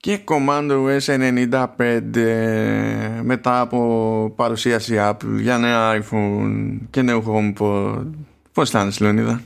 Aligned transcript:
και 0.00 0.20
Command 0.24 0.70
OS 0.70 1.34
95 1.78 3.20
μετά 3.22 3.60
από 3.60 4.32
παρουσίαση 4.36 4.94
Apple 4.98 5.36
για 5.40 5.58
νέα 5.58 6.02
iPhone 6.02 6.78
και 6.90 7.02
νέο 7.02 7.24
HomePod. 7.26 8.06
Πώς 8.52 8.64
αισθάνεσαι 8.64 9.04
Λεωνίδα; 9.04 9.42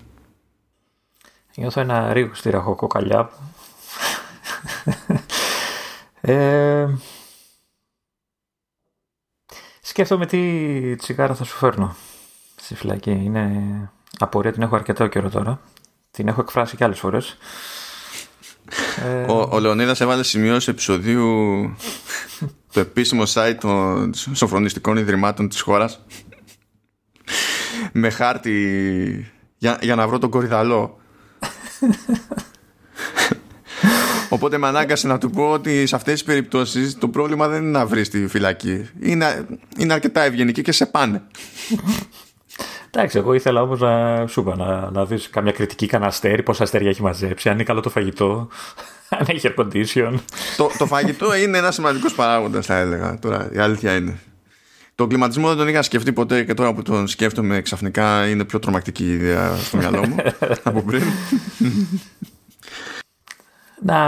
Νιώθω 1.54 1.80
ένα 1.80 2.12
ρίγο 2.12 2.34
στη 2.34 2.50
ραχοκοκαλιά. 2.50 3.30
ε, 6.20 6.86
σκέφτομαι 9.80 10.26
τι 10.26 10.96
τσιγάρα 10.96 11.34
θα 11.34 11.44
σου 11.44 11.56
φέρνω 11.56 11.96
στη 12.56 12.74
φυλακή. 12.74 13.10
Είναι 13.10 13.90
απορία, 14.18 14.52
την 14.52 14.62
έχω 14.62 14.74
αρκετό 14.74 15.06
καιρό 15.06 15.30
τώρα. 15.30 15.60
Την 16.10 16.28
έχω 16.28 16.40
εκφράσει 16.40 16.76
και 16.76 16.84
άλλες 16.84 16.98
φορές. 16.98 17.36
Ο, 19.26 19.48
ο 19.50 19.60
Λεωνίδας 19.60 20.00
έβαλε 20.00 20.22
σημειώσεις 20.22 20.68
επεισοδίου 20.68 21.26
το 22.72 22.80
επίσημο 22.80 23.22
site 23.34 23.56
των 23.60 24.12
σοφρονιστικών 24.32 24.96
ιδρυμάτων 24.96 25.48
της 25.48 25.60
χώρας 25.60 26.04
με 27.92 28.10
χάρτη 28.10 29.32
για, 29.56 29.78
για 29.82 29.94
να 29.94 30.08
βρω 30.08 30.18
τον 30.18 30.30
κορυδαλό 30.30 31.00
Οπότε 34.28 34.58
με 34.58 34.66
ανάγκασε 34.66 35.06
να 35.06 35.18
του 35.18 35.30
πω 35.30 35.50
ότι 35.50 35.86
σε 35.86 35.94
αυτές 35.94 36.12
τις 36.12 36.24
περιπτώσεις 36.24 36.98
το 36.98 37.08
πρόβλημα 37.08 37.48
δεν 37.48 37.62
είναι 37.62 37.70
να 37.70 37.86
βρεις 37.86 38.08
τη 38.08 38.26
φυλακή. 38.26 38.88
Είναι, 39.00 39.46
είναι 39.78 39.92
αρκετά 39.92 40.22
ευγενική 40.22 40.62
και 40.62 40.72
σε 40.72 40.86
πάνε. 40.86 41.22
Εντάξει, 42.94 43.18
εγώ 43.18 43.34
ήθελα 43.34 43.62
όμως 43.62 43.80
να 43.80 44.26
σου 44.26 44.40
είπα 44.40 44.56
να, 44.56 44.90
να 44.90 45.04
δεις 45.04 45.30
καμιά 45.30 45.52
κριτική, 45.52 45.86
κανένα 45.86 46.10
αστέρι, 46.10 46.42
πόσα 46.42 46.62
αστέρια 46.62 46.90
έχει 46.90 47.02
μαζέψει, 47.02 47.48
αν 47.48 47.54
είναι 47.54 47.64
καλό 47.64 47.80
το 47.80 47.90
φαγητό, 47.90 48.48
αν 49.18 49.26
έχει 49.28 49.48
air 49.56 49.60
condition. 49.60 50.14
το, 50.56 50.70
το 50.78 50.86
φαγητό 50.86 51.36
είναι 51.36 51.58
ένας 51.58 51.74
σημαντικός 51.74 52.14
παράγοντας, 52.14 52.66
θα 52.66 52.76
έλεγα. 52.76 53.18
Τώρα, 53.18 53.48
η 53.52 53.58
αλήθεια 53.58 53.94
είναι. 53.94 54.18
Το 54.94 55.06
κλιματισμό 55.06 55.48
δεν 55.48 55.56
τον 55.56 55.68
είχα 55.68 55.82
σκεφτεί 55.82 56.12
ποτέ 56.12 56.44
και 56.44 56.54
τώρα 56.54 56.74
που 56.74 56.82
τον 56.82 57.06
σκέφτομαι 57.06 57.60
ξαφνικά 57.60 58.28
είναι 58.28 58.44
πιο 58.44 58.58
τρομακτική 58.58 59.12
ιδέα 59.12 59.56
στο 59.56 59.76
μυαλό 59.76 60.06
μου 60.06 60.16
από 60.62 60.82
πριν. 60.82 61.02
να, 63.82 63.98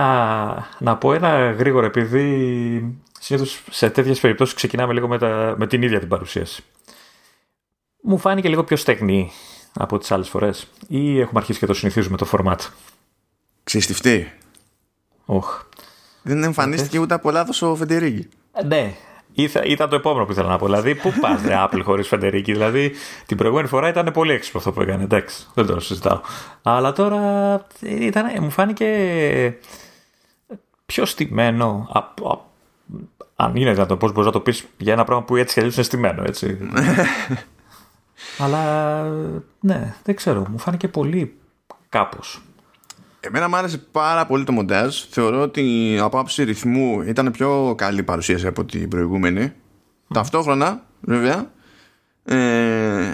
να 0.79 0.97
πω 0.97 1.13
ένα 1.13 1.51
γρήγορο 1.51 1.87
επειδή 1.87 2.98
συνήθως 3.21 3.63
σε 3.71 3.91
τέτοιες 3.91 4.21
περιπτώσεις 4.21 4.55
ξεκινάμε 4.55 4.93
λίγο 4.93 5.09
με, 5.09 5.19
τα, 5.19 5.55
με 5.59 5.67
την 5.67 5.83
ίδια 5.83 5.98
την 5.98 6.09
παρουσίαση 6.09 6.65
μου 8.07 8.19
φάνηκε 8.19 8.49
λίγο 8.49 8.65
πιο 8.65 8.77
στεγνή 8.77 9.31
από 9.75 9.99
τις 9.99 10.11
άλλες 10.13 10.29
φορές 10.29 10.67
ή 10.89 11.21
έχουμε 11.21 11.41
αρχίσει 11.41 11.59
και 11.59 11.67
το 11.67 11.75
συνηθίζουμε 11.75 12.17
το 12.17 12.27
format. 12.33 12.59
Ξεστιφτεί. 13.65 14.33
Oh. 15.27 15.43
Δεν 16.23 16.43
εμφανίστηκε 16.43 16.99
ούτε 16.99 17.15
από 17.15 17.31
λάθος 17.31 17.63
ο 17.63 17.75
Φεντερίκη. 17.77 18.29
Ε, 18.53 18.65
ναι, 18.65 18.95
ήταν 19.65 19.89
το 19.89 19.97
επόμενο 19.97 20.25
που 20.25 20.33
ήθελα 20.33 20.49
να 20.49 20.59
πω. 20.59 20.65
Δηλαδή, 20.65 20.95
πού 20.95 21.13
πας, 21.21 21.43
ρε 21.43 21.55
Apple 21.57 21.81
χωρίς 21.85 22.09
Φεντερίκη; 22.09 22.53
Δηλαδή, 22.53 22.93
την 23.27 23.37
προηγούμενη 23.37 23.69
φορά 23.69 23.89
ήταν 23.89 24.11
πολύ 24.13 24.33
έξυπνο 24.33 24.61
αυτό 24.61 24.73
που 24.73 24.81
έκανε. 24.81 25.03
Εντάξει, 25.03 25.47
δεν 25.55 25.67
το 25.67 25.81
συζητάω. 25.81 26.21
Αλλά 26.63 26.93
τώρα 26.93 27.67
ήταν, 27.81 28.27
μου 28.41 28.51
φάνηκε 28.51 29.59
πιο 30.87 31.05
στημένο. 31.05 31.89
αν 33.37 33.57
είναι 33.57 33.73
δυνατόν, 33.73 33.99
πώ 33.99 34.09
μπορείς 34.09 34.27
να 34.27 34.33
το 34.33 34.41
πεις 34.41 34.67
για 34.77 34.93
ένα 34.93 35.05
πράγμα 35.05 35.25
που 35.25 35.37
έτσι 35.37 35.55
κι 35.55 35.61
αλλιώς 35.61 35.75
είναι 35.75 35.85
στημένο, 35.85 36.23
έτσι. 36.27 36.59
Αλλά 38.39 39.03
ναι, 39.61 39.95
δεν 40.03 40.15
ξέρω, 40.15 40.47
μου 40.51 40.59
φάνηκε 40.59 40.89
πολύ 40.89 41.37
κάπως. 41.89 42.43
Εμένα 43.20 43.48
μου 43.48 43.57
άρεσε 43.57 43.79
πάρα 43.79 44.27
πολύ 44.27 44.45
το 44.45 44.53
μοντάζ. 44.53 44.97
Θεωρώ 45.11 45.43
ότι 45.43 45.97
από 46.01 46.19
άψη 46.19 46.45
ρυθμού 46.45 47.03
ήταν 47.03 47.31
πιο 47.31 47.75
καλή 47.77 48.03
παρουσίαση 48.03 48.47
από 48.47 48.65
την 48.65 48.89
προηγούμενη. 48.89 49.53
Ταυτόχρονα, 50.15 50.83
βέβαια, 51.01 51.51
ε, 52.25 53.12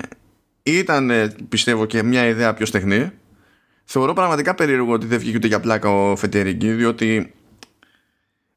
ήταν 0.62 1.10
πιστεύω 1.48 1.84
και 1.84 2.02
μια 2.02 2.26
ιδέα 2.26 2.54
πιο 2.54 2.66
στεχνή. 2.66 3.10
Θεωρώ 3.84 4.12
πραγματικά 4.12 4.54
περίεργο 4.54 4.92
ότι 4.92 5.06
δεν 5.06 5.18
βγήκε 5.18 5.36
ούτε 5.36 5.46
για 5.46 5.60
πλάκα 5.60 5.88
ο 5.88 6.16
Φετερική, 6.16 6.72
διότι 6.72 7.32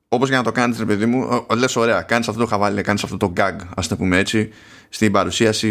όπως 0.07 0.27
για 0.27 0.37
να 0.37 0.43
το 0.43 0.51
κάνεις 0.51 0.79
ρε 0.79 0.85
παιδί 0.85 1.05
μου, 1.05 1.45
λες 1.57 1.75
ωραία, 1.75 2.01
κάνεις 2.01 2.27
αυτό 2.27 2.41
το 2.41 2.47
χαβάλι, 2.47 2.81
κάνεις 2.81 3.03
αυτό 3.03 3.17
το 3.17 3.33
gag, 3.37 3.55
ας 3.75 3.87
το 3.87 3.95
πούμε 3.95 4.17
έτσι, 4.17 4.49
στην 4.93 5.11
παρουσίαση 5.11 5.67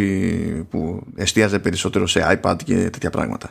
που 0.70 1.02
εστίαζε 1.14 1.58
περισσότερο 1.58 2.06
σε 2.06 2.40
iPad 2.42 2.56
και 2.64 2.74
τέτοια 2.74 3.10
πράγματα. 3.10 3.50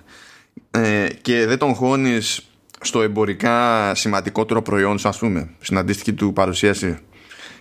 Ε, 0.72 1.08
και 1.22 1.46
δεν 1.46 1.58
τον 1.58 1.74
χώνεις 1.74 2.42
στο 2.82 3.02
εμπορικά 3.02 3.92
σημαντικότερο 3.96 4.62
προϊόν 4.62 5.00
σου, 5.00 5.08
ας 5.08 5.18
πούμε, 5.18 5.50
στην 5.60 5.78
αντίστοιχη 5.78 6.14
του 6.14 6.34
παρουσίαση. 6.34 6.98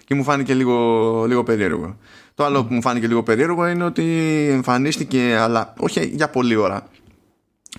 Και 0.04 0.15
μου 0.15 0.22
φάνηκε 0.22 0.54
λίγο, 0.54 1.25
λίγο 1.26 1.43
περίεργο. 1.43 1.97
Το 2.34 2.44
άλλο 2.44 2.65
που 2.65 2.75
μου 2.75 2.81
φάνηκε 2.81 3.06
λίγο 3.06 3.22
περίεργο 3.22 3.66
είναι 3.66 3.84
ότι 3.84 4.04
εμφανίστηκε, 4.50 5.37
αλλά 5.37 5.75
όχι 5.78 6.06
για 6.06 6.28
πολλή 6.31 6.54
ώρα, 6.54 6.88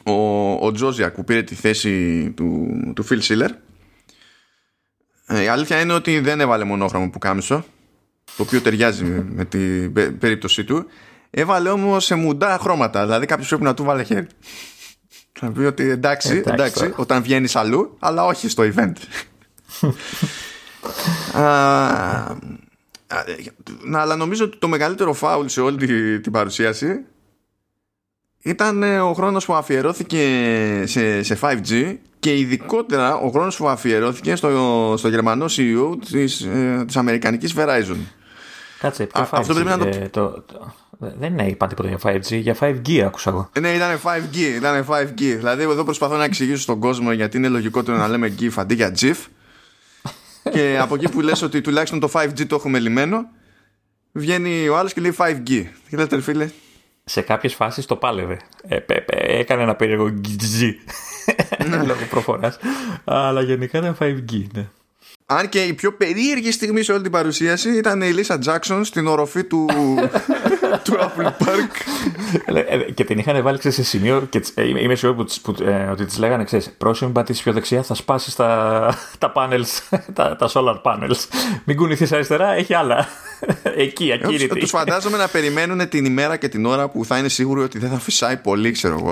ο, 0.03 0.13
ο 0.65 0.71
Τζόζιακ 0.71 1.15
που 1.15 1.23
πήρε 1.23 1.43
τη 1.43 1.55
θέση 1.55 2.23
του, 2.35 2.67
του 2.95 3.05
Phil 3.09 3.19
Schiller. 3.21 3.49
Ε, 5.27 5.43
η 5.43 5.47
αλήθεια 5.47 5.79
είναι 5.79 5.93
ότι 5.93 6.19
δεν 6.19 6.39
έβαλε 6.39 6.63
μονόχρωμο 6.63 7.09
που 7.09 7.19
κάμισο 7.19 7.65
το 8.37 8.43
οποίο 8.43 8.61
ταιριάζει 8.61 9.03
με 9.05 9.45
την 9.45 9.93
περίπτωσή 10.19 10.63
του. 10.63 10.85
Έβαλε 11.29 11.69
όμως 11.69 12.05
σε 12.05 12.15
μουντά 12.15 12.57
χρώματα. 12.61 13.03
Δηλαδή 13.03 13.25
κάποιος 13.25 13.47
πρέπει 13.47 13.63
να 13.63 13.73
του 13.73 13.83
βάλε 13.83 14.03
χέρι. 14.03 14.27
Θα 15.39 15.51
πει 15.51 15.61
ότι 15.61 15.89
εντάξει, 15.89 16.43
εντάξει, 16.45 16.93
όταν 16.95 17.23
βγαίνεις 17.23 17.55
αλλού, 17.55 17.95
αλλά 17.99 18.25
όχι 18.25 18.49
στο 18.49 18.63
event. 18.63 18.93
αλλά 23.93 24.15
νομίζω 24.15 24.45
ότι 24.45 24.57
το 24.57 24.67
μεγαλύτερο 24.67 25.13
φάουλ 25.13 25.45
σε 25.45 25.61
όλη 25.61 26.19
την 26.19 26.31
παρουσίαση 26.31 27.05
ήταν 28.41 28.83
ε, 28.83 28.99
ο 28.99 29.13
χρόνος 29.13 29.45
που 29.45 29.53
αφιερώθηκε 29.53 30.23
σε, 30.85 31.23
σε 31.23 31.39
5G 31.41 31.97
και 32.19 32.37
ειδικότερα 32.37 33.15
ο 33.15 33.29
χρόνος 33.29 33.57
που 33.57 33.67
αφιερώθηκε 33.67 34.35
στο, 34.35 34.93
στο 34.97 35.07
γερμανό 35.07 35.45
CEO 35.45 35.97
της, 36.11 36.41
ε, 36.41 36.83
της 36.87 36.95
Αμερικανικής 36.95 37.53
Verizon. 37.57 37.97
Κάτσε, 38.81 39.05
ποιο 39.05 39.21
5G, 39.21 39.27
αυτό 39.31 39.53
πρέπει 39.53 39.69
να 39.69 39.77
το... 39.77 39.87
Ε, 39.87 40.09
το, 40.11 40.29
το... 40.29 40.73
Δεν 40.99 41.31
είναι 41.31 41.47
είπα 41.47 41.67
τίποτα 41.67 41.87
για 41.87 41.99
5G, 42.03 42.39
για 42.39 42.55
5G 42.59 42.99
άκουσα 42.99 43.29
εγώ. 43.29 43.49
Ναι, 43.59 43.69
ήταν 43.69 43.99
5G, 44.03 44.35
ήταν 44.35 44.85
5G. 44.89 45.17
Δηλαδή 45.17 45.63
εδώ 45.63 45.83
προσπαθώ 45.83 46.17
να 46.17 46.23
εξηγήσω 46.23 46.61
στον 46.61 46.79
κόσμο 46.79 47.11
γιατί 47.11 47.37
είναι 47.37 47.47
λογικότερο 47.47 47.97
να 47.97 48.07
λέμε 48.07 48.35
GIF 48.39 48.51
αντί 48.55 48.73
για 48.73 48.93
GIF. 48.99 49.15
και 50.53 50.77
από 50.81 50.95
εκεί 50.95 51.09
που 51.09 51.21
λες 51.21 51.41
ότι 51.41 51.61
τουλάχιστον 51.61 51.99
το 51.99 52.09
5G 52.13 52.47
το 52.47 52.55
έχουμε 52.55 52.79
λυμμένο, 52.79 53.25
βγαίνει 54.11 54.67
ο 54.67 54.77
άλλος 54.77 54.93
και 54.93 55.01
λέει 55.01 55.15
5G. 55.17 55.65
Τι 55.89 55.95
λέτε 55.95 56.21
φίλε; 56.21 56.49
Σε 57.03 57.21
κάποιες 57.21 57.53
φάσεις 57.53 57.85
το 57.85 57.95
πάλευε. 57.95 58.39
Ε, 58.67 58.77
έκανε 59.39 59.61
ένα 59.61 59.75
περίεργο 59.75 60.05
GG 60.05 60.73
ναι. 61.67 61.83
λόγω 61.89 62.05
προφοράς. 62.09 62.57
Αλλά 63.03 63.41
γενικά 63.41 63.77
ήταν 63.77 63.97
5G, 63.99 64.45
ναι. 64.53 64.67
Αν 65.37 65.49
και 65.49 65.59
η 65.59 65.73
πιο 65.73 65.93
περίεργη 65.93 66.51
στιγμή 66.51 66.83
σε 66.83 66.91
όλη 66.91 67.01
την 67.01 67.11
παρουσίαση 67.11 67.77
ήταν 67.77 68.01
η 68.01 68.09
Λίσα 68.09 68.39
Τζάξον 68.39 68.83
στην 68.83 69.07
οροφή 69.07 69.43
του, 69.43 69.65
του 70.83 70.93
Apple 70.99 71.25
Park. 71.25 71.71
Ε, 72.45 72.77
και 72.77 73.03
την 73.03 73.17
είχαν 73.17 73.43
βάλει 73.43 73.57
σε 73.61 73.83
σημείο 73.83 74.27
και 74.29 74.43
ε, 74.53 74.67
είμαι 74.67 74.95
σίγουρο 74.95 75.25
που, 75.41 75.55
ε, 75.63 75.83
ότι 75.91 76.05
τη 76.05 76.19
λέγανε 76.19 76.43
ξέρεις, 76.43 76.71
πρόσημη 76.77 77.11
πατήσεις 77.11 77.43
πιο 77.43 77.53
δεξιά 77.53 77.83
θα 77.83 77.93
σπάσεις 77.93 78.35
τα, 78.35 78.97
τα 79.17 79.31
panels, 79.35 79.97
τα, 80.13 80.35
τα 80.35 80.49
solar 80.53 80.81
panels. 80.81 81.25
Μην 81.63 81.77
κουνηθείς 81.77 82.11
αριστερά, 82.11 82.53
έχει 82.53 82.73
άλλα. 82.73 83.07
Εκεί, 83.75 84.11
ακίνητη. 84.11 84.59
Τους 84.59 84.69
φαντάζομαι 84.69 85.17
να 85.17 85.27
περιμένουν 85.27 85.89
την 85.89 86.05
ημέρα 86.05 86.37
και 86.37 86.47
την 86.47 86.65
ώρα 86.65 86.89
που 86.89 87.05
θα 87.05 87.17
είναι 87.17 87.29
σίγουροι 87.29 87.61
ότι 87.61 87.79
δεν 87.79 87.89
θα 87.89 87.99
φυσάει 87.99 88.37
πολύ, 88.37 88.71
ξέρω 88.71 88.97
εγώ. 88.99 89.11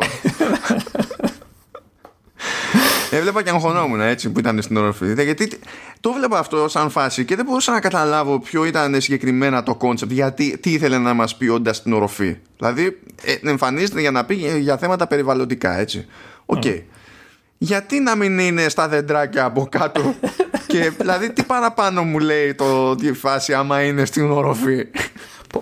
Έβλεπα 3.11 3.43
και 3.43 3.49
αγχωνόμουν 3.49 4.01
έτσι 4.01 4.29
που 4.31 4.39
ήταν 4.39 4.61
στην 4.61 4.77
οροφή. 4.77 5.23
Γιατί 5.23 5.49
το 6.01 6.11
'βλεπα 6.11 6.39
αυτό 6.39 6.67
σαν 6.67 6.89
φάση 6.89 7.25
και 7.25 7.35
δεν 7.35 7.45
μπορούσα 7.45 7.71
να 7.71 7.79
καταλάβω 7.79 8.39
ποιο 8.39 8.65
ήταν 8.65 9.01
συγκεκριμένα 9.01 9.63
το 9.63 9.75
concept. 9.75 10.11
Γιατί 10.11 10.57
τι 10.57 10.71
ήθελε 10.71 10.97
να 10.97 11.13
μας 11.13 11.35
πει 11.35 11.47
όντας 11.47 11.77
στην 11.77 11.93
οροφή. 11.93 12.37
Δηλαδή, 12.57 12.99
ε, 13.23 13.49
εμφανίζεται 13.49 13.99
για 13.99 14.11
να 14.11 14.25
πει 14.25 14.35
για 14.59 14.77
θέματα 14.77 15.07
περιβαλλοντικά, 15.07 15.77
έτσι. 15.77 16.05
OK. 16.45 16.61
Okay. 16.65 16.81
Γιατί 17.57 17.99
να 17.99 18.15
μην 18.15 18.39
είναι 18.39 18.69
στα 18.69 18.87
δεντράκια 18.87 19.45
από 19.45 19.67
κάτω 19.71 20.15
και 20.67 20.91
δηλαδή 20.97 21.33
τι 21.33 21.43
παραπάνω 21.43 22.03
μου 22.03 22.19
λέει 22.19 22.53
το 22.53 22.95
τη 22.95 23.13
φάση 23.13 23.53
άμα 23.53 23.81
είναι 23.81 24.05
στην 24.05 24.31
οροφή. 24.31 24.87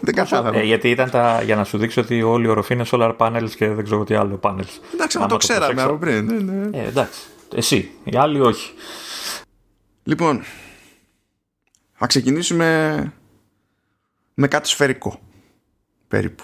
Δεν 0.01 0.13
κατάλαβα. 0.13 0.57
Ε, 0.57 0.63
γιατί 0.63 0.89
ήταν 0.89 1.09
τα, 1.09 1.41
για 1.43 1.55
να 1.55 1.63
σου 1.63 1.77
δείξω 1.77 2.01
ότι 2.01 2.21
όλη 2.21 2.45
η 2.45 2.49
οροφή 2.49 2.73
είναι 2.73 2.85
solar 2.91 3.15
panels 3.17 3.49
και 3.55 3.67
δεν 3.67 3.83
ξέρω 3.83 4.03
τι 4.03 4.15
άλλο 4.15 4.39
panels. 4.43 4.79
Εντάξει, 4.93 5.17
μα 5.17 5.25
το, 5.25 5.37
ξέραμε 5.37 5.81
από 5.81 5.93
πριν. 5.93 6.25
Ναι, 6.25 6.53
ναι. 6.53 6.77
Ε, 6.77 6.87
εντάξει. 6.87 7.19
Εσύ. 7.55 7.91
Οι 8.03 8.17
άλλοι 8.17 8.39
όχι. 8.39 8.73
Λοιπόν, 10.03 10.43
θα 11.93 12.07
ξεκινήσουμε 12.07 13.13
με 14.33 14.47
κάτι 14.47 14.67
σφαιρικό. 14.67 15.19
Περίπου. 16.07 16.43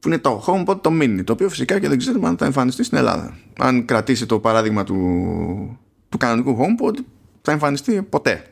Που 0.00 0.08
είναι 0.08 0.18
το 0.18 0.44
HomePod 0.46 0.82
το 0.82 0.90
Mini, 0.92 1.20
το 1.24 1.32
οποίο 1.32 1.48
φυσικά 1.48 1.80
και 1.80 1.88
δεν 1.88 1.98
ξέρουμε 1.98 2.28
αν 2.28 2.36
θα 2.36 2.44
εμφανιστεί 2.44 2.82
στην 2.82 2.98
Ελλάδα. 2.98 3.38
Αν 3.58 3.84
κρατήσει 3.84 4.26
το 4.26 4.40
παράδειγμα 4.40 4.84
του, 4.84 4.96
του 6.08 6.16
κανονικού 6.16 6.56
HomePod 6.58 6.94
θα 7.42 7.52
εμφανιστεί 7.52 8.02
ποτέ. 8.02 8.46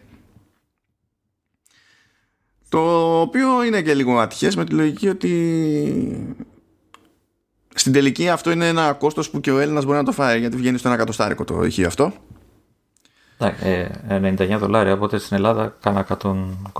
Το 2.68 3.20
οποίο 3.20 3.64
είναι 3.64 3.82
και 3.82 3.94
λίγο 3.94 4.18
ατυχές 4.18 4.56
με 4.56 4.64
τη 4.64 4.74
λογική 4.74 5.08
ότι 5.08 6.36
στην 7.74 7.92
τελική 7.92 8.28
αυτό 8.28 8.50
είναι 8.50 8.68
ένα 8.68 8.92
κόστος 8.92 9.30
που 9.30 9.40
και 9.40 9.50
ο 9.50 9.58
Έλληνας 9.58 9.84
μπορεί 9.84 9.96
να 9.96 10.04
το 10.04 10.12
φάει 10.12 10.38
γιατί 10.38 10.56
βγαίνει 10.56 10.78
στο 10.78 10.88
ένα 10.88 10.96
εκατοστάρικο 10.96 11.44
το 11.44 11.64
ηχείο 11.64 11.86
αυτό. 11.86 12.12
Ναι, 13.38 13.54
99 14.08 14.56
δολάρια, 14.58 14.92
οπότε 14.92 15.18
στην 15.18 15.36
Ελλάδα 15.36 15.76
κάνα 15.80 16.06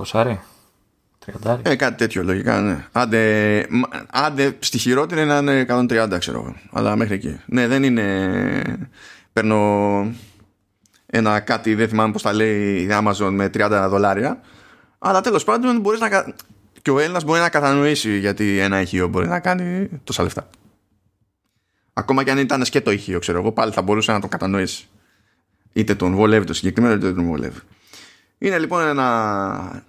120. 0.03 0.37
Ε, 1.61 1.75
κάτι 1.75 1.97
τέτοιο 1.97 2.23
λογικά, 2.23 2.61
ναι. 2.61 2.85
Άντε, 2.91 3.67
άντε 4.11 4.55
στη 4.59 4.77
χειρότερη 4.77 5.25
να 5.25 5.37
είναι 5.37 5.65
130, 5.69 6.15
ξέρω 6.19 6.39
εγώ. 6.39 6.55
Αλλά 6.71 6.95
μέχρι 6.95 7.15
εκεί. 7.15 7.39
Ναι, 7.45 7.67
δεν 7.67 7.83
είναι. 7.83 8.77
Παίρνω 9.33 10.11
ένα 11.05 11.39
κάτι, 11.39 11.75
δεν 11.75 11.87
θυμάμαι 11.89 12.11
πώς 12.11 12.21
τα 12.21 12.33
λέει 12.33 12.81
η 12.81 12.87
Amazon 12.91 13.29
με 13.31 13.49
30 13.53 13.87
δολάρια. 13.89 14.39
Αλλά 14.99 15.21
τέλος 15.21 15.43
πάντων 15.43 15.79
μπορείς 15.79 15.99
να. 15.99 16.09
Και 16.81 16.91
ο 16.91 16.99
Έλληνας 16.99 17.23
μπορεί 17.23 17.39
να 17.39 17.49
κατανοήσει 17.49 18.17
γιατί 18.17 18.59
ένα 18.59 18.81
ηχείο 18.81 19.07
μπορεί 19.07 19.27
να 19.27 19.39
κάνει 19.39 19.89
τόσα 20.03 20.23
λεφτά. 20.23 20.47
Ακόμα 21.97 22.23
και 22.23 22.31
αν 22.31 22.37
ήταν 22.37 22.65
σκέτο 22.65 22.91
ηχείο, 22.91 23.19
ξέρω 23.19 23.39
εγώ, 23.39 23.51
πάλι 23.51 23.71
θα 23.71 23.81
μπορούσε 23.81 24.11
να 24.11 24.19
το 24.19 24.27
κατανοήσει. 24.27 24.87
Είτε 25.73 25.95
τον 25.95 26.15
βολεύει 26.15 26.45
το 26.45 26.53
συγκεκριμένο, 26.53 26.95
είτε 26.95 27.13
τον 27.13 27.25
βολεύει. 27.25 27.59
Είναι 28.37 28.59
λοιπόν 28.59 28.87
ένα 28.87 29.85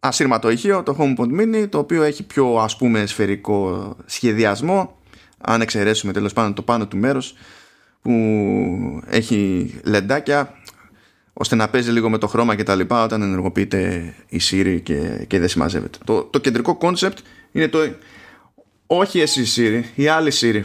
ασύρματο 0.00 0.50
ηχείο, 0.50 0.82
το 0.82 0.96
HomePod 0.98 1.40
Mini, 1.40 1.68
το 1.68 1.78
οποίο 1.78 2.02
έχει 2.02 2.22
πιο 2.22 2.56
ας 2.56 2.76
πούμε 2.76 3.06
σφαιρικό 3.06 3.96
σχεδιασμό, 4.06 4.98
αν 5.38 5.60
εξαιρέσουμε 5.60 6.12
τέλος 6.12 6.32
πάντων 6.32 6.54
το 6.54 6.62
πάνω 6.62 6.86
του 6.86 6.96
μέρος, 6.96 7.34
που 8.02 8.12
έχει 9.06 9.70
λεντάκια, 9.84 10.54
ώστε 11.32 11.54
να 11.54 11.68
παίζει 11.68 11.90
λίγο 11.90 12.10
με 12.10 12.18
το 12.18 12.26
χρώμα 12.26 12.54
και 12.54 12.62
τα 12.62 12.74
λοιπά 12.74 13.04
όταν 13.04 13.22
ενεργοποιείται 13.22 14.14
η 14.28 14.40
Siri 14.50 14.80
και, 14.82 15.24
και 15.26 15.38
δεν 15.38 15.48
συμμαζεύεται. 15.48 15.98
Το, 16.04 16.22
το 16.22 16.38
κεντρικό 16.38 16.78
concept 16.80 17.16
είναι 17.52 17.68
το 17.68 17.78
όχι 18.86 19.20
εσύ 19.20 19.42
η 19.42 19.46
Siri, 19.56 19.82
η 19.94 20.06
άλλη 20.06 20.32
Siri. 20.34 20.62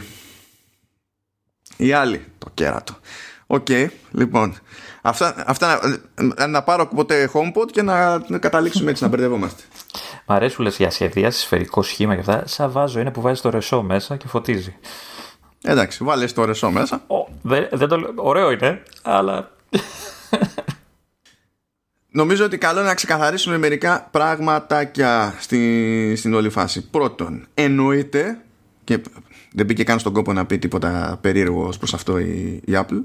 Η 1.80 1.92
άλλη, 1.92 2.24
το 2.38 2.50
κέρατο. 2.54 2.96
OK, 3.46 3.66
okay, 3.68 3.86
λοιπόν. 4.10 4.58
Αυτά, 5.02 5.44
αυτά 5.46 5.80
να, 6.36 6.46
να 6.46 6.62
πάρω 6.62 6.86
ποτέ 6.86 7.30
HomePod 7.32 7.70
και 7.72 7.82
να, 7.82 8.22
να 8.28 8.38
καταλήξουμε 8.38 8.90
έτσι 8.90 9.02
να 9.02 9.08
μπερδευόμαστε. 9.08 9.62
Μ' 10.26 10.32
αρέσουν 10.32 10.64
λες 10.64 10.76
για 10.76 10.90
σχεδίαση, 10.90 11.40
σφαιρικό 11.40 11.82
σχήμα 11.82 12.14
και 12.14 12.20
αυτά. 12.20 12.46
Σαν 12.46 12.70
βάζω 12.70 13.00
είναι 13.00 13.10
που 13.10 13.20
βάζεις 13.20 13.40
το 13.40 13.50
ρεσό 13.50 13.82
μέσα 13.82 14.16
και 14.16 14.28
φωτίζει. 14.28 14.76
Εντάξει, 15.62 16.04
βάλες 16.04 16.32
το 16.32 16.44
ρεσό 16.44 16.70
μέσα. 16.70 17.02
Ο, 17.06 17.28
δεν, 17.42 17.68
δεν 17.72 17.88
το, 17.88 18.12
ωραίο 18.14 18.50
είναι, 18.50 18.82
αλλά. 19.02 19.50
Νομίζω 22.12 22.44
ότι 22.44 22.58
καλό 22.58 22.78
είναι 22.78 22.88
να 22.88 22.94
ξεκαθαρίσουμε 22.94 23.58
μερικά 23.58 24.08
πραγματάκια 24.10 25.34
στη, 25.38 26.14
στην 26.16 26.34
όλη 26.34 26.50
φάση. 26.50 26.90
Πρώτον, 26.90 27.46
εννοείται 27.54 28.40
και 28.84 29.00
δεν 29.52 29.66
μπήκε 29.66 29.84
καν 29.84 29.98
στον 29.98 30.12
κόπο 30.12 30.32
να 30.32 30.46
πει 30.46 30.58
τίποτα 30.58 31.18
περίεργο 31.20 31.66
ως 31.66 31.78
προς 31.78 31.94
αυτό 31.94 32.18
η, 32.18 32.60
η 32.64 32.72
Apple 32.72 33.02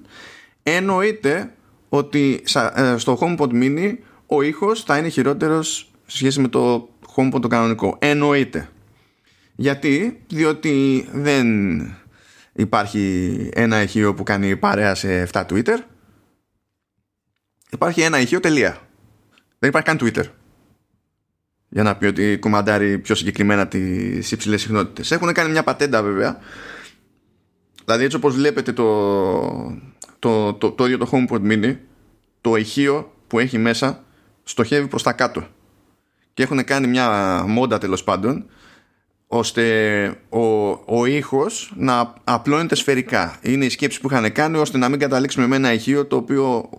εννοείται 0.64 1.52
ότι 1.90 2.44
ε, 2.74 2.98
στο 2.98 3.18
HomePod 3.22 3.50
mini 3.50 3.94
ο 4.26 4.42
ήχος 4.42 4.84
θα 4.84 4.98
είναι 4.98 5.08
χειρότερος 5.08 5.92
σε 6.06 6.18
σχέση 6.18 6.40
με 6.40 6.48
το 6.48 6.90
HomePod 7.16 7.42
το 7.42 7.48
κανονικό. 7.48 7.98
Εννοείται. 8.00 8.70
Γιατί, 9.56 10.20
διότι 10.28 11.08
δεν 11.12 11.48
υπάρχει 12.54 13.50
ένα 13.54 13.82
ηχείο 13.82 14.14
που 14.14 14.24
κάνει 14.24 14.58
παρέα 14.58 14.96
σε 14.96 15.28
7 15.32 15.46
Twitter. 15.46 15.78
Υπάρχει 17.72 18.02
ένα 18.02 18.20
ηχείο 18.20 18.40
τελεία. 18.40 18.78
Δεν 19.60 19.70
υπάρχει 19.70 19.88
καν 19.88 20.00
Twitter. 20.02 20.26
Για 21.70 21.84
να 21.84 21.96
πει 21.96 22.06
ότι 22.06 22.38
κομμαντάρει 22.38 22.98
πιο 22.98 23.16
συγκεκριμένα 23.16 23.68
τις 23.68 24.32
υψηλές 24.32 24.62
συχνότητες. 24.62 25.12
Έχουν 25.12 25.34
κάνει 25.34 25.52
μια 25.52 25.64
πατέντα 25.64 26.04
βέβαια. 26.04 26.40
Δηλαδή 27.86 28.04
έτσι 28.04 28.18
όπως 28.18 28.36
βλέπετε 28.36 28.74
το, 28.74 28.86
το, 30.20 30.54
το, 30.54 30.72
το 30.72 30.86
ίδιο 30.86 30.98
το 30.98 31.10
HomePod 31.12 31.52
mini 31.52 31.76
το 32.42 32.56
ηχείο 32.56 33.12
που 33.28 33.40
έχει 33.40 33.58
μέσα 33.58 34.04
στοχεύει 34.44 34.88
προς 34.88 35.04
τα 35.04 35.14
κάτω 35.14 35.48
και 36.34 36.44
έχουν 36.44 36.64
κάνει 36.64 36.88
μια 36.88 37.44
μόντα 37.48 37.78
τέλος 37.78 38.04
πάντων 38.04 38.46
ώστε 39.28 39.64
ο, 40.30 40.70
ο 40.86 41.06
ήχος 41.06 41.74
να 41.76 42.14
απλώνεται 42.24 42.76
σφαιρικά 42.76 43.40
είναι 43.42 43.66
η 43.66 43.70
σκέψη 43.70 44.00
που 44.00 44.08
είχαν 44.12 44.32
κάνει 44.32 44.58
ώστε 44.58 44.78
να 44.78 44.90
μην 44.90 45.00
καταλήξουμε 45.00 45.48
με 45.48 45.56
ένα 45.56 45.74
ηχείο 45.74 46.06
το 46.06 46.16
οποίο 46.16 46.70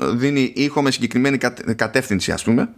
δίνει 0.00 0.52
ήχο 0.54 0.82
με 0.82 0.90
συγκεκριμένη 0.90 1.38
κατεύθυνση 1.76 2.32
ας 2.32 2.44
πούμε 2.44 2.74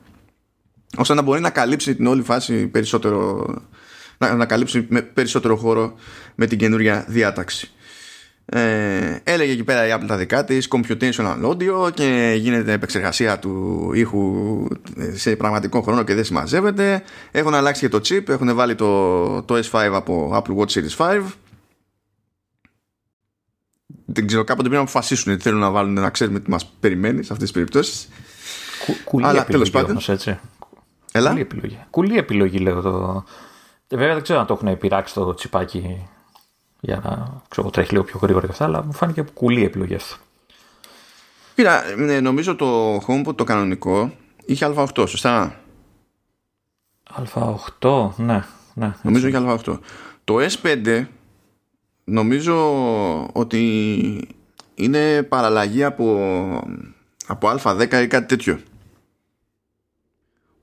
ώστε 0.96 1.14
να 1.14 1.22
μπορεί 1.22 1.40
να 1.40 1.50
καλύψει 1.50 1.94
την 1.94 2.06
όλη 2.06 2.22
φάση 2.22 2.66
περισσότερο 2.66 3.46
να, 4.18 4.34
να 4.34 4.46
καλύψει 4.46 4.86
με 4.88 5.02
περισσότερο 5.02 5.56
χώρο 5.56 5.94
με 6.34 6.46
την 6.46 6.58
καινούρια 6.58 7.04
διάταξη. 7.08 7.70
Ε, 8.52 9.16
έλεγε 9.24 9.52
εκεί 9.52 9.64
πέρα 9.64 9.86
η 9.86 9.90
Apple 9.94 10.06
τα 10.06 10.16
δικά 10.16 10.44
της 10.44 10.68
computational 10.70 11.44
audio 11.44 11.92
και 11.94 12.36
γίνεται 12.38 12.72
επεξεργασία 12.72 13.38
του 13.38 13.90
ήχου 13.94 14.66
σε 15.14 15.36
πραγματικό 15.36 15.80
χρόνο 15.80 16.02
και 16.02 16.14
δεν 16.14 16.24
συμμαζεύεται. 16.24 17.02
Έχουν 17.30 17.54
αλλάξει 17.54 17.80
και 17.80 17.88
το 17.88 18.00
chip 18.08 18.28
έχουν 18.28 18.54
βάλει 18.54 18.74
το, 18.74 19.42
το 19.42 19.62
S5 19.70 19.90
από 19.92 20.42
Apple 20.42 20.56
Watch 20.56 20.72
Series 20.72 20.96
5 20.96 21.22
δεν 24.12 24.26
ξέρω 24.26 24.44
κάποτε 24.44 24.68
πρέπει 24.68 24.74
να 24.76 24.82
αποφασίσουν 24.90 25.32
ότι 25.32 25.42
θέλουν 25.42 25.60
να 25.60 25.70
βάλουν 25.70 25.92
να 25.92 26.10
ξέρουμε 26.10 26.40
τι 26.40 26.50
μας 26.50 26.66
περιμένεις 26.80 27.26
σε 27.26 27.32
αυτές 27.32 27.50
τις 27.50 27.58
περιπτώσεις. 27.58 28.08
Κου, 28.84 28.94
κουλή 29.04 29.26
Αλλά 29.26 29.44
τέλος 29.44 29.70
πάντων 29.70 29.90
όμως, 29.90 30.08
έτσι. 30.08 30.38
Έλα. 31.12 31.28
Κουλή 31.28 31.40
επιλογή. 31.40 31.78
Κουλή 31.90 32.16
επιλογή 32.16 32.58
λέω 32.58 32.80
το... 32.80 33.24
Βέβαια 33.88 34.14
δεν 34.14 34.22
ξέρω 34.22 34.40
αν 34.40 34.46
το 34.46 34.58
έχουν 34.60 34.78
πειράξει 34.78 35.14
το 35.14 35.34
τσιπάκι 35.34 36.08
για 36.80 37.00
να 37.04 37.42
ξέρω, 37.48 37.70
τρέχει 37.70 37.92
λίγο 37.92 38.04
πιο 38.04 38.18
γρήγορα 38.22 38.44
και 38.46 38.52
αυτά, 38.52 38.64
αλλά 38.64 38.84
μου 38.84 38.92
φάνηκε 38.92 39.22
κουλή 39.22 39.64
επιλογή 39.64 39.94
αυτό. 39.94 40.16
Κοίτα, 41.54 41.82
ναι, 41.96 42.20
νομίζω 42.20 42.56
το 42.56 42.96
HomePod 42.96 43.36
το 43.36 43.44
κανονικό 43.44 44.12
είχε 44.44 44.72
Α8, 44.76 45.08
σωστά; 45.08 45.60
Α8, 47.14 48.10
ναι. 48.16 48.44
ναι 48.74 48.94
νομίζω 49.02 49.26
είχε 49.26 49.38
Α8. 49.46 49.78
Το 50.24 50.36
S5 50.36 51.06
νομίζω 52.04 52.56
ότι 53.32 54.28
είναι 54.74 55.22
παραλλαγή 55.22 55.84
από, 55.84 56.18
από 57.26 57.48
Α10 57.50 57.92
ή 58.02 58.06
κάτι 58.06 58.26
τέτοιο. 58.26 58.58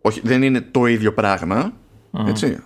Όχι, 0.08 0.22
δεν 0.24 0.44
είναι 0.44 0.62
το 0.62 0.86
ίδιο 0.86 1.14
πράγμα, 1.14 1.74
έτσι. 2.28 2.58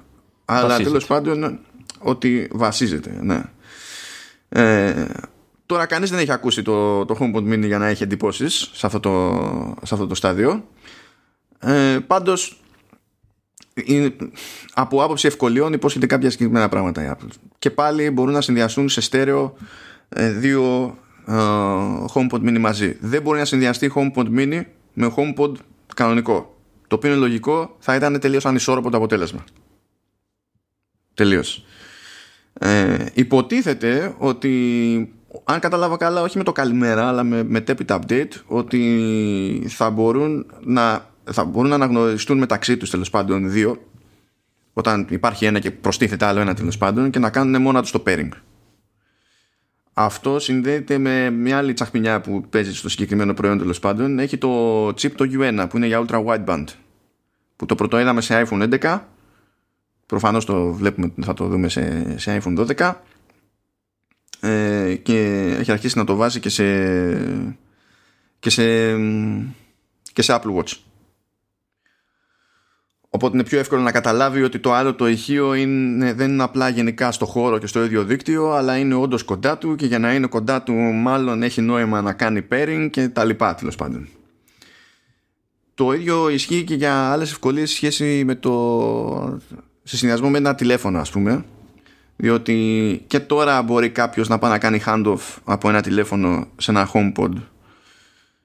Αλλά 0.46 0.78
τέλος 0.78 1.06
πάντων 1.06 1.60
ότι 2.00 2.48
βασίζεται. 2.52 3.20
Ναι. 3.22 3.42
Ε, 4.50 5.06
τώρα 5.66 5.86
κανείς 5.86 6.10
δεν 6.10 6.20
έχει 6.20 6.32
ακούσει 6.32 6.62
το, 6.62 7.06
το 7.06 7.18
HomePod 7.20 7.54
Mini 7.54 7.66
για 7.66 7.78
να 7.78 7.88
έχει 7.88 8.04
εντυπώσεις 8.04 8.70
σε 8.74 8.86
αυτό 8.86 9.00
το, 9.00 9.76
σε 9.84 9.94
αυτό 9.94 10.08
το 10.08 10.16
στάδιο. 10.16 10.66
Ε, 11.60 11.98
πάντως 12.08 12.62
είναι, 13.74 14.16
από 14.74 15.04
άποψη 15.04 15.28
ευκολιών 15.28 15.74
υπόσχεται 15.74 16.06
κάποια 16.06 16.30
συγκεκριμένα 16.30 16.70
πράγματα 16.70 17.04
η 17.04 17.12
Apple. 17.12 17.30
Και 17.60 17.72
πάλι 17.72 18.10
μπορούν 18.10 18.34
να 18.34 18.42
συνδυαστούν 18.42 18.90
σε 18.90 19.02
στέρεο 19.02 19.54
ε, 20.10 20.32
δύο 20.32 20.96
ε, 21.28 21.34
HomePod 22.14 22.40
Mini 22.40 22.60
μαζί. 22.60 22.98
Δεν 23.00 23.22
μπορεί 23.22 23.40
να 23.40 23.46
συνδυαστεί 23.46 23.92
HomePod 23.96 24.26
Mini 24.38 24.62
με 24.94 25.14
HomePod 25.16 25.52
κανονικό. 25.96 26.56
Το 26.92 26.98
οποίο 26.98 27.10
είναι 27.10 27.20
λογικό, 27.20 27.76
θα 27.80 27.96
ήταν 27.96 28.20
τελείως 28.20 28.46
ανισόρροπο 28.46 28.90
το 28.90 28.98
αποτέλεσμα. 28.98 29.44
Τελείως. 31.14 31.66
Ε, 32.54 33.06
υποτίθεται 33.14 34.16
ότι 34.18 35.14
αν 35.44 35.60
κατάλαβα 35.60 35.98
καλά 35.98 36.22
όχι 36.22 36.38
με 36.38 36.44
το 36.44 36.52
καλημέρα 36.52 37.08
αλλά 37.08 37.24
με, 37.24 37.44
με 37.44 37.64
update 37.88 38.30
ότι 38.46 39.66
θα 39.68 39.90
μπορούν 39.90 40.52
να, 40.64 41.06
θα 41.24 41.44
μπορούν 41.44 41.70
να 41.70 41.76
αναγνωριστούν 41.76 42.38
μεταξύ 42.38 42.78
τους 42.78 42.90
τέλος 42.90 43.10
πάντων 43.10 43.52
δύο 43.52 43.88
όταν 44.74 45.08
υπάρχει 45.10 45.46
ένα 45.46 45.60
και 45.60 45.72
προστίθεται 45.72 46.26
άλλο 46.26 46.40
ένα 46.40 46.54
τέλος 46.54 46.78
πάντων 46.78 47.10
και 47.10 47.20
να 47.20 47.30
κάνουν 47.30 47.62
μόνο 47.62 47.82
τους 47.82 47.92
το 47.92 48.04
pairing 48.06 48.30
αυτό 49.94 50.40
συνδέεται 50.40 50.98
με 50.98 51.30
μια 51.30 51.58
άλλη 51.58 51.74
τσαχπινιά 51.74 52.22
που 52.22 52.46
παίζει 52.50 52.76
στο 52.76 52.90
συγκεκριμένο 52.90 53.34
προϊόν 53.34 53.58
τέλος 53.58 53.80
πάντων 53.80 54.20
έχει 54.20 54.38
το 54.38 54.88
chip 54.88 55.12
το 55.16 55.26
U1 55.40 55.66
που 55.70 55.78
είναι 55.78 55.88
για 55.88 56.06
ultra 56.08 56.26
wideband 56.26 56.66
που 57.62 57.68
το 57.68 57.75
πρώτο 57.75 58.00
είδαμε 58.00 58.22
σε 58.22 58.46
iPhone 58.46 58.80
11 58.82 59.00
Προφανώς 60.06 60.46
το 60.46 60.72
βλέπουμε, 60.72 61.13
θα 61.22 61.34
το 61.34 61.48
δούμε 61.48 61.70
σε, 61.70 62.15
σε 62.20 62.41
iPhone 62.44 62.68
12 62.77 62.94
ε, 64.39 64.96
και 64.96 65.46
έχει 65.60 65.72
αρχίσει 65.72 65.98
να 65.98 66.03
το 66.03 66.15
βάζει 66.15 66.39
και 66.39 66.50
σε, 66.50 66.63
και 68.39 68.50
σε, 68.50 68.98
και 70.13 70.22
σε 70.22 70.39
Apple 70.41 70.56
Watch. 70.58 70.77
Οπότε 73.10 73.38
είναι 73.38 73.46
πιο 73.46 73.60
εύκολο 73.60 73.82
να 73.82 73.91
καταλάβει 73.91 74.44
ότι 74.44 74.60
το 74.60 74.74
άλλο 74.74 74.96
το 74.96 75.08
ηχείο 75.08 75.53
είναι, 75.53 76.13
δεν 76.13 76.32
είναι 76.32 76.44
απλά 76.44 76.70
γενικά 76.70 77.12
στο 77.12 77.25
χώρο 77.25 77.58
και 77.58 77.68
στο 77.68 77.84
ίδιο 77.84 78.03
δίκτυο, 78.03 78.51
αλλά 78.51 78.77
είναι 78.77 78.94
όντως 78.94 79.24
κοντά 79.24 79.58
του 79.58 79.75
και 79.75 79.86
για 79.86 80.00
να 80.00 80.13
είναι 80.13 80.27
κοντά 80.27 80.63
του, 80.63 80.74
μάλλον 80.74 81.44
έχει 81.44 81.62
νόημα 81.62 82.01
να 82.01 82.13
κάνει 82.13 82.48
pairing 82.51 82.88
και 82.91 83.10
τα 83.10 83.24
λοιπά 83.24 83.56
τέλος 83.56 83.75
πάντων. 83.75 84.08
Το 85.74 85.94
ίδιο 85.94 86.30
ισχύει 86.30 86.63
και 86.63 86.75
για 86.75 87.12
άλλες 87.12 87.32
ευκολίες 87.32 87.72
σχέση 87.72 88.24
με 88.25 88.36
το. 88.36 89.40
σε 89.84 89.98
συνδυασμό 89.98 90.30
με 90.30 90.38
ένα 90.38 90.56
τηλέφωνο, 90.56 91.00
ας 91.00 91.10
πούμε. 91.10 91.46
Διότι 92.16 93.04
και 93.08 93.20
τώρα 93.20 93.62
μπορεί 93.62 93.90
κάποιος 93.90 94.28
να 94.28 94.40
πάει 94.40 94.51
να 94.51 94.58
κάνει 94.58 94.82
handoff 94.86 95.38
από 95.44 95.70
ένα 95.70 95.82
τηλέφωνο 95.82 96.48
σε 96.58 96.72
ένα 96.72 96.90
HomePod 96.94 97.32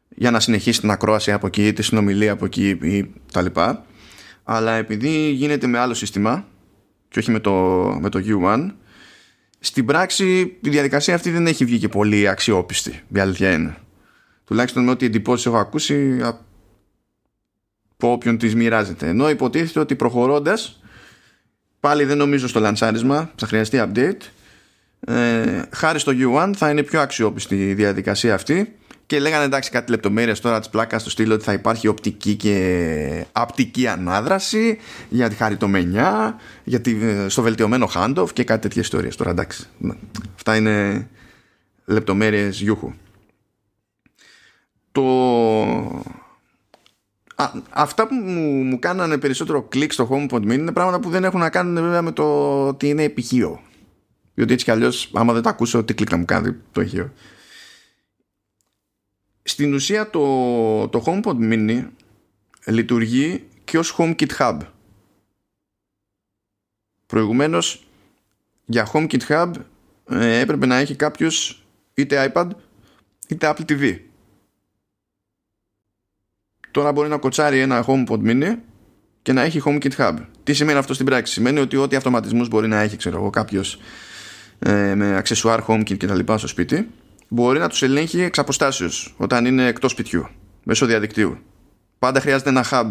για 0.08 0.30
να 0.30 0.40
συνεχίσει 0.40 0.80
την 0.80 0.90
ακρόαση 0.90 1.32
από 1.32 1.46
εκεί, 1.46 1.72
τη 1.72 1.82
συνομιλία 1.82 2.32
από 2.32 2.44
εκεί 2.44 2.68
ή 2.68 3.10
τα 3.32 3.42
λοιπά 3.42 3.84
αλλά 4.44 4.72
επειδή 4.72 5.30
γίνεται 5.30 5.66
με 5.66 5.78
άλλο 5.78 5.94
σύστημα 5.94 6.46
και 7.08 7.18
όχι 7.18 7.30
με 7.30 7.40
το, 7.40 7.52
με 8.00 8.08
το 8.08 8.20
U1 8.26 8.70
στην 9.58 9.84
πράξη 9.84 10.40
η 10.60 10.68
διαδικασία 10.68 11.14
αυτή 11.14 11.30
δεν 11.30 11.46
έχει 11.46 11.64
βγει 11.64 11.78
και 11.78 11.88
πολύ 11.88 12.28
αξιόπιστη 12.28 13.02
η 13.14 13.18
αλήθεια 13.18 13.52
είναι 13.52 13.76
τουλάχιστον 14.44 14.84
με 14.84 14.90
ό,τι 14.90 15.06
εντυπώσεις 15.06 15.46
έχω 15.46 15.56
ακούσει 15.56 16.20
από 17.96 18.12
όποιον 18.12 18.38
τις 18.38 18.54
μοιράζεται. 18.54 19.08
Ενώ 19.08 19.30
υποτίθεται 19.30 19.80
ότι 19.80 19.96
προχωρώντας 19.96 20.80
πάλι 21.80 22.04
δεν 22.04 22.16
νομίζω 22.16 22.48
στο 22.48 22.60
λανσάρισμα 22.60 23.30
θα 23.36 23.46
χρειαστεί 23.46 23.82
update 23.82 24.20
ε, 25.00 25.62
χάρη 25.72 25.98
στο 25.98 26.12
U1 26.14 26.50
θα 26.56 26.70
είναι 26.70 26.82
πιο 26.82 27.00
αξιόπιστη 27.00 27.68
η 27.68 27.74
διαδικασία 27.74 28.34
αυτή. 28.34 28.76
Και 29.06 29.18
λέγανε 29.18 29.44
εντάξει 29.44 29.70
κάτι 29.70 29.90
λεπτομέρειες 29.90 30.40
τώρα 30.40 30.58
της 30.58 30.68
πλάκας 30.68 31.00
στο 31.00 31.10
στήλο 31.10 31.34
ότι 31.34 31.44
θα 31.44 31.52
υπάρχει 31.52 31.88
οπτική 31.88 32.34
και 32.34 33.26
απτική 33.32 33.86
ανάδραση 33.86 34.78
για 35.08 35.28
τη 35.28 35.34
χαριτομενιά 35.34 36.40
για 36.64 36.80
τη, 36.80 36.96
στο 37.28 37.42
βελτιωμένο 37.42 37.88
handoff 37.94 38.28
και 38.32 38.44
κάτι 38.44 38.60
τέτοιες 38.60 38.84
ιστορίες. 38.84 39.16
Τώρα 39.16 39.30
εντάξει 39.30 39.66
αυτά 40.34 40.56
είναι 40.56 41.08
λεπτομέρειες 41.84 42.60
γιούχου. 42.60 42.92
Το 44.92 45.02
Α, 47.38 47.50
αυτά 47.70 48.06
που 48.06 48.14
μου, 48.14 48.40
μου 48.64 48.78
κάνανε 48.78 49.18
περισσότερο 49.18 49.62
κλικ 49.62 49.92
στο 49.92 50.08
HomePod 50.10 50.40
Mini 50.40 50.52
είναι 50.52 50.72
πράγματα 50.72 51.00
που 51.00 51.10
δεν 51.10 51.24
έχουν 51.24 51.40
να 51.40 51.50
κάνουν 51.50 51.74
βέβαια 51.74 52.02
με 52.02 52.12
το 52.12 52.24
ότι 52.66 52.88
είναι 52.88 53.02
επιχείο 53.02 53.60
διότι 54.34 54.52
έτσι 54.52 54.64
κι 54.64 54.70
αλλιώς 54.70 55.10
άμα 55.14 55.32
δεν 55.32 55.42
τα 55.42 55.50
ακούσω 55.50 55.84
τι 55.84 55.94
κλικ 55.94 56.10
να 56.10 56.16
μου 56.16 56.24
κάνει 56.24 56.56
το 56.72 56.80
ηχείο 56.80 57.12
στην 59.46 59.74
ουσία 59.74 60.10
το, 60.10 60.88
το 60.88 61.02
HomePod 61.06 61.36
Mini 61.38 61.84
λειτουργεί 62.66 63.44
και 63.64 63.78
ως 63.78 63.96
HomeKit 63.98 64.30
Hub. 64.38 64.58
Προηγουμένως 67.06 67.86
για 68.64 68.90
HomeKit 68.92 69.20
Hub 69.28 69.52
ε, 70.08 70.38
έπρεπε 70.38 70.66
να 70.66 70.76
έχει 70.76 70.94
κάποιος 70.94 71.64
είτε 71.94 72.32
iPad 72.34 72.48
είτε 73.28 73.54
Apple 73.54 73.70
TV. 73.70 73.98
Τώρα 76.76 76.92
μπορεί 76.92 77.08
να 77.08 77.16
κοτσάρει 77.16 77.60
ένα 77.60 77.84
HomePod 77.86 78.18
Mini 78.24 78.54
και 79.22 79.32
να 79.32 79.42
έχει 79.42 79.62
HomeKit 79.64 79.90
Hub. 79.96 80.14
Τι 80.42 80.54
σημαίνει 80.54 80.78
αυτό 80.78 80.94
στην 80.94 81.06
πράξη; 81.06 81.32
Σημαίνει 81.32 81.58
ότι 81.58 81.76
ό,τι 81.76 81.96
αυτοματισμούς 81.96 82.48
μπορεί 82.48 82.68
να 82.68 82.80
έχει 82.80 82.96
ξέρω 82.96 83.16
εγώ 83.16 83.30
κάποιος 83.30 83.78
ε, 84.58 84.94
με 84.94 85.16
αξεσουάρ 85.16 85.60
HomeKit 85.66 85.96
και 85.96 86.06
τα 86.06 86.14
λοιπά 86.14 86.38
στο 86.38 86.46
σπίτι 86.46 86.90
μπορεί 87.28 87.58
να 87.58 87.68
τους 87.68 87.82
ελέγχει 87.82 88.20
εξ 88.20 88.38
αποστάσεως 88.38 89.14
όταν 89.16 89.44
είναι 89.44 89.66
εκτός 89.66 89.90
σπιτιού 89.90 90.28
μέσω 90.62 90.86
διαδικτύου 90.86 91.38
πάντα 91.98 92.20
χρειάζεται 92.20 92.50
ένα 92.50 92.64
hub 92.70 92.88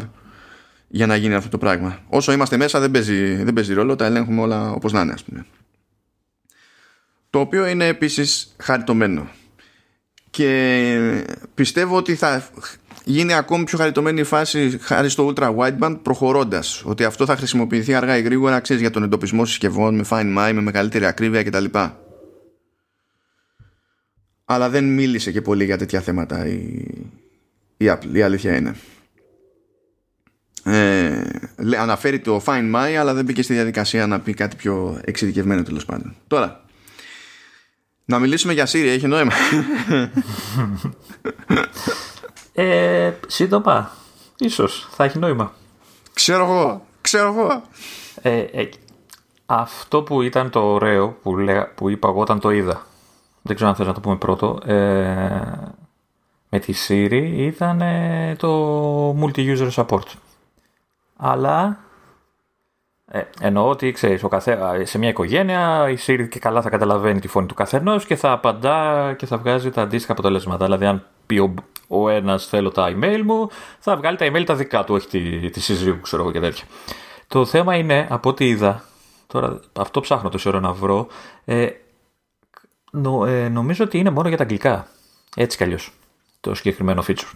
για 0.87 1.05
να 1.05 1.15
γίνει 1.15 1.33
αυτό 1.33 1.49
το 1.49 1.57
πράγμα 1.57 1.99
όσο 2.09 2.31
είμαστε 2.31 2.57
μέσα 2.57 2.79
δεν 2.79 2.91
παίζει, 2.91 3.43
δεν 3.43 3.53
παίζει 3.53 3.73
ρόλο 3.73 3.95
τα 3.95 4.05
ελέγχουμε 4.05 4.41
όλα 4.41 4.71
όπως 4.71 4.91
να 4.91 5.01
είναι 5.01 5.13
ας 5.13 5.23
πούμε. 5.23 5.45
το 7.29 7.39
οποίο 7.39 7.67
είναι 7.67 7.87
επίσης 7.87 8.55
χαριτωμένο 8.57 9.27
και 10.29 11.25
πιστεύω 11.53 11.97
ότι 11.97 12.15
θα 12.15 12.49
γίνει 13.05 13.33
ακόμη 13.33 13.63
πιο 13.63 13.77
χαριτωμένη 13.77 14.19
η 14.19 14.23
φάση 14.23 14.77
χάρη 14.81 15.09
στο 15.09 15.33
ultra 15.35 15.55
wideband 15.55 15.99
προχωρώντας 16.01 16.83
ότι 16.85 17.03
αυτό 17.03 17.25
θα 17.25 17.35
χρησιμοποιηθεί 17.35 17.93
αργά 17.93 18.17
ή 18.17 18.21
γρήγορα 18.21 18.59
ξέρεις 18.59 18.81
για 18.81 18.91
τον 18.91 19.03
εντοπισμό 19.03 19.45
συσκευών 19.45 19.95
με 19.95 20.05
fine 20.09 20.37
my, 20.37 20.51
με 20.53 20.61
μεγαλύτερη 20.61 21.05
ακρίβεια 21.05 21.43
κτλ 21.43 21.65
αλλά 24.45 24.69
δεν 24.69 24.83
μίλησε 24.83 25.31
και 25.31 25.41
πολύ 25.41 25.65
για 25.65 25.77
τέτοια 25.77 26.01
θέματα 26.01 26.47
η, 26.47 26.85
η 27.77 27.85
Apple, 27.89 28.13
η 28.13 28.21
αλήθεια 28.21 28.55
είναι. 28.55 28.75
Ε, 30.63 31.21
αναφέρει 31.77 32.19
το 32.19 32.43
Find 32.45 32.75
My 32.75 32.93
αλλά 32.99 33.13
δεν 33.13 33.25
μπήκε 33.25 33.41
στη 33.41 33.53
διαδικασία 33.53 34.07
να 34.07 34.19
πει 34.19 34.33
κάτι 34.33 34.55
πιο 34.55 35.01
εξειδικευμένο 35.05 35.63
τέλος 35.63 35.85
πάντων. 35.85 36.15
Τώρα, 36.27 36.65
να 38.05 38.19
μιλήσουμε 38.19 38.53
για 38.53 38.67
Siri, 38.67 38.85
έχει 38.85 39.07
νόημα. 39.07 39.31
ε, 42.55 43.13
σύντομα, 43.27 43.91
ίσως 44.37 44.87
θα 44.91 45.03
έχει 45.03 45.19
νόημα. 45.19 45.53
Ξέρω 46.13 46.43
εγώ, 46.43 46.85
ξέρω 47.01 47.27
εγώ. 47.27 47.61
Ε, 48.21 48.39
ε, 48.39 48.69
αυτό 49.45 50.03
που 50.03 50.21
ήταν 50.21 50.49
το 50.49 50.59
ωραίο 50.59 51.09
που, 51.09 51.35
που 51.75 51.89
είπα 51.89 52.07
εγώ 52.07 52.19
όταν 52.19 52.39
το 52.39 52.49
είδα 52.49 52.85
δεν 53.45 53.55
ξέρω 53.55 53.69
αν 53.69 53.75
θες 53.75 53.87
να 53.87 53.93
το 53.93 53.99
πούμε 53.99 54.15
πρώτο, 54.15 54.59
ε, 54.65 54.75
με 56.49 56.59
τη 56.59 56.73
Siri 56.87 57.33
ήταν 57.35 57.81
το 58.37 59.09
multi-user 59.09 59.71
support. 59.71 60.07
Αλλά 61.17 61.77
ε, 63.05 63.21
εννοώ 63.39 63.69
ότι 63.69 63.91
ξέρεις, 63.91 64.23
ο 64.23 64.27
καθέ, 64.27 64.85
σε 64.85 64.97
μια 64.97 65.09
οικογένεια 65.09 65.89
η 65.89 65.97
Siri 66.05 66.27
και 66.29 66.39
καλά 66.39 66.61
θα 66.61 66.69
καταλαβαίνει 66.69 67.19
τη 67.19 67.27
φωνή 67.27 67.47
του 67.47 67.53
καθενός 67.53 68.05
και 68.05 68.15
θα 68.15 68.31
απαντά 68.31 69.13
και 69.13 69.25
θα 69.25 69.37
βγάζει 69.37 69.69
τα 69.69 69.81
αντίστοιχα 69.81 70.11
αποτελέσματα. 70.11 70.65
Δηλαδή 70.65 70.85
αν 70.85 71.05
πει 71.25 71.37
ο, 71.37 71.53
ο 71.87 72.09
ένας 72.09 72.45
θέλω 72.45 72.71
τα 72.71 72.95
email 72.95 73.21
μου, 73.25 73.49
θα 73.79 73.97
βγάλει 73.97 74.17
τα 74.17 74.25
email 74.25 74.43
τα 74.45 74.55
δικά 74.55 74.83
του, 74.83 74.93
όχι 74.93 75.07
τη, 75.07 75.49
τη 75.49 75.59
συζύγου 75.59 76.01
ξέρω 76.01 76.21
εγώ 76.21 76.31
και 76.31 76.39
τέτοια. 76.39 76.65
Το 77.27 77.45
θέμα 77.45 77.75
είναι, 77.75 78.07
από 78.09 78.29
ό,τι 78.29 78.47
είδα, 78.47 78.83
τώρα 79.27 79.59
αυτό 79.73 79.99
ψάχνω 79.99 80.29
τόση 80.29 80.47
ώρα 80.47 80.59
να 80.59 80.73
βρω, 80.73 81.07
ε, 81.45 81.67
Νο, 82.95 83.25
ε, 83.25 83.49
νομίζω 83.49 83.83
ότι 83.83 83.97
είναι 83.97 84.09
μόνο 84.09 84.27
για 84.27 84.37
τα 84.37 84.43
αγγλικά. 84.43 84.87
Έτσι 85.35 85.57
κι 85.57 85.63
αλλιώς. 85.63 85.91
Το 86.39 86.55
συγκεκριμένο 86.55 87.03
feature. 87.07 87.33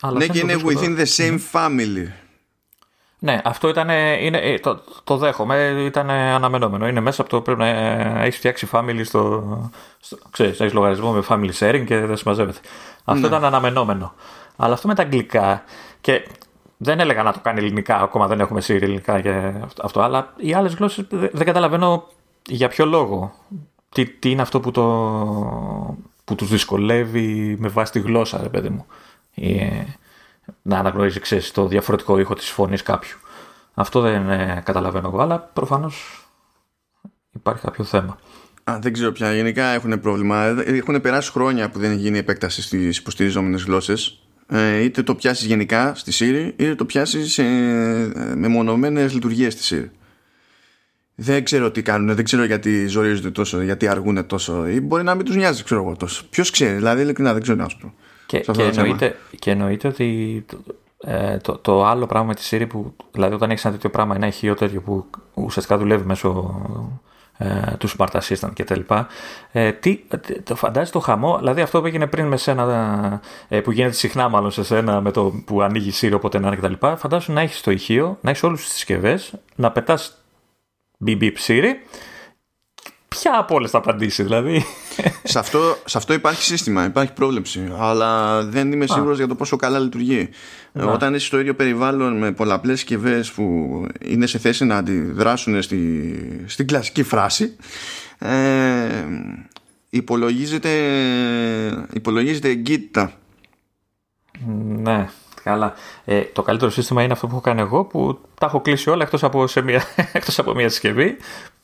Αλλά 0.00 0.18
ναι, 0.18 0.26
και 0.26 0.38
είναι 0.38 0.56
within 0.64 0.98
the 0.98 1.06
same 1.16 1.38
family. 1.52 2.06
Ναι, 3.22 3.40
αυτό 3.44 3.68
ήταν. 3.68 3.88
Είναι, 4.20 4.38
ε, 4.38 4.58
το, 4.58 4.80
το 5.04 5.16
δέχομαι. 5.16 5.82
Ήταν 5.84 6.10
αναμενόμενο. 6.10 6.88
Είναι 6.88 7.00
μέσα 7.00 7.20
από 7.20 7.30
το 7.30 7.40
πρέπει 7.40 7.58
να 7.58 7.66
ε, 7.66 8.14
έχεις 8.20 8.36
φτιάξει 8.36 8.68
family 8.72 9.00
στο. 9.04 9.70
στο 10.00 10.16
ξέρεις, 10.30 10.60
έχεις 10.60 10.72
λογαριασμό 10.72 11.12
με 11.12 11.22
family 11.28 11.52
sharing 11.58 11.84
και 11.86 11.98
δεν 11.98 12.16
συμμαζεύεται. 12.16 12.58
Αυτό 13.04 13.20
ναι. 13.20 13.26
ήταν 13.26 13.44
αναμενόμενο. 13.44 14.14
Αλλά 14.56 14.74
αυτό 14.74 14.88
με 14.88 14.94
τα 14.94 15.02
αγγλικά. 15.02 15.62
Και 16.00 16.28
δεν 16.76 17.00
έλεγα 17.00 17.22
να 17.22 17.32
το 17.32 17.38
κάνει 17.42 17.58
ελληνικά, 17.58 18.00
ακόμα 18.00 18.26
δεν 18.26 18.40
έχουμε 18.40 18.60
σύρει 18.60 18.84
ελληνικά 18.84 19.20
και 19.20 19.52
αυτό. 19.82 20.00
Αλλά 20.00 20.32
οι 20.36 20.54
άλλες 20.54 20.74
γλώσσες 20.74 21.06
δεν 21.08 21.44
καταλαβαίνω 21.44 22.06
για 22.46 22.68
ποιο 22.68 22.86
λόγο 22.86 23.34
τι, 23.88 24.06
τι 24.06 24.30
είναι 24.30 24.42
αυτό 24.42 24.60
που, 24.60 24.70
το, 24.70 25.96
που 26.24 26.34
τους 26.34 26.48
δυσκολεύει 26.48 27.56
με 27.58 27.68
βάση 27.68 27.92
τη 27.92 28.00
γλώσσα, 28.00 28.42
ρε 28.42 28.48
παιδί 28.48 28.68
μου. 28.68 28.86
Ε, 29.34 29.84
να 30.62 30.78
αναγνωρίζει, 30.78 31.20
ξέρεις, 31.20 31.50
το 31.50 31.66
διαφορετικό 31.66 32.18
ήχο 32.18 32.34
της 32.34 32.48
φωνής 32.48 32.82
κάποιου. 32.82 33.18
Αυτό 33.74 34.00
δεν 34.00 34.30
ε, 34.30 34.62
καταλαβαίνω 34.64 35.08
εγώ, 35.08 35.20
αλλά 35.20 35.38
προφανώς 35.38 36.26
υπάρχει 37.34 37.62
κάποιο 37.62 37.84
θέμα. 37.84 38.18
Α, 38.64 38.78
δεν 38.80 38.92
ξέρω 38.92 39.12
πια. 39.12 39.34
Γενικά 39.34 39.64
έχουν 39.64 40.00
πρόβλημα. 40.00 40.44
Έχουν 40.66 41.00
περάσει 41.00 41.30
χρόνια 41.30 41.70
που 41.70 41.78
δεν 41.78 41.90
έχει 41.90 42.00
γίνει 42.00 42.18
επέκταση 42.18 42.62
στις 42.62 42.98
υποστηριζόμενες 42.98 43.62
γλώσσες. 43.62 44.22
Ε, 44.46 44.82
είτε 44.82 45.02
το 45.02 45.14
πιάσεις 45.14 45.46
γενικά 45.46 45.94
στη 45.94 46.12
Siri, 46.18 46.52
είτε 46.60 46.74
το 46.74 46.84
πιάσεις 46.84 47.32
σε 47.32 47.42
μεμονωμένες 48.34 49.12
λειτουργίες 49.12 49.52
στη 49.52 49.76
Siri 49.76 49.98
δεν 51.22 51.44
ξέρω 51.44 51.70
τι 51.70 51.82
κάνουν, 51.82 52.14
δεν 52.14 52.24
ξέρω 52.24 52.44
γιατί 52.44 52.86
ζορίζονται 52.86 53.30
τόσο, 53.30 53.60
γιατί 53.60 53.88
αργούν 53.88 54.26
τόσο, 54.26 54.68
ή 54.68 54.80
μπορεί 54.80 55.02
να 55.02 55.14
μην 55.14 55.24
τους 55.24 55.36
νοιάζει, 55.36 55.62
ξέρω 55.62 55.82
εγώ 55.82 55.96
τόσο. 55.96 56.24
Ποιος 56.30 56.50
ξέρει, 56.50 56.74
δηλαδή 56.74 57.02
ειλικρινά 57.02 57.32
δεν 57.32 57.42
ξέρω 57.42 57.56
να 57.56 57.68
σου 57.68 57.78
πω. 57.78 57.94
Και, 58.30 58.38
και, 58.38 58.62
εννοείται, 58.62 59.16
και 59.38 59.50
εννοείται 59.50 59.88
ότι 59.88 60.44
ε, 60.98 61.36
το, 61.36 61.58
το, 61.58 61.84
άλλο 61.84 62.06
πράγμα 62.06 62.26
με 62.26 62.34
της 62.34 62.52
Siri 62.52 62.66
που, 62.68 62.94
δηλαδή 63.12 63.34
όταν 63.34 63.50
έχεις 63.50 63.64
ένα 63.64 63.74
τέτοιο 63.74 63.90
πράγμα, 63.90 64.14
ένα 64.14 64.26
ηχείο 64.26 64.54
τέτοιο 64.54 64.80
που 64.80 65.06
ουσιαστικά 65.34 65.78
δουλεύει 65.78 66.04
μέσω 66.04 66.60
ε, 67.38 67.76
του 67.78 67.88
Smart 67.88 68.20
Assistant 68.20 68.50
κτλ. 68.54 68.80
Ε, 69.52 69.72
τι, 69.72 70.00
το 70.44 70.54
φαντάζει 70.54 70.90
το 70.90 71.00
χαμό, 71.00 71.38
δηλαδή 71.38 71.60
αυτό 71.60 71.80
που 71.80 71.86
έγινε 71.86 72.06
πριν 72.06 72.26
με 72.26 72.36
σένα, 72.36 73.20
ε, 73.48 73.60
που 73.60 73.70
γίνεται 73.70 73.94
συχνά 73.94 74.28
μάλλον 74.28 74.50
σε 74.50 74.64
σένα 74.64 75.00
με 75.00 75.10
το 75.10 75.42
που 75.44 75.62
ανοίγει 75.62 75.88
η 75.88 75.92
Siri 76.00 76.14
όποτε 76.14 76.38
να 76.38 76.46
είναι 76.46 76.56
κτλ. 76.56 76.86
Φαντάζομαι 76.96 77.38
να 77.38 77.44
έχεις 77.44 77.60
το 77.60 77.70
ηχείο, 77.70 78.18
να 78.20 78.30
έχεις 78.30 78.42
όλου 78.42 78.56
τις 78.56 78.72
συσκευές, 78.72 79.32
να 79.54 79.70
πετάς 79.70 80.16
μπιμπι 80.98 81.32
ψήρι 81.32 81.80
ποια 83.16 83.38
από 83.38 83.54
όλες 83.54 83.70
θα 83.70 83.78
απαντήσει, 83.78 84.22
δηλαδή; 84.22 84.64
σε, 85.22 85.38
αυτό, 85.38 85.76
σε 85.84 85.98
αυτό 85.98 86.12
υπάρχει 86.12 86.42
σύστημα, 86.42 86.84
υπάρχει 86.84 87.12
πρόβλεψη. 87.12 87.72
Αλλά 87.78 88.42
δεν 88.42 88.72
είμαι 88.72 88.86
σίγουρος 88.86 89.16
για 89.16 89.26
το 89.26 89.34
πόσο 89.34 89.56
καλά 89.56 89.78
λειτουργεί. 89.78 90.28
Όταν 90.72 91.14
είσαι 91.14 91.26
στο 91.26 91.38
ίδιο 91.38 91.54
περιβάλλον 91.54 92.18
με 92.18 92.32
πολλαπλές 92.32 92.78
συσκευές 92.78 93.32
που 93.32 93.44
είναι 94.00 94.26
σε 94.26 94.38
θέση 94.38 94.64
να 94.64 94.76
αντιδράσουν 94.76 95.62
στη, 95.62 96.44
στην 96.46 96.66
κλασική 96.66 97.02
φράση, 97.02 97.56
ε, 98.18 98.88
υπολογίζεται, 99.90 100.70
υπολογίζεται 101.92 102.48
εγκύτητα. 102.48 103.12
Ναι. 104.66 105.08
Καλά. 105.42 105.74
Ε, 106.04 106.20
το 106.20 106.42
καλύτερο 106.42 106.70
σύστημα 106.70 107.02
είναι 107.02 107.12
αυτό 107.12 107.26
που 107.26 107.32
έχω 107.32 107.42
κάνει 107.42 107.60
εγώ 107.60 107.84
που 107.84 108.18
τα 108.40 108.46
έχω 108.46 108.60
κλείσει 108.60 108.90
όλα 108.90 109.02
εκτός 109.02 109.24
από, 109.24 109.46
σε 109.46 109.60
μια, 109.60 109.82
εκτός 110.12 110.38
από 110.38 110.54
μια 110.54 110.68
συσκευή. 110.68 111.16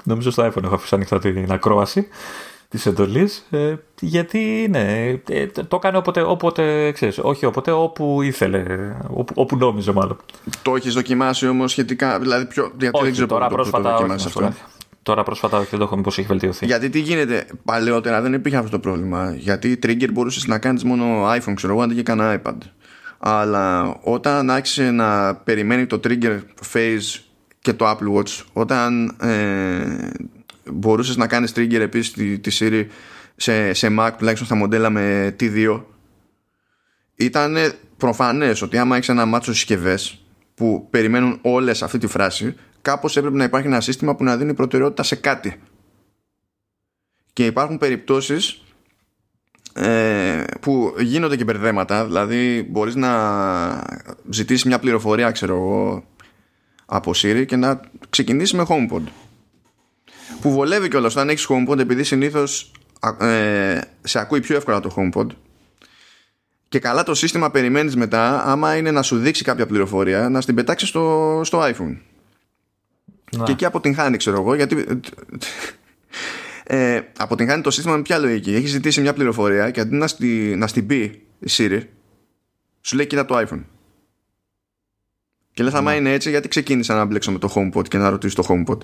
Νομίζω 0.06 0.30
στο 0.30 0.46
iPhone 0.46 0.62
έχω 0.62 0.75
αφήσει 0.75 0.94
ανοιχτά 0.94 1.18
την 1.18 1.52
ακρόαση 1.52 2.08
της 2.68 2.86
εντολής. 2.86 3.46
Ε, 3.50 3.75
γιατί 4.00 4.66
ναι, 4.70 5.14
ε, 5.28 5.46
το 5.46 5.76
έκανε 5.76 5.96
όποτε, 5.96 6.22
όποτε 6.22 6.90
ξέρεις, 6.92 7.18
όχι 7.18 7.46
όποτε, 7.46 7.70
όπου 7.70 8.22
ήθελε, 8.22 8.64
όπου, 9.08 9.32
όπου 9.36 9.56
νόμιζε 9.56 9.92
μάλλον. 9.92 10.16
Το 10.62 10.76
έχεις 10.76 10.94
δοκιμάσει 10.94 11.48
όμως 11.48 11.70
σχετικά, 11.70 12.18
δηλαδή 12.18 12.46
πιο, 12.46 12.72
γιατί 12.78 12.96
όχι, 12.96 13.04
δεν 13.04 13.12
ξέρω 13.12 13.26
τώρα 13.28 13.48
πρόσφατα, 13.48 13.96
το 13.96 14.12
αυτό. 14.12 14.52
Τώρα 15.02 15.22
πρόσφατα 15.22 15.58
όχι, 15.58 15.68
δεν 15.70 15.78
το 15.78 15.84
έχω 15.84 15.96
μήπως 15.96 16.18
έχει 16.18 16.26
βελτιωθεί. 16.26 16.66
Γιατί 16.66 16.90
τι 16.90 17.00
γίνεται, 17.00 17.46
παλαιότερα 17.64 18.20
δεν 18.20 18.32
υπήρχε 18.32 18.58
αυτό 18.58 18.70
το 18.70 18.78
πρόβλημα. 18.78 19.34
Γιατί 19.34 19.78
trigger 19.82 20.08
μπορούσες 20.12 20.46
να 20.46 20.58
κάνεις 20.58 20.84
μόνο 20.84 21.34
iPhone, 21.34 21.52
ξέρω 21.54 21.72
εγώ, 21.72 21.82
αντί 21.82 21.94
και 21.94 22.02
κανένα 22.02 22.40
iPad 22.42 22.56
αλλά 23.18 23.96
όταν 24.02 24.50
άρχισε 24.50 24.90
να 24.90 25.34
περιμένει 25.34 25.86
το 25.86 26.00
trigger 26.04 26.40
phase 26.72 27.20
και 27.66 27.73
το 27.73 27.90
Apple 27.90 28.16
Watch. 28.16 28.44
Όταν 28.52 29.16
ε, 29.20 30.11
μπορούσες 30.73 31.16
να 31.16 31.26
κάνεις 31.26 31.52
trigger 31.56 31.80
επίσης 31.80 32.12
τη, 32.12 32.38
τη 32.38 32.56
Siri 32.61 32.87
σε, 33.37 33.73
σε 33.73 33.94
Mac 33.99 34.11
τουλάχιστον 34.18 34.46
στα 34.46 34.54
μοντέλα 34.56 34.90
με 34.90 35.37
T2 35.40 35.82
ήταν 37.14 37.56
προφανές 37.96 38.62
ότι 38.62 38.78
άμα 38.78 38.96
έχεις 38.96 39.08
ένα 39.08 39.26
μάτσο 39.26 39.52
συσκευές 39.52 40.25
που 40.54 40.87
περιμένουν 40.90 41.38
όλες 41.42 41.82
αυτή 41.82 41.99
τη 41.99 42.06
φράση 42.06 42.54
κάπως 42.82 43.16
έπρεπε 43.16 43.37
να 43.37 43.44
υπάρχει 43.44 43.66
ένα 43.66 43.80
σύστημα 43.80 44.16
που 44.16 44.25
να 44.25 44.37
δίνει 44.37 44.54
προτεραιότητα 44.54 45.02
σε 45.02 45.16
κάτι. 45.16 45.61
Και 47.32 47.46
υπάρχουν 47.46 47.78
περιπτώσεις 47.78 48.62
ε, 49.75 50.44
που 50.61 50.94
γίνονται 50.99 51.37
και 51.37 51.44
μπερδέματα 51.44 52.04
δηλαδή 52.04 52.66
μπορείς 52.70 52.94
να 52.94 53.11
ζητήσεις 54.30 54.64
μια 54.64 54.78
πληροφορία 54.78 55.30
ξέρω 55.30 55.54
εγώ 55.54 56.04
από 56.87 57.11
Siri 57.16 57.45
και 57.47 57.57
να 57.57 57.81
ξεκινήσει 58.11 58.57
με 58.57 58.66
HomePod 58.69 59.02
που 60.40 60.50
βολεύει 60.50 60.88
κιόλας 60.88 61.14
όταν 61.14 61.28
έχεις 61.28 61.47
HomePod 61.49 61.78
επειδή 61.78 62.05
συνήθως 62.05 62.73
ε, 63.21 63.81
σε 64.02 64.19
ακούει 64.19 64.40
πιο 64.40 64.57
εύκολα 64.57 64.81
το 64.81 64.95
HomePod 64.97 65.26
και 66.69 66.78
καλά 66.78 67.02
το 67.02 67.14
σύστημα 67.14 67.50
περιμένεις 67.50 67.97
μετά 67.97 68.45
άμα 68.45 68.76
είναι 68.76 68.90
να 68.90 69.02
σου 69.02 69.19
δείξει 69.19 69.45
κάποια 69.45 69.66
πληροφορία 69.66 70.28
να 70.28 70.40
στην 70.40 70.55
πετάξεις 70.55 70.88
στο, 70.88 71.40
στο 71.45 71.61
iPhone 71.62 71.97
να. 73.37 73.45
και 73.45 73.52
εκεί 73.52 73.64
αποτυγχάνει 73.64 74.16
ξέρω 74.16 74.40
εγώ 74.40 74.55
γιατί 74.55 74.87
ε, 76.69 77.00
αποτυγχάνει 77.16 77.62
το 77.62 77.71
σύστημα 77.71 77.97
με 77.97 78.02
ποια 78.02 78.19
λογική. 78.19 78.55
Έχεις 78.55 78.71
ζητήσει 78.71 79.00
μια 79.00 79.12
πληροφορία 79.12 79.71
και 79.71 79.81
αντί 79.81 79.97
να, 79.97 80.07
στη, 80.07 80.55
να 80.57 80.66
στην 80.66 80.87
πει 80.87 81.26
η 81.38 81.50
Siri, 81.50 81.81
σου 82.81 82.97
λέει 82.97 83.07
κοίτα 83.07 83.25
το 83.25 83.38
iPhone. 83.38 83.62
Και 85.56 85.62
λέει, 85.62 85.72
θα 85.72 85.82
ναι. 85.82 85.94
είναι 85.94 86.12
έτσι, 86.12 86.30
γιατί 86.30 86.48
ξεκίνησα 86.48 86.94
να 86.94 87.04
μπλέξω 87.04 87.32
με 87.32 87.38
το 87.38 87.52
HomePod 87.54 87.88
και 87.88 87.98
να 87.98 88.10
ρωτήσω 88.10 88.34
το 88.34 88.44
HomePod; 88.48 88.78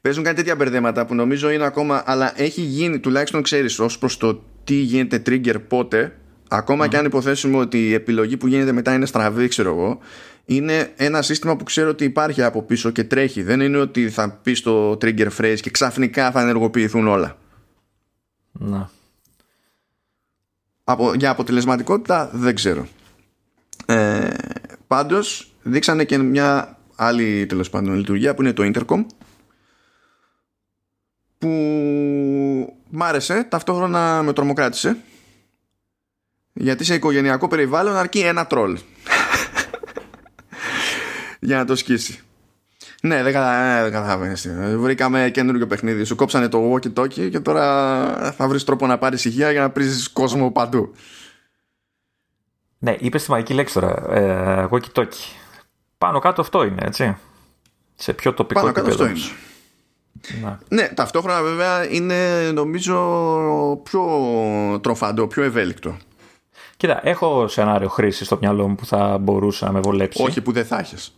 Παίζουν 0.00 0.24
κάτι 0.24 0.36
τέτοια 0.36 0.56
μπερδέματα 0.56 1.06
που 1.06 1.14
νομίζω 1.14 1.50
είναι 1.50 1.64
ακόμα, 1.64 2.02
αλλά 2.06 2.40
έχει 2.40 2.60
γίνει, 2.60 2.98
τουλάχιστον 2.98 3.42
ξέρεις 3.42 3.78
ως 3.78 3.98
προς 3.98 4.16
το 4.16 4.42
τι 4.64 4.74
γίνεται 4.74 5.22
trigger 5.26 5.56
πότε, 5.68 6.16
ακόμα 6.48 6.88
και 6.88 6.96
αν 6.96 7.04
υποθέσουμε 7.04 7.56
ότι 7.56 7.88
η 7.88 7.92
επιλογή 7.92 8.36
που 8.36 8.46
γίνεται 8.46 8.72
μετά 8.72 8.94
είναι 8.94 9.06
στραβή, 9.06 9.48
ξέρω 9.48 9.70
εγώ, 9.70 9.98
είναι 10.44 10.92
ένα 10.96 11.22
σύστημα 11.22 11.56
που 11.56 11.64
ξέρω 11.64 11.88
ότι 11.88 12.04
υπάρχει 12.04 12.42
από 12.42 12.62
πίσω 12.62 12.90
και 12.90 13.04
τρέχει. 13.04 13.42
Δεν 13.42 13.60
είναι 13.60 13.78
ότι 13.78 14.10
θα 14.10 14.30
πεις 14.42 14.60
το 14.60 14.90
trigger 14.90 15.28
phrase 15.38 15.58
και 15.60 15.70
ξαφνικά 15.70 16.30
θα 16.30 16.40
ενεργοποιηθούν 16.40 17.06
όλα. 17.06 17.38
Να. 18.52 18.90
Από, 20.84 21.14
για 21.14 21.30
αποτελεσματικότητα 21.30 22.30
δεν 22.32 22.54
ξέρω. 22.54 22.86
Ε, 23.86 24.28
πάντως 24.86 25.52
δείξανε 25.62 26.04
και 26.04 26.18
μια 26.18 26.78
άλλη 26.96 27.46
τέλος 27.46 27.70
πάντων 27.70 27.94
λειτουργία 27.94 28.34
που 28.34 28.42
είναι 28.42 28.52
το 28.52 28.70
intercom 28.74 29.04
που 31.38 31.48
μ' 32.90 33.02
άρεσε 33.02 33.44
ταυτόχρονα 33.44 34.22
με 34.22 34.32
τρομοκράτησε 34.32 34.96
γιατί 36.52 36.84
σε 36.84 36.94
οικογενειακό 36.94 37.48
περιβάλλον 37.48 37.96
αρκεί 37.96 38.18
ένα 38.18 38.46
τρόλ 38.46 38.78
για 41.40 41.56
να 41.56 41.64
το 41.64 41.76
σκίσει. 41.76 42.20
Ναι, 43.02 43.22
δεν 43.22 43.32
καταλαβαίνεις. 43.32 44.48
Βρήκαμε 44.76 45.30
καινούργιο 45.32 45.66
παιχνίδι. 45.66 46.04
Σου 46.04 46.16
κόψανε 46.16 46.48
το 46.48 46.72
walkie 46.72 46.92
talkie 46.94 47.30
και 47.30 47.40
τώρα 47.40 48.32
θα 48.36 48.48
βρεις 48.48 48.64
τρόπο 48.64 48.86
να 48.86 48.98
πάρεις 48.98 49.24
υγεία 49.24 49.50
για 49.50 49.60
να 49.60 49.70
πρίζει 49.70 50.10
κόσμο 50.12 50.50
παντού. 50.50 50.94
Ναι, 52.78 52.96
είπες 52.98 53.24
τη 53.24 53.30
μαγική 53.30 53.54
λέξη 53.54 53.74
τώρα. 53.74 54.14
Ε, 54.14 54.68
walkie 54.70 55.00
talkie. 55.00 55.34
Πάνω 55.98 56.18
κάτω 56.18 56.40
αυτό 56.40 56.64
είναι, 56.64 56.82
έτσι. 56.84 57.16
Σε 57.94 58.12
πιο 58.12 58.34
τοπικό 58.34 58.60
Πάνω 58.60 58.72
κάτω 58.72 58.88
αυτό 58.88 59.06
είναι. 59.06 59.18
Ναι. 60.42 60.58
ναι, 60.68 60.88
ταυτόχρονα 60.88 61.42
βέβαια 61.42 61.90
είναι 61.90 62.50
νομίζω 62.52 62.96
πιο 63.82 64.04
τροφαντό, 64.82 65.26
πιο 65.26 65.42
ευέλικτο. 65.42 65.96
Κοίτα, 66.76 67.00
έχω 67.02 67.48
σενάριο 67.48 67.88
χρήση 67.88 68.24
στο 68.24 68.38
μυαλό 68.40 68.68
μου 68.68 68.74
που 68.74 68.86
θα 68.86 69.18
μπορούσε 69.18 69.64
να 69.64 69.72
με 69.72 69.80
βολέψει. 69.80 70.22
Όχι 70.22 70.40
που 70.40 70.52
δεν 70.52 70.64
θα 70.64 70.78
έχεις. 70.78 71.16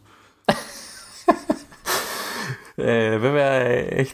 Ε, 2.80 3.16
βέβαια, 3.16 3.50
έχει, 3.50 4.12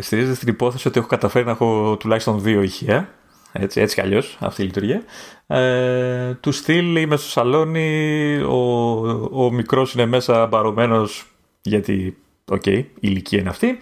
στηρίζεται 0.00 0.34
στην 0.34 0.48
υπόθεση 0.48 0.88
ότι 0.88 0.98
έχω 0.98 1.08
καταφέρει 1.08 1.44
να 1.44 1.50
έχω 1.50 1.96
τουλάχιστον 1.96 2.42
δύο 2.42 2.62
ηχεία. 2.62 3.08
Έτσι, 3.52 3.80
έτσι 3.80 3.94
κι 3.94 4.00
αλλιώς 4.00 4.36
αυτή 4.40 4.62
η 4.62 4.64
λειτουργία. 4.64 5.02
Ε, 5.46 6.34
του 6.34 6.52
στυλ 6.52 6.96
είμαι 6.96 7.16
στο 7.16 7.28
σαλόνι, 7.28 8.36
ο, 8.36 9.44
ο 9.44 9.50
μικρός 9.52 9.94
είναι 9.94 10.06
μέσα 10.06 10.46
μπαρωμένος 10.46 11.26
γιατί, 11.62 12.16
OK, 12.44 12.62
okay, 12.64 12.78
η 12.78 12.86
ηλικία 13.00 13.38
είναι 13.38 13.48
αυτή. 13.48 13.78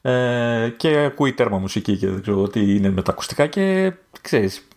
Ε, 0.00 0.72
και 0.76 0.98
ακούει 0.98 1.32
τέρμα 1.32 1.58
μουσική 1.58 1.96
και 1.96 2.08
δεν 2.08 2.22
ξέρω 2.22 2.48
τι 2.48 2.76
είναι 2.76 2.90
με 2.90 3.02
τα 3.02 3.12
ακουστικά 3.12 3.46
και 3.46 3.92
ξέρεις, 4.20 4.68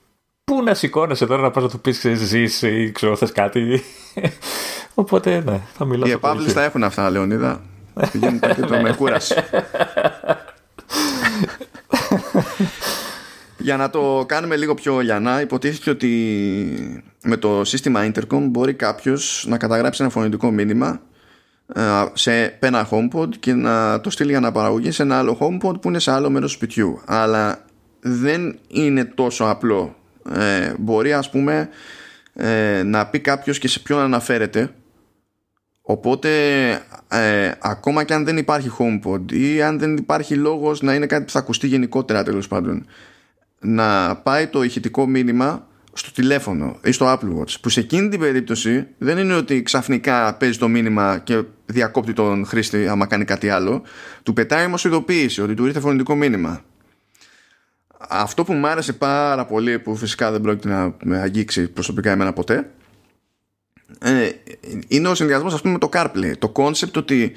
πού 0.43 0.63
να 0.63 0.73
σηκώνεσαι 0.73 1.25
τώρα 1.25 1.41
να 1.41 1.51
πας 1.51 1.63
να 1.63 1.69
του 1.69 1.79
πεις 1.79 2.05
ζεις 2.13 2.61
ή 2.61 2.91
ξέρω 2.91 3.15
θες 3.15 3.31
κάτι. 3.31 3.83
Οπότε 4.93 5.43
ναι, 5.45 5.61
θα 5.73 5.85
μιλάω. 5.85 6.09
Οι 6.09 6.11
επαύλεις 6.11 6.53
τα 6.53 6.63
έχουν 6.63 6.83
αυτά, 6.83 7.09
Λεωνίδα. 7.09 7.61
Πηγαίνουν 8.11 8.39
πακέτο 8.39 8.81
με 8.81 8.93
κούραση. 8.93 9.35
Για 13.61 13.77
να 13.77 13.89
το 13.89 14.25
κάνουμε 14.27 14.55
λίγο 14.55 14.73
πιο 14.73 14.99
λιανά, 14.99 15.41
υποτίθεται 15.41 15.89
ότι 15.89 17.03
με 17.23 17.37
το 17.37 17.63
σύστημα 17.63 18.11
Intercom 18.11 18.41
μπορεί 18.41 18.73
κάποιος 18.73 19.45
να 19.47 19.57
καταγράψει 19.57 20.01
ένα 20.01 20.11
φωνητικό 20.11 20.51
μήνυμα 20.51 21.01
ε, 21.73 21.81
σε 22.13 22.57
ένα 22.59 22.89
HomePod 22.91 23.29
και 23.39 23.53
να 23.53 24.01
το 24.01 24.09
στείλει 24.09 24.29
για 24.29 24.39
να 24.39 24.51
παραγωγεί 24.51 24.91
σε 24.91 25.03
ένα 25.03 25.17
άλλο 25.17 25.37
HomePod 25.39 25.81
που 25.81 25.87
είναι 25.87 25.99
σε 25.99 26.11
άλλο 26.11 26.29
μέρος 26.29 26.51
σπιτιού. 26.51 27.01
Αλλά 27.05 27.65
δεν 27.99 28.59
είναι 28.67 29.05
τόσο 29.05 29.43
απλό. 29.45 29.95
Ε, 30.33 30.73
μπορεί 30.77 31.13
ας 31.13 31.29
πούμε 31.29 31.69
ε, 32.33 32.83
να 32.83 33.07
πει 33.07 33.19
κάποιος 33.19 33.59
και 33.59 33.67
σε 33.67 33.79
ποιον 33.79 33.99
αναφέρεται 33.99 34.69
Οπότε 35.89 36.29
ε, 37.07 37.51
ακόμα 37.59 38.03
και 38.03 38.13
αν 38.13 38.25
δεν 38.25 38.37
υπάρχει 38.37 38.71
HomePod 38.79 39.31
ή 39.31 39.61
αν 39.61 39.79
δεν 39.79 39.97
υπάρχει 39.97 40.35
λόγος 40.35 40.81
να 40.81 40.93
είναι 40.93 41.05
κάτι 41.05 41.23
που 41.23 41.31
θα 41.31 41.39
ακουστεί 41.39 41.67
γενικότερα 41.67 42.23
τέλος 42.23 42.47
πάντων 42.47 42.85
να 43.59 44.15
πάει 44.15 44.47
το 44.47 44.63
ηχητικό 44.63 45.07
μήνυμα 45.07 45.67
στο 45.93 46.11
τηλέφωνο 46.11 46.79
ή 46.83 46.91
στο 46.91 47.05
Apple 47.13 47.39
Watch 47.39 47.53
που 47.61 47.69
σε 47.69 47.79
εκείνη 47.79 48.09
την 48.09 48.19
περίπτωση 48.19 48.87
δεν 48.97 49.17
είναι 49.17 49.35
ότι 49.35 49.63
ξαφνικά 49.63 50.33
παίζει 50.33 50.57
το 50.57 50.67
μήνυμα 50.67 51.17
και 51.23 51.43
διακόπτει 51.65 52.13
τον 52.13 52.45
χρήστη 52.45 52.87
άμα 52.87 53.05
κάνει 53.05 53.25
κάτι 53.25 53.49
άλλο. 53.49 53.83
Του 54.23 54.33
πετάει 54.33 54.65
όμως 54.65 54.85
ειδοποίηση 54.85 55.41
ότι 55.41 55.53
του 55.53 55.65
ήρθε 55.65 55.79
φωνητικό 55.79 56.15
μήνυμα. 56.15 56.61
Αυτό 58.09 58.43
που 58.43 58.53
μου 58.53 58.67
άρεσε 58.67 58.93
πάρα 58.93 59.45
πολύ 59.45 59.79
που 59.79 59.95
φυσικά 59.95 60.31
δεν 60.31 60.41
πρόκειται 60.41 60.69
να 60.69 60.95
με 61.03 61.19
αγγίξει 61.19 61.67
προσωπικά 61.67 62.11
εμένα 62.11 62.33
ποτέ 62.33 62.69
ε, 63.99 64.29
είναι 64.87 65.07
ο 65.07 65.15
συνδυασμός 65.15 65.53
ας 65.53 65.61
πούμε 65.61 65.73
με 65.73 65.79
το 65.79 65.89
CarPlay. 65.93 66.33
Το 66.39 66.51
concept 66.55 66.93
ότι 66.95 67.31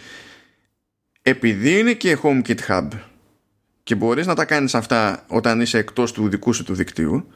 επειδή 1.23 1.79
είναι 1.79 1.93
και 1.93 2.19
HomeKit 2.23 2.59
Hub 2.69 2.89
και 3.83 3.95
μπορείς 3.95 4.27
να 4.27 4.35
τα 4.35 4.45
κάνεις 4.45 4.75
αυτά 4.75 5.25
όταν 5.27 5.61
είσαι 5.61 5.79
εκτός 5.79 6.13
του 6.13 6.29
δικού 6.29 6.53
σου 6.53 6.65
του 6.65 6.75
δικτύου 6.75 7.27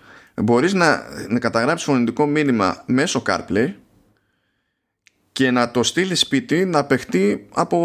μπορείς 0.43 0.75
να, 0.75 1.03
να 1.29 1.39
καταγράψεις 1.39 1.87
φωνητικό 1.87 2.27
μήνυμα 2.27 2.83
μέσω 2.87 3.23
CarPlay 3.27 3.73
και 5.33 5.51
να 5.51 5.71
το 5.71 5.83
στείλεις 5.83 6.21
σπίτι 6.21 6.65
να 6.65 6.85
παιχτεί 6.85 7.49
από, 7.55 7.79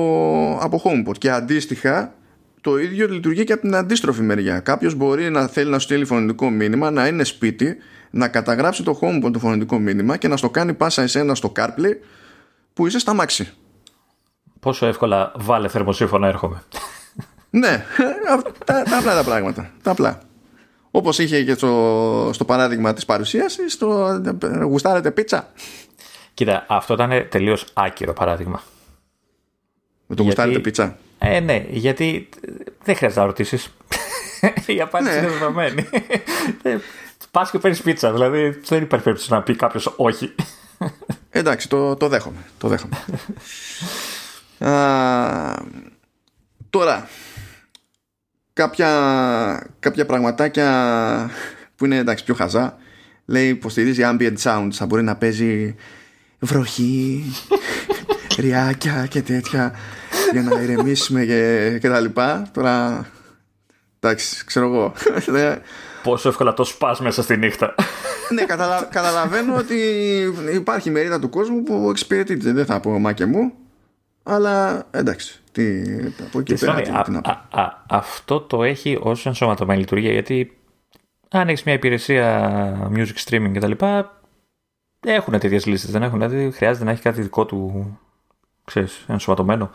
από 0.62 0.82
HomePod 0.84 1.18
και 1.18 1.32
αντίστοιχα 1.32 2.14
το 2.62 2.78
ίδιο 2.78 3.08
λειτουργεί 3.08 3.44
και 3.44 3.54
από 3.54 3.62
την 3.62 3.76
αντίστροφη 3.76 4.22
μεριά. 4.22 4.60
Κάποιος 4.60 4.96
μπορεί 4.96 5.30
να 5.30 5.48
θέλει 5.48 5.70
να 5.70 5.80
στείλει 5.80 6.06
φωνητικό 6.06 6.50
μήνυμα, 6.50 6.92
να 6.92 7.08
είναι 7.08 7.24
σπίτι, 7.24 7.78
να 8.12 8.28
καταγράψει 8.28 8.84
το 8.84 9.00
HomePod 9.02 9.32
το 9.34 9.40
φωνητικό 9.40 9.80
μήνυμα 9.80 10.18
και 10.18 10.28
να 10.28 10.38
στο 10.38 10.50
κάνει 10.50 10.74
πάσα 10.74 11.02
εσένα 11.02 11.36
στο 11.36 11.52
CarPlay 11.56 11.96
που 12.74 12.88
είσαι 12.88 13.00
στα 13.00 13.14
μάξι. 13.14 13.54
Πόσο 14.60 14.86
εύκολα 14.86 15.32
βάλε 15.36 15.68
θερμοσύφωνα 15.68 16.28
έρχομαι. 16.28 16.64
Ναι, 17.52 17.86
τα, 18.66 18.84
τα 18.84 18.98
απλά 18.98 19.16
τα 19.16 19.24
πράγματα. 19.24 19.72
Τα 19.84 19.92
απλά. 19.92 20.22
Όπως 20.92 21.20
είχε 21.20 21.44
και 21.44 21.54
στο, 21.54 22.30
στο 22.34 22.46
παράδειγμα 22.46 22.94
της 22.94 23.06
παρουσίασης, 23.06 23.78
το 23.78 24.22
γουστάρετε 24.62 25.12
πίτσα. 25.12 25.52
Κοίτα, 26.34 26.66
αυτό 26.70 26.94
ήταν 26.94 27.28
τελείως 27.30 27.66
άκυρο 27.74 28.14
παράδειγμα. 28.14 28.62
Με 30.08 30.16
το 30.16 30.24
γουστάρετε 30.24 30.60
πίτσα. 30.60 30.98
Ε, 31.20 31.40
ναι, 31.40 31.66
γιατί 31.70 32.30
δεν 32.84 32.96
χρειάζεται 32.96 33.20
να 33.22 33.26
ρωτήσεις. 33.26 33.74
Η 34.76 34.82
απάντηση 34.82 35.14
ναι. 35.14 35.20
είναι 35.20 35.30
δεδομένη. 35.30 35.90
Ε, 36.62 36.78
Πας 37.32 37.52
και 37.52 37.60
παίρνεις 37.60 37.82
πίτσα. 37.82 38.12
Δηλαδή 38.12 38.50
δεν 38.50 38.82
υπάρχει 38.82 39.06
περίπτωση 39.06 39.32
να 39.32 39.42
πει 39.42 39.56
κάποιος 39.56 39.94
όχι. 39.98 40.36
Εντάξει, 41.30 41.70
το, 41.70 41.96
το 41.96 42.08
δέχομαι. 42.08 42.46
Το 42.58 42.68
δέχομαι. 42.68 42.98
Α, 44.60 45.64
τώρα, 46.70 47.10
κάποια, 48.54 48.90
κάποια 49.80 50.06
πραγματάκια 50.06 51.30
που 51.76 51.86
είναι 51.86 51.98
εντάξει 51.98 52.24
πιο 52.24 52.34
χαζά. 52.34 52.78
Λέει 53.26 53.48
υποστηρίζει 53.48 54.02
ambient 54.06 54.38
sounds. 54.44 54.72
Θα 54.72 54.86
μπορεί 54.86 55.04
να 55.04 55.16
παίζει 55.16 55.76
βροχή, 56.40 57.24
ριάκια 58.40 59.06
και 59.10 59.22
τέτοια 59.22 59.74
για 60.32 60.42
να 60.42 60.62
ηρεμήσουμε 60.62 61.26
και, 61.26 61.78
και 61.82 61.90
τα 61.90 62.00
λοιπά. 62.00 62.50
Τώρα, 62.54 63.06
εντάξει, 64.00 64.46
ξέρω 64.46 64.66
εγώ. 64.66 64.94
Πόσο 66.04 66.30
εύκολα 66.30 66.54
το 66.54 66.64
σπάς 66.64 67.00
μέσα 67.00 67.24
στη 67.24 67.38
νύχτα. 67.38 67.76
ναι, 68.30 68.44
καταλα, 68.44 68.84
καταλαβαίνω 68.92 69.56
ότι 69.56 69.76
υπάρχει 70.54 70.90
μερίδα 70.90 71.20
του 71.20 71.30
κόσμου 71.30 71.64
που 71.64 71.88
εξυπηρετείται. 71.90 72.52
Δεν 72.52 72.66
θα 72.66 72.80
πω 72.80 73.00
μα 73.00 73.14
και 73.14 73.26
μου. 73.26 73.54
Αλλά 74.24 74.88
εντάξει. 74.92 75.40
Τι, 75.52 75.82
από 76.26 76.40
εκεί 76.40 76.54
πέρα, 76.54 76.76
τι, 76.76 76.82
τι 76.82 76.92
α, 76.92 77.48
α, 77.52 77.84
αυτό 77.90 78.42
το 78.42 78.64
έχει 78.64 78.98
ως 79.02 79.26
ενσωματωμένη 79.26 79.80
λειτουργία. 79.80 80.12
Γιατί 80.12 80.58
αν 81.30 81.48
έχεις 81.48 81.64
μια 81.64 81.74
υπηρεσία 81.74 82.92
music 82.94 83.30
streaming 83.30 83.52
κτλ. 83.54 83.72
Έχουν 85.00 85.40
τέτοιες 85.40 85.66
λίστες. 85.66 85.92
Δεν 85.92 86.04
έχουν. 86.04 86.20
Δηλαδή 86.20 86.52
χρειάζεται 86.52 86.86
να 86.86 86.92
έχει 86.92 87.02
κάτι 87.02 87.22
δικό 87.22 87.46
του 87.46 88.00
ξέρεις, 88.66 89.06
ενσωματωμένο. 89.08 89.72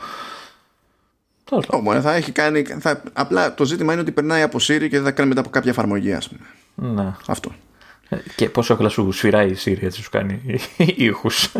Όχι, 1.51 2.01
θα 2.01 2.15
έχει 2.15 2.33
κάνει. 2.33 2.63
Θα, 2.63 3.03
απλά 3.13 3.55
το 3.55 3.65
ζήτημα 3.65 3.93
είναι 3.93 4.03
ότι 4.03 4.13
περνάει 4.13 4.43
από 4.43 4.59
Siri 4.59 4.87
και 4.89 4.89
δεν 4.89 5.03
θα 5.03 5.11
κάνει 5.11 5.29
μετά 5.29 5.41
από 5.41 5.51
κάποια 5.51 5.71
εφαρμογή, 5.71 6.13
ας 6.13 6.29
πούμε. 6.29 6.93
Ναι. 6.93 7.15
Αυτό. 7.27 7.55
Ε, 8.09 8.17
και 8.37 8.49
πόσο 8.49 8.73
εύκολα 8.73 8.91
σου 8.91 9.13
σφυράει 9.13 9.51
η 9.51 9.57
Siri 9.65 9.83
έτσι 9.83 10.03
σου 10.03 10.11
κάνει 10.11 10.61
ήχους. 10.97 11.53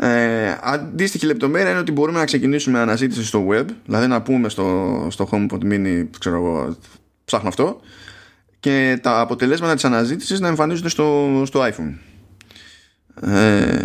Ναι. 0.00 0.46
Ε, 0.46 0.58
αντίστοιχη 0.62 1.26
λεπτομέρεια 1.26 1.70
είναι 1.70 1.78
ότι 1.78 1.92
μπορούμε 1.92 2.18
να 2.18 2.24
ξεκινήσουμε 2.24 2.78
αναζήτηση 2.78 3.24
στο 3.24 3.46
web, 3.50 3.64
δηλαδή 3.84 4.06
να 4.06 4.22
πούμε 4.22 4.48
στο, 4.48 5.06
στο 5.10 5.28
HomePod 5.32 5.64
Mini, 5.64 6.06
ξέρω 6.18 6.36
εγώ, 6.36 6.76
ψάχνω 7.24 7.48
αυτό, 7.48 7.80
και 8.60 8.98
τα 9.02 9.20
αποτελέσματα 9.20 9.74
της 9.74 9.84
αναζήτησης 9.84 10.40
να 10.40 10.48
εμφανίζονται 10.48 10.88
στο, 10.88 11.42
στο 11.46 11.60
iPhone. 11.60 11.94
Ε, 13.20 13.78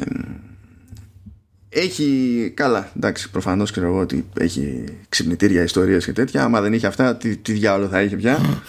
έχει 1.74 2.52
καλά 2.56 2.92
εντάξει 2.96 3.32
προφανώς 3.32 3.72
ξέρω 3.72 3.88
εγώ 3.88 4.00
ότι 4.00 4.30
έχει 4.40 4.84
ξυπνητήρια 5.10 5.64
ιστορίες 5.64 6.06
και 6.06 6.14
τέτοια 6.14 6.44
άμα 6.44 6.62
δεν 6.62 6.74
είχε 6.74 6.88
αυτά 6.88 7.16
τι, 7.16 7.38
τι 7.38 7.52
διάολο 7.54 7.88
θα 7.88 8.02
είχε 8.02 8.16
πια 8.16 8.64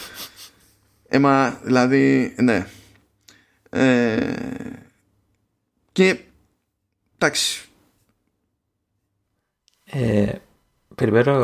έμα 1.09 1.61
δηλαδή 1.65 2.35
ναι 2.39 2.67
ε, 3.71 4.17
και 5.93 6.19
εντάξει. 7.23 7.65
Ε, 9.85 10.33
περιμένω 10.95 11.35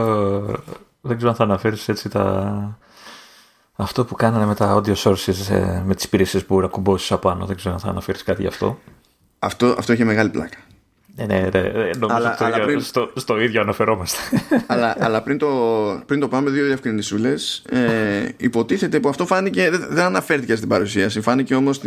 δεν 1.00 1.16
ξέρω 1.16 1.30
αν 1.30 1.36
θα 1.36 1.44
αναφέρεις 1.44 1.88
έτσι 1.88 2.08
τα 2.08 2.78
αυτό 3.72 4.04
που 4.04 4.14
κάνανε 4.14 4.46
με 4.46 4.54
τα 4.54 4.74
audio 4.74 4.94
sources 4.94 5.50
ε, 5.50 5.82
με 5.84 5.94
τις 5.94 6.04
υπηρεσίες 6.04 6.44
που 6.44 6.60
να 6.60 6.66
κουμπώσεις 6.66 7.12
απάνω 7.12 7.46
δεν 7.46 7.56
ξέρω 7.56 7.74
αν 7.74 7.80
θα 7.80 7.88
αναφέρεις 7.88 8.22
κάτι 8.22 8.42
γι' 8.42 8.48
αυτό. 8.48 8.78
Αυτό, 9.38 9.74
αυτό 9.78 9.92
έχει 9.92 10.04
μεγάλη 10.04 10.30
πλάκα. 10.30 10.56
Ναι, 11.14 11.24
ναι, 11.24 11.40
ναι, 11.40 11.90
νομίζω 11.98 12.14
αλλά, 12.14 12.34
στο, 12.34 12.44
αλλά 12.44 12.54
ίδιο, 12.54 12.66
πριν... 12.66 12.80
στο, 12.80 13.10
στο, 13.14 13.40
ίδιο 13.40 13.60
αναφερόμαστε. 13.60 14.18
αλλά, 14.66 14.96
αλλά 14.98 15.22
πριν, 15.22 15.38
το, 15.38 15.48
πριν 16.06 16.20
το 16.20 16.28
πάμε 16.28 16.50
δύο 16.50 16.64
διευκρινισούλες, 16.64 17.62
ε, 17.68 18.28
υποτίθεται 18.36 19.00
που 19.00 19.08
αυτό 19.08 19.26
φάνηκε, 19.26 19.70
δεν 19.70 20.04
αναφέρθηκε 20.04 20.56
στην 20.56 20.68
παρουσίαση, 20.68 21.20
φάνηκε 21.20 21.54
όμως 21.54 21.80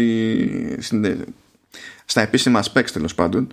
στα 2.12 2.22
επίσημα 2.22 2.64
specs 2.64 2.90
τέλος 2.94 3.16
πάντων, 3.16 3.48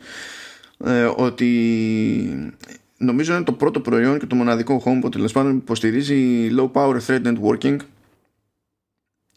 ε, 0.85 1.05
ότι 1.17 2.53
νομίζω 2.97 3.35
είναι 3.35 3.45
το 3.45 3.53
πρώτο 3.53 3.81
προϊόν 3.81 4.19
και 4.19 4.27
το 4.27 4.35
μοναδικό 4.35 4.83
home 4.85 4.99
που 5.01 5.09
τέλος 5.09 5.33
πάντων 5.33 5.57
υποστηρίζει 5.57 6.51
low 6.57 6.71
power 6.73 6.99
thread 7.07 7.23
networking 7.27 7.77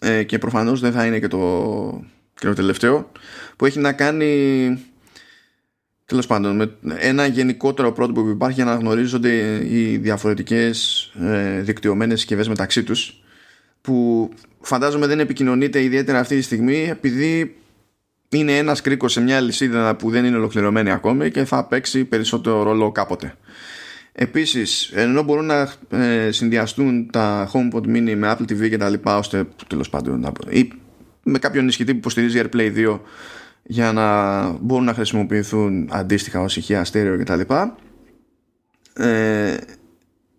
ε, 0.01 0.23
και 0.23 0.37
προφανώς 0.37 0.79
δεν 0.79 0.91
θα 0.91 1.05
είναι 1.05 1.19
και 1.19 1.27
το, 1.27 2.03
και 2.33 2.47
το 2.47 2.53
τελευταίο 2.53 3.11
που 3.55 3.65
έχει 3.65 3.79
να 3.79 3.93
κάνει 3.93 4.77
Τέλος 6.05 6.27
πάντων, 6.27 6.55
με 6.55 6.95
ένα 6.99 7.25
γενικότερο 7.25 7.91
πρότυπο 7.91 8.21
που 8.21 8.29
υπάρχει 8.29 8.55
για 8.55 8.65
να 8.65 8.75
γνωρίζονται 8.75 9.61
οι 9.69 9.97
διαφορετικές 9.97 11.03
ε, 11.21 11.61
δικτυωμένες 11.61 12.19
συσκευές 12.19 12.47
μεταξύ 12.47 12.83
τους, 12.83 13.23
που 13.81 14.29
φαντάζομαι 14.61 15.07
δεν 15.07 15.19
επικοινωνείται 15.19 15.83
ιδιαίτερα 15.83 16.19
αυτή 16.19 16.35
τη 16.35 16.41
στιγμή, 16.41 16.87
επειδή 16.89 17.55
είναι 18.37 18.57
ένα 18.57 18.75
κρίκο 18.83 19.07
σε 19.07 19.21
μια 19.21 19.39
λυσίδα 19.39 19.95
που 19.95 20.09
δεν 20.09 20.25
είναι 20.25 20.35
ολοκληρωμένη 20.35 20.91
ακόμη 20.91 21.31
και 21.31 21.45
θα 21.45 21.65
παίξει 21.65 22.05
περισσότερο 22.05 22.63
ρόλο 22.63 22.91
κάποτε. 22.91 23.35
Επίσης, 24.13 24.91
ενώ 24.93 25.23
μπορούν 25.23 25.45
να 25.45 25.73
ε, 25.89 26.31
συνδυαστούν 26.31 27.09
τα 27.11 27.51
HomePod 27.53 27.83
Mini 27.83 28.15
με 28.15 28.35
Apple 28.37 28.51
TV 28.51 28.69
και 28.69 28.77
τα 28.77 28.89
λοιπά, 28.89 29.17
ώστε 29.17 29.47
τέλος 29.67 29.89
πάντων 29.89 30.33
ή 30.49 30.71
με 31.23 31.39
κάποιον 31.39 31.67
ισχυτή 31.67 31.91
που 31.91 31.97
υποστηρίζει 31.97 32.41
AirPlay 32.43 32.75
2 32.75 32.99
για 33.63 33.91
να 33.91 34.49
μπορούν 34.49 34.85
να 34.85 34.93
χρησιμοποιηθούν 34.93 35.89
αντίστοιχα 35.91 36.41
ως 36.41 36.57
ηχεία 36.57 36.83
στέρεο 36.83 37.17
κτλ. 37.17 37.41
Ε, 38.93 39.57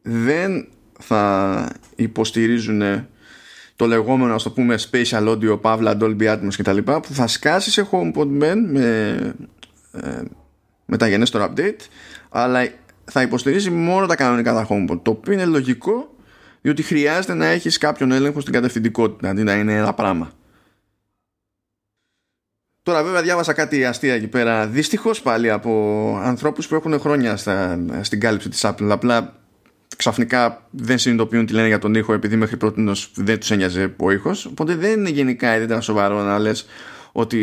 δεν 0.03 0.69
θα 0.99 1.69
υποστηρίζουν 1.97 2.83
το 3.83 3.89
λεγόμενο 3.89 4.35
ας 4.35 4.43
το 4.43 4.51
πούμε 4.51 4.79
spatial 4.91 5.29
audio, 5.29 5.61
pavla, 5.61 5.99
dolby 6.01 6.35
atmos 6.35 6.55
κτλ 6.57 6.79
που 6.79 7.13
θα 7.13 7.27
σκάσει 7.27 7.71
σε 7.71 7.89
HomePod 7.91 8.27
με, 8.27 8.49
ε, 9.93 10.23
με 10.87 10.97
τα 10.97 11.09
γενέστερο 11.09 11.53
update 11.53 11.81
αλλά 12.29 12.69
θα 13.05 13.23
υποστηρίζει 13.23 13.71
μόνο 13.71 14.07
τα 14.07 14.17
κανονικά 14.17 14.53
τα 14.53 14.67
HomePod 14.71 15.01
το 15.03 15.11
οποίο 15.11 15.33
είναι 15.33 15.45
λογικό 15.45 16.15
διότι 16.61 16.83
χρειάζεται 16.83 17.35
να 17.35 17.47
έχεις 17.47 17.79
κάποιον 17.79 18.13
έλεγχο 18.13 18.41
στην 18.41 18.53
κατευθυντικότητα 18.53 19.31
αντί 19.31 19.43
να 19.43 19.55
είναι 19.55 19.75
ένα 19.75 19.95
πράγμα. 19.95 20.31
Τώρα 22.83 23.03
βέβαια 23.03 23.23
διάβασα 23.23 23.53
κάτι 23.53 23.85
αστεία 23.85 24.15
εκεί 24.15 24.29
πέρα. 24.29 24.67
Δυστυχώς 24.67 25.23
πάλι 25.23 25.51
από 25.51 26.21
ανθρώπους 26.23 26.69
που 26.69 26.75
έχουν 26.75 27.01
χρόνια 27.01 27.37
στα, 27.37 27.79
στην 28.01 28.21
κάλυψη 28.21 28.49
της 28.49 28.65
Apple. 28.65 28.89
Απλά 28.91 29.42
ξαφνικά 29.97 30.67
δεν 30.71 30.99
συνειδητοποιούν 30.99 31.47
τι 31.47 31.53
λένε 31.53 31.67
για 31.67 31.79
τον 31.79 31.95
ήχο 31.95 32.13
Επειδή 32.13 32.37
μέχρι 32.37 32.57
πρώτη 32.57 32.93
δεν 33.15 33.39
τους 33.39 33.51
ένοιαζε 33.51 33.95
ο 33.97 34.11
ήχος. 34.11 34.47
Οπότε 34.47 34.75
δεν 34.75 34.99
είναι 34.99 35.11
γενικά 35.11 35.55
ιδιαίτερα 35.55 35.81
σοβαρό 35.81 36.23
να 36.23 36.39
λες 36.39 36.67
Ότι 37.13 37.39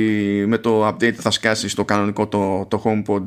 με 0.47 0.57
το 0.57 0.87
update 0.87 1.13
θα 1.13 1.31
σκάσει 1.31 1.75
το 1.75 1.85
κανονικό 1.85 2.27
το, 2.27 2.65
το 2.65 2.81
HomePod. 2.85 3.23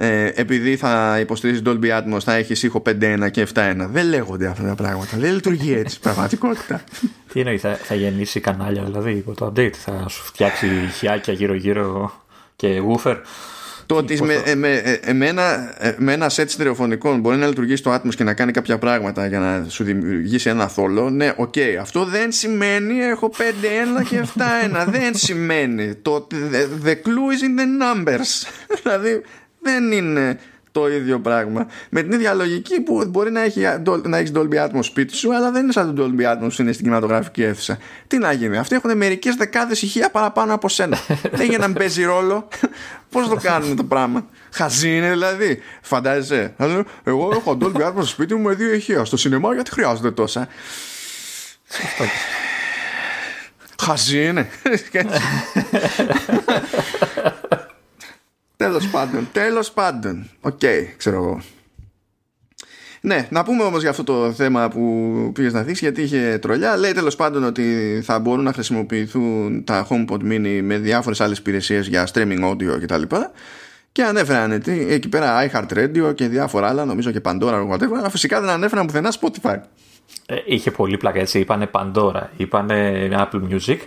Ε, 0.00 0.30
επειδή 0.34 0.76
θα 0.76 1.18
υποστηρίζει 1.20 1.62
Dolby 1.66 1.98
Atmos 1.98 2.20
θα 2.20 2.34
έχει 2.34 2.66
ήχο 2.66 2.82
5.1 2.86 3.28
και 3.30 3.46
7.1 3.54 3.86
δεν 3.90 4.08
λέγονται 4.08 4.46
αυτά 4.46 4.66
τα 4.66 4.74
πράγματα. 4.74 5.16
Δεν 5.16 5.34
λειτουργεί 5.34 5.72
έτσι 5.72 6.00
πραγματικότητα. 6.06 6.84
Τι 7.32 7.40
εννοείς 7.40 7.60
θα, 7.60 7.74
θα 7.74 7.94
γεννήσει 7.94 8.40
κανάλια 8.40 8.82
δηλαδή 8.82 9.10
υπό 9.10 9.34
το 9.34 9.46
update 9.46 9.74
θα 9.74 10.08
σου 10.08 10.24
φτιάξει 10.24 10.68
χιάκια 10.96 11.32
γύρω 11.32 11.54
γύρω 11.54 12.12
και 12.56 12.82
woofer 12.88 13.16
το 13.88 13.94
ότι 13.94 14.22
με, 14.22 14.42
ε, 14.44 14.54
με, 14.54 14.98
ε, 15.02 15.12
με, 15.12 15.26
ένα, 15.26 15.74
ε, 15.78 15.94
με 15.98 16.12
ένα 16.12 16.30
set 16.30 16.44
στερεοφωνικών 16.46 17.20
μπορεί 17.20 17.36
να 17.36 17.46
λειτουργήσει 17.46 17.82
το 17.82 17.94
Atmos 17.94 18.14
και 18.16 18.24
να 18.24 18.34
κάνει 18.34 18.52
κάποια 18.52 18.78
πράγματα 18.78 19.26
για 19.26 19.38
να 19.38 19.64
σου 19.68 19.84
δημιουργήσει 19.84 20.48
ένα 20.48 20.68
θόλο, 20.68 21.10
ναι, 21.10 21.32
OK. 21.36 21.52
Okay. 21.56 21.76
Αυτό 21.80 22.04
δεν 22.04 22.32
σημαίνει 22.32 23.00
έχω 23.00 23.30
5-1 23.38 24.04
και 24.08 24.24
7-1. 24.36 24.86
δεν 24.98 25.14
σημαίνει. 25.14 25.94
Το, 25.94 26.26
the, 26.30 26.86
the 26.86 26.92
clue 26.92 27.32
is 27.34 27.42
in 27.42 27.60
the 27.60 27.66
numbers. 27.82 28.48
δηλαδή 28.82 29.22
δεν 29.60 29.92
είναι 29.92 30.38
το 30.78 30.88
το 30.88 30.94
ίδιο 30.94 31.20
πράγμα. 31.20 31.66
Με 31.90 32.02
την 32.02 32.12
ίδια 32.12 32.34
λογική 32.34 32.80
που 32.80 33.04
μπορεί 33.08 33.30
να 33.30 33.40
έχει 33.40 33.60
να 34.02 34.16
έχεις 34.16 34.32
Dolby 34.34 34.54
Atmos 34.54 34.80
σπίτι 34.80 35.16
σου, 35.16 35.34
αλλά 35.34 35.50
δεν 35.50 35.62
είναι 35.62 35.72
σαν 35.72 35.94
το 35.94 36.04
Dolby 36.04 36.22
Atmos 36.32 36.48
που 36.56 36.62
είναι 36.62 36.72
στην 36.72 36.84
κινηματογραφική 36.84 37.42
αίθουσα. 37.42 37.78
Τι 38.06 38.18
να 38.18 38.32
γίνει, 38.32 38.56
αυτοί 38.58 38.74
έχουν 38.74 38.96
μερικές 38.96 39.34
δεκάδες 39.34 39.82
ηχεία 39.82 40.10
παραπάνω 40.10 40.54
από 40.54 40.68
σένα. 40.68 40.98
δεν 41.32 41.48
για 41.48 41.58
να 41.58 41.72
παίζει 41.72 42.04
ρόλο. 42.04 42.48
Πώς 43.10 43.28
το 43.28 43.36
κάνουν 43.36 43.76
το 43.76 43.84
πράγμα; 43.84 44.26
Χαζοί 44.50 44.96
είναι 44.96 45.10
δηλαδή. 45.10 45.62
Φαντάζεσαι. 45.80 46.54
Εγώ 47.04 47.30
έχω 47.32 47.58
Dolby 47.60 47.80
Atmos 47.80 47.92
στο 47.92 48.06
σπίτι 48.06 48.34
μου 48.34 48.42
με 48.42 48.54
δύο 48.54 48.72
ηχεία. 48.72 49.04
Στο 49.04 49.16
σινεμά 49.16 49.54
γιατί 49.54 49.70
χρειάζονται 49.70 50.10
τόσα; 50.10 50.48
Χαζοί 53.84 54.26
είναι. 54.26 54.48
Τέλος 58.58 58.88
πάντων, 58.88 59.28
τέλος 59.32 59.72
πάντων. 59.72 60.28
Οκ, 60.40 60.60
ξέρω 60.96 61.16
εγώ. 61.16 61.40
Ναι, 63.00 63.28
να 63.30 63.44
πούμε 63.44 63.62
όμως 63.62 63.80
για 63.80 63.90
αυτό 63.90 64.04
το 64.04 64.32
θέμα 64.32 64.68
που 64.68 65.30
πήγες 65.34 65.52
να 65.52 65.62
δείξει 65.62 65.84
γιατί 65.84 66.02
είχε 66.02 66.38
τρολιά. 66.40 66.76
Λέει 66.76 66.92
τέλος 66.92 67.16
πάντων 67.16 67.44
ότι 67.44 68.00
θα 68.04 68.18
μπορούν 68.18 68.44
να 68.44 68.52
χρησιμοποιηθούν 68.52 69.64
τα 69.64 69.86
HomePod 69.90 70.20
Mini 70.22 70.60
με 70.62 70.78
διάφορες 70.78 71.20
άλλες 71.20 71.38
υπηρεσίες 71.38 71.86
για 71.86 72.08
streaming 72.12 72.50
audio 72.50 72.80
κτλ. 72.80 73.02
Και 73.92 74.02
ανέφεραν 74.02 74.62
εκεί 74.68 75.08
πέρα 75.08 75.50
iHeartRadio 75.50 76.14
και 76.14 76.28
διάφορα 76.28 76.68
άλλα, 76.68 76.84
νομίζω 76.84 77.10
και 77.10 77.20
Pandora, 77.24 77.68
whatever, 77.70 77.96
αλλά 77.98 78.10
φυσικά 78.10 78.40
δεν 78.40 78.50
ανέφεραν 78.50 78.86
πουθενά 78.86 79.12
Spotify. 79.20 79.56
Ε, 80.26 80.36
είχε 80.44 80.70
πολύ 80.70 80.96
πλάκα 80.96 81.20
έτσι. 81.20 81.38
Είπανε 81.38 81.70
Pandora, 81.72 82.22
είπανε 82.36 83.08
Apple 83.12 83.40
Music 83.50 83.78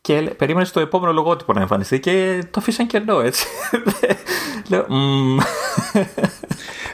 και 0.00 0.34
περίμενες 0.36 0.70
το 0.70 0.80
επόμενο 0.80 1.12
λογότυπο 1.12 1.52
να 1.52 1.60
εμφανιστεί 1.60 2.00
και 2.00 2.42
το 2.50 2.60
αφήσαν 2.60 2.86
κενό 2.86 3.20
έτσι. 3.20 3.46
Λέω, 4.68 4.86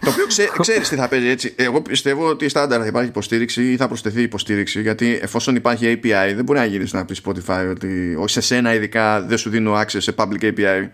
το 0.00 0.10
οποίο 0.10 0.26
ξέ, 0.26 0.50
ξέρεις 0.60 0.88
τι 0.88 0.96
θα 0.96 1.08
παίζει 1.08 1.28
έτσι. 1.28 1.54
Εγώ 1.56 1.82
πιστεύω 1.82 2.28
ότι 2.28 2.48
στάνταρ 2.48 2.80
θα 2.80 2.86
υπάρχει 2.86 3.08
υποστήριξη 3.08 3.72
ή 3.72 3.76
θα 3.76 3.86
προσθεθεί 3.86 4.22
υποστήριξη 4.22 4.80
γιατί 4.80 5.18
εφόσον 5.22 5.56
υπάρχει 5.56 6.00
API 6.02 6.32
δεν 6.34 6.44
μπορεί 6.44 6.58
να 6.58 6.64
γίνει 6.64 6.86
να 6.92 7.04
πεις 7.04 7.20
Spotify 7.24 7.66
ότι 7.70 8.16
όχι 8.18 8.30
σε 8.30 8.40
σένα 8.40 8.74
ειδικά 8.74 9.20
δεν 9.22 9.38
σου 9.38 9.50
δίνω 9.50 9.80
access 9.80 9.98
σε 9.98 10.14
public 10.16 10.42
API. 10.42 10.88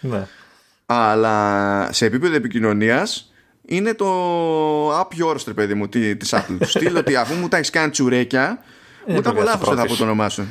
Ναι. 0.00 0.26
Αλλά 0.86 1.88
σε 1.92 2.06
επίπεδο 2.06 2.34
επικοινωνίας 2.34 3.32
είναι 3.64 3.94
το 3.94 5.00
app 5.00 5.08
yours, 5.22 5.44
ρε 5.46 5.52
παιδί 5.52 5.74
μου, 5.74 5.88
της 5.88 6.34
Apple. 6.34 6.58
Στείλω 6.74 6.98
ότι 6.98 7.16
αφού 7.16 7.34
μου 7.34 7.48
τα 7.48 7.56
έχεις 7.56 7.70
κάνει 7.70 7.90
τσουρέκια, 7.90 8.62
ε, 9.08 9.16
Ούτε 9.16 9.28
από 9.28 9.42
λάθο 9.42 9.74
θα 9.74 9.86
πω 9.86 9.96
το 9.96 10.02
όνομά 10.02 10.28
σου. 10.28 10.46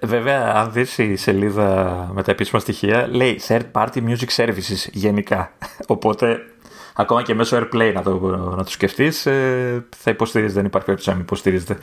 Βέβαια, 0.00 0.52
αν 0.54 0.72
δεις 0.72 0.98
η 0.98 1.16
σελίδα 1.16 2.10
με 2.12 2.22
τα 2.22 2.30
επίσημα 2.30 2.60
στοιχεία, 2.60 3.08
λέει 3.10 3.40
third 3.48 3.62
party 3.72 3.96
music 3.96 4.36
services 4.36 4.88
γενικά. 4.92 5.52
Οπότε, 5.86 6.38
ακόμα 6.94 7.22
και 7.22 7.34
μέσω 7.34 7.56
Airplay 7.56 7.92
να 7.94 8.02
το, 8.02 8.18
να 8.56 8.64
το 8.64 8.70
σκεφτείς, 8.70 9.26
ε, 9.26 9.84
θα 9.96 10.10
υποστηρίζει. 10.10 10.54
Δεν 10.54 10.64
υπάρχει 10.64 10.86
περίπτωση 10.86 11.08
να 11.08 11.14
μην 11.14 11.24
υποστηρίζεται. 11.24 11.78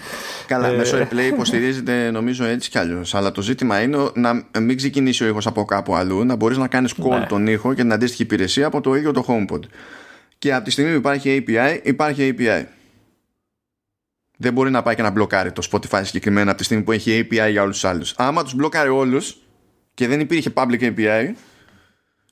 Καλά, 0.47 0.67
ε... 0.67 0.75
μέσω 0.75 0.97
Airplay 0.97 1.31
υποστηρίζεται 1.33 2.11
νομίζω 2.11 2.45
έτσι 2.45 2.69
κι 2.69 2.77
αλλιώς. 2.77 3.15
Αλλά 3.15 3.31
το 3.31 3.41
ζήτημα 3.41 3.81
είναι 3.81 3.97
να 4.13 4.59
μην 4.59 4.77
ξεκινήσει 4.77 5.23
ο 5.23 5.27
ήχος 5.27 5.47
από 5.47 5.65
κάπου 5.65 5.95
αλλού, 5.95 6.25
να 6.25 6.35
μπορείς 6.35 6.57
να 6.57 6.67
κάνεις 6.67 6.93
call 7.03 7.19
ναι. 7.19 7.25
τον 7.25 7.47
ήχο 7.47 7.73
και 7.73 7.81
την 7.81 7.93
αντίστοιχη 7.93 8.21
υπηρεσία 8.21 8.67
από 8.67 8.81
το 8.81 8.95
ίδιο 8.95 9.11
το 9.11 9.25
HomePod. 9.27 9.61
Και 10.37 10.53
από 10.53 10.63
τη 10.63 10.71
στιγμή 10.71 10.91
που 10.91 10.97
υπάρχει 10.97 11.43
API, 11.47 11.79
υπάρχει 11.83 12.35
API. 12.37 12.63
Δεν 14.41 14.53
μπορεί 14.53 14.69
να 14.69 14.81
πάει 14.81 14.95
και 14.95 15.01
να 15.01 15.09
μπλοκάρει 15.09 15.51
το 15.51 15.67
Spotify 15.71 16.01
συγκεκριμένα 16.03 16.49
από 16.49 16.59
τη 16.59 16.65
στιγμή 16.65 16.83
που 16.83 16.91
έχει 16.91 17.27
API 17.31 17.49
για 17.51 17.61
όλους 17.61 17.79
τους 17.79 17.89
άλλους. 17.89 18.13
Άμα 18.17 18.43
τους 18.43 18.53
μπλοκάρει 18.53 18.89
όλους 18.89 19.37
και 19.93 20.07
δεν 20.07 20.19
υπήρχε 20.19 20.53
public 20.55 20.81
API, 20.81 21.31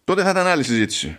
τότε 0.03 0.23
θα 0.23 0.29
ήταν 0.29 0.47
άλλη 0.47 0.63
συζήτηση. 0.63 1.17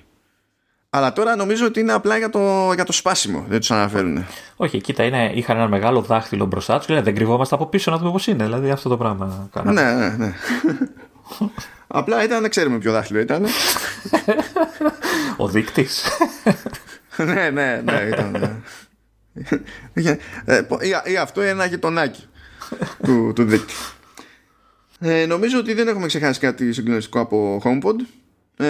Αλλά 0.91 1.13
τώρα 1.13 1.37
νομίζω 1.37 1.67
ότι 1.67 1.81
είναι 1.81 1.93
απλά 1.93 2.17
για 2.17 2.31
το, 2.31 2.73
για 2.75 2.85
το 2.85 2.93
σπάσιμο. 2.93 3.45
Δεν 3.49 3.59
τους 3.59 3.71
αναφέρουν. 3.71 4.27
Όχι, 4.57 4.81
κοίτα, 4.81 5.05
είναι, 5.05 5.33
είχαν 5.35 5.57
ένα 5.57 5.69
μεγάλο 5.69 6.01
δάχτυλο 6.01 6.47
μπροστά 6.47 6.77
τους 6.77 6.87
και 6.87 6.93
λένε 6.93 7.05
δεν 7.05 7.15
κρυβόμαστε 7.15 7.55
από 7.55 7.67
πίσω 7.67 7.91
να 7.91 7.99
δούμε 7.99 8.11
πώς 8.11 8.27
είναι. 8.27 8.45
Δηλαδή 8.45 8.71
αυτό 8.71 8.89
το 8.89 8.97
πράγμα 8.97 9.49
κάναμε. 9.53 9.83
Ναι, 9.83 9.93
ναι, 9.93 10.17
ναι. 10.17 10.35
Απλά 11.87 12.25
ήταν, 12.25 12.41
δεν 12.41 12.51
ξέρουμε 12.51 12.79
ποιο 12.79 12.93
δάχτυλο 12.93 13.19
ήταν. 13.19 13.47
Ο 15.37 15.49
δείκτης. 15.49 16.09
ναι, 17.17 17.51
ναι, 17.51 17.83
ναι, 17.85 18.09
ήταν. 18.13 18.31
Ναι. 18.31 18.51
Ε, 20.45 20.63
ή, 21.05 21.17
αυτό 21.17 21.43
ή 21.43 21.49
ένα 21.49 21.67
γειτονάκι 21.67 22.25
του, 23.03 23.33
του 23.35 23.45
δείκτη. 23.45 23.75
Ε, 25.01 25.27
νομίζω 25.27 25.59
ότι 25.59 25.75
δεν 25.75 25.89
έχουμε 25.89 26.07
ξεχάσει 26.07 26.41
κάτι 26.41 26.73
συγκλονιστικό 26.73 27.21
από 27.21 27.63
HomePod. 27.65 27.95
Ε, 28.57 28.69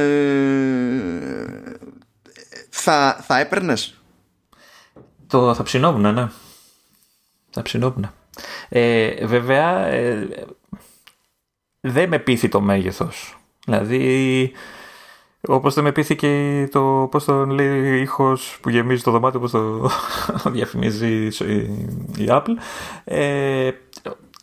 θα, 2.68 3.18
θα 3.22 3.38
έπαιρνες; 3.38 4.00
Το 5.26 5.54
θα 5.54 5.62
ψινόμουν, 5.62 6.14
ναι. 6.14 6.28
Θα 7.50 7.62
ψινόμουν. 7.62 8.10
Ε, 8.68 9.26
βέβαια, 9.26 9.86
ε, 9.86 10.28
δεν 11.80 12.08
με 12.08 12.18
πείθει 12.18 12.48
το 12.48 12.60
μέγεθος. 12.60 13.38
Δηλαδή, 13.64 14.52
όπως 15.48 15.74
δεν 15.74 15.84
με 15.84 15.92
πείθηκε 15.92 16.68
το, 16.72 17.08
πώς 17.10 17.24
το 17.24 17.46
λέει, 17.46 18.00
ήχος 18.00 18.58
που 18.60 18.70
γεμίζει 18.70 19.02
το 19.02 19.10
δωμάτιο, 19.10 19.40
πώς 19.40 19.50
το 19.50 19.90
διαφημίζει 20.56 21.26
η 22.16 22.26
Apple. 22.28 22.54
Ε, 23.04 23.70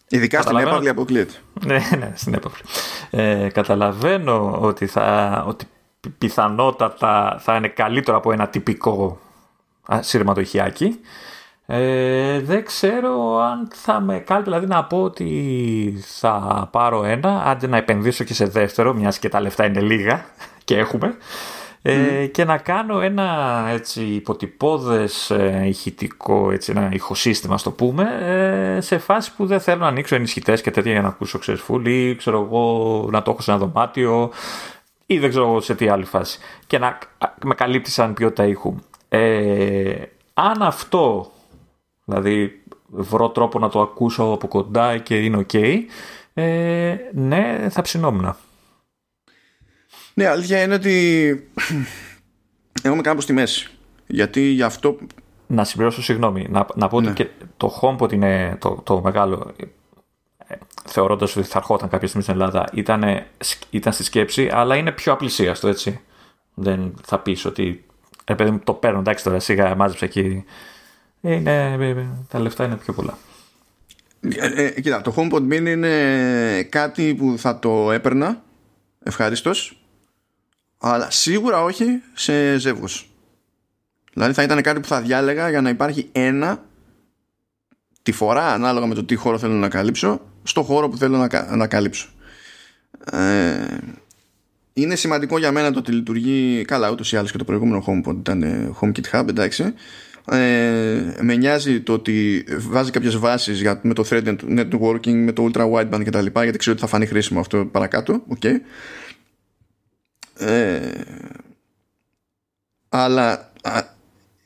Ειδικά 0.08 0.42
στην 0.42 0.58
έπαυλη 0.58 0.90
αποκλείεται. 0.90 1.34
Ναι, 1.66 1.80
ναι, 1.98 2.14
στην 2.16 2.34
έπαυλη. 2.34 2.62
Ε, 3.10 3.48
καταλαβαίνω 3.54 4.58
ότι, 4.62 4.86
θα, 4.86 5.44
ότι 5.48 5.66
πιθανότατα 6.18 7.38
θα 7.40 7.56
είναι 7.56 7.68
καλύτερο 7.68 8.18
από 8.18 8.32
ένα 8.32 8.48
τυπικό 8.48 9.20
σειρματοχιάκι. 10.00 11.00
Ε, 11.66 12.40
δεν 12.40 12.66
ξέρω 12.66 13.38
αν 13.40 13.68
θα 13.74 14.00
με 14.00 14.20
κάνει 14.20 14.44
δηλαδή 14.44 14.66
να 14.66 14.84
πω 14.84 15.02
ότι 15.02 16.04
θα 16.06 16.68
πάρω 16.72 17.04
ένα 17.04 17.44
αντί 17.46 17.68
να 17.68 17.78
επενδύσω 17.78 18.24
και 18.24 18.34
σε 18.34 18.46
δεύτερο 18.46 18.94
μιας 18.94 19.20
και 19.20 19.30
τα 19.30 19.42
λεφτά 19.42 19.66
είναι 19.66 19.82
λίγα 19.82 20.26
και 20.66 20.78
έχουμε 20.78 21.18
ε, 21.82 22.26
και 22.26 22.46
να 22.46 22.58
κάνω 22.58 23.00
ένα 23.00 23.66
έτσι 23.70 24.04
υποτυπώδες 24.04 25.30
ε, 25.30 25.64
ηχητικό 25.66 26.52
έτσι, 26.52 26.72
ένα 26.72 26.90
ηχοσύστημα 26.94 27.58
στο 27.58 27.72
πούμε 27.72 28.04
ε, 28.22 28.82
σε 28.82 28.98
φάση 28.98 29.36
που 29.36 29.46
δεν 29.46 29.60
θέλω 29.60 29.80
να 29.80 29.88
ανοίξω 29.88 30.16
ενισχυτές 30.16 30.62
και 30.62 30.72
τέτοια 30.72 30.92
για 30.92 31.02
να 31.02 31.08
ακούσω 31.08 31.40
ξέρεις 31.40 31.62
ή 31.84 32.16
ξέρω 32.16 32.42
εγώ 32.42 33.08
να 33.12 33.22
το 33.22 33.32
έχω 33.32 33.42
σε 33.42 33.52
ένα 33.52 33.60
δωμάτιο 33.60 34.32
ή 35.06 35.20
δεν 35.20 35.30
ξέρω 35.30 35.62
σε 35.62 35.76
τι 35.76 35.88
άλλη 35.88 36.06
φάση 36.06 36.40
και 36.68 36.78
να 36.78 36.98
με 37.44 37.56
καλύπτει 37.56 37.92
σαν 37.92 38.14
ποιότητα 38.14 38.46
ήχου. 38.46 38.76
Ε, 39.10 39.94
αν 40.34 40.62
αυτό 40.62 41.32
Δηλαδή 42.06 42.64
βρω 42.88 43.30
τρόπο 43.30 43.60
να 43.60 43.70
το 43.70 43.82
ακούσω 43.82 44.24
από 44.24 44.48
κοντά 44.48 44.98
και 44.98 45.16
είναι 45.16 45.46
ok, 45.52 45.80
ε, 46.34 46.96
ναι, 47.14 47.68
θα 47.70 47.82
ψινόμουν. 47.82 48.36
Ναι, 50.18 50.28
αλήθεια 50.28 50.62
είναι 50.62 50.74
ότι 50.74 51.50
έχουμε 52.82 53.02
κάπου 53.02 53.22
στη 53.22 53.34
μέση. 53.34 53.70
Γιατί 54.08 54.42
γι' 54.42 54.64
αυτό... 54.64 54.98
Να 55.48 55.64
συμπληρώσω, 55.64 56.04
συγγνώμη, 56.04 56.48
να, 56.50 56.68
να 56.76 56.88
πω 56.88 56.98
ότι 56.98 57.08
ναι. 57.08 57.14
και 57.14 57.30
το 57.58 57.80
HomePod 57.82 58.12
είναι 58.14 58.58
το, 58.60 58.82
το 58.84 59.02
μεγάλο 59.02 59.54
ε, 60.48 60.56
θεωρώντας 60.86 61.36
ότι 61.36 61.48
θα 61.48 61.58
ερχόταν 61.58 61.90
κάποια 61.90 62.08
στιγμή 62.08 62.24
στην 62.24 62.36
Ελλάδα 62.36 62.70
ήταν, 62.74 63.04
ήταν 63.70 63.94
στη 63.94 64.04
σκέψη 64.04 64.50
αλλά 64.54 64.76
είναι 64.76 64.92
πιο 64.92 65.14
απλησίαστο 65.14 65.68
έτσι 65.68 66.00
δεν 66.54 66.94
θα 67.04 67.20
πεις 67.20 67.46
ότι 67.46 67.86
επειδή 68.24 68.60
το 68.64 68.74
παίρνω 68.74 69.00
εντάξει 69.00 69.24
τώρα 69.24 69.40
σιγά 69.40 69.76
μάζεψα 69.76 70.06
εκεί 70.06 70.46
είναι, 71.22 72.08
τα 72.30 72.40
λεφτά 72.40 72.66
είναι 72.66 72.76
πιο 72.76 72.94
πολλά. 72.94 73.18
Ε, 74.20 74.64
ε, 74.64 74.82
κοίτα, 74.82 75.02
το 75.02 75.14
HomePod 75.18 75.54
Mini 75.54 75.68
είναι 75.68 76.64
κάτι 76.64 77.16
που 77.16 77.36
θα 77.38 77.60
το 77.60 77.92
έπαιρνα 77.92 78.44
ευχαριστώ, 79.04 79.52
αλλά 80.78 81.12
σίγουρα 81.12 81.64
όχι 81.64 81.86
σε 82.14 82.58
ζεύγος. 82.58 83.10
Δηλαδή 84.14 84.34
θα 84.34 84.44
ήταν 84.44 84.62
κάτι 84.62 84.80
που 84.80 84.88
θα 84.88 85.02
διάλεγα 85.02 85.50
για 85.50 85.62
να 85.62 85.70
υπάρχει 85.70 86.10
ένα 86.12 86.64
τη 88.04 88.12
φορά 88.12 88.54
ανάλογα 88.54 88.86
με 88.86 88.96
το 88.96 89.04
τι 89.04 89.16
χώρο 89.16 89.38
θέλω 89.38 89.54
να 89.54 89.70
καλύψω 89.70 90.22
στο 90.44 90.64
χώρο 90.64 90.90
που 90.90 90.98
θέλω 90.98 91.18
να, 91.18 91.56
να 91.56 91.68
καλύψω. 91.68 92.08
Ε, 93.12 93.78
είναι 94.74 94.96
σημαντικό 94.96 95.38
για 95.38 95.52
μένα 95.52 95.72
το 95.72 95.80
ότι 95.80 95.92
λειτουργεί 95.92 96.66
καλά 96.66 96.92
ούτως 96.92 97.12
ή 97.12 97.18
άλλως 97.18 97.32
και 97.32 97.38
το 97.38 97.44
προηγούμενο 97.44 97.84
HomePod 97.88 98.16
ήταν 98.16 98.44
HomeKit 98.82 99.12
Hub 99.12 99.28
εντάξει 99.28 99.74
ε, 100.32 101.16
με 101.22 101.36
νοιάζει 101.36 101.82
το 101.82 101.94
ότι 101.94 102.46
βάζει 102.58 102.92
κάποιες 102.92 103.18
βάσεις 103.18 103.62
για, 103.62 103.80
με 103.84 103.94
το 103.94 104.06
thread 104.10 104.36
networking, 104.58 105.14
με 105.14 105.32
το 105.32 105.50
ultra 105.52 105.72
wideband 105.72 106.04
και 106.04 106.10
τα 106.10 106.22
λοιπά 106.22 106.44
γιατί 106.44 106.58
ξέρω 106.58 106.76
ότι 106.76 106.86
θα 106.86 106.92
φανεί 106.92 107.06
χρήσιμο 107.06 107.40
αυτό 107.40 107.66
παρακάτω 107.66 108.24
okay. 108.30 108.54
Ε, 110.38 110.92
αλλά 112.90 113.52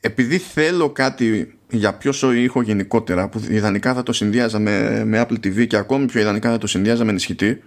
επειδή 0.00 0.38
θέλω 0.38 0.90
κάτι 0.90 1.58
για 1.70 1.94
πιο 1.94 2.12
σοή 2.12 2.42
ήχο 2.42 2.62
γενικότερα 2.62 3.28
που 3.28 3.42
ιδανικά 3.48 3.94
θα 3.94 4.02
το 4.02 4.12
συνδυάζα 4.12 4.58
με, 4.58 5.04
με 5.04 5.26
Apple 5.26 5.46
TV 5.46 5.66
και 5.66 5.76
ακόμη 5.76 6.06
πιο 6.06 6.20
ιδανικά 6.20 6.50
θα 6.50 6.58
το 6.58 6.66
συνδυάζα 6.66 7.04
με 7.04 7.10
ενισχυτή 7.10 7.62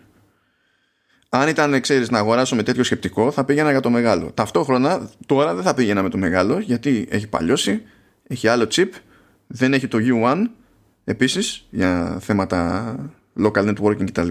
αν 1.35 1.47
ήταν, 1.47 1.81
ξέρεις, 1.81 2.09
να 2.09 2.17
αγοράσω 2.17 2.55
με 2.55 2.63
τέτοιο 2.63 2.83
σκεπτικό, 2.83 3.31
θα 3.31 3.43
πήγαινα 3.45 3.71
για 3.71 3.79
το 3.79 3.89
μεγάλο. 3.89 4.31
Ταυτόχρονα, 4.33 5.09
τώρα 5.25 5.53
δεν 5.53 5.63
θα 5.63 5.73
πήγαινα 5.73 6.03
με 6.03 6.09
το 6.09 6.17
μεγάλο, 6.17 6.59
γιατί 6.59 7.07
έχει 7.09 7.27
παλιώσει, 7.27 7.81
έχει 8.27 8.47
άλλο 8.47 8.67
chip, 8.71 8.89
δεν 9.47 9.73
έχει 9.73 9.87
το 9.87 9.97
U1 10.01 10.37
επίσης 11.03 11.67
για 11.69 12.17
θέματα 12.21 12.95
local 13.43 13.73
networking 13.73 14.05
κτλ. 14.05 14.27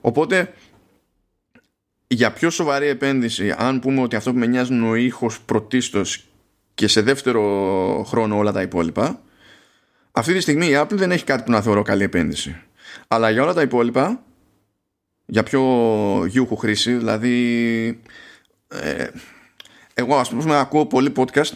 Οπότε 0.00 0.52
για 2.12 2.32
πιο 2.32 2.50
σοβαρή 2.50 2.86
επένδυση, 2.86 3.54
αν 3.58 3.80
πούμε 3.80 4.02
ότι 4.02 4.16
αυτό 4.16 4.32
που 4.32 4.38
με 4.38 4.46
νοιάζει 4.46 4.74
είναι 4.74 4.88
ο 4.88 4.94
ήχος 4.94 5.40
πρωτίστως 5.40 6.24
και 6.74 6.88
σε 6.88 7.00
δεύτερο 7.00 8.04
χρόνο 8.08 8.36
όλα 8.36 8.52
τα 8.52 8.62
υπόλοιπα, 8.62 9.20
αυτή 10.12 10.34
τη 10.34 10.40
στιγμή 10.40 10.66
η 10.66 10.72
Apple 10.74 10.90
δεν 10.90 11.10
έχει 11.10 11.24
κάτι 11.24 11.42
που 11.42 11.50
να 11.50 11.60
θεωρώ 11.60 11.82
καλή 11.82 12.02
επένδυση. 12.02 12.60
Αλλά 13.08 13.30
για 13.30 13.42
όλα 13.42 13.52
τα 13.52 13.62
υπόλοιπα, 13.62 14.22
για 15.26 15.42
πιο 15.42 15.62
γιούχου 16.26 16.56
χρήση, 16.56 16.92
δηλαδή 16.92 18.00
ε, 18.68 19.06
εγώ 19.94 20.16
ας 20.16 20.28
πούμε 20.28 20.58
ακούω 20.58 20.86
πολύ 20.86 21.12
podcast 21.16 21.52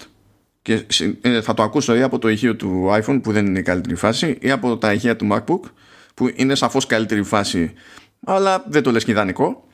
και 0.62 0.86
ε, 1.20 1.40
θα 1.40 1.54
το 1.54 1.62
ακούσω 1.62 1.96
ή 1.96 2.02
από 2.02 2.18
το 2.18 2.28
ηχείο 2.28 2.56
του 2.56 2.88
iPhone 2.90 3.20
που 3.22 3.32
δεν 3.32 3.46
είναι 3.46 3.58
η 3.58 3.62
καλύτερη 3.62 3.94
φάση 3.94 4.38
ή 4.40 4.50
από 4.50 4.78
τα 4.78 4.92
ηχεία 4.92 5.16
του 5.16 5.28
MacBook 5.32 5.60
που 6.14 6.32
είναι 6.34 6.54
σαφώς 6.54 6.86
καλύτερη 6.86 7.22
φάση 7.22 7.72
αλλά 8.24 8.64
δεν 8.68 8.82
το 8.82 8.90
λες 8.90 9.04
και 9.04 9.10
ιδανικό 9.10 9.66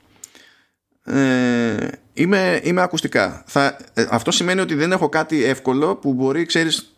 ε, 1.05 1.88
είμαι, 2.12 2.61
είμαι 2.62 2.83
ακουστικά 2.83 3.43
θα, 3.47 3.77
ε, 3.95 4.07
αυτό 4.11 4.31
σημαίνει 4.31 4.61
ότι 4.61 4.75
δεν 4.75 4.93
έχω 4.93 5.09
κάτι 5.09 5.45
εύκολο 5.45 5.97
που 5.97 6.12
μπορεί 6.15 6.45
ξέρεις 6.45 6.97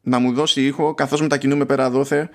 να 0.00 0.18
μου 0.18 0.32
δώσει 0.32 0.66
ήχο 0.66 0.94
καθώς 0.94 1.20
μετακινούμε 1.20 1.64
πέρα 1.64 1.90
δόθε 1.90 2.30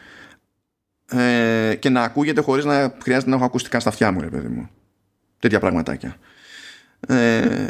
ε, 1.11 1.75
και 1.79 1.89
να 1.89 2.01
ακούγεται 2.01 2.41
χωρίς 2.41 2.65
να 2.65 2.95
χρειάζεται 3.01 3.29
να 3.29 3.35
έχω 3.35 3.45
ακουστικά 3.45 3.79
στα 3.79 3.89
αυτιά 3.89 4.11
μου 4.11 4.21
ρε 4.21 4.27
παιδί 4.27 4.47
μου 4.47 4.69
τέτοια 5.39 5.59
πραγματάκια 5.59 6.15
ε, 7.07 7.67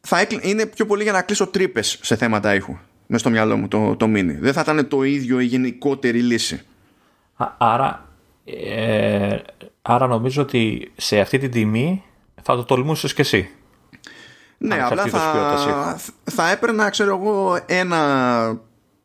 θα 0.00 0.26
είναι 0.40 0.66
πιο 0.66 0.86
πολύ 0.86 1.02
για 1.02 1.12
να 1.12 1.22
κλείσω 1.22 1.46
τρύπες 1.46 1.98
σε 2.02 2.16
θέματα 2.16 2.54
ήχου 2.54 2.78
μες 3.06 3.20
στο 3.20 3.30
μυαλό 3.30 3.56
μου 3.56 3.68
το, 3.68 3.96
το 3.96 4.06
mini. 4.06 4.36
Δεν 4.38 4.52
θα 4.52 4.60
ήταν 4.60 4.88
το 4.88 5.02
ίδιο 5.02 5.40
η 5.40 5.44
γενικότερη 5.44 6.22
λύση. 6.22 6.62
άρα, 7.58 8.08
ε, 8.44 9.36
άρα 9.86 10.06
νομίζω 10.06 10.42
ότι 10.42 10.92
σε 10.96 11.18
αυτή 11.20 11.38
την 11.38 11.50
τιμή 11.50 12.02
θα 12.42 12.56
το 12.56 12.64
τολμούσες 12.64 13.14
και 13.14 13.22
εσύ. 13.22 13.50
Ναι, 14.58 14.82
απλά 14.82 15.06
θα, 15.06 15.98
θα 16.24 16.50
έπαιρνα, 16.50 16.90
ξέρω 16.90 17.16
εγώ, 17.16 17.58
ένα 17.66 18.60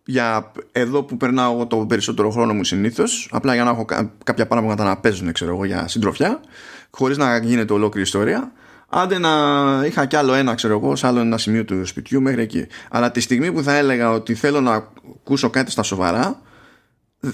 για 0.05 0.51
εδώ 0.71 1.03
που 1.03 1.17
περνάω 1.17 1.67
το 1.67 1.77
περισσότερο 1.77 2.31
χρόνο 2.31 2.53
μου 2.53 2.63
συνήθως, 2.63 3.29
απλά 3.31 3.53
για 3.53 3.63
να 3.63 3.69
έχω 3.69 3.85
κάποια 4.23 4.47
πράγματα 4.47 4.83
να 4.83 4.97
παίζουν, 4.97 5.31
ξέρω 5.31 5.51
εγώ, 5.51 5.65
για 5.65 5.87
συντροφιά, 5.87 6.39
χωρίς 6.89 7.17
να 7.17 7.37
γίνεται 7.37 7.73
ολόκληρη 7.73 8.05
ιστορία. 8.05 8.51
Άντε 8.89 9.17
να 9.17 9.29
είχα 9.85 10.05
κι 10.05 10.15
άλλο 10.15 10.33
ένα, 10.33 10.55
ξέρω 10.55 10.73
εγώ, 10.73 10.95
σε 10.95 11.07
άλλο 11.07 11.19
ένα 11.19 11.37
σημείο 11.37 11.65
του 11.65 11.85
σπιτιού 11.85 12.21
μέχρι 12.21 12.41
εκεί. 12.41 12.67
Αλλά 12.89 13.11
τη 13.11 13.19
στιγμή 13.19 13.51
που 13.51 13.63
θα 13.63 13.75
έλεγα 13.75 14.11
ότι 14.11 14.35
θέλω 14.35 14.61
να 14.61 14.73
ακούσω 14.73 15.49
κάτι 15.49 15.71
στα 15.71 15.83
σοβαρά, 15.83 16.41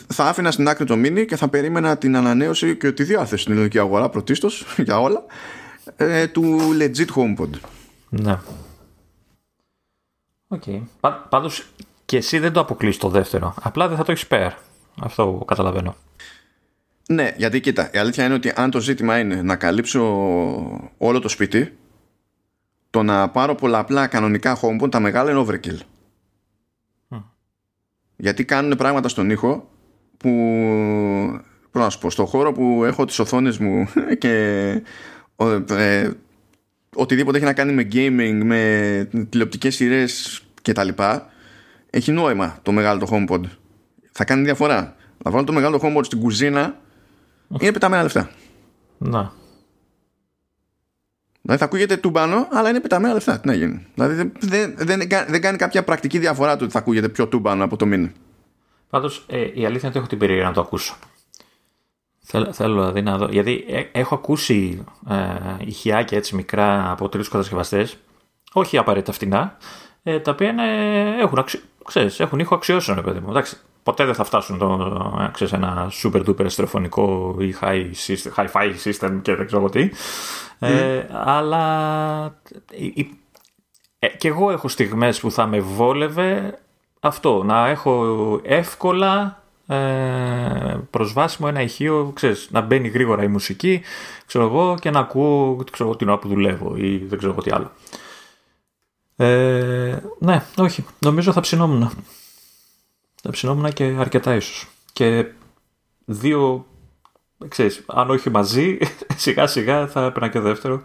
θα 0.07 0.25
άφηνα 0.25 0.51
στην 0.51 0.67
άκρη 0.67 0.85
το 0.85 0.95
μήνυ 0.95 1.25
και 1.25 1.35
θα 1.35 1.47
περίμενα 1.47 1.97
την 1.97 2.15
ανανέωση 2.15 2.77
και 2.77 2.91
τη 2.91 3.03
διάθεση 3.03 3.41
στην 3.41 3.53
ελληνική 3.53 3.79
αγορά 3.79 4.09
πρωτίστως 4.09 4.65
για 4.85 4.99
όλα 4.99 5.23
ε, 5.95 6.27
του 6.27 6.59
legit 6.79 7.07
HomePod. 7.15 7.49
Ναι. 8.09 8.39
OK. 10.47 10.63
Okay. 10.65 10.81
Πάντως 11.29 11.65
και 12.05 12.17
εσύ 12.17 12.39
δεν 12.39 12.51
το 12.53 12.59
αποκλείσει 12.59 12.99
το 12.99 13.09
δεύτερο. 13.09 13.53
Απλά 13.61 13.87
δεν 13.87 13.97
θα 13.97 14.03
το 14.03 14.11
έχεις 14.11 14.27
spare. 14.29 14.51
Αυτό 15.01 15.43
καταλαβαίνω. 15.47 15.95
Ναι, 17.09 17.33
γιατί 17.37 17.59
κοίτα, 17.59 17.89
η 17.93 17.97
αλήθεια 17.97 18.25
είναι 18.25 18.33
ότι 18.33 18.53
αν 18.55 18.71
το 18.71 18.79
ζήτημα 18.79 19.19
είναι 19.19 19.41
να 19.41 19.55
καλύψω 19.55 20.01
όλο 20.97 21.19
το 21.19 21.27
σπίτι, 21.27 21.77
το 22.89 23.03
να 23.03 23.29
πάρω 23.29 23.55
πολλαπλά 23.55 24.07
κανονικά 24.07 24.59
HomePod 24.61 24.91
τα 24.91 24.99
μεγάλα 24.99 25.31
είναι 25.31 25.45
overkill. 25.47 25.79
Γιατί 28.15 28.45
κάνουν 28.45 28.77
πράγματα 28.77 29.07
στον 29.07 29.29
ήχο 29.29 29.69
που, 30.17 30.29
πώς 31.71 31.81
να 31.81 31.89
σου 31.89 31.99
πω, 31.99 32.09
στο 32.09 32.25
χώρο 32.25 32.51
που 32.51 32.83
έχω 32.85 33.05
τις 33.05 33.19
οθόνες 33.19 33.57
μου 33.57 33.87
και 34.19 34.33
ε, 35.69 36.09
οτιδήποτε 36.95 37.37
έχει 37.37 37.45
να 37.45 37.53
κάνει 37.53 37.73
με 37.73 37.87
gaming, 37.91 38.41
με 38.43 39.09
τηλεοπτικές 39.29 39.75
σειρές 39.75 40.41
και 40.61 40.71
τα 40.71 40.83
λοιπά, 40.83 41.29
έχει 41.89 42.11
νόημα 42.11 42.59
το 42.61 42.71
μεγάλο 42.71 42.99
το 42.99 43.07
HomePod. 43.11 43.41
Θα 44.11 44.23
κάνει 44.23 44.43
διαφορά. 44.43 44.95
Να 45.23 45.31
βάλω 45.31 45.43
το 45.43 45.53
μεγάλο 45.53 45.79
HomePod 45.83 46.05
στην 46.05 46.19
κουζίνα 46.19 46.75
είναι 47.59 47.71
πεταμένα 47.71 48.03
λεφτά. 48.03 48.29
Να. 48.97 49.31
Δηλαδή 51.41 51.61
θα 51.61 51.65
ακούγεται 51.65 51.97
τούμπανο, 51.97 52.47
αλλά 52.51 52.69
είναι 52.69 52.79
πεταμένα 52.79 53.13
λεφτά. 53.13 53.39
Τι 53.39 53.47
να 53.47 53.53
γίνει. 53.53 53.85
Δηλαδή 53.93 54.15
δεν, 54.15 54.31
δεν, 54.39 54.73
δεν, 54.77 54.99
δεν 55.27 55.41
κάνει 55.41 55.57
κάποια 55.57 55.83
πρακτική 55.83 56.19
διαφορά 56.19 56.55
το 56.55 56.63
ότι 56.63 56.73
θα 56.73 56.79
ακούγεται 56.79 57.09
πιο 57.09 57.27
τούμπανο 57.27 57.63
από 57.63 57.77
το 57.77 57.85
μήνυμα. 57.85 58.11
Πάντως 58.89 59.25
ε, 59.27 59.39
η 59.39 59.65
αλήθεια 59.65 59.79
είναι 59.79 59.87
ότι 59.87 59.97
έχω 59.97 60.07
την 60.07 60.17
περίεργα 60.17 60.45
να 60.45 60.53
το 60.53 60.61
ακούσω. 60.61 60.95
Θέλω, 62.19 62.53
θέλω 62.53 62.73
δηλαδή 62.73 63.01
να 63.01 63.17
δω. 63.17 63.27
Γιατί 63.31 63.65
ε, 63.67 63.83
έχω 63.91 64.15
ακούσει 64.15 64.83
ε, 65.09 65.15
ηχιάκια 65.65 66.17
έτσι 66.17 66.35
μικρά 66.35 66.91
από 66.91 67.09
τρίτου 67.09 67.29
κατασκευαστές, 67.29 67.97
όχι 68.53 68.77
απαραίτητα 68.77 69.11
φτηνά, 69.11 69.57
ε, 70.03 70.19
τα 70.19 70.31
οποία 70.31 70.55
έχουν, 71.19 71.39
αξι... 71.39 71.61
ξέρεις, 71.85 72.19
έχουν 72.19 72.39
ήχο 72.39 72.55
αξιώσεων, 72.55 73.03
παιδί 73.03 73.19
μου. 73.19 73.29
Εντάξει, 73.29 73.57
ποτέ 73.83 74.05
δεν 74.05 74.13
θα 74.13 74.23
φτάσουν 74.23 74.57
το, 74.57 75.17
ε, 75.21 75.31
ξέρεις, 75.31 75.53
ένα 75.53 75.91
super 76.03 76.25
duper 76.25 76.45
εστρεφωνικό 76.45 77.35
ή 77.39 77.55
high 77.61 77.91
system, 78.07 78.45
hi-fi 78.45 78.73
system 78.83 79.19
και 79.21 79.35
δεν 79.35 79.45
ξέρω 79.45 79.69
τι. 79.69 79.89
Ε, 80.59 81.05
αλλά 81.11 82.41
ε, 83.99 84.07
και 84.07 84.27
εγώ 84.27 84.51
έχω 84.51 84.67
στιγμές 84.67 85.19
που 85.19 85.31
θα 85.31 85.45
με 85.45 85.59
βόλευε 85.59 86.59
αυτό, 87.07 87.43
να 87.43 87.67
έχω 87.67 88.39
εύκολα 88.43 89.43
ε, 89.67 90.77
προσβάσιμο 90.89 91.47
ένα 91.51 91.61
ηχείο, 91.61 92.11
ξέρεις, 92.15 92.47
να 92.51 92.61
μπαίνει 92.61 92.87
γρήγορα 92.87 93.23
η 93.23 93.27
μουσική, 93.27 93.81
ξέρω 94.25 94.45
εγώ, 94.45 94.75
και 94.79 94.89
να 94.89 94.99
ακούω 94.99 95.63
ξέρω, 95.71 95.95
την 95.95 96.09
ώρα 96.09 96.19
που 96.19 96.27
δουλεύω 96.27 96.75
ή 96.75 96.97
δεν 96.97 97.17
ξέρω 97.17 97.33
τι 97.33 97.51
άλλο. 97.51 97.71
Ε, 99.15 99.97
ναι, 100.19 100.43
όχι, 100.57 100.85
νομίζω 100.99 101.31
θα 101.31 101.39
ψινόμουν. 101.39 101.91
Θα 103.21 103.29
ψινόμουν 103.29 103.73
και 103.73 103.83
αρκετά 103.83 104.35
ίσως. 104.35 104.67
Και 104.93 105.25
δύο, 106.05 106.65
ξέρεις, 107.47 107.83
αν 107.85 108.09
όχι 108.09 108.29
μαζί, 108.29 108.77
σιγά 109.15 109.47
σιγά 109.47 109.87
θα 109.87 110.05
έπαιρνα 110.05 110.27
και 110.27 110.39
δεύτερο. 110.39 110.81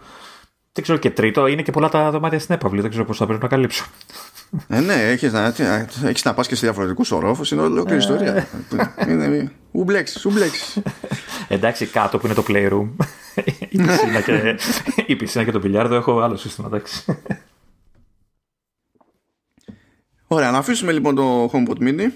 Δεν 0.71 0.83
ξέρω 0.83 0.97
και 0.97 1.11
τρίτο, 1.11 1.47
είναι 1.47 1.61
και 1.61 1.71
πολλά 1.71 1.89
τα 1.89 2.11
δωμάτια 2.11 2.39
στην 2.39 2.55
έπαυλη, 2.55 2.81
δεν 2.81 2.89
ξέρω 2.89 3.05
πώς 3.05 3.17
θα 3.17 3.25
πρέπει 3.25 3.41
να 3.41 3.47
καλύψω. 3.47 3.85
Ε, 4.67 4.79
ναι, 4.79 4.93
έχεις 4.93 5.31
να, 5.31 5.53
έχεις 6.03 6.23
να 6.23 6.33
πας 6.33 6.47
και 6.47 6.55
σε 6.55 6.65
διαφορετικούς 6.65 7.11
ορόφους, 7.11 7.51
είναι 7.51 7.61
ολόκληρη 7.61 7.95
ε. 7.95 7.97
ιστορία. 7.97 8.47
είναι, 9.07 9.51
ουμπλέξεις, 9.71 10.25
ουμπλέξεις. 10.25 10.81
Εντάξει, 11.47 11.85
κάτω 11.85 12.17
που 12.17 12.25
είναι 12.25 12.35
το 12.35 12.43
playroom, 12.47 12.89
η 13.69 13.77
πισίνα 13.77 14.21
και, 14.21 14.57
η 15.05 15.15
πισίνα 15.15 15.43
και 15.43 15.51
το 15.51 15.59
πιλιάρδο 15.59 15.95
έχω 15.95 16.19
άλλο 16.19 16.35
σύστημα, 16.35 16.67
εντάξει. 16.67 17.03
Ωραία, 20.27 20.51
να 20.51 20.57
αφήσουμε 20.57 20.91
λοιπόν 20.91 21.15
το 21.15 21.51
HomePod 21.53 21.77
Mini 21.79 22.11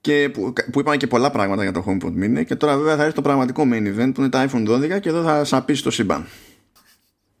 και 0.00 0.28
που, 0.28 0.52
που 0.72 0.80
είπαμε 0.80 0.96
και 0.96 1.06
πολλά 1.06 1.30
πράγματα 1.30 1.62
για 1.62 1.72
το 1.72 1.84
HomePod 1.86 2.24
Mini 2.24 2.44
και 2.46 2.56
τώρα 2.56 2.76
βέβαια 2.76 2.96
θα 2.96 3.02
έρθει 3.02 3.14
το 3.14 3.22
πραγματικό 3.22 3.62
main 3.62 3.98
event 3.98 4.10
που 4.14 4.20
είναι 4.20 4.28
τα 4.28 4.48
iPhone 4.48 4.68
12 4.68 5.00
και 5.00 5.08
εδώ 5.08 5.22
θα 5.22 5.44
σαπίσει 5.44 5.82
το 5.82 5.90
σύμπαν. 5.90 6.26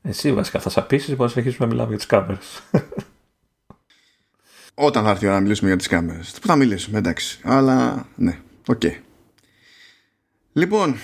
Εσύ 0.02 0.32
βασικά 0.32 0.60
θα 0.60 0.70
σαπίσεις 0.70 1.16
μπορείς 1.16 1.34
να 1.34 1.40
αρχίσουμε 1.40 1.66
να 1.66 1.72
μιλάμε 1.72 1.88
για 1.88 1.98
τις 1.98 2.06
κάμερες. 2.06 2.62
Όταν 4.74 5.04
θα 5.04 5.10
έρθει 5.10 5.24
η 5.24 5.26
ώρα 5.26 5.36
να 5.36 5.42
μιλήσουμε 5.42 5.68
για 5.68 5.78
τις 5.78 5.86
κάμερες. 5.86 6.38
Που 6.40 6.46
θα 6.46 6.56
μιλήσουμε 6.56 6.98
εντάξει. 6.98 7.40
Αλλά 7.42 8.06
ναι, 8.16 8.40
OK. 8.66 8.80
Okay. 8.82 8.94
Λοιπόν, 10.52 10.96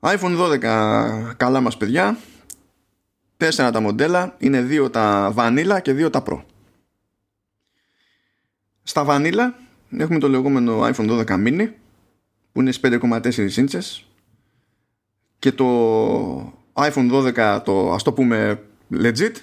iPhone 0.00 0.38
12 0.38 1.34
καλά 1.36 1.60
μας 1.60 1.76
παιδιά 1.76 2.18
Τέσσερα 3.40 3.70
τα 3.70 3.80
μοντέλα, 3.80 4.34
είναι 4.38 4.62
δύο 4.62 4.90
τα 4.90 5.34
Vanilla 5.36 5.78
και 5.82 5.92
δύο 5.92 6.10
τα 6.10 6.22
Pro. 6.26 6.42
Στα 8.82 9.04
Vanilla 9.08 9.50
έχουμε 9.90 10.18
το 10.18 10.28
λεγόμενο 10.28 10.80
iPhone 10.82 11.10
12 11.10 11.26
mini 11.26 11.68
που 12.52 12.60
είναι 12.60 12.72
στις 12.72 13.00
5,4 13.02 13.56
ίντσες 13.56 14.06
και 15.38 15.52
το 15.52 15.66
iPhone 16.80 17.34
12 17.36 17.60
το 17.64 17.92
ας 17.92 18.02
το 18.02 18.12
πούμε 18.12 18.62
legit 18.92 19.34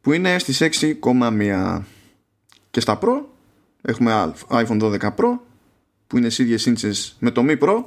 που 0.00 0.12
είναι 0.12 0.38
στις 0.38 0.62
6,1 1.02 1.80
και 2.70 2.80
στα 2.80 2.98
Pro 3.02 3.22
έχουμε 3.82 4.32
iPhone 4.48 4.82
12 4.82 4.98
Pro 4.98 5.38
που 6.06 6.16
είναι 6.16 6.28
στις 6.28 6.44
ίδιες 6.44 6.66
ίντσες 6.66 7.16
με 7.18 7.30
το 7.30 7.44
Mi 7.48 7.58
Pro 7.58 7.84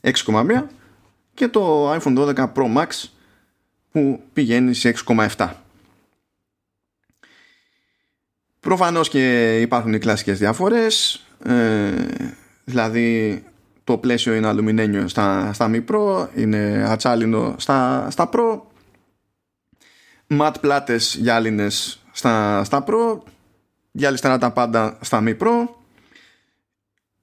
6,1 0.00 0.62
και 1.34 1.48
το 1.48 1.92
iPhone 1.92 2.18
12 2.18 2.34
Pro 2.34 2.76
Max 2.76 2.86
που 3.90 4.22
πηγαίνει 4.32 4.74
σε 4.74 4.94
6,7. 5.06 5.50
Προφανώς 8.60 9.08
και 9.08 9.56
υπάρχουν 9.60 9.94
οι 9.94 9.98
κλασικές 9.98 10.38
διαφορές, 10.38 11.24
ε, 11.44 11.92
δηλαδή 12.64 13.44
το 13.86 13.98
πλαίσιο 13.98 14.34
είναι 14.34 14.46
αλουμινένιο 14.46 15.08
στα, 15.08 15.52
στα 15.52 15.70
Mi 15.72 15.84
Pro, 15.88 16.26
είναι 16.34 16.84
ατσάλινο 16.88 17.54
στα, 17.58 18.08
στα 18.10 18.28
Pro, 18.32 18.60
ματ 20.26 20.58
πλάτες 20.58 21.16
γυάλινες 21.20 22.02
στα, 22.12 22.64
στα 22.64 22.84
Pro, 22.86 23.18
γυαλιστερά 23.92 24.38
τα 24.38 24.50
πάντα 24.50 24.98
στα 25.00 25.22
Mi 25.26 25.36
Pro, 25.38 25.68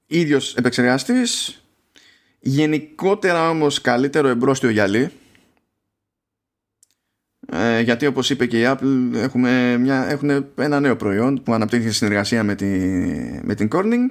ίδιος 0.06 0.56
επεξεργαστής, 0.56 1.62
γενικότερα 2.40 3.50
όμως 3.50 3.82
καλύτερο 3.82 4.28
εμπρόστιο 4.28 4.70
γυαλί, 4.70 5.12
ε, 7.52 7.80
γιατί 7.80 8.06
όπως 8.06 8.30
είπε 8.30 8.46
και 8.46 8.60
η 8.60 8.64
Apple 8.68 9.12
έχουμε 9.14 9.78
μια, 9.78 10.10
έχουν 10.10 10.46
ένα 10.56 10.80
νέο 10.80 10.96
προϊόν 10.96 11.44
που 11.44 11.54
αναπτύχθηκε 11.54 11.90
στη 11.90 11.98
συνεργασία 11.98 12.44
με, 12.44 12.56
τη, 12.56 12.66
με 13.44 13.56
την 13.56 13.70
Corning 13.72 14.08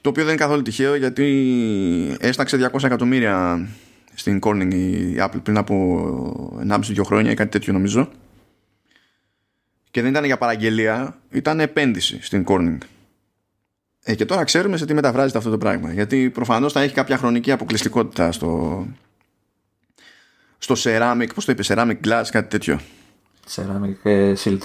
το 0.00 0.08
οποίο 0.08 0.24
δεν 0.24 0.32
είναι 0.32 0.42
καθόλου 0.42 0.62
τυχαίο 0.62 0.94
γιατί 0.94 2.16
έσταξε 2.20 2.70
200 2.72 2.84
εκατομμύρια 2.84 3.66
στην 4.14 4.38
Corning 4.42 4.74
η 4.74 5.16
Apple 5.18 5.42
πριν 5.42 5.56
από 5.56 6.62
1,5-2 6.68 7.00
χρόνια 7.04 7.30
ή 7.30 7.34
κάτι 7.34 7.50
τέτοιο 7.50 7.72
νομίζω 7.72 8.08
και 9.90 10.02
δεν 10.02 10.10
ήταν 10.10 10.24
για 10.24 10.38
παραγγελία 10.38 11.18
ήταν 11.30 11.60
επένδυση 11.60 12.18
στην 12.22 12.44
Corning 12.48 12.78
ε, 14.02 14.14
και 14.14 14.24
τώρα 14.24 14.44
ξέρουμε 14.44 14.76
σε 14.76 14.86
τι 14.86 14.94
μεταφράζεται 14.94 15.38
αυτό 15.38 15.50
το 15.50 15.58
πράγμα 15.58 15.92
γιατί 15.92 16.30
προφανώς 16.30 16.72
θα 16.72 16.80
έχει 16.80 16.94
κάποια 16.94 17.16
χρονική 17.16 17.52
αποκλειστικότητα 17.52 18.32
στο, 18.32 18.86
στο 20.58 20.74
ceramic, 20.78 21.28
πώς 21.34 21.44
το 21.44 21.52
είπε, 21.52 21.62
ceramic 21.66 21.96
glass, 22.04 22.22
κάτι 22.30 22.48
τέτοιο. 22.48 22.80
Ceramic 23.54 24.10
ε, 24.10 24.32
shield. 24.44 24.62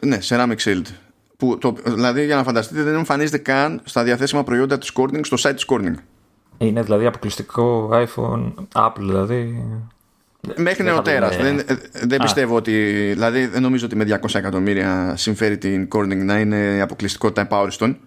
Ναι, 0.00 0.18
ceramic 0.22 0.56
shield. 0.56 0.84
Που 1.44 1.58
το, 1.58 1.76
δηλαδή 1.84 2.24
για 2.24 2.36
να 2.36 2.42
φανταστείτε 2.42 2.82
δεν 2.82 2.94
εμφανίζεται 2.94 3.38
καν 3.38 3.80
στα 3.84 4.02
διαθέσιμα 4.02 4.44
προϊόντα 4.44 4.78
της 4.78 4.92
Corning 4.94 5.20
στο 5.22 5.36
site 5.40 5.54
της 5.54 5.64
Corning. 5.68 5.94
Είναι 6.58 6.82
δηλαδή 6.82 7.06
αποκλειστικό 7.06 7.90
iPhone, 7.92 8.52
Apple 8.72 8.98
δηλαδή. 8.98 9.64
Μέχρι 10.56 10.84
νεοτέρας. 10.84 11.36
Δεν, 11.36 11.60
δεν 11.92 12.20
πιστεύω 12.20 12.56
ότι. 12.56 12.72
Δηλαδή 13.12 13.46
δεν 13.46 13.62
νομίζω 13.62 13.86
ότι 13.86 13.96
με 13.96 14.20
200 14.22 14.34
εκατομμύρια 14.34 15.14
συμφέρει 15.16 15.58
την 15.58 15.88
Corning 15.94 16.24
να 16.24 16.38
είναι 16.38 16.80
αποκλειστικότητα 16.80 17.40
επαόριστον. 17.40 17.98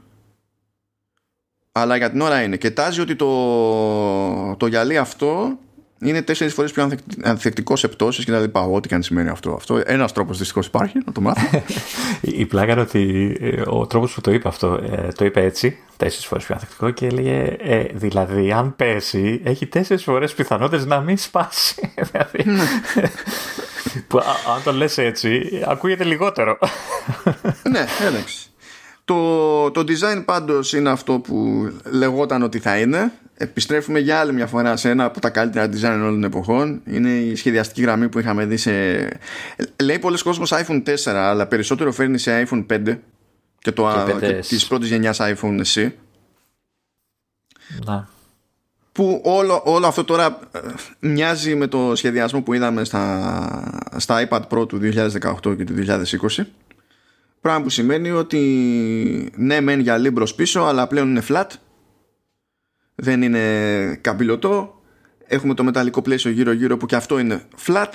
Αλλά 1.72 1.98
για 1.98 2.12
την 2.12 2.22
ώρα 2.22 2.42
είναι. 2.42 2.58
Και 2.58 2.72
τάζει 2.72 3.02
ότι 3.02 3.16
το, 3.16 4.56
το 4.56 4.68
γυαλί 4.68 4.98
αυτό 4.98 5.58
είναι 6.00 6.22
τέσσερις 6.22 6.54
φορές 6.54 6.72
πιο 6.72 6.90
ανθεκτικός 7.24 7.80
σε 7.80 7.88
πτώσεις 7.88 8.26
και 8.26 8.32
τα 8.32 8.62
Ό,τι 8.62 8.88
και 8.88 8.96
αν 8.96 9.04
σημαίνει 9.04 9.30
αυτό. 9.30 9.52
αυτό 9.54 9.82
Ένας 9.86 10.12
τρόπος 10.12 10.38
δυστυχώς 10.38 10.66
υπάρχει 10.68 10.98
να 11.06 11.12
το 11.12 11.22
μάθω. 11.22 11.64
Η 12.22 12.46
πλάκα 12.46 12.72
είναι 12.72 12.82
ότι 12.82 13.38
ε, 13.40 13.62
ο 13.66 13.88
τρόπος 13.88 14.14
που 14.14 14.22
το 14.22 14.32
είπε 14.32 14.48
αυτό, 14.48 14.80
ε, 14.92 15.08
το 15.16 15.26
είπε 15.26 15.44
έτσι, 15.44 15.78
τέσσερις 15.98 16.26
φορές 16.26 16.46
πιο 16.46 16.54
ανθεκτικό 16.56 16.90
και 16.90 17.06
έλεγε 17.06 17.56
ε, 17.60 17.84
δηλαδή, 17.94 18.52
αν 18.52 18.76
πέσει, 18.76 19.42
έχει 19.44 19.66
τέσσερις 19.66 20.04
φορές 20.04 20.34
πιθανότητε 20.34 20.86
να 20.86 21.00
μην 21.00 21.18
σπάσει. 21.18 21.92
δηλαδή, 22.12 22.44
ναι. 22.44 23.10
που, 24.08 24.18
αν 24.56 24.64
το 24.64 24.72
λες 24.72 24.98
έτσι, 24.98 25.64
ακούγεται 25.66 26.04
λιγότερο. 26.04 26.58
ναι, 27.72 27.86
εντάξει. 28.08 28.47
Το, 29.08 29.72
το 29.72 29.84
design 29.88 30.26
πάντως 30.26 30.74
είναι 30.74 30.90
αυτό 30.90 31.20
που 31.20 31.68
λεγόταν 31.92 32.42
ότι 32.42 32.60
θα 32.60 32.78
είναι 32.78 33.12
επιστρέφουμε 33.38 34.00
για 34.00 34.20
άλλη 34.20 34.34
μια 34.34 34.48
φορά 34.48 34.76
σε 34.76 34.90
ένα 34.90 35.06
από 35.06 35.20
τα 35.20 35.30
καλύτερα 35.30 35.70
design 35.70 36.00
όλων 36.02 36.14
των 36.14 36.24
εποχών. 36.24 36.82
Είναι 36.86 37.10
η 37.10 37.36
σχεδιαστική 37.36 37.82
γραμμή 37.82 38.10
που 38.10 38.20
είχαμε 38.20 38.46
δει 38.46 38.58
σε. 38.58 38.72
Λέει 39.84 40.00
πολλοί 40.00 40.22
κόσμος 40.22 40.54
iPhone 40.54 40.84
4, 40.84 40.96
αλλά 41.06 41.48
περισσότερο 41.48 41.92
φέρνει 41.92 42.18
σε 42.18 42.48
iPhone 42.50 42.66
5 42.70 42.98
και, 43.60 43.72
το, 43.72 44.06
και, 44.20 44.34
της 44.34 44.68
πρώτης 44.68 44.90
γενιάς 44.90 45.18
iPhone 45.22 45.62
SE. 45.74 45.92
Να. 47.86 48.08
Που 48.92 49.22
όλο, 49.24 49.62
όλο 49.66 49.88
αυτό 49.88 50.04
τώρα 50.04 50.40
ε, 50.52 50.60
μοιάζει 51.00 51.56
με 51.56 51.68
το 51.68 51.96
σχεδιασμό 51.96 52.42
που 52.42 52.54
είδαμε 52.54 52.84
στα, 52.84 53.80
στα 53.98 54.28
iPad 54.30 54.42
Pro 54.50 54.68
του 54.68 54.80
2018 54.84 55.58
και 55.58 55.64
του 55.64 55.74
2020. 55.88 56.44
Πράγμα 57.42 57.64
που 57.64 57.70
σημαίνει 57.70 58.12
ότι 58.12 59.32
ναι 59.36 59.62
μεν 59.62 59.80
για 59.80 59.98
λίμπρος 59.98 60.36
πίσω 60.36 60.62
αλλά 60.62 60.88
πλέον 60.88 61.10
είναι 61.10 61.24
flat. 61.28 61.48
Δεν 62.96 63.22
είναι 63.22 63.96
καμπυλωτό. 64.02 64.82
Έχουμε 65.28 65.54
το 65.54 65.64
μεταλλικό 65.64 66.02
πλαίσιο 66.02 66.32
γύρω 66.32 66.52
γύρω 66.52 66.78
που 66.78 66.86
και 66.86 66.96
αυτό 66.96 67.20
είναι 67.20 67.42
flat. 67.66 67.92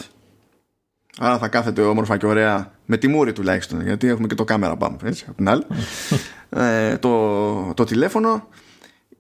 Άρα 1.19 1.39
θα 1.39 1.49
κάθεται 1.49 1.83
όμορφα 1.83 2.17
και 2.17 2.27
ωραία 2.27 2.73
με 2.87 2.97
τη 2.97 3.09
μούρη 3.09 3.33
τουλάχιστον 3.33 3.83
γιατί 3.83 4.07
έχουμε 4.09 4.27
και 4.27 4.35
το 4.35 4.45
camera 4.49 4.79
bump 4.79 4.97
έτσι 5.05 5.25
από 5.29 5.37
την 5.37 5.49
άλλη. 5.49 5.65
Ε, 6.55 6.99
το, 6.99 7.75
το 7.75 7.85
τηλέφωνο. 7.85 8.49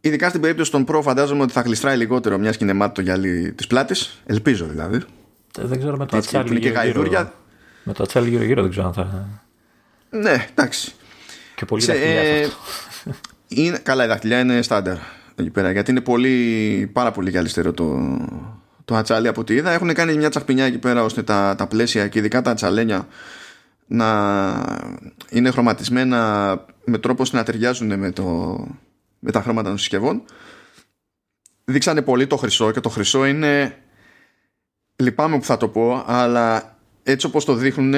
Ειδικά 0.00 0.28
στην 0.28 0.40
περίπτωση 0.40 0.70
των 0.70 0.84
Pro 0.88 1.00
φαντάζομαι 1.02 1.42
ότι 1.42 1.52
θα 1.52 1.60
γλιστράει 1.60 1.96
λιγότερο 1.96 2.38
μιας 2.38 2.56
και 2.56 2.64
είναι 2.64 2.72
μάτι 2.72 2.94
το 2.94 3.00
γυαλί 3.00 3.52
της 3.52 3.66
πλάτης. 3.66 4.22
Ελπίζω 4.26 4.66
δηλαδή. 4.66 4.96
Ε, 5.58 5.66
δεν 5.66 5.78
ξέρω 5.78 5.96
με 5.96 6.06
το 6.06 6.16
ατσάλι 6.16 6.58
γύρω, 6.58 6.82
γύρω, 6.82 7.32
με 7.84 7.92
το 7.92 8.02
ατσάλι 8.02 8.28
γύρω 8.28 8.44
γύρω 8.44 8.62
δεν 8.62 8.70
ξέρω 8.70 8.86
αν 8.86 8.92
θα 8.92 9.28
ναι 10.12 10.46
εντάξει 10.50 10.92
και 11.54 11.64
πολύ 11.64 11.84
δαχτυλιά 11.84 12.20
ε, 12.20 12.48
είναι, 13.48 13.78
καλά 13.78 14.04
η 14.04 14.06
δαχτυλιά 14.06 14.40
είναι 14.40 14.62
στάνταρ 14.62 14.96
εκεί 15.34 15.50
πέρα 15.50 15.70
γιατί 15.70 15.90
είναι 15.90 16.00
πολύ, 16.00 16.90
πάρα 16.92 17.10
πολύ 17.10 17.30
γυαλιστερό 17.30 17.72
το, 17.72 18.18
το 18.84 18.94
ατσάλι 18.96 19.28
από 19.28 19.40
ό,τι 19.40 19.54
είδα. 19.54 19.70
Έχουν 19.70 19.94
κάνει 19.94 20.16
μια 20.16 20.28
τσαχπινιά 20.28 20.64
εκεί 20.64 20.78
πέρα 20.78 21.02
ώστε 21.02 21.22
τα, 21.22 21.54
τα 21.58 21.66
πλαίσια 21.66 22.08
και 22.08 22.18
ειδικά 22.18 22.42
τα 22.42 22.50
ατσαλένια 22.50 23.08
να 23.86 24.08
είναι 25.30 25.50
χρωματισμένα 25.50 26.64
με 26.84 26.98
τρόπο 26.98 27.22
ώστε 27.22 27.36
να 27.36 27.42
ταιριάζουν 27.42 27.98
με, 27.98 28.10
το, 28.10 28.58
με 29.18 29.30
τα 29.30 29.42
χρώματα 29.42 29.68
των 29.68 29.78
συσκευών. 29.78 30.22
Δείξανε 31.64 32.02
πολύ 32.02 32.26
το 32.26 32.36
χρυσό 32.36 32.70
και 32.70 32.80
το 32.80 32.88
χρυσό 32.88 33.26
είναι 33.26 33.76
λυπάμαι 34.96 35.38
που 35.38 35.44
θα 35.44 35.56
το 35.56 35.68
πω 35.68 36.04
αλλά 36.06 36.76
έτσι 37.02 37.26
όπως 37.26 37.44
το 37.44 37.54
δείχνουν 37.54 37.94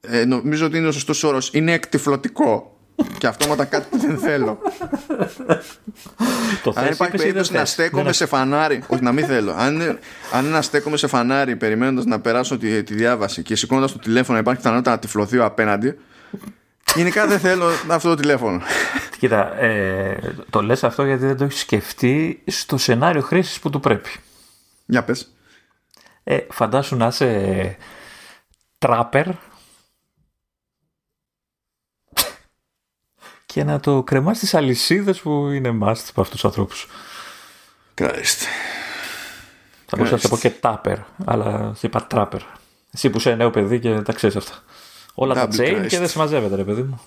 ε, 0.00 0.24
νομίζω 0.24 0.66
ότι 0.66 0.76
είναι 0.78 0.88
ο 0.88 0.92
σωστός 0.92 1.22
όρος 1.22 1.50
είναι 1.52 1.72
εκτιφλωτικό 1.72 2.78
και 3.18 3.26
αυτόματα 3.26 3.64
κάτι 3.64 3.86
που 3.90 3.98
δεν 3.98 4.18
θέλω. 4.18 4.58
Το 6.62 6.72
Αν 6.76 6.86
υπάρχει 6.92 7.16
περίπτωση 7.16 7.52
να 7.52 7.64
στέκομαι 7.64 8.12
σε 8.12 8.26
φανάρι, 8.26 8.82
όχι 8.86 9.02
να 9.02 9.12
μην 9.12 9.26
θέλω. 9.26 9.52
Αν, 9.52 9.98
αν 10.32 10.44
είναι 10.44 10.54
να 10.54 10.62
στέκομαι 10.62 10.96
σε 10.96 11.06
φανάρι 11.06 11.56
περιμένοντας 11.56 12.04
να 12.04 12.20
περάσω 12.20 12.58
τη, 12.58 12.82
τη 12.82 12.94
διάβαση 12.94 13.42
και 13.42 13.56
σηκώνοντας 13.56 13.92
το 13.92 13.98
τηλέφωνο 13.98 14.38
υπάρχει 14.38 14.60
πιθανότητα 14.60 14.90
να 14.90 14.98
τυφλωθεί 14.98 15.38
ο 15.38 15.44
απέναντι. 15.44 15.98
Γενικά 16.94 17.26
δεν 17.26 17.38
θέλω 17.38 17.66
αυτό 17.88 18.08
το 18.08 18.14
τηλέφωνο. 18.14 18.62
Κοίτα, 19.18 19.58
ε, 19.60 20.34
το 20.50 20.62
λες 20.62 20.84
αυτό 20.84 21.04
γιατί 21.04 21.26
δεν 21.26 21.36
το 21.36 21.44
έχεις 21.44 21.60
σκεφτεί 21.60 22.42
στο 22.46 22.76
σενάριο 22.76 23.20
χρήσης 23.20 23.58
που 23.58 23.70
του 23.70 23.80
πρέπει. 23.80 24.10
Για 24.86 25.04
πες. 25.04 25.32
Ε, 26.24 26.38
φαντάσου 26.50 26.96
να 26.96 27.06
είσαι 27.06 27.76
τράπερ 28.78 29.26
και 33.54 33.64
να 33.64 33.80
το 33.80 34.02
κρεμά 34.02 34.34
στις 34.34 34.54
αλυσίδες 34.54 35.20
που 35.20 35.48
είναι 35.48 35.68
must 35.68 36.04
από 36.10 36.20
αυτούς 36.20 36.30
τους 36.30 36.44
ανθρώπους. 36.44 36.88
Christ. 37.94 38.40
Θα 39.86 39.96
μπορούσα 39.96 40.12
να 40.12 40.18
σε 40.18 40.28
πω 40.28 40.36
και 40.36 40.50
τάπερ, 40.50 40.96
αλλά 41.24 41.76
είπα 41.80 42.06
τράπερ. 42.06 42.40
Εσύ 42.90 43.10
που 43.10 43.18
είσαι 43.18 43.34
νέο 43.34 43.50
παιδί 43.50 43.78
και 43.78 44.00
τα 44.00 44.12
ξέρεις 44.12 44.36
αυτά. 44.36 44.62
Όλα 45.14 45.34
τα 45.34 45.48
chain 45.48 45.86
και 45.88 45.98
δεν 45.98 46.08
συμμαζεύεται, 46.08 46.54
ρε 46.54 46.64
παιδί 46.64 46.82
μου. 46.82 47.00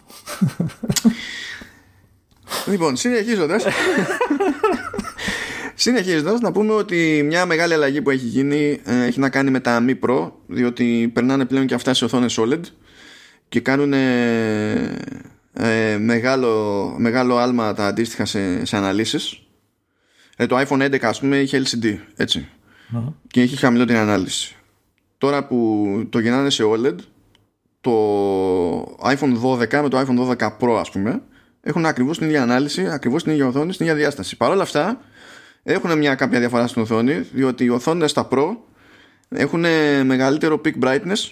Λοιπόν, 2.68 2.96
συνεχίζοντα. 2.96 3.60
Συνεχίζοντα, 5.76 6.38
να 6.42 6.52
πούμε 6.52 6.74
ότι 6.74 7.22
μια 7.26 7.46
μεγάλη 7.46 7.74
αλλαγή 7.74 8.02
που 8.02 8.10
έχει 8.10 8.26
γίνει 8.26 8.82
ε, 8.84 9.06
έχει 9.06 9.20
να 9.20 9.30
κάνει 9.30 9.52
με 9.52 9.60
τα 9.60 9.86
Mi 9.88 10.00
Pro, 10.06 10.32
διότι 10.48 11.12
περνάνε 11.14 11.46
πλέον 11.46 11.66
και 11.66 11.74
αυτά 11.74 11.94
σε 11.94 12.06
οθόνες 12.06 12.39
OLED 12.39 12.62
και 13.50 13.60
κάνουν 13.60 13.94
ε, 13.94 15.00
μεγάλο, 15.99 16.95
μεγάλο 16.97 17.38
άλμα 17.38 17.74
τα 17.74 17.88
αντίστοιχα 17.88 18.26
σε, 18.26 18.66
σε 18.66 18.78
αναλύσεις. 18.78 19.41
Ε, 20.38 20.45
το 20.45 20.60
iPhone 20.60 20.82
11 20.82 21.04
ας 21.04 21.20
πούμε 21.20 21.38
είχε 21.38 21.62
LCD 21.66 21.97
ετσι 22.16 22.47
και 23.28 23.41
έχει 23.41 23.56
χαμηλότερη 23.56 23.99
ανάλυση. 23.99 24.56
Τώρα 25.18 25.47
που 25.47 25.88
το 26.10 26.20
γεννάνε 26.20 26.49
σε 26.49 26.64
OLED 26.66 26.95
το 27.82 27.93
iPhone 29.04 29.41
12 29.43 29.82
με 29.82 29.89
το 29.89 29.99
iPhone 29.99 30.36
12 30.38 30.58
Pro 30.60 30.78
ας 30.80 30.91
πούμε 30.91 31.22
έχουν 31.62 31.86
ακριβώς 31.86 32.18
την 32.18 32.28
ίδια 32.28 32.41
ανάλυση 32.41 32.88
ακριβώς 32.88 33.24
την 33.24 33.32
ίδια 33.32 33.47
οθόνη, 33.47 33.74
στην 33.74 33.86
ίδια 33.86 33.97
διάσταση. 33.97 34.38
Παρ' 34.38 34.52
όλα 34.52 34.62
αυτά 34.62 35.02
έχουν 35.64 35.97
μια 35.97 36.16
κάποια 36.16 36.39
διαφορά 36.39 36.68
στην 36.68 36.82
οθόνη 36.82 37.14
διότι 37.14 37.64
οι 37.64 37.70
οθόνες 37.70 38.12
στα 38.12 38.28
Pro 38.32 38.56
έχουν 39.30 39.66
μεγαλύτερο 40.06 40.62
peak 40.66 40.84
brightness 40.84 41.32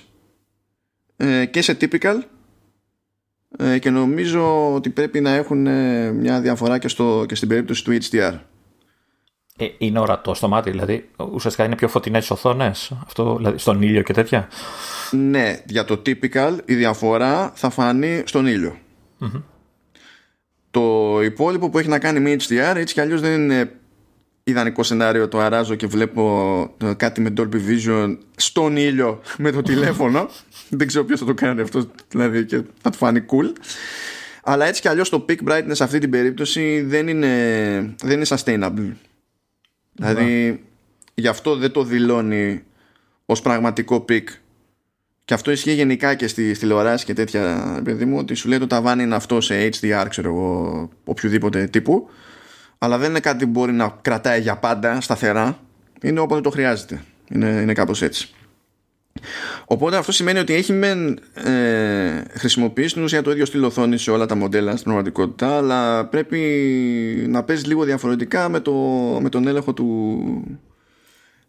ε, 1.17 1.45
και 1.45 1.61
σε 1.61 1.77
typical 1.81 2.15
ε, 2.15 2.25
και 3.79 3.89
νομίζω 3.89 4.73
ότι 4.73 4.89
πρέπει 4.89 5.21
να 5.21 5.29
έχουν 5.33 5.67
ε, 5.67 6.11
μια 6.11 6.41
διαφορά 6.41 6.77
και, 6.77 6.87
στο, 6.87 7.25
και 7.27 7.35
στην 7.35 7.47
περίπτωση 7.47 7.83
του 7.83 7.97
HDR. 8.01 8.39
Ε, 9.57 9.65
είναι 9.77 9.99
ορατό 9.99 10.33
στο 10.33 10.47
μάτι, 10.47 10.69
δηλαδή 10.69 11.09
ουσιαστικά 11.31 11.65
είναι 11.65 11.75
πιο 11.75 11.87
φωτεινές 11.87 12.31
οθόνες, 12.31 12.91
αυτό, 13.05 13.35
δηλαδή 13.35 13.57
στον 13.57 13.81
ήλιο 13.81 14.01
και 14.01 14.13
τέτοια. 14.13 14.47
Ναι, 15.11 15.59
για 15.65 15.85
το 15.85 16.01
typical 16.05 16.57
η 16.65 16.75
διαφορά 16.75 17.51
θα 17.55 17.69
φανεί 17.69 18.23
στον 18.25 18.47
ήλιο. 18.47 18.77
Το 20.71 21.17
υπόλοιπο 21.23 21.69
που 21.69 21.79
έχει 21.79 21.89
να 21.89 21.99
κάνει 21.99 22.19
με 22.19 22.35
HDR 22.39 22.75
έτσι 22.75 22.93
κι 22.93 23.01
αλλιώς 23.01 23.21
δεν 23.21 23.33
είναι 23.33 23.71
ιδανικό 24.43 24.83
σενάριο 24.83 25.27
το 25.27 25.39
αράζω 25.39 25.75
και 25.75 25.87
βλέπω 25.87 26.75
κάτι 26.97 27.21
με 27.21 27.33
Dolby 27.37 27.55
Vision 27.55 28.17
στον 28.35 28.77
ήλιο 28.77 29.21
με 29.37 29.51
το 29.51 29.61
τηλέφωνο 29.61 30.29
δεν 30.69 30.87
ξέρω 30.87 31.05
ποιος 31.05 31.19
θα 31.19 31.25
το 31.25 31.33
κάνει 31.33 31.61
αυτό 31.61 31.91
δηλαδή 32.09 32.45
και 32.45 32.61
θα 32.81 32.89
του 32.89 32.97
φάνει 32.97 33.25
cool. 33.29 33.57
Αλλά 34.43 34.65
έτσι 34.65 34.81
κι 34.81 34.87
αλλιώς 34.87 35.09
το 35.09 35.25
peak 35.29 35.47
brightness 35.47 35.71
σε 35.71 35.83
αυτή 35.83 35.99
την 35.99 36.09
περίπτωση 36.09 36.81
δεν 36.81 37.07
είναι, 37.07 37.95
δεν 38.01 38.11
είναι 38.11 38.25
sustainable. 38.27 38.91
Δηλαδή 39.91 40.63
γι' 41.13 41.27
αυτό 41.27 41.55
δεν 41.55 41.71
το 41.71 41.83
δηλώνει 41.83 42.63
ως 43.25 43.41
πραγματικό 43.41 44.05
peak. 44.09 44.23
Και 45.25 45.33
αυτό 45.33 45.51
ισχύει 45.51 45.73
γενικά 45.73 46.15
και 46.15 46.27
στη 46.27 46.51
τηλεοράση 46.51 47.05
και 47.05 47.13
τέτοια 47.13 47.81
παιδί 47.83 48.05
μου 48.05 48.17
ότι 48.17 48.33
σου 48.33 48.49
λέει 48.49 48.59
το 48.59 48.67
ταβάνι 48.67 49.03
είναι 49.03 49.15
αυτό 49.15 49.41
σε 49.41 49.69
HDR 49.69 50.05
ξέρω 50.09 50.29
εγώ 50.29 50.89
οποιοδήποτε 51.03 51.65
τύπου. 51.65 52.09
Αλλά 52.77 52.97
δεν 52.97 53.09
είναι 53.09 53.19
κάτι 53.19 53.45
που 53.45 53.51
μπορεί 53.51 53.71
να 53.71 53.97
κρατάει 54.01 54.41
για 54.41 54.57
πάντα 54.57 55.01
σταθερά. 55.01 55.59
Είναι 56.01 56.19
όποτε 56.19 56.41
το 56.41 56.49
χρειάζεται. 56.49 57.03
Είναι, 57.29 57.47
είναι 57.47 57.73
κάπως 57.73 58.01
έτσι 58.01 58.33
Οπότε 59.65 59.97
αυτό 59.97 60.11
σημαίνει 60.11 60.39
ότι 60.39 60.53
έχει 60.53 60.73
μεν 60.73 61.19
ε, 61.33 62.23
χρησιμοποιήσει 62.31 62.89
στην 62.89 63.03
ουσία 63.03 63.21
το 63.21 63.31
ίδιο 63.31 63.45
στυλ 63.45 63.63
οθόνη 63.63 63.97
σε 63.97 64.11
όλα 64.11 64.25
τα 64.25 64.35
μοντέλα 64.35 64.71
στην 64.71 64.83
πραγματικότητα, 64.83 65.57
αλλά 65.57 66.05
πρέπει 66.05 66.39
να 67.29 67.43
παίζει 67.43 67.65
λίγο 67.65 67.83
διαφορετικά 67.83 68.49
με, 68.49 68.59
το, 68.59 68.71
με 69.21 69.29
τον 69.29 69.47
έλεγχο 69.47 69.73
του, 69.73 70.19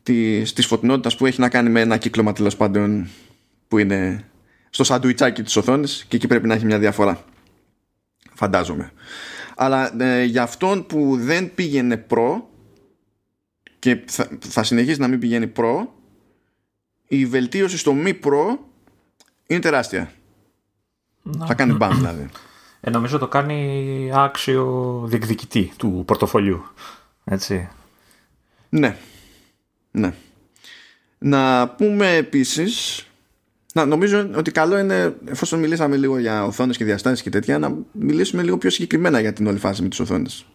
της, 0.03 0.53
της 0.53 0.67
φωτεινότητας 0.67 1.17
που 1.17 1.27
έχει 1.27 1.41
να 1.41 1.49
κάνει 1.49 1.71
με 1.71 1.81
ένα 1.81 1.97
κύκλωμα 1.97 2.33
τέλος 2.33 2.57
πάντων 2.57 3.09
που 3.69 3.79
είναι 3.79 4.25
στο 4.71 4.85
σαντουιτσάκι 4.85 5.43
της 5.43 5.57
οθόνης 5.57 6.05
και 6.09 6.17
εκεί 6.17 6.27
πρέπει 6.27 6.47
να 6.47 6.55
έχει 6.55 6.65
μια 6.65 6.79
διαφορά. 6.79 7.25
Φαντάζομαι. 8.35 8.93
Αλλά 9.57 10.03
ε, 10.03 10.25
για 10.25 10.43
αυτόν 10.43 10.87
που 10.87 11.17
δεν 11.21 11.55
πήγαινε 11.55 11.97
προ 11.97 12.51
και 13.79 14.01
θα, 14.07 14.29
θα 14.39 14.63
συνεχίσει 14.63 15.01
να 15.01 15.09
μην 15.09 15.19
πηγαίνει 15.19 15.47
προ 15.47 15.95
η 17.13 17.27
βελτίωση 17.27 17.79
στο 17.79 17.93
μη 17.93 18.15
προ 18.15 18.59
είναι 19.47 19.61
τεράστια. 19.61 20.13
Να. 21.23 21.47
Θα 21.47 21.55
κάνει 21.55 21.73
μπαμ 21.73 21.97
δηλαδή. 21.97 22.29
Ε, 22.81 22.91
νομίζω 22.91 23.19
το 23.19 23.29
κάνει 23.29 24.11
άξιο 24.15 25.05
διεκδικητή 25.07 25.73
του 25.77 26.03
πορτοφολιού. 26.07 26.65
Έτσι. 27.25 27.69
Ναι. 28.69 28.97
Ναι. 29.91 30.15
Να 31.19 31.69
πούμε 31.69 32.15
επίσης 32.17 33.07
να, 33.75 33.85
νομίζω 33.85 34.31
ότι 34.37 34.51
καλό 34.51 34.79
είναι, 34.79 35.17
εφόσον 35.25 35.59
μιλήσαμε 35.59 35.97
λίγο 35.97 36.19
για 36.19 36.45
οθόνες 36.45 36.77
και 36.77 36.85
διαστάσεις 36.85 37.23
και 37.23 37.31
τέτοια, 37.31 37.59
να 37.59 37.77
μιλήσουμε 37.93 38.43
λίγο 38.43 38.59
πιο 38.59 38.71
συγκεκριμένα 38.71 39.21
για 39.21 39.33
την 39.33 39.47
όλη 39.47 39.59
φάση 39.59 39.83
με 39.83 39.89
τις 39.89 40.01
οθόνες. 40.01 40.47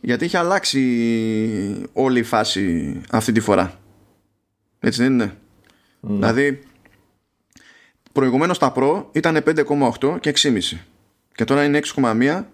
Γιατί 0.00 0.24
έχει 0.24 0.36
αλλάξει 0.36 1.88
όλη 1.92 2.18
η 2.18 2.22
φάση 2.22 2.94
αυτή 3.10 3.32
τη 3.32 3.40
φορά. 3.40 3.80
Έτσι 4.80 5.02
δεν 5.02 5.12
είναι; 5.12 5.36
Δηλαδή, 6.00 6.62
προηγουμένως 8.12 8.58
τα 8.58 8.72
Pro 8.76 9.04
ήταν 9.12 9.42
5,8 9.46 10.20
και 10.20 10.32
6,5. 10.36 10.60
Και 11.34 11.44
τώρα 11.44 11.64
είναι 11.64 11.80
6,1 11.94 12.44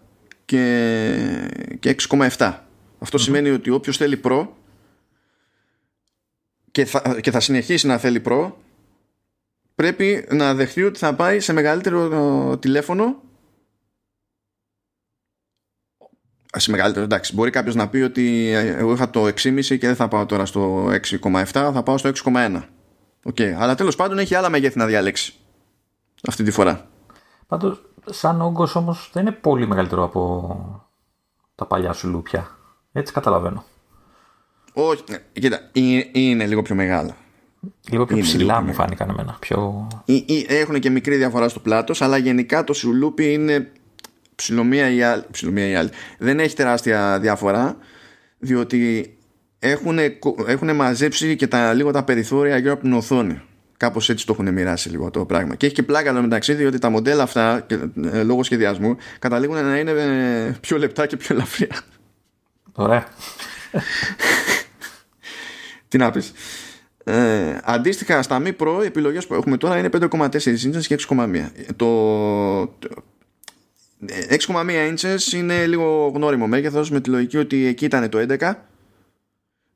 και, 0.44 1.76
και 1.80 1.96
6,7. 2.08 2.58
Αυτό 2.98 3.18
σημαίνει 3.18 3.50
ότι 3.50 3.70
όποιος 3.70 3.96
θέλει 3.96 4.20
Pro 4.24 4.46
και 6.70 6.84
θα, 6.84 7.20
και 7.20 7.30
θα 7.30 7.40
συνεχίσει 7.40 7.86
να 7.86 7.98
θέλει 7.98 8.22
Pro 8.24 8.52
πρέπει 9.74 10.26
να 10.30 10.54
δεχτεί 10.54 10.82
ότι 10.82 10.98
θα 10.98 11.14
πάει 11.14 11.40
σε 11.40 11.52
μεγαλύτερο 11.52 12.58
τηλέφωνο 12.58 13.22
σε 16.56 16.70
μεγαλύτερο 16.70 17.04
εντάξει 17.04 17.34
μπορεί 17.34 17.50
κάποιος 17.50 17.74
να 17.74 17.88
πει 17.88 17.98
ότι 17.98 18.50
εγώ 18.52 18.92
είχα 18.92 19.10
το 19.10 19.26
6,5 19.26 19.64
και 19.64 19.78
δεν 19.78 19.96
θα 19.96 20.08
πάω 20.08 20.26
τώρα 20.26 20.46
στο 20.46 20.86
6,7 20.86 21.44
θα 21.52 21.82
πάω 21.82 21.98
στο 21.98 22.10
6,1 22.24 22.62
okay. 23.28 23.54
αλλά 23.58 23.74
τέλος 23.74 23.96
πάντων 23.96 24.18
έχει 24.18 24.34
άλλα 24.34 24.48
μεγέθη 24.48 24.78
να 24.78 24.86
διαλέξει 24.86 25.34
αυτή 26.28 26.42
τη 26.42 26.50
φορά 26.50 26.86
πάντως 27.46 27.82
σαν 28.10 28.40
όγκος 28.40 28.76
όμως 28.76 29.10
δεν 29.12 29.26
είναι 29.26 29.36
πολύ 29.36 29.66
μεγαλύτερο 29.66 30.04
από 30.04 30.80
τα 31.54 31.66
παλιά 31.66 31.92
σου 31.92 32.08
λούπια 32.08 32.56
έτσι 32.92 33.12
καταλαβαίνω 33.12 33.64
όχι, 34.72 35.02
ναι, 35.10 35.18
κοίτα, 35.32 35.60
είναι 36.12 36.46
λίγο 36.46 36.62
πιο 36.62 36.74
μεγάλα 36.74 37.16
Λίγο 37.90 38.04
πιο 38.04 38.18
ψηλά 38.18 38.60
μου 38.60 38.72
φάνηκαν 38.72 39.10
εμένα. 39.10 39.36
Πιο... 39.40 39.88
Έχουν 40.46 40.80
και 40.80 40.90
μικρή 40.90 41.16
διαφορά 41.16 41.48
στο 41.48 41.60
πλάτος, 41.60 42.02
αλλά 42.02 42.16
γενικά 42.16 42.64
το 42.64 42.72
σουλούπι 42.72 43.32
είναι 43.32 43.72
ψηλομία 44.34 44.90
ή 44.90 45.02
άλλη. 45.02 45.24
Ψηλομία 45.30 45.68
ή 45.68 45.74
άλλη. 45.74 45.90
Δεν 46.18 46.40
έχει 46.40 46.54
τεράστια 46.54 47.18
διαφορά, 47.20 47.76
διότι 48.38 49.15
έχουν, 49.70 49.98
έχουν 50.46 50.74
μαζέψει 50.74 51.36
και 51.36 51.46
τα, 51.46 51.72
λίγο 51.72 51.90
τα 51.90 52.04
περιθώρια 52.04 52.58
γύρω 52.58 52.72
από 52.72 52.82
την 52.82 52.92
οθόνη. 52.92 53.40
Κάπως 53.76 54.08
έτσι 54.08 54.26
το 54.26 54.32
έχουν 54.32 54.52
μοιράσει 54.52 54.88
λίγο 54.88 55.10
το 55.10 55.24
πράγμα. 55.24 55.54
Και 55.54 55.66
έχει 55.66 55.74
και 55.74 55.82
πλάκα 55.82 56.10
εδώ 56.10 56.20
μεταξύ, 56.20 56.54
διότι 56.54 56.78
τα 56.78 56.88
μοντέλα 56.88 57.22
αυτά, 57.22 57.66
ε, 58.12 58.22
λόγω 58.22 58.42
σχεδιασμού, 58.42 58.96
καταλήγουν 59.18 59.64
να 59.64 59.78
είναι 59.78 59.90
ε, 59.90 60.56
πιο 60.60 60.78
λεπτά 60.78 61.06
και 61.06 61.16
πιο 61.16 61.34
ελαφριά. 61.34 61.80
Ωραία. 62.72 63.06
Τι 65.88 65.98
να 65.98 66.10
πεις. 66.10 66.32
Ε, 67.04 67.58
αντίστοιχα 67.64 68.22
στα 68.22 68.38
μη 68.38 68.52
προ 68.52 68.82
οι 68.82 68.86
επιλογές 68.86 69.26
που 69.26 69.34
έχουμε 69.34 69.56
τώρα 69.56 69.78
είναι 69.78 69.88
5,4 69.92 70.28
inches 70.28 70.84
και 70.86 70.98
6,1 71.08 71.26
το 71.76 71.86
6,1 72.60 72.68
inches 74.94 75.32
είναι 75.34 75.66
λίγο 75.66 76.12
γνώριμο 76.14 76.46
μέγεθος 76.46 76.90
με 76.90 77.00
τη 77.00 77.10
λογική 77.10 77.36
ότι 77.36 77.66
εκεί 77.66 77.84
ήταν 77.84 78.08
το 78.08 78.26
11 78.38 78.52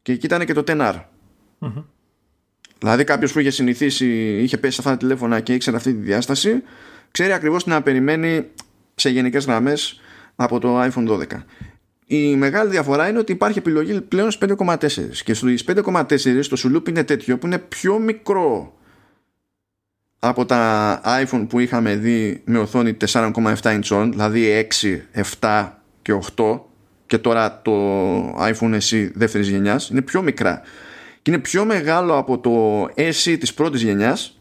και 0.03 0.13
εκεί 0.13 0.27
ήταν 0.27 0.45
και 0.45 0.53
το 0.53 0.65
10R 0.67 0.95
mm-hmm. 1.61 1.85
δηλαδή 2.79 3.05
κάποιος 3.05 3.33
που 3.33 3.39
είχε 3.39 3.51
συνηθίσει 3.51 4.39
είχε 4.43 4.59
πέσει 4.59 4.75
σε 4.75 4.81
αυτά 4.81 4.93
τα 4.93 4.97
τηλέφωνα 4.97 5.41
και 5.41 5.55
ήξερε 5.55 5.77
αυτή 5.77 5.93
τη 5.93 6.01
διάσταση 6.01 6.63
ξέρει 7.11 7.33
ακριβώς 7.33 7.65
τι 7.65 7.71
να 7.71 7.83
περιμένει 7.83 8.47
σε 8.95 9.11
γενικές 9.11 9.45
γραμμές 9.45 10.01
από 10.37 10.59
το 10.59 10.83
iPhone 10.83 11.09
12 11.09 11.25
η 12.07 12.37
μεγάλη 12.37 12.71
διαφορά 12.71 13.09
είναι 13.09 13.19
ότι 13.19 13.33
υπάρχει 13.33 13.59
επιλογή 13.59 14.01
πλέον 14.01 14.31
στις 14.31 14.49
5,4 14.59 14.77
και 15.25 15.35
στις 15.35 15.65
5,4 15.67 16.47
το 16.49 16.57
σουλούπ 16.57 16.89
είναι 16.89 17.05
τέτοιο 17.05 17.39
που 17.39 17.47
είναι 17.47 17.59
πιο 17.59 17.99
μικρό 17.99 18.75
από 20.19 20.47
τα 20.47 21.01
iPhone 21.05 21.47
που 21.49 21.59
είχαμε 21.59 21.97
δει 21.97 22.43
με 22.45 22.59
οθόνη 22.59 22.97
4,7 23.07 23.55
inch 23.63 24.09
δηλαδή 24.11 24.69
6, 24.81 25.23
7 25.41 25.71
και 26.03 26.19
8 26.37 26.61
και 27.11 27.19
τώρα 27.19 27.61
το 27.63 27.73
iPhone 28.39 28.79
SE 28.91 29.11
δεύτερης 29.15 29.49
γενιάς 29.49 29.89
είναι 29.89 30.03
πιο 30.03 30.23
μικρά 30.23 30.61
και 31.23 31.31
είναι 31.31 31.41
πιο 31.41 31.65
μεγάλο 31.65 32.17
από 32.17 32.39
το 32.39 32.85
SE 32.85 33.37
της 33.41 33.55
πρώτης 33.55 33.83
γενιάς 33.83 34.39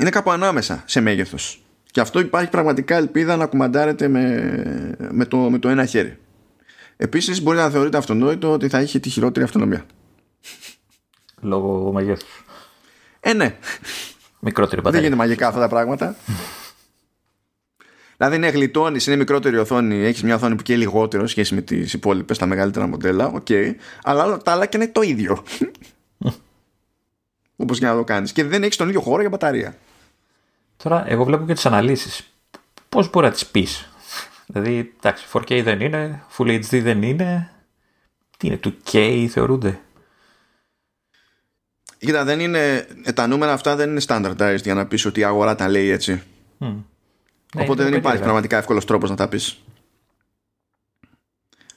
είναι 0.00 0.10
κάπου 0.10 0.30
ανάμεσα 0.30 0.82
σε 0.86 1.00
μέγεθος 1.00 1.62
και 1.90 2.00
αυτό 2.00 2.20
υπάρχει 2.20 2.50
πραγματικά 2.50 2.96
ελπίδα 2.96 3.36
να 3.36 3.46
κουμαντάρετε 3.46 4.08
με, 4.08 4.54
με, 5.10 5.24
το, 5.24 5.36
με 5.36 5.58
το 5.58 5.68
ένα 5.68 5.84
χέρι 5.84 6.18
Επίσης 6.96 7.42
μπορεί 7.42 7.56
να 7.56 7.70
θεωρείται 7.70 7.96
αυτονόητο 7.96 8.52
ότι 8.52 8.68
θα 8.68 8.78
έχει 8.78 9.00
τη 9.00 9.08
χειρότερη 9.08 9.44
αυτονομία. 9.44 9.84
Λόγω 11.40 11.92
μεγέθους. 11.92 12.44
Ε, 13.20 13.32
ναι. 13.32 13.56
Μικρότερη 14.40 14.80
μπαταρία. 14.80 15.00
Δεν 15.00 15.00
γίνεται 15.00 15.28
μαγικά 15.28 15.48
αυτά 15.48 15.60
τα 15.60 15.68
πράγματα. 15.68 16.16
Δηλαδή, 18.20 18.38
ναι, 18.38 18.48
γλιτώνεις, 18.48 19.06
είναι 19.06 19.16
μικρότερη 19.16 19.58
οθόνη, 19.58 19.96
έχεις 19.96 20.22
μια 20.22 20.34
οθόνη 20.34 20.54
που 20.54 20.62
και 20.62 20.76
λιγότερο 20.76 21.26
σχέση 21.26 21.54
με 21.54 21.60
τις 21.60 21.92
υπόλοιπες, 21.92 22.38
τα 22.38 22.46
μεγαλύτερα 22.46 22.86
μοντέλα. 22.86 23.26
OK. 23.26 23.46
Okay. 23.48 23.74
Αλλά 24.02 24.36
τα 24.38 24.52
άλλα 24.52 24.66
και 24.66 24.76
είναι 24.76 24.88
το 24.88 25.00
ίδιο. 25.00 25.42
Όπως 27.56 27.78
και 27.78 27.86
να 27.86 27.94
το 27.94 28.04
κάνεις. 28.04 28.32
Και 28.32 28.44
δεν 28.44 28.62
έχεις 28.62 28.76
τον 28.76 28.88
ίδιο 28.88 29.00
χώρο 29.00 29.20
για 29.20 29.30
μπαταρία. 29.30 29.76
Τώρα, 30.76 31.04
εγώ 31.08 31.24
βλέπω 31.24 31.46
και 31.46 31.52
τις 31.52 31.66
αναλύσεις. 31.66 32.32
Πώς 32.88 33.10
μπορεί 33.10 33.26
να 33.26 33.32
τις 33.32 33.46
πεις; 33.46 33.90
Δηλαδή, 34.46 34.92
εντάξει, 34.96 35.26
4K 35.32 35.60
δεν 35.62 35.80
είναι, 35.80 36.22
Full 36.36 36.48
HD 36.48 36.80
δεν 36.82 37.02
είναι. 37.02 37.50
Τι 38.36 38.46
είναι, 38.46 38.60
2K 38.64 39.26
θεωρούνται; 39.30 39.80
Κοίτα, 41.98 42.24
δεν 42.24 42.40
είναι, 42.40 42.86
ε, 43.04 43.12
τα 43.12 43.26
νούμερα 43.26 43.52
αυτά 43.52 43.76
δεν 43.76 43.90
είναι 43.90 44.00
standardized 44.06 44.62
για 44.62 44.74
να 44.74 44.86
πεις 44.86 45.04
ότι 45.04 45.20
η 45.20 45.24
αγορά 45.24 45.54
τα 45.54 45.68
λέει 45.68 45.88
έτσι. 45.88 46.22
Mm. 46.60 46.76
Οπότε 47.58 47.84
δεν 47.84 47.94
υπάρχει 47.94 48.22
πραγματικά 48.22 48.56
εύκολος 48.56 48.84
τρόπος 48.84 49.10
να 49.10 49.16
τα 49.16 49.28
πεις. 49.28 49.58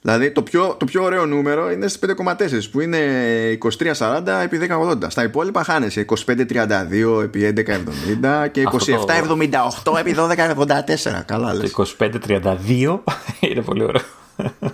Δηλαδή 0.01 0.31
το 0.31 0.43
πιο, 0.43 0.75
το 0.79 0.85
πιο 0.85 1.03
ωραίο 1.03 1.25
νούμερο 1.25 1.71
είναι 1.71 1.87
στις 1.87 2.15
5,4 2.17 2.69
που 2.71 2.79
είναι 2.79 2.99
2340 3.97 4.27
επί 4.43 4.59
1080. 4.69 4.97
Στα 5.07 5.23
υπόλοιπα 5.23 5.63
χάνεσαι 5.63 6.05
2532 6.25 7.21
επί 7.23 7.53
1170 7.57 8.47
και 8.51 8.63
2778 9.83 9.97
επί 9.99 10.15
1284. 10.17 11.23
Καλά 11.25 11.53
λες. 11.53 11.71
Το 11.71 11.85
2532 11.99 12.99
είναι 13.39 13.61
πολύ 13.61 13.83
ωραίο. 13.83 14.01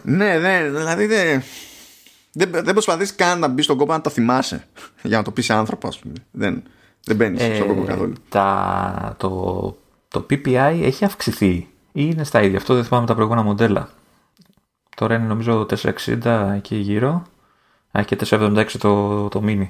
ναι, 0.04 0.38
ναι, 0.38 0.70
δηλαδή 0.72 1.06
δεν... 1.06 1.44
Δεν, 2.32 2.50
δεν 2.52 2.74
προσπαθείς 2.74 3.16
καν 3.16 3.40
να 3.40 3.48
μπεις 3.48 3.66
στον 3.66 3.78
κόπο 3.78 3.92
να 3.92 4.02
το 4.02 4.10
θυμάσαι 4.10 4.64
για 5.02 5.18
να 5.18 5.24
το 5.24 5.32
πεις 5.32 5.50
άνθρωπος, 5.50 5.90
ας 5.90 6.00
πούμε. 6.00 6.14
Δεν, 6.32 6.64
δεν 7.04 7.16
μπαίνεις 7.16 7.42
ε, 7.42 7.56
στον 7.56 7.68
κόπο 7.68 7.84
καθόλου. 7.84 8.14
Τα, 8.30 9.16
το, 9.18 9.78
το 10.10 10.26
PPI 10.30 10.80
έχει 10.82 11.06
αυξηθεί 11.06 11.68
είναι 11.92 12.24
στα 12.24 12.42
ίδια; 12.42 12.58
Αυτό 12.58 12.76
δεν 12.76 12.84
θυμάμαι 12.84 13.06
τα 13.06 13.14
προηγούμενα 13.14 13.44
μοντέλα. 13.44 13.90
Τώρα 14.96 15.16
είναι 15.16 15.26
νομίζω 15.26 15.66
460 16.24 16.54
εκεί 16.56 16.76
γύρω. 16.76 17.24
Α, 17.98 18.04
και 18.04 18.18
476 18.30 18.66
το, 18.80 19.28
το 19.28 19.44
mini. 19.46 19.68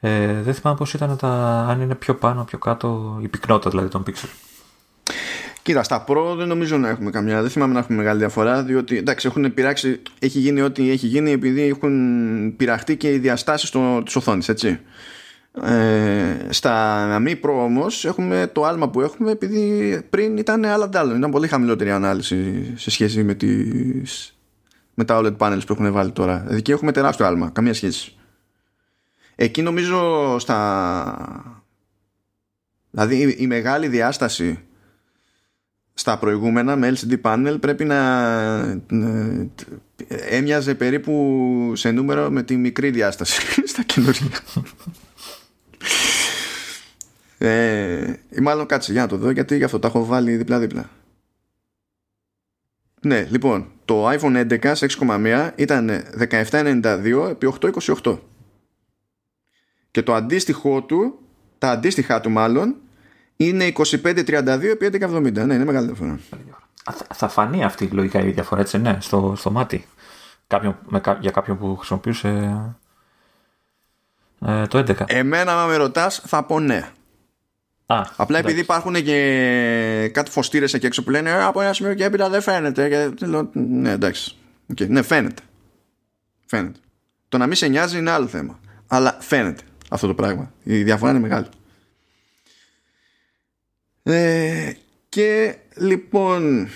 Ε, 0.00 0.42
δεν 0.42 0.54
θυμάμαι 0.54 0.76
πώς 0.78 0.94
ήταν 0.94 1.16
τα, 1.16 1.28
αν 1.68 1.80
είναι 1.80 1.94
πιο 1.94 2.14
πάνω, 2.14 2.44
πιο 2.44 2.58
κάτω, 2.58 3.18
η 3.22 3.28
πυκνότητα 3.28 3.70
δηλαδή 3.70 3.88
των 3.88 4.02
pixel. 4.06 4.28
Κοίτα, 5.62 5.82
στα 5.82 6.04
Pro 6.08 6.34
δεν 6.36 6.48
νομίζω 6.48 6.76
να 6.76 6.88
έχουμε 6.88 7.10
καμιά. 7.10 7.40
Δεν 7.40 7.50
θυμάμαι 7.50 7.72
να 7.72 7.78
έχουμε 7.78 7.98
μεγάλη 7.98 8.18
διαφορά, 8.18 8.62
διότι 8.62 8.96
εντάξει, 8.96 9.26
έχουν 9.26 9.54
πειράξει, 9.54 10.02
έχει 10.18 10.38
γίνει 10.38 10.60
ό,τι 10.60 10.90
έχει 10.90 11.06
γίνει 11.06 11.30
επειδή 11.30 11.62
έχουν 11.62 12.56
πειραχτεί 12.56 12.96
και 12.96 13.12
οι 13.12 13.18
διαστάσεις 13.18 13.70
τη 13.70 13.78
οθόνη, 14.14 14.44
έτσι. 14.48 14.80
Ε, 15.62 16.46
στα 16.48 17.18
μη 17.20 17.40
Pro 17.42 17.50
όμως 17.50 18.04
έχουμε 18.04 18.50
το 18.52 18.64
άλμα 18.64 18.88
που 18.88 19.00
έχουμε 19.00 19.30
επειδή 19.30 20.00
πριν 20.10 20.36
ήταν 20.36 20.64
άλλα 20.64 20.84
αντάλλων. 20.84 21.16
Ήταν 21.16 21.30
πολύ 21.30 21.48
χαμηλότερη 21.48 21.90
ανάλυση 21.90 22.72
σε 22.76 22.90
σχέση 22.90 23.24
με, 23.24 23.34
τις, 23.34 24.38
με 24.94 25.04
τα 25.04 25.20
OLED 25.20 25.36
panels 25.36 25.66
που 25.66 25.72
έχουν 25.72 25.92
βάλει 25.92 26.10
τώρα. 26.10 26.38
Δηλαδή 26.38 26.56
εκεί 26.56 26.70
έχουμε 26.70 26.92
τεράστιο 26.92 27.26
άλμα, 27.26 27.50
καμία 27.50 27.74
σχέση. 27.74 28.16
Εκεί 29.34 29.62
νομίζω 29.62 30.36
στα. 30.38 31.64
Δηλαδή 32.90 33.36
η 33.38 33.46
μεγάλη 33.46 33.88
διάσταση 33.88 34.58
στα 35.94 36.18
προηγούμενα 36.18 36.76
με 36.76 36.92
LCD 36.96 37.20
panel 37.22 37.56
πρέπει 37.60 37.84
να 37.84 37.98
έμοιαζε 40.08 40.74
περίπου 40.74 41.72
σε 41.74 41.90
νούμερο 41.90 42.30
με 42.30 42.42
τη 42.42 42.56
μικρή 42.56 42.90
διάσταση 42.90 43.42
στα 43.72 43.82
καινούργια. 43.82 44.28
Ε, 47.38 48.12
ή 48.30 48.40
μάλλον 48.40 48.66
κάτσε 48.66 48.92
για 48.92 49.00
να 49.00 49.08
το 49.08 49.16
δω 49.16 49.30
γιατί 49.30 49.56
γι' 49.56 49.64
αυτό 49.64 49.78
τα 49.78 49.88
έχω 49.88 50.04
βάλει 50.04 50.36
δίπλα-δίπλα. 50.36 50.90
Ναι, 53.00 53.26
λοιπόν, 53.30 53.66
το 53.84 54.10
iPhone 54.10 54.58
11 54.60 54.72
σε 54.74 54.86
6,1 55.00 55.50
ήταν 55.56 55.90
1792 56.30 57.28
επί 57.30 57.52
828. 57.60 58.18
Και 59.90 60.02
το 60.02 60.14
αντίστοιχό 60.14 60.82
του, 60.82 61.18
τα 61.58 61.70
αντίστοιχά 61.70 62.20
του 62.20 62.30
μάλλον, 62.30 62.74
είναι 63.36 63.72
25-32 63.74 64.62
επί 64.62 64.90
11-70. 64.92 65.32
Ναι, 65.32 65.54
είναι 65.54 65.64
μεγάλη 65.64 65.86
διαφορά. 65.86 66.18
Θα 67.14 67.28
φανεί 67.28 67.64
αυτή 67.64 67.84
η 67.84 67.88
λογικά 67.92 68.20
η 68.20 68.30
διαφορά, 68.30 68.60
έτσι, 68.60 68.78
ναι, 68.78 68.98
στο, 69.00 69.34
στο 69.36 69.50
μάτι. 69.50 69.86
Κάποιον, 70.46 70.78
με, 70.88 71.00
για 71.20 71.30
κάποιον 71.30 71.58
που 71.58 71.76
χρησιμοποιούσε 71.76 72.28
ε, 74.46 74.66
το 74.66 74.78
11. 74.78 74.94
Εμένα, 75.06 75.62
αν 75.62 75.68
με 75.68 75.76
ρωτάς, 75.76 76.22
θα 76.26 76.44
πω 76.44 76.60
ναι. 76.60 76.90
Α, 77.90 78.00
Απλά 78.16 78.38
εντάξει. 78.38 78.44
επειδή 78.44 78.60
υπάρχουν 78.60 78.94
και 78.94 80.10
κάτι 80.12 80.30
φωστήρες 80.30 80.74
εκεί 80.74 80.86
έξω 80.86 81.04
που 81.04 81.10
λένε 81.10 81.30
«Ε, 81.30 81.42
Από 81.42 81.60
ένα 81.60 81.72
σημείο 81.72 81.94
και 81.94 82.04
έπειτα 82.04 82.28
δεν 82.28 82.42
φαίνεται. 82.42 83.12
Και 83.14 83.26
λέω, 83.26 83.50
ναι, 83.52 83.90
εντάξει. 83.90 84.36
Okay. 84.74 84.88
Ναι, 84.88 85.02
φαίνεται. 85.02 85.42
Φαίνεται. 86.46 86.78
Το 87.28 87.38
να 87.38 87.46
μην 87.46 87.56
σε 87.56 87.68
νοιάζει 87.68 87.98
είναι 87.98 88.10
άλλο 88.10 88.26
θέμα. 88.26 88.60
Αλλά 88.86 89.16
φαίνεται 89.20 89.62
αυτό 89.90 90.06
το 90.06 90.14
πράγμα. 90.14 90.52
Η 90.62 90.82
διαφορά 90.82 91.10
είναι 91.10 91.20
μεγάλη. 91.20 91.46
Ε, 94.02 94.72
και 95.08 95.56
λοιπόν 95.76 96.68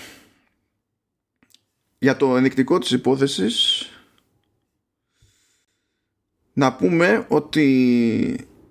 για 1.99 2.17
το 2.17 2.37
ενδεικτικό 2.37 2.79
της 2.79 2.91
υπόθεσης 2.91 3.87
να 6.53 6.73
πούμε 6.75 7.25
ότι 7.27 7.67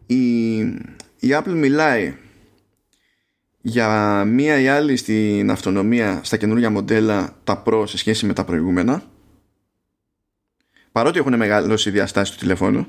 η, 0.06 0.58
η 1.18 1.28
Apple 1.28 1.52
μιλάει 1.54 2.16
για 3.62 4.24
μία 4.24 4.60
ή 4.60 4.68
άλλη 4.68 4.96
στην 4.96 5.50
αυτονομία 5.50 6.20
στα 6.22 6.36
καινούργια 6.36 6.70
μοντέλα 6.70 7.36
τα 7.44 7.62
Pro 7.66 7.84
σε 7.86 7.98
σχέση 7.98 8.26
με 8.26 8.32
τα 8.32 8.44
προηγούμενα 8.44 9.02
παρότι 10.92 11.18
έχουν 11.18 11.36
μεγαλώσει 11.36 11.88
οι 11.88 11.92
διαστάσεις 11.92 12.34
του 12.34 12.40
τηλεφώνου 12.40 12.86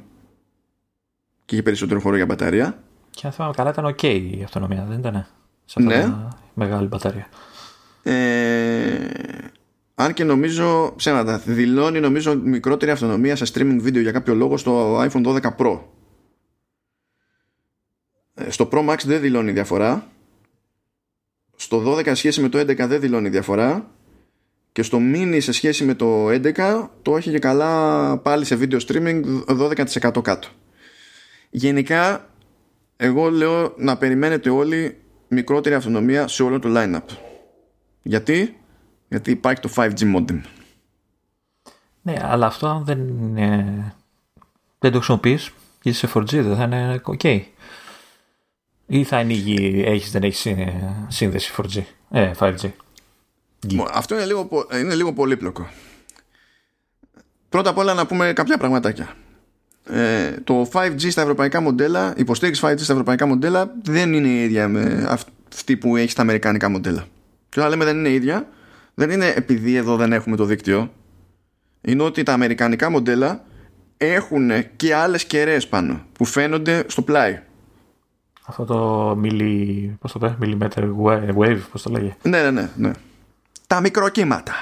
και 1.45 1.55
έχει 1.55 1.63
περισσότερο 1.63 1.99
χώρο 1.99 2.15
για 2.15 2.26
μπαταρία 2.26 2.84
και 3.09 3.28
αν 3.28 3.32
θυμάμαι 3.34 3.53
καλά 3.53 3.69
ήταν 3.69 3.86
ok 3.86 4.03
η 4.03 4.43
αυτονομία 4.43 4.86
δεν 4.89 4.99
ήταν 4.99 5.28
σε 5.65 5.76
αυτά 5.80 6.07
ναι. 6.07 6.28
μεγάλη 6.53 6.88
μπαταρία. 6.88 7.28
Ε, 8.03 9.07
αν 9.95 10.13
και 10.13 10.24
νομίζω 10.24 10.93
ψέματα, 10.95 11.38
δηλώνει 11.38 11.99
νομίζω 11.99 12.36
μικρότερη 12.36 12.91
αυτονομία 12.91 13.36
σε 13.36 13.45
streaming 13.53 13.82
video 13.84 14.01
για 14.01 14.11
κάποιο 14.11 14.36
λόγο 14.36 14.57
στο 14.57 15.01
iPhone 15.01 15.26
12 15.26 15.39
Pro. 15.57 15.80
Ε, 18.34 18.51
στο 18.51 18.69
Pro 18.71 18.89
Max 18.89 18.97
δεν 19.05 19.21
δηλώνει 19.21 19.51
διαφορά. 19.51 20.07
Στο 21.56 21.84
12 21.86 22.12
σχέση 22.16 22.41
με 22.41 22.49
το 22.49 22.60
11 22.60 22.76
δεν 22.78 22.99
δηλώνει 22.99 23.30
διαφορά. 23.30 23.91
Και 24.72 24.84
στο 24.84 24.97
mini 25.14 25.38
σε 25.39 25.51
σχέση 25.51 25.84
με 25.86 25.93
το 25.93 26.28
11 26.30 26.88
το 27.01 27.18
έχει 27.18 27.32
και 27.32 27.39
καλά 27.39 28.18
πάλι 28.18 28.45
σε 28.45 28.58
video 28.62 28.80
streaming 28.88 29.22
12% 29.47 30.24
κάτω. 30.24 30.47
Γενικά 31.49 32.30
εγώ 32.97 33.30
λέω 33.30 33.74
να 33.78 33.97
περιμένετε 33.97 34.49
όλοι 34.49 34.97
μικρότερη 35.28 35.76
αυτονομία 35.76 36.28
σε 36.28 36.43
όλο 36.43 36.60
το 36.60 36.70
line-up. 36.72 37.16
Γιατί; 38.01 38.58
Γιατί 39.08 39.32
υπάρχει 39.32 39.62
το 39.62 39.70
5G 39.76 40.16
modem. 40.16 40.41
Ναι, 42.01 42.16
αλλά 42.22 42.45
αυτό 42.45 42.68
αν 42.68 42.86
δεν, 42.86 42.99
δεν 44.80 44.91
το 44.91 44.97
χρησιμοποιείς 44.97 45.51
και 45.82 45.89
είσαι 45.89 46.10
4G 46.14 46.26
δεν 46.26 46.56
θα 46.56 46.64
είναι 46.64 47.01
ok. 47.04 47.41
Ή 48.86 49.03
θα 49.03 49.17
ανοίγει, 49.17 49.84
έχεις, 49.86 50.11
δεν 50.11 50.23
έχεις 50.23 50.47
σύνδεση 51.07 51.53
4G, 51.57 51.81
ε, 52.11 52.31
5G. 52.39 52.71
Αυτό 53.93 54.15
είναι 54.15 54.25
λίγο, 54.25 54.49
είναι 54.79 54.95
λίγο 54.95 55.13
πολύπλοκο. 55.13 55.69
Πρώτα 57.49 57.69
απ' 57.69 57.77
όλα 57.77 57.93
να 57.93 58.05
πούμε 58.05 58.34
κάποια 58.34 58.57
πραγματάκια. 58.57 59.15
Ε, 59.89 60.31
το 60.43 60.69
5G 60.73 61.11
στα 61.11 61.21
ευρωπαϊκά 61.21 61.61
μοντέλα, 61.61 62.09
η 62.09 62.21
υποστήριξη 62.21 62.61
5G 62.65 62.79
στα 62.79 62.91
ευρωπαϊκά 62.91 63.25
μοντέλα 63.25 63.73
δεν 63.84 64.13
είναι 64.13 64.27
η 64.27 64.43
ίδια 64.43 64.67
με 64.67 65.07
αυτή 65.09 65.77
που 65.77 65.95
έχει 65.95 66.09
στα 66.11 66.21
αμερικάνικα 66.21 66.69
μοντέλα. 66.69 67.05
Και 67.49 67.59
όταν 67.59 67.71
λέμε 67.71 67.86
δεν 67.86 67.97
είναι 67.97 68.09
η 68.09 68.13
ίδια, 68.13 68.47
δεν 68.93 69.09
είναι 69.09 69.27
επειδή 69.27 69.75
εδώ 69.75 69.95
δεν 69.95 70.13
έχουμε 70.13 70.36
το 70.36 70.45
δίκτυο. 70.45 70.93
Είναι 71.81 72.03
ότι 72.03 72.23
τα 72.23 72.34
αμερικανικά 72.34 72.89
μοντέλα 72.89 73.45
έχουν 73.97 74.51
και 74.75 74.95
άλλες 74.95 75.25
κεραίες 75.25 75.67
πάνω 75.67 76.05
που 76.11 76.25
φαίνονται 76.25 76.84
στο 76.88 77.01
πλάι. 77.01 77.41
Αυτό 78.45 78.65
το 78.65 79.15
μιλι... 79.15 79.97
πώς 79.99 80.11
το 80.11 80.19
πέ, 80.19 80.37
millimeter 80.41 80.89
wave, 81.35 81.59
πώς 81.71 81.81
το 81.81 81.89
λέγε. 81.89 82.15
Ναι, 82.21 82.41
ναι, 82.41 82.51
ναι. 82.51 82.69
ναι. 82.75 82.91
Τα 83.67 83.81
μικροκύματα. 83.81 84.53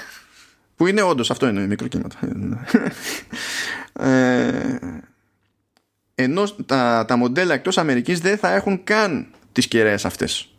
που 0.76 0.86
είναι 0.86 1.02
όντως, 1.02 1.30
αυτό 1.30 1.48
είναι 1.48 1.66
μικροκύματα. 1.66 2.18
Ε, 3.92 4.78
ενώ 6.14 6.44
τα, 6.66 7.04
τα 7.08 7.16
μοντέλα 7.16 7.54
εκτός 7.54 7.78
Αμερικής 7.78 8.20
δεν 8.20 8.38
θα 8.38 8.54
έχουν 8.54 8.84
καν 8.84 9.26
τις 9.52 9.68
κεραίες 9.68 10.04
αυτές. 10.04 10.54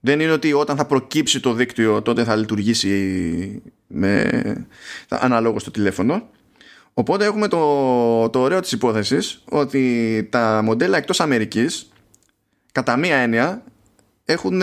Δεν 0.00 0.20
είναι 0.20 0.32
ότι 0.32 0.52
όταν 0.52 0.76
θα 0.76 0.86
προκύψει 0.86 1.40
το 1.40 1.52
δίκτυο 1.52 2.02
τότε 2.02 2.24
θα 2.24 2.36
λειτουργήσει 2.36 3.62
με 3.86 4.66
αναλόγως 5.08 5.64
το 5.64 5.70
τηλέφωνο. 5.70 6.28
Οπότε 6.98 7.24
έχουμε 7.24 7.48
το, 7.48 8.28
το 8.28 8.38
ωραίο 8.38 8.60
της 8.60 8.72
υπόθεσης 8.72 9.42
ότι 9.48 10.26
τα 10.30 10.60
μοντέλα 10.64 10.96
εκτός 10.96 11.20
Αμερικής 11.20 11.88
κατά 12.72 12.96
μία 12.96 13.16
έννοια 13.16 13.62
έχουν, 14.24 14.60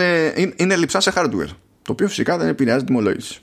είναι 0.56 0.76
λειψά 0.76 1.00
σε 1.00 1.12
hardware. 1.14 1.48
Το 1.82 1.92
οποίο 1.92 2.08
φυσικά 2.08 2.38
δεν 2.38 2.48
επηρεάζει 2.48 2.84
τιμολόγηση. 2.84 3.40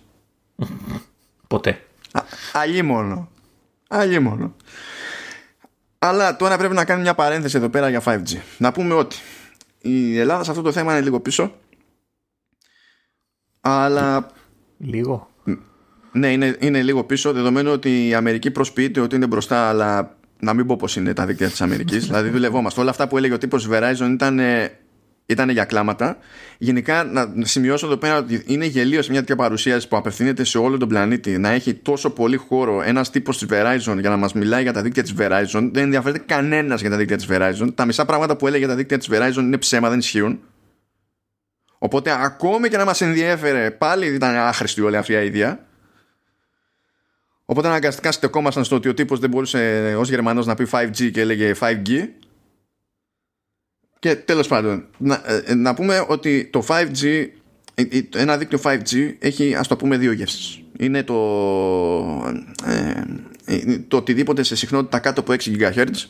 Ποτέ. 1.47 1.83
Αλλή 2.53 2.81
μόνο. 2.81 3.29
Αλλή 3.87 4.19
μόνο. 4.19 4.55
Αλλά 5.99 6.35
τώρα 6.35 6.57
πρέπει 6.57 6.73
να 6.73 6.85
κάνουμε 6.85 7.05
μια 7.05 7.15
παρένθεση 7.15 7.57
εδώ 7.57 7.69
πέρα 7.69 7.89
για 7.89 8.01
5G. 8.05 8.37
Να 8.57 8.71
πούμε 8.71 8.93
ότι 8.93 9.15
η 9.81 10.17
Ελλάδα 10.17 10.43
σε 10.43 10.49
αυτό 10.49 10.61
το 10.61 10.71
θέμα 10.71 10.91
είναι 10.91 11.01
λίγο 11.01 11.19
πίσω. 11.19 11.55
Αλλά. 13.59 14.31
Λίγο. 14.77 15.30
Ναι, 16.11 16.31
είναι, 16.31 16.55
είναι 16.59 16.81
λίγο 16.81 17.03
πίσω, 17.03 17.33
δεδομένου 17.33 17.71
ότι 17.71 18.07
η 18.07 18.13
Αμερική 18.13 18.51
προσποιείται 18.51 18.99
ότι 18.99 19.15
είναι 19.15 19.27
μπροστά, 19.27 19.69
αλλά 19.69 20.15
να 20.39 20.53
μην 20.53 20.65
πω 20.65 20.75
πώ 20.75 20.87
είναι 20.97 21.13
τα 21.13 21.25
δίκτυα 21.25 21.49
της 21.49 21.61
Αμερικής. 21.61 22.05
δηλαδή, 22.07 22.29
δουλευόμαστε. 22.29 22.81
Όλα 22.81 22.89
αυτά 22.89 23.07
που 23.07 23.17
έλεγε 23.17 23.33
ο 23.33 23.37
τύπος 23.37 23.67
Verizon 23.71 24.09
ήταν 24.11 24.39
ήταν 25.31 25.49
για 25.49 25.65
κλάματα. 25.65 26.17
Γενικά, 26.57 27.03
να 27.03 27.33
σημειώσω 27.39 27.85
εδώ 27.85 27.97
πέρα 27.97 28.17
ότι 28.17 28.43
είναι 28.45 28.65
γελίος 28.65 29.05
σε 29.05 29.11
μια 29.11 29.19
τέτοια 29.19 29.35
παρουσίαση 29.35 29.87
που 29.87 29.97
απευθύνεται 29.97 30.43
σε 30.43 30.57
όλο 30.57 30.77
τον 30.77 30.87
πλανήτη 30.87 31.37
να 31.37 31.49
έχει 31.49 31.73
τόσο 31.73 32.09
πολύ 32.09 32.37
χώρο 32.37 32.81
ένας 32.81 33.09
τύπος 33.09 33.37
της 33.37 33.47
Verizon 33.51 33.97
για 33.99 34.09
να 34.09 34.17
μας 34.17 34.33
μιλάει 34.33 34.61
για 34.61 34.73
τα 34.73 34.81
δίκτυα 34.81 35.03
της 35.03 35.13
Verizon. 35.17 35.69
Δεν 35.73 35.83
ενδιαφέρεται 35.83 36.23
κανένας 36.25 36.81
για 36.81 36.89
τα 36.89 36.97
δίκτυα 36.97 37.17
της 37.17 37.27
Verizon. 37.29 37.69
Τα 37.75 37.85
μισά 37.85 38.05
πράγματα 38.05 38.35
που 38.35 38.47
έλεγε 38.47 38.59
για 38.59 38.73
τα 38.73 38.75
δίκτυα 38.75 38.97
της 38.97 39.09
Verizon 39.11 39.39
είναι 39.39 39.57
ψέμα, 39.57 39.89
δεν 39.89 39.99
ισχύουν. 39.99 40.39
Οπότε, 41.77 42.11
ακόμη 42.23 42.69
και 42.69 42.77
να 42.77 42.85
μας 42.85 43.01
ενδιέφερε, 43.01 43.71
πάλι 43.71 44.05
ήταν 44.05 44.35
άχρηστη 44.35 44.81
όλη 44.81 44.97
αυτή 44.97 45.13
η 45.13 45.25
ιδέα. 45.25 45.59
Οπότε 47.51 47.67
αναγκαστικά 47.67 48.11
στεκόμασταν 48.11 48.63
στο 48.63 48.75
ότι 48.75 48.89
ο 48.89 48.93
τύπος 48.93 49.19
δεν 49.19 49.29
μπορούσε 49.29 49.93
ως 49.97 50.09
Γερμανός 50.09 50.45
να 50.45 50.55
πει 50.55 50.67
5G 50.71 51.11
και 51.11 51.21
έλεγε 51.21 51.53
5G 51.59 52.07
Και 53.99 54.15
τέλος 54.15 54.47
πάντων, 54.47 54.85
να, 54.97 55.21
ε, 55.45 55.53
να 55.53 55.73
πούμε 55.73 56.05
ότι 56.07 56.45
το 56.45 56.65
5G, 56.67 57.27
ένα 58.15 58.37
δίκτυο 58.37 58.59
5G 58.63 59.15
έχει 59.19 59.55
ας 59.55 59.67
το 59.67 59.75
πούμε 59.75 59.97
δύο 59.97 60.11
γεύσεις. 60.11 60.61
Είναι 60.79 61.03
το, 61.03 61.15
ε, 63.45 63.77
το 63.87 63.97
οτιδήποτε 63.97 64.43
σε 64.43 64.55
συχνότητα 64.55 64.99
κάτω 64.99 65.19
από 65.21 65.33
6 65.33 65.55
GHz 65.57 66.05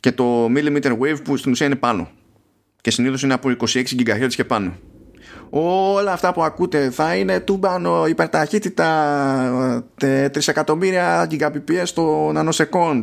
και 0.00 0.12
το 0.12 0.46
millimeter 0.46 0.98
wave 0.98 1.24
που 1.24 1.36
στην 1.36 1.52
ουσία 1.52 1.66
είναι 1.66 1.76
πάνω. 1.76 2.10
Και 2.80 2.90
συνήθως 2.90 3.22
είναι 3.22 3.34
από 3.34 3.50
26 3.50 3.84
GHz 3.98 4.28
και 4.28 4.44
πάνω 4.44 4.78
όλα 5.54 6.12
αυτά 6.12 6.32
που 6.32 6.42
ακούτε 6.42 6.90
θα 6.90 7.14
είναι 7.14 7.40
τούμπανο 7.40 8.06
υπερταχύτητα 8.06 9.82
3 10.00 10.28
εκατομμύρια 10.46 11.28
Gbps 11.30 11.88
το 11.94 12.32
nanosecond 12.34 13.02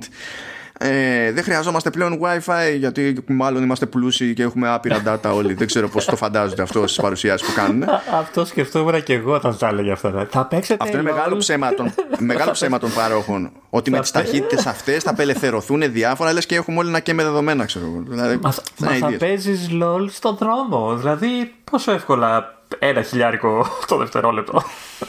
ε, 0.82 1.32
δεν 1.32 1.44
χρειαζόμαστε 1.44 1.90
πλέον 1.90 2.20
Wi-Fi 2.22 2.78
γιατί 2.78 3.24
μάλλον 3.28 3.64
είμαστε 3.64 3.86
πλούσιοι 3.86 4.34
και 4.34 4.44
έχουμε 4.44 4.70
άπειρα 4.70 5.04
data 5.06 5.34
όλοι. 5.34 5.54
δεν 5.54 5.68
ξέρω 5.68 5.90
πώς 5.90 6.06
το 6.06 6.16
φαντάζονται 6.16 6.62
αυτό 6.62 6.88
στις 6.88 7.02
παρουσιάσεις 7.02 7.48
που 7.48 7.54
κάνουν. 7.54 7.84
αυτό 8.20 8.46
σκεφτόμουν 8.46 9.04
και 9.04 9.14
εγώ 9.14 9.34
όταν 9.34 9.58
τα 9.58 9.68
έλεγε 9.68 9.92
αυτά. 9.92 10.28
Θα 10.30 10.46
παίξετε. 10.46 10.84
Αυτό 10.84 10.98
είναι 10.98 11.12
μεγάλο 11.12 11.38
ψέμα, 11.38 11.74
των, 11.74 11.94
μεγάλο 12.20 12.52
ψέμα 12.52 12.80
των 12.80 12.94
παρόχων. 12.94 13.52
Ότι 13.70 13.92
με 13.92 14.00
τις 14.00 14.12
ταχύτητες 14.12 14.66
αυτές 14.66 15.04
θα 15.04 15.10
απελευθερωθούν 15.10 15.92
διάφορα, 15.92 16.34
λες 16.34 16.46
και 16.46 16.56
έχουμε 16.56 16.78
όλοι 16.78 16.90
να 16.90 17.00
και 17.00 17.14
με 17.14 17.24
δεδομένα, 17.24 17.66
ξέρω 17.66 17.86
εγώ. 17.86 18.04
Δηλαδή, 18.08 18.40
μα 18.42 18.52
θα, 18.52 18.62
θα 19.00 19.16
παίζεις 19.20 19.68
LOL 19.72 20.06
στον 20.10 20.36
δρόμο. 20.36 20.96
Δηλαδή, 20.96 21.54
πόσο 21.70 21.92
εύκολα 21.92 22.60
ένα 22.80 23.02
χιλιάρικο 23.02 23.66
το 23.88 23.98
δευτερόλεπτο. 23.98 24.64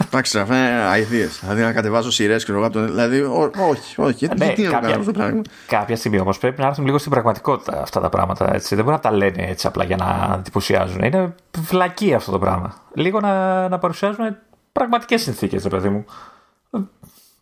Εντάξει, 0.06 0.38
αυτά 0.38 0.56
είναι 0.56 0.68
αειδίε. 0.68 1.28
Δηλαδή 1.40 1.62
να 1.62 1.72
κατεβάζω 1.72 2.10
σειρές 2.10 2.44
και 2.44 2.52
εγώ 2.52 2.68
Δηλαδή, 2.68 3.20
όχι, 3.20 4.00
όχι. 4.00 4.28
Ναι, 4.36 4.52
τι 4.52 4.62
κάποια, 4.62 4.88
αυτό 4.88 5.04
το 5.04 5.18
πράγμα. 5.18 5.42
Κάποια 5.66 5.96
στιγμή 5.96 6.20
όμως 6.20 6.38
πρέπει 6.38 6.60
να 6.60 6.66
έρθουν 6.66 6.84
λίγο 6.84 6.98
στην 6.98 7.10
πραγματικότητα 7.10 7.82
αυτά 7.82 8.00
τα 8.00 8.08
πράγματα. 8.08 8.54
Έτσι. 8.54 8.74
Δεν 8.74 8.84
μπορεί 8.84 8.96
να 8.96 9.02
τα 9.02 9.12
λένε 9.12 9.46
έτσι 9.48 9.66
απλά 9.66 9.84
για 9.84 9.96
να 9.96 10.34
εντυπωσιάζουν. 10.38 11.02
Είναι 11.02 11.34
βλακή 11.58 12.14
αυτό 12.14 12.30
το 12.30 12.38
πράγμα. 12.38 12.74
Λίγο 12.94 13.20
να, 13.20 13.68
να 13.68 13.78
παρουσιάζουν 13.78 14.36
πραγματικές 14.72 15.22
συνθήκες, 15.22 15.62
ρε 15.62 15.68
παιδί 15.68 15.88
μου. 15.88 16.04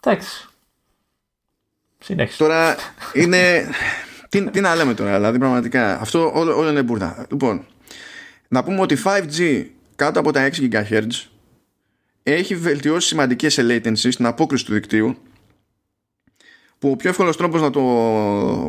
Εντάξει. 0.01 0.49
Συνέχισε. 1.99 2.39
Τώρα 2.39 2.77
είναι. 3.12 3.71
τι, 4.29 4.51
τι 4.51 4.61
να 4.61 4.75
λέμε 4.75 4.95
τώρα, 4.95 5.14
δηλαδή 5.14 5.39
πραγματικά. 5.39 6.01
Αυτό 6.01 6.33
όλο, 6.35 6.57
όλο 6.57 6.71
είναι 6.71 6.83
μπουρδα. 6.83 7.27
Λοιπόν, 7.31 7.64
να 8.49 8.65
πούμε 8.65 8.81
ότι 8.81 8.97
5G 9.05 9.67
κάτω 9.97 10.21
από 10.21 10.33
τα 10.33 10.51
6 10.53 10.73
GHz 10.73 11.11
έχει 12.23 12.57
βελτιώσει 12.57 13.09
σημαντικές 13.09 13.53
σε 13.53 13.63
latency 13.69 14.13
στην 14.13 14.27
απόκριση 14.27 14.65
του 14.65 14.73
δικτύου 14.73 15.17
που 16.79 16.91
ο 16.91 16.97
πιο 16.97 17.11
εύκολος 17.11 17.37
τρόπος 17.37 17.61
να 17.61 17.71
το 17.71 17.81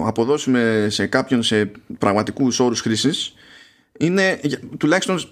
αποδώσουμε 0.06 0.88
σε 0.90 1.08
κάποιον 1.08 1.44
σε 1.44 1.72
πραγματικούς 1.98 2.60
όρους 2.60 2.82
χρήσης 2.82 3.34
είναι 4.00 4.40
τουλάχιστον 4.78 5.30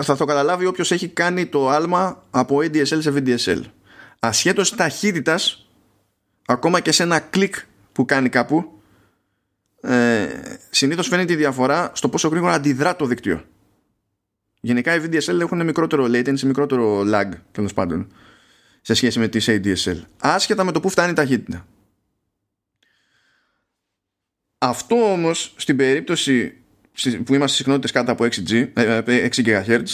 θα 0.00 0.16
το 0.16 0.24
καταλάβει 0.24 0.66
όποιος 0.66 0.92
έχει 0.92 1.08
κάνει 1.08 1.46
το 1.46 1.68
άλμα 1.68 2.24
από 2.30 2.56
ADSL 2.56 3.02
σε 3.02 3.12
VDSL 3.16 3.60
ασχέτως 4.20 4.74
ταχύτητας 4.74 5.68
ακόμα 6.46 6.80
και 6.80 6.92
σε 6.92 7.02
ένα 7.02 7.18
κλικ 7.20 7.54
που 7.92 8.04
κάνει 8.04 8.28
κάπου 8.28 8.79
ε, 9.80 10.26
συνήθως 10.70 11.08
φαίνεται 11.08 11.32
η 11.32 11.36
διαφορά 11.36 11.90
στο 11.94 12.08
πόσο 12.08 12.28
γρήγορα 12.28 12.52
αντιδρά 12.52 12.96
το 12.96 13.06
δίκτυο 13.06 13.44
Γενικά 14.60 14.94
οι 14.94 15.00
VDSL 15.04 15.40
έχουν 15.40 15.64
μικρότερο 15.64 16.04
latency, 16.04 16.40
μικρότερο 16.40 17.00
lag 17.06 17.30
τέλος 17.52 17.74
πάντων 17.74 18.12
σε 18.80 18.94
σχέση 18.94 19.18
με 19.18 19.28
τις 19.28 19.46
ADSL. 19.48 20.02
Άσχετα 20.20 20.64
με 20.64 20.72
το 20.72 20.80
που 20.80 20.88
φτάνει 20.88 21.10
η 21.10 21.14
ταχύτητα. 21.14 21.66
Αυτό 24.58 25.12
όμως 25.12 25.54
στην 25.56 25.76
περίπτωση 25.76 26.54
που 27.24 27.34
είμαστε 27.34 27.56
συχνότητες 27.56 27.90
κάτω 27.90 28.12
από 28.12 28.24
6G, 28.24 28.72
6 28.74 29.28
GHz 29.30 29.84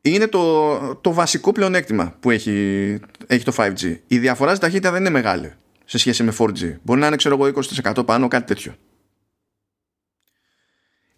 είναι 0.00 0.26
το, 0.26 0.94
το 0.94 1.12
βασικό 1.12 1.52
πλεονέκτημα 1.52 2.16
που 2.20 2.30
έχει, 2.30 2.98
έχει 3.26 3.44
το 3.44 3.52
5G. 3.56 3.96
Η 4.06 4.18
διαφορά 4.18 4.50
στην 4.50 4.60
ταχύτητα 4.60 4.90
δεν 4.90 5.00
είναι 5.00 5.10
μεγάλη 5.10 5.52
σε 5.90 5.98
σχέση 5.98 6.22
με 6.22 6.32
4G. 6.38 6.74
Μπορεί 6.82 7.00
να 7.00 7.06
είναι 7.06 7.16
ξέρω 7.16 7.34
εγώ 7.34 7.62
20% 7.94 8.06
πάνω, 8.06 8.28
κάτι 8.28 8.46
τέτοιο. 8.46 8.74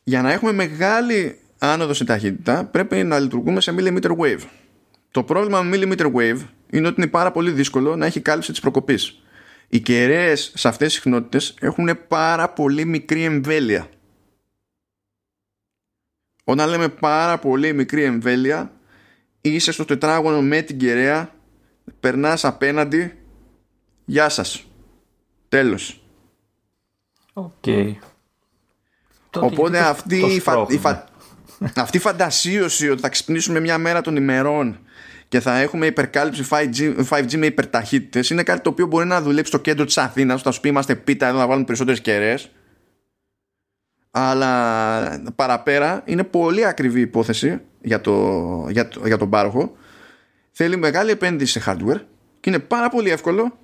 Για 0.03 0.23
να 0.23 0.33
έχουμε 0.33 0.53
μεγάλη 0.53 1.39
άνοδο 1.59 1.93
σε 1.93 2.05
ταχύτητα 2.05 2.65
πρέπει 2.65 3.05
να 3.05 3.19
λειτουργούμε 3.19 3.61
σε 3.61 3.75
millimeter 3.79 4.17
wave. 4.17 4.41
Το 5.11 5.23
πρόβλημα 5.23 5.63
με 5.63 5.77
millimeter 5.77 6.13
wave 6.15 6.41
είναι 6.71 6.87
ότι 6.87 7.01
είναι 7.01 7.11
πάρα 7.11 7.31
πολύ 7.31 7.51
δύσκολο 7.51 7.97
να 7.97 8.07
έχει 8.07 8.21
κάλυψη 8.21 8.51
της 8.51 8.61
προκοπής. 8.61 9.23
Οι 9.69 9.81
κεραίες 9.81 10.53
σε 10.55 10.69
αυτές 10.69 10.87
τις 10.87 11.03
συχνότητες 11.03 11.55
έχουν 11.61 11.99
πάρα 12.09 12.49
πολύ 12.49 12.85
μικρή 12.85 13.25
εμβέλεια. 13.25 13.89
Όταν 16.45 16.69
λέμε 16.69 16.89
πάρα 16.89 17.39
πολύ 17.39 17.73
μικρή 17.73 18.03
εμβέλεια 18.03 18.73
είσαι 19.41 19.73
στο 19.73 19.85
τετράγωνο 19.85 20.43
με 20.43 20.63
την 20.63 20.79
κεραία 20.79 21.35
περνάς 22.01 22.45
απέναντι 22.45 23.17
γεια 24.13 24.29
σας. 24.29 24.65
Τέλος. 25.49 26.05
Okay. 27.35 27.95
Οπότε 29.35 29.79
αυτή 29.79 30.17
η, 30.17 30.41
φα... 30.41 30.67
η, 30.69 30.79
φα... 30.79 31.05
Αυτή 31.77 31.97
η 31.97 32.01
φαντασίωση 32.01 32.91
ότι 32.91 33.01
θα 33.01 33.09
ξυπνήσουμε 33.09 33.61
μια 33.61 33.79
μέρα 33.79 34.01
των 34.01 34.17
ημερών 34.17 34.79
και 35.29 35.41
θα 35.41 35.59
έχουμε 35.59 35.87
υπερκάλυψη 35.87 36.45
5G, 36.51 37.05
5G 37.09 37.37
με 37.37 37.47
υπερταχύτητες 37.47 38.31
είναι 38.31 38.43
κάτι 38.43 38.61
το 38.61 38.71
οποίο 38.71 38.87
μπορεί 38.87 39.07
να 39.07 39.23
δουλέψει 39.23 39.51
στο 39.51 39.61
κέντρο 39.61 39.85
της 39.85 39.99
Αθήνας 39.99 40.43
θα 40.43 40.51
σου 40.51 40.61
πει 40.61 40.69
είμαστε 40.69 40.95
πίτα 40.95 41.27
εδώ 41.27 41.39
να 41.39 41.47
βάλουμε 41.47 41.65
περισσότερες 41.65 42.01
κεραίες. 42.01 42.51
Αλλά 44.11 45.33
παραπέρα 45.37 46.03
είναι 46.05 46.25
πολύ 46.25 46.67
ακριβή 46.67 47.01
υπόθεση 47.01 47.61
για, 47.81 48.01
το, 48.01 48.67
για, 48.71 48.89
το, 48.89 49.07
για 49.07 49.19
τον 49.19 49.31
πάροχο. 49.31 49.77
Θέλει 50.51 50.77
μεγάλη 50.77 51.11
επένδυση 51.11 51.61
σε 51.61 51.65
hardware 51.71 52.01
και 52.41 52.51
είναι 52.51 52.59
πάρα 52.59 52.89
πολύ 52.89 53.11
εύκολο 53.11 53.61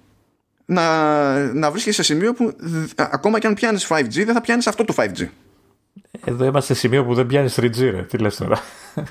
να, 0.71 1.55
να 1.55 1.71
βρίσκεσαι 1.71 2.03
σε 2.03 2.13
σημείο 2.13 2.35
που 2.35 2.57
ακόμα 2.97 3.39
και 3.39 3.47
αν 3.47 3.55
πιάνεις 3.55 3.87
5G 3.91 4.25
δεν 4.25 4.35
θα 4.35 4.41
πιάνεις 4.41 4.67
αυτό 4.67 4.85
το 4.85 4.95
5G 4.97 5.29
εδώ 6.25 6.45
είμαστε 6.45 6.75
σε 6.75 6.81
σημείο 6.81 7.05
που 7.05 7.15
δεν 7.15 7.27
πιάνεις 7.27 7.59
3G, 7.61 7.79
ρε. 7.81 8.03
Τι 8.03 8.19
λες 8.19 8.37
τώρα. 8.37 8.61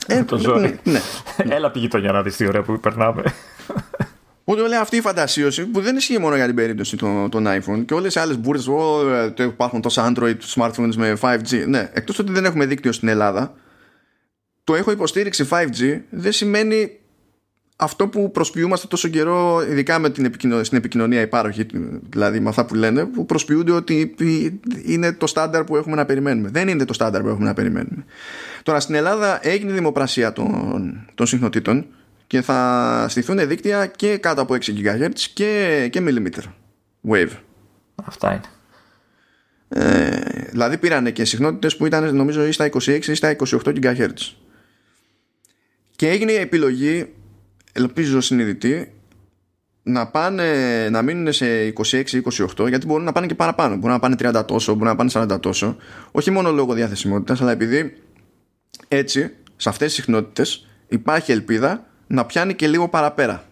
Ε, 0.08 0.24
το 0.24 0.38
ζόρι. 0.38 0.80
Ναι, 0.84 0.92
ναι. 0.92 1.02
Έλα 1.56 1.72
τη 1.72 1.80
γειτονιά 1.80 2.12
να 2.12 2.22
δει 2.22 2.32
τι 2.32 2.48
ωραία 2.48 2.62
που 2.62 2.80
περνάμε. 2.80 3.24
Οπότε 4.44 4.68
λέει 4.68 4.80
αυτή 4.80 4.96
η 4.98 5.02
φαντασίωση 5.02 5.66
που 5.66 5.82
δεν 5.82 5.96
ισχύει 5.96 6.18
μόνο 6.20 6.36
για 6.36 6.46
την 6.46 6.56
περίπτωση 6.56 6.98
των, 6.98 7.30
των 7.30 7.46
iPhone 7.48 7.86
και 7.86 7.94
όλες 7.94 8.16
οι 8.16 8.20
άλλες 8.20 8.38
μπουρδες. 8.38 8.70
Υπάρχουν 9.38 9.82
τόσα 9.82 10.14
Android 10.14 10.38
smartphones 10.56 10.96
με 10.96 11.18
5G. 11.22 11.68
Ναι, 11.68 11.90
εκτός 11.94 12.20
ότι 12.20 12.32
δεν 12.32 12.46
έχουμε 12.46 12.66
δίκτυο 12.66 12.92
στην 12.92 13.08
Ελλάδα, 13.08 13.54
το 14.64 14.76
έχω 14.76 14.92
υποστήριξη 14.92 15.48
5G 15.52 16.00
δεν 16.10 16.32
σημαίνει 16.32 17.00
αυτό 17.80 18.08
που 18.08 18.32
προσποιούμαστε 18.32 18.88
τόσο 18.88 19.08
καιρό, 19.08 19.62
ειδικά 19.70 20.00
με 20.00 20.10
την 20.10 20.26
επικοινωνία, 20.26 20.64
στην 20.64 20.78
επικοινωνία 20.78 21.22
υπάροχη, 21.22 21.66
δηλαδή 22.10 22.40
με 22.40 22.50
αυτά 22.50 22.66
που 22.66 22.76
λένε, 22.76 23.06
που 23.06 23.26
προσποιούνται 23.26 23.72
ότι 23.72 24.16
είναι 24.86 25.14
το 25.14 25.28
στάνταρ 25.28 25.64
που 25.64 25.76
έχουμε 25.76 25.96
να 25.96 26.06
περιμένουμε. 26.06 26.50
Δεν 26.50 26.68
είναι 26.68 26.86
το 26.86 26.94
στάνταρ 26.94 27.22
που 27.22 27.28
έχουμε 27.28 27.46
να 27.46 27.54
περιμένουμε. 27.54 28.06
Τώρα 28.64 28.80
στην 28.80 28.96
Ελλάδα 28.96 29.40
έγινε 29.42 29.72
δημοπρασία 29.72 30.34
των, 30.34 31.06
των 31.16 31.26
συχνοτήτων 31.26 31.86
και 32.28 32.42
θα 32.42 33.06
στηθούν 33.10 33.48
δίκτυα 33.48 33.86
και 33.86 34.18
κάτω 34.18 34.42
από 34.42 34.54
6 34.54 34.58
GHz 34.58 35.20
και, 35.34 35.88
και 35.92 36.02
mm 36.06 36.42
wave. 37.10 37.32
Αυτά 38.06 38.32
είναι. 38.32 38.42
Ε, 39.70 40.20
δηλαδή 40.50 40.78
πήρανε 40.78 41.12
και 41.12 41.26
συχνότητες 41.26 41.78
που 41.78 41.86
ήταν 41.86 42.16
νομίζω 42.16 42.46
ή 42.46 42.52
στα 42.52 42.70
26 42.70 43.06
ή 43.06 43.14
στα 43.14 43.36
28 43.46 43.84
GHz. 43.84 44.10
Και 45.96 46.10
έγινε 46.10 46.32
η 46.32 46.36
επιλογή 46.36 47.14
ελπίζω 47.78 48.22
συνειδητοί 48.22 48.92
να 49.84 50.08
πάνε 50.08 50.90
να 50.90 51.02
μείνουν 51.02 51.34
σε 51.34 51.74
26-28 51.78 52.68
γιατί 52.68 52.86
μπορούν 52.86 53.04
να 53.04 53.12
πάνε 53.12 53.28
και 53.28 53.36
παραπάνω. 53.36 53.76
Μπορούν 53.76 53.92
να 53.92 54.00
πάνε 54.00 54.16
30 54.20 54.48
τόσο, 54.48 54.74
μπορούν 54.74 54.88
να 54.88 54.96
πάνε 54.96 55.34
40 55.34 55.42
τόσο. 55.42 55.78
Όχι 56.12 56.32
μόνο 56.32 56.52
λόγω 56.52 56.74
διαθεσιμότητας 56.74 57.42
αλλά 57.42 57.52
επειδή 57.52 58.04
έτσι 58.88 59.34
σε 59.56 59.70
αυτές 59.70 59.88
τις 59.88 59.96
συχνότητες 59.96 60.68
υπάρχει 60.88 61.32
ελπίδα 61.32 61.86
να 62.08 62.26
πιάνει 62.26 62.56
και 62.56 62.68
λίγο 62.68 62.90
παραπέρα. 62.90 63.44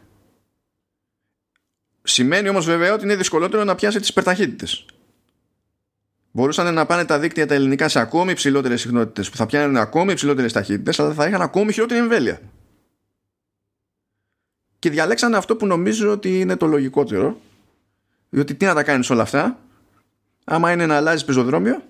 Σημαίνει 2.03 2.49
όμως 2.49 2.65
βέβαια 2.65 2.93
ότι 2.93 3.03
είναι 3.03 3.15
δυσκολότερο 3.15 3.63
να 3.63 3.76
πιάσει 3.76 3.99
τις 3.99 4.09
υπερταχύτητες. 4.09 4.86
Μπορούσαν 6.32 6.73
να 6.73 6.86
πάνε 6.86 7.05
τα 7.05 7.19
δίκτυα 7.19 7.47
τα 7.47 7.53
ελληνικά 7.53 7.88
σε 7.88 7.99
ακόμη 7.99 8.32
υψηλότερες 8.32 8.82
συχνότητες 8.82 9.30
που 9.30 9.38
θα 9.38 9.45
πιάνουν 9.45 9.78
ακόμη 9.78 10.11
υψηλότερες 10.11 10.53
ταχύτητες, 10.53 10.99
αλλά 10.99 11.13
θα 11.13 11.28
είχαν 11.28 11.41
ακόμη 11.41 11.71
χειρότερη 11.73 11.99
εμβέλεια 11.99 12.39
και 14.86 14.91
διαλέξανε 14.91 15.38
αυτό 15.38 15.55
που 15.55 15.65
νομίζω 15.65 16.11
ότι 16.11 16.39
είναι 16.39 16.55
το 16.55 16.65
λογικότερο 16.65 17.38
διότι 18.29 18.55
τι 18.55 18.65
να 18.65 18.73
τα 18.73 18.83
κάνεις 18.83 19.09
όλα 19.09 19.21
αυτά; 19.21 19.59
Άμα 20.43 20.71
είναι 20.71 20.86
να 20.86 20.95
αλλάζεις 20.95 21.25
πεζοδρόμιο 21.25 21.81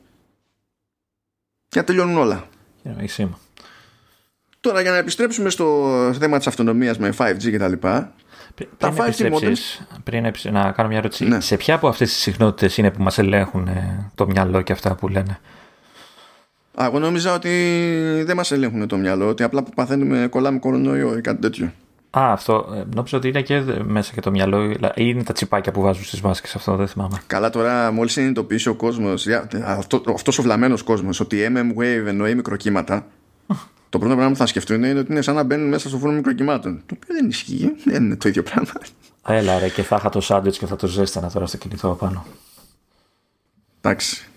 και 1.67 1.79
να 1.79 1.83
τελειώνουν 1.83 2.17
όλα 2.17 2.47
yeah, 2.83 3.29
τώρα 4.59 4.81
για 4.81 4.91
να 4.91 4.97
επιστρέψουμε 4.97 5.49
στο 5.49 6.11
θέμα 6.19 6.37
της 6.37 6.47
αυτονομίας 6.47 6.97
με 6.97 7.13
5G 7.17 7.37
και 7.39 7.57
τα 7.57 7.67
λοιπά 7.67 8.13
τα 8.77 8.91
Πριν 8.91 9.03
5G 9.03 9.05
επιστρέψεις, 9.05 9.87
πριν 10.03 10.25
επιστρέψεις, 10.25 10.63
να 10.63 10.71
κάνω 10.71 10.89
μια 10.89 10.97
ερώτηση. 10.97 11.25
Ναι. 11.25 11.39
Σε 11.39 11.57
ποια 11.57 11.75
από 11.75 11.87
αυτές 11.87 12.09
τις 12.09 12.19
συχνότητες 12.19 12.77
είναι 12.77 12.91
που 12.91 13.03
μας 13.03 13.17
ελέγχουν 13.17 13.67
ε, 13.67 14.11
το 14.15 14.25
μυαλό 14.27 14.61
και 14.61 14.71
αυτά 14.71 14.95
που 14.95 15.07
λένε; 15.07 15.39
Α, 16.81 16.85
εγώ 16.85 16.99
νόμιζα 16.99 17.33
ότι 17.33 17.49
δεν 18.25 18.35
μας 18.35 18.51
ελέγχουν 18.51 18.87
το 18.87 18.97
μυαλό, 18.97 19.27
ότι 19.27 19.43
απλά 19.43 19.63
που 19.63 19.71
παθαίνουμε 19.75 20.27
κολλάμε 20.27 20.59
κορονοϊό 20.59 21.17
ή 21.17 21.21
κάτι 21.21 21.41
τέτοιο. 21.41 21.71
Α, 22.20 22.32
αυτό. 22.32 22.74
ε, 22.76 22.84
Νόμιζα 22.95 23.18
ότι 23.18 23.28
είναι 23.28 23.41
και 23.41 23.59
δε- 23.61 23.84
μέσα 23.84 24.13
και 24.13 24.22
το 24.22 24.32
μυαλό. 24.32 24.63
ή 24.72 24.78
είναι 24.95 25.24
τα 25.24 25.34
τσιπάκια 25.34 25.72
που 25.72 25.82
βάζουν 25.82 26.03
στις 26.03 26.22
μάσκες. 26.22 26.55
Αυτό 26.55 26.76
δεν 26.76 26.88
θυμάμαι. 26.88 27.22
Καλά 27.28 27.49
τώρα 27.49 27.91
μόλις 27.91 28.11
συνειδητοποιήσει 28.11 28.70
ο 28.70 28.76
κόσμος, 28.76 29.26
για- 29.26 29.47
αυτό, 29.63 30.03
αυτός 30.13 30.38
ο 30.38 30.41
βλαμμένος 30.41 30.84
κόσμος, 30.84 31.20
ότι 31.20 31.47
MM 31.55 31.80
Wave 31.82 32.05
εννοεί 32.07 32.36
μικροκύματα, 32.36 33.05
το 33.89 33.99
πρώτο 33.99 34.13
πράγμα 34.16 34.32
που 34.32 34.38
θα 34.38 34.45
σκεφτούν 34.45 34.84
είναι 34.84 34.99
ότι 34.99 35.11
είναι 35.11 35.22
σαν 35.22 35.36
να 35.36 35.43
μπαίνουν 35.43 35.68
μέσα 35.70 35.89
στο 35.89 35.97
φούρνο 35.97 36.16
μικροκυμάτων. 36.16 36.82
Το 36.86 36.95
οποίο 37.01 37.16
δεν 37.16 37.28
ισχύει, 37.30 37.72
δεν 37.84 38.03
είναι 38.03 38.16
το 38.16 38.30
ίδιο 38.30 38.43
πράγμα. 38.43 38.72
Έλα 39.28 39.59
ρε 39.59 39.70
και 39.70 39.82
θα 39.84 39.95
είχα 39.95 40.09
το 40.09 40.22
σάντουιτς 40.22 40.57
και 40.57 40.66
θα 40.66 40.76
το 40.76 40.88
ζέστανα 40.88 41.32
τώρα 41.32 41.45
στο 41.45 41.57
κινητό 41.57 41.91
απάνω. 41.91 42.26
Εντάξει. 43.82 44.28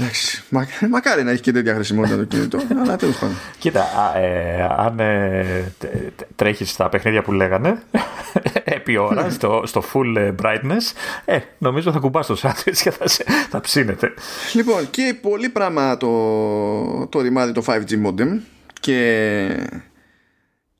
Εντάξει. 0.00 0.42
Μα, 0.48 0.66
μακάρι 0.90 1.22
να 1.24 1.30
έχει 1.30 1.40
και 1.40 1.52
τέτοια 1.52 1.74
χρησιμότητα 1.74 2.16
το 2.16 2.24
κινητό, 2.24 2.58
αλλά 2.82 2.96
τέλος 2.96 3.16
πάντων. 3.18 3.36
Κοίτα, 3.58 3.80
α, 3.82 4.18
ε, 4.18 4.66
αν 4.78 5.00
ε, 5.00 5.72
τε- 5.78 5.92
τε- 6.16 6.28
τρέχεις 6.36 6.70
στα 6.70 6.88
παιχνίδια 6.88 7.22
που 7.22 7.32
λέγανε 7.32 7.82
επί 8.64 8.96
ώρα 8.96 9.30
στο, 9.30 9.62
στο 9.66 9.84
full 9.92 10.16
ε, 10.16 10.32
brightness, 10.42 10.92
ε, 11.24 11.38
νομίζω 11.58 11.92
θα 11.92 11.98
κουμπάς 11.98 12.26
το 12.26 12.36
σάντουιτς 12.36 12.82
και 12.82 12.90
θα, 12.90 13.08
σε, 13.08 13.24
θα 13.50 13.60
ψήνεται. 13.60 14.14
Λοιπόν, 14.52 14.90
και 14.90 15.18
πολύ 15.22 15.48
πράγμα 15.48 15.96
το, 15.96 17.06
το 17.06 17.20
ρημάδι 17.20 17.52
το 17.52 17.64
5G 17.66 18.06
modem 18.06 18.40
και 18.80 19.66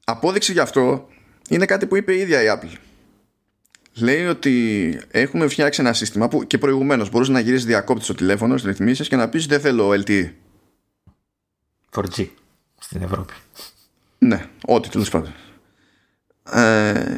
απόδειξη 0.05 0.53
γι' 0.53 0.61
αυτό 0.61 1.09
είναι 1.49 1.67
κάτι 1.67 1.87
που 1.87 1.97
είπε 1.97 2.13
η 2.13 2.19
ίδια 2.21 2.43
η 2.43 2.47
Apple. 2.55 2.77
Λέει 4.01 4.27
ότι 4.27 5.01
έχουμε 5.11 5.49
φτιάξει 5.49 5.81
ένα 5.81 5.93
σύστημα 5.93 6.29
που 6.29 6.47
και 6.47 6.59
προηγουμένως 6.59 7.11
μπορούσε 7.11 7.33
να 7.33 7.41
γυρίσεις 7.41 7.67
διακόπτη 7.67 8.05
στο 8.05 8.15
τηλέφωνο, 8.15 8.57
στις 8.57 8.71
ρυθμίσεις 8.71 9.09
και 9.09 9.17
να 9.17 9.29
πεις 9.29 9.47
Δεν 9.47 9.61
θέλω 9.61 9.91
LTE. 9.91 10.31
4G 11.95 12.29
στην 12.79 13.03
Ευρώπη. 13.03 13.33
Ναι, 14.19 14.47
ό,τι 14.67 14.89
τέλος 14.89 15.11
πάντων. 15.11 15.35
Ε, 16.53 17.17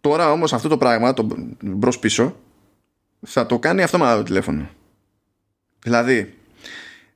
τώρα 0.00 0.32
όμως 0.32 0.52
αυτό 0.52 0.68
το 0.68 0.78
πράγμα, 0.78 1.14
το 1.14 1.28
μπρος 1.62 1.98
πίσω, 1.98 2.36
θα 3.26 3.46
το 3.46 3.58
κάνει 3.58 3.82
αυτόματα 3.82 4.16
το 4.16 4.22
τηλέφωνο. 4.22 4.70
Δηλαδή, 5.82 6.34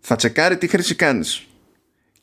θα 0.00 0.16
τσεκάρει 0.16 0.56
τι 0.58 0.66
χρήση 0.66 0.94
κάνεις. 0.94 1.46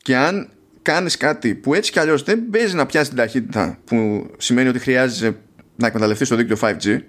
Και 0.02 0.16
αν 0.16 0.48
κάνεις 0.82 1.16
κάτι 1.16 1.54
που 1.54 1.74
έτσι 1.74 1.92
κι 1.92 1.98
αλλιώς 1.98 2.22
δεν 2.22 2.50
παίζει 2.50 2.74
να 2.74 2.86
πιάσει 2.86 3.08
την 3.08 3.18
ταχύτητα 3.18 3.78
που 3.84 4.30
σημαίνει 4.38 4.68
ότι 4.68 4.78
χρειάζεσαι 4.78 5.36
να 5.76 5.86
εκμεταλλευτείς 5.86 6.28
το 6.28 6.36
δίκτυο 6.36 6.56
5G 6.60 7.00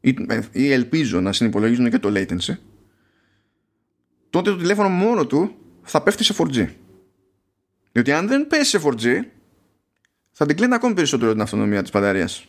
ή, 0.00 0.16
ή 0.52 0.72
ελπίζω 0.72 1.20
να 1.20 1.32
συνυπολογίζουν 1.32 1.90
και 1.90 1.98
το 1.98 2.12
latency 2.14 2.54
τότε 4.30 4.50
το 4.50 4.56
τηλέφωνο 4.56 4.88
μόνο 4.88 5.26
του 5.26 5.54
θα 5.82 6.02
πέφτει 6.02 6.24
σε 6.24 6.34
4G. 6.38 6.68
Διότι 7.92 8.12
αν 8.12 8.28
δεν 8.28 8.46
πέσει 8.46 8.78
σε 8.78 8.80
4G, 8.84 9.20
θα 10.30 10.46
την 10.46 10.56
κλείνει 10.56 10.74
ακόμη 10.74 10.94
περισσότερο 10.94 11.32
την 11.32 11.40
αυτονομία 11.40 11.82
της 11.82 11.90
μπαταρίας. 11.90 12.44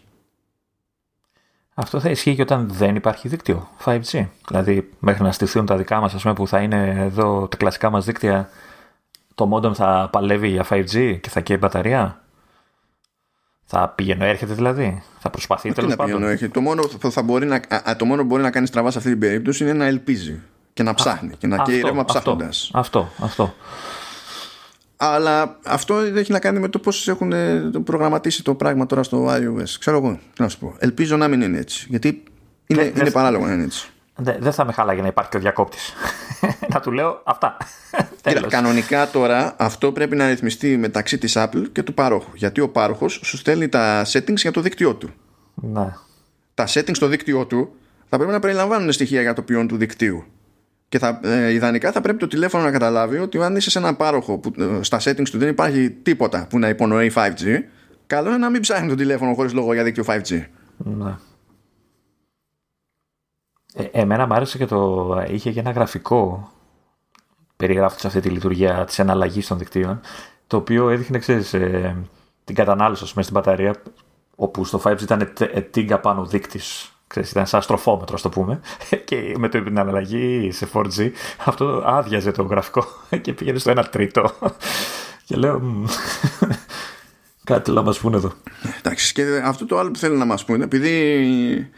Αυτό 1.73 1.99
θα 1.99 2.09
ισχύει 2.09 2.35
και 2.35 2.41
όταν 2.41 2.69
δεν 2.69 2.95
υπάρχει 2.95 3.27
δίκτυο 3.27 3.69
5G. 3.85 4.27
Δηλαδή, 4.47 4.89
μέχρι 4.99 5.23
να 5.23 5.31
στηθούν 5.31 5.65
τα 5.65 5.77
δικά 5.77 5.99
μας, 5.99 6.13
ας 6.13 6.21
πούμε, 6.21 6.33
που 6.33 6.47
θα 6.47 6.61
είναι 6.61 6.95
εδώ 6.99 7.47
τα 7.47 7.57
κλασικά 7.57 7.89
μας 7.89 8.05
δίκτυα, 8.05 8.49
το 9.35 9.49
modem 9.53 9.73
θα 9.73 10.09
παλεύει 10.11 10.47
για 10.47 10.65
5G 10.69 11.19
και 11.21 11.29
θα 11.29 11.41
καίει 11.41 11.57
μπαταρία. 11.59 12.20
Θα 13.73 13.89
πηγαίνω, 13.89 14.25
έρχεται 14.25 14.53
δηλαδή. 14.53 15.03
Θα 15.19 15.29
προσπαθεί 15.29 15.69
Τι 15.69 15.75
τέλος 15.75 15.89
να 15.89 15.95
πηγαίνω, 15.95 16.17
πάντων. 16.19 16.33
έχει. 16.33 16.49
Το 16.49 16.61
μόνο, 16.61 16.83
που 16.99 17.11
θα 17.11 17.21
μπορεί 17.21 17.45
να, 17.45 17.55
α, 17.55 17.81
α, 17.89 17.95
το 17.95 18.05
μόνο 18.05 18.21
που 18.21 18.27
μπορεί 18.27 18.41
να 18.41 18.49
κάνει 18.51 18.67
στραβά 18.67 18.91
σε 18.91 18.97
αυτή 18.97 19.09
την 19.09 19.19
περίπτωση 19.19 19.63
είναι 19.63 19.73
να 19.73 19.85
ελπίζει 19.85 20.39
και 20.73 20.83
να 20.83 20.93
ψάχνει 20.93 21.33
και 21.37 21.47
να 21.47 21.57
καίει 21.57 21.81
ρεύμα 21.81 22.01
αυτό, 22.01 22.13
ψάχνοντας. 22.13 22.71
αυτό, 22.73 23.11
αυτό. 23.19 23.53
Αλλά 24.97 25.57
αυτό 25.65 25.95
έχει 25.97 26.31
να 26.31 26.39
κάνει 26.39 26.59
με 26.59 26.67
το 26.69 26.79
πώς 26.79 27.07
έχουν 27.07 27.31
ε, 27.31 27.71
προγραμματίσει 27.83 28.43
το 28.43 28.55
πράγμα 28.55 28.85
τώρα 28.85 29.03
στο 29.03 29.27
iOS. 29.29 29.69
Ξέρω 29.79 29.97
εγώ, 29.97 30.19
τι 30.33 30.41
να 30.41 30.47
σου 30.49 30.57
πω. 30.59 30.75
Ελπίζω 30.77 31.17
να 31.17 31.27
μην 31.27 31.41
είναι 31.41 31.57
έτσι. 31.57 31.85
Γιατί 31.89 32.23
είναι, 32.67 32.81
Δεν- 32.81 32.91
είναι 32.93 33.03
δεν- 33.03 33.11
παράλογο 33.13 33.45
να 33.45 33.53
είναι 33.53 33.63
έτσι. 33.63 33.89
Δεν 34.15 34.35
δεν 34.39 34.51
θα 34.51 34.65
με 34.65 34.71
χάλαγε 34.71 35.01
να 35.01 35.07
υπάρχει 35.07 35.29
και 35.29 35.37
ο 35.37 35.39
διακόπτης. 35.39 35.93
να 36.73 36.79
του 36.79 36.91
λέω 36.91 37.21
αυτά. 37.23 37.57
Κοίτα, 37.91 38.33
Τέλος. 38.33 38.51
κανονικά 38.51 39.09
τώρα 39.09 39.55
αυτό 39.57 39.91
πρέπει 39.91 40.15
να 40.15 40.27
ρυθμιστεί 40.27 40.77
μεταξύ 40.77 41.17
της 41.17 41.33
Apple 41.37 41.63
και 41.71 41.83
του 41.83 41.93
πάροχου. 41.93 42.29
Γιατί 42.33 42.61
ο 42.61 42.69
πάροχος 42.69 43.19
σου 43.23 43.37
στέλνει 43.37 43.69
τα 43.69 44.05
settings 44.05 44.35
για 44.35 44.51
το 44.51 44.61
δίκτυό 44.61 44.95
του. 44.95 45.09
Ναι. 45.53 45.93
τα 46.53 46.67
settings 46.67 46.95
στο 46.95 47.07
δίκτυό 47.07 47.45
του 47.45 47.75
θα 48.09 48.17
πρέπει 48.17 48.31
να 48.31 48.39
περιλαμβάνουν 48.39 48.91
στοιχεία 48.91 49.21
για 49.21 49.33
το 49.33 49.41
ποιόν 49.41 49.67
του 49.67 49.77
δικτύου. 49.77 50.23
Και 50.89 50.99
θα, 50.99 51.19
ε, 51.23 51.51
ιδανικά 51.53 51.91
θα 51.91 52.01
πρέπει 52.01 52.17
το 52.17 52.27
τηλέφωνο 52.27 52.63
να 52.63 52.71
καταλάβει 52.71 53.17
ότι 53.17 53.43
αν 53.43 53.55
είσαι 53.55 53.69
σε 53.69 53.79
έναν 53.79 53.95
πάροχο 53.95 54.37
που 54.37 54.51
ε, 54.61 54.83
στα 54.83 54.99
settings 55.03 55.29
του 55.31 55.37
δεν 55.37 55.49
υπάρχει 55.49 55.89
τίποτα 55.89 56.47
που 56.49 56.59
να 56.59 56.69
υπονοεί 56.69 57.11
5G, 57.15 57.57
καλό 58.07 58.29
είναι 58.29 58.37
να 58.37 58.49
μην 58.49 58.61
ψάχνει 58.61 58.89
το 58.89 58.95
τηλέφωνο 58.95 59.33
χωρίς 59.33 59.53
λόγο 59.53 59.73
για 59.73 59.83
δίκτυο 59.83 60.03
5G. 60.07 60.43
Ναι. 60.77 61.15
Ε, 63.75 63.83
εμένα 63.91 64.27
μου 64.27 64.33
άρεσε 64.33 64.57
και 64.57 64.65
το. 64.65 65.09
είχε 65.29 65.51
και 65.51 65.59
ένα 65.59 65.71
γραφικό 65.71 66.51
περιγράφοντας 67.57 68.05
αυτή 68.05 68.19
τη 68.19 68.29
λειτουργία 68.29 68.85
της 68.85 68.99
εναλλαγής 68.99 69.47
των 69.47 69.57
δικτύων 69.57 69.99
το 70.47 70.57
οποίο 70.57 70.89
έδειχνε 70.89 71.17
ξέρεις, 71.19 71.53
ε, 71.53 71.95
την 72.43 72.55
κατανάλωση 72.55 73.03
ας 73.03 73.09
πούμε, 73.11 73.23
στην 73.23 73.35
μπαταρία 73.35 73.75
όπου 74.35 74.65
στο 74.65 74.81
5G 74.83 75.01
ήταν 75.01 75.31
τε- 75.33 75.55
ε, 75.55 75.61
τίγκα 75.61 75.99
πάνω 75.99 76.25
δείκτης 76.25 76.91
ξέρεις, 77.07 77.31
ήταν 77.31 77.45
σαν 77.45 77.61
στροφόμετρο, 77.61 78.15
ας 78.15 78.21
το 78.21 78.29
πούμε. 78.29 78.59
Και 79.05 79.35
με 79.37 79.49
την 79.49 79.79
αναλλαγή 79.79 80.51
σε 80.51 80.65
4G, 80.73 81.11
αυτό 81.45 81.83
άδειαζε 81.85 82.31
το 82.31 82.43
γραφικό 82.43 82.85
και 83.21 83.33
πήγαινε 83.33 83.59
στο 83.59 83.73
1 83.77 83.83
τρίτο. 83.91 84.31
Και 85.25 85.35
λέω, 85.35 85.59
«Μμ, 85.59 85.85
κάτι 87.43 87.71
να 87.71 87.81
μας 87.81 87.99
πούνε 87.99 88.15
εδώ. 88.15 88.31
Εντάξει, 88.79 89.13
και 89.13 89.41
αυτό 89.45 89.65
το 89.65 89.79
άλλο 89.79 89.91
που 89.91 89.97
θέλουν 89.99 90.17
να 90.17 90.25
μας 90.25 90.45
πούνε, 90.45 90.63
επειδή 90.63 91.69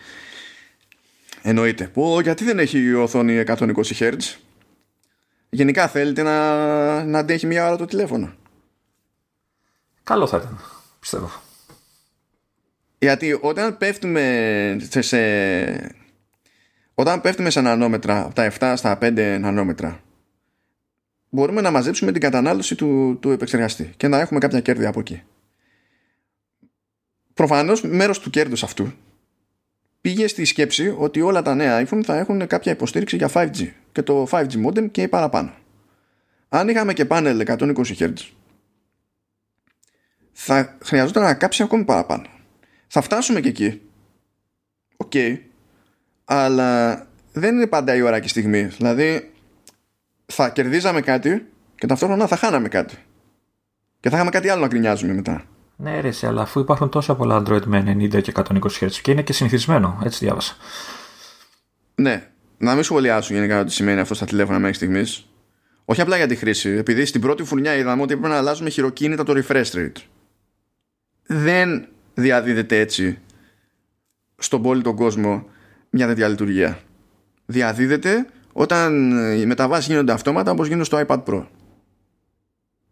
εννοείται, 1.43 1.87
πω 1.87 2.19
γιατί 2.19 2.43
δεν 2.43 2.59
έχει 2.59 2.79
η 2.79 2.93
οθόνη 2.93 3.43
120 3.47 3.73
Hz, 3.99 4.17
γενικά 5.49 5.87
θέλετε 5.87 6.23
να, 6.23 7.03
να 7.03 7.19
αντέχει 7.19 7.47
μία 7.47 7.67
ώρα 7.67 7.75
το 7.75 7.85
τηλέφωνο. 7.85 8.33
Καλό 10.03 10.27
θα 10.27 10.37
ήταν, 10.37 10.59
πιστεύω. 10.99 11.31
Γιατί 12.99 13.37
όταν 13.41 13.77
πέφτουμε 13.77 14.77
σε, 14.89 15.01
σε 15.01 15.95
όταν 16.93 17.21
πέφτουμε 17.21 17.49
σε 17.49 17.61
νανόμετρα 17.61 18.25
από 18.25 18.33
τα 18.33 18.51
7 18.59 18.73
στα 18.77 18.97
5 19.01 19.37
νανόμετρα 19.39 20.03
μπορούμε 21.29 21.61
να 21.61 21.71
μαζέψουμε 21.71 22.11
την 22.11 22.21
κατανάλωση 22.21 22.75
του, 22.75 23.17
του 23.21 23.31
επεξεργαστή 23.31 23.93
και 23.97 24.07
να 24.07 24.19
έχουμε 24.19 24.39
κάποια 24.39 24.59
κέρδη 24.59 24.85
από 24.85 24.99
εκεί. 24.99 25.21
Προφανώς 27.33 27.81
μέρος 27.81 28.19
του 28.19 28.29
κέρδους 28.29 28.63
αυτού 28.63 28.93
πήγε 30.03 30.27
στη 30.27 30.45
σκέψη 30.45 30.95
ότι 30.97 31.21
όλα 31.21 31.41
τα 31.41 31.55
νέα 31.55 31.85
iPhone 31.87 32.01
θα 32.03 32.17
έχουν 32.17 32.47
κάποια 32.47 32.71
υποστήριξη 32.71 33.15
για 33.15 33.29
5G 33.33 33.71
και 33.91 34.01
το 34.01 34.27
5G 34.31 34.65
modem 34.65 34.91
και 34.91 35.07
παραπάνω. 35.07 35.53
Αν 36.49 36.67
είχαμε 36.67 36.93
και 36.93 37.05
πάνελ 37.05 37.43
120 37.47 37.73
Hz 37.75 38.13
θα 40.33 40.77
χρειαζόταν 40.83 41.23
να 41.23 41.33
κάψει 41.33 41.63
ακόμη 41.63 41.83
παραπάνω. 41.83 42.25
Θα 42.87 43.01
φτάσουμε 43.01 43.39
και 43.39 43.49
εκεί. 43.49 43.81
Οκ. 44.97 45.13
Αλλά 46.25 47.01
δεν 47.33 47.55
είναι 47.55 47.67
πάντα 47.67 47.95
η 47.95 48.01
ώρα 48.01 48.19
και 48.19 48.25
η 48.25 48.29
στιγμή. 48.29 48.63
Δηλαδή 48.63 49.31
θα 50.25 50.49
κερδίζαμε 50.49 51.01
κάτι 51.01 51.47
και 51.75 51.87
ταυτόχρονα 51.87 52.27
θα 52.27 52.35
χάναμε 52.35 52.67
κάτι. 52.67 52.97
Και 53.99 54.09
θα 54.09 54.15
είχαμε 54.15 54.31
κάτι 54.31 54.49
άλλο 54.49 54.61
να 54.61 54.67
γκρινιάζουμε 54.67 55.13
μετά. 55.13 55.45
Ναι, 55.75 55.99
ρε 55.99 56.11
συ, 56.11 56.27
αλλά 56.27 56.41
αφού 56.41 56.59
υπάρχουν 56.59 56.89
τόσα 56.89 57.15
πολλά 57.15 57.43
Android 57.43 57.65
με 57.65 57.83
90 57.87 58.21
και 58.21 58.31
120 58.35 58.59
Hz 58.79 58.91
και 58.91 59.11
είναι 59.11 59.21
και 59.21 59.33
συνηθισμένο, 59.33 60.01
έτσι 60.03 60.25
διάβασα. 60.25 60.55
Ναι, 61.95 62.29
να 62.57 62.73
μην 62.73 62.83
σχολιάσω 62.83 63.33
γενικά 63.33 63.59
ότι 63.59 63.71
σημαίνει 63.71 63.99
αυτό 63.99 64.13
στα 64.13 64.25
τηλέφωνα 64.25 64.59
μέχρι 64.59 64.75
στιγμής. 64.75 65.27
Όχι 65.85 66.01
απλά 66.01 66.17
για 66.17 66.27
τη 66.27 66.35
χρήση. 66.35 66.69
Επειδή 66.69 67.05
στην 67.05 67.21
πρώτη 67.21 67.43
φουρνιά 67.43 67.75
είδαμε 67.75 68.01
ότι 68.01 68.13
έπρεπε 68.13 68.33
να 68.33 68.39
αλλάζουμε 68.39 68.69
χειροκίνητα 68.69 69.23
το 69.23 69.33
refresh 69.35 69.71
rate. 69.71 70.01
Δεν 71.25 71.87
διαδίδεται 72.13 72.79
έτσι 72.79 73.19
στον 74.37 74.61
πόλη 74.61 74.81
κόσμο 74.81 75.45
μια 75.89 76.07
τέτοια 76.07 76.27
λειτουργία. 76.27 76.79
Διαδίδεται 77.45 78.25
όταν 78.53 79.11
οι 79.39 79.45
μεταβάσεις 79.45 79.87
γίνονται 79.87 80.11
αυτόματα 80.11 80.51
όπως 80.51 80.67
γίνονται 80.67 80.83
στο 80.83 81.05
iPad 81.07 81.23
Pro 81.23 81.45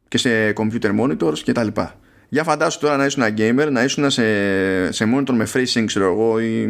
και 0.08 0.18
σε 0.18 0.54
computer 0.58 1.00
monitors 1.00 1.40
και 1.40 1.52
τα 1.52 1.64
λοιπά. 1.64 2.00
Για 2.34 2.44
φαντάσου 2.44 2.80
τώρα 2.80 2.98
να 2.98 3.06
ήσουν 3.06 3.24
ένα 3.24 3.36
gamer, 3.38 3.72
να 3.72 3.84
ήσουν 3.84 4.10
σε, 4.10 4.92
σε 4.92 5.14
monitor 5.16 5.32
με 5.32 5.48
FreeSync 5.54 5.84
ξέρω 5.86 6.06
εγώ 6.06 6.40
ή, 6.40 6.62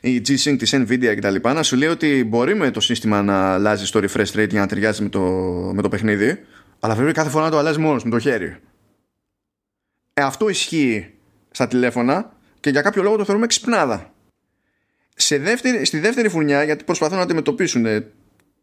η 0.00 0.22
G-Sync 0.28 0.56
της 0.58 0.74
Nvidia 0.74 1.14
κτλ. 1.16 1.34
Να 1.42 1.62
σου 1.62 1.76
λέει 1.76 1.88
ότι 1.88 2.24
μπορεί 2.24 2.54
με 2.54 2.70
το 2.70 2.80
σύστημα 2.80 3.22
να 3.22 3.52
αλλάζει 3.52 3.90
το 3.90 3.98
refresh 4.02 4.38
rate 4.38 4.48
για 4.48 4.60
να 4.60 4.66
ταιριάζει 4.66 5.02
με 5.02 5.08
το, 5.08 5.20
με 5.74 5.82
το 5.82 5.88
παιχνίδι, 5.88 6.44
αλλά 6.80 6.94
πρέπει 6.94 7.12
κάθε 7.12 7.30
φορά 7.30 7.44
να 7.44 7.50
το 7.50 7.58
αλλάζει 7.58 7.78
μόνος 7.78 8.04
με 8.04 8.10
το 8.10 8.18
χέρι. 8.18 8.56
Ε, 10.14 10.22
αυτό 10.22 10.48
ισχύει 10.48 11.14
στα 11.50 11.68
τηλέφωνα 11.68 12.32
και 12.60 12.70
για 12.70 12.82
κάποιο 12.82 13.02
λόγο 13.02 13.16
το 13.16 13.24
θεωρούμε 13.24 13.46
ξυπνάδα. 13.46 14.12
Σε 15.14 15.38
δεύτερη, 15.38 15.84
στη 15.84 15.98
δεύτερη 15.98 16.28
φουρνιά, 16.28 16.64
γιατί 16.64 16.84
προσπαθούν 16.84 17.16
να 17.16 17.22
αντιμετωπίσουν 17.22 17.86
ε, 17.86 18.06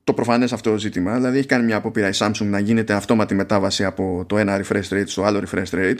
το 0.06 0.14
προφανές 0.14 0.54
αυτό 0.54 0.78
ζήτημα, 0.78 1.16
δηλαδή 1.16 1.38
έχει 1.38 1.48
κάνει 1.48 1.66
μια 1.66 1.76
απόπειρα 1.76 2.08
η 2.08 2.12
Samsung 2.14 2.46
να 2.46 2.60
γίνεται 2.60 2.94
αυτόματη 2.94 3.36
μετάβαση 3.36 3.86
από 3.86 4.24
το 4.28 4.38
ένα 4.38 4.62
refresh 4.64 4.90
rate 4.90 5.08
στο 5.08 5.24
άλλο 5.24 5.44
refresh 5.46 5.70
rate 5.72 6.00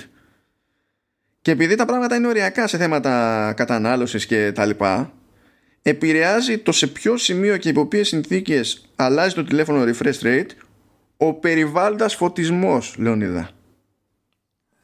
και 1.42 1.52
επειδή 1.52 1.76
τα 1.76 1.86
πράγματα 1.86 2.16
είναι 2.16 2.28
οριακά 2.28 2.68
σε 2.68 2.78
θέματα 2.78 3.54
κατανάλωσης 3.56 4.26
και 4.26 4.52
τα 4.52 4.66
λοιπά 4.66 5.12
επηρεάζει 5.82 6.58
το 6.58 6.72
σε 6.72 6.88
ποιο 6.88 7.18
σημείο 7.18 7.58
και 7.58 7.70
υπό 7.70 7.86
ποιες 7.86 8.08
συνθήκες 8.08 8.86
αλλάζει 8.96 9.36
το 9.36 9.44
τηλέφωνο 9.44 9.84
refresh 9.84 10.22
rate 10.24 10.50
ο 11.18 11.34
περιβάλλοντας 11.34 12.16
φωτισμός, 12.16 12.96
Λεωνίδα. 12.98 13.50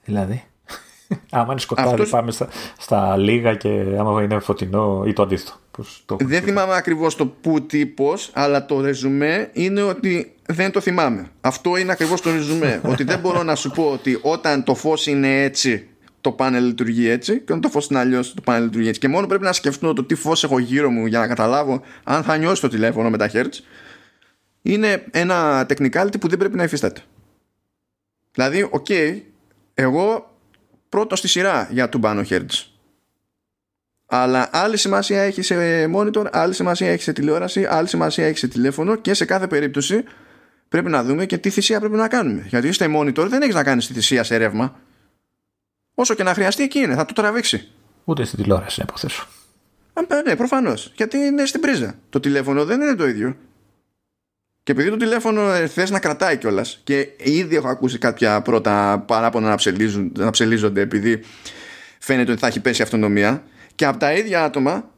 Δηλαδή. 0.03 0.43
άμα 1.29 1.51
είναι 1.51 1.59
σκοτάδι 1.59 1.89
Αυτός... 1.89 2.09
πάμε 2.09 2.31
στα, 2.31 2.47
στα 2.77 3.17
λίγα 3.17 3.55
και 3.55 3.95
άμα 3.97 4.23
είναι 4.23 4.39
φωτεινό 4.39 5.03
ή 5.07 5.13
το 5.13 5.21
αντίθετο. 5.21 5.60
Το... 6.05 6.17
Δεν 6.19 6.41
θυμάμαι 6.41 6.75
ακριβώς 6.75 7.15
το 7.15 7.25
που 7.25 7.65
τύπος, 7.65 8.29
αλλά 8.33 8.65
το 8.65 8.81
ρεζουμέ 8.81 9.49
είναι 9.53 9.81
ότι 9.81 10.33
δεν 10.45 10.71
το 10.71 10.79
θυμάμαι. 10.79 11.31
Αυτό 11.41 11.77
είναι 11.77 11.91
ακριβώς 11.91 12.21
το 12.21 12.31
ρεζουμέ. 12.31 12.81
ότι 12.91 13.03
δεν 13.03 13.19
μπορώ 13.19 13.43
να 13.43 13.55
σου 13.55 13.71
πω 13.71 13.83
ότι 13.91 14.19
όταν 14.21 14.63
το 14.63 14.75
φως 14.75 15.07
είναι 15.07 15.43
έτσι 15.43 15.85
το 16.21 16.31
πάνελ 16.31 16.65
λειτουργεί 16.65 17.07
έτσι 17.07 17.33
και 17.33 17.43
όταν 17.45 17.61
το 17.61 17.69
φως 17.69 17.87
είναι 17.87 17.99
αλλιώς 17.99 18.33
το 18.33 18.41
πάνελ 18.41 18.63
λειτουργεί 18.63 18.87
έτσι. 18.87 18.99
Και 18.99 19.07
μόνο 19.07 19.27
πρέπει 19.27 19.43
να 19.43 19.53
σκεφτώ 19.53 19.93
το 19.93 20.03
τι 20.03 20.15
φως 20.15 20.43
έχω 20.43 20.59
γύρω 20.59 20.89
μου 20.89 21.05
για 21.05 21.19
να 21.19 21.27
καταλάβω 21.27 21.81
αν 22.03 22.23
θα 22.23 22.37
νιώσει 22.37 22.61
το 22.61 22.67
τηλέφωνο 22.67 23.09
με 23.09 23.17
τα 23.17 23.29
hertz 23.33 23.59
είναι 24.61 25.05
ένα 25.11 25.65
technicality 25.69 26.19
που 26.19 26.27
δεν 26.27 26.37
πρέπει 26.37 26.55
να 26.55 26.63
υφίσταται. 26.63 27.01
Δηλαδή, 28.31 28.67
οκ, 28.69 28.87
εγώ 29.73 30.35
πρώτος 30.89 31.19
στη 31.19 31.27
σειρά 31.27 31.67
για 31.71 31.89
τα 31.89 31.99
παραπάνω 31.99 32.21
hertz. 32.29 32.70
Αλλά 34.13 34.49
άλλη 34.51 34.77
σημασία 34.77 35.21
έχει 35.21 35.41
σε 35.41 35.55
monitor, 35.95 36.25
άλλη 36.31 36.53
σημασία 36.53 36.91
έχει 36.91 37.01
σε 37.01 37.13
τηλεόραση, 37.13 37.65
άλλη 37.65 37.87
σημασία 37.87 38.25
έχει 38.25 38.37
σε 38.37 38.47
τηλέφωνο 38.47 38.95
και 38.95 39.13
σε 39.13 39.25
κάθε 39.25 39.47
περίπτωση 39.47 40.03
πρέπει 40.69 40.89
να 40.89 41.03
δούμε 41.03 41.25
και 41.25 41.37
τι 41.37 41.49
θυσία 41.49 41.79
πρέπει 41.79 41.95
να 41.95 42.07
κάνουμε. 42.07 42.45
Γιατί 42.47 42.67
στο 42.67 42.85
monitor 42.95 43.25
δεν 43.27 43.41
έχεις 43.41 43.55
να 43.55 43.63
κάνεις 43.63 43.87
τη 43.87 43.93
θυσία 43.93 44.23
σε 44.23 44.37
ρεύμα. 44.37 44.79
Όσο 45.95 46.13
και 46.13 46.23
να 46.23 46.33
χρειαστεί 46.33 46.63
εκεί 46.63 46.79
είναι, 46.79 46.95
θα 46.95 47.05
το 47.05 47.13
τραβήξει. 47.13 47.67
Ούτε 48.03 48.23
στην 48.23 48.37
τηλεόραση, 48.41 48.79
να 48.79 48.85
υποθέσω. 48.89 49.27
ναι, 50.25 50.35
προφανώς. 50.35 50.91
Γιατί 50.95 51.17
είναι 51.17 51.45
στην 51.45 51.61
πρίζα. 51.61 51.95
Το 52.09 52.19
τηλέφωνο 52.19 52.65
δεν 52.65 52.81
είναι 52.81 52.95
το 52.95 53.07
ίδιο. 53.07 53.37
Και 54.63 54.71
επειδή 54.71 54.89
το 54.89 54.97
τηλέφωνο 54.97 55.51
ε, 55.51 55.67
θες 55.67 55.89
να 55.89 55.99
κρατάει 55.99 56.37
κιόλας 56.37 56.79
και 56.83 57.07
ήδη 57.17 57.55
έχω 57.55 57.67
ακούσει 57.67 57.97
κάποια 57.97 58.41
πρώτα 58.41 59.03
παράπονα 59.07 59.47
να, 59.47 59.57
να 60.13 60.29
ψελίζονται 60.29 60.81
επειδή 60.81 61.23
φαίνεται 61.99 62.31
ότι 62.31 62.39
θα 62.39 62.47
έχει 62.47 62.59
πέσει 62.59 62.81
η 62.81 62.83
αυτονομία 62.83 63.43
και 63.81 63.87
από 63.87 63.97
τα 63.97 64.13
ίδια 64.13 64.43
άτομα 64.43 64.89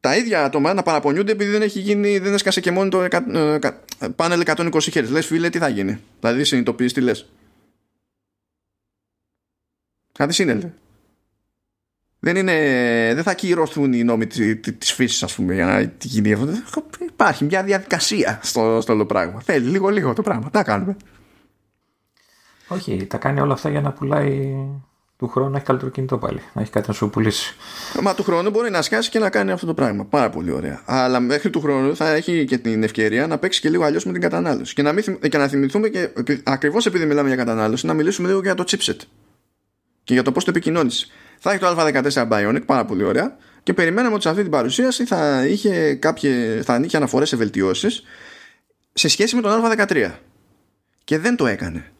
τα 0.00 0.16
ίδια 0.16 0.44
άτομα 0.44 0.74
να 0.74 0.82
παραπονιούνται 0.82 1.32
επειδή 1.32 1.50
δεν 1.50 1.62
έχει 1.62 1.80
γίνει, 1.80 2.18
δεν 2.18 2.34
έσκασε 2.34 2.60
και 2.60 2.70
μόνο 2.70 2.88
το 2.90 3.02
ε, 3.02 3.58
πάνελ 4.16 4.42
120 4.46 4.70
Hz. 4.70 5.08
Λες 5.08 5.26
φίλε 5.26 5.50
τι 5.50 5.58
θα 5.58 5.68
γίνει; 5.68 6.00
Δηλαδή 6.20 6.44
συνειδητοποιείς 6.44 6.92
τι 6.92 7.00
λες. 7.00 7.28
Κάτι 10.12 10.32
σύνελε. 10.32 10.72
Δεν, 12.18 12.36
είναι, 12.36 12.54
δεν 13.14 13.22
θα 13.22 13.34
κυρωθούν 13.34 13.92
οι 13.92 14.04
νόμοι 14.04 14.26
της 14.78 14.92
φύσης 14.92 15.22
ας 15.22 15.34
πούμε 15.34 15.54
για 15.54 15.66
να 15.66 15.80
γίνει 16.00 16.32
αυτό. 16.32 16.84
Υπάρχει 17.00 17.44
μια 17.44 17.62
διαδικασία 17.62 18.40
στο, 18.42 18.80
στο 18.80 18.92
όλο 18.92 19.06
πράγμα. 19.06 19.40
Θέλει 19.40 19.68
λίγο 19.68 19.88
λίγο 19.88 20.12
το 20.12 20.22
πράγμα. 20.22 20.50
Τα 20.50 20.62
κάνουμε. 20.62 20.96
Όχι, 22.68 23.06
τα 23.06 23.16
κάνει 23.16 23.40
όλα 23.40 23.52
αυτά 23.52 23.70
για 23.70 23.80
να 23.80 23.92
πουλάει 23.92 24.54
του 25.18 25.28
χρόνου 25.28 25.50
να 25.50 25.56
έχει 25.56 25.66
καλύτερο 25.66 25.90
κινητό 25.90 26.18
πάλι. 26.18 26.40
Να 26.52 26.62
έχει 26.62 26.70
κάτι 26.70 26.88
να 26.88 26.94
σου 26.94 27.10
πουλήσει. 27.10 27.54
Μα 28.02 28.14
του 28.14 28.22
χρόνου 28.22 28.50
μπορεί 28.50 28.70
να 28.70 28.82
σκάσει 28.82 29.10
και 29.10 29.18
να 29.18 29.30
κάνει 29.30 29.50
αυτό 29.50 29.66
το 29.66 29.74
πράγμα. 29.74 30.04
Πάρα 30.04 30.30
πολύ 30.30 30.50
ωραία. 30.50 30.82
Αλλά 30.84 31.20
μέχρι 31.20 31.50
του 31.50 31.60
χρόνου 31.60 31.96
θα 31.96 32.12
έχει 32.12 32.44
και 32.44 32.58
την 32.58 32.82
ευκαιρία 32.82 33.26
να 33.26 33.38
παίξει 33.38 33.60
και 33.60 33.68
λίγο 33.68 33.84
αλλιώς 33.84 34.04
με 34.04 34.12
την 34.12 34.20
κατανάλωση. 34.20 34.74
Και 34.74 34.82
να, 34.82 34.92
μην, 34.92 35.18
και 35.28 35.38
να 35.38 35.48
θυμηθούμε 35.48 35.88
και 35.88 36.10
ακριβώς 36.42 36.86
επειδή 36.86 37.06
μιλάμε 37.06 37.28
για 37.28 37.36
κατανάλωση, 37.36 37.86
να 37.86 37.94
μιλήσουμε 37.94 38.28
λίγο 38.28 38.40
για 38.40 38.54
το 38.54 38.64
chipset. 38.66 38.96
Και 40.04 40.14
για 40.14 40.22
το 40.22 40.32
πώς 40.32 40.44
το 40.44 40.50
επικοινώνησε. 40.50 41.06
Θα 41.38 41.50
έχει 41.50 41.60
το 41.60 41.76
Α14 41.78 42.28
Bionic, 42.28 42.62
πάρα 42.66 42.84
πολύ 42.84 43.04
ωραία. 43.04 43.36
Και 43.62 43.74
περιμέναμε 43.74 44.14
ότι 44.14 44.22
σε 44.22 44.28
αυτή 44.28 44.42
την 44.42 44.50
παρουσίαση 44.50 45.04
θα 45.04 45.46
είχε, 45.46 45.94
κάποιε, 45.94 46.62
θα 46.62 46.80
είχε 46.84 46.96
αναφορές 46.96 47.28
σε 47.28 47.36
βελτιώσεις 47.36 48.02
σε 48.92 49.08
σχέση 49.08 49.36
με 49.36 49.40
τον 49.42 49.62
Α13. 49.64 50.12
Και 51.04 51.18
δεν 51.18 51.36
το 51.36 51.46
έκανε. 51.46 51.92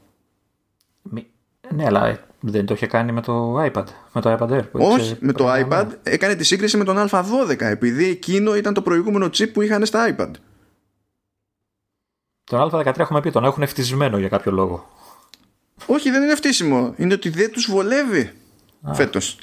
Ναι, 1.74 1.84
αλλά 1.86 2.27
δεν 2.40 2.66
το 2.66 2.74
είχε 2.74 2.86
κάνει 2.86 3.12
με 3.12 3.20
το 3.20 3.62
iPad. 3.62 3.84
Με 4.12 4.20
το 4.20 4.36
iPad 4.38 4.50
Air. 4.50 4.64
Όχι, 4.72 5.16
με 5.20 5.32
το 5.32 5.52
iPad 5.52 5.86
έκανε 6.02 6.34
τη 6.34 6.44
σύγκριση 6.44 6.76
με 6.76 6.84
τον 6.84 7.08
Α12 7.10 7.60
επειδή 7.60 8.04
εκείνο 8.08 8.56
ήταν 8.56 8.74
το 8.74 8.82
προηγούμενο 8.82 9.26
chip 9.26 9.52
που 9.52 9.62
είχαν 9.62 9.86
στα 9.86 10.14
iPad. 10.16 10.30
Τον 12.44 12.70
Α13 12.72 12.98
έχουμε 12.98 13.20
πει, 13.20 13.30
τον 13.30 13.44
έχουν 13.44 13.62
ευτισμένο 13.62 14.18
για 14.18 14.28
κάποιο 14.28 14.52
λόγο. 14.52 14.88
Όχι, 15.86 16.10
δεν 16.10 16.22
είναι 16.22 16.32
ευτίσιμο. 16.32 16.94
Είναι 16.96 17.14
ότι 17.14 17.28
δεν 17.28 17.52
τους 17.52 17.70
βολεύει 17.70 18.32
φέτος. 18.92 19.38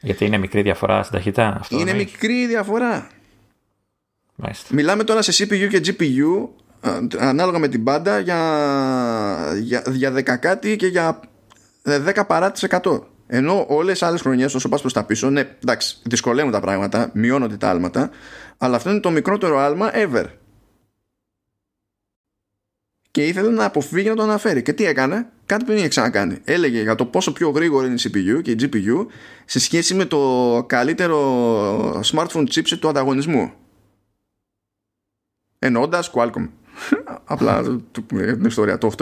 Γιατί 0.00 0.24
είναι 0.24 0.38
μικρή 0.38 0.62
διαφορά 0.62 1.02
στην 1.02 1.16
ταχύτητα. 1.16 1.56
Αυτό 1.60 1.78
είναι 1.78 1.92
μικρή 1.92 2.46
διαφορά. 2.46 3.08
Μάλιστα. 4.34 4.74
Μιλάμε 4.74 5.04
τώρα 5.04 5.22
σε 5.22 5.44
CPU 5.44 5.68
και 5.68 5.80
GPU 5.84 6.48
ανάλογα 7.18 7.58
με 7.58 7.68
την 7.68 7.84
πάντα 7.84 8.18
για, 8.18 8.40
για, 9.60 9.82
για 9.90 10.12
10 10.14 10.22
κάτι 10.22 10.76
και 10.76 10.86
για 10.86 11.20
10 11.84 12.26
παρά 12.26 12.52
100. 12.54 13.00
Ενώ 13.26 13.66
όλες 13.68 13.98
τι 13.98 14.06
άλλες 14.06 14.20
χρονιές, 14.20 14.54
όσο 14.54 14.68
πας 14.68 14.80
προς 14.80 14.92
τα 14.92 15.04
πίσω, 15.04 15.30
ναι, 15.30 15.40
εντάξει, 15.62 15.96
δυσκολεύουν 16.02 16.52
τα 16.52 16.60
πράγματα, 16.60 17.10
μειώνονται 17.14 17.56
τα 17.56 17.68
άλματα, 17.68 18.10
αλλά 18.58 18.76
αυτό 18.76 18.90
είναι 18.90 19.00
το 19.00 19.10
μικρότερο 19.10 19.58
άλμα 19.58 19.90
ever. 19.94 20.24
Και 23.10 23.26
ήθελε 23.26 23.50
να 23.50 23.64
αποφύγει 23.64 24.08
να 24.08 24.14
το 24.14 24.22
αναφέρει. 24.22 24.62
Και 24.62 24.72
τι 24.72 24.84
έκανε, 24.84 25.32
κάτι 25.46 25.64
που 25.64 25.70
δεν 25.70 25.78
είχε 25.78 25.88
ξανακάνει. 25.88 26.40
Έλεγε 26.44 26.82
για 26.82 26.94
το 26.94 27.06
πόσο 27.06 27.32
πιο 27.32 27.50
γρήγορο 27.50 27.86
είναι 27.86 27.94
η 27.94 28.02
CPU 28.02 28.42
και 28.42 28.50
η 28.50 28.56
GPU 28.60 29.06
σε 29.44 29.60
σχέση 29.60 29.94
με 29.94 30.04
το 30.04 30.64
καλύτερο 30.68 32.00
smartphone 32.00 32.46
chipset 32.54 32.78
του 32.80 32.88
ανταγωνισμού. 32.88 33.52
Εννοώντας 35.58 36.10
Qualcomm. 36.14 36.48
Απλά 37.24 37.62
την 38.08 38.44
ιστορία. 38.44 38.78
Το 38.78 38.92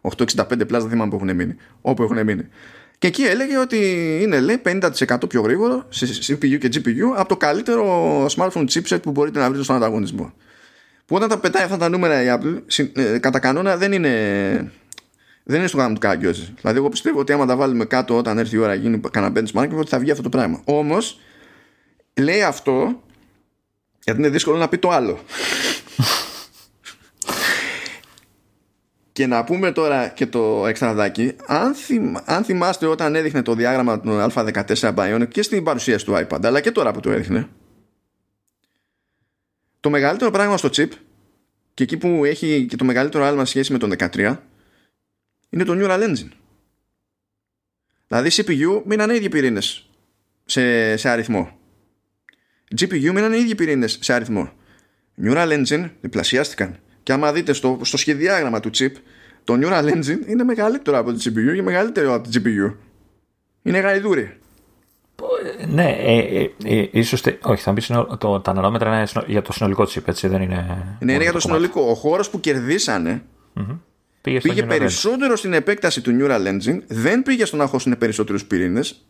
865 0.00 0.16
Plus 0.36 0.66
δεν 0.68 0.88
θυμάμαι 0.88 1.10
που 1.10 1.16
έχουν 1.16 1.34
μείνει. 1.34 1.56
Όπου 1.80 2.02
έχουν 2.02 2.24
μείνει. 2.24 2.48
Και 2.98 3.06
εκεί 3.06 3.22
έλεγε 3.22 3.58
ότι 3.58 3.78
είναι 4.22 4.40
λέει 4.40 4.62
50% 4.64 5.28
πιο 5.28 5.40
γρήγορο 5.40 5.86
σε 5.88 6.06
CPU 6.06 6.58
και 6.58 6.70
GPU 6.74 7.16
από 7.16 7.28
το 7.28 7.36
καλύτερο 7.36 8.26
smartphone 8.26 8.64
chipset 8.72 9.02
που 9.02 9.10
μπορείτε 9.10 9.38
να 9.38 9.48
βρείτε 9.48 9.64
στον 9.64 9.76
ανταγωνισμό. 9.76 10.32
Που 11.06 11.14
όταν 11.14 11.28
τα 11.28 11.38
πετάει 11.38 11.64
αυτά 11.64 11.76
τα 11.76 11.88
νούμερα 11.88 12.22
η 12.22 12.26
Apple, 12.28 12.62
ε, 12.92 13.18
κατά 13.18 13.38
κανόνα 13.38 13.76
δεν 13.76 13.92
είναι, 13.92 14.10
δεν 15.42 15.58
είναι 15.58 15.66
στο 15.66 15.76
γάμο 15.76 15.94
του 15.94 16.00
κάγκιόζη. 16.00 16.54
Δηλαδή, 16.60 16.78
εγώ 16.78 16.88
πιστεύω 16.88 17.18
ότι 17.18 17.32
άμα 17.32 17.46
τα 17.46 17.56
βάλουμε 17.56 17.84
κάτω 17.84 18.16
όταν 18.16 18.38
έρθει 18.38 18.56
η 18.56 18.58
ώρα 18.58 18.74
γίνει 18.74 19.00
κανένα 19.10 19.40
benchmark, 19.40 19.70
ότι 19.74 19.88
θα 19.88 19.98
βγει 19.98 20.10
αυτό 20.10 20.22
το 20.22 20.28
πράγμα. 20.28 20.60
Όμως, 20.64 21.20
λέει 22.20 22.42
αυτό 22.42 23.02
γιατί 24.04 24.20
είναι 24.20 24.28
δύσκολο 24.28 24.56
να 24.56 24.68
πει 24.68 24.78
το 24.78 24.90
άλλο. 24.90 25.18
Και 29.12 29.26
να 29.26 29.44
πούμε 29.44 29.72
τώρα 29.72 30.08
και 30.08 30.26
το 30.26 30.66
εξτραδάκι, 30.66 31.36
αν, 31.46 31.74
αν 32.24 32.44
θυμάστε 32.44 32.86
όταν 32.86 33.14
έδειχνε 33.14 33.42
το 33.42 33.54
διάγραμμα 33.54 34.00
του 34.00 34.26
Α14 34.34 34.94
Bionic 34.94 35.28
και 35.28 35.42
στην 35.42 35.64
παρουσίαση 35.64 36.04
του 36.04 36.12
iPad, 36.12 36.44
αλλά 36.44 36.60
και 36.60 36.70
τώρα 36.70 36.92
που 36.92 37.00
το 37.00 37.10
έδειχνε, 37.10 37.48
το 39.80 39.90
μεγαλύτερο 39.90 40.30
πράγμα 40.30 40.56
στο 40.56 40.68
chip 40.72 40.88
και 41.74 41.82
εκεί 41.82 41.96
που 41.96 42.24
έχει 42.24 42.66
και 42.66 42.76
το 42.76 42.84
μεγαλύτερο 42.84 43.24
άλμα 43.24 43.44
σχέση 43.44 43.72
με 43.72 43.78
τον 43.78 43.92
13 43.98 44.36
είναι 45.48 45.64
το 45.64 45.72
Neural 45.76 46.02
Engine. 46.08 46.30
Δηλαδή 48.06 48.30
CPU 48.32 48.82
μείνανε 48.84 49.12
οι 49.12 49.16
ίδιοι 49.16 49.28
πυρήνες 49.28 49.90
σε, 50.44 50.96
σε 50.96 51.08
αριθμό. 51.08 51.58
GPU 52.76 53.10
μείνανε 53.12 53.36
οι 53.36 53.40
ίδιοι 53.40 53.54
πυρήνες 53.54 53.98
σε 54.00 54.12
αριθμό. 54.12 54.52
Neural 55.24 55.64
Engine 55.64 55.90
διπλασιάστηκαν. 56.00 56.81
Και 57.02 57.12
άμα 57.12 57.32
δείτε 57.32 57.52
στο, 57.52 57.78
στο 57.82 57.96
σχεδιάγραμμα 57.96 58.60
του 58.60 58.70
chip, 58.74 58.92
το 59.44 59.58
Neural 59.62 59.92
Engine 59.92 60.26
είναι 60.26 60.44
μεγαλύτερο 60.44 60.98
από 60.98 61.12
το 61.12 61.18
GPU 61.24 61.54
και 61.54 61.62
μεγαλύτερο 61.62 62.14
από 62.14 62.28
το 62.28 62.40
GPU. 62.44 62.74
Είναι 63.62 63.78
γαϊδούρι. 63.78 64.36
Ναι, 65.68 65.96
ε, 65.98 66.18
ε, 66.18 66.50
ε, 66.64 66.88
ίσως, 66.90 67.22
όχι, 67.42 67.62
θα 67.62 67.72
μπει 67.72 67.82
το, 68.18 68.40
τα 68.40 68.52
νανόμετρα 68.52 68.96
είναι 68.96 69.24
για 69.26 69.42
το 69.42 69.52
συνολικό 69.52 69.82
chip, 69.82 70.02
έτσι, 70.08 70.28
δεν 70.28 70.42
είναι... 70.42 70.96
Ναι, 71.00 71.12
είναι 71.12 71.22
για 71.22 71.32
το, 71.32 71.40
συνολικό. 71.40 71.80
Ο 71.80 71.94
χώρος 71.94 72.30
που 72.30 72.40
κερδισανε 72.40 73.22
πήγε, 74.20 74.38
πήγε 74.38 74.62
περισσότερο 74.62 75.36
στην 75.36 75.52
επέκταση 75.52 76.00
του 76.00 76.16
Neural 76.20 76.46
Engine, 76.46 76.78
δεν 76.86 77.22
πήγε 77.22 77.44
στο 77.44 77.56
να 77.56 77.66
χώσουν 77.66 77.98
περισσότερους 77.98 78.44
πυρήνες, 78.44 79.06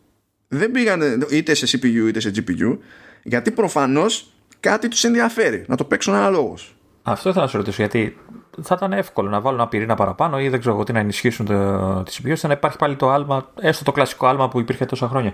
δεν 0.47 0.71
πήγαν 0.71 1.25
είτε 1.29 1.53
σε 1.53 1.77
CPU 1.77 2.07
είτε 2.07 2.19
σε 2.19 2.31
GPU, 2.35 2.77
γιατί 3.23 3.51
προφανώς 3.51 4.33
κάτι 4.59 4.87
τους 4.87 5.03
ενδιαφέρει, 5.03 5.63
να 5.67 5.75
το 5.75 5.83
παίξουν 5.83 6.13
αναλόγως. 6.13 6.75
Αυτό 7.03 7.33
θα 7.33 7.41
να 7.41 7.47
σου 7.47 7.57
ρωτήσω, 7.57 7.81
γιατί 7.81 8.17
θα 8.61 8.75
ήταν 8.77 8.93
εύκολο 8.93 9.29
να 9.29 9.41
βάλουν 9.41 9.59
ένα 9.59 9.69
πυρήνα 9.69 9.95
παραπάνω 9.95 10.39
ή 10.39 10.49
δεν 10.49 10.59
ξέρω 10.59 10.75
εγώ 10.75 10.83
τι 10.83 10.93
να 10.93 10.99
ενισχύσουν 10.99 11.45
το, 11.45 12.03
τη 12.03 12.15
CPU 12.17 12.31
ώστε 12.31 12.47
να 12.47 12.53
υπάρχει 12.53 12.77
πάλι 12.77 12.95
το 12.95 13.09
άλμα, 13.09 13.51
έστω 13.59 13.83
το 13.83 13.91
κλασικό 13.91 14.27
άλμα 14.27 14.49
που 14.49 14.59
υπήρχε 14.59 14.85
τόσα 14.85 15.07
χρόνια. 15.07 15.33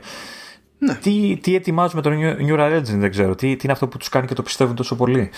Ναι. 0.78 0.96
Τι, 0.96 1.38
τι 1.42 1.56
ετοιμάζουμε 1.56 2.02
το 2.02 2.10
Neural 2.50 2.78
Engine, 2.78 2.98
δεν 2.98 3.10
ξέρω. 3.10 3.36
Τι, 3.36 3.56
τι 3.56 3.62
είναι 3.64 3.72
αυτό 3.72 3.88
που 3.88 3.98
τους 3.98 4.10
κάνει 4.10 4.28
και 4.28 4.34
το 4.34 4.42
πιστεύουν 4.42 4.76
τόσο 4.76 4.96
πολύ. 4.96 5.32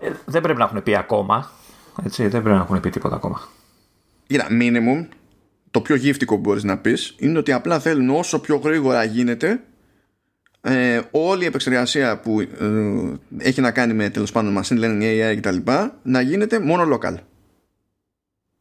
Ε, 0.00 0.10
δεν 0.24 0.42
πρέπει 0.42 0.58
να 0.58 0.64
έχουν 0.64 0.82
πει 0.82 0.96
ακόμα. 0.96 1.50
Έτσι, 2.04 2.22
δεν 2.22 2.42
πρέπει 2.42 2.56
να 2.56 2.62
έχουν 2.62 2.80
πει 2.80 2.90
τίποτα 2.90 3.16
ακόμα. 3.16 3.40
Κοίτα, 4.26 4.46
minimum, 4.50 5.08
το 5.70 5.80
πιο 5.80 5.94
γύφτικο 5.94 6.34
που 6.34 6.40
μπορείς 6.40 6.64
να 6.64 6.78
πεις 6.78 7.14
είναι 7.18 7.38
ότι 7.38 7.52
απλά 7.52 7.80
θέλουν 7.80 8.10
όσο 8.10 8.40
πιο 8.40 8.56
γρήγορα 8.56 9.04
γίνεται 9.04 9.60
ε, 10.66 11.00
όλη 11.10 11.42
η 11.42 11.46
επεξεργασία 11.46 12.18
που 12.18 12.40
ε, 12.40 12.48
έχει 13.38 13.60
να 13.60 13.70
κάνει 13.70 13.94
με 13.94 14.10
τέλος 14.10 14.32
πάντων 14.32 14.62
machine 14.62 14.84
learning, 14.84 15.02
AI 15.02 15.36
κτλ. 15.40 15.56
να 16.02 16.20
γίνεται 16.20 16.58
μόνο 16.58 16.96
local. 16.96 17.14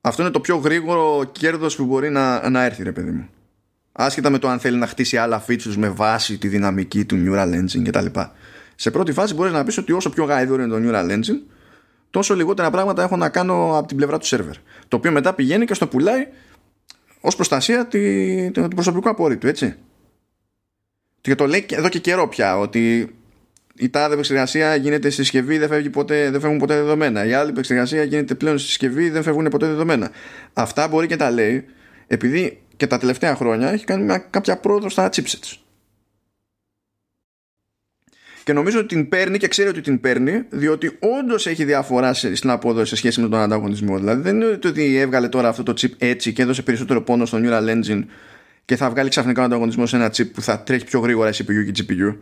Αυτό 0.02 0.22
είναι 0.22 0.32
το 0.32 0.40
πιο 0.40 0.56
γρήγορο 0.56 1.24
κέρδος 1.32 1.76
που 1.76 1.86
μπορεί 1.86 2.10
να, 2.10 2.50
να 2.50 2.64
έρθει, 2.64 2.84
ρε 2.84 2.92
παιδί 2.92 3.12
μου. 3.12 3.30
Άσχετα 3.92 4.30
με 4.30 4.38
το 4.38 4.48
αν 4.48 4.60
θέλει 4.60 4.78
να 4.78 4.88
χτίσει 4.88 5.18
άλλα 5.18 5.46
features 5.48 5.76
με 5.78 5.90
βάση 5.90 6.38
τη 6.38 6.48
δυναμική 6.48 7.06
του 7.06 7.24
Neural 7.26 7.54
Engine 7.54 7.84
κτλ. 7.84 8.06
Σε 8.76 8.92
πρώτη 8.92 9.12
φάση 9.12 9.34
μπορείς 9.34 9.54
να 9.54 9.64
πεις 9.64 9.78
ότι 9.78 9.92
όσο 9.92 10.10
πιο 10.10 10.24
γάιδο 10.24 10.54
είναι 10.54 10.68
το 10.68 10.76
Neural 10.80 11.12
Engine, 11.12 11.42
τόσο 12.10 12.36
λιγότερα 12.36 12.70
πράγματα 12.70 13.04
έχω 13.04 13.18
να 13.18 13.30
κάνω 13.30 13.78
από 13.78 13.88
την 13.88 13.98
πλευρά 13.98 14.18
του 14.18 14.26
server. 14.26 14.56
Το 14.88 14.98
οποίο 14.98 15.12
μετά 15.12 15.34
πηγαίνει 15.34 15.66
και 15.66 15.74
στο 15.74 15.88
πουλάει 15.88 16.28
ως 17.22 17.36
προστασία 17.36 17.88
του 18.54 18.68
προσωπικού 18.76 19.10
απορρίτου, 19.10 19.48
έτσι. 19.48 19.76
Και 21.24 21.36
το 21.36 21.48
λέει 21.48 21.66
εδώ 21.70 21.90
και 21.90 22.00
καιρό 22.00 22.28
πια 22.28 22.60
ότι 22.60 23.14
η 23.76 23.90
τάδε 23.90 24.14
επεξεργασία 24.14 24.76
γίνεται 24.76 25.10
στη 25.10 25.22
συσκευή, 25.22 25.58
δεν, 25.58 25.70
φεύγει 25.70 25.90
ποτέ, 25.90 26.30
δεν 26.30 26.42
φεύγουν 26.42 26.60
ποτέ 26.60 26.76
δεδομένα. 26.76 27.26
Η 27.26 27.34
άλλη 27.34 27.50
επεξεργασία 27.50 28.04
γίνεται 28.04 28.36
πλέον 28.36 28.58
στη 28.58 28.68
συσκευή, 28.68 29.10
δεν 29.10 29.24
φεύγουν 29.24 29.48
ποτέ 29.48 29.66
δεδομένα. 29.68 30.12
Αυτά 30.54 30.88
μπορεί 30.88 31.08
και 31.08 31.16
τα 31.16 31.32
λέει 31.32 31.66
επειδή 32.08 32.62
και 32.78 32.88
τα 32.88 32.98
τελευταία 32.98 33.36
χρόνια 33.36 33.72
έχει 33.72 33.86
κάνει 33.86 34.04
μια, 34.04 34.18
κάποια 34.18 34.58
πρόοδο 34.58 34.90
στα 34.90 35.10
chipsets. 35.10 35.58
Και 38.44 38.54
νομίζω 38.54 38.80
ότι 38.80 38.88
την 38.88 39.10
παίρνει 39.10 39.38
και 39.38 39.48
ξέρει 39.48 39.70
ότι 39.70 39.82
την 39.82 40.00
παίρνει, 40.00 40.44
διότι 40.50 40.98
όντως 41.20 41.48
έχει 41.48 41.64
διαφορά 41.64 42.14
στην 42.14 42.50
απόδοση 42.50 42.90
σε 42.90 42.96
σχέση 42.96 43.22
με 43.22 43.28
τον 43.30 43.40
ανταγωνισμό. 43.40 43.98
Δηλαδή 43.98 44.22
δεν 44.22 44.36
είναι 44.36 44.60
ότι 44.66 44.98
έβγαλε 44.98 45.30
τώρα 45.30 45.48
αυτό 45.48 45.64
το 45.64 45.74
chip 45.82 45.92
έτσι 45.98 46.34
και 46.34 46.42
έδωσε 46.42 46.62
περισσότερο 46.62 47.02
πόνο 47.02 47.26
στο 47.26 47.40
Neural 47.42 47.70
Engine 47.70 48.04
και 48.66 48.76
θα 48.76 48.90
βγάλει 48.90 49.10
ξαφνικά 49.10 49.42
ο 49.42 49.46
ανταγωνισμός 49.46 49.90
σε 49.90 49.96
ένα 49.96 50.08
chip 50.08 50.32
που 50.34 50.42
θα 50.42 50.60
τρέχει 50.64 50.86
πιο 50.86 51.00
γρήγορα 51.00 51.30
η 51.30 51.34
CPU 51.38 51.72
και 51.72 51.84
η 51.84 51.86
GPU. 51.90 52.16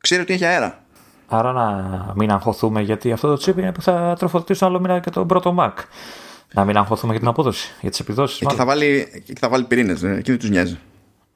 Ξέρει 0.00 0.22
ότι 0.22 0.32
έχει 0.32 0.44
αέρα. 0.44 0.82
Άρα 1.28 1.52
να 1.52 2.12
μην 2.16 2.30
αγχωθούμε 2.30 2.80
γιατί 2.80 3.12
αυτό 3.12 3.36
το 3.36 3.42
chip 3.46 3.58
είναι 3.58 3.72
που 3.72 3.82
θα 3.82 4.16
τροφοδοτήσει 4.18 4.64
άλλο 4.64 4.80
μήνα 4.80 5.00
και 5.00 5.10
τον 5.10 5.26
πρώτο 5.26 5.54
Mac. 5.58 5.72
Να 6.52 6.64
μην 6.64 6.76
αγχωθούμε 6.76 7.12
για 7.12 7.20
την 7.20 7.28
απόδοση, 7.28 7.74
για 7.80 7.90
τις 7.90 8.00
επιδόσεις. 8.00 8.40
Εκεί 8.40 8.54
θα 8.54 8.64
βάλει, 8.64 9.08
θα 9.38 9.48
βάλει 9.48 9.64
πυρήνες, 9.64 10.02
ε, 10.02 10.10
εκεί 10.10 10.30
δεν 10.30 10.38
τους 10.40 10.50
νοιάζει. 10.50 10.78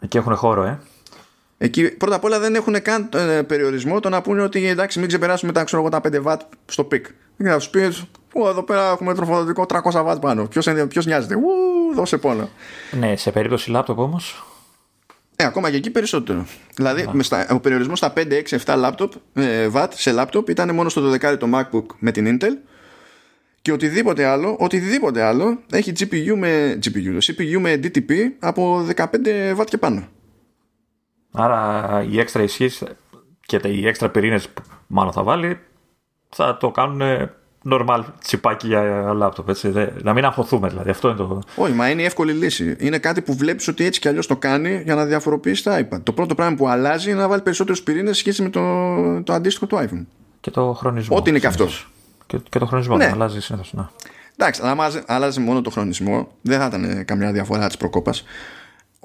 Εκεί 0.01 0.17
έχουν 0.17 0.37
χώρο, 0.37 0.63
ε. 0.65 0.81
Εκεί 1.59 1.91
πρώτα 1.91 2.17
απ' 2.17 2.25
όλα 2.25 2.39
δεν 2.39 2.55
έχουν 2.55 2.83
καν 2.83 3.09
ε, 3.15 3.43
περιορισμό 3.43 4.01
το 4.01 4.09
να 4.09 4.23
πούνε 4.23 4.43
ότι 4.43 4.67
εντάξει, 4.67 4.99
μην 4.99 5.09
ξεπεράσουμε 5.09 5.53
τα, 5.53 5.65
ξέρω, 5.65 5.89
τα 5.89 6.01
5 6.13 6.23
W 6.23 6.37
στο 6.67 6.85
peak. 6.85 7.07
Και 7.37 7.45
θα 7.45 7.57
τους 7.57 7.69
πεις, 7.69 8.05
εδώ 8.35 8.63
πέρα 8.63 8.91
έχουμε 8.91 9.15
τροφοδοτικό 9.15 9.67
300 9.93 10.15
W 10.15 10.21
πάνω. 10.21 10.49
Ποιος 10.89 11.07
νοιάζεται, 11.07 11.35
Ου, 11.35 11.95
δώσε 11.95 12.19
πόνο. 12.19 12.49
Ναι, 12.91 13.17
σε 13.17 13.31
περίπτωση 13.31 13.71
λάπτοπ 13.71 13.99
όμως. 13.99 14.45
Ε, 15.37 15.45
ακόμα 15.45 15.71
και 15.71 15.77
εκεί 15.77 15.91
περισσότερο. 15.91 16.47
Δηλαδή, 16.75 17.09
με 17.13 17.23
στα, 17.23 17.47
ο 17.51 17.61
περιορισμός 17.61 17.99
στα 17.99 18.13
5, 18.17 18.21
6, 18.49 18.59
7 18.65 18.75
λάπτοπ, 18.77 19.13
ε, 19.35 19.69
watt 19.75 19.89
σε 19.95 20.13
λάπτοπ 20.13 20.49
ήταν 20.49 20.75
μόνο 20.75 20.89
στο 20.89 21.13
12 21.13 21.39
το 21.39 21.49
MacBook 21.55 21.87
με 21.99 22.11
την 22.11 22.39
Intel 22.41 22.53
και 23.63 23.73
οτιδήποτε 23.73 24.25
άλλο, 24.25 24.57
οτιδήποτε 24.59 25.23
άλλο 25.23 25.59
έχει 25.73 25.93
GPU 25.99 26.35
με, 26.37 26.79
GPU, 26.85 27.19
CPU 27.19 27.59
με 27.59 27.81
DTP 27.83 28.13
από 28.39 28.87
15 28.97 29.05
W 29.57 29.65
και 29.65 29.79
πάνω. 29.79 30.09
Άρα 31.37 32.05
η 32.11 32.19
έξτρα 32.21 32.43
ισχύ 32.43 32.71
και 33.41 33.61
οι 33.65 33.87
έξτρα 33.87 34.09
πυρήνες 34.09 34.49
που 34.49 34.63
μάλλον 34.87 35.13
θα 35.13 35.23
βάλει 35.23 35.59
θα 36.29 36.57
το 36.57 36.71
κάνουν 36.71 37.31
normal 37.71 38.03
τσιπάκι 38.23 38.67
για 38.67 39.13
λάπτοπ. 39.15 39.49
Έτσι. 39.49 39.73
Να 40.03 40.13
μην 40.13 40.25
αγχωθούμε 40.25 40.69
δηλαδή. 40.69 40.91
Αυτό 40.91 41.09
είναι 41.09 41.17
το... 41.17 41.39
Όχι, 41.57 41.73
μα 41.73 41.91
είναι 41.91 42.03
η 42.03 42.05
εύκολη 42.05 42.33
λύση. 42.33 42.77
Είναι 42.79 42.99
κάτι 42.99 43.23
που 43.23 43.35
βλέπεις 43.37 43.69
ότι 43.69 43.85
έτσι 43.85 44.01
κι 44.01 44.09
αλλιώς 44.09 44.27
το 44.27 44.37
κάνει 44.37 44.83
για 44.85 44.95
να 44.95 45.05
διαφοροποιήσει 45.05 45.65
τα 45.65 45.81
iPad. 45.81 46.01
Το 46.03 46.13
πρώτο 46.13 46.35
πράγμα 46.35 46.57
που 46.57 46.69
αλλάζει 46.69 47.11
είναι 47.11 47.21
να 47.21 47.29
βάλει 47.29 47.43
περισσότερου 47.43 47.83
πυρήνες 47.83 48.17
σχέση 48.17 48.43
με 48.43 48.49
το, 48.49 49.23
το 49.23 49.33
αντίστοιχο 49.33 49.67
του 49.67 49.77
iPhone. 49.77 50.05
Και 50.41 50.51
το 50.51 50.73
χρονισμό. 50.73 51.17
Ό,τι 51.17 51.31
είναι 51.31 51.39
και 51.39 51.47
αυτός. 51.47 51.91
Και, 52.27 52.39
και 52.49 52.59
το 52.59 52.67
χρονισμό. 52.67 52.97
Ναι. 52.97 53.11
αλλάζει 53.13 53.41
συνήθως. 53.41 53.73
Ναι. 53.73 53.83
Εντάξει, 54.37 54.61
αν 54.65 54.79
άλλαζε 55.07 55.41
μόνο 55.41 55.61
το 55.61 55.71
χρονισμό, 55.71 56.29
δεν 56.41 56.59
θα 56.59 56.67
ήταν 56.67 57.05
καμιά 57.05 57.33
διαφορά 57.33 57.67
της 57.67 57.77
προκόπας 57.77 58.25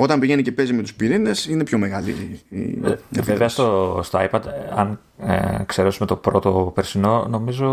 όταν 0.01 0.19
πηγαίνει 0.19 0.41
και 0.41 0.51
παίζει 0.51 0.73
με 0.73 0.81
τους 0.81 0.93
πυρήνες 0.93 1.45
είναι 1.45 1.63
πιο 1.63 1.77
μεγάλη 1.77 2.11
η 2.49 2.79
ε, 2.85 3.21
Βέβαια 3.21 3.49
στο, 3.49 3.99
στο 4.03 4.27
iPad 4.31 4.41
αν 4.75 4.99
ε, 5.17 5.63
ξερώσουμε 5.65 6.07
το 6.07 6.15
πρώτο 6.15 6.71
περσινό 6.75 7.27
νομίζω 7.29 7.67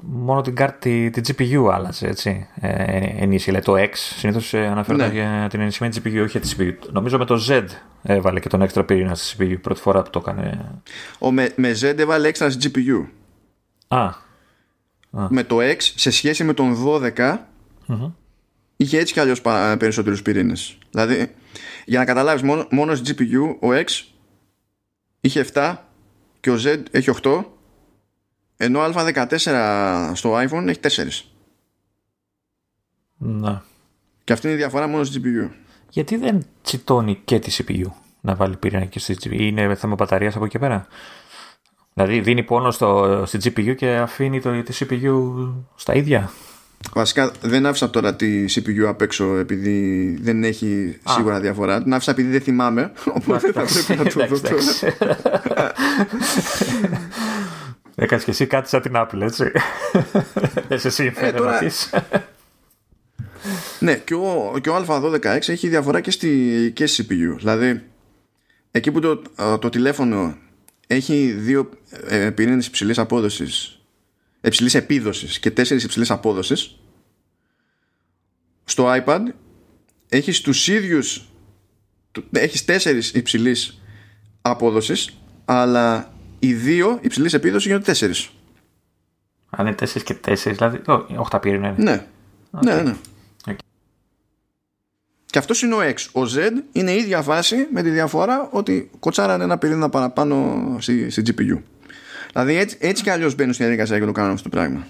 μόνο 0.00 0.40
την 0.40 0.54
κάρτη 0.54 1.10
την 1.10 1.22
GPU 1.26 1.70
άλλαζε 1.72 2.08
έτσι. 2.08 2.48
Ε, 2.60 3.22
ενίσχυε. 3.22 3.58
Το 3.60 3.74
X 3.76 3.90
συνήθως 3.94 4.54
ε, 4.54 4.66
αναφέρεται 4.66 5.06
ναι. 5.06 5.12
για 5.12 5.46
την 5.50 5.60
ενισχυμένη 5.60 5.94
GPU 5.98 6.22
όχι 6.22 6.38
για 6.38 6.40
τη 6.40 6.54
CPU 6.58 6.88
νομίζω 6.92 7.18
με 7.18 7.24
το 7.24 7.44
Z 7.48 7.64
έβαλε 8.02 8.40
και 8.40 8.48
τον 8.48 8.62
έξτρα 8.62 8.84
πυρήνα 8.84 9.14
στη 9.14 9.36
CPU 9.38 9.56
πρώτη 9.62 9.80
φορά 9.80 10.02
που 10.02 10.10
το 10.10 10.18
έκανε. 10.22 10.64
Ο, 11.18 11.30
με, 11.30 11.52
με 11.56 11.70
Z 11.80 11.98
έβαλε 11.98 12.28
έξτρα 12.28 12.50
στη 12.50 12.70
GPU 12.74 13.06
Α. 13.88 14.10
με 15.28 15.44
το 15.44 15.56
X 15.60 15.76
σε 15.78 16.10
σχέση 16.10 16.44
με 16.44 16.52
τον 16.52 16.76
12 16.86 17.10
mm-hmm. 17.18 18.12
είχε 18.76 18.98
έτσι 18.98 19.12
κι 19.12 19.20
αλλιώς 19.20 19.40
περισσότερους 19.78 20.22
πυρήνες 20.22 20.76
δηλαδή 20.92 21.34
για 21.84 21.98
να 21.98 22.04
καταλάβεις 22.04 22.42
μόνο, 22.42 22.66
μόνος 22.70 23.02
GPU 23.06 23.56
ο 23.60 23.68
X 23.68 23.84
είχε 25.20 25.46
7 25.52 25.76
και 26.40 26.50
ο 26.50 26.54
Z 26.64 26.82
έχει 26.90 27.10
8 27.22 27.44
ενώ 28.56 28.80
α14 28.80 30.10
στο 30.14 30.36
iPhone 30.36 30.66
έχει 30.66 30.80
4 30.82 31.08
Να 33.18 33.62
και 34.24 34.32
αυτή 34.32 34.46
είναι 34.46 34.56
η 34.56 34.58
διαφορά 34.58 34.86
μόνος 34.86 35.08
στο 35.08 35.20
GPU 35.24 35.50
γιατί 35.90 36.16
δεν 36.16 36.46
τσιτώνει 36.62 37.20
και 37.24 37.38
τη 37.38 37.56
CPU 37.58 37.90
να 38.20 38.34
βάλει 38.34 38.56
πυρήνα 38.56 38.84
και 38.84 38.98
στη 38.98 39.16
GPU 39.22 39.40
είναι 39.40 39.74
θέμα 39.74 39.94
μπαταρίας 39.94 40.36
από 40.36 40.44
εκεί 40.44 40.58
πέρα. 40.58 40.86
Δηλαδή 41.94 42.20
δίνει 42.20 42.42
πόνο 42.42 42.70
στο, 42.70 43.22
στη 43.26 43.38
GPU 43.42 43.74
και 43.76 43.96
αφήνει 43.96 44.40
το, 44.40 44.62
τη 44.62 44.78
CPU 44.80 45.52
στα 45.74 45.94
ίδια 45.94 46.30
Βασικά 46.92 47.32
δεν 47.40 47.66
άφησα 47.66 47.90
τώρα 47.90 48.14
τη 48.14 48.44
CPU 48.48 48.84
απ' 48.86 49.02
έξω 49.02 49.36
επειδή 49.36 50.08
δεν 50.22 50.44
έχει 50.44 50.98
σίγουρα 51.08 51.40
διαφορά. 51.40 51.82
Την 51.82 51.94
άφησα 51.94 52.10
επειδή 52.10 52.30
δεν 52.30 52.40
θυμάμαι. 52.40 52.92
Οπότε 53.20 53.52
θα 53.52 53.64
πρέπει 53.86 54.02
να 54.02 54.10
το 54.10 54.26
δω 54.26 54.40
τώρα. 54.40 54.62
Έκανες 57.94 58.24
και 58.24 58.30
εσύ 58.30 58.46
κάτι 58.46 58.68
σαν 58.68 58.82
την 58.82 58.92
Apple, 58.94 59.20
έτσι. 59.20 59.50
Εσύ 60.68 60.86
εσύ 60.86 61.12
ε, 61.16 61.32
τώρα... 61.32 61.60
Ναι, 63.78 63.94
και 63.94 64.14
ο, 64.14 64.58
και 64.60 64.70
ο 64.70 64.84
Α12X 64.88 65.48
έχει 65.48 65.68
διαφορά 65.68 66.00
και 66.00 66.10
στη, 66.10 66.70
και 66.74 66.86
στη 66.86 67.06
CPU. 67.08 67.36
Δηλαδή, 67.38 67.82
εκεί 68.70 68.90
που 68.90 69.00
το, 69.00 69.22
το 69.58 69.68
τηλέφωνο 69.68 70.36
έχει 70.86 71.34
δύο 71.38 71.68
ε, 72.06 72.30
πυρήνες 72.30 72.66
υψηλής 72.66 72.98
απόδοσης 72.98 73.81
υψηλής 74.42 74.74
επίδοσης 74.74 75.38
και 75.38 75.50
τέσσερις 75.50 75.84
υψηλή 75.84 76.06
απόδοσης. 76.08 76.76
Στο 78.64 79.02
iPad 79.04 79.20
έχεις 80.08 80.40
τους 80.40 80.68
ίδιους. 80.68 81.28
Έχεις 82.30 82.64
τέσσερις 82.64 83.12
υψηλής 83.12 83.82
απόδοσης, 84.42 85.18
αλλά 85.44 86.12
οι 86.38 86.54
δύο 86.54 86.98
υψηλής 87.02 87.32
επίδοσης 87.32 87.66
γίνονται 87.66 87.84
τέσσερις. 87.84 88.30
Αν 89.50 89.66
είναι 89.66 89.74
τέσσερις 89.74 90.02
και 90.02 90.14
τέσσερις, 90.14 90.58
δηλαδή. 90.58 90.80
Όχι, 91.16 91.38
πυρήνα 91.40 91.68
είναι. 91.68 91.76
Ναι. 91.82 92.06
Ναι, 92.62 92.82
ναι. 92.82 92.94
Okay. 93.44 93.56
Και 95.26 95.38
αυτός 95.38 95.62
είναι 95.62 95.74
ο 95.74 95.78
X. 95.80 95.96
Ο 96.12 96.22
Z 96.22 96.50
είναι 96.72 96.92
η 96.92 96.96
ίδια 96.96 97.22
βάση 97.22 97.68
με 97.72 97.82
τη 97.82 97.90
διαφορά 97.90 98.48
ότι 98.52 98.90
κοτσάρανε 98.98 99.44
ένα 99.44 99.58
πυρήνα 99.58 99.88
παραπάνω 99.88 100.76
στη, 100.80 101.10
στη 101.10 101.22
GPU. 101.26 101.62
Δηλαδή 102.32 102.56
έτσι, 102.56 102.76
έτσι 102.80 103.02
κι 103.02 103.10
αλλιώς 103.10 103.34
μπαίνουν 103.34 103.52
στη 103.52 103.62
διαδικασία 103.62 103.98
και 103.98 104.04
το 104.04 104.12
κάνουν 104.12 104.32
αυτό 104.32 104.48
το 104.48 104.56
πράγμα. 104.56 104.86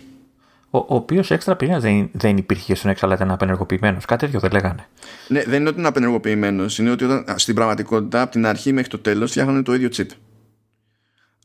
Ο, 0.70 0.78
ο 0.78 0.94
οποίος 0.94 1.30
έξτρα 1.30 1.56
πυρήνα 1.56 1.80
δεν, 1.80 2.10
δεν 2.12 2.36
υπήρχε 2.36 2.74
στον 2.74 2.90
έξω, 2.90 3.06
αλλά 3.06 3.14
ήταν 3.14 3.30
απενεργοποιημένος. 3.30 4.04
Κάτι 4.04 4.24
τέτοιο 4.24 4.40
δεν 4.40 4.50
λέγανε. 4.52 4.86
Ναι, 5.28 5.42
δεν 5.42 5.60
είναι 5.60 5.68
ότι 5.68 5.78
είναι 5.78 5.88
απενεργοποιημένος. 5.88 6.78
Είναι 6.78 6.90
ότι 6.90 7.04
όταν, 7.04 7.24
στην 7.36 7.54
πραγματικότητα 7.54 8.22
από 8.22 8.30
την 8.30 8.46
αρχή 8.46 8.72
μέχρι 8.72 8.90
το 8.90 8.98
τέλος 8.98 9.30
φτιάχνουν 9.30 9.64
το 9.64 9.74
ίδιο 9.74 9.88
cheat. 9.92 10.08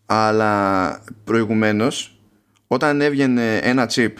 Αλλά 0.06 1.04
προηγουμένως, 1.24 2.20
όταν 2.68 3.02
έβγαινε 3.02 3.58
ένα 3.58 3.90
chip 3.94 4.14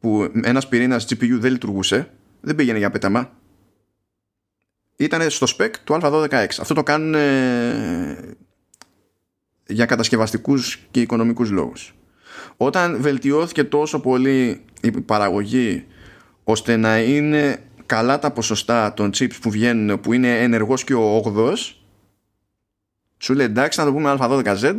που 0.00 0.30
ένας 0.42 0.68
πυρήνας 0.68 1.06
GPU 1.08 1.38
δεν 1.38 1.52
λειτουργούσε, 1.52 2.10
δεν 2.40 2.54
πήγαινε 2.54 2.78
για 2.78 2.90
πέταμα. 2.90 3.30
Ήταν 4.96 5.30
στο 5.30 5.46
spec 5.56 5.70
του 5.84 5.98
Α12X. 6.02 6.46
Αυτό 6.60 6.74
το 6.74 6.82
κάνουν 6.82 7.14
για 9.66 9.86
κατασκευαστικούς 9.86 10.78
και 10.90 11.00
οικονομικούς 11.00 11.50
λόγους. 11.50 11.94
Όταν 12.56 13.00
βελτιώθηκε 13.00 13.64
τόσο 13.64 14.00
πολύ 14.00 14.64
η 14.80 14.90
παραγωγή 14.90 15.86
ώστε 16.44 16.76
να 16.76 16.98
είναι 16.98 17.62
καλά 17.86 18.18
τα 18.18 18.30
ποσοστά 18.30 18.94
των 18.94 19.10
chips 19.10 19.40
που 19.40 19.50
βγαίνουν 19.50 20.00
που 20.00 20.12
είναι 20.12 20.42
ενεργός 20.42 20.84
και 20.84 20.94
ο 20.94 21.32
8 21.36 21.52
σου 23.18 23.34
λέει 23.34 23.46
εντάξει 23.46 23.80
να 23.80 23.86
το 23.86 23.92
πούμε 23.92 24.16
α12z 24.20 24.76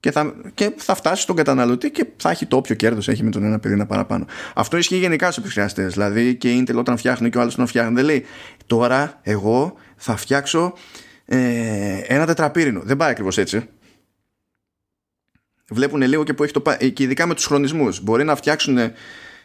και 0.00 0.10
θα, 0.10 0.34
και 0.54 0.72
θα 0.76 0.94
φτάσει 0.94 1.22
στον 1.22 1.36
καταναλωτή 1.36 1.90
και 1.90 2.06
θα 2.16 2.30
έχει 2.30 2.46
το 2.46 2.56
όποιο 2.56 2.74
κέρδος 2.74 3.08
έχει 3.08 3.22
με 3.22 3.30
τον 3.30 3.44
ένα 3.44 3.58
παιδί 3.58 3.76
να 3.76 3.86
παραπάνω. 3.86 4.26
Αυτό 4.54 4.76
ισχύει 4.76 4.96
γενικά 4.96 5.26
στους 5.26 5.38
επεξεργαστές. 5.38 5.92
Δηλαδή 5.92 6.34
και 6.34 6.52
η 6.52 6.64
Intel 6.66 6.74
όταν 6.74 6.96
φτιάχνει 6.96 7.30
και 7.30 7.38
ο 7.38 7.40
άλλος 7.40 7.54
όταν 7.54 7.66
φτιάχνει, 7.66 7.94
δεν 7.94 8.04
λέει 8.04 8.24
τώρα 8.66 9.20
εγώ 9.22 9.74
θα 9.96 10.16
φτιάξω 10.16 10.72
ε, 11.26 11.98
ένα 12.06 12.26
τετραπύρινο. 12.26 12.80
Δεν 12.84 12.96
πάει 12.96 13.10
ακριβώς 13.10 13.38
έτσι. 13.38 13.68
Βλέπουν 15.70 16.02
λίγο 16.02 16.24
και 16.24 16.34
που 16.34 16.42
έχει 16.42 16.52
το 16.52 16.62
και 16.92 17.02
ειδικά 17.02 17.26
με 17.26 17.34
τους 17.34 17.46
χρονισμούς. 17.46 18.02
Μπορεί 18.02 18.24
να 18.24 18.36
φτιάξουν, 18.36 18.78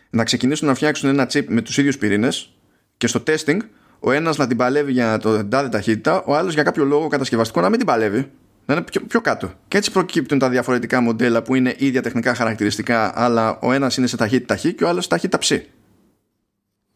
να 0.10 0.24
ξεκινήσουν 0.24 0.68
να 0.68 0.74
φτιάξουν 0.74 1.10
ένα 1.10 1.30
chip 1.34 1.45
με 1.48 1.62
τους 1.62 1.78
ίδιους 1.78 1.98
πυρήνες 1.98 2.53
και 2.98 3.08
στο 3.08 3.24
testing 3.28 3.58
ο 3.99 4.12
ένας 4.12 4.38
να 4.38 4.48
την 4.48 4.58
παλεύει 4.58 4.91
για 4.91 5.18
το 5.18 5.45
τάδε 5.45 5.70
ταχύτητα, 5.70 6.24
ο 6.24 6.36
άλλος 6.36 6.53
για 6.53 6.64
κάποιο 6.64 6.86
λόγο 6.86 7.08
κατασκευαστικό 7.08 7.62
να 7.62 7.70
μην 7.70 7.78
την 7.78 7.88
παλεύει 7.88 8.32
να 8.66 8.74
είναι 8.74 8.84
πιο, 8.84 9.02
πιο 9.02 9.22
κάτω. 9.22 9.53
Και 9.68 9.78
έτσι 9.78 9.91
προκύπτουν 9.91 10.40
τα 10.40 10.49
διαφορετικά 10.49 11.02
μοντέλα 11.02 11.41
που 11.41 11.56
είναι 11.56 11.76
ίδια 11.78 12.02
τεχνικά 12.02 12.36
χαρακτηριστικά, 12.36 13.20
αλλά 13.20 13.60
ο 13.60 13.72
ένας 13.72 13.98
είναι 13.98 14.08
σε 14.08 14.18
ταχύτητα 14.18 14.58
χ 14.58 14.62
και 14.62 14.84
ο 14.84 14.88
άλλος 14.88 15.03
σε 15.03 15.10
ταχύτητα 15.10 15.38
ψ. 15.38 15.52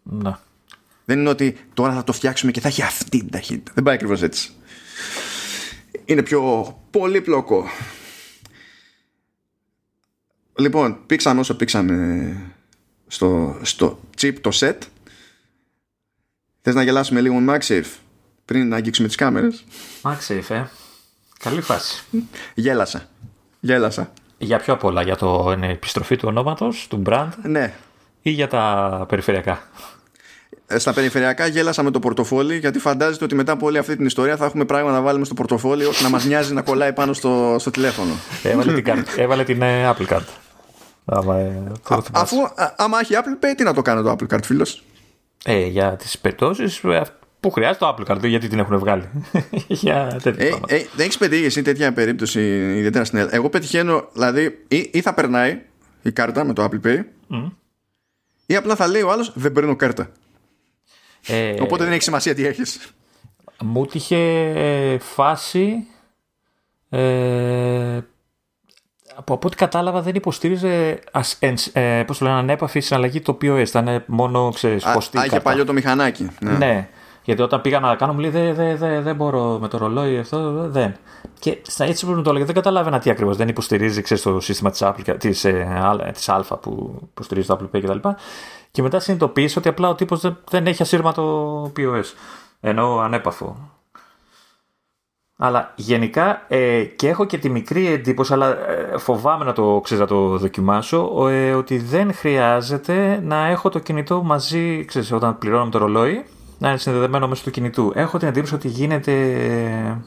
Να. 0.04 0.40
Δεν 1.06 1.20
είναι 1.20 1.30
ότι 1.30 1.58
τώρα 1.74 1.94
θα 1.94 2.04
το 2.04 2.14
φτιάξουμε 2.14 2.52
και 2.52 2.60
θα 2.60 2.68
έχει 2.68 2.82
αυτή 2.82 3.20
την 3.20 3.30
ταχύτητα. 3.30 3.72
Δεν 3.76 3.84
πάει 3.84 3.96
ακριβώς 3.96 4.22
έτσι. 4.22 4.52
Είναι 6.06 6.24
πιο 6.24 6.74
πολύπλοκο. 6.92 7.66
Λοιπόν, 10.56 11.06
πήξαμε 11.06 11.40
όσο 11.40 11.56
πήξαμε 11.56 12.38
στο, 13.08 13.60
στο 13.62 14.00
chip 14.18 14.34
το 14.42 14.50
set. 14.54 14.78
Θες 16.62 16.76
να 16.76 16.84
γελάσουμε 16.84 17.22
λίγο 17.22 17.36
με 17.36 17.58
MagSafe 17.58 17.92
πριν 18.46 18.68
να 18.68 18.76
αγγίξουμε 18.76 19.08
τις 19.08 19.18
κάμερες; 19.18 19.64
MagSafe, 20.02 20.50
ε. 20.50 20.64
Καλή 21.40 21.62
φάση. 21.62 22.04
Γέλασα. 22.54 23.10
Γέλασα. 23.60 24.14
Για 24.38 24.58
πιο 24.58 24.78
πολλά, 24.78 25.02
για 25.02 25.16
το 25.16 25.56
επιστροφή 25.62 26.16
του 26.16 26.28
ονόματος, 26.28 26.88
του 26.90 27.02
brand. 27.06 27.30
Ναι. 27.44 27.74
Ή 28.22 28.30
για 28.30 28.48
τα 28.48 29.06
περιφερειακά. 29.10 29.68
Ε, 30.68 30.80
στα 30.80 30.94
περιφερειακά 30.94 31.48
γέλασα 31.48 31.84
με 31.84 31.92
το 31.92 32.00
πορτοφόλι 32.00 32.58
γιατί 32.58 32.80
φαντάζεται 32.80 33.24
ότι 33.24 33.36
μετά 33.36 33.52
από 33.52 33.66
όλη 33.66 33.78
αυτή 33.78 33.96
την 33.96 34.06
ιστορία 34.06 34.38
θα 34.38 34.46
έχουμε 34.46 34.66
πράγμα 34.66 34.92
να 34.92 35.02
βάλουμε 35.02 35.26
στο 35.26 35.34
πορτοφόλι 35.34 35.86
ώστε 35.86 36.04
να 36.04 36.10
μας 36.10 36.26
νοιάζει 36.26 36.54
να 36.54 36.62
κολλάει 36.62 36.94
πάνω 36.94 37.14
στο, 37.14 37.56
στο 37.60 37.72
τηλέφωνο. 37.72 38.12
Έβαλε 38.44 38.74
την, 38.74 38.84
κάρτα, 38.84 39.12
έβαλε 39.22 39.44
την 39.44 39.62
ε, 39.62 39.92
Apple 39.92 40.14
Card. 40.14 40.26
Άμα, 41.06 41.38
ε, 41.38 41.72
α, 41.90 41.98
αφού 42.12 42.38
άμα 42.76 43.00
έχει 43.00 43.14
Apple 43.16 43.46
Pay, 43.46 43.54
τι 43.58 43.64
να 43.64 43.74
το 43.74 43.82
κάνει 43.82 44.04
το 44.04 44.16
Apple 44.20 44.36
Card, 44.36 44.44
φίλος; 44.44 44.84
Ε, 45.46 45.66
για 45.66 45.96
τις 45.96 46.20
περιπτώσεις 46.20 46.82
που 47.40 47.52
χρειάζεται 47.52 47.86
το 47.86 47.96
Apple 47.98 48.12
Card, 48.12 48.24
γιατί 48.24 48.48
την 48.48 48.60
έχουν 48.60 48.80
βγάλει. 48.80 49.10
Για 49.68 50.20
τέτοια 50.24 50.46
ε, 50.46 50.76
ε, 50.76 50.86
δεν 50.96 51.06
έχεις 51.06 51.18
πετύχει 51.18 51.46
εσύ 51.46 51.62
τέτοια 51.62 51.94
περίπτωση 51.94 52.40
ιδιαίτερα 52.78 53.06
στην 53.06 53.18
Ελλάδα. 53.18 53.36
Εγώ 53.36 53.50
πετυχαίνω, 53.50 54.08
δηλαδή, 54.14 54.66
ή, 54.68 54.90
ή, 54.94 55.02
θα 55.02 55.14
περνάει 55.14 55.62
η 56.02 56.12
κάρτα 56.12 56.44
με 56.44 56.54
το 56.54 56.64
Apple 56.64 56.88
Pay, 56.88 57.00
mm. 57.30 57.52
ή 58.46 58.56
απλά 58.56 58.76
θα 58.76 58.88
λέει 58.88 59.02
ο 59.02 59.12
άλλος 59.12 59.32
δεν 59.36 59.52
παίρνω 59.52 59.76
κάρτα. 59.76 60.10
Ε, 61.28 61.62
Οπότε 61.62 61.84
δεν 61.84 61.94
έχει 61.94 62.04
σημασία 62.04 62.36
τι 62.36 62.46
έχεις. 62.46 62.80
Μου 63.64 63.86
είχε 63.92 64.98
φάση. 65.02 65.88
Ε, 66.90 68.00
από, 69.16 69.34
από 69.34 69.48
ό,τι 69.48 69.56
κατάλαβα 69.56 70.02
δεν 70.02 70.16
υποστήριζε 70.16 71.00
ας, 71.12 71.38
ε, 71.74 72.04
πώς 72.08 72.18
το 72.18 72.26
λένε, 72.26 72.38
ανέπαφη 72.38 72.80
συναλλαγή 72.80 73.22
το 73.22 73.32
οποίο 73.32 73.58
ήταν 73.58 74.04
μόνο 74.06 74.52
ξέρεις, 74.54 74.86
Α, 74.86 74.98
είχε 75.26 75.40
παλιό 75.40 75.66
το 75.66 75.74
μηχανάκι. 75.74 76.28
Ναι. 76.40 76.52
ναι. 76.52 76.90
Γιατί 77.24 77.42
όταν 77.42 77.62
πήγα 77.62 77.80
να 77.80 77.96
κάνω, 77.96 78.14
μου 78.14 78.20
λέει 78.20 78.30
δεν 78.30 78.56
δε, 78.56 78.76
δε, 78.76 79.02
δε 79.02 79.14
μπορώ 79.14 79.58
με 79.62 79.68
το 79.68 79.78
ρολόι 79.78 80.18
αυτό, 80.18 80.70
δεν. 80.70 80.96
Και 81.40 81.58
στα 81.62 81.86
έτσι 81.86 82.06
που 82.06 82.12
μου 82.12 82.22
το 82.22 82.30
έλεγε, 82.30 82.46
δεν 82.46 82.56
καταλάβαινα 82.56 83.00
τι 83.00 83.10
ακριβώς. 83.10 83.38
Δεν 83.38 83.48
υποστηρίζει 83.48 84.02
ξέρεις, 84.02 84.24
το 84.24 84.40
σύστημα 84.40 84.70
της 84.70 84.82
Apple, 84.84 85.16
της, 85.18 85.46
ε, 85.46 86.12
της 86.14 86.30
Α 86.30 86.58
που 86.62 87.02
υποστηρίζει 87.10 87.48
το 87.48 87.60
Apple 87.60 87.76
Pay 87.76 87.82
κτλ. 87.82 87.98
Και, 87.98 88.16
και 88.76 88.82
μετά 88.82 89.00
συνειδητοποίησε 89.00 89.60
ότι 89.60 89.68
απλά 89.68 89.90
ο 89.90 89.96
τύπος 89.96 90.22
δεν, 90.22 90.38
δεν 90.50 90.68
έχει 90.68 90.82
ασύρματο 90.82 91.72
POS. 91.78 92.04
Ενώ 92.60 92.98
ανέπαφο. 92.98 93.58
Αλλά 95.38 95.74
γενικά 95.76 96.46
ε, 96.48 96.84
και 96.84 97.08
έχω 97.08 97.26
και 97.26 97.38
τη 97.38 97.50
μικρή 97.50 97.88
εντύπωση, 97.88 98.34
αλλά 98.34 98.70
ε, 98.70 98.98
φοβάμαι 98.98 99.46
να 99.46 99.54
το, 99.54 99.82
ξέρεις, 99.84 100.02
να 100.02 100.10
το 100.10 100.38
δοκιμάσω, 100.38 101.28
ε, 101.28 101.54
ότι 101.54 101.78
δεν 101.78 102.14
χρειάζεται 102.14 103.20
να 103.24 103.48
έχω 103.48 103.70
το 103.70 103.80
κινητό 103.80 104.24
μαζί, 104.24 104.86
ξέρεις, 104.86 105.12
όταν 105.12 105.38
πληρώνω 105.38 105.70
το 105.70 105.78
ρολόι, 105.78 106.26
να 106.58 106.70
είναι 106.70 106.78
συνδεδεμένο 106.78 107.28
μέσω 107.28 107.44
του 107.44 107.52
κινητού. 107.52 107.92
Έχω 107.96 108.18
την 108.18 108.28
εντύπωση 108.28 108.56
ότι 108.56 108.68
γίνεται 108.68 110.04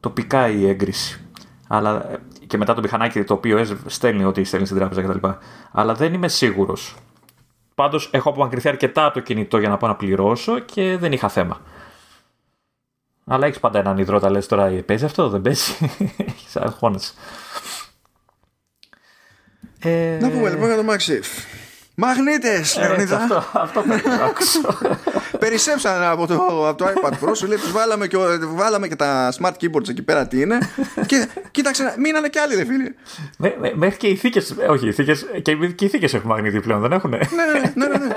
τοπικά 0.00 0.48
η 0.48 0.68
έγκριση. 0.68 1.20
Αλλά 1.68 2.20
και 2.46 2.56
μετά 2.56 2.74
το 2.74 2.80
μηχανάκι 2.80 3.24
το 3.24 3.34
οποίο 3.34 3.64
στέλνει 3.86 4.24
ό,τι 4.24 4.44
στέλνεις 4.44 4.68
στην 4.68 4.80
τράπεζα 4.80 5.02
κτλ. 5.02 5.28
Αλλά 5.72 5.94
δεν 5.94 6.14
είμαι 6.14 6.28
σίγουρος. 6.28 6.96
Πάντως 7.76 8.08
έχω 8.12 8.28
απομακρυνθεί 8.28 8.68
αρκετά 8.68 9.04
από 9.04 9.14
το 9.14 9.20
κινητό 9.20 9.58
για 9.58 9.68
να 9.68 9.76
πάω 9.76 9.90
να 9.90 9.96
πληρώσω 9.96 10.58
και 10.58 10.96
δεν 10.96 11.12
είχα 11.12 11.28
θέμα. 11.28 11.60
Αλλά 13.24 13.46
έχεις 13.46 13.60
πάντα 13.60 13.78
έναν 13.78 13.98
υδρότα, 13.98 14.30
λες 14.30 14.46
τώρα 14.46 14.82
παίζει 14.86 15.04
αυτό, 15.04 15.28
δεν 15.28 15.40
παίζει. 15.42 15.72
Έχεις 16.28 16.56
αγχώνεσαι. 16.56 17.12
Ε... 19.78 20.18
Να 20.20 20.30
πούμε 20.30 20.50
λοιπόν 20.50 20.66
για 20.66 20.76
το 20.76 20.92
MagSafe. 20.92 21.55
Μαγνήτες, 21.98 22.78
Λεωνίδα. 22.78 23.16
Αυτό, 23.16 23.44
αυτό 23.52 23.82
πρέπει 23.88 24.08
να 24.08 24.24
ακούσω. 24.24 24.60
Περισσέψαν 25.44 26.02
από 26.02 26.26
το, 26.26 26.68
από 26.68 26.84
το 26.84 26.90
iPad 26.94 27.10
Pro, 27.10 27.36
σου 27.36 27.46
λέει, 27.46 27.56
τους 27.56 27.72
βάλαμε, 27.72 28.06
και, 28.06 28.16
βάλαμε 28.40 28.88
και 28.88 28.96
τα 28.96 29.32
smart 29.40 29.52
keyboards 29.60 29.88
εκεί 29.88 30.02
πέρα 30.02 30.26
τι 30.26 30.40
είναι. 30.40 30.58
και 31.06 31.28
κοίταξε, 31.50 31.94
μείνανε 31.98 32.28
κι 32.28 32.38
άλλοι, 32.38 32.54
δε 32.54 32.64
φίλοι. 32.64 32.94
Μέχρι 33.74 33.96
και 33.96 34.06
οι 34.06 34.16
θήκες. 34.16 34.54
Όχι, 34.68 34.88
οι 34.88 34.92
θήκες. 34.92 35.26
Και, 35.42 35.54
και 35.54 35.84
οι 35.84 35.88
θήκες 35.88 36.14
έχουν 36.14 36.28
μαγνήτη 36.28 36.60
πλέον, 36.60 36.80
δεν 36.80 36.92
έχουν. 36.92 37.10
ναι, 37.10 37.18
ναι, 37.18 37.58
ναι. 37.74 37.86
ναι, 37.86 38.06
ναι. 38.06 38.14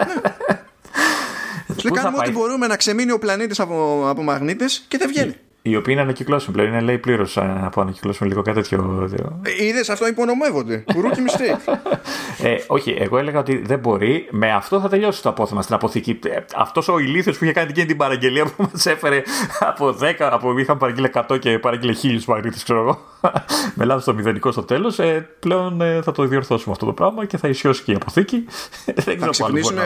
κάνουμε 2.01 2.17
ό,τι 2.17 2.31
μπορούμε 2.31 2.67
να 2.67 2.75
ξεμείνει 2.75 3.11
ο 3.11 3.19
πλανήτης 3.19 3.59
από, 3.59 4.05
από 4.09 4.23
μαγνήτες 4.23 4.85
και 4.87 4.97
δεν 4.97 5.07
βγαίνει. 5.07 5.35
Οι 5.69 5.75
οποίοι 5.75 5.93
είναι 5.93 6.01
ανακυκλώσιμοι 6.01 6.55
πλέον. 6.55 6.69
Είναι 6.71 6.81
λέει 6.81 6.97
πλήρως 6.97 7.37
από 7.37 7.81
ανακυκλώσιμοι 7.81 8.29
λίγο 8.29 8.41
κάτι 8.41 8.61
τέτοιο. 8.61 9.09
Ε, 9.43 9.65
Είδες 9.65 9.89
αυτό 9.89 10.07
υπονομεύονται. 10.07 10.83
Ρούκι 10.95 11.21
mistake. 11.27 11.73
ε, 12.47 12.55
όχι, 12.67 12.95
εγώ 12.99 13.17
έλεγα 13.17 13.39
ότι 13.39 13.61
δεν 13.65 13.79
μπορεί. 13.79 14.27
Με 14.31 14.53
αυτό 14.53 14.79
θα 14.79 14.89
τελειώσει 14.89 15.21
το 15.21 15.29
απόθεμα 15.29 15.61
στην 15.61 15.75
αποθήκη. 15.75 16.19
Ε, 16.25 16.39
αυτός 16.55 16.87
ο 16.87 16.99
ηλίθιος 16.99 17.37
που 17.37 17.43
είχε 17.43 17.53
κάνει 17.53 17.69
εκείνη 17.69 17.85
την 17.85 17.97
παραγγελία 17.97 18.45
που 18.45 18.67
μας 18.71 18.85
έφερε 18.85 19.21
από 19.59 19.95
10, 20.01 20.13
από 20.19 20.57
είχαν 20.57 20.77
παραγγείλει 20.77 21.09
100 21.13 21.39
και 21.39 21.59
παραγγείλει 21.59 21.95
1000 22.03 22.23
μαγνήτε, 22.27 22.57
ξέρω 22.63 22.79
εγώ. 22.79 22.99
με 23.75 23.85
λάθος 23.85 24.03
το 24.03 24.13
μηδενικό 24.13 24.51
στο 24.51 24.63
τέλος. 24.63 24.99
Ε, 24.99 25.29
πλέον 25.39 25.81
ε, 25.81 26.01
θα 26.01 26.11
το 26.11 26.25
διορθώσουμε 26.25 26.71
αυτό 26.71 26.85
το 26.85 26.93
πράγμα 26.93 27.25
και 27.25 27.37
θα 27.37 27.47
ισιώσει 27.47 27.83
και 27.83 27.91
η 27.91 27.95
αποθήκη. 27.95 28.45
δεν 29.05 29.19
θα 29.19 29.27
ξυπνήσουμε 29.27 29.83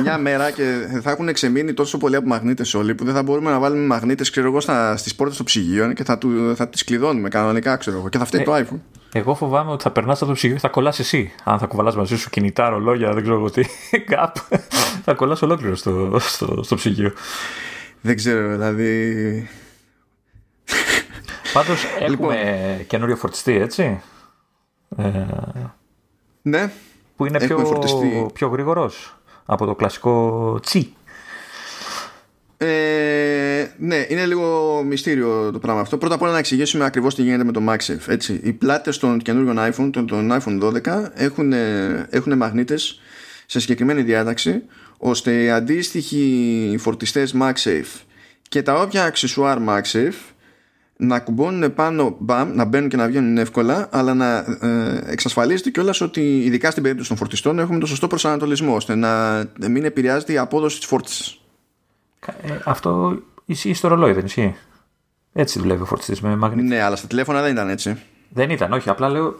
μια 0.00 0.18
μέρα 0.18 0.50
και 0.50 0.88
θα 1.02 1.10
έχουν 1.10 1.32
ξεμείνει 1.32 1.74
τόσο 1.74 1.98
πολλοί 1.98 2.16
από 2.16 2.28
μαγνήτες 2.28 2.74
όλοι 2.74 2.94
που 2.94 3.04
δεν 3.04 3.14
θα 3.14 3.22
μπορούμε 3.22 3.50
να 3.50 3.58
βάλουμε 3.58 3.86
μαγνήτες, 3.86 4.30
ξέρω 4.30 4.46
εγώ, 4.46 4.60
στα 4.60 4.96
στις 4.96 5.14
πόρτες 5.14 5.36
των 5.36 5.46
ψυγείων 5.46 5.94
και 5.94 6.04
θα, 6.04 6.18
του, 6.18 6.52
θα 6.56 6.68
τις 6.68 6.84
κλειδώνουμε 6.84 7.28
κανονικά, 7.28 7.76
ξέρω 7.76 7.96
εγώ. 7.96 8.08
Και 8.08 8.18
θα 8.18 8.24
φταίει 8.24 8.40
ε, 8.40 8.44
το 8.44 8.54
iPhone. 8.56 8.78
Εγώ 9.12 9.34
φοβάμαι 9.34 9.70
ότι 9.70 9.82
θα 9.82 9.90
περνάς 9.90 10.18
από 10.18 10.26
το 10.26 10.32
ψυγείο 10.32 10.56
και 10.56 10.62
θα 10.62 10.68
κολλάς 10.68 10.98
εσύ. 10.98 11.32
Αν 11.44 11.58
θα 11.58 11.66
κουβαλάς 11.66 11.96
μαζί 11.96 12.16
σου 12.16 12.30
κινητά, 12.30 12.68
ρολόγια, 12.68 13.12
δεν 13.12 13.22
ξέρω 13.22 13.50
τι. 13.50 13.64
Κάπου. 14.14 14.40
θα 15.04 15.14
κολλάς 15.14 15.42
ολόκληρο 15.42 15.76
στο, 15.76 16.16
στο, 16.20 16.62
στο 16.62 16.74
ψυγείο. 16.74 17.12
Δεν 18.00 18.16
ξέρω, 18.16 18.50
δηλαδή. 18.50 19.48
Πάντως 21.54 21.84
έχουμε 21.84 22.08
λοιπόν. 22.08 22.86
καινούριο 22.86 23.16
φορτιστή, 23.16 23.52
έτσι. 23.52 24.00
Ε, 24.96 25.10
ναι. 26.42 26.72
Που 27.16 27.26
είναι 27.26 27.38
πιο, 27.38 28.30
πιο 28.34 28.48
γρήγορος 28.48 29.16
από 29.44 29.66
το 29.66 29.74
κλασικό 29.74 30.58
τσι. 30.62 30.94
Ε, 32.56 33.66
ναι, 33.78 34.06
είναι 34.08 34.26
λίγο 34.26 34.82
μυστήριο 34.82 35.50
το 35.52 35.58
πράγμα 35.58 35.80
αυτό. 35.80 35.98
Πρώτα 35.98 36.14
απ' 36.14 36.22
όλα 36.22 36.32
να 36.32 36.38
εξηγήσουμε 36.38 36.84
ακριβώς 36.84 37.14
τι 37.14 37.22
γίνεται 37.22 37.44
με 37.44 37.52
το 37.52 37.60
MagSafe. 37.68 38.08
Έτσι. 38.08 38.40
Οι 38.42 38.52
πλάτες 38.52 38.98
των 38.98 39.18
καινούριων 39.18 39.56
iPhone, 39.58 39.90
των, 39.92 40.06
των 40.06 40.32
iPhone 40.32 40.62
12, 40.62 41.10
έχουν, 41.14 41.52
έχουν 42.10 42.36
μαγνήτες 42.36 43.00
σε 43.46 43.60
συγκεκριμένη 43.60 44.02
διάταξη, 44.02 44.62
ώστε 44.98 45.42
οι 45.42 45.50
αντίστοιχοι 45.50 46.76
φορτιστές 46.78 47.34
MagSafe 47.40 48.00
και 48.48 48.62
τα 48.62 48.80
όποια 48.80 49.04
αξισουάρ 49.04 49.58
MagSafe 49.68 50.33
να 50.96 51.20
κουμπώνουν 51.20 51.74
πάνω, 51.74 52.16
μπαμ, 52.18 52.54
να 52.54 52.64
μπαίνουν 52.64 52.88
και 52.88 52.96
να 52.96 53.06
βγαίνουν 53.06 53.38
εύκολα, 53.38 53.88
αλλά 53.90 54.14
να 54.14 54.36
ε, 54.36 55.02
εξασφαλίζεται 55.06 55.70
κιόλας 55.70 56.00
ότι, 56.00 56.38
ειδικά 56.44 56.70
στην 56.70 56.82
περίπτωση 56.82 57.08
των 57.08 57.18
φορτιστών, 57.18 57.58
έχουμε 57.58 57.78
το 57.78 57.86
σωστό 57.86 58.06
προσανατολισμό, 58.06 58.74
ώστε 58.74 58.94
να 58.94 59.46
μην 59.68 59.84
επηρεάζεται 59.84 60.32
η 60.32 60.38
απόδοση 60.38 60.78
της 60.78 60.86
φόρτισης. 60.86 61.40
Ε, 62.26 62.58
αυτό 62.64 63.18
ισχύει 63.44 63.74
στο 63.74 63.88
ρολόι, 63.88 64.12
δεν 64.12 64.24
ισχύει; 64.24 64.54
Έτσι 65.32 65.58
δουλεύει 65.58 65.82
ο 65.82 65.84
φορτιστής 65.84 66.20
με 66.20 66.36
μαγνήτη. 66.36 66.68
Ναι, 66.68 66.82
αλλά 66.82 66.96
στα 66.96 67.06
τηλέφωνα 67.06 67.42
δεν 67.42 67.52
ήταν 67.52 67.68
έτσι. 67.68 67.98
Δεν 68.28 68.50
ήταν, 68.50 68.72
όχι. 68.72 68.88
Απλά 68.88 69.08
λέω 69.08 69.34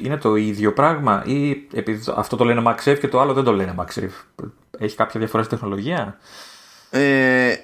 είναι 0.00 0.16
το 0.16 0.36
ίδιο 0.36 0.72
πράγμα 0.72 1.22
ή 1.26 1.66
επειδή 1.72 2.12
αυτό 2.16 2.36
το 2.36 2.44
λένε 2.44 2.62
MagSafe 2.66 2.98
και 3.00 3.08
το 3.08 3.20
άλλο 3.20 3.32
δεν 3.32 3.44
το 3.44 3.52
λένε 3.52 3.74
MagSafe. 3.78 4.44
Έχει 4.78 4.96
κάποια 4.96 5.20
διαφορά 5.20 5.42
στη 5.42 5.54
τεχνολογία; 5.54 6.18
Ε, 6.90 7.54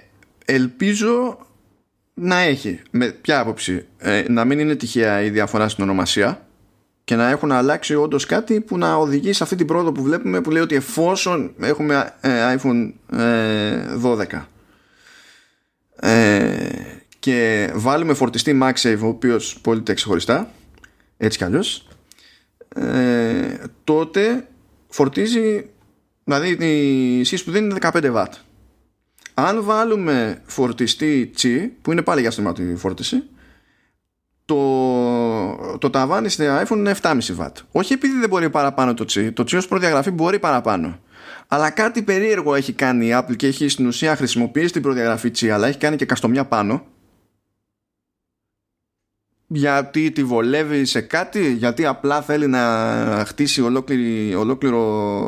ελπίζω 0.44 1.38
να 2.20 2.38
έχει. 2.38 2.80
Με 2.90 3.06
ποια 3.06 3.40
άποψη. 3.40 3.86
Ε, 3.98 4.24
να 4.28 4.44
μην 4.44 4.58
είναι 4.58 4.74
τυχαία 4.74 5.22
η 5.22 5.30
διαφορά 5.30 5.68
στην 5.68 5.84
ονομασία 5.84 6.46
και 7.04 7.16
να 7.16 7.28
έχουν 7.28 7.52
αλλάξει 7.52 7.94
όντως 7.94 8.26
κάτι 8.26 8.60
που 8.60 8.78
να 8.78 8.94
οδηγεί 8.94 9.32
σε 9.32 9.42
αυτή 9.42 9.56
την 9.56 9.66
πρόοδο 9.66 9.92
που 9.92 10.02
βλέπουμε 10.02 10.40
που 10.40 10.50
λέει 10.50 10.62
ότι 10.62 10.74
εφόσον 10.74 11.54
έχουμε 11.60 12.14
ε, 12.20 12.56
iPhone 12.56 12.92
12 14.02 14.26
ε, 15.96 16.68
και 17.18 17.70
βάλουμε 17.74 18.14
φορτιστή 18.14 18.58
MagSafe 18.62 18.98
ο 19.02 19.06
οποίος 19.06 19.58
πωλείται 19.60 19.94
ξεχωριστά 19.94 20.50
έτσι 21.16 21.38
κι 21.38 21.44
αλλιώς 21.44 21.88
τότε 23.84 24.48
φορτίζει 24.88 25.66
δηλαδή 26.24 26.48
η 27.18 27.24
σύσπου 27.24 27.50
που 27.50 27.56
δεν 27.56 27.64
είναι 27.64 27.78
15 27.80 27.90
W 27.92 28.24
αν 29.44 29.64
βάλουμε 29.64 30.42
φορτιστή 30.46 31.30
Qi 31.38 31.68
που 31.82 31.92
είναι 31.92 32.02
πάλι 32.02 32.20
για 32.20 32.30
στήματη 32.30 32.74
φόρτιση 32.76 33.22
το, 34.44 35.78
το 35.78 35.90
ταβάνι 35.90 36.28
στην 36.28 36.46
iPhone 36.64 36.76
είναι 36.76 36.94
7,5 37.02 37.18
W. 37.36 37.48
Όχι 37.72 37.92
επειδή 37.92 38.18
δεν 38.18 38.28
μπορεί 38.28 38.50
παραπάνω 38.50 38.94
το 38.94 39.04
Qi. 39.08 39.32
Το 39.34 39.42
Qi 39.42 39.56
ως 39.56 39.68
προδιαγραφή 39.68 40.10
μπορεί 40.10 40.38
παραπάνω. 40.38 40.98
Αλλά 41.48 41.70
κάτι 41.70 42.02
περίεργο 42.02 42.54
έχει 42.54 42.72
κάνει 42.72 43.06
η 43.06 43.10
Apple 43.14 43.36
και 43.36 43.46
έχει 43.46 43.68
στην 43.68 43.86
ουσία 43.86 44.16
χρησιμοποιήσει 44.16 44.72
την 44.72 44.82
προδιαγραφή 44.82 45.30
Qi 45.34 45.48
αλλά 45.48 45.66
έχει 45.66 45.78
κάνει 45.78 45.96
και 45.96 46.04
καστομιά 46.04 46.44
πάνω 46.44 46.86
γιατί 49.52 50.10
τη 50.10 50.24
βολεύει 50.24 50.84
σε 50.84 51.00
κάτι, 51.00 51.52
γιατί 51.52 51.86
απλά 51.86 52.22
θέλει 52.22 52.46
να 52.46 53.24
χτίσει 53.26 53.62
ολόκληρη, 53.62 54.34
ολόκληρο, 54.34 54.80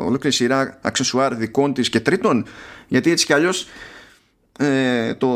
ολόκληρη 0.05 0.35
σειρά 0.35 0.79
αξεσουάρ 0.81 1.35
δικών 1.35 1.73
της 1.73 1.89
και 1.89 1.99
τρίτων, 1.99 2.45
γιατί 2.87 3.11
έτσι 3.11 3.25
κι 3.25 3.33
αλλιώς 3.33 3.67
ε, 4.59 5.13
το, 5.13 5.29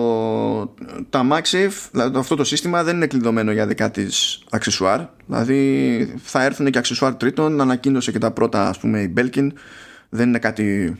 τα 1.09 1.27
MagSafe, 1.31 1.89
δηλαδή 1.91 2.17
αυτό 2.17 2.35
το 2.35 2.43
σύστημα 2.43 2.83
δεν 2.83 2.95
είναι 2.95 3.07
κλειδωμένο 3.07 3.51
για 3.51 3.67
δικά 3.67 3.91
της 3.91 4.43
αξεσουάρ, 4.49 5.01
δηλαδή 5.25 6.13
θα 6.23 6.43
έρθουν 6.43 6.71
και 6.71 6.77
αξεσουάρ 6.77 7.15
τρίτων, 7.15 7.61
ανακοίνωσε 7.61 8.11
και 8.11 8.19
τα 8.19 8.31
πρώτα 8.31 8.69
ας 8.69 8.79
πούμε 8.79 8.99
η 8.99 9.13
Belkin, 9.17 9.47
δεν 10.09 10.27
είναι 10.27 10.39
κάτι 10.39 10.95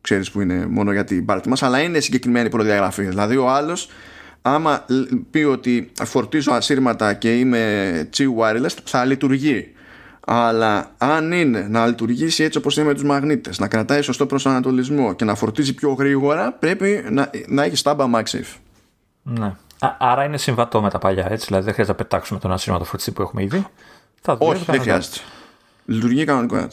ξέρεις 0.00 0.30
που 0.30 0.40
είναι 0.40 0.66
μόνο 0.66 0.92
για 0.92 1.04
την 1.04 1.24
πάρτι 1.24 1.48
μας, 1.48 1.62
αλλά 1.62 1.80
είναι 1.80 2.00
συγκεκριμένη 2.00 2.48
προδιαγραφή, 2.48 3.02
δηλαδή 3.02 3.36
ο 3.36 3.50
άλλος 3.50 3.88
άμα 4.42 4.86
πει 5.30 5.38
ότι 5.38 5.92
φορτίζω 6.04 6.52
ασύρματα 6.52 7.14
και 7.14 7.38
είμαι 7.38 8.08
Qi 8.16 8.24
wireless 8.38 8.76
θα 8.84 9.04
λειτουργεί 9.04 9.72
αλλά 10.26 10.90
αν 10.98 11.32
είναι 11.32 11.66
να 11.68 11.86
λειτουργήσει 11.86 12.42
έτσι 12.42 12.58
όπως 12.58 12.76
είναι 12.76 12.86
με 12.86 12.94
τους 12.94 13.04
μαγνήτες 13.04 13.58
να 13.58 13.68
κρατάει 13.68 14.02
σωστό 14.02 14.26
προσανατολισμό 14.26 15.12
και 15.12 15.24
να 15.24 15.34
φορτίζει 15.34 15.74
πιο 15.74 15.92
γρήγορα 15.92 16.52
πρέπει 16.52 17.04
να, 17.10 17.30
να 17.46 17.62
έχει 17.62 17.76
στάμπα 17.76 18.10
MagSafe 18.14 18.56
ναι. 19.22 19.54
άρα 19.98 20.24
είναι 20.24 20.38
συμβατό 20.38 20.82
με 20.82 20.90
τα 20.90 20.98
παλιά 20.98 21.26
έτσι 21.30 21.46
δηλαδή 21.46 21.64
δεν 21.64 21.74
χρειάζεται 21.74 21.98
να 21.98 22.04
πετάξουμε 22.04 22.38
τον 22.38 22.52
ασύρματο 22.52 22.84
φορτιστή 22.84 23.10
που 23.10 23.22
έχουμε 23.22 23.42
ήδη. 23.42 23.66
Θα 24.20 24.36
όχι 24.38 24.64
δεν 24.64 24.80
χρειάζεται. 24.80 25.16
Λειτουργεί 25.84 26.24
κανονικά 26.24 26.68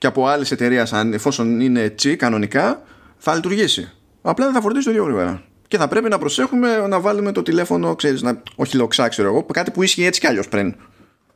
και 0.00 0.06
από 0.06 0.26
άλλες 0.26 0.50
εταιρείες, 0.50 0.92
εφόσον 0.92 1.60
είναι 1.60 1.94
Qi 2.02 2.16
κανονικά 2.16 2.82
θα 3.16 3.34
λειτουργήσει. 3.34 3.92
Απλά 4.22 4.44
δεν 4.44 4.54
θα 4.54 4.60
φορτίσει 4.60 4.84
το 4.84 4.90
ίδιο 4.90 5.04
γρήγορα. 5.04 5.42
Και 5.68 5.76
θα 5.76 5.88
πρέπει 5.88 6.08
να 6.08 6.18
προσέχουμε 6.18 6.86
να 6.86 7.00
βάλουμε 7.00 7.32
το 7.32 7.42
τηλέφωνο, 7.42 7.94
ξέρεις, 7.94 8.22
να, 8.22 8.42
όχι 8.56 8.76
λοξά, 8.76 9.08
ξέρω 9.08 9.28
εγώ, 9.28 9.44
κάτι 9.44 9.70
που 9.70 9.82
ίσχυε 9.82 10.06
έτσι 10.06 10.20
κι 10.20 10.26
αλλιώς 10.26 10.48
πριν. 10.48 10.74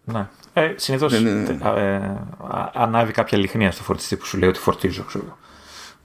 Ναι. 0.05 0.29
Ε, 0.57 0.73
Συνήθως 0.77 1.13
ε, 1.13 2.27
ανάβει 2.73 3.13
κάποια 3.13 3.39
λιχνία 3.39 3.71
στο 3.71 3.83
φορτιστή 3.83 4.17
που 4.17 4.25
σου 4.25 4.39
λέει 4.39 4.49
ότι 4.49 4.59
φορτίζω, 4.59 5.05
ξέρω 5.05 5.39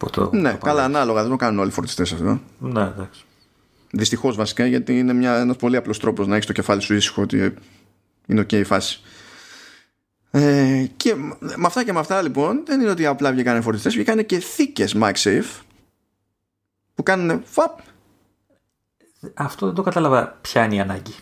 το, 0.08 0.30
ναι, 0.34 0.52
το 0.52 0.58
καλά, 0.58 0.84
ανάλογα. 0.84 1.22
Δεν 1.22 1.32
το 1.32 1.36
κάνουν 1.36 1.60
όλοι 1.60 1.70
οι 1.70 1.72
φορτιστές 1.72 2.12
αυτό. 2.12 2.40
Ναι, 2.60 2.82
εντάξει. 2.82 3.24
Δυστυχώς 3.92 4.36
βασικά 4.36 4.66
γιατί 4.66 5.00
είναι 5.00 5.26
ένας 5.26 5.56
πολύ 5.56 5.76
απλός 5.76 6.00
τρόπος 6.00 6.28
να 6.28 6.36
έχεις 6.36 6.46
το 6.46 6.54
κεφάλι 6.54 6.82
σου 6.82 6.94
ήσυχο 6.94 7.22
ότι 7.22 7.54
είναι 8.26 8.42
OK 8.42 8.54
η 8.54 8.64
φάση. 8.64 9.02
Ε, 10.32 10.86
και 10.98 11.16
με 11.40 11.66
αυτά 11.66 11.84
και 11.84 11.94
με 11.94 12.00
αυτά 12.00 12.22
λοιπόν 12.22 12.64
δεν 12.66 12.82
είναι 12.82 12.90
ότι 12.90 13.06
απλά 13.06 13.32
βγήκαν 13.32 13.62
φορτιστές, 13.62 13.94
βγήκαν 13.94 14.26
και 14.26 14.40
θήκες 14.40 14.96
MagSafe 15.02 15.62
που 16.96 17.04
κάνουν 17.04 17.42
φαπ 17.46 17.80
αυτό 19.34 19.66
δεν 19.66 19.76
το 19.76 19.82
κατάλαβα 19.82 20.38
ποια 20.42 20.64
είναι 20.64 20.76
η 20.76 20.80
ανάγκη; 20.80 21.16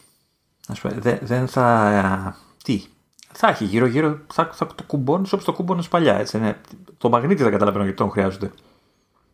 Ας 0.68 0.80
πούμε, 0.80 0.94
δεν, 1.00 1.20
δεν 1.22 1.48
θα... 1.48 2.38
Τι; 2.64 2.84
Θα 3.40 3.48
έχει 3.48 3.64
γύρω-γύρω, 3.64 4.20
θα, 4.34 4.50
θα 4.54 4.68
το 4.68 4.84
κουμπώνει 4.84 5.28
όπως 5.32 5.46
το 5.46 5.54
κουμπώνεις 5.54 5.88
παλιά. 5.88 6.20
Έτσι, 6.20 6.40
ναι. 6.40 6.56
Το 6.98 7.10
μαγνήτη 7.10 7.44
δεν 7.44 7.52
καταλαβαίνω 7.52 7.84
γιατί 7.84 7.98
τον 7.98 8.10
χρειάζονται. 8.10 8.52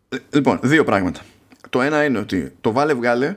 Ε, 0.10 0.18
λοιπόν, 0.30 0.60
δύο 0.64 0.84
πράγματα. 0.84 1.22
Το 1.70 1.82
ένα 1.82 2.04
είναι 2.04 2.18
ότι 2.18 2.56
το 2.62 2.72
βάλε 2.72 2.94
βγάλε 2.94 3.36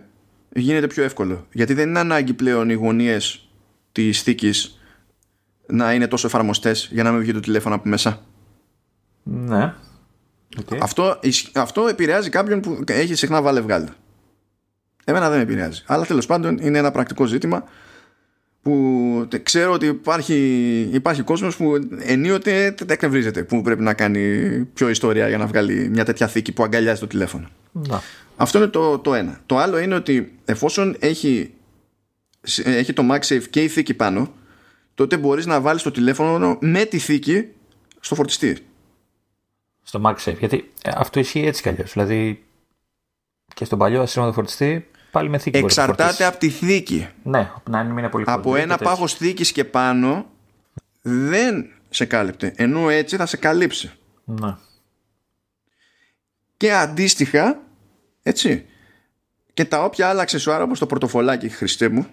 γίνεται 0.52 0.86
πιο 0.86 1.04
εύκολο. 1.04 1.46
Γιατί 1.52 1.74
δεν 1.74 1.88
είναι 1.88 1.98
ανάγκη 1.98 2.34
πλέον 2.34 2.70
οι 2.70 2.74
γωνίες 2.74 3.48
της 3.92 4.22
θήκης 4.22 4.80
να 5.66 5.94
είναι 5.94 6.06
τόσο 6.06 6.26
εφαρμοστές 6.26 6.88
για 6.92 7.02
να 7.02 7.10
μην 7.10 7.20
βγει 7.20 7.32
το 7.32 7.40
τηλέφωνο 7.40 7.74
από 7.74 7.88
μέσα. 7.88 8.20
Ναι. 9.22 9.74
Okay. 10.56 10.78
Αυτό, 10.82 11.18
αυτό 11.54 11.86
επηρεάζει 11.86 12.28
κάποιον 12.28 12.60
που 12.60 12.84
έχει 12.86 13.14
συχνά 13.14 13.42
βάλε 13.42 13.60
βγάλε. 13.60 13.88
Εμένα 15.04 15.28
δεν 15.28 15.36
με 15.36 15.42
επηρεάζει. 15.42 15.82
Αλλά 15.86 16.04
τέλος 16.04 16.26
πάντων 16.26 16.58
είναι 16.58 16.78
ένα 16.78 16.90
πρακτικό 16.90 17.24
ζήτημα 17.24 17.64
που 18.66 19.28
ξέρω 19.42 19.72
ότι 19.72 19.86
υπάρχει, 19.86 20.36
υπάρχει 20.92 21.22
κόσμος 21.22 21.56
που 21.56 21.88
ενίοτε 21.98 22.74
εκνευρίζεται 22.86 23.42
που 23.42 23.62
πρέπει 23.62 23.82
να 23.82 23.94
κάνει 23.94 24.48
πιο 24.74 24.88
ιστορία 24.88 25.28
για 25.28 25.38
να 25.38 25.46
βγάλει 25.46 25.88
μια 25.88 26.04
τέτοια 26.04 26.26
θήκη 26.26 26.52
που 26.52 26.62
αγκαλιάζει 26.62 27.00
το 27.00 27.06
τηλέφωνο. 27.06 27.48
Να. 27.72 28.02
Αυτό 28.36 28.58
είναι 28.58 28.66
το, 28.66 28.98
το 28.98 29.14
ένα. 29.14 29.40
Το 29.46 29.56
άλλο 29.56 29.78
είναι 29.78 29.94
ότι 29.94 30.38
εφόσον 30.44 30.96
έχει, 30.98 31.54
έχει 32.64 32.92
το 32.92 33.02
MagSafe 33.10 33.42
και 33.50 33.62
η 33.62 33.68
θήκη 33.68 33.94
πάνω 33.94 34.32
τότε 34.94 35.16
μπορείς 35.16 35.46
να 35.46 35.60
βάλεις 35.60 35.82
το 35.82 35.90
τηλέφωνο 35.90 36.58
με 36.60 36.84
τη 36.84 36.98
θήκη 36.98 37.48
στο 38.00 38.14
φορτιστή. 38.14 38.56
Στο 39.82 40.00
MagSafe. 40.04 40.38
Γιατί 40.38 40.70
ε, 40.82 40.90
αυτό 40.94 41.20
ισχύει 41.20 41.46
έτσι 41.46 41.62
κι 41.62 41.68
αλλιώς. 41.68 41.92
Δηλαδή 41.92 42.44
και 43.54 43.64
στον 43.64 43.78
παλιό 43.78 44.02
ασύρματο 44.02 44.32
φορτιστή 44.32 44.86
πάλι 45.16 45.28
με 45.28 45.38
θήκη. 45.38 45.58
Εξαρτάται 45.58 46.24
από 46.24 46.38
τη 46.38 46.48
θήκη. 46.48 47.08
Ναι, 47.22 47.50
να 47.70 47.82
μην 47.82 47.98
είναι 47.98 48.08
πολύ 48.08 48.24
Από 48.28 48.56
ένα 48.56 48.76
πάγος 48.76 49.14
θήκης 49.14 49.52
και 49.52 49.64
πάνω 49.64 50.26
δεν 51.02 51.66
σε 51.90 52.04
κάλυπτε. 52.04 52.52
Ενώ 52.56 52.90
έτσι 52.90 53.16
θα 53.16 53.26
σε 53.26 53.36
καλύψει. 53.36 53.92
Ναι. 54.24 54.56
Και 56.56 56.72
αντίστοιχα, 56.72 57.58
έτσι, 58.22 58.64
και 59.54 59.64
τα 59.64 59.84
όποια 59.84 60.08
άλλα 60.08 60.22
αξεσουάρα 60.22 60.64
όπως 60.64 60.78
το 60.78 60.86
πορτοφολάκι 60.86 61.48
Χριστέ 61.48 61.88
μου 61.88 62.06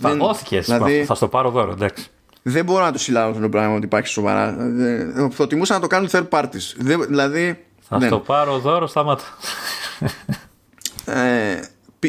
Φαγώθηκε. 0.00 0.60
Δηλαδή, 0.60 1.04
θα 1.04 1.14
στο 1.14 1.28
πάρω 1.28 1.50
δώρο, 1.50 1.70
εντάξει. 1.70 2.10
Δεν 2.42 2.64
μπορώ 2.64 2.84
να 2.84 2.92
το 2.92 2.98
συλλάβω 2.98 3.40
το 3.40 3.48
πράγμα 3.48 3.74
ότι 3.74 3.84
υπάρχει 3.84 4.08
σοβαρά. 4.08 4.56
Προτιμούσα 5.36 5.74
να 5.74 5.80
το 5.80 5.86
κάνουν 5.86 6.08
third 6.12 6.28
parties. 6.28 6.74
Δηλαδή. 7.08 7.64
Θα 7.80 8.00
στο 8.00 8.18
πάρω 8.18 8.58
δώρο, 8.58 8.86
σταμάτα 8.86 9.24
ε, 11.06 11.60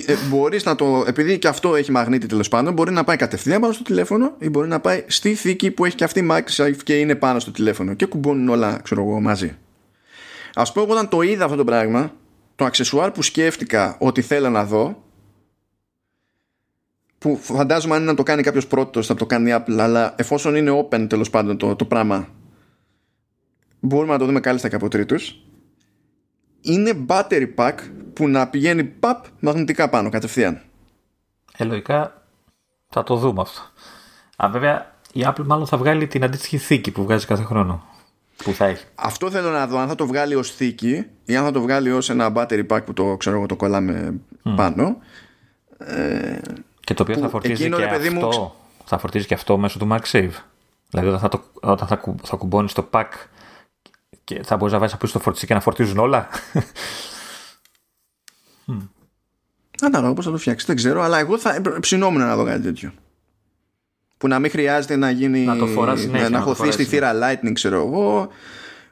ε, 0.06 0.16
μπορείς 0.30 0.64
να 0.64 0.76
το, 0.76 1.04
επειδή 1.08 1.40
και 1.40 1.48
αυτό 1.48 1.76
έχει 1.76 1.92
μαγνήτη 1.92 2.28
τέλος 2.28 2.48
πάντων, 2.48 2.74
μπορεί 2.74 2.92
να 2.92 3.04
πάει 3.04 3.16
κατευθείαν 3.16 3.62
πάνω 3.62 3.74
στο 3.74 3.84
τηλέφωνο 3.84 4.36
ή 4.40 4.50
μπορεί 4.50 4.68
να 4.68 4.80
πάει 4.80 5.04
στη 5.08 5.34
θήκη 5.34 5.72
που 5.72 5.86
έχει 5.86 5.96
και 5.96 6.04
αυτή 6.04 6.28
MagSafe 6.32 6.78
και 6.84 7.00
είναι 7.00 7.16
πάνω 7.16 7.40
στο 7.40 7.52
τηλέφωνο 7.52 7.94
και 7.94 8.06
κουμπώνουν 8.06 8.50
όλα 8.50 8.80
ξέρω 8.84 9.02
εγώ, 9.02 9.20
μαζί. 9.20 9.58
Α 10.54 10.72
πω, 10.72 10.82
όταν 10.82 11.10
το 11.10 11.22
είδα 11.22 11.44
αυτό 11.44 11.58
το 11.58 11.64
πράγμα, 11.64 12.14
το 12.56 12.66
αξεσουάρ 12.66 13.12
που 13.12 13.22
σκέφτηκα 13.22 13.96
ότι 14.00 14.22
θέλω 14.22 14.50
να 14.50 14.66
δω, 14.66 15.04
που 17.18 17.38
φαντάζομαι 17.42 17.96
αν 17.96 18.02
είναι 18.02 18.10
να 18.10 18.18
το 18.18 18.24
κάνει 18.24 18.42
κάποιος 18.42 18.68
πρώτος 18.68 19.08
θα 19.08 19.14
το 19.14 19.26
κάνει 19.26 19.52
Apple, 19.54 19.78
αλλά 19.78 20.16
εφόσον 20.18 20.56
είναι 20.56 20.72
open 20.72 21.06
τέλος 21.10 21.30
πάντων 21.30 21.58
το, 21.58 21.76
το 21.76 21.86
πράγμα, 21.86 22.28
μπορούμε 23.80 24.14
να 24.14 24.20
το 24.20 24.26
δούμε 24.26 24.40
κάλλιστα 24.40 24.70
και 24.70 24.76
από 24.76 24.88
τρίτους. 24.88 25.40
Είναι 26.62 27.06
battery 27.08 27.48
pack 27.56 27.74
που 28.16 28.28
να 28.28 28.48
πηγαίνει 28.48 28.84
παπ 28.84 29.26
μαγνητικά 29.40 29.90
πάνω 29.90 30.10
κατευθείαν. 30.10 30.62
Ε, 31.58 31.64
λογικά 31.64 32.22
θα 32.90 33.04
το 33.04 33.16
δούμε 33.16 33.42
αυτό. 33.42 33.62
Α, 34.36 34.50
βέβαια 34.50 34.94
η 35.14 35.24
Apple 35.26 35.44
μάλλον 35.46 35.68
θα 35.68 35.78
βγάλει 35.78 36.08
την 36.08 36.24
αντίστοιχη 36.24 36.58
θήκη 36.58 36.92
που 36.92 37.04
βγάζει 37.04 37.26
κάθε 37.26 37.44
χρόνο. 37.44 37.84
Που 38.44 38.52
θα 38.52 38.66
έχει. 38.66 38.86
Αυτό 38.96 39.32
θέλω 39.32 39.50
να 39.50 39.68
δω 39.68 39.78
αν 39.78 39.88
θα 39.88 39.96
το 39.96 40.08
βγάλει 40.08 40.36
ως 40.36 40.52
θήκη 40.52 41.06
ή 41.26 41.36
αν 41.36 41.44
θα 41.44 41.52
το 41.52 41.62
βγάλει 41.62 41.92
ως 41.92 42.10
ένα 42.10 42.32
battery 42.36 42.68
pack 42.68 42.86
που 42.86 42.94
το 42.94 43.18
ξέρω 43.18 43.36
εγώ 43.36 43.46
το 43.46 43.56
κολλάμε 43.56 44.20
πάνω. 44.56 44.98
Ε, 45.78 46.38
και 46.80 46.94
το 46.94 47.04
οποίο 47.04 47.18
θα 47.18 47.30
φορτίζει 47.30 47.70
και 47.70 47.84
αυτό. 47.84 48.12
Μου... 48.12 48.54
Θα 48.86 48.98
φορτίζει 48.98 49.26
και 49.26 49.34
αυτό 49.34 49.58
μέσω 49.58 49.80
του 49.80 49.88
MagSafe. 49.92 50.32
Δηλαδή 50.90 51.08
όταν 51.08 51.20
θα, 51.20 51.28
το, 51.28 51.44
όταν 51.54 51.88
θα, 51.88 52.02
θα 52.24 52.36
κουμπώνεις 52.36 52.74
το 52.74 52.90
pack 52.92 53.10
και 54.24 54.44
θα 54.44 54.58
μπορείς 54.58 54.74
να 54.74 54.80
βάζεις 54.80 54.96
από 54.96 55.12
το 55.12 55.20
φορτιστή 55.20 55.48
και 55.48 55.54
να 55.54 55.60
φορτίζουν 55.60 55.98
όλα. 55.98 56.28
Ανάλογα 59.82 60.14
πώς 60.14 60.26
θα 60.26 60.32
το 60.32 60.38
φτιάξεις. 60.38 60.68
Δεν 60.68 60.76
ξέρω, 60.76 61.02
αλλά 61.02 61.20
εγώ 61.20 61.38
θα 61.38 61.62
ψινόμουν 61.80 62.22
να 62.22 62.36
δω 62.36 62.44
κάτι 62.44 62.62
τέτοιο. 62.62 62.92
που 64.18 64.28
να 64.28 64.40
μην 64.40 64.52
χρειάζεται 64.52 64.96
να 64.96 65.10
γίνει 65.10 65.40
να, 65.40 65.58
το 65.58 65.68
φοράς, 65.68 66.06
ναι, 66.06 66.20
να, 66.20 66.30
να 66.30 66.40
χωθεί 66.40 66.72
στη 66.72 66.84
θύρα 66.84 67.14
Lightning 67.14 67.52
ξέρω 67.54 67.76
εγώ 67.76 68.30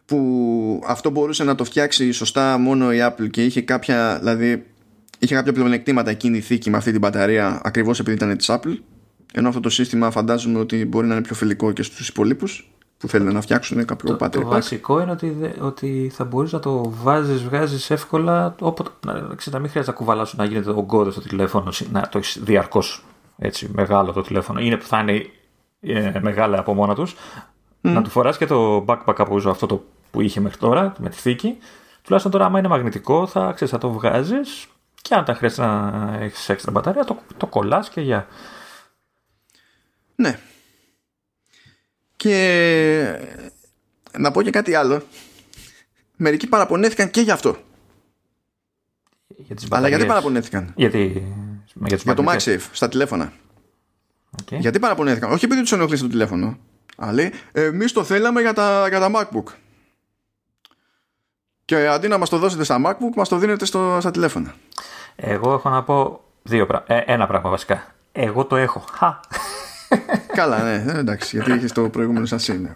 που 0.06 0.84
αυτό 0.86 1.10
μπορούσε 1.10 1.44
να 1.44 1.56
το 1.56 1.64
φτιάξει 1.64 2.12
σωστά 2.12 2.58
μόνο 2.58 2.94
η 2.94 2.98
Apple 3.02 3.30
και 3.30 3.46
είχε 3.46 3.62
κάποια 3.62 4.18
δηλαδή 4.20 4.66
είχε 5.20 5.36
κάποια 5.36 5.54
πλεονεκτήματα 5.54 6.10
εκείνη 6.10 6.38
η 6.38 6.42
θήκη 6.42 6.70
με 6.70 6.78
αυτή 6.78 6.92
την 6.92 7.00
μπαταρία 7.00 7.62
ακριβώς 7.64 8.00
επειδή 8.00 8.16
ήταν 8.16 8.38
της 8.38 8.48
Apple 8.50 8.78
ενώ 9.34 9.48
αυτό 9.48 9.60
το 9.60 9.70
σύστημα 9.70 10.12
φαντάζομαι 10.12 10.60
ότι 10.60 10.86
μπορεί 10.86 11.08
να 11.08 11.14
είναι 11.14 11.24
πιο 11.24 11.36
φιλικό 11.36 11.72
και 11.72 11.84
στους 11.84 12.08
υπολείπους 12.08 12.73
που 13.04 13.10
θέλουν 13.10 13.34
να 13.34 13.42
φτιάξουν 13.42 13.86
κάποιο 13.86 14.16
το, 14.16 14.30
Το 14.30 14.46
βασικό 14.46 15.02
είναι 15.02 15.12
ότι, 15.12 15.54
ότι 15.60 16.12
θα 16.14 16.24
μπορείς 16.24 16.52
να 16.52 16.60
το 16.60 16.92
βάζεις, 17.04 17.44
βγάζεις 17.44 17.90
εύκολα. 17.90 18.56
Όποτε, 18.60 18.90
να, 19.06 19.14
να 19.52 19.60
μην 19.60 19.70
χρειάζεται 19.70 19.86
να 19.86 19.92
κουβαλάσουν 19.92 20.40
να 20.40 20.46
γίνεται 20.46 20.70
ογκώδε 20.70 21.12
στο 21.12 21.22
τηλέφωνο, 21.22 21.72
να 21.92 22.02
το 22.02 22.18
έχεις 22.18 22.40
διαρκώς 22.44 23.04
μεγάλο 23.68 24.12
το 24.12 24.22
τηλέφωνο. 24.22 24.60
Είναι 24.60 24.78
που 24.78 24.86
θα 24.86 25.00
είναι 25.00 25.26
ε, 25.82 26.20
μεγάλα 26.22 26.60
από 26.60 26.74
μόνα 26.74 26.96
τους. 26.96 27.16
Να 27.82 28.02
του 28.02 28.10
φοράς 28.10 28.38
και 28.38 28.46
το 28.46 28.86
backpack 28.88 29.16
από 29.18 29.50
αυτό 29.50 29.66
το 29.66 29.84
που 30.12 30.22
είχε 30.22 30.40
μέχρι 30.40 30.58
τώρα 30.58 30.94
με 31.00 31.10
τη 31.10 31.16
θήκη. 31.16 31.58
Τουλάχιστον 32.02 32.32
τώρα, 32.32 32.46
άμα 32.46 32.60
είναι 32.60 32.68
μαγνητικό, 32.68 33.28
θα, 33.28 33.52
ξέρεις, 33.52 33.74
θα 33.74 33.80
το 33.80 33.92
βγάζεις 33.92 34.68
και 35.02 35.16
αν 35.16 35.26
τα 35.26 35.34
χρειάζεται 35.34 35.68
να 35.68 36.18
έχεις 36.20 36.50
έξτρα 36.50 36.72
μπαταρία, 36.72 37.04
το, 37.04 37.18
το 37.38 37.48
κολλάς 37.48 37.90
και 37.90 38.02
για. 38.02 38.28
Ναι, 40.16 40.40
και 42.24 43.20
να 44.18 44.32
πω 44.32 44.42
και 44.42 44.50
κάτι 44.50 44.76
άλλο. 44.76 45.02
Μερικοί 46.16 46.48
παραπονέθηκαν 46.48 47.10
και 47.10 47.22
γι' 47.22 47.32
αυτό. 47.32 47.58
Για 49.28 49.56
τις 49.56 49.68
Αλλά 49.70 49.88
γιατί 49.88 50.06
παραπονέθηκαν; 50.06 50.74
Γιατί... 50.76 51.28
Για, 51.74 51.98
για 52.04 52.14
το 52.14 52.24
MagSafe 52.28 52.62
στα 52.72 52.90
τηλέφωνα. 52.90 53.34
Okay. 54.42 54.58
Γιατί 54.60 54.80
παραπονέθηκαν; 54.80 55.32
Όχι 55.32 55.46
επειδή 55.46 55.62
τους 55.62 55.72
ενοχλήσει 55.72 56.02
το 56.02 56.10
τηλέφωνο. 56.10 56.58
Αλλά 56.98 57.32
εμείς 57.52 57.92
το 57.92 58.04
θέλαμε 58.04 58.42
για 58.42 58.54
τα, 58.54 58.88
για 58.88 59.00
τα 59.00 59.12
MacBook. 59.16 59.54
Και 61.66 61.88
αντί 61.88 62.08
να 62.08 62.18
μας 62.18 62.30
το 62.30 62.38
δώσετε 62.38 62.64
στα 62.64 62.82
MacBook, 62.86 63.16
μας 63.16 63.30
το 63.30 63.38
δίνετε 63.38 63.66
στο, 63.66 63.98
στα 64.00 64.12
τηλέφωνα. 64.12 64.56
Εγώ 65.16 65.54
έχω 65.54 65.70
να 65.70 65.84
πω 65.84 66.24
δύο 66.42 66.66
πράγματα. 66.66 66.94
Ε, 66.94 67.04
ένα 67.06 67.28
πράγμα 67.28 67.50
βασικά. 67.50 67.96
Εγώ 68.12 68.46
το 68.46 68.56
έχω. 68.56 68.84
Χα. 68.92 69.20
Καλά, 70.36 70.64
ναι, 70.64 70.92
ε, 70.92 71.00
εντάξει, 71.00 71.36
γιατί 71.36 71.52
είχες 71.52 71.72
το 71.72 71.90
προηγούμενο 71.90 72.26
σα 72.26 72.54
είναι. 72.54 72.76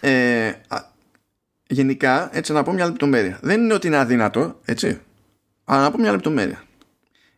ε, 0.00 0.52
γενικά, 1.66 2.28
έτσι 2.32 2.52
να 2.52 2.62
πω 2.62 2.72
μια 2.72 2.86
λεπτομέρεια. 2.86 3.38
Δεν 3.42 3.62
είναι 3.62 3.74
ότι 3.74 3.86
είναι 3.86 3.96
αδύνατο, 3.96 4.60
έτσι. 4.64 5.00
Αλλά 5.64 5.82
να 5.82 5.90
πω 5.90 5.98
μια 5.98 6.10
λεπτομέρεια. 6.10 6.62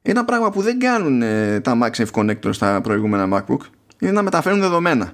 Ένα 0.03 0.25
πράγμα 0.25 0.51
που 0.51 0.63
δεν 0.63 0.79
κάνουν 0.79 1.23
ε, 1.23 1.61
τα 1.61 1.79
MagSafe 1.83 2.11
Connector 2.13 2.55
στα 2.55 2.81
προηγούμενα 2.81 3.29
MacBook 3.39 3.61
είναι 3.99 4.13
να 4.13 4.23
μεταφέρουν 4.23 4.61
δεδομένα. 4.61 5.13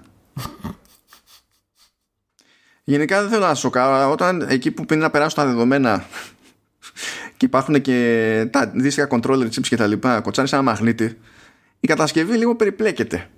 Γενικά 2.84 3.20
δεν 3.20 3.30
θέλω 3.30 3.46
να 3.46 3.54
σοκάρω 3.54 4.12
όταν 4.12 4.46
εκεί 4.48 4.70
που 4.70 4.86
πρέπει 4.86 5.02
να 5.02 5.10
περάσουν 5.10 5.38
τα 5.38 5.46
δεδομένα 5.46 6.04
και 7.36 7.46
υπάρχουν 7.46 7.80
και 7.80 8.48
τα 8.50 8.66
δύσκολα 8.74 9.08
controller 9.10 9.46
chips 9.46 9.66
και 9.68 9.76
τα 9.76 9.86
λοιπά, 9.86 10.20
κοτσάρει 10.20 10.48
ένα 10.52 10.62
μαγνήτη 10.62 11.18
η 11.80 11.86
κατασκευή 11.86 12.36
λίγο 12.36 12.56
περιπλέκεται. 12.56 13.30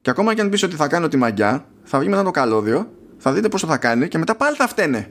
Και 0.00 0.10
ακόμα 0.10 0.34
και 0.34 0.40
αν 0.40 0.48
πεις 0.48 0.62
ότι 0.62 0.76
θα 0.76 0.88
κάνω 0.88 1.08
τη 1.08 1.16
μαγιά, 1.16 1.66
θα 1.82 1.98
βγει 1.98 2.08
μετά 2.08 2.22
το 2.22 2.30
καλώδιο, 2.30 2.90
θα 3.18 3.32
δείτε 3.32 3.48
πόσο 3.48 3.66
θα 3.66 3.76
κάνει 3.76 4.08
και 4.08 4.18
μετά 4.18 4.34
πάλι 4.34 4.56
θα 4.56 4.68
φταίνε. 4.68 5.10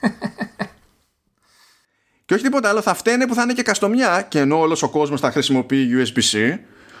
και 2.24 2.34
όχι 2.34 2.42
τίποτα 2.42 2.68
άλλο, 2.68 2.80
θα 2.80 2.94
φταίνε 2.94 3.26
που 3.26 3.34
θα 3.34 3.42
είναι 3.42 3.52
και 3.52 3.62
καστομιά 3.62 4.26
και 4.28 4.38
ενώ 4.38 4.58
όλος 4.58 4.82
ο 4.82 4.88
κόσμος 4.88 5.20
θα 5.20 5.30
χρησιμοποιεί 5.30 5.88
USB-C, 5.92 6.58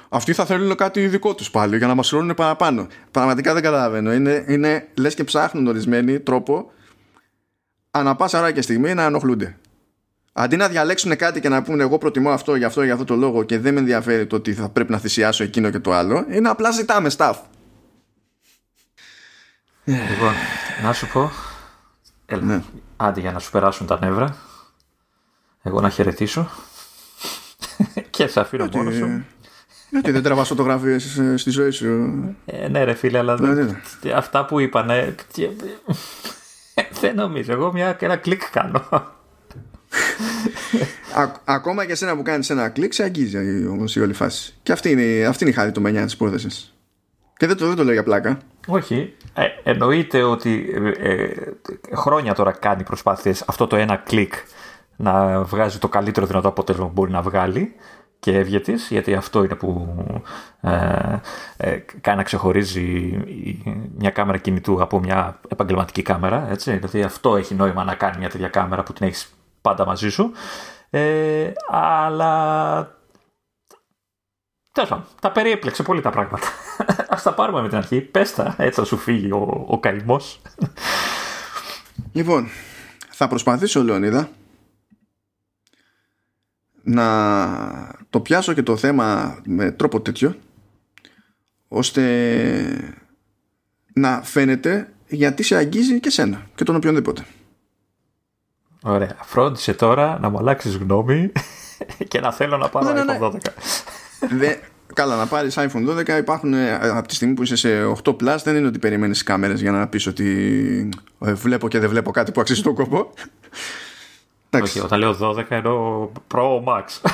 αυτοί 0.08 0.32
θα 0.32 0.44
θέλουν 0.44 0.74
κάτι 0.74 1.06
δικό 1.06 1.34
τους 1.34 1.50
πάλι 1.50 1.76
για 1.76 1.86
να 1.86 1.94
μας 1.94 2.08
χρώνουν 2.08 2.34
παραπάνω. 2.34 2.86
Πραγματικά 3.10 3.52
δεν 3.52 3.62
καταλαβαίνω. 3.62 4.12
Είναι, 4.12 4.44
είναι 4.48 4.88
λες 4.98 5.14
και 5.14 5.24
ψάχνουν 5.24 5.66
ορισμένοι 5.66 6.20
τρόπο 6.20 6.72
ανά 7.90 8.16
πάσα 8.16 8.38
ώρα 8.38 8.52
και 8.52 8.62
στιγμή 8.62 8.94
να 8.94 9.02
ενοχλούνται. 9.02 9.56
Αντί 10.32 10.56
να 10.56 10.68
διαλέξουν 10.68 11.16
κάτι 11.16 11.40
και 11.40 11.48
να 11.48 11.62
πούνε 11.62 11.82
εγώ 11.82 11.98
προτιμώ 11.98 12.30
αυτό 12.30 12.54
για 12.54 12.66
αυτό 12.66 12.82
για 12.82 12.92
αυτό 12.92 13.04
το 13.04 13.16
λόγο 13.16 13.42
και 13.42 13.58
δεν 13.58 13.74
με 13.74 13.80
ενδιαφέρει 13.80 14.26
το 14.26 14.36
ότι 14.36 14.54
θα 14.54 14.68
πρέπει 14.68 14.90
να 14.90 14.98
θυσιάσω 14.98 15.44
εκείνο 15.44 15.70
και 15.70 15.78
το 15.78 15.92
άλλο, 15.92 16.26
είναι 16.30 16.48
απλά 16.48 16.70
ζητάμε 16.70 17.10
staff. 17.16 17.34
Λοιπόν, 19.84 20.32
να 20.82 20.92
σου 20.92 21.06
πω. 21.06 21.30
Έλα, 22.26 22.42
ναι. 22.42 22.62
Άντε 22.96 23.20
για 23.20 23.32
να 23.32 23.38
σου 23.38 23.50
περάσουν 23.50 23.86
τα 23.86 23.98
νεύρα. 24.00 24.36
Εγώ 25.62 25.80
να 25.80 25.88
χαιρετήσω. 25.88 26.50
και 28.10 28.26
σε 28.26 28.40
αφήνω 28.40 28.68
μόνο 28.72 28.90
σου. 28.90 29.24
Γιατί 29.90 30.10
δεν 30.10 30.22
τραβάς 30.22 30.48
φωτογραφίες 30.48 31.20
στη 31.36 31.50
ζωή 31.50 31.70
σου; 31.70 31.86
Ε, 32.44 32.68
ναι, 32.68 32.84
ρε 32.84 32.94
φίλε, 32.94 33.18
αλλά 33.18 33.40
ναι, 33.40 33.80
αυτά 34.14 34.44
που 34.44 34.60
είπανε. 34.60 35.14
δεν 37.00 37.14
νομίζω. 37.14 37.52
Εγώ 37.52 37.72
μια, 37.72 37.96
ένα 38.00 38.16
κλικ 38.16 38.50
κάνω. 38.50 38.88
Ακόμα 41.44 41.84
και 41.84 41.92
εσένα 41.92 42.16
που 42.16 42.22
κάνεις 42.22 42.50
ένα 42.50 42.68
κλικ, 42.68 42.92
σε 42.92 43.02
αγγίζει 43.02 43.66
όμως 43.66 43.96
η 43.96 44.00
όλη 44.00 44.12
φάση. 44.12 44.54
Και 44.62 44.72
αυτή 44.72 44.90
είναι, 44.90 45.26
αυτή 45.26 45.44
είναι 45.44 45.52
η 45.52 45.56
χάρη 45.56 45.72
του 45.72 45.80
μενιά 45.80 46.04
της 46.04 46.12
υπόθεσης. 46.12 46.74
Και 47.36 47.46
δεν 47.46 47.56
το, 47.56 47.66
δεν 47.66 47.76
το 47.76 47.84
λέω 47.84 47.92
για 47.92 48.02
πλάκα. 48.02 48.38
Όχι. 48.66 49.14
Ε, 49.34 49.44
εννοείται 49.70 50.22
ότι 50.22 50.74
ε, 50.98 51.10
ε, 51.10 51.34
χρόνια 51.94 52.34
τώρα 52.34 52.52
κάνει 52.52 52.82
προσπάθειες 52.82 53.44
αυτό 53.46 53.66
το 53.66 53.76
ένα 53.76 53.96
κλικ 53.96 54.32
να 54.96 55.42
βγάζει 55.42 55.78
το 55.78 55.88
καλύτερο 55.88 56.26
δυνατό 56.26 56.48
αποτέλεσμα 56.48 56.86
που 56.86 56.92
μπορεί 56.92 57.10
να 57.10 57.22
βγάλει 57.22 57.74
και 58.18 58.38
έβγε 58.38 58.60
γιατί 58.88 59.14
αυτό 59.14 59.44
είναι 59.44 59.54
που 59.54 59.88
ε, 60.60 61.16
ε, 61.56 61.84
κάνει 62.00 62.16
να 62.16 62.22
ξεχωρίζει 62.22 63.18
μια 63.98 64.10
κάμερα 64.10 64.38
κινητού 64.38 64.82
από 64.82 64.98
μια 64.98 65.40
επαγγελματική 65.48 66.02
κάμερα. 66.02 66.50
Έτσι. 66.50 66.72
Δηλαδή 66.72 67.02
αυτό 67.02 67.36
έχει 67.36 67.54
νόημα 67.54 67.84
να 67.84 67.94
κάνει 67.94 68.18
μια 68.18 68.28
τέτοια 68.28 68.48
κάμερα 68.48 68.82
που 68.82 68.92
την 68.92 69.06
έχεις 69.06 69.34
πάντα 69.62 69.86
μαζί 69.86 70.08
σου. 70.08 70.32
Ε, 70.90 71.52
αλλά 71.68 73.00
Τέλος 74.72 74.88
πάντων, 74.88 75.06
τα 75.20 75.32
περιέπλεξε 75.32 75.82
πολύ 75.82 76.00
τα 76.00 76.10
πράγματα. 76.10 76.46
Α 77.14 77.20
τα 77.22 77.34
πάρουμε 77.34 77.62
με 77.62 77.68
την 77.68 77.76
αρχή. 77.76 78.00
Πες 78.00 78.34
τα, 78.34 78.54
έτσι 78.58 78.80
θα 78.80 78.86
σου 78.86 78.96
φύγει 78.96 79.32
ο, 79.32 79.66
ο 79.68 79.80
καημός. 79.80 80.40
Λοιπόν, 82.12 82.48
θα 83.08 83.28
προσπαθήσω, 83.28 83.82
Λεωνίδα, 83.82 84.30
να 86.82 87.96
το 88.10 88.20
πιάσω 88.20 88.52
και 88.52 88.62
το 88.62 88.76
θέμα 88.76 89.38
με 89.46 89.70
τρόπο 89.70 90.00
τέτοιο, 90.00 90.36
ώστε 91.68 92.94
να 93.94 94.22
φαίνεται 94.22 94.92
γιατί 95.08 95.42
σε 95.42 95.56
αγγίζει 95.56 96.00
και 96.00 96.10
σένα 96.10 96.46
και 96.54 96.64
τον 96.64 96.76
οποιονδήποτε. 96.76 97.26
Ωραία. 98.82 99.16
Φρόντισε 99.22 99.74
τώρα 99.74 100.18
να 100.20 100.28
μου 100.28 100.38
αλλάξεις 100.38 100.76
γνώμη 100.76 101.32
και 102.08 102.20
να 102.20 102.32
θέλω 102.32 102.56
να 102.56 102.68
πάρω 102.68 102.92
ναι, 102.92 103.04
ναι, 103.04 103.18
iPhone 103.20 103.30
12. 103.30 103.36
Δε, 104.30 104.54
καλά, 104.94 105.16
να 105.16 105.26
πάρεις 105.26 105.58
iPhone 105.58 105.98
12 105.98 106.08
υπάρχουν 106.18 106.54
ε, 106.54 106.74
από 106.74 107.08
τη 107.08 107.14
στιγμή 107.14 107.34
που 107.34 107.42
είσαι 107.42 107.56
σε 107.56 107.68
8 108.04 108.10
Plus. 108.10 108.36
Δεν 108.44 108.56
είναι 108.56 108.66
ότι 108.66 108.78
περιμένεις 108.78 109.22
κάμερες 109.22 109.60
για 109.60 109.70
να 109.70 109.88
πεις 109.88 110.06
ότι 110.06 110.88
ε, 111.24 111.32
βλέπω 111.32 111.68
και 111.68 111.78
δεν 111.78 111.88
βλέπω 111.88 112.10
κάτι 112.10 112.32
που 112.32 112.40
αξίζει 112.40 112.62
τον 112.62 112.74
κόπο. 112.74 113.12
Όχι, 114.62 114.80
όταν 114.80 114.98
λέω 114.98 115.16
12 115.20 115.44
εννοώ 115.48 116.08
Pro 116.34 116.64
Max. 116.64 117.10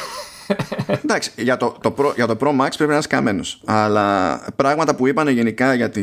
Εντάξει, 1.05 1.31
για 1.37 1.57
το, 1.57 1.77
το 1.81 1.95
Pro, 1.99 2.15
για 2.15 2.27
το 2.27 2.37
Pro 2.41 2.49
Max 2.49 2.69
πρέπει 2.77 2.93
να 2.93 2.99
είσαι 2.99 3.09
καμένος. 3.09 3.61
Αλλά 3.65 4.41
πράγματα 4.57 4.95
που 4.95 5.07
είπαν 5.07 5.29
γενικά 5.29 5.75
για, 5.75 5.91
τη, 5.91 6.03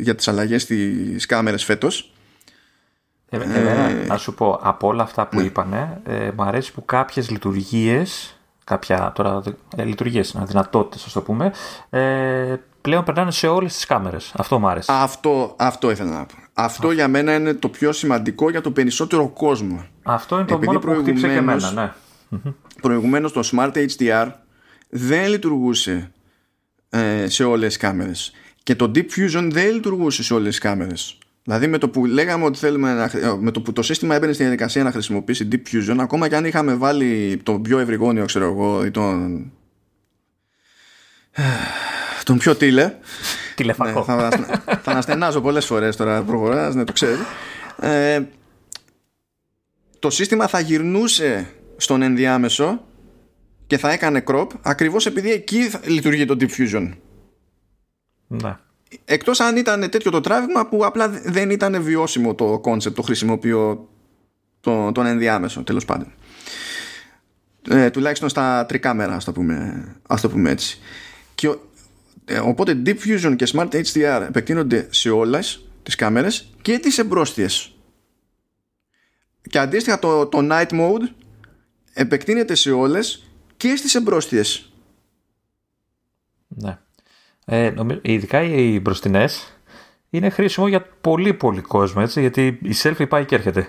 για 0.00 0.14
τις 0.14 0.28
αλλαγές 0.28 0.62
στις 0.62 1.26
κάμερες 1.26 1.64
φέτος 1.64 2.12
ε, 3.32 3.38
ε, 3.38 4.06
να 4.06 4.16
σου 4.16 4.34
πω, 4.34 4.58
από 4.62 4.88
όλα 4.88 5.02
αυτά 5.02 5.26
που 5.26 5.36
ναι. 5.36 5.42
είπανε, 5.42 6.00
ε, 6.04 6.30
μου 6.36 6.42
αρέσει 6.42 6.72
που 6.72 6.84
κάποιες 6.84 7.30
λειτουργίες, 7.30 8.38
κάποια 8.64 9.12
τώρα 9.14 9.42
ε, 9.76 9.84
λειτουργίες, 9.84 10.36
δυνατότητες 10.42 11.04
ας 11.04 11.12
το 11.12 11.20
πούμε, 11.20 11.52
ε, 11.90 12.54
πλέον 12.80 13.04
περνάνε 13.04 13.30
σε 13.30 13.46
όλες 13.46 13.74
τις 13.74 13.86
κάμερες. 13.86 14.32
Αυτό 14.36 14.58
μου 14.58 14.68
άρεσε. 14.68 14.92
Αυτό, 14.94 15.54
αυτό 15.58 15.90
ήθελα 15.90 16.10
να 16.10 16.26
πω. 16.26 16.34
Αυτό 16.54 16.90
για 16.90 17.08
μένα 17.08 17.34
είναι 17.34 17.54
το 17.54 17.68
πιο 17.68 17.92
σημαντικό 17.92 18.50
για 18.50 18.60
το 18.60 18.70
περισσότερο 18.70 19.28
κόσμο. 19.28 19.86
Αυτό 20.02 20.36
είναι 20.36 20.44
το 20.44 20.58
μόνο 20.62 20.78
που 20.78 20.94
χτύψε 21.00 21.26
και 21.26 21.34
εμένα, 21.34 21.70
ναι. 21.70 21.92
Προηγουμένως 22.82 23.32
το 23.32 23.40
Smart 23.52 23.86
HDR 23.86 24.30
δεν 24.88 25.28
λειτουργούσε 25.28 26.12
ε, 26.88 27.28
σε 27.28 27.44
όλες 27.44 27.66
τις 27.66 27.76
κάμερες. 27.76 28.32
Και 28.62 28.74
το 28.74 28.90
Deep 28.94 29.06
Fusion 29.16 29.48
δεν 29.50 29.72
λειτουργούσε 29.72 30.22
σε 30.22 30.34
όλες 30.34 30.48
τις 30.48 30.58
κάμερες. 30.58 31.18
Δηλαδή 31.44 31.66
με 31.66 31.78
το 31.78 31.88
που 31.88 32.06
λέγαμε 32.06 32.44
ότι 32.44 32.58
θέλουμε 32.58 32.94
να, 32.94 33.02
ε, 33.02 33.36
με 33.38 33.50
το 33.50 33.60
που 33.60 33.72
το 33.72 33.82
σύστημα 33.82 34.14
έμπαινε 34.14 34.32
στην 34.32 34.44
διαδικασία 34.44 34.82
να 34.82 34.92
χρησιμοποιήσει 34.92 35.48
Deep 35.52 35.62
Fusion 35.72 35.96
ακόμα 35.98 36.28
και 36.28 36.36
αν 36.36 36.44
είχαμε 36.44 36.74
βάλει 36.74 37.40
το 37.42 37.60
πιο 37.60 37.78
ευρυγόνιο 37.78 38.24
ξέρω 38.24 38.44
εγώ 38.44 38.84
ή 38.84 38.90
τον 38.90 39.52
τον 42.24 42.38
πιο 42.38 42.54
τίλε 42.54 42.94
Τηλεφακό 43.54 43.98
ναι, 43.98 44.04
θα, 44.04 44.30
θα 44.82 44.90
αναστενάζω 44.90 45.40
πολλές 45.40 45.66
φορές 45.66 45.96
τώρα 45.96 46.22
προχωράς 46.22 46.74
ναι 46.74 46.84
το 46.84 46.92
ξέρεις 46.92 47.18
ε, 47.80 48.20
το 49.98 50.10
σύστημα 50.10 50.46
θα 50.46 50.60
γυρνούσε 50.60 51.48
στον 51.76 52.02
ενδιάμεσο 52.02 52.84
και 53.66 53.78
θα 53.78 53.90
έκανε 53.90 54.24
crop 54.26 54.46
ακριβώς 54.62 55.06
επειδή 55.06 55.32
εκεί 55.32 55.70
λειτουργεί 55.84 56.24
το 56.24 56.36
diffusion. 56.40 56.90
Ναι. 58.26 58.56
Εκτός 59.04 59.40
αν 59.40 59.56
ήταν 59.56 59.90
τέτοιο 59.90 60.10
το 60.10 60.20
τράβηγμα 60.20 60.68
που 60.68 60.84
απλά 60.84 61.08
δεν 61.08 61.50
ήταν 61.50 61.82
βιώσιμο 61.82 62.34
το 62.34 62.60
concept, 62.64 62.92
το 62.92 63.02
χρησιμοποιώ 63.02 63.88
το, 64.60 64.92
τον 64.92 65.06
ενδιάμεσο 65.06 65.62
τέλος 65.62 65.84
πάντων. 65.84 66.12
Ε, 67.68 67.90
τουλάχιστον 67.90 68.28
στα 68.28 68.66
τρικάμερα 68.66 69.14
ας 69.14 69.24
το 69.24 69.32
πούμε, 69.32 69.84
ας 70.06 70.20
το 70.20 70.28
πούμε 70.28 70.50
έτσι. 70.50 70.78
Και, 71.34 71.56
ε, 72.24 72.38
οπότε 72.38 72.82
Deep 72.86 72.96
Fusion 73.04 73.36
και 73.36 73.48
Smart 73.52 73.68
HDR 73.68 74.24
επεκτείνονται 74.28 74.86
σε 74.90 75.10
όλες 75.10 75.66
τις 75.82 75.94
κάμερες 75.94 76.52
και 76.62 76.78
τις 76.78 76.98
εμπρόστιες. 76.98 77.74
Και 79.48 79.58
αντίστοιχα 79.58 79.98
το, 79.98 80.26
το 80.26 80.38
Night 80.50 80.70
Mode 80.70 81.08
επεκτείνεται 81.92 82.54
σε 82.54 82.70
όλες 82.70 83.32
και 83.56 83.76
στις 83.76 83.94
εμπρόστιες. 83.94 84.72
Ναι. 86.48 86.78
Ε, 87.44 87.70
νομίζω, 87.70 87.98
ειδικά 88.02 88.42
οι 88.42 88.80
μπροστινές 88.80 89.56
είναι 90.10 90.30
χρήσιμο 90.30 90.68
για 90.68 90.86
πολύ 91.00 91.34
πολύ 91.34 91.60
κόσμο 91.60 92.00
έτσι, 92.04 92.20
γιατί 92.20 92.46
η 92.62 92.74
selfie 92.82 93.08
πάει 93.08 93.24
και 93.24 93.34
έρχεται. 93.34 93.68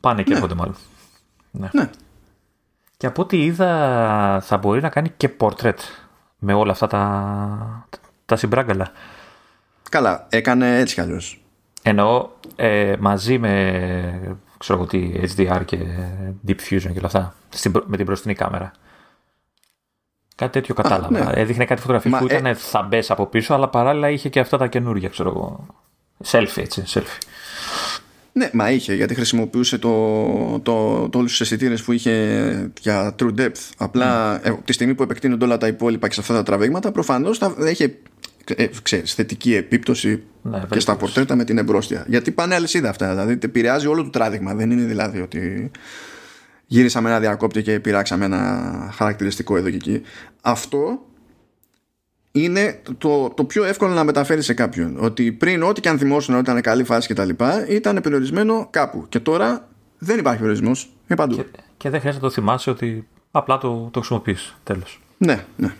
Πάνε 0.00 0.22
και 0.22 0.30
Ναι. 0.30 0.34
έρχονται 0.36 0.54
μάλλον. 0.54 0.74
Ναι. 1.50 1.68
Ναι. 1.72 1.90
Και 2.96 3.06
από 3.06 3.22
ό,τι 3.22 3.44
είδα 3.44 4.40
θα 4.42 4.56
μπορεί 4.56 4.80
να 4.80 4.88
κάνει 4.88 5.12
και 5.16 5.30
portrait 5.38 5.78
με 6.38 6.52
όλα 6.54 6.70
αυτά 6.72 6.86
τα, 6.86 7.86
τα 8.26 8.36
συμπράγκαλα. 8.36 8.92
Καλά, 9.90 10.26
έκανε 10.30 10.78
έτσι 10.78 10.94
κι 10.94 11.00
αλλιώς. 11.00 11.42
Εννοώ 11.82 12.28
ε, 12.56 12.94
μαζί 12.98 13.38
με 13.38 14.36
ξέρω 14.58 14.78
εγώ 14.78 14.88
τι, 14.88 15.12
HDR 15.36 15.60
και 15.64 15.78
Deep 16.46 16.50
Fusion 16.50 16.80
και 16.92 16.98
όλα 16.98 17.06
αυτά 17.06 17.34
στην, 17.48 17.72
προ- 17.72 17.84
με 17.86 17.96
την 17.96 18.06
μπροστινή 18.06 18.34
κάμερα. 18.34 18.72
Κάτι 20.34 20.52
τέτοιο 20.52 20.74
κατάλαβα. 20.74 21.10
ναι. 21.10 21.40
Έδειχνε 21.40 21.64
κάτι 21.64 21.80
φωτογραφίες 21.80 22.12
Μα, 22.12 22.18
που 22.20 22.26
ε- 22.30 22.36
ήταν 22.36 22.54
θαμπές 22.56 23.10
από 23.10 23.26
πίσω, 23.26 23.54
αλλά 23.54 23.68
παράλληλα 23.68 24.10
είχε 24.10 24.28
και 24.28 24.40
αυτά 24.40 24.58
τα 24.58 24.66
καινούργια, 24.66 25.08
ξέρω 25.08 25.28
εγώ. 25.28 25.66
Selfie, 26.26 26.56
έτσι. 26.62 26.82
Selfie. 26.86 27.18
Ναι, 28.32 28.50
μα 28.52 28.70
είχε, 28.70 28.94
γιατί 28.94 29.14
χρησιμοποιούσε 29.14 29.78
το, 29.78 30.14
το, 30.62 31.08
το 31.08 31.18
όλους 31.18 31.30
τους 31.30 31.40
αισθητήρες 31.40 31.82
που 31.82 31.92
είχε 31.92 32.70
για 32.80 33.14
true 33.18 33.34
depth. 33.40 33.70
Απλά 33.78 34.40
ε, 34.46 34.58
τη 34.64 34.72
στιγμή 34.72 34.94
που 34.94 35.02
επεκτείνονται 35.02 35.44
όλα 35.44 35.58
τα 35.58 35.66
υπόλοιπα 35.66 36.08
και 36.08 36.14
σε 36.14 36.20
αυτά 36.20 36.34
τα 36.34 36.42
τραβήγματα, 36.42 36.92
προφανώς 36.92 37.38
θα 37.38 37.54
είχε 37.70 37.94
ε, 38.56 38.66
ξέρεις, 38.82 39.14
θετική 39.14 39.54
επίπτωση 39.54 40.08
Ναι, 40.08 40.50
και 40.50 40.56
στα 40.58 40.66
βελτίωση. 40.68 40.96
πορτρέτα 40.98 41.34
με 41.34 41.44
την 41.44 41.58
εμπρόστια. 41.58 42.04
Γιατί 42.08 42.30
πάνε 42.30 42.54
αλυσίδα 42.54 42.88
αυτά, 42.88 43.10
δηλαδή 43.10 43.38
επηρεάζει 43.42 43.86
όλο 43.86 44.02
το 44.02 44.10
τράβηγμα. 44.10 44.54
Δεν 44.54 44.70
είναι 44.70 44.82
δηλαδή 44.84 45.20
ότι 45.20 45.70
γύρισαμε 46.72 47.08
ένα 47.08 47.20
διακόπτη 47.20 47.62
και 47.62 47.80
πειράξαμε 47.80 48.24
ένα 48.24 48.90
χαρακτηριστικό 48.94 49.56
εδώ 49.56 49.70
και 49.70 49.76
εκεί. 49.76 50.02
Αυτό 50.42 51.06
είναι 52.32 52.80
το, 52.98 53.30
το 53.30 53.44
πιο 53.44 53.64
εύκολο 53.64 53.92
να 53.94 54.04
μεταφέρει 54.04 54.42
σε 54.42 54.54
κάποιον. 54.54 54.96
Ότι 55.00 55.32
πριν, 55.32 55.62
ό,τι 55.62 55.80
και 55.80 55.88
αν 55.88 55.98
θυμόσουν 55.98 56.34
ότι 56.34 56.50
ήταν 56.50 56.60
καλή 56.60 56.84
φάση 56.84 57.14
κτλ., 57.14 57.28
ήταν 57.68 58.00
περιορισμένο 58.02 58.66
κάπου. 58.70 59.06
Και 59.08 59.20
τώρα 59.20 59.68
δεν 59.98 60.18
υπάρχει 60.18 60.38
περιορισμός. 60.38 60.92
Είναι 61.06 61.16
παντού. 61.18 61.36
Και, 61.36 61.44
και 61.76 61.90
δεν 61.90 62.00
χρειάζεται 62.00 62.24
να 62.24 62.30
το 62.30 62.34
θυμάσαι 62.40 62.70
ότι 62.70 63.08
απλά 63.30 63.58
το, 63.58 63.88
το 63.92 63.98
χρησιμοποιείς. 63.98 64.56
Τέλος. 64.62 65.00
Ναι, 65.18 65.44
ναι. 65.56 65.74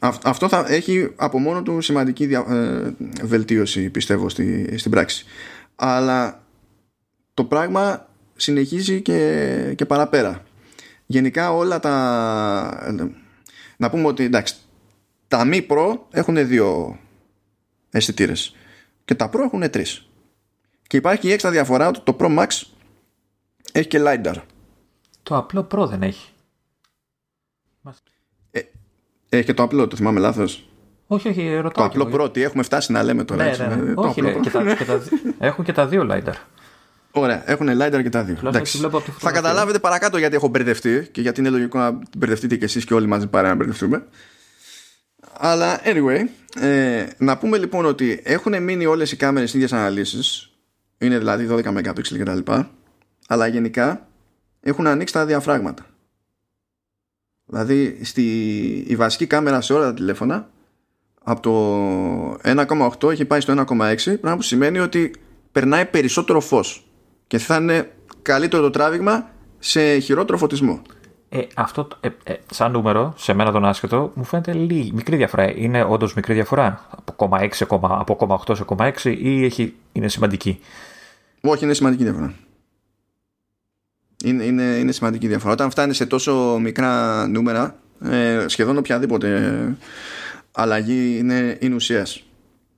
Αυ- 0.00 0.26
Αυτό 0.26 0.48
θα 0.48 0.64
έχει 0.68 1.12
από 1.16 1.38
μόνο 1.38 1.62
του 1.62 1.80
σημαντική 1.80 2.26
δια, 2.26 2.44
ε, 2.48 2.94
βελτίωση 3.26 3.90
πιστεύω 3.90 4.28
στη, 4.28 4.74
στην 4.78 4.90
πράξη. 4.90 5.24
Αλλά 5.76 6.42
το 7.34 7.44
πράγμα 7.44 8.08
συνεχίζει 8.36 9.02
και, 9.02 9.74
και 9.76 9.86
παραπέρα. 9.86 10.42
Γενικά 11.06 11.52
όλα 11.52 11.80
τα... 11.80 13.12
Να 13.76 13.90
πούμε 13.90 14.06
ότι 14.06 14.24
εντάξει, 14.24 14.54
τα 15.28 15.48
Mi 15.52 15.66
Pro 15.66 15.98
έχουν 16.10 16.46
δύο 16.46 16.98
αισθητήρες 17.90 18.54
και 19.04 19.14
τα 19.14 19.30
Pro 19.32 19.38
έχουν 19.38 19.70
τρεις. 19.70 20.08
Και 20.86 20.96
υπάρχει 20.96 21.28
η 21.28 21.32
έξτρα 21.32 21.50
διαφορά 21.50 21.88
ότι 21.88 22.00
το 22.00 22.16
Pro 22.20 22.38
Max 22.38 22.46
έχει 23.72 23.88
και 23.88 24.00
LiDAR. 24.06 24.34
Το 25.22 25.36
απλό 25.36 25.66
Pro 25.70 25.86
δεν 25.88 26.02
έχει. 26.02 26.28
Έχει 29.28 29.44
και 29.44 29.54
το 29.54 29.62
απλό, 29.62 29.88
το 29.88 29.96
θυμάμαι 29.96 30.20
λάθος. 30.20 30.68
Όχι, 31.06 31.28
όχι, 31.28 31.54
ρωτάω. 31.54 31.70
Το 31.70 31.80
κι 31.80 31.86
απλό 31.86 32.02
εγώ. 32.02 32.10
πρώτη, 32.16 32.42
έχουμε 32.42 32.62
φτάσει 32.62 32.92
να 32.92 33.02
λέμε 33.02 33.24
τώρα. 33.24 33.44
Ναι, 33.44 33.48
έτσι, 33.48 33.62
ναι, 33.62 33.74
ναι. 33.74 33.90
ε, 33.90 33.94
το 33.94 34.00
Όχι, 34.00 34.20
απλό 34.20 34.32
ρε, 34.32 34.40
και 34.40 34.50
πρώτο. 34.50 34.66
τα, 34.66 34.74
και 34.74 34.84
τα, 34.84 35.02
έχουν 35.46 35.64
και 35.64 35.72
τα 35.72 35.86
δύο 35.86 36.08
LiDAR. 36.10 36.34
Ωραία, 37.16 37.50
έχουν 37.50 37.68
LiDAR 37.68 38.00
και 38.02 38.08
τα 38.08 38.24
δύο. 38.24 38.34
Τουλάχιστον 38.34 38.46
Εντάξει. 38.46 38.60
έτσι 38.60 38.78
βλέπω 38.78 38.96
από 38.96 39.04
τη 39.06 39.10
Θα 39.10 39.18
φωτογραφία. 39.18 39.40
καταλάβετε 39.40 39.78
παρακάτω 39.78 40.18
γιατί 40.18 40.34
έχω 40.34 40.48
μπερδευτεί 40.48 41.08
και 41.12 41.20
γιατί 41.20 41.40
είναι 41.40 41.48
λογικό 41.48 41.78
να 41.78 41.98
μπερδευτείτε 42.16 42.56
κι 42.56 42.64
εσείς 42.64 42.84
και 42.84 42.94
όλοι 42.94 43.06
μαζί 43.06 43.26
παρέα 43.26 43.50
να 43.50 43.56
μπερδευτούμε. 43.56 44.06
Αλλά 45.38 45.80
anyway, 45.84 46.20
ε, 46.60 47.06
να 47.18 47.38
πούμε 47.38 47.58
λοιπόν 47.58 47.84
ότι 47.84 48.20
έχουν 48.24 48.62
μείνει 48.62 48.86
όλες 48.86 49.12
οι 49.12 49.16
κάμερες 49.16 49.54
ίδιες 49.54 49.72
αναλύσεις. 49.72 50.50
Είναι 50.98 51.18
δηλαδή 51.18 51.46
12 51.50 51.62
MP 51.64 52.18
κτλ. 52.18 52.52
Αλλά 53.28 53.46
γενικά 53.46 54.08
έχουν 54.60 54.86
ανοίξει 54.86 55.14
τα 55.14 55.26
διαφράγματα. 55.26 55.86
Δηλαδή 57.46 58.00
στη, 58.04 58.22
η 58.86 58.96
βασική 58.96 59.26
κάμερα 59.26 59.60
σε 59.60 59.72
όλα 59.72 59.84
τα 59.84 59.94
τηλέφωνα 59.94 60.50
από 61.24 61.40
το 61.40 62.54
1,8 63.00 63.10
έχει 63.10 63.24
πάει 63.24 63.40
στο 63.40 63.64
1,6 63.68 63.96
πράγμα 64.04 64.36
που 64.36 64.42
σημαίνει 64.42 64.78
ότι 64.78 65.14
περνάει 65.52 65.86
περισσότερο 65.86 66.40
φως 66.40 66.88
και 67.34 67.40
θα 67.40 67.56
είναι 67.56 67.92
καλύτερο 68.22 68.62
το 68.62 68.70
τράβηγμα 68.70 69.30
σε 69.58 69.98
χειρότερο 69.98 70.38
φωτισμό. 70.38 70.82
Ε, 71.28 71.40
αυτό, 71.54 71.88
ε, 72.00 72.08
ε, 72.24 72.34
σαν 72.50 72.72
νούμερο, 72.72 73.14
σε 73.16 73.32
μένα 73.32 73.52
τον 73.52 73.64
άσχετο, 73.64 74.12
μου 74.14 74.24
φαίνεται 74.24 74.52
λίγη, 74.52 74.92
μικρή 74.92 75.16
διαφορά. 75.16 75.56
Είναι 75.56 75.84
όντως 75.84 76.14
μικρή 76.14 76.34
διαφορά 76.34 76.86
από 76.90 77.28
0,6 77.30 77.48
σε 77.56 77.66
0,- 77.70 77.78
από 77.82 78.14
0,8 78.14 78.54
σε 78.54 78.64
0,6 78.64 79.16
ή 79.18 79.44
έχει, 79.44 79.74
είναι 79.92 80.08
σημαντική; 80.08 80.60
Όχι, 81.40 81.64
είναι 81.64 81.74
σημαντική 81.74 82.02
διαφορά. 82.02 82.34
Είναι, 84.24 84.44
είναι, 84.44 84.62
είναι 84.62 84.92
σημαντική 84.92 85.26
διαφορά. 85.26 85.52
Όταν 85.52 85.70
φτάνει 85.70 85.94
σε 85.94 86.06
τόσο 86.06 86.58
μικρά 86.60 87.26
νούμερα, 87.26 87.78
ε, 88.00 88.44
σχεδόν 88.48 88.76
οποιαδήποτε 88.76 89.52
αλλαγή 90.52 91.18
είναι, 91.18 91.58
είναι 91.60 91.74
ουσίας. 91.74 92.22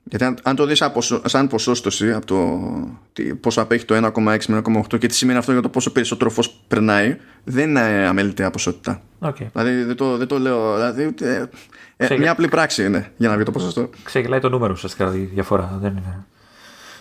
Γιατί 0.09 0.25
αν, 0.25 0.39
αν 0.43 0.57
το 0.57 0.67
δεις 0.67 0.83
από, 0.83 1.01
σαν 1.25 1.49
ποσόστοση 1.49 2.13
από 2.13 2.27
το 2.27 2.61
τι, 3.13 3.35
πόσο 3.35 3.61
απέχει 3.61 3.85
το 3.85 4.13
1,6 4.15 4.39
με 4.47 4.63
1,8 4.91 4.99
και 4.99 5.07
τι 5.07 5.15
σημαίνει 5.15 5.39
αυτό 5.39 5.53
για 5.53 5.61
το 5.61 5.69
πόσο 5.69 5.93
περισσότερο 5.93 6.31
φως 6.31 6.61
περνάει, 6.69 7.17
δεν 7.45 7.69
είναι 7.69 7.81
αμεληταία 7.81 8.51
ποσότητα. 8.51 9.03
Okay. 9.21 9.47
Δηλαδή 9.53 9.83
δεν 9.83 9.97
το, 9.97 10.17
δεν 10.17 10.27
το 10.27 10.39
λέω. 10.39 10.75
Δηλαδή, 10.75 11.15
ε, 11.21 11.35
ε, 11.97 12.05
Ξεγε- 12.05 12.19
μια 12.19 12.31
απλή 12.31 12.49
πράξη 12.49 12.85
είναι 12.85 13.13
για 13.17 13.29
να 13.29 13.35
βγει 13.35 13.45
το 13.45 13.51
ποσοστό. 13.51 13.91
Ξεγελάει 14.05 14.41
το 14.41 14.49
νούμερο 14.49 14.73
ουσιαστικά 14.73 15.15
η 15.15 15.19
διαφορά. 15.19 15.79
Δεν 15.81 15.91
είναι... 15.91 16.25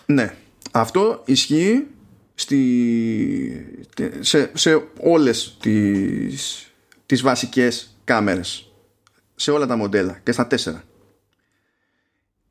Ναι. 0.06 0.34
Αυτό 0.72 1.22
ισχύει 1.26 1.88
στη, 2.36 2.60
σε, 4.20 4.52
σε 4.54 4.84
όλες 5.00 5.58
τις, 5.60 6.72
τις 7.06 7.22
βασικές 7.22 7.98
κάμερες. 8.04 8.70
Σε 9.36 9.52
όλα 9.52 9.66
τα 9.66 9.76
μοντέλα 9.76 10.20
και 10.24 10.32
στα 10.32 10.48
τέσσερα. 10.48 10.84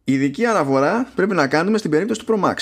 Ειδική 0.05 0.47
αναφορά 0.47 1.13
πρέπει 1.15 1.35
να 1.35 1.49
κάνουμε 1.49 1.79
στην 1.79 1.91
περίπτωση 1.91 2.25
του 2.25 2.27
Pro 2.29 2.45
Max. 2.45 2.57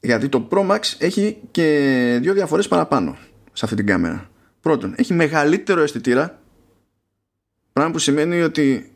Γιατί 0.00 0.28
το 0.28 0.48
Pro 0.50 0.70
Max 0.70 0.80
έχει 0.98 1.38
και 1.50 2.18
δύο 2.22 2.34
διαφορές 2.34 2.68
παραπάνω 2.68 3.18
σε 3.52 3.64
αυτή 3.64 3.76
την 3.76 3.86
κάμερα. 3.86 4.30
Πρώτον, 4.60 4.94
έχει 4.96 5.14
μεγαλύτερο 5.14 5.82
αισθητήρα 5.82 6.42
πράγμα 7.72 7.92
που 7.92 7.98
σημαίνει 7.98 8.42
ότι 8.42 8.92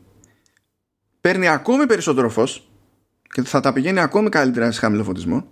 παίρνει 1.21 1.47
ακόμη 1.47 1.85
περισσότερο 1.85 2.29
φως 2.29 2.69
και 3.33 3.41
θα 3.41 3.59
τα 3.59 3.73
πηγαίνει 3.73 3.99
ακόμη 3.99 4.29
καλύτερα 4.29 4.71
σε 4.71 4.79
χαμηλό 4.79 5.03
φωτισμό 5.03 5.47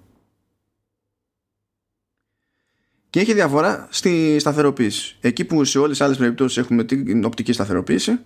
και 3.10 3.20
έχει 3.20 3.34
διαφορά 3.34 3.88
στη 3.90 4.40
σταθεροποίηση. 4.40 5.18
Εκεί 5.22 5.46
που 5.46 5.64
σε 5.64 5.78
όλες 5.78 5.98
τις 5.98 6.02
άλλες 6.02 6.18
περιπτώσεις 6.18 6.58
έχουμε 6.58 6.84
την 6.84 7.26
οπτική 7.26 7.54
σταθεροποίηση 7.54 8.20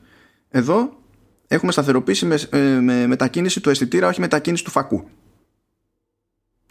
εδώ 0.50 1.03
έχουμε 1.48 1.72
σταθεροποίηση 1.72 2.26
με, 2.26 2.40
ε, 2.50 2.80
με 2.80 3.08
μετακίνηση 3.08 3.62
του 3.62 3.70
αισθητήρα 3.70 4.08
όχι 4.08 4.20
μετακίνηση 4.20 4.64
του 4.64 4.72
φακού. 4.72 5.08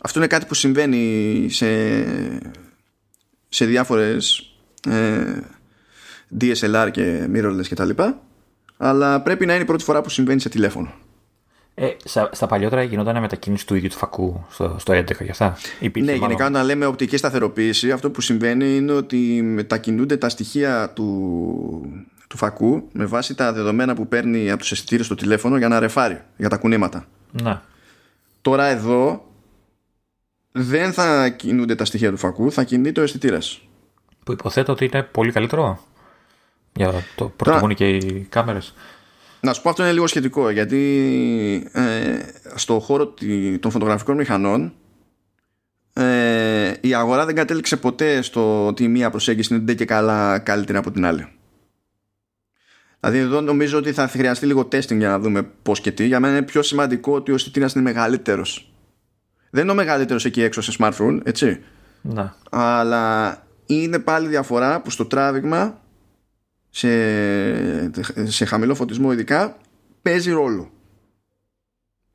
Αυτό 0.03 0.19
είναι 0.19 0.29
κάτι 0.29 0.47
που 0.47 0.55
συμβαίνει 0.55 1.47
σε, 1.51 1.69
σε 3.49 3.65
διάφορες 3.65 4.53
ε, 4.89 5.41
DSLR 6.41 6.89
και 6.93 7.29
mirrorless 7.35 7.67
και 7.67 7.75
τα 7.75 7.85
λοιπά 7.85 8.23
αλλά 8.77 9.21
πρέπει 9.23 9.47
να 9.47 9.53
είναι 9.53 9.63
η 9.63 9.67
πρώτη 9.67 9.85
φορά 9.85 10.01
που 10.01 10.09
συμβαίνει 10.09 10.41
σε 10.41 10.49
τηλέφωνο. 10.49 10.93
Ε, 11.75 11.89
στα, 12.05 12.29
στα 12.33 12.47
παλιότερα 12.47 12.83
γινόταν 12.83 13.21
μετακίνηση 13.21 13.67
του 13.67 13.75
ίδιου 13.75 13.89
του 13.89 13.97
φακού 13.97 14.45
στο, 14.51 14.77
στο 14.79 14.93
11 14.93 15.05
και 15.05 15.31
αυτά; 15.31 15.57
Υπήρχε 15.81 16.11
Ναι, 16.11 16.19
μάλλον- 16.19 16.37
γενικά 16.37 16.47
όταν 16.59 16.67
λέμε 16.67 16.87
οπτική 16.87 17.17
σταθεροποίηση, 17.17 17.91
αυτό 17.91 18.11
που 18.11 18.21
συμβαίνει 18.21 18.77
είναι 18.77 18.93
ότι 18.93 19.43
μετακινούνται 19.43 20.17
τα 20.17 20.29
στοιχεία 20.29 20.91
του, 20.95 22.05
του 22.33 22.39
φακού 22.39 22.89
με 22.93 23.05
βάση 23.05 23.35
τα 23.35 23.53
δεδομένα 23.53 23.95
που 23.95 24.09
παίρνει 24.09 24.51
από 24.51 24.61
τους 24.61 24.73
αισθητήρες 24.73 25.07
στο 25.07 25.15
τηλέφωνο 25.15 25.57
για 25.57 25.69
να 25.69 25.79
ρεφάρει 25.79 26.21
για 26.37 26.49
τα 26.49 26.57
κουνήματα. 26.57 27.07
Ναι. 27.43 27.61
Τώρα 28.43 28.67
εδώ 28.67 29.27
δεν 30.53 30.93
θα 30.93 31.29
κινούνται 31.29 31.75
τα 31.75 31.85
στοιχεία 31.85 32.11
του 32.11 32.17
φακού, 32.17 32.53
θα 32.53 32.65
κινείται 32.65 33.01
ο 33.01 33.03
αισθητήρας. 33.03 33.61
Που 34.25 34.33
υποθέτω 34.33 34.73
ότι 34.73 34.85
είναι 34.85 35.03
πολύ 35.03 35.33
καλύτερο. 35.33 35.87
Για 36.73 36.93
το 37.15 37.25
πρωτοβούνι 37.25 37.75
και 37.75 37.89
οι 37.89 38.27
κάμερες. 38.29 38.75
Να 39.41 39.53
σου 39.53 39.63
πω 39.63 39.69
αυτό 39.69 39.83
είναι 39.83 39.93
λίγο 39.93 40.07
σχετικό 40.07 40.51
γιατί 40.51 41.71
ε, 41.73 42.19
στο 42.55 42.79
χώρο 42.79 43.15
των 43.61 43.71
φωτογραφικών 43.71 44.17
μηχανών 44.17 44.73
ε, 45.93 46.73
η 46.81 46.95
αγορά 46.95 47.27
δεν 47.27 47.35
κατέληξε 47.35 47.77
ποτέ 47.77 48.23
στο 48.23 48.67
ότι 48.67 48.89
μία 48.89 49.11
προσέγγιση 49.11 49.55
είναι 49.55 49.75
και 49.75 49.85
καλά 49.85 50.39
καλύτερη 50.39 50.79
από 50.79 50.91
την 50.91 51.05
άλλη. 51.07 51.27
Δηλαδή 53.05 53.21
εδώ 53.21 53.41
νομίζω 53.41 53.79
ότι 53.79 53.93
θα 53.93 54.09
χρειαστεί 54.09 54.47
λίγο 54.47 54.61
testing 54.61 54.97
για 54.97 55.09
να 55.09 55.19
δούμε 55.19 55.43
πώς 55.43 55.81
και 55.81 55.93
τι. 55.93 56.07
Για 56.07 56.21
μένα 56.21 56.37
είναι 56.37 56.47
πιο 56.47 56.63
σημαντικό 56.63 57.15
ότι 57.15 57.31
ο 57.31 57.35
αισθητήρας 57.35 57.73
είναι 57.73 57.83
μεγαλύτερος. 57.83 58.73
Δεν 59.51 59.63
είναι 59.63 59.73
ο 59.73 59.75
μεγαλύτερος 59.75 60.25
εκεί 60.25 60.43
έξω 60.43 60.61
σε 60.61 60.77
smartphone, 60.79 61.21
έτσι. 61.25 61.61
Να. 62.03 62.37
Αλλά 62.51 63.37
είναι 63.67 63.99
πάλι 63.99 64.29
διαφορά 64.29 64.81
που 64.81 64.91
στο 64.91 65.07
τράβηγμα 65.07 65.81
σε, 66.71 66.89
σε 68.31 68.45
χαμηλό 68.45 68.75
φωτισμό 68.75 69.13
ειδικά 69.13 69.57
παίζει 70.03 70.31
ρόλο. 70.31 70.71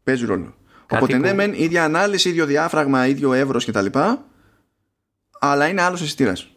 Παίζει 0.03 0.25
ρόλο. 0.25 0.55
Κάτι 0.85 1.03
Οπότε 1.03 1.17
ναι, 1.17 1.33
μεν 1.33 1.53
ίδια 1.53 1.83
ανάλυση, 1.83 2.29
ίδιο 2.29 2.45
διάφραγμα, 2.45 3.07
ίδιο 3.07 3.33
εύρος 3.33 3.65
κτλ. 3.65 3.85
Αλλά 5.39 5.67
είναι 5.67 5.81
άλλος 5.81 6.01
αισθητήρας. 6.01 6.51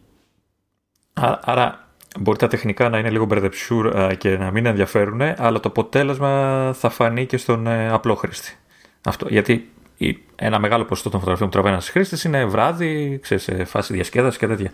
Άρα 1.41 1.80
μπορεί 2.19 2.37
τα 2.37 2.47
τεχνικά 2.47 2.89
να 2.89 2.97
είναι 2.97 3.09
λίγο 3.09 3.25
μπερδεψούρ 3.25 4.15
και 4.17 4.37
να 4.37 4.51
μην 4.51 4.65
ενδιαφέρουν, 4.65 5.21
αλλά 5.21 5.59
το 5.59 5.69
αποτέλεσμα 5.69 6.73
θα 6.73 6.89
φανεί 6.89 7.25
και 7.25 7.37
στον 7.37 7.67
ε, 7.67 7.89
απλό 7.89 8.15
χρήστη. 8.15 8.57
Αυτό, 9.03 9.27
γιατί 9.29 9.69
ένα 10.35 10.59
μεγάλο 10.59 10.85
ποσοστό 10.85 11.09
των 11.09 11.19
φωτογραφιών 11.19 11.49
που 11.49 11.55
τραβάει 11.55 11.73
ένας 11.73 11.89
χρήστης 11.89 12.23
είναι 12.23 12.45
βράδυ, 12.45 13.19
ξέρεις, 13.21 13.43
σε 13.43 13.63
φάση 13.63 13.93
διασκέδασης 13.93 14.39
και 14.39 14.47
τέτοια. 14.47 14.71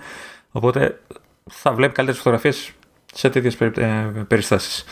Οπότε 0.52 1.00
θα 1.50 1.74
βλέπει 1.74 1.94
καλύτερες 1.94 2.22
φωτογραφίες 2.22 2.72
σε 3.14 3.30
τέτοιες 3.30 3.62
ε, 3.62 4.26
περιστάσεις. 4.28 4.86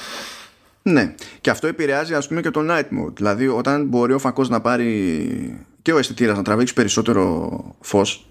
Ναι, 0.81 1.15
και 1.41 1.49
αυτό 1.49 1.67
επηρεάζει 1.67 2.13
ας 2.13 2.27
πούμε 2.27 2.41
και 2.41 2.49
το 2.49 2.61
night 2.69 2.79
mode. 2.79 3.13
Δηλαδή 3.13 3.47
όταν 3.47 3.85
μπορεί 3.85 4.13
ο 4.13 4.19
φακός 4.19 4.49
να 4.49 4.61
πάρει 4.61 5.65
και 5.81 5.93
ο 5.93 5.97
αισθητήρας 5.97 6.37
να 6.37 6.43
τραβήξει 6.43 6.73
περισσότερο 6.73 7.49
φως 7.79 8.27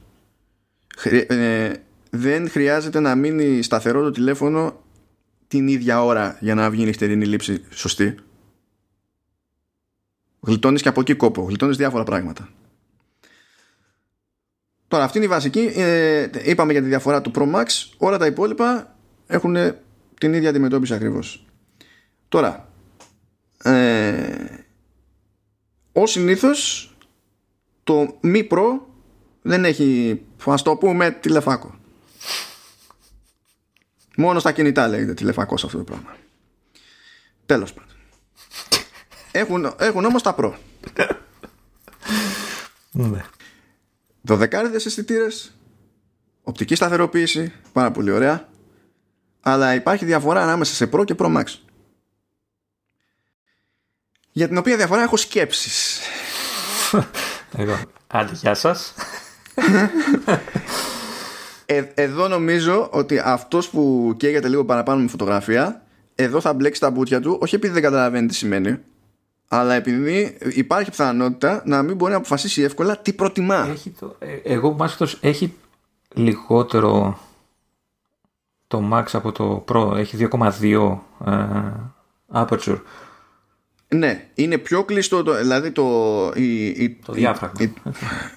ε, 1.27 1.73
δεν 2.17 2.51
χρειάζεται 2.51 3.01
να 3.01 3.15
μείνει 3.15 3.63
σταθερό 3.63 4.03
το 4.03 4.11
τηλέφωνο 4.11 4.83
την 5.49 5.69
ίδια 5.69 6.05
ώρα 6.05 6.37
για 6.41 6.55
να 6.55 6.71
βγει 6.71 6.83
η 6.83 6.85
νυχτερινή 6.85 7.27
λήψη 7.27 7.65
σωστή. 7.71 8.15
Γλιτώνεις 10.41 10.83
και 10.83 10.89
από 10.89 11.01
εκεί 11.01 11.15
κόπο, 11.15 11.43
γλιτώνεις 11.43 11.77
διάφορα 11.77 12.05
πράγματα. 12.05 12.49
Τώρα 14.89 15.05
αυτή 15.05 15.17
είναι 15.17 15.27
η 15.27 15.31
βασική, 15.31 15.73
ε, 15.75 16.29
είπαμε 16.45 16.73
για 16.73 16.83
τη 16.83 16.89
διαφορά 16.89 17.21
του 17.21 17.31
Pro 17.35 17.55
Max, 17.55 17.65
όλα 17.97 18.19
τα 18.19 18.27
υπόλοιπα 18.27 18.97
έχουν 19.27 19.57
την 20.21 20.35
ίδια 20.35 20.49
αντιμετώπιση 20.49 20.95
ακριβώς. 20.95 21.47
Τώρα, 22.29 22.69
ε, 23.63 24.37
ως 25.93 26.11
συνήθως 26.11 26.89
το 27.85 28.19
Mi 28.23 28.49
Pro 28.49 28.81
δεν 29.43 29.65
έχει, 29.65 30.21
ας 30.45 30.63
το 30.63 30.77
πούμε, 30.77 31.11
τηλεφάκο. 31.11 31.83
Μόνο 34.17 34.39
στα 34.39 34.53
κινητά 34.53 34.89
λέγεται 34.89 35.15
τηλεφακός 35.15 35.65
αυτό 35.65 35.79
το 35.79 35.85
πράγμα. 35.85 36.17
Τέλος 37.47 37.73
πάντων. 37.73 37.91
Έχουν, 39.31 39.75
έχουν 39.79 40.05
όμως 40.05 40.23
τα 40.23 40.35
Pro. 40.39 40.53
Ναι. 42.91 43.25
Δωδεκάριδες 44.21 44.87
αισθητήρες, 44.87 45.53
οπτική 46.43 46.75
σταθεροποίηση, 46.75 47.53
πάρα 47.73 47.91
πολύ 47.91 48.11
ωραία. 48.11 48.49
Αλλά 49.41 49.75
υπάρχει 49.75 50.05
διαφορά 50.05 50.43
ανάμεσα 50.43 50.75
σε 50.75 50.89
Pro 50.93 51.05
και 51.05 51.15
Pro 51.19 51.37
Max. 51.37 51.45
Για 54.33 54.49
την 54.49 54.57
οποία 54.57 54.77
διαφορά 54.77 55.03
έχω 55.03 55.17
σκέψεις. 55.17 56.01
Εγώ. 57.57 57.81
Άντε, 58.07 58.33
γεια 58.33 58.55
σας. 58.55 58.95
Ε, 61.77 61.93
εδώ 61.95 62.29
νομίζω 62.29 62.89
ότι 62.93 63.19
αυτός 63.25 63.69
που 63.69 64.15
καίγεται 64.17 64.49
λίγο 64.49 64.65
παραπάνω 64.65 65.03
με 65.03 65.09
φωτογραφία 65.09 65.83
εδώ 66.15 66.41
θα 66.41 66.53
μπλέξει 66.53 66.81
τα 66.81 66.91
μπουτια 66.91 67.21
του 67.21 67.39
όχι 67.41 67.55
επειδή 67.55 67.73
δεν 67.73 67.83
καταλαβαίνει 67.83 68.27
τι 68.27 68.35
σημαίνει 68.35 68.79
αλλά 69.49 69.75
επειδή 69.75 70.37
υπάρχει 70.41 70.91
πιθανότητα 70.91 71.63
να 71.65 71.83
μην 71.83 71.97
μπορεί 71.97 72.11
να 72.11 72.19
αποφασίσει 72.19 72.63
εύκολα 72.63 72.97
τι 72.97 73.13
προτιμά. 73.13 73.67
Έχει 73.69 73.91
το, 73.91 74.17
ε, 74.19 74.35
εγώ 74.43 74.73
μάλιστα 74.73 75.09
έχει 75.21 75.55
λιγότερο 76.15 77.19
το 78.67 78.91
Max 78.93 79.05
από 79.13 79.33
το 79.33 79.65
Pro. 79.69 79.97
Έχει 79.97 80.29
2,2 80.33 80.99
ε, 81.27 81.33
aperture. 82.33 82.81
Ναι, 83.95 84.29
είναι 84.35 84.59
πιο 84.59 84.85
κλειστό, 84.85 85.23
το, 85.23 85.35
δηλαδή 85.35 85.71
το, 85.71 86.33
η, 86.35 86.67
η, 86.67 86.99
το 87.05 87.13
διάφραγμα. 87.13 87.73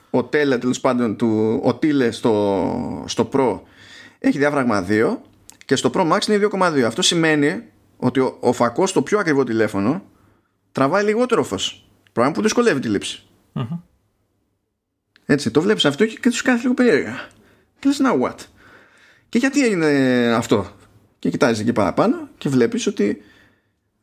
ο 0.09 0.23
τέλε 0.23 0.57
τέλος 0.57 0.79
πάντων, 0.79 1.15
του, 1.15 1.61
ο 1.63 1.75
τίλε 1.75 2.11
στο, 2.11 3.03
στο 3.07 3.29
Pro 3.33 3.59
έχει 4.19 4.37
διάφραγμα 4.37 4.85
2 4.89 5.17
και 5.65 5.75
στο 5.75 5.89
Pro 5.93 6.11
Max 6.11 6.27
είναι 6.27 6.47
2,2. 6.51 6.81
Αυτό 6.81 7.01
σημαίνει 7.01 7.63
ότι 7.97 8.19
ο, 8.19 8.37
ο 8.39 8.53
φακός 8.53 8.89
στο 8.89 9.01
πιο 9.01 9.19
ακριβό 9.19 9.43
τηλέφωνο 9.43 10.03
τραβάει 10.71 11.03
λιγότερο 11.03 11.43
φως. 11.43 11.89
Πράγμα 12.13 12.31
που 12.31 12.41
δυσκολεύει 12.41 12.79
τη 12.79 12.87
ληψη 12.87 13.23
Έτσι, 15.25 15.51
το 15.51 15.61
βλέπεις 15.61 15.85
αυτό 15.85 16.05
και, 16.05 16.17
και 16.21 16.29
τους 16.29 16.41
κάνει 16.41 16.59
λίγο 16.59 16.73
περίεργα. 16.73 17.27
Και 17.79 17.87
λες, 17.87 17.99
να 17.99 18.11
what; 18.21 18.35
Και 19.29 19.37
γιατί 19.37 19.65
έγινε 19.65 19.87
αυτό; 20.35 20.67
Και 21.19 21.29
κοιτάζεις 21.29 21.59
εκεί 21.59 21.73
παραπάνω 21.73 22.29
και 22.37 22.49
βλέπεις 22.49 22.87
ότι 22.87 23.21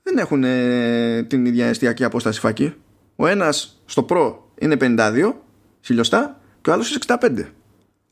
δεν 0.04 0.18
έχουν 0.18 0.44
ε, 0.44 1.22
την 1.22 1.46
ίδια 1.46 1.66
εστιακή 1.66 2.04
απόσταση 2.04 2.40
φακή. 2.40 2.74
Ο 3.16 3.26
ένας 3.26 3.82
στο 3.86 4.06
Pro 4.08 4.34
είναι 4.58 4.76
52 4.80 5.32
χιλιοστά 5.80 6.40
και 6.60 6.70
ο 6.70 6.72
άλλος 6.72 6.90
είναι 6.90 6.98
65. 7.06 7.44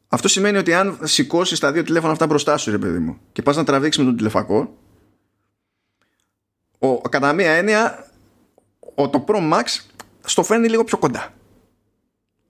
Αυτό 0.08 0.28
σημαίνει 0.28 0.56
ότι 0.56 0.74
αν 0.74 0.98
σηκώσεις 1.02 1.58
τα 1.58 1.72
δύο 1.72 1.82
τηλέφωνα 1.82 2.12
αυτά 2.12 2.26
μπροστά 2.26 2.56
σου, 2.56 2.70
ρε 2.70 2.78
παιδί 2.78 2.98
μου, 2.98 3.18
και 3.32 3.42
πας 3.42 3.56
να 3.56 3.64
τραβήξεις 3.64 4.02
με 4.02 4.08
τον 4.08 4.16
τηλεφακό, 4.16 4.76
ο, 6.78 7.00
κατά 7.00 7.32
μία 7.32 7.50
έννοια, 7.50 8.10
ο, 8.94 9.08
το 9.08 9.24
Pro 9.28 9.52
Max 9.52 9.64
στο 10.20 10.42
φέρνει 10.42 10.68
λίγο 10.68 10.84
πιο 10.84 10.98
κοντά 10.98 11.34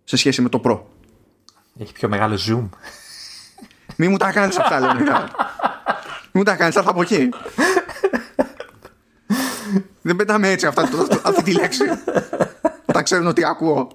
σε 0.05 0.17
σχέση 0.17 0.43
με 0.43 0.49
το 0.49 0.61
Pro. 0.65 0.81
Έχει 1.79 1.93
πιο 1.93 2.09
μεγάλο 2.09 2.39
zoom. 2.49 2.69
Μη 3.97 4.09
μου 4.09 4.17
τα 4.17 4.33
κάνεις 4.33 4.59
αυτά, 4.59 4.81
λέω. 4.81 4.95
Μη 6.33 6.41
μου 6.41 6.43
τα 6.43 6.57
κάνεις, 6.57 6.77
αυτά 6.77 6.91
από 6.91 7.03
εκεί. 7.03 7.29
Δεν 10.03 10.17
πετάμε 10.17 10.51
έτσι 10.51 10.67
αυτά, 10.67 10.89
αυτή 11.23 11.43
τη 11.43 11.53
λέξη. 11.53 11.85
Τα 12.93 13.03
ξέρουν 13.03 13.27
ότι 13.27 13.45
ακούω. 13.45 13.91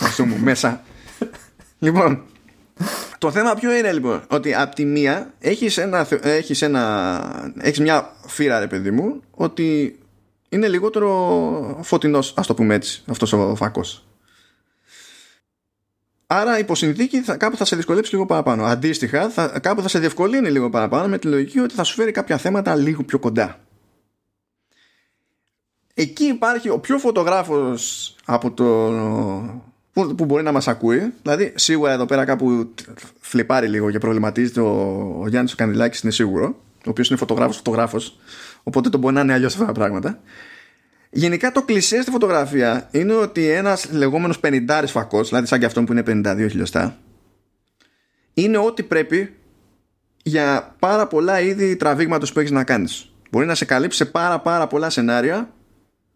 Αυτό 0.00 0.24
μου 0.24 0.38
μέσα. 0.38 0.82
Λοιπόν, 1.78 2.22
το 3.18 3.30
θέμα 3.30 3.54
ποιο 3.54 3.76
είναι 3.76 3.92
λοιπόν, 3.92 4.22
ότι 4.28 4.54
από 4.54 4.74
τη 4.74 4.84
μία 4.84 5.32
έχεις, 5.38 5.76
ένα, 5.76 6.06
έχεις, 6.22 6.62
ένα, 6.62 7.52
έχεις 7.58 7.80
μια 7.80 8.12
φύρα 8.26 8.58
ρε 8.58 8.66
παιδί 8.66 8.90
μου, 8.90 9.22
ότι 9.30 9.98
είναι 10.48 10.68
λιγότερο 10.68 11.80
φωτεινός, 11.82 12.34
ας 12.36 12.46
το 12.46 12.54
πούμε 12.54 12.74
έτσι, 12.74 13.02
αυτός 13.06 13.32
ο 13.32 13.54
φακός. 13.56 14.06
Άρα 16.34 16.58
υποσυνθήκη 16.58 17.20
θα, 17.20 17.36
κάπου 17.36 17.56
θα 17.56 17.64
σε 17.64 17.76
δυσκολέψει 17.76 18.12
λίγο 18.12 18.26
παραπάνω. 18.26 18.64
Αντίστοιχα, 18.64 19.28
θα, 19.28 19.58
κάπου 19.58 19.82
θα 19.82 19.88
σε 19.88 19.98
διευκολύνει 19.98 20.50
λίγο 20.50 20.70
παραπάνω 20.70 21.08
με 21.08 21.18
τη 21.18 21.26
λογική 21.26 21.58
ότι 21.58 21.74
θα 21.74 21.84
σου 21.84 21.94
φέρει 21.94 22.10
κάποια 22.10 22.36
θέματα 22.36 22.74
λίγο 22.74 23.02
πιο 23.02 23.18
κοντά. 23.18 23.58
Εκεί 25.94 26.24
υπάρχει 26.24 26.68
ο 26.68 26.78
πιο 26.78 26.98
φωτογράφος 26.98 28.14
από 28.24 28.50
το 28.50 28.64
που, 29.92 30.14
που 30.14 30.24
μπορεί 30.24 30.42
να 30.42 30.52
μας 30.52 30.68
ακούει 30.68 31.12
δηλαδή 31.22 31.52
σίγουρα 31.54 31.92
εδώ 31.92 32.06
πέρα 32.06 32.24
κάπου 32.24 32.74
φλιπάρει 33.20 33.68
λίγο 33.68 33.90
και 33.90 33.98
προβληματίζεται 33.98 34.60
ο, 34.60 34.70
ο 35.20 35.28
Γιάννης 35.28 35.52
ο 35.52 35.56
Κανδυλάκης 35.56 36.00
είναι 36.00 36.12
σίγουρο 36.12 36.56
ο 36.86 36.90
οποίος 36.90 37.08
είναι 37.08 37.18
φωτογράφος 37.18 37.56
φωτογράφος 37.56 38.18
οπότε 38.62 38.88
το 38.88 38.98
μπορεί 38.98 39.14
να 39.14 39.20
είναι 39.20 39.32
αλλιώς 39.32 39.54
αυτά 39.54 39.66
τα 39.66 39.72
πράγματα 39.72 40.20
Γενικά 41.14 41.52
το 41.52 41.62
κλισέ 41.62 42.02
στη 42.02 42.10
φωτογραφία 42.10 42.88
είναι 42.90 43.12
ότι 43.12 43.48
ένας 43.48 43.90
λεγόμενος 43.90 44.40
50 44.42 44.84
φακός, 44.86 45.28
δηλαδή 45.28 45.46
σαν 45.46 45.58
και 45.58 45.66
αυτό 45.66 45.84
που 45.84 45.92
είναι 45.92 46.02
52 46.06 46.46
χιλιοστά, 46.50 46.98
είναι 48.34 48.58
ό,τι 48.58 48.82
πρέπει 48.82 49.34
για 50.22 50.76
πάρα 50.78 51.06
πολλά 51.06 51.40
είδη 51.40 51.76
τραβήγματος 51.76 52.32
που 52.32 52.38
έχεις 52.38 52.50
να 52.50 52.64
κάνεις. 52.64 53.12
Μπορεί 53.30 53.46
να 53.46 53.54
σε 53.54 53.64
καλύψει 53.64 53.96
σε 53.96 54.04
πάρα 54.04 54.40
πάρα 54.40 54.66
πολλά 54.66 54.90
σενάρια 54.90 55.52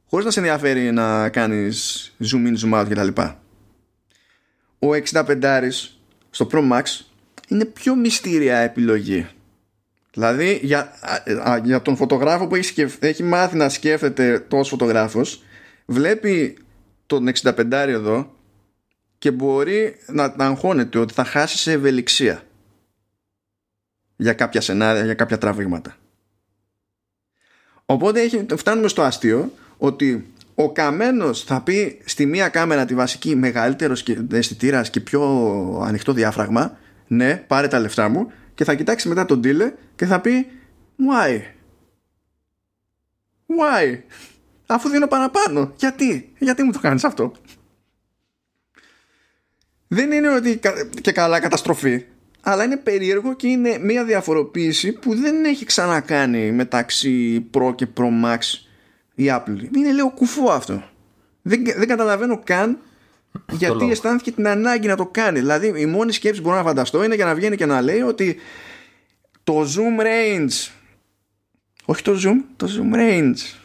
χωρίς 0.09 0.25
να 0.25 0.31
σε 0.31 0.39
ενδιαφέρει 0.39 0.93
να 0.93 1.29
κάνεις 1.29 2.13
zoom 2.25 2.47
in, 2.47 2.55
zoom 2.65 2.81
out 2.81 2.87
κτλ. 2.89 3.23
Ο 4.79 4.89
65 5.13 5.71
στο 6.31 6.49
Pro 6.53 6.73
Max 6.73 6.83
είναι 7.49 7.65
πιο 7.65 7.95
μυστήρια 7.95 8.57
επιλογή. 8.57 9.27
Δηλαδή 10.17 10.61
για, 10.63 10.93
για 11.63 11.83
τον 11.83 11.97
φωτογράφο 11.97 12.47
που 12.47 12.55
έχει, 12.55 12.87
έχει 12.99 13.23
μάθει 13.23 13.57
να 13.57 13.69
σκέφτεται 13.69 14.39
τόσος 14.39 14.69
φωτογράφος 14.69 15.43
βλέπει 15.87 16.59
τον 17.07 17.29
65 17.43 17.73
εδώ 17.73 18.35
και 19.19 19.31
μπορεί 19.31 19.97
να, 20.07 20.35
να 20.37 20.47
αγχώνεται 20.47 20.99
ότι 20.99 21.13
θα 21.13 21.25
χάσει 21.25 21.59
σε 21.59 21.73
ευελιξία. 21.73 22.43
για 24.17 24.33
κάποια 24.33 24.61
σενάρια, 24.61 25.05
για 25.05 25.15
κάποια 25.15 25.39
τραβήγματα. 25.39 25.97
Οπότε 27.85 28.21
φτάνουμε 28.57 28.89
στο 28.89 29.03
αστείο 29.03 29.53
ότι 29.79 30.33
ο 30.55 30.73
καμένος 30.73 31.43
θα 31.45 31.61
πει 31.61 32.01
στη 32.05 32.27
μία 32.27 32.49
κάμερα 32.49 32.85
τη 32.85 32.95
βασική 32.95 33.37
μεγαλύτερος 33.37 34.05
αισθητήρας 34.33 34.91
και 34.91 35.01
πιο 35.01 35.23
ανοιχτό 35.87 36.13
διάφραγμα 36.13 36.79
ναι 37.07 37.37
πάρε 37.47 37.69
τα 37.69 37.79
λεφτά 37.79 38.09
μου 38.09 38.33
και 38.57 38.65
θα 38.65 38.75
κοιτάξει 38.75 39.09
μετά 39.09 39.25
τον 39.25 39.41
dealer 39.45 39.73
και 39.97 40.07
θα 40.07 40.21
πει 40.21 40.47
why; 40.99 41.41
Why; 43.47 44.01
Αφού 44.67 44.89
δίνω 44.89 45.07
παραπάνω 45.07 45.73
γιατί; 45.77 46.33
Γιατί 46.39 46.63
μου 46.63 46.73
το 46.73 46.79
κάνεις 46.79 47.05
αυτό; 47.05 47.33
Δεν 49.89 50.13
είναι 50.13 50.35
ότι 50.35 50.61
και 51.01 51.13
καλά 51.13 51.41
καταστροφή 51.41 52.05
αλλά 52.49 52.65
είναι 52.65 52.77
περίεργο 52.77 53.35
και 53.35 53.47
είναι 53.47 53.79
μια 53.79 54.05
διαφοροποίηση 54.05 54.93
που 54.93 55.15
δεν 55.15 55.45
έχει 55.45 55.65
ξανακάνει 55.65 56.53
μεταξύ 56.53 57.47
Pro 57.55 57.75
και 57.75 57.87
Pro 57.97 58.25
Max 58.25 58.39
η 59.15 59.25
Apple. 59.29 59.77
Είναι 59.77 59.93
λίγο 59.93 60.11
κουφό 60.11 60.51
αυτό. 60.51 60.83
Δεν, 61.43 61.65
δεν 61.65 61.89
καταλαβαίνω 61.89 62.41
καν 62.45 62.79
γιατί 63.51 63.91
αισθάνθηκε 63.91 64.33
την 64.33 64.49
ανάγκη 64.49 64.87
να 64.87 64.97
το 64.97 65.07
κάνει. 65.07 65.39
Δηλαδή 65.39 65.81
η 65.81 65.87
μόνη 65.87 66.13
σκέψη 66.13 66.41
που 66.41 66.47
μπορώ 66.47 66.61
να 66.61 66.67
φανταστώ 66.67 67.05
είναι 67.05 67.15
για 67.15 67.25
να 67.25 67.35
βγαίνει 67.35 67.57
και 67.57 67.67
να 67.67 67.81
λέει 67.81 68.01
ότι 68.01 68.37
το 69.45 69.61
zoom 69.61 70.03
range 70.03 70.71
όχι 71.85 72.03
το 72.03 72.13
zoom, 72.25 72.37
το 72.57 72.69
zoom 72.77 72.97
range 72.97 73.59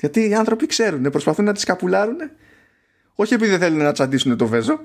γιατί 0.00 0.28
οι 0.28 0.34
άνθρωποι 0.34 0.66
ξέρουν, 0.66 1.10
προσπαθούν 1.10 1.44
να 1.44 1.52
τις 1.52 1.64
καπουλάρουν 1.64 2.16
όχι 3.14 3.34
επειδή 3.34 3.50
δεν 3.50 3.60
θέλουν 3.60 3.78
να 3.78 3.92
τσαντήσουν 3.92 4.36
το 4.36 4.46
βέζο 4.46 4.80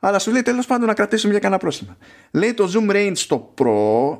αλλά 0.00 0.18
σου 0.18 0.30
λέει 0.30 0.42
τέλος 0.42 0.66
πάντων 0.66 0.86
να 0.86 0.94
κρατήσουμε 0.94 1.32
για 1.32 1.40
κανένα 1.40 1.60
πρόστιμα. 1.60 1.96
Λέει 2.30 2.54
το 2.54 2.72
zoom 2.74 2.90
range 2.90 3.12
στο 3.16 3.54
Pro 3.58 4.18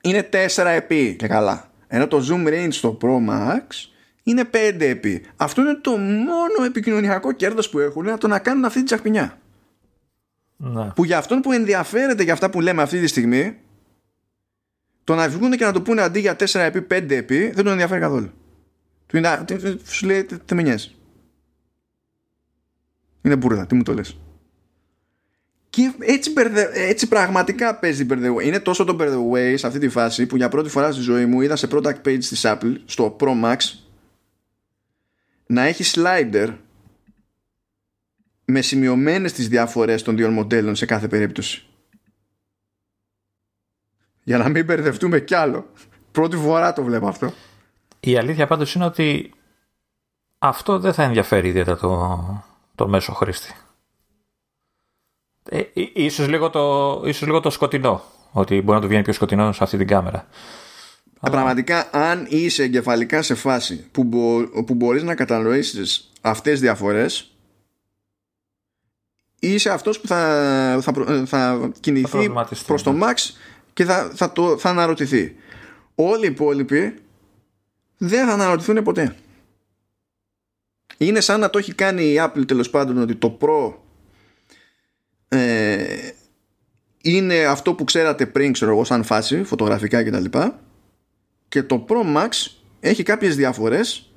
είναι 0.00 0.28
4 0.32 0.64
επί 0.64 1.16
και 1.18 1.26
καλά. 1.26 1.70
Ενώ 1.86 2.06
το 2.06 2.26
zoom 2.30 2.48
range 2.48 2.72
στο 2.72 2.98
Pro 3.00 3.30
Max 3.30 3.88
είναι 4.24 4.44
5 4.52 4.76
επί. 4.78 5.24
Αυτό 5.36 5.60
είναι 5.60 5.74
το 5.74 5.96
μόνο 5.98 6.64
επικοινωνιακό 6.66 7.32
κέρδος 7.32 7.70
που 7.70 7.78
έχουν 7.78 8.18
το 8.18 8.28
να 8.28 8.38
κάνουν 8.38 8.64
αυτή 8.64 8.78
τη 8.78 8.84
τσαχπινιά. 8.84 9.38
Να. 10.56 10.86
Που 10.86 11.04
για 11.04 11.18
αυτόν 11.18 11.40
που 11.40 11.52
ενδιαφέρεται 11.52 12.22
για 12.22 12.32
αυτά 12.32 12.50
που 12.50 12.60
λέμε 12.60 12.82
αυτή 12.82 13.00
τη 13.00 13.06
στιγμή 13.06 13.56
το 15.04 15.14
να 15.14 15.28
βγουν 15.28 15.50
και 15.50 15.64
να 15.64 15.72
το 15.72 15.82
πούνε 15.82 16.02
αντί 16.02 16.20
για 16.20 16.36
4 16.38 16.54
επί 16.54 16.86
5 16.90 17.10
επί 17.10 17.38
δεν 17.38 17.64
τον 17.64 17.72
ενδιαφέρει 17.72 18.00
καθόλου. 18.00 18.30
Του 19.06 19.16
είναι, 19.16 19.44
σου 19.84 20.06
λέει 20.06 20.24
τε 20.24 20.54
με 20.54 20.78
Είναι 23.22 23.36
μπουρδα, 23.36 23.66
τι 23.66 23.74
μου 23.74 23.82
το 23.82 23.94
λες. 23.94 24.18
Και 25.70 25.92
έτσι, 25.98 26.32
έτσι 26.72 27.08
πραγματικά 27.08 27.74
παίζει 27.74 28.06
Bird 28.10 28.42
Είναι 28.44 28.60
τόσο 28.60 28.84
το 28.84 28.96
Bird 29.00 29.54
σε 29.54 29.66
αυτή 29.66 29.78
τη 29.78 29.88
φάση 29.88 30.26
που 30.26 30.36
για 30.36 30.48
πρώτη 30.48 30.68
φορά 30.68 30.92
στη 30.92 31.02
ζωή 31.02 31.26
μου 31.26 31.40
είδα 31.40 31.56
σε 31.56 31.68
product 31.70 32.00
page 32.04 32.18
της 32.18 32.42
Apple 32.44 32.74
στο 32.84 33.16
Pro 33.20 33.44
Max 33.44 33.56
να 35.54 35.62
έχει 35.62 35.84
slider 35.94 36.54
με 38.44 38.60
σημειωμένες 38.60 39.32
τις 39.32 39.48
διαφορές 39.48 40.02
των 40.02 40.16
δύο 40.16 40.30
μοντέλων 40.30 40.76
σε 40.76 40.86
κάθε 40.86 41.08
περίπτωση. 41.08 41.62
Για 44.22 44.38
να 44.38 44.48
μην 44.48 44.64
μπερδευτούμε 44.64 45.20
κι 45.20 45.34
άλλο. 45.34 45.66
Πρώτη 46.12 46.36
φορά 46.36 46.72
το 46.72 46.82
βλέπω 46.82 47.06
αυτό. 47.06 47.32
Η 48.00 48.16
αλήθεια 48.18 48.46
πάντως 48.46 48.74
είναι 48.74 48.84
ότι 48.84 49.32
αυτό 50.38 50.78
δεν 50.78 50.92
θα 50.92 51.02
ενδιαφέρει 51.02 51.48
ιδιαίτερα 51.48 51.76
το, 51.76 52.44
το 52.74 52.88
μέσο 52.88 53.12
χρήστη. 53.12 53.54
Ε, 55.48 55.62
ίσως, 55.94 56.28
λίγο 56.28 56.50
το, 56.50 57.02
ίσως 57.04 57.26
λίγο 57.26 57.40
το 57.40 57.50
σκοτεινό. 57.50 58.02
Ότι 58.32 58.60
μπορεί 58.60 58.76
να 58.76 58.80
το 58.80 58.86
βγαίνει 58.86 59.02
πιο 59.02 59.12
σκοτεινός 59.12 59.56
σε 59.56 59.64
αυτή 59.64 59.76
την 59.76 59.86
κάμερα. 59.86 60.26
Ε, 61.26 61.30
πραγματικά 61.30 61.88
αν 61.92 62.26
είσαι 62.28 62.62
εγκεφαλικά 62.62 63.22
σε 63.22 63.34
φάση 63.34 63.86
που, 63.92 64.04
μπο, 64.04 64.46
που 64.62 64.74
μπορείς 64.74 65.02
να 65.02 65.14
κατανοήσεις 65.14 66.12
αυτές 66.20 66.52
τις 66.52 66.60
διαφορές 66.60 67.34
είσαι 69.38 69.70
αυτός 69.70 70.00
που 70.00 70.06
θα, 70.06 70.78
θα, 70.82 70.92
θα 71.26 71.70
κινηθεί 71.80 72.32
προς 72.66 72.82
το 72.82 72.92
ναι. 72.92 73.06
max 73.06 73.34
και 73.72 73.84
θα, 73.84 74.10
θα, 74.14 74.32
το, 74.32 74.58
θα 74.58 74.70
αναρωτηθεί. 74.70 75.36
Όλοι 75.94 76.24
οι 76.26 76.30
υπόλοιποι 76.30 76.94
δεν 77.96 78.26
θα 78.26 78.32
αναρωτηθούν 78.32 78.82
ποτέ. 78.82 79.16
Είναι 80.96 81.20
σαν 81.20 81.40
να 81.40 81.50
το 81.50 81.58
έχει 81.58 81.74
κάνει 81.74 82.02
η 82.02 82.16
Apple 82.18 82.46
τέλος 82.46 82.70
πάντων 82.70 82.98
ότι 82.98 83.14
το 83.14 83.38
Pro 83.40 83.74
ε, 85.28 86.10
είναι 87.02 87.44
αυτό 87.44 87.74
που 87.74 87.84
ξέρατε 87.84 88.26
πριν 88.26 88.52
ξέρω 88.52 88.70
εγώ 88.70 88.84
σαν 88.84 89.04
φάση 89.04 89.42
φωτογραφικά 89.42 90.04
κτλ 90.04 90.38
και, 91.54 91.60
και 91.60 91.62
το 91.62 91.86
Pro 91.88 92.16
Max 92.16 92.28
έχει 92.80 93.02
κάποιες 93.02 93.36
διαφορές 93.36 94.12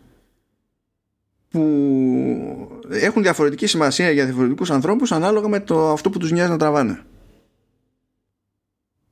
που 1.50 1.62
έχουν 2.90 3.22
διαφορετική 3.22 3.68
σημασία 3.68 4.12
για 4.12 4.26
διαφορετικούς 4.26 4.72
ανθρώπους 4.72 5.12
ανάλογα 5.12 5.48
με 5.48 5.60
το 5.60 5.92
αυτό 5.92 6.10
που 6.10 6.20
τους 6.20 6.32
νοιάζει 6.32 6.52
να 6.52 6.58
τραβάνε 6.58 7.02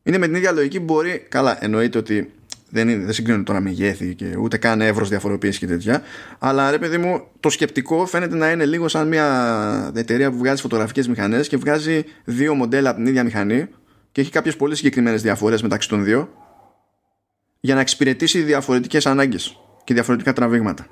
είναι 0.03 0.17
με 0.17 0.25
την 0.25 0.35
ίδια 0.35 0.51
λογική 0.51 0.79
που 0.79 0.83
μπορεί 0.83 1.25
καλά 1.29 1.63
εννοείται 1.63 1.97
ότι 1.97 2.33
δεν, 2.69 2.89
είναι, 2.89 3.03
δεν 3.03 3.13
συγκρίνουν 3.13 3.43
τώρα 3.43 3.59
μεγέθη 3.59 4.15
και 4.15 4.35
ούτε 4.39 4.57
καν 4.57 4.81
εύρος 4.81 5.09
διαφοροποίησης 5.09 5.59
και 5.59 5.67
τέτοια. 5.67 6.01
Αλλά 6.39 6.71
ρε 6.71 6.77
παιδί 6.77 6.97
μου, 6.97 7.27
το 7.39 7.49
σκεπτικό 7.49 8.05
φαίνεται 8.05 8.35
να 8.35 8.51
είναι 8.51 8.65
λίγο 8.65 8.87
σαν 8.87 9.07
μια 9.07 9.91
εταιρεία 9.95 10.31
που 10.31 10.37
βγάζει 10.37 10.61
φωτογραφικές 10.61 11.07
μηχανές 11.07 11.47
και 11.47 11.57
βγάζει 11.57 12.03
δύο 12.23 12.53
μοντέλα 12.53 12.89
από 12.89 12.97
την 12.97 13.07
ίδια 13.07 13.23
μηχανή 13.23 13.67
και 14.11 14.21
έχει 14.21 14.31
κάποιες 14.31 14.55
πολύ 14.55 14.75
συγκεκριμένες 14.75 15.21
διαφορές 15.21 15.61
μεταξύ 15.61 15.89
των 15.89 16.03
δύο 16.03 16.29
για 17.65 17.75
να 17.75 17.81
εξυπηρετήσει 17.81 18.41
διαφορετικές 18.41 19.05
ανάγκες 19.05 19.59
και 19.83 19.93
διαφορετικά 19.93 20.33
τραβήγματα. 20.33 20.87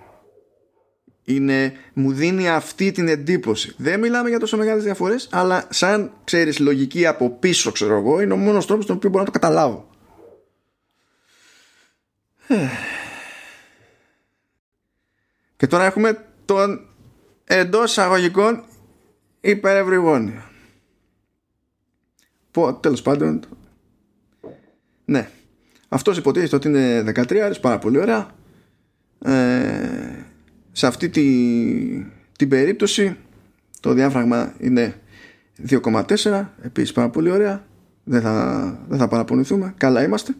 Είναι, 1.23 1.73
μου 1.93 2.11
δίνει 2.11 2.49
αυτή 2.49 2.91
την 2.91 3.07
εντύπωση. 3.07 3.73
Δεν 3.77 3.99
μιλάμε 3.99 4.29
για 4.29 4.39
τόσο 4.39 4.57
μεγάλες 4.57 4.83
διαφορές, 4.83 5.27
αλλά 5.31 5.67
σαν 5.69 6.11
ξέρεις, 6.23 6.59
λογική 6.59 7.05
από 7.05 7.29
πίσω, 7.29 7.71
ξέρω 7.71 7.97
εγώ, 7.97 8.21
είναι 8.21 8.33
ο 8.33 8.37
μόνος 8.37 8.65
τρόπος 8.65 8.85
τον 8.85 8.95
οποίο 8.95 9.09
μπορώ 9.09 9.23
να 9.23 9.31
το 9.31 9.39
καταλάβω. 9.39 9.89
Και 15.57 15.67
τώρα 15.67 15.85
έχουμε 15.85 16.27
τον 16.45 16.87
εντός 17.43 17.91
εισαγωγικών 17.91 18.63
υπερευρυγόνιο. 19.41 20.43
Που 22.51 22.79
τέλος 22.81 23.01
πάντων 23.01 23.45
ναι 25.05 25.29
αυτός 25.93 26.17
υποτίθεται 26.17 26.55
ότι 26.55 26.67
είναι 26.67 27.03
13 27.15 27.51
πάρα 27.61 27.79
πολύ 27.79 27.97
ωραία. 27.97 28.27
Ε, 29.25 29.31
σε 30.71 30.87
αυτή 30.87 31.09
τη, 31.09 31.23
την 32.37 32.49
περίπτωση 32.49 33.17
το 33.79 33.93
διάφραγμα 33.93 34.53
είναι 34.59 35.01
2,4 35.69 36.45
επίσης 36.61 36.91
πάρα 36.91 37.09
πολύ 37.09 37.31
ωραία. 37.31 37.65
Δεν 38.03 38.21
θα, 38.21 38.85
δεν 38.87 38.97
θα 38.97 39.07
παραπονηθούμε. 39.07 39.73
Καλά 39.77 40.03
είμαστε. 40.03 40.35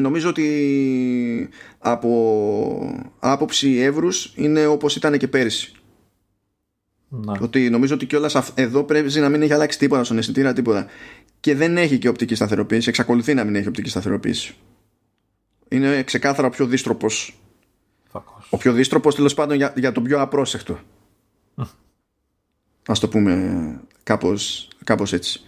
Νομίζω 0.00 0.28
ότι 0.28 1.48
από 1.78 3.04
άποψη 3.18 3.76
εύρους 3.76 4.32
είναι 4.36 4.66
όπως 4.66 4.96
ήταν 4.96 5.18
και 5.18 5.28
πέρυσι. 5.28 5.72
Να. 7.14 7.38
Ότι 7.40 7.70
νομίζω 7.70 7.94
ότι 7.94 8.06
κιόλας 8.06 8.52
εδώ 8.54 8.84
πρέπει 8.84 9.20
να 9.20 9.28
μην 9.28 9.42
έχει 9.42 9.52
αλλάξει 9.52 9.78
τίποτα 9.78 10.04
στον 10.04 10.18
αισθητήρα, 10.18 10.52
τίποτα. 10.52 10.86
Και 11.40 11.54
δεν 11.54 11.76
έχει 11.76 11.98
και 11.98 12.08
οπτική 12.08 12.34
σταθεροποίηση. 12.34 12.88
Εξακολουθεί 12.88 13.34
να 13.34 13.44
μην 13.44 13.54
έχει 13.54 13.68
οπτική 13.68 13.88
σταθεροποίηση. 13.88 14.54
Είναι 15.68 16.02
ξεκάθαρα 16.02 16.46
ο 16.46 16.50
πιο 16.50 16.66
δίστροπο. 16.66 17.06
Ο 18.50 18.56
πιο 18.56 18.72
δίστροπο 18.72 19.12
τέλος 19.14 19.34
πάντων 19.34 19.56
για, 19.56 19.72
για 19.76 19.92
τον 19.92 20.02
πιο 20.02 20.20
απρόσεκτο. 20.20 20.78
Α 22.86 22.94
το 23.00 23.08
πούμε 23.08 23.80
κάπως 24.02 24.68
κάπως 24.84 25.12
έτσι. 25.12 25.40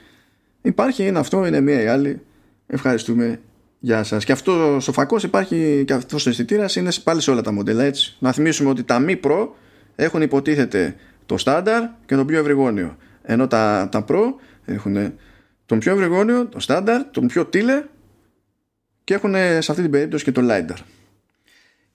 Υπάρχει 0.62 1.02
ένα 1.02 1.20
αυτό, 1.20 1.46
είναι 1.46 1.60
μία 1.60 1.82
ή 1.82 1.86
άλλη. 1.86 2.20
Ευχαριστούμε 2.66 3.40
Γεια 3.84 4.02
σας. 4.02 4.24
Και 4.24 4.32
αυτό 4.32 4.74
ο 4.76 4.80
φακός 4.80 5.22
υπάρχει 5.22 5.84
και 5.86 5.92
αυτός 5.92 6.26
ο 6.26 6.28
αισθητήρας 6.28 6.76
είναι 6.76 6.90
πάλι 7.04 7.20
σε 7.20 7.30
όλα 7.30 7.40
τα 7.40 7.52
μοντέλα 7.52 7.84
έτσι. 7.84 8.16
Να 8.18 8.32
θυμίσουμε 8.32 8.70
ότι 8.70 8.82
τα 8.82 8.98
μη 8.98 9.20
Pro 9.24 9.48
έχουν 9.96 10.22
υποτίθεται 10.22 10.96
το 11.26 11.38
στάνταρ 11.38 11.82
και 12.06 12.14
τον 12.14 12.26
πιο 12.26 12.38
ευρυγόνιο. 12.38 12.96
Ενώ 13.22 13.46
τα, 13.46 13.88
τα 13.90 14.04
Pro 14.08 14.22
έχουν 14.64 15.14
τον 15.66 15.78
πιο 15.78 15.92
ευρυγόνιο, 15.92 16.46
το 16.46 16.60
στάνταρ, 16.60 17.04
τον 17.10 17.26
πιο 17.26 17.44
τίλε 17.44 17.84
και 19.04 19.14
έχουν 19.14 19.34
σε 19.34 19.70
αυτή 19.70 19.82
την 19.82 19.90
περίπτωση 19.90 20.24
και 20.24 20.32
το 20.32 20.40
LiDAR. 20.44 20.78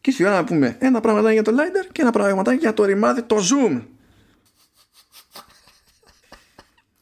Και 0.02 0.10
ήρθε 0.10 0.24
η 0.24 0.26
ώρα 0.26 0.36
να 0.36 0.44
πούμε 0.44 0.76
ένα 0.80 1.02
πράγμα 1.02 1.32
για 1.32 1.44
το 1.44 1.52
LiDAR 1.52 1.90
και 1.92 2.02
ένα 2.02 2.12
πράγμα 2.12 2.54
για 2.54 2.74
το 2.74 2.86
ρημάδι, 2.86 3.22
το 3.22 3.36
zoom. 3.36 3.82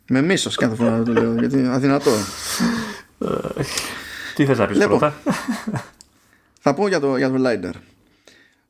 Με 0.09 0.21
μίσος 0.21 0.55
κάθε 0.55 0.75
φορά 0.75 0.97
να 0.97 1.03
το 1.03 1.11
λέω 1.11 1.33
γιατί 1.33 1.65
αδυνατό. 1.65 2.11
Τι 4.35 4.45
θες 4.45 4.57
να 4.57 4.65
πεις 4.67 4.77
πρώτα; 4.77 5.13
θα 6.59 6.73
πω 6.73 6.87
για 6.87 6.99
το, 6.99 7.17
για 7.17 7.31
το 7.31 7.35
LiDAR. 7.37 7.73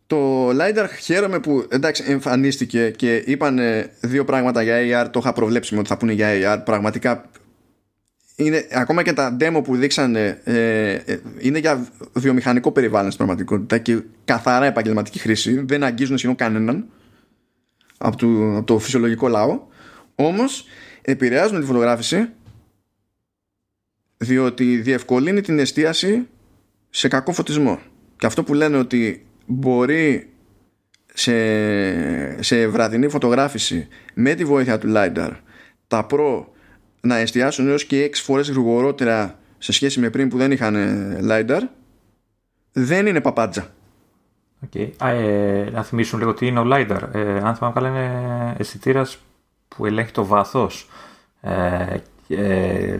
Το 0.07 0.49
LiDAR 0.49 0.87
χαίρομαι 1.01 1.39
που 1.39 1.65
εντάξει 1.69 2.03
εμφανίστηκε 2.07 2.89
και 2.89 3.15
είπαν 3.15 3.59
δύο 4.01 4.25
πράγματα 4.25 4.61
για 4.63 5.03
AR. 5.05 5.09
Το 5.11 5.19
είχα 5.19 5.33
προβλέψει 5.33 5.77
ότι 5.77 5.87
θα 5.87 5.97
πούνε 5.97 6.13
για 6.13 6.55
AR. 6.55 6.61
Πραγματικά 6.65 7.29
είναι, 8.39 8.67
ακόμα 8.71 9.03
και 9.03 9.13
τα 9.13 9.37
demo 9.39 9.61
που 9.63 9.75
δείξανε 9.75 10.41
ε, 10.43 10.91
ε, 10.91 11.19
είναι 11.39 11.59
για 11.59 11.87
βιομηχανικό 12.13 12.71
περιβάλλον 12.71 13.11
στην 13.11 13.25
πραγματικότητα 13.25 13.77
και 13.77 14.01
καθαρά 14.25 14.65
επαγγελματική 14.65 15.19
χρήση 15.19 15.59
δεν 15.59 15.83
αγγίζουν 15.83 16.17
σχεδόν 16.17 16.35
κανέναν 16.35 16.85
από 17.97 18.17
το, 18.17 18.57
από 18.57 18.65
το 18.65 18.79
φυσιολογικό 18.79 19.27
λαό 19.27 19.59
όμως 20.15 20.65
επηρεάζουν 21.01 21.59
τη 21.59 21.65
φωτογράφηση 21.65 22.29
διότι 24.17 24.77
διευκολύνει 24.77 25.41
την 25.41 25.59
εστίαση 25.59 26.27
σε 26.89 27.07
κακό 27.07 27.31
φωτισμό 27.31 27.79
και 28.17 28.25
αυτό 28.25 28.43
που 28.43 28.53
λένε 28.53 28.77
ότι 28.77 29.26
μπορεί 29.47 30.29
σε, 31.13 32.43
σε 32.43 32.67
βραδινή 32.67 33.07
φωτογράφηση 33.07 33.87
με 34.13 34.33
τη 34.33 34.45
βοήθεια 34.45 34.77
του 34.77 34.93
LiDAR 34.95 35.31
τα 35.87 36.05
Pro 36.11 36.45
να 37.01 37.17
εστιάσουν 37.17 37.67
έως 37.67 37.85
και 37.85 38.05
6 38.05 38.11
φορές 38.13 38.49
γρηγορότερα 38.49 39.39
σε 39.57 39.71
σχέση 39.71 39.99
με 39.99 40.09
πριν 40.09 40.29
που 40.29 40.37
δεν 40.37 40.51
είχαν 40.51 40.75
LiDAR 41.29 41.61
δεν 42.71 43.05
είναι 43.05 43.21
παπάντζα. 43.21 43.67
Okay. 44.65 44.89
ε, 45.01 45.69
να 45.71 45.83
θυμίσουν 45.83 46.19
λίγο 46.19 46.33
τι 46.33 46.47
είναι 46.47 46.59
ο 46.59 46.63
LiDAR. 46.65 47.01
Ε, 47.11 47.39
αν 47.39 47.55
θυμάμαι 47.55 47.73
καλά 47.73 47.87
είναι 47.87 48.55
αισθητήρας 48.57 49.17
που 49.67 49.85
ελέγχει 49.85 50.11
το 50.11 50.25
βάθος. 50.25 50.89
Ε, 51.41 51.97
ε, 52.27 52.99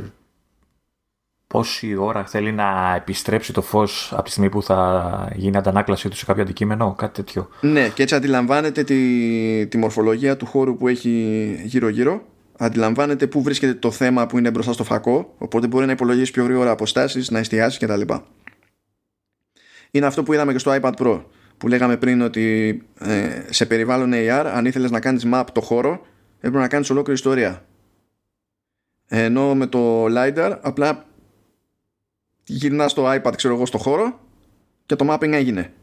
πόση 1.48 1.96
ώρα 1.96 2.26
θέλει 2.26 2.52
να 2.52 2.96
επιστρέψει 2.96 3.54
το 3.54 3.62
φως 3.62 4.10
από 4.14 4.24
τη 4.24 4.30
στιγμή 4.30 4.50
που 4.50 4.64
θα 4.64 5.32
γίνει 5.36 5.58
αντανάκλαση 5.58 6.10
του 6.10 6.16
σε 6.16 6.26
κάποιο 6.26 6.44
αντικείμενο, 6.44 6.96
κάτι 6.98 7.14
τέτοιο. 7.14 7.50
Ναι, 7.62 7.90
και 7.90 8.04
έτσι 8.04 8.16
αντιλαμβάνεται 8.16 8.84
τη, 8.84 9.68
τη 9.68 9.78
μορφολογία 9.78 10.38
του 10.38 10.46
χώρου 10.46 10.78
που 10.78 10.88
έχει 10.88 11.62
γύρω-γύρω. 11.64 12.22
Αντιλαμβάνεται 12.58 13.28
πού 13.28 13.42
βρίσκεται 13.42 13.74
το 13.74 13.92
θέμα 13.92 14.28
που 14.28 14.38
είναι 14.38 14.52
μπροστά 14.52 14.74
στο 14.74 14.84
φακό, 14.84 15.34
οπότε 15.38 15.68
μπορεί 15.68 15.86
να 15.86 15.92
υπολογίσει 15.92 16.32
πιο 16.32 16.44
γρήγορα 16.44 16.72
αποστάσεις, 16.72 17.30
να 17.30 17.40
εστιάσει 17.40 17.80
κτλ. 17.80 18.02
Είναι 19.92 20.06
αυτό 20.06 20.24
που 20.24 20.34
είδαμε 20.34 20.52
και 20.52 20.60
στο 20.60 20.78
iPad 20.82 20.94
Pro, 20.94 21.22
που 21.58 21.68
λέγαμε 21.68 21.98
πριν 21.98 22.22
ότι 22.22 22.78
ε, 23.00 23.42
σε 23.50 23.66
περιβάλλον 23.66 24.12
AR, 24.14 24.52
αν 24.54 24.66
ήθελες 24.66 24.92
να 24.92 25.00
κάνεις 25.00 25.24
map 25.34 25.44
το 25.52 25.62
χώρο, 25.62 26.02
έπρεπε 26.38 26.58
να 26.58 26.68
κάνεις 26.68 26.90
ολόκληρη 26.90 27.18
ιστορία. 27.18 27.66
Ενώ 29.08 29.56
με 29.56 29.66
το 29.66 30.06
LiDAR 30.06 30.58
απλά 30.62 31.07
γυρνάς 32.48 32.94
το 32.94 33.12
iPad 33.12 33.34
ξέρω 33.36 33.54
εγώ 33.54 33.66
στο 33.66 33.78
χώρο 33.78 34.20
και 34.86 34.96
το 34.96 35.06
mapping 35.10 35.32
έγινε. 35.32 35.74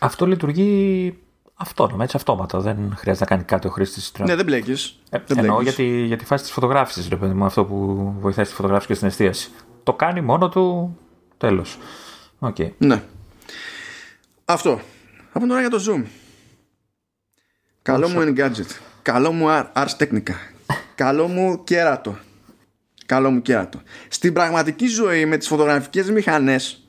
αυτό 0.00 0.26
λειτουργεί 0.26 1.14
αυτόνομα, 1.54 2.04
έτσι 2.04 2.16
αυτόματα. 2.16 2.60
Δεν 2.60 2.94
χρειάζεται 2.96 3.24
να 3.24 3.30
κάνει 3.36 3.42
κάτι 3.42 3.66
ο 3.66 3.70
χρήστης. 3.70 4.12
Ναι, 4.18 4.36
δεν 4.36 4.44
μπλέκεις. 4.44 4.98
Ε, 5.10 5.18
εννοώ 5.36 5.62
για 5.62 5.72
τη, 5.72 6.04
για 6.04 6.16
τη 6.16 6.24
φάση 6.24 6.42
της 6.42 6.52
φωτογράφησης, 6.52 7.08
ρε 7.08 7.16
παιδί 7.16 7.34
μου, 7.34 7.44
αυτό 7.44 7.64
που 7.64 8.10
βοηθάει 8.20 8.44
στη 8.44 8.54
φωτογράφηση 8.54 8.88
και 8.88 8.94
στην 8.94 9.08
εστίαση. 9.08 9.50
Το 9.82 9.92
κάνει 9.92 10.20
μόνο 10.20 10.48
του. 10.48 10.96
Τέλος. 11.36 11.78
Okay. 12.40 12.70
Ναι. 12.78 13.02
Αυτό. 14.44 14.80
Από 15.32 15.46
τώρα 15.46 15.60
για 15.60 15.70
το 15.70 15.84
zoom. 15.88 16.04
Καλό 17.82 18.08
μου 18.08 18.20
Engadget. 18.20 18.78
Καλό 19.02 19.32
μου 19.32 19.46
Ars 19.74 19.96
Technica. 19.98 20.32
Καλό 20.94 21.26
μου 21.26 21.64
κέρατο 21.64 22.16
καλό 23.10 23.30
μου 23.30 23.42
κέρατο. 23.42 23.82
Στην 24.08 24.32
πραγματική 24.32 24.86
ζωή 24.86 25.26
με 25.26 25.36
τις 25.36 25.46
φωτογραφικές 25.46 26.10
μηχανές 26.10 26.88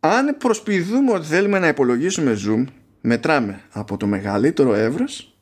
αν 0.00 0.36
προσποιηθούμε 0.36 1.12
ότι 1.12 1.26
θέλουμε 1.26 1.58
να 1.58 1.68
υπολογίσουμε 1.68 2.36
zoom 2.46 2.64
μετράμε 3.00 3.60
από 3.70 3.96
το 3.96 4.06
μεγαλύτερο 4.06 4.74
εύρος 4.74 5.36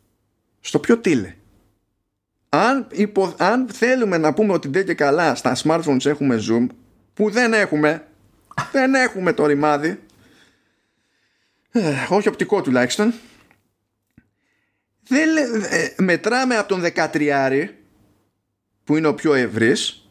στο 0.60 0.78
πιο 0.78 0.98
τίλε. 0.98 1.34
Αν, 2.48 2.86
υπο... 2.90 3.34
αν 3.38 3.68
θέλουμε 3.72 4.18
να 4.18 4.34
πούμε 4.34 4.52
ότι 4.52 4.68
δεν 4.68 4.84
και 4.84 4.94
καλά 4.94 5.34
στα 5.34 5.56
smartphones 5.62 6.06
έχουμε 6.06 6.38
zoom 6.50 6.66
που 7.14 7.30
δεν 7.30 7.52
έχουμε 7.52 8.06
δεν 8.72 8.94
έχουμε 8.94 9.32
το 9.32 9.46
ρημάδι 9.46 10.00
ε, 11.70 11.80
όχι 12.08 12.28
οπτικό 12.28 12.62
τουλάχιστον 12.62 13.14
δεν, 15.08 15.36
ε, 15.70 16.02
μετράμε 16.02 16.56
από 16.56 16.68
τον 16.68 16.82
13 16.94 17.68
που 18.84 18.96
είναι 18.96 19.06
ο 19.06 19.14
πιο 19.14 19.34
ευρύς 19.34 20.08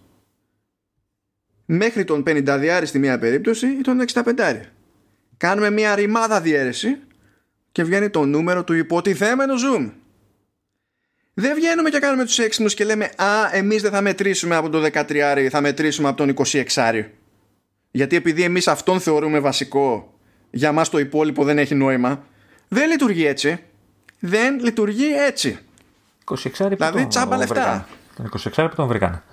μέχρι 1.66 2.04
τον 2.04 2.24
50 2.28 2.82
στη 2.86 3.00
μία 3.00 3.20
περίπτωση 3.20 3.68
ή 3.68 3.82
τον 3.82 4.06
65 4.14 4.60
κάνουμε 5.38 5.70
μια 5.70 5.95
ρημάδα 5.95 6.41
διαίρεση 6.41 6.98
και 7.72 7.84
βγαίνει 7.84 8.10
το 8.10 8.26
νούμερο 8.26 8.64
του 8.64 8.74
υποτιθέμενου 8.74 9.54
zoom. 9.54 9.91
Δεν 11.34 11.56
βγαίνουμε 11.56 11.90
και 11.90 12.00
κάνουμε 12.00 12.26
τους 12.26 12.40
έξυπνους 12.40 12.74
και 12.74 12.84
λέμε 12.84 13.06
α 13.06 13.50
εμείς 13.52 13.82
δεν 13.82 13.91
θα 13.91 14.02
μετρήσουμε 14.02 14.56
από 14.56 14.70
το 14.70 14.90
13 14.94 15.48
θα 15.50 15.62
μετρήσουμε 15.62 16.08
από 16.08 16.18
τον 16.18 16.34
26 16.76 17.06
γιατί 17.91 18.16
επειδή 18.16 18.44
εμείς 18.44 18.68
αυτόν 18.68 19.00
θεωρούμε 19.00 19.40
βασικό 19.40 20.18
για 20.52 20.72
μας 20.72 20.90
το 20.90 21.00
υπόλοιπο 21.00 21.44
δεν 21.44 21.58
έχει 21.58 21.76
νόημα. 21.76 22.26
Δεν 22.68 22.90
λειτουργεί 22.90 23.26
έτσι. 23.26 23.60
Δεν 24.20 24.60
λειτουργεί 24.60 25.18
έτσι. 25.28 25.60
26 26.26 26.68
δηλαδή 26.70 27.08
τσάμπα 27.08 27.38
λεφτά 27.38 27.88
τον 28.15 28.30
26 28.56 28.68
που 28.69 28.76
τον 28.76 28.88
βρήκανε. 28.88 29.23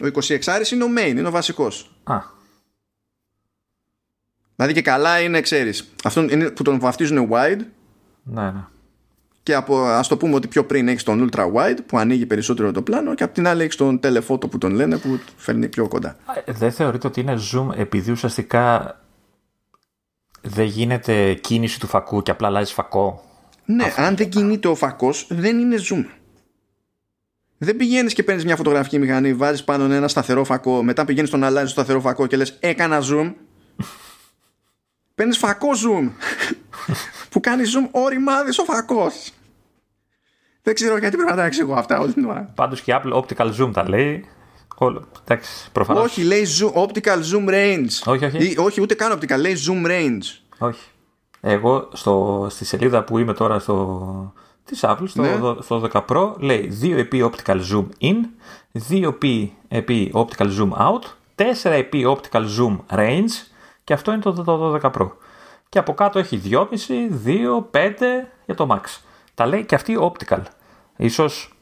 Ο 0.00 0.06
26 0.06 0.72
είναι 0.72 0.84
ο 0.84 0.88
main, 0.98 1.08
είναι 1.08 1.28
ο 1.28 1.30
βασικός. 1.30 1.90
Α. 2.04 2.18
Δηλαδή 4.56 4.74
και 4.74 4.82
καλά 4.82 5.20
είναι, 5.20 5.40
ξέρεις. 5.40 5.92
Αυτό 6.04 6.22
είναι 6.22 6.50
που 6.50 6.62
τον 6.62 6.80
βαφτίζουν 6.80 7.28
wide. 7.32 7.60
Ναι, 8.22 8.50
ναι. 8.50 8.64
Και 9.42 9.54
από, 9.54 9.84
ας 9.84 10.08
το 10.08 10.16
πούμε 10.16 10.34
ότι 10.34 10.48
πιο 10.48 10.64
πριν 10.64 10.88
έχεις 10.88 11.02
τον 11.02 11.28
ultra 11.28 11.52
wide 11.52 11.78
που 11.86 11.98
ανοίγει 11.98 12.26
περισσότερο 12.26 12.72
το 12.72 12.82
πλάνο 12.82 13.14
και 13.14 13.24
από 13.24 13.34
την 13.34 13.46
άλλη 13.46 13.62
έχεις 13.62 13.76
τον 13.76 14.00
telephoto 14.02 14.50
που 14.50 14.58
τον 14.58 14.72
λένε 14.72 14.98
που 14.98 15.20
φέρνει 15.36 15.68
πιο 15.68 15.88
κοντά. 15.88 16.16
Δεν 16.46 16.72
θεωρείτε 16.72 17.06
ότι 17.06 17.20
είναι 17.20 17.38
zoom 17.52 17.68
επειδή 17.76 18.10
ουσιαστικά 18.10 18.96
δεν 20.40 20.64
γίνεται 20.64 21.34
κίνηση 21.34 21.80
του 21.80 21.86
φακού 21.86 22.22
και 22.22 22.30
απλά 22.30 22.46
αλλάζεις 22.46 22.72
φακό; 22.72 23.24
Ναι, 23.64 23.92
αν 23.96 24.16
δεν 24.16 24.28
κινείται 24.28 24.68
ο 24.68 24.74
φακός 24.74 25.26
δεν 25.30 25.58
είναι 25.58 25.76
zoom. 25.90 26.04
Δεν 27.64 27.76
πηγαίνεις 27.76 28.14
και 28.14 28.22
παίρνεις 28.22 28.44
μια 28.44 28.56
φωτογραφική 28.56 28.98
μηχανή, 28.98 29.34
βάζεις 29.34 29.64
πάνω 29.64 29.94
ένα 29.94 30.08
σταθερό 30.08 30.44
φακό, 30.44 30.82
μετά 30.82 31.04
πηγαίνεις 31.04 31.28
στον 31.28 31.44
αλλάζει 31.44 31.70
στο 31.70 31.80
σταθερό 31.80 32.00
φακό 32.00 32.26
και 32.26 32.36
λες: 32.36 32.56
Έκανα 32.60 33.00
zoom. 33.02 33.32
Παίρνεις 35.14 35.38
φακό 35.38 35.68
zoom. 35.68 36.10
που 37.30 37.40
κάνει 37.40 37.62
zoom 37.66 37.88
ο 37.90 38.08
ρημάδι 38.08 38.50
ο 38.60 38.64
φακός. 38.64 39.30
Δεν 40.62 40.74
ξέρω 40.74 40.96
γιατί 40.96 41.16
πρέπει 41.16 41.30
να 41.30 41.36
τα 41.36 41.44
εξηγώ 41.44 41.74
αυτά 41.74 41.98
όλη 41.98 42.12
την 42.12 42.24
ώρα. 42.24 42.52
Πάντως 42.54 42.80
και 42.80 43.00
Apple 43.02 43.12
Optical 43.12 43.52
Zoom 43.60 43.70
τα 43.72 43.88
λέει. 43.88 44.24
Εντάξει, 45.20 45.70
προφανώς. 45.72 46.04
Όχι, 46.04 46.22
λέει 46.22 46.46
zoom, 46.58 46.72
Optical 46.82 47.18
Zoom 47.32 47.48
Range. 47.48 48.12
Όχι, 48.12 48.24
όχι. 48.24 48.36
Ή, 48.36 48.56
όχι, 48.58 48.80
ούτε 48.80 48.94
καν 48.94 49.18
Optical, 49.18 49.38
λέει 49.38 49.56
Zoom 49.66 49.86
Range. 49.86 50.22
Όχι. 50.58 50.88
Εγώ 51.40 51.88
στο, 51.92 52.46
στη 52.50 52.64
σελίδα 52.64 53.04
που 53.04 53.18
είμαι 53.18 53.34
τώρα 53.34 53.58
στο, 53.58 54.32
της 54.64 54.80
Apple 54.82 55.04
στο, 55.06 55.22
ναι. 55.22 55.38
στο 55.60 55.88
10 55.92 56.04
Pro 56.08 56.34
λέει 56.38 56.78
2 56.82 56.96
επί 56.96 57.30
optical 57.30 57.60
zoom 57.72 57.86
in, 58.00 58.16
2 58.90 59.48
επί 59.68 60.12
optical 60.14 60.48
zoom 60.58 60.70
out, 60.70 61.02
4 61.36 61.70
επί 61.70 62.04
optical 62.06 62.44
zoom 62.58 62.76
range 62.96 63.52
και 63.84 63.92
αυτό 63.92 64.12
είναι 64.12 64.20
το, 64.20 64.32
το, 64.32 64.78
12 64.82 64.90
Pro. 64.90 65.10
Και 65.68 65.78
από 65.78 65.94
κάτω 65.94 66.18
έχει 66.18 66.42
2,5, 66.44 66.64
2, 67.24 67.64
5 67.70 67.94
για 68.44 68.54
το 68.54 68.66
Max. 68.70 69.00
Τα 69.34 69.46
λέει 69.46 69.64
και 69.64 69.74
αυτή 69.74 69.98
optical. 70.00 70.40
Ίσως 70.96 71.54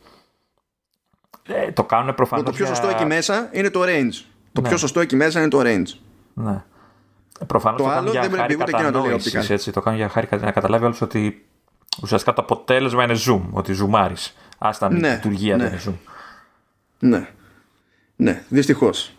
ε, 1.42 1.72
το 1.72 1.84
κάνουν 1.84 2.14
προφανώς. 2.14 2.44
Το 2.44 2.52
πιο 2.52 2.66
σωστό 2.66 2.88
εκεί 2.88 3.04
μέσα 3.04 3.48
είναι 3.52 3.70
το 3.70 3.80
range. 3.82 4.24
Το 4.52 4.60
ναι. 4.60 4.68
πιο 4.68 4.76
σωστό 4.76 5.00
εκεί 5.00 5.16
μέσα 5.16 5.40
είναι 5.40 5.48
το 5.48 5.60
range. 5.64 5.98
Ναι. 6.34 6.64
Προφανώς 7.46 7.80
το, 7.80 7.86
το 7.86 7.92
άλλο 7.92 8.10
δεν 8.12 8.30
πρέπει 8.30 8.54
ούτε 8.54 8.72
και 8.72 8.82
να 8.82 8.92
το 8.92 9.00
λέει 9.00 9.20
optical. 9.20 9.50
Έτσι, 9.50 9.72
το 9.72 9.80
κάνουν 9.80 9.98
για 9.98 10.08
χάρη 10.08 10.28
να 10.30 10.50
καταλάβει 10.50 10.84
όλος 10.84 11.00
ότι 11.00 11.46
ουσιαστικά 12.02 12.32
το 12.32 12.42
αποτέλεσμα 12.42 13.04
είναι 13.04 13.16
zoom, 13.26 13.42
ότι 13.50 13.72
ζουμάρει. 13.72 14.14
Άστα 14.58 14.90
ναι, 14.90 15.10
λειτουργία 15.14 15.56
ναι. 15.56 15.62
δεν 15.62 15.72
είναι 15.72 15.82
zoom. 15.86 16.10
Ναι. 16.98 17.28
Ναι, 18.16 18.42
δυστυχώς. 18.48 19.14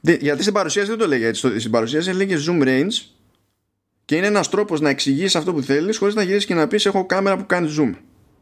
Γιατί 0.00 0.42
στην 0.42 0.54
παρουσίαση 0.54 0.88
δεν 0.88 0.98
το 0.98 1.06
λέγει 1.06 1.24
έτσι. 1.24 1.58
Στην 1.58 1.70
παρουσίαση 1.70 2.12
λέγει 2.12 2.34
zoom 2.46 2.62
range 2.66 3.10
και 4.04 4.16
είναι 4.16 4.26
ένας 4.26 4.48
τρόπος 4.48 4.80
να 4.80 4.88
εξηγήσει 4.88 5.38
αυτό 5.38 5.52
που 5.52 5.62
θέλεις 5.62 5.98
χωρίς 5.98 6.14
να 6.14 6.22
γυρίσεις 6.22 6.46
και 6.46 6.54
να 6.54 6.68
πεις: 6.68 6.86
Έχω 6.86 7.06
κάμερα 7.06 7.36
που 7.36 7.46
κάνει 7.46 7.74
zoom. 7.78 7.94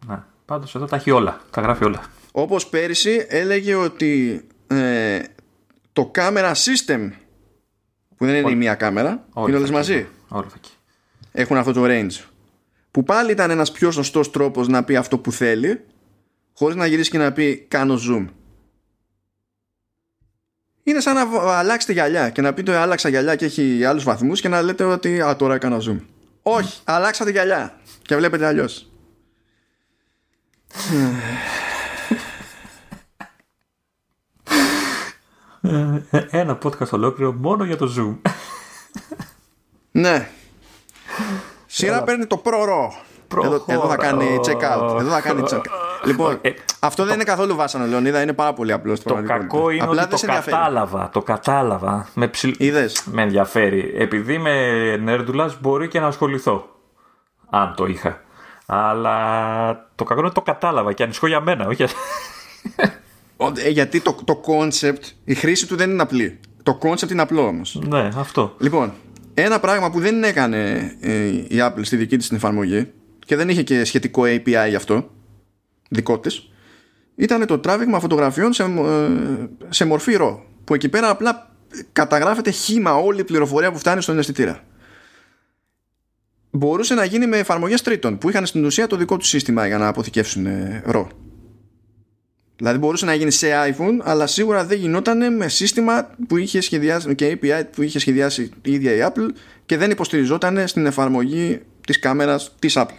Ναι. 0.06 0.22
Πάντως 0.44 0.74
εδώ 0.74 0.84
τα 0.84 0.96
έχει 0.96 1.10
όλα. 1.10 1.40
Τα 1.50 1.60
γράφει 1.60 1.84
όλα. 1.84 2.02
Όπως 2.32 2.66
πέρυσι 2.66 3.26
έλεγε 3.28 3.74
ότι 3.74 4.46
ε, 4.66 5.18
το 5.92 6.10
camera 6.14 6.52
system 6.52 7.10
που 8.16 8.26
δεν 8.26 8.34
είναι 8.34 8.50
η 8.50 8.54
μία 8.54 8.74
κάμερα, 8.74 9.26
είναι 9.36 9.56
όλες 9.56 9.70
μαζί. 9.70 10.06
Έχουν 11.32 11.56
αυτό 11.56 11.72
το 11.72 11.84
range 11.84 12.24
που 12.90 13.02
πάλι 13.04 13.30
ήταν 13.30 13.50
ένας 13.50 13.72
πιο 13.72 13.90
σωστός 13.90 14.30
τρόπος 14.30 14.68
να 14.68 14.84
πει 14.84 14.96
αυτό 14.96 15.18
που 15.18 15.32
θέλει 15.32 15.84
χωρίς 16.54 16.76
να 16.76 16.86
γυρίσει 16.86 17.10
και 17.10 17.18
να 17.18 17.32
πει 17.32 17.66
κάνω 17.68 17.98
zoom 18.10 18.26
είναι 20.82 21.00
σαν 21.00 21.14
να 21.14 21.52
αλλάξετε 21.58 21.92
γυαλιά 21.92 22.30
και 22.30 22.40
να 22.40 22.54
πείτε 22.54 22.76
άλλαξα 22.76 23.08
γυαλιά 23.08 23.36
και 23.36 23.44
έχει 23.44 23.84
άλλους 23.84 24.04
βαθμούς 24.04 24.40
και 24.40 24.48
να 24.48 24.62
λέτε 24.62 24.84
ότι 24.84 25.20
α 25.20 25.36
τώρα 25.36 25.54
έκανα 25.54 25.78
zoom 25.78 25.98
όχι, 26.50 26.80
αλλάξατε 26.84 27.30
γυαλιά 27.30 27.80
και 28.02 28.16
βλέπετε 28.16 28.46
αλλιώς. 28.46 28.90
Ένα 36.30 36.58
podcast 36.62 36.90
ολόκληρο 36.90 37.32
μόνο 37.32 37.64
για 37.64 37.76
το 37.76 37.94
Zoom. 37.96 38.30
ναι. 39.90 40.28
Σειρά 41.78 42.02
παίρνει 42.02 42.26
το 42.26 42.36
προρο. 42.36 42.92
Εδώ, 43.44 43.64
εδώ 43.66 43.88
θα 43.88 43.96
κάνει 43.96 44.40
check 44.44 44.76
out. 44.76 44.98
Εδώ 45.00 45.10
θα 45.10 45.20
κάνει 45.20 45.42
check 45.50 45.56
out. 45.56 46.04
Λοιπόν, 46.04 46.38
ε, 46.40 46.50
αυτό 46.80 47.04
δεν 47.04 47.14
είναι 47.14 47.24
καθόλου 47.24 47.54
βάσανο, 47.54 47.86
Λεωνίδα. 47.86 48.22
Είναι 48.22 48.32
πάρα 48.32 48.52
πολύ 48.52 48.72
απλό. 48.72 48.98
Το 48.98 49.22
κακό 49.26 49.70
είναι 49.70 49.84
Απλά 49.84 50.02
ότι 50.02 50.20
το 50.20 50.26
κατάλαβα. 50.26 51.10
Το 51.12 51.22
κατάλαβα. 51.22 52.08
Με, 52.14 52.28
ψιλ... 52.28 52.54
με 53.04 53.22
ενδιαφέρει. 53.22 53.92
Επειδή 53.96 54.38
με 54.38 54.96
νέρντουλας 54.96 55.60
μπορεί 55.60 55.88
και 55.88 56.00
να 56.00 56.06
ασχοληθώ. 56.06 56.68
Αν 57.50 57.74
το 57.76 57.86
είχα. 57.86 58.20
Αλλά 58.66 59.14
το 59.94 60.04
κακό 60.04 60.18
είναι 60.18 60.28
ότι 60.28 60.38
το 60.38 60.52
κατάλαβα 60.52 60.92
και 60.92 61.02
ανησυχώ 61.02 61.26
για 61.26 61.40
μένα. 61.40 61.66
Όχι 61.66 61.82
ε, 63.64 63.68
γιατί 63.68 64.00
το, 64.00 64.16
το 64.24 64.40
concept, 64.46 65.12
η 65.24 65.34
χρήση 65.34 65.66
του 65.66 65.76
δεν 65.76 65.90
είναι 65.90 66.02
απλή. 66.02 66.40
Το 66.62 66.78
concept 66.82 67.10
είναι 67.10 67.22
απλό 67.22 67.46
όμως. 67.46 67.78
Ναι, 67.88 68.08
αυτό. 68.16 68.54
Λοιπόν, 68.58 68.92
ένα 69.42 69.60
πράγμα 69.60 69.90
που 69.90 70.00
δεν 70.00 70.24
έκανε 70.24 70.92
ε, 71.00 71.26
η 71.26 71.56
Apple 71.58 71.80
στη 71.82 71.96
δική 71.96 72.16
της 72.16 72.26
την 72.28 72.36
εφαρμογή 72.36 72.92
και 73.18 73.36
δεν 73.36 73.48
είχε 73.48 73.62
και 73.62 73.84
σχετικό 73.84 74.22
API 74.22 74.66
γι' 74.68 74.74
αυτό, 74.74 75.10
δικό 75.88 76.18
της, 76.18 76.50
ήταν 77.14 77.46
το 77.46 77.58
τράβηγμα 77.58 78.00
φωτογραφιών 78.00 78.52
σε, 78.52 78.62
ε, 78.62 78.68
σε 79.68 79.84
μορφή 79.84 80.16
RAW. 80.20 80.38
Που 80.64 80.74
εκεί 80.74 80.88
πέρα 80.88 81.08
απλά 81.08 81.56
καταγράφεται 81.92 82.50
χήμα 82.50 82.94
όλη 82.94 83.20
η 83.20 83.24
πληροφορία 83.24 83.72
που 83.72 83.78
φτάνει 83.78 84.02
στον 84.02 84.18
αισθητήρα. 84.18 84.64
Μπορούσε 86.50 86.94
να 86.94 87.04
γίνει 87.04 87.26
με 87.26 87.36
εφαρμογές 87.36 87.82
τρίτων 87.82 88.18
που 88.18 88.28
είχαν 88.28 88.46
στην 88.46 88.64
ουσία 88.64 88.86
το 88.86 88.96
δικό 88.96 89.16
τους 89.16 89.28
σύστημα 89.28 89.66
για 89.66 89.78
να 89.78 89.86
αποθηκεύσουν 89.88 90.46
RAW. 90.86 91.06
Δηλαδή 92.58 92.78
μπορούσε 92.78 93.04
να 93.04 93.14
γίνει 93.14 93.30
σε 93.30 93.48
iPhone, 93.52 93.98
αλλά 94.02 94.26
σίγουρα 94.26 94.64
δεν 94.64 94.78
γινόταν 94.78 95.36
με 95.36 95.48
σύστημα 95.48 96.10
που 96.28 96.36
είχε 96.36 96.60
σχεδιάσει 96.60 97.14
και 97.14 97.38
API 97.42 97.62
που 97.72 97.82
είχε 97.82 97.98
σχεδιάσει 97.98 98.50
η 98.62 98.72
ίδια 98.72 98.92
η 98.92 99.10
Apple 99.12 99.28
και 99.66 99.76
δεν 99.76 99.90
υποστηριζόταν 99.90 100.68
στην 100.68 100.86
εφαρμογή 100.86 101.60
της 101.86 101.98
κάμερας 101.98 102.54
της 102.58 102.74
Apple. 102.76 102.98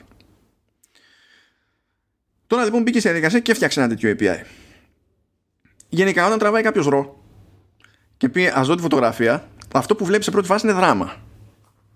Τώρα 2.48 2.64
λοιπόν 2.64 2.82
μπήκε 2.82 3.00
στη 3.00 3.08
διαδικασία 3.08 3.40
και 3.40 3.52
έφτιαξε 3.52 3.80
ένα 3.80 3.90
τέτοιο 3.90 4.16
API. 4.20 4.46
Γενικά 5.90 6.26
όταν 6.26 6.40
τραβάει 6.40 6.62
κάποιος 6.62 6.86
ρο 6.86 7.24
και 8.18 8.30
πει 8.30 8.52
ας 8.54 8.68
δω 8.68 8.76
τη 8.76 8.82
φωτογραφία, 8.82 9.48
αυτό 9.74 9.96
που 9.96 10.06
βλέπεις 10.06 10.26
σε 10.26 10.32
πρώτη 10.32 10.48
φάση 10.48 10.68
είναι 10.68 10.76
δράμα. 10.76 11.16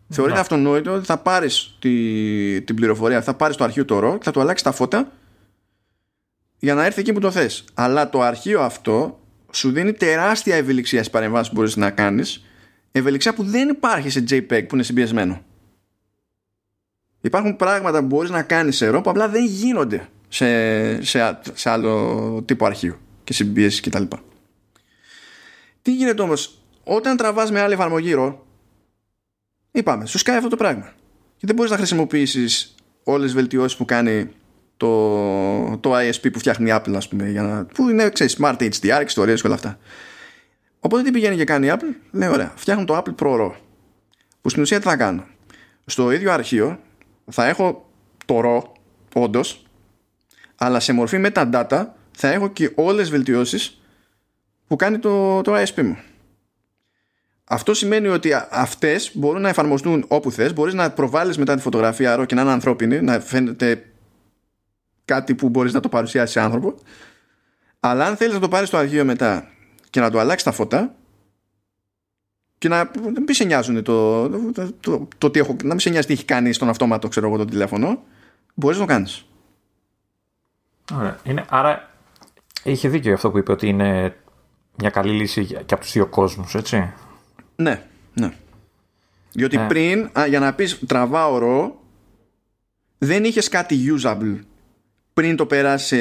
Θεωρείται 0.10 0.36
ναι. 0.36 0.42
αυτονόητο 0.42 0.94
ότι 0.94 1.06
θα 1.06 1.18
πάρεις 1.18 1.78
τη, 1.80 2.62
την 2.62 2.76
πληροφορία, 2.76 3.22
θα 3.22 3.34
πάρεις 3.34 3.56
το 3.56 3.64
αρχείο 3.64 3.86
το 3.86 4.00
ρο, 4.00 4.18
θα 4.22 4.32
του 4.32 4.42
αλλάξεις 4.42 4.64
τα 4.64 4.72
φώτα 4.72 5.12
για 6.64 6.74
να 6.74 6.86
έρθει 6.86 7.00
εκεί 7.00 7.14
που 7.14 7.20
το 7.20 7.32
θες. 7.32 7.64
Αλλά 7.74 8.10
το 8.10 8.22
αρχείο 8.22 8.62
αυτό 8.62 9.20
σου 9.52 9.72
δίνει 9.72 9.94
τεράστια 9.94 10.56
ευελιξία 10.56 11.00
στις 11.00 11.12
παρεμβάσεις 11.12 11.48
που 11.48 11.56
μπορείς 11.56 11.76
να 11.76 11.92
κάνεις 11.92 12.46
ευελιξία 12.92 13.34
που 13.34 13.44
δεν 13.44 13.70
υπάρχει 13.70 14.10
σε 14.10 14.24
JPEG 14.30 14.68
που 14.68 14.76
είναι 14.76 14.84
συμπιεσμένο. 14.84 15.44
Υπάρχουν 17.22 17.56
πράγματα 17.56 18.00
που 18.00 18.06
μπορείς 18.06 18.30
να 18.30 18.44
κάνεις 18.44 18.78
σε 18.78 18.90
RAW 18.90 19.04
που 19.04 19.10
απλά 19.10 19.30
δεν 19.30 19.46
γίνονται 19.46 20.10
σε, 20.28 21.02
σε, 21.04 21.40
σε 21.54 21.70
άλλο 21.70 22.44
τύπο 22.46 22.66
αρχείο 22.66 23.00
και 23.24 23.34
συμπίεση 23.34 23.82
κτλ. 23.82 24.04
Τι 25.82 25.94
γίνεται 25.96 26.22
όμως 26.22 26.62
όταν 26.84 27.18
τραβάς 27.18 27.52
με 27.52 27.60
άλλη 27.60 27.74
εφαρμογή 27.74 28.14
RAW 28.18 28.36
είπαμε 29.72 30.06
σου 30.06 30.18
σκάει 30.18 30.38
αυτό 30.38 30.50
το 30.50 30.56
πράγμα 30.56 30.94
και 31.38 31.46
δεν 31.46 31.56
μπορείς 31.56 31.72
να 31.72 31.78
χρησιμοποιήσεις 31.78 32.76
όλες 33.04 33.26
τις 33.26 33.34
βελτιώσεις 33.34 33.78
που 33.78 33.86
κάνει 33.86 34.30
το, 34.78 35.78
το 35.78 35.98
ISP 35.98 36.32
που 36.32 36.40
φτιάχνει 36.40 36.70
η 36.70 36.74
Apple, 36.76 36.94
ας 36.96 37.08
πούμε, 37.08 37.30
για 37.30 37.42
να, 37.42 37.66
που 37.66 37.90
είναι 37.90 38.10
ξέρεις, 38.10 38.38
Smart 38.42 38.58
HDR, 38.58 39.04
ιστορίες 39.06 39.42
και 39.42 39.48
όλα 39.48 39.56
αυτά. 39.56 39.78
Οπότε 40.80 41.04
τι 41.04 41.12
πηγαίνει 41.12 41.36
και 41.36 41.44
κάνει 41.44 41.68
η 41.68 41.72
Apple, 41.74 41.96
λέει 42.12 42.30
ωραία, 42.30 42.54
φτιάχνω 42.56 42.86
το 42.86 42.98
Apple 42.98 43.24
Pro 43.24 43.40
RAW. 43.40 43.52
Που 44.42 44.50
στην 44.50 44.62
ουσία 44.62 44.80
τι 44.80 44.88
θα 44.88 44.96
κάνω. 44.96 45.26
Στο 45.86 46.12
ίδιο 46.12 46.32
αρχείο 46.32 46.80
θα 47.32 47.48
έχω 47.48 47.90
το 48.26 48.42
RAW, 48.44 48.62
όντως, 49.14 49.66
αλλά 50.56 50.80
σε 50.80 50.94
μορφή 50.94 51.22
metadata 51.26 51.86
θα 52.12 52.28
έχω 52.28 52.48
και 52.48 52.72
όλες 52.76 53.02
τις 53.02 53.10
βελτιώσεις 53.10 53.82
που 54.68 54.76
κάνει 54.76 55.00
το, 55.00 55.42
το 55.42 55.54
ISP 55.56 55.82
μου. 55.82 55.98
Αυτό 57.46 57.74
σημαίνει 57.74 58.08
ότι 58.08 58.32
αυτές 58.50 59.12
μπορούν 59.14 59.42
να 59.42 59.50
εφαρμοστούν 59.50 60.06
όπου 60.08 60.32
θες, 60.32 60.54
μπορείς 60.54 60.74
να 60.74 60.92
προβάλλεις 60.92 61.38
μετά 61.38 61.56
τη 61.56 61.62
φωτογραφία 61.62 62.20
RAW 62.20 62.26
και 62.26 62.36
να 62.36 62.42
είναι 62.42 62.52
ανθρώπινη, 62.52 63.02
να 63.02 63.20
φαίνεται 63.20 63.93
κάτι 65.06 65.36
που 65.36 65.50
μπορείς 65.50 65.74
να 65.74 65.80
το 65.80 65.90
παρουσιάσει 65.90 66.32
σε 66.32 66.40
άνθρωπο 66.40 66.76
αλλά 67.80 68.06
αν 68.06 68.16
θέλεις 68.16 68.34
να 68.34 68.40
το 68.40 68.48
πάρεις 68.48 68.68
στο 68.68 68.78
αρχείο 68.78 69.06
μετά 69.06 69.48
και 69.90 70.00
να 70.00 70.10
το 70.10 70.20
αλλάξεις 70.20 70.44
τα 70.44 70.52
φώτα 70.52 70.96
και 72.58 72.68
να 72.68 72.92
μην 73.26 73.34
σε 73.34 73.44
νοιάζουν 73.44 73.84
το, 73.84 74.30
το, 74.30 74.72
το, 74.80 75.08
το, 75.18 75.30
τι 75.30 75.40
έχω, 75.40 75.56
να 75.64 75.70
μην 75.70 75.80
σε 75.80 75.90
νοιάζει 75.90 76.08
τι 76.08 76.14
έχει 76.14 76.26
κάνει 76.26 76.54
στον 76.54 76.70
αυτόματο 76.70 77.08
ξέρω 77.08 77.28
εγώ 77.28 77.38
το 77.38 77.46
τηλέφωνο 77.46 78.04
μπορείς 78.54 78.78
να 78.78 78.86
το 78.86 78.92
κάνεις 78.94 79.26
Ωραία. 80.94 81.20
Είναι, 81.24 81.46
άρα 81.50 81.90
είχε 82.64 82.90
δίκιο 82.90 83.14
αυτό 83.14 83.32
που 83.32 83.38
είπε 83.38 83.52
ότι 83.52 83.68
είναι 83.68 84.16
μια 84.76 84.90
καλή 84.90 85.12
λύση 85.12 85.46
και 85.46 85.74
από 85.74 85.80
τους 85.80 85.92
δύο 85.92 86.08
κόσμους 86.08 86.56
έτσι; 86.56 86.94
Ναι, 87.56 87.84
ναι 88.14 88.34
διότι 89.32 89.58
ε. 89.58 89.66
πριν 89.68 90.10
α, 90.20 90.26
για 90.28 90.40
να 90.40 90.54
πεις 90.54 90.80
τραβάω 90.88 91.38
ρο 91.38 91.82
δεν 92.98 93.24
είχες 93.24 93.50
κάτι 93.50 93.80
usable 93.98 94.40
πριν 95.14 95.36
το 95.36 95.46
περάσει 95.46 95.86
σε, 95.86 95.98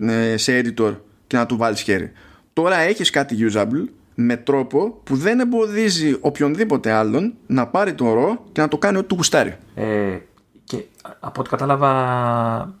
ε, 0.00 0.36
σε 0.36 0.60
editor 0.60 0.96
και 1.26 1.36
να 1.36 1.46
του 1.46 1.56
βάλεις 1.56 1.80
χέρι. 1.80 2.12
Τώρα 2.52 2.76
έχεις 2.76 3.10
κάτι 3.10 3.36
usable 3.40 3.84
με 4.14 4.36
τρόπο 4.36 5.00
που 5.04 5.16
δεν 5.16 5.40
εμποδίζει 5.40 6.16
οποιονδήποτε 6.20 6.90
άλλον 6.90 7.34
να 7.46 7.66
πάρει 7.66 7.94
το 7.94 8.12
ρο 8.12 8.44
και 8.52 8.60
να 8.60 8.68
το 8.68 8.78
κάνει 8.78 8.96
ό,τι 8.96 9.06
του 9.06 9.14
γουστάρει. 9.14 9.56
Ε, 9.74 10.18
και 10.64 10.84
από 11.20 11.40
ό,τι 11.40 11.50
κατάλαβα 11.50 12.80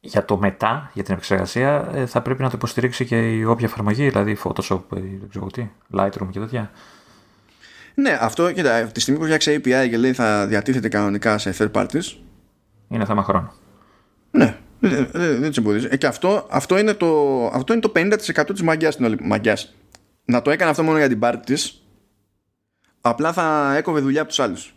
για 0.00 0.24
το 0.24 0.36
μετά, 0.36 0.90
για 0.94 1.02
την 1.02 1.12
επεξεργασία, 1.14 1.90
ε, 1.94 2.06
θα 2.06 2.22
πρέπει 2.22 2.42
να 2.42 2.48
το 2.48 2.54
υποστηρίξει 2.56 3.04
και 3.04 3.16
η 3.16 3.44
όποια 3.44 3.66
εφαρμογή, 3.66 4.08
δηλαδή 4.08 4.38
Photoshop, 4.44 4.80
ε, 4.96 5.00
δεν 5.00 5.28
ξέρω 5.28 5.46
τι, 5.46 5.68
Lightroom 5.96 6.28
και 6.30 6.38
τέτοια. 6.38 6.70
Ναι, 7.94 8.18
αυτό, 8.20 8.52
κοίτα, 8.52 8.82
τη 8.82 9.00
στιγμή 9.00 9.20
που 9.20 9.26
φτιάξει 9.26 9.60
API 9.64 9.88
και 9.90 9.96
λέει 9.96 10.12
θα 10.12 10.46
διατίθεται 10.46 10.88
κανονικά 10.88 11.38
σε 11.38 11.54
third 11.58 11.70
parties. 11.72 12.16
Είναι 12.88 13.04
θέμα 13.04 13.22
χρόνου. 13.22 13.50
Ναι, 14.30 14.56
δεν, 14.82 15.08
δεν, 15.12 15.40
δεν 15.40 15.52
εμποδίζει. 15.56 15.88
Ε, 15.90 15.96
και 15.96 16.06
αυτό, 16.06 16.46
αυτό, 16.50 16.78
είναι 16.78 16.94
το, 16.94 17.46
αυτό 17.46 17.72
είναι 17.72 17.82
το 17.82 17.92
50% 17.94 18.44
της 18.52 18.62
μαγκιάς 18.62 18.94
στην 18.94 19.06
όλη 19.06 19.18
μαγκιάς. 19.22 19.74
Να 20.24 20.42
το 20.42 20.50
έκανε 20.50 20.70
αυτό 20.70 20.82
μόνο 20.82 20.98
για 20.98 21.08
την 21.08 21.18
πάρτι 21.18 21.54
της, 21.54 21.82
απλά 23.00 23.32
θα 23.32 23.74
έκοβε 23.76 24.00
δουλειά 24.00 24.20
από 24.20 24.28
τους 24.28 24.40
άλλους. 24.40 24.74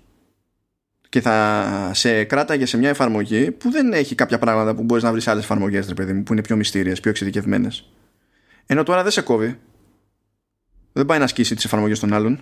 Και 1.09 1.21
θα 1.21 1.91
σε 1.93 2.23
κράταγε 2.23 2.65
σε 2.65 2.77
μια 2.77 2.89
εφαρμογή 2.89 3.51
που 3.51 3.71
δεν 3.71 3.93
έχει 3.93 4.15
κάποια 4.15 4.39
πράγματα 4.39 4.75
που 4.75 4.83
μπορείς 4.83 5.03
να 5.03 5.11
βρεις 5.11 5.23
σε 5.23 5.29
άλλες 5.29 5.43
εφαρμογές, 5.43 5.87
ρε 5.87 5.93
παιδί 5.93 6.13
μου, 6.13 6.23
που 6.23 6.33
είναι 6.33 6.41
πιο 6.41 6.55
μυστήριες, 6.55 6.99
πιο 6.99 7.09
εξειδικευμένες. 7.11 7.89
Ενώ 8.65 8.83
τώρα 8.83 9.03
δεν 9.03 9.11
σε 9.11 9.21
κόβει. 9.21 9.59
Δεν 10.91 11.05
πάει 11.05 11.17
να 11.17 11.23
ασκήσει 11.23 11.55
τις 11.55 11.65
εφαρμογές 11.65 11.99
των 11.99 12.13
άλλων. 12.13 12.39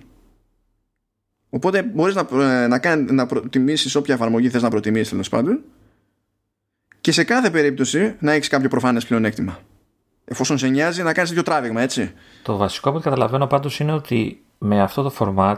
Οπότε 1.49 1.83
μπορείς 1.83 2.15
να, 2.15 2.27
ε, 2.31 2.67
να, 2.67 2.79
να, 2.83 2.95
να 2.95 3.25
προτιμήσεις 3.25 3.95
όποια 3.95 4.13
εφαρμογή 4.13 4.49
θες 4.49 4.61
να 4.61 4.69
προτιμήσεις 4.69 5.09
τέλος 5.09 5.29
πάντων 5.29 5.63
και 7.03 7.11
σε 7.11 7.23
κάθε 7.23 7.49
περίπτωση 7.49 8.15
να 8.19 8.31
έχεις 8.31 8.47
κάποιο 8.47 8.69
προφανές 8.69 9.05
πλεονέκτημα. 9.05 9.59
Εφόσον 10.25 10.57
σε 10.57 10.67
νοιάζει 10.67 11.03
να 11.03 11.13
κάνεις 11.13 11.29
τέτοιο 11.29 11.43
τράβηγμα, 11.43 11.81
έτσι. 11.81 12.13
Το 12.43 12.57
βασικό 12.57 12.91
που 12.91 12.99
καταλαβαίνω 12.99 13.47
πάντως 13.47 13.79
είναι 13.79 13.93
ότι 13.93 14.43
με 14.57 14.81
αυτό 14.81 15.01
το 15.01 15.13
format 15.19 15.57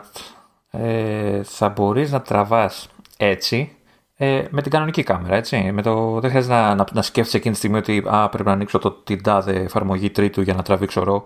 ε, 0.71 1.43
θα 1.43 1.69
μπορείς 1.69 2.11
να 2.11 2.21
τραβάς 2.21 2.89
έτσι 3.17 3.75
ε, 4.15 4.43
με 4.49 4.61
την 4.61 4.71
κανονική 4.71 5.03
κάμερα. 5.03 5.35
Έτσι. 5.35 5.71
Με 5.73 5.81
το, 5.81 6.19
δεν 6.19 6.29
χρειάζεται 6.29 6.53
να, 6.53 6.75
να, 6.75 6.85
να 6.91 7.01
σκέφτεσαι 7.01 7.37
εκείνη 7.37 7.53
τη 7.53 7.59
στιγμή 7.59 7.77
ότι 7.77 8.03
α, 8.07 8.29
πρέπει 8.29 8.47
να 8.47 8.53
ανοίξω 8.53 8.79
το, 8.79 8.91
την 8.91 9.23
τάδε 9.23 9.53
εφαρμογή 9.53 10.09
τρίτου 10.09 10.41
για 10.41 10.53
να 10.53 10.61
τραβήξω 10.61 11.03
ρο. 11.03 11.23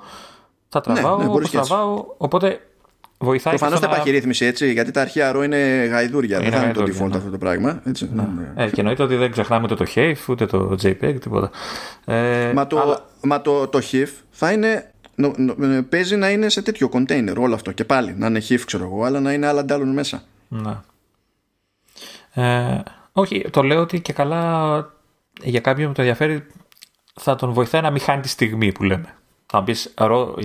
Θα 0.69 0.81
ναι, 0.87 0.93
τραβάω, 0.93 1.17
ναι, 1.17 1.39
ναι, 1.39 1.47
τραβάω. 1.47 2.05
Οπότε 2.17 2.68
Βοηθάει 3.21 3.55
Προφανώς 3.55 3.79
δεν 3.79 3.89
υπάρχει 3.89 4.11
ρύθμιση 4.11 4.45
έτσι, 4.45 4.71
γιατί 4.71 4.91
τα 4.91 5.01
αρχαία 5.01 5.31
ρο 5.31 5.43
είναι 5.43 5.57
γαϊδούρια. 5.85 6.37
Είναι 6.37 6.49
δεν 6.49 6.59
θα 6.59 6.65
είναι 6.65 6.73
το 6.73 6.83
default 6.83 7.09
ναι. 7.09 7.17
αυτό 7.17 7.29
το 7.29 7.37
πράγμα. 7.37 7.81
Έτσι. 7.85 8.09
Ναι. 8.13 8.27
Ε, 8.55 8.69
και 8.69 8.79
εννοείται 8.79 9.03
ότι 9.03 9.15
δεν 9.15 9.31
ξεχνάμε 9.31 9.63
ούτε 9.63 9.75
το 9.75 9.85
HIF 9.95 10.15
ούτε 10.27 10.45
το 10.45 10.77
JPEG, 10.81 11.17
τίποτα. 11.21 11.51
Ε, 12.05 12.51
μα 12.53 12.67
το, 12.67 12.79
αλλά... 12.79 13.05
μα 13.21 13.41
το, 13.41 13.67
το 13.67 13.79
HIF 13.91 14.07
θα 14.29 14.51
είναι. 14.51 14.91
Νο, 15.15 15.33
νο, 15.37 15.83
παίζει 15.83 16.15
να 16.15 16.29
είναι 16.29 16.49
σε 16.49 16.61
τέτοιο 16.61 16.89
container 16.93 17.35
όλο 17.37 17.53
αυτό 17.53 17.71
και 17.71 17.83
πάλι 17.83 18.13
να 18.17 18.27
είναι 18.27 18.41
HIF 18.49 18.59
ξέρω 18.65 18.83
εγώ 18.83 19.03
αλλά 19.03 19.19
να 19.19 19.33
είναι 19.33 19.47
άλλα 19.47 19.59
αντάλλων 19.59 19.93
μέσα 19.93 20.23
ναι. 20.47 20.77
ε, 22.33 22.81
όχι 23.11 23.45
το 23.51 23.63
λέω 23.63 23.81
ότι 23.81 23.99
και 23.99 24.13
καλά 24.13 24.93
για 25.43 25.59
κάποιον 25.59 25.87
που 25.87 25.93
το 25.93 26.01
ενδιαφέρει 26.01 26.45
θα 27.13 27.35
τον 27.35 27.51
βοηθάει 27.51 27.81
να 27.81 27.91
μην 27.91 28.01
χάνει 28.01 28.21
τη 28.21 28.27
στιγμή 28.27 28.71
που 28.71 28.83
λέμε 28.83 29.18
θα 29.51 29.63
πει 29.63 29.75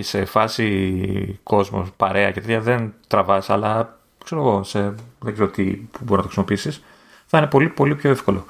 σε 0.03 0.25
φάση 0.25 1.39
κόσμος, 1.43 1.89
παρέα 1.97 2.31
και 2.31 2.41
τέτοια 2.41 2.61
δεν 2.61 2.95
τραβάς, 3.07 3.51
αλλά 3.51 3.99
ξέρω 4.25 4.41
εγώ, 4.41 4.63
σε, 4.63 4.95
δεν 5.21 5.33
ξέρω 5.33 5.49
τι 5.49 5.65
που 5.65 5.99
μπορείς 5.99 6.11
να 6.11 6.17
το 6.17 6.23
χρησιμοποιήσεις, 6.23 6.83
θα 7.27 7.39
είναι 7.39 7.47
πολύ, 7.47 7.69
πολύ 7.69 7.95
πιο 7.95 8.11
εύκολο. 8.11 8.45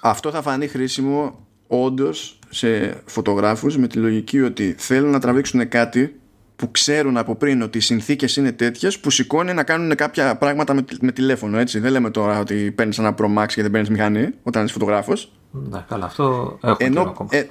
Αυτό 0.00 0.30
θα 0.30 0.42
φανεί 0.42 0.66
χρήσιμο 0.66 1.46
όντως 1.66 2.38
σε 2.48 3.02
φωτογράφους 3.06 3.76
με 3.76 3.86
τη 3.86 3.98
λογική 3.98 4.40
ότι 4.40 4.74
θέλουν 4.78 5.10
να 5.10 5.20
τραβήξουν 5.20 5.68
κάτι 5.68 6.20
που 6.56 6.70
ξέρουν 6.70 7.16
από 7.16 7.34
πριν 7.34 7.62
ότι 7.62 7.78
οι 7.78 7.80
συνθήκες 7.80 8.36
είναι 8.36 8.52
τέτοιες 8.52 8.98
που 8.98 9.10
σηκώνει 9.10 9.52
να 9.52 9.64
κάνουν 9.64 9.94
κάποια 9.94 10.36
πράγματα 10.36 10.74
με, 10.74 10.84
με 11.00 11.12
τηλέφωνο 11.12 11.58
έτσι. 11.58 11.78
Δεν 11.78 11.90
λέμε 11.90 12.10
τώρα 12.10 12.38
ότι 12.38 12.70
παίρνεις 12.70 12.98
ένα 12.98 13.14
Pro 13.18 13.38
Max 13.38 13.46
και 13.46 13.62
δεν 13.62 13.70
παίρνεις 13.70 13.90
μηχανή 13.90 14.28
όταν 14.42 14.64
είσαι 14.64 14.72
φωτογράφος. 14.72 15.32
Ναι, 15.50 15.84
καλά, 15.88 16.04
αυτό 16.04 16.58
έχω 16.62 16.76
Ενώ, 16.80 17.00
ακόμα. 17.00 17.28
Ε, 17.32 17.48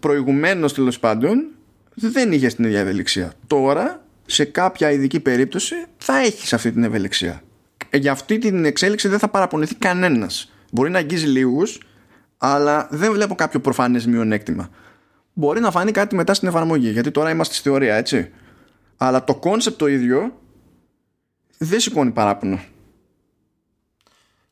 προηγουμένως 0.00 0.74
τέλος 0.74 0.98
πάντων 0.98 1.46
δεν 1.94 2.32
είχε 2.32 2.46
την 2.46 2.64
ίδια 2.64 2.80
ευελιξία. 2.80 3.32
Τώρα 3.46 4.04
σε 4.26 4.44
κάποια 4.44 4.90
ειδική 4.90 5.20
περίπτωση 5.20 5.74
θα 5.96 6.18
έχεις 6.18 6.52
αυτή 6.52 6.72
την 6.72 6.84
ευελιξία. 6.84 7.42
Ε, 7.90 7.96
για 7.96 8.12
αυτή 8.12 8.38
την 8.38 8.64
εξέλιξη 8.64 9.08
δεν 9.08 9.18
θα 9.18 9.28
παραπονεθεί 9.28 9.74
κανένας. 9.74 10.52
Μπορεί 10.72 10.90
να 10.90 10.98
αγγίζει 10.98 11.26
λίγους 11.26 11.80
αλλά 12.38 12.88
δεν 12.90 13.12
βλέπω 13.12 13.34
κάποιο 13.34 13.60
προφανές 13.60 14.06
μειονέκτημα 14.06 14.68
μπορεί 15.38 15.60
να 15.60 15.70
φανεί 15.70 15.90
κάτι 15.90 16.16
μετά 16.16 16.34
στην 16.34 16.48
εφαρμογή 16.48 16.90
γιατί 16.90 17.10
τώρα 17.10 17.30
είμαστε 17.30 17.54
στη 17.54 17.68
θεωρία 17.68 17.94
έτσι 17.94 18.32
αλλά 18.96 19.24
το 19.24 19.34
concept 19.34 19.78
το 19.78 19.86
ίδιο 19.86 20.32
δεν 21.58 21.80
σηκώνει 21.80 22.10
παράπονο 22.10 22.60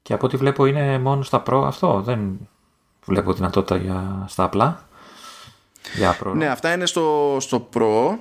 και 0.02 0.12
από 0.12 0.26
ό,τι 0.26 0.36
βλέπω 0.36 0.66
είναι 0.66 0.98
μόνο 0.98 1.22
στα 1.22 1.42
Pro 1.46 1.62
αυτό 1.66 2.00
δεν 2.00 2.48
βλέπω 3.04 3.32
δυνατότητα 3.32 3.76
για, 3.76 4.24
στα 4.28 4.44
απλά 4.44 4.88
για 5.94 6.18
Pro. 6.22 6.32
Ναι 6.34 6.46
αυτά 6.46 6.72
είναι 6.72 6.86
στο, 6.86 7.36
στο 7.40 7.68
Pro 7.74 8.18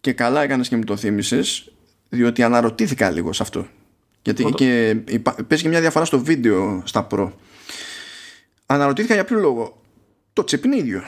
και 0.00 0.12
καλά 0.12 0.42
έκανες 0.42 0.68
και 0.68 0.76
μου 0.76 0.84
το 0.84 0.96
θύμισες 0.96 1.72
διότι 2.08 2.42
αναρωτήθηκα 2.42 3.10
λίγο 3.10 3.32
σε 3.32 3.42
αυτό 3.42 3.66
γιατί 4.22 4.44
και 4.44 4.96
παίζει 5.46 5.62
και 5.62 5.68
μια 5.68 5.80
διαφορά 5.80 6.04
στο 6.04 6.20
βίντεο 6.20 6.82
στα 6.84 7.06
Pro 7.10 7.32
αναρωτήθηκα 8.66 9.14
για 9.14 9.24
ποιο 9.24 9.38
λόγο 9.38 9.82
το 10.32 10.42
chip 10.42 10.64
είναι 10.64 10.76
ίδιο 10.76 11.02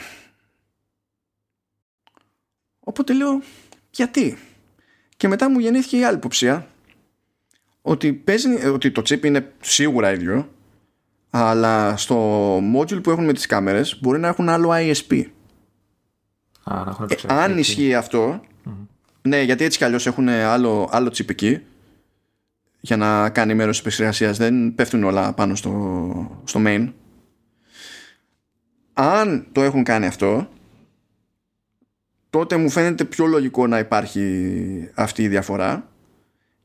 Οπότε 2.83 3.13
λέω, 3.13 3.41
γιατί; 3.91 4.37
Και 5.17 5.27
μετά 5.27 5.49
μου 5.49 5.59
γεννήθηκε 5.59 5.97
η 5.97 6.03
άλλη 6.03 6.17
υποψία 6.17 6.67
ότι, 7.81 8.13
παίζει, 8.13 8.67
ότι 8.67 8.91
το 8.91 9.01
chip 9.05 9.25
είναι 9.25 9.53
σίγουρα 9.61 10.11
ίδιο 10.11 10.51
αλλά 11.29 11.97
στο 11.97 12.57
module 12.57 13.03
που 13.03 13.11
έχουν 13.11 13.25
με 13.25 13.33
τις 13.33 13.45
κάμερες 13.45 13.99
μπορεί 14.01 14.19
να 14.19 14.27
έχουν 14.27 14.49
άλλο 14.49 14.69
ISP. 14.73 15.25
Α, 16.63 16.83
να 16.83 17.07
ε, 17.09 17.15
αν 17.27 17.57
ισχύει 17.57 17.95
αυτό, 17.95 18.41
ναι, 19.21 19.41
γιατί 19.41 19.63
έτσι 19.63 19.77
κι 19.77 19.83
αλλιώς 19.83 20.07
έχουν 20.07 20.29
άλλο, 20.29 20.89
άλλο 20.91 21.07
chip 21.07 21.29
εκεί 21.29 21.61
για 22.81 22.97
να 22.97 23.29
κάνει 23.29 23.53
μέρος 23.53 23.71
της 23.71 23.79
επεξεργασίας. 23.79 24.37
Δεν 24.37 24.75
πέφτουν 24.75 25.03
όλα 25.03 25.33
πάνω 25.33 25.55
στο, 25.55 26.41
στο 26.43 26.61
main. 26.65 26.93
Αν 28.93 29.47
το 29.51 29.61
έχουν 29.61 29.83
κάνει 29.83 30.05
αυτό, 30.05 30.49
τότε 32.29 32.57
μου 32.57 32.69
φαίνεται 32.69 33.03
πιο 33.03 33.25
λογικό 33.25 33.67
να 33.67 33.79
υπάρχει 33.79 34.91
αυτή 34.95 35.23
η 35.23 35.27
διαφορά 35.27 35.89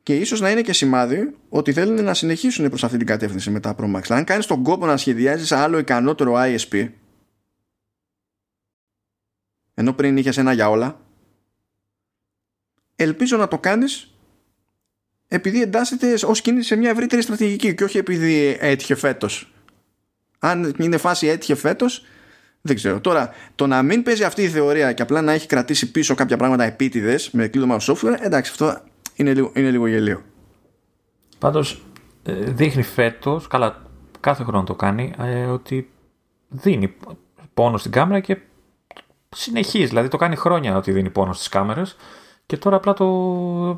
και 0.03 0.17
ίσως 0.17 0.41
να 0.41 0.51
είναι 0.51 0.61
και 0.61 0.73
σημάδι 0.73 1.35
ότι 1.49 1.73
θέλουν 1.73 2.05
να 2.05 2.15
συνεχίσουν 2.15 2.69
προς 2.69 2.85
αυτή 2.85 2.97
την 2.97 3.07
κατεύθυνση 3.07 3.51
με 3.51 3.61
τα 3.61 3.75
Pro 3.79 3.97
Max. 3.97 4.03
Αν 4.09 4.25
κάνεις 4.25 4.47
τον 4.47 4.63
κόπο 4.63 4.87
να 4.87 4.97
σχεδιάζεις 4.97 5.53
άλλο 5.53 5.79
ικανότερο 5.79 6.35
ISP 6.37 6.89
ενώ 9.79 9.93
πριν 9.93 10.17
είχες 10.17 10.37
ένα 10.37 10.53
για 10.53 10.71
όλα 10.71 11.01
ελπίζω 12.97 13.37
να 13.37 13.49
το 13.49 13.59
κάνεις 13.59 14.15
επειδή 15.29 15.63
εντάσσεται 15.63 16.15
ως 16.25 16.41
κίνηση 16.41 16.67
σε 16.67 16.77
μια 16.77 16.91
ευρύτερη 16.91 17.23
στρατηγική 17.23 17.75
και 17.75 17.85
όχι 17.85 17.99
επειδή 17.99 18.57
έτυχε 18.61 18.95
φέτος. 18.95 19.53
Αν 20.39 20.75
είναι 20.79 20.97
φάση 20.97 21.27
έτυχε 21.27 21.55
φέτος 21.55 22.05
δεν 22.67 22.77
ξέρω. 22.77 23.01
Τώρα, 23.01 23.31
το 23.55 23.67
να 23.67 23.83
μην 23.83 24.03
παίζει 24.03 24.25
αυτή 24.25 24.43
η 24.43 24.49
θεωρία 24.49 24.93
και 24.93 25.03
απλά 25.03 25.23
να 25.23 25.33
έχει 25.33 25.47
κρατήσει 25.47 25.91
πίσω 25.91 26.15
κάποια 26.15 26.37
πράγματα 26.37 26.65
επίτηδες 26.65 27.31
με 27.31 27.49
κλείδωμα 27.49 27.81
software, 27.81 28.17
εντάξει, 28.21 28.51
αυτό 28.51 28.79
είναι 29.15 29.35
λίγο, 29.35 29.53
είναι 29.55 29.71
λίγο 29.71 29.87
γελίο. 29.87 30.23
Πάντως, 31.39 31.83
ε, 32.23 32.33
δείχνει 32.33 32.83
φέτος, 32.83 33.47
καλά, 33.47 33.83
κάθε 34.21 34.45
χρόνο 34.45 34.65
το 34.65 34.75
κάνει, 34.75 35.15
ε, 35.19 35.45
ότι 35.45 35.91
δίνει 36.49 36.95
πόνο 37.55 37.77
στην 37.79 37.91
κάμερα 37.91 38.21
και 38.21 38.39
συνεχίζει. 39.29 39.87
Δηλαδή, 39.87 40.09
το 40.09 40.17
κάνει 40.17 40.37
χρόνια 40.37 40.77
ότι 40.77 40.93
δίνει 40.93 41.11
πόνο 41.11 41.33
στις 41.33 41.49
κάμερες. 41.49 41.97
Και 42.47 42.57
τώρα 42.57 42.77
απλά 42.77 42.93
το, 42.93 43.07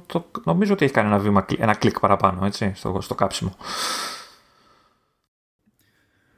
το, 0.06 0.30
νομίζω 0.44 0.72
ότι 0.72 0.84
έχει 0.84 0.94
κάνει 0.94 1.08
ένα 1.08 1.18
βήμα, 1.18 1.46
ένα 1.58 1.74
κλικ 1.74 2.00
παραπάνω, 2.00 2.46
έτσι, 2.46 2.72
στο, 2.74 2.98
στο 3.00 3.14
κάψιμο. 3.14 3.56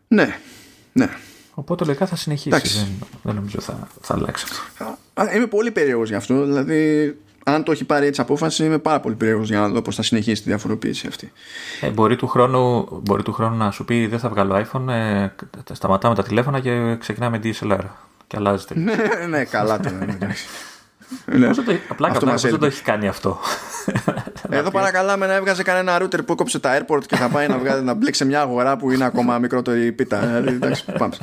Ναι, 0.09 0.39
ναι. 0.93 1.09
Οπότε 1.55 1.85
λογικά 1.85 2.07
θα 2.07 2.17
συνεχίσει. 2.17 2.79
Δεν, 2.79 3.09
δεν 3.23 3.35
νομίζω 3.35 3.61
θα, 3.61 3.89
θα 4.01 4.15
αλλάξει 4.15 4.45
αυτό. 4.49 4.97
Είμαι 5.37 5.47
πολύ 5.47 5.71
περίεργος 5.71 6.09
γι' 6.09 6.15
αυτό. 6.15 6.45
Δηλαδή, 6.45 7.17
αν 7.45 7.65
το 7.65 7.73
έχει 7.73 7.85
πάρει 7.85 8.07
έτσι 8.07 8.21
απόφαση, 8.21 8.65
είμαι 8.65 8.79
πάρα 8.79 9.01
πολύ 9.01 9.15
περίεργος 9.15 9.49
για 9.49 9.61
να 9.61 9.69
δω 9.69 9.83
πώς 9.83 9.95
θα 9.95 10.03
συνεχίσει 10.03 10.43
τη 10.43 10.49
διαφοροποίηση 10.49 11.07
αυτή. 11.07 11.33
Ε, 11.81 11.91
μπορεί, 11.91 12.17
του 12.17 12.27
χρόνου, 12.27 12.89
μπορεί 13.03 13.23
του 13.23 13.33
χρόνου 13.33 13.57
να 13.57 13.71
σου 13.71 13.85
πει: 13.85 14.07
Δεν 14.07 14.19
θα 14.19 14.29
βγάλω 14.29 14.67
iPhone, 14.67 14.89
ε, 14.89 15.29
σταματάμε 15.73 16.15
τα 16.15 16.23
τηλέφωνα 16.23 16.61
και 16.61 16.97
ξεκινάμε 16.97 17.41
DSLR. 17.43 17.85
Και 18.31 18.37
αλλάζει 18.37 18.65
ναι, 18.75 18.95
ναι, 19.29 19.45
καλά 19.45 19.81
το 19.81 19.91
ναι. 19.91 20.17
Πώς 21.47 21.57
το, 21.57 21.79
απλά 21.89 22.09
αυτό 22.09 22.27
πώς 22.27 22.43
δεν 22.43 22.59
το 22.59 22.67
έχει 22.67 22.83
κάνει 22.83 23.09
αυτό. 23.09 23.39
Εδώ 24.51 24.71
παρακαλάμε 24.71 25.27
να 25.27 25.33
έβγαζε 25.33 25.63
κανένα 25.63 26.03
router 26.03 26.25
που 26.27 26.33
έκοψε 26.33 26.59
τα 26.59 26.79
airport 26.79 27.05
και 27.07 27.17
θα 27.17 27.29
πάει 27.29 27.49
να, 27.49 27.59
βγάζει, 27.59 27.83
να 27.83 27.95
μπλέξει 27.95 28.25
μια 28.25 28.41
αγορά 28.41 28.77
που 28.77 28.91
είναι 28.91 29.05
ακόμα 29.05 29.39
μικρότερη 29.39 29.93
πίτα. 29.93 30.19
Δηλαδή, 30.19 30.49
εντάξει, 30.49 30.85
πάμε. 30.99 31.17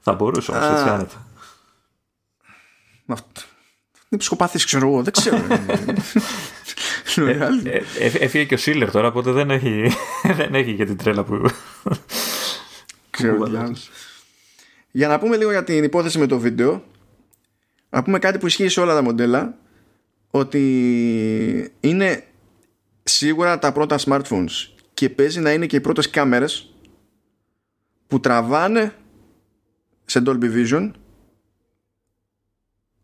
Θα 0.00 0.12
μπορούσε 0.12 0.50
όμως, 0.50 0.70
έτσι 0.70 0.88
άνετα. 0.88 1.26
Είναι 4.08 4.20
ψυχοπαθής, 4.20 4.64
ξέρω 4.64 4.88
εγώ, 4.88 5.02
δεν 5.02 5.12
ξέρω. 5.12 5.38
Ε, 7.16 7.30
ε, 7.30 7.82
ε, 7.98 8.06
έφυγε 8.18 8.44
και 8.44 8.54
ο 8.54 8.56
Σίλερ 8.56 8.90
τώρα, 8.90 9.08
οπότε 9.08 9.30
δεν 9.30 9.50
έχει, 9.50 9.92
δεν 10.38 10.54
έχει 10.54 10.74
και 10.74 10.84
την 10.84 10.96
τρέλα 10.96 11.24
που. 11.24 11.50
Ξέρω 13.10 13.36
Για 14.98 15.08
να 15.08 15.18
πούμε 15.18 15.36
λίγο 15.36 15.50
για 15.50 15.64
την 15.64 15.84
υπόθεση 15.84 16.18
με 16.18 16.26
το 16.26 16.38
βίντεο, 16.38 16.84
να 17.90 18.02
πούμε 18.02 18.18
κάτι 18.18 18.38
που 18.38 18.46
ισχύει 18.46 18.68
σε 18.68 18.80
όλα 18.80 18.94
τα 18.94 19.02
μοντέλα 19.02 19.58
ότι 20.30 21.72
είναι 21.80 22.24
σίγουρα 23.02 23.58
τα 23.58 23.72
πρώτα 23.72 23.98
smartphones 23.98 24.68
και 24.94 25.10
παίζει 25.10 25.40
να 25.40 25.52
είναι 25.52 25.66
και 25.66 25.76
οι 25.76 25.80
πρώτες 25.80 26.10
κάμερες 26.10 26.74
που 28.06 28.20
τραβάνε 28.20 28.94
σε 30.04 30.22
Dolby 30.26 30.54
Vision 30.54 30.90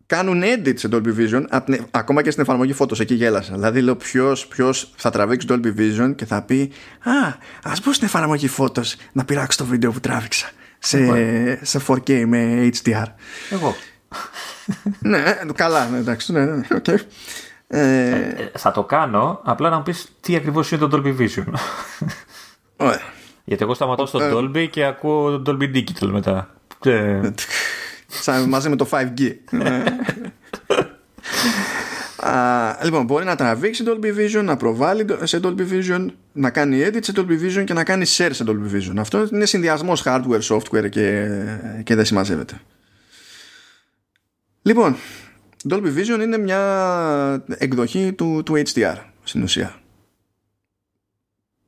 κάνουν 0.06 0.42
edit 0.44 0.78
σε 0.78 0.88
Dolby 0.92 1.16
Vision 1.18 1.44
ακόμα 1.90 2.22
και 2.22 2.30
στην 2.30 2.42
εφαρμογή 2.42 2.74
Photos 2.78 3.00
εκεί 3.00 3.14
γέλασα. 3.14 3.54
Δηλαδή 3.54 3.80
λέω 3.80 3.96
ποιος, 3.96 4.46
ποιος 4.46 4.92
θα 4.96 5.10
τραβήξει 5.10 5.46
Dolby 5.50 5.74
Vision 5.78 6.14
και 6.16 6.24
θα 6.24 6.42
πει 6.42 6.70
α 7.02 7.38
ας 7.62 7.80
μπω 7.84 7.92
στην 7.92 8.06
εφαρμογή 8.06 8.48
Photos 8.58 8.94
να 9.12 9.24
πειράξω 9.24 9.58
το 9.58 9.64
βίντεο 9.64 9.90
που 9.90 10.00
τράβηξα 10.00 10.50
σε, 10.84 11.64
σε 11.64 11.80
4K 11.86 12.24
με 12.26 12.70
HDR 12.82 13.06
εγώ 13.50 13.74
ναι, 14.98 15.36
καλά, 15.54 15.88
ναι, 15.88 15.98
εντάξει, 15.98 16.32
ναι, 16.32 16.44
ναι, 16.44 16.66
okay. 16.70 16.96
Ε, 17.66 18.10
ε, 18.18 18.50
θα 18.56 18.70
το 18.70 18.84
κάνω, 18.84 19.40
απλά 19.44 19.70
να 19.70 19.76
μου 19.76 19.82
πεις 19.82 20.08
τι 20.20 20.36
ακριβώς 20.36 20.70
είναι 20.70 20.86
το 20.86 20.96
Dolby 20.96 21.16
Vision. 21.18 21.44
Ωραία. 22.76 23.00
Γιατί 23.44 23.62
εγώ 23.62 23.74
σταματώ 23.74 24.06
στο 24.06 24.22
ε, 24.22 24.30
Dolby 24.32 24.68
και 24.70 24.84
ακούω 24.84 25.40
το 25.40 25.56
Dolby 25.60 25.76
Digital 25.76 26.06
μετά. 26.06 26.54
Σαν 28.06 28.48
μαζί 28.48 28.68
με 28.68 28.76
το 28.76 28.88
5G. 28.90 29.32
λοιπόν, 32.84 33.04
μπορεί 33.04 33.24
να 33.24 33.36
τραβήξει 33.36 33.84
Dolby 33.86 34.06
Vision, 34.06 34.44
να 34.44 34.56
προβάλλει 34.56 35.06
σε 35.22 35.40
Dolby 35.42 35.66
Vision, 35.70 36.06
να 36.32 36.50
κάνει 36.50 36.84
edit 36.86 36.98
σε 37.00 37.12
Dolby 37.16 37.40
Vision 37.42 37.64
και 37.64 37.72
να 37.72 37.84
κάνει 37.84 38.04
share 38.08 38.30
σε 38.32 38.44
Dolby 38.46 38.74
Vision. 38.74 38.94
Αυτό 38.98 39.28
είναι 39.32 39.46
συνδυασμός 39.46 40.02
hardware, 40.06 40.40
software 40.40 40.88
και, 40.90 41.28
και 41.82 41.94
δεν 41.94 42.04
συμμαζεύεται. 42.04 42.60
Λοιπόν, 44.62 44.96
Dolby 45.68 45.96
Vision 45.96 46.22
είναι 46.22 46.38
μια 46.38 47.44
εκδοχή 47.58 48.12
του, 48.12 48.42
του 48.44 48.62
HDR 48.66 48.96
στην 49.24 49.42
ουσία. 49.42 49.74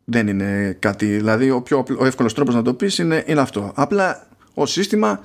Δεν 0.05 0.28
είναι 0.28 0.76
κάτι, 0.78 1.06
δηλαδή 1.06 1.51
ο 1.51 1.62
πιο 1.62 1.84
ο 1.98 2.06
εύκολος 2.06 2.34
τρόπος 2.34 2.55
να 2.55 2.62
το 2.62 2.74
πεις 2.74 2.98
είναι, 2.98 3.24
είναι 3.26 3.40
αυτό. 3.40 3.72
Απλά 3.74 4.26
ο 4.55 4.66
σύστημα 4.66 5.24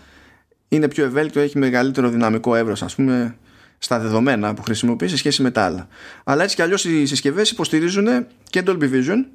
είναι 0.67 0.87
πιο 0.87 1.05
ευέλικτο, 1.05 1.39
έχει 1.39 1.57
μεγαλύτερο 1.57 2.09
δυναμικό 2.09 2.55
εύρος 2.55 2.83
ας 2.83 2.95
πούμε 2.95 3.35
στα 3.83 3.99
δεδομένα 3.99 4.53
που 4.53 4.61
χρησιμοποιείς 4.61 5.11
σε 5.11 5.17
σχέση 5.17 5.41
με 5.41 5.51
τα 5.51 5.65
άλλα. 5.65 5.87
Αλλά 6.23 6.43
έτσι 6.43 6.55
κι 6.55 6.61
αλλιώς 6.61 6.85
οι 6.85 7.05
συσκευές 7.05 7.51
υποστηρίζουν 7.51 8.27
και 8.49 8.63
Dolby 8.65 8.91
Vision 8.91 9.25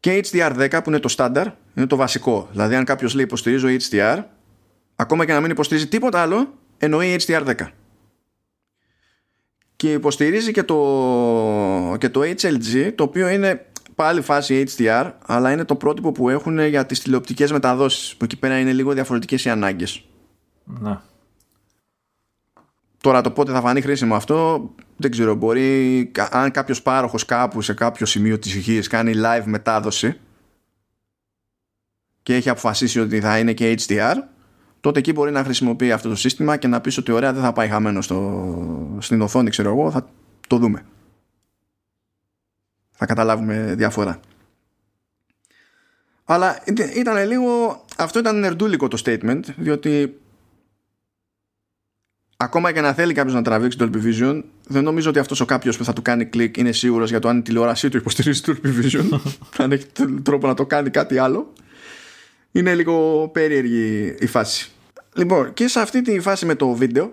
και 0.00 0.24
HDR10 0.24 0.80
που 0.82 0.90
είναι 0.90 0.98
το 0.98 1.08
στάνταρ, 1.08 1.46
είναι 1.74 1.86
το 1.86 1.96
βασικό. 1.96 2.48
Δηλαδή 2.50 2.74
αν 2.74 2.84
κάποιος 2.84 3.14
λέει 3.14 3.24
υποστηρίζω 3.24 3.68
HDR, 3.68 4.22
ακόμα 4.96 5.24
και 5.24 5.32
να 5.32 5.40
μην 5.40 5.50
υποστηρίζει 5.50 5.86
τίποτα 5.86 6.20
άλλο, 6.20 6.54
εννοεί 6.78 7.16
HDR10 7.26 7.54
και 9.76 9.92
υποστηρίζει 9.92 10.52
και 10.52 10.62
το, 10.62 11.96
και 11.98 12.08
το 12.08 12.20
HLG 12.20 12.92
το 12.94 13.02
οποίο 13.02 13.28
είναι 13.28 13.66
πάλι 13.94 14.20
φάση 14.20 14.64
HDR 14.76 15.10
αλλά 15.26 15.52
είναι 15.52 15.64
το 15.64 15.74
πρότυπο 15.74 16.12
που 16.12 16.28
έχουν 16.28 16.66
για 16.66 16.86
τις 16.86 17.00
τηλεοπτικές 17.00 17.52
μεταδόσεις 17.52 18.16
που 18.16 18.24
εκεί 18.24 18.36
πέρα 18.36 18.58
είναι 18.58 18.72
λίγο 18.72 18.92
διαφορετικές 18.92 19.44
οι 19.44 19.50
ανάγκες 19.50 20.04
ναι. 20.64 20.98
Τώρα 23.04 23.20
το 23.20 23.30
πότε 23.30 23.52
θα 23.52 23.60
φανεί 23.60 23.80
χρήσιμο 23.80 24.14
αυτό 24.14 24.70
δεν 24.96 25.10
ξέρω. 25.10 25.34
Μπορεί 25.34 26.10
αν 26.30 26.50
κάποιος 26.50 26.82
πάροχος 26.82 27.24
κάπου 27.24 27.60
σε 27.60 27.74
κάποιο 27.74 28.06
σημείο 28.06 28.38
της 28.38 28.54
γη 28.54 28.80
κάνει 28.80 29.12
live 29.16 29.44
μετάδοση 29.44 30.20
και 32.22 32.34
έχει 32.34 32.48
αποφασίσει 32.48 33.00
ότι 33.00 33.20
θα 33.20 33.38
είναι 33.38 33.52
και 33.52 33.78
HDR, 33.78 34.14
τότε 34.80 34.98
εκεί 34.98 35.12
μπορεί 35.12 35.30
να 35.30 35.44
χρησιμοποιεί 35.44 35.92
αυτό 35.92 36.08
το 36.08 36.14
σύστημα 36.14 36.56
και 36.56 36.68
να 36.68 36.80
πεις 36.80 36.98
ότι 36.98 37.12
ωραία 37.12 37.32
δεν 37.32 37.42
θα 37.42 37.52
πάει 37.52 37.68
χαμένο 37.68 38.00
στο, 38.02 38.96
στην 38.98 39.20
οθόνη, 39.20 39.50
ξέρω 39.50 39.70
εγώ, 39.70 39.90
θα 39.90 40.08
το 40.48 40.56
δούμε. 40.56 40.84
Θα 42.90 43.06
καταλάβουμε 43.06 43.74
διαφορά. 43.76 44.20
Αλλά 46.24 46.62
ήταν 46.94 47.26
λίγο. 47.26 47.84
Αυτό 47.96 48.18
ήταν 48.18 48.38
νερντούλικο 48.38 48.88
το 48.88 49.02
statement, 49.04 49.40
διότι 49.56 50.18
ακόμα 52.44 52.72
και 52.72 52.80
να 52.80 52.92
θέλει 52.92 53.12
κάποιος 53.12 53.34
να 53.34 53.42
τραβήξει 53.42 53.78
το 53.78 53.90
Dolby 53.92 53.96
Vision, 53.96 54.42
δεν 54.66 54.84
νομίζω 54.84 55.10
ότι 55.10 55.18
αυτός 55.18 55.40
ο 55.40 55.44
κάποιος 55.44 55.76
που 55.76 55.84
θα 55.84 55.92
του 55.92 56.02
κάνει 56.02 56.24
κλικ 56.24 56.56
είναι 56.56 56.72
σίγουρος 56.72 57.10
για 57.10 57.18
το 57.18 57.28
αν 57.28 57.38
η 57.38 57.42
τηλεόρασή 57.42 57.88
του 57.88 57.96
υποστηρίζει 57.96 58.40
το 58.40 58.56
Dolby 58.62 58.84
Vision. 58.84 59.20
αν 59.62 59.72
έχει 59.72 59.86
τρόπο 60.22 60.46
να 60.46 60.54
το 60.54 60.66
κάνει 60.66 60.90
κάτι 60.90 61.18
άλλο. 61.18 61.52
Είναι 62.52 62.74
λίγο 62.74 63.28
περίεργη 63.32 64.14
η 64.18 64.26
φάση. 64.26 64.70
Λοιπόν, 65.14 65.52
και 65.52 65.68
σε 65.68 65.80
αυτή 65.80 66.02
τη 66.02 66.20
φάση 66.20 66.46
με 66.46 66.54
το 66.54 66.68
βίντεο 66.68 67.12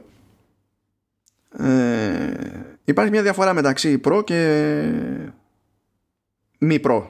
ε, 1.57 2.33
υπάρχει 2.83 3.11
μια 3.11 3.21
διαφορά 3.21 3.53
μεταξύ 3.53 4.01
Pro 4.03 4.21
και 4.23 4.91
μη 6.57 6.79
Pro. 6.83 7.03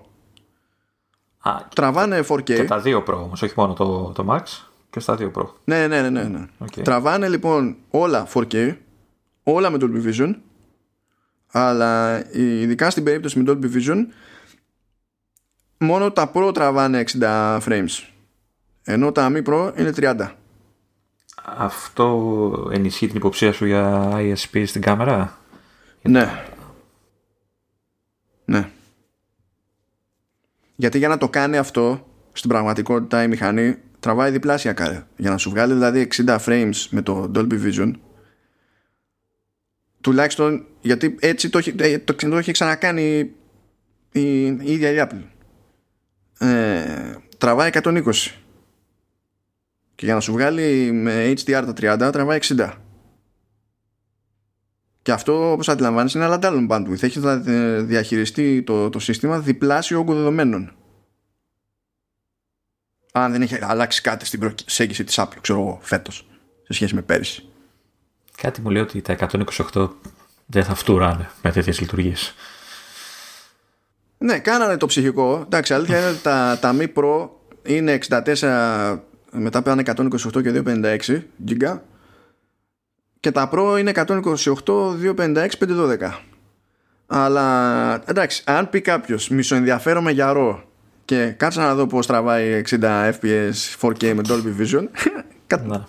Α, 1.40 1.56
Τραβάνε 1.76 2.24
4K. 2.28 2.44
Και 2.44 2.64
τα 2.64 2.80
δύο 2.80 3.04
Pro 3.08 3.14
όμως, 3.14 3.42
όχι 3.42 3.54
μόνο 3.58 3.74
το, 3.74 4.12
το 4.16 4.26
Max 4.30 4.71
και 4.92 5.00
στα 5.00 5.16
δύο 5.16 5.32
Pro. 5.36 5.46
Ναι, 5.64 5.88
ναι, 5.88 6.02
ναι, 6.02 6.10
ναι. 6.10 6.24
ναι. 6.24 6.48
Τραβάνε 6.84 7.28
λοιπόν 7.28 7.76
όλα 7.90 8.28
4K, 8.34 8.76
όλα 9.44 9.70
με 9.70 9.78
Dolby 9.82 10.06
Vision, 10.06 10.36
αλλά 11.52 12.22
ειδικά 12.36 12.90
στην 12.90 13.04
περίπτωση 13.04 13.40
με 13.40 13.52
Dolby 13.52 13.76
Vision, 13.76 14.06
μόνο 15.78 16.12
τα 16.12 16.32
Pro 16.34 16.54
τραβάνε 16.54 17.04
60 17.20 17.60
frames, 17.60 18.08
ενώ 18.84 19.12
τα 19.12 19.30
μη 19.30 19.42
Pro 19.46 19.72
είναι 19.78 19.94
30. 19.96 20.30
Αυτό 21.44 22.70
ενισχύει 22.72 23.08
την 23.08 23.16
υποψία 23.16 23.52
σου 23.52 23.66
για 23.66 24.12
ISP 24.14 24.64
στην 24.66 24.82
κάμερα; 24.82 25.38
Ναι. 26.02 26.46
Ναι. 28.46 28.70
Γιατί 30.76 30.98
για 30.98 31.08
να 31.08 31.18
το 31.18 31.30
κάνει 31.30 31.58
αυτό, 31.58 32.08
στην 32.34 32.50
πραγματικότητα 32.50 33.24
η 33.24 33.28
μηχανή 33.28 33.78
τραβάει 34.02 34.32
διπλάσια 34.32 34.74
κάρε. 34.74 35.04
Για 35.18 35.30
να 35.30 35.38
σου 35.38 35.50
βγάλει 35.50 35.74
δηλαδή 35.74 36.08
60 36.16 36.38
frames 36.46 36.76
με 36.90 37.02
το 37.02 37.32
Dolby 37.36 37.66
Vision, 37.66 37.92
τουλάχιστον 40.02 40.66
γιατί 40.82 41.16
έτσι 41.20 41.50
το, 41.50 41.60
ε, 41.78 41.98
το, 41.98 42.14
το, 42.14 42.30
το 42.30 42.38
έχει 42.38 42.52
ξανακάνει 42.52 43.32
η, 44.12 44.46
η 44.46 44.64
ίδια 44.64 44.92
η 44.92 45.08
Apple. 45.08 45.24
Ε, 46.48 47.16
τραβάει 47.38 47.70
120 47.74 48.02
και 49.96 50.06
για 50.06 50.14
να 50.14 50.20
σου 50.20 50.32
βγάλει 50.32 50.92
με 50.92 51.34
HDR 51.38 51.74
τα 51.76 52.08
30 52.08 52.12
τραβάει 52.12 52.40
60 52.42 52.72
και 55.02 55.12
αυτό 55.12 55.52
όπως 55.52 55.70
αντιλαμβάνεις 55.70 56.14
είναι 56.14 56.26
άλλον 56.26 56.68
bandwidth 56.70 57.04
έχει 57.04 57.20
να 57.20 57.38
διαχειριστεί 57.82 58.64
το, 58.64 58.90
το 58.90 59.00
σύστημα 59.00 59.40
διπλάσιο 59.40 60.00
όγκο 60.00 60.14
δεδομένων 60.14 60.76
αν 63.12 63.32
δεν 63.32 63.42
έχει 63.42 63.58
αλλάξει 63.62 64.02
κάτι 64.02 64.26
στην 64.26 64.40
προσέγγιση 64.40 65.04
της 65.04 65.20
Apple 65.20 65.38
ξέρω 65.42 65.60
εγώ 65.60 65.80
φέτος 65.82 66.26
σε 66.64 66.74
σχέση 66.74 66.96
με 66.96 67.02
πέρυσι. 67.02 67.46
Κάτι 68.38 68.62
μου 68.62 68.70
λέει 68.70 68.82
ότι 68.82 69.02
τα 69.02 69.16
128 69.74 69.90
δεν 70.46 70.64
θα 70.64 70.76
φτουράνε 70.76 71.30
με 71.42 71.52
τέτοιες 71.52 71.80
λειτουργίες. 71.80 72.34
Ναι, 74.18 74.40
κάνανε 74.40 74.78
το 74.78 74.86
ψυχικό. 74.86 75.42
Εντάξει, 75.46 75.74
αλήθεια 75.74 75.98
είναι 75.98 76.08
ότι 76.08 76.22
τα, 76.22 76.58
τα 76.62 76.76
Mi 76.80 76.88
Pro 76.96 77.30
είναι 77.64 78.00
64 78.10 79.00
μετά 79.32 79.62
πέρανε 79.62 79.84
128 79.86 80.42
και 80.42 80.64
256 80.66 81.22
GB 81.48 81.80
και 83.20 83.32
τα 83.32 83.50
Pro 83.54 83.76
είναι 83.80 83.92
128, 83.96 84.24
256, 85.16 85.50
512 85.60 86.12
αλλά 87.14 88.04
εντάξει 88.06 88.44
αν 88.46 88.70
πει 88.70 88.82
κάποιος 88.82 89.30
μισοενδιαφέρομαι 89.30 90.12
για 90.12 90.32
ρο 90.32 90.71
και 91.12 91.32
κάτσα 91.32 91.62
να 91.62 91.76
δω 91.76 91.88
πως 91.88 92.08
τραβάει 92.08 92.62
60 92.70 93.14
fps 93.22 93.52
4K 93.82 94.14
με 94.14 94.22
Dolby 94.28 94.62
Vision 94.62 94.88
κα... 95.48 95.88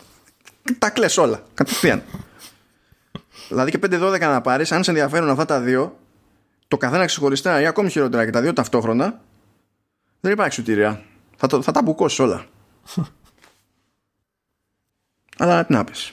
τα 0.78 0.90
κλαις 0.90 1.18
όλα 1.18 1.42
κατευθείαν 1.54 2.02
δηλαδή 3.48 3.70
και 3.70 3.78
512 3.82 4.20
να 4.20 4.40
πάρεις 4.40 4.72
αν 4.72 4.84
σε 4.84 4.90
ενδιαφέρουν 4.90 5.30
αυτά 5.30 5.44
τα 5.44 5.60
δύο 5.60 5.98
το 6.68 6.76
καθένα 6.76 7.04
ξεχωριστά 7.04 7.60
ή 7.60 7.66
ακόμη 7.66 7.90
χειρότερα 7.90 8.24
και 8.24 8.30
τα 8.30 8.40
δύο 8.40 8.52
ταυτόχρονα 8.52 9.20
δεν 10.20 10.32
υπάρχει 10.32 10.54
σωτηρία 10.54 11.02
θα, 11.36 11.46
το, 11.46 11.62
θα 11.62 11.72
τα 11.72 11.82
μπουκώσεις 11.82 12.18
όλα 12.18 12.46
αλλά 15.38 15.64
τι 15.64 15.72
να 15.72 15.84
πεις. 15.84 16.12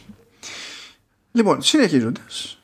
Λοιπόν, 1.32 1.62
συνεχίζοντας. 1.62 2.60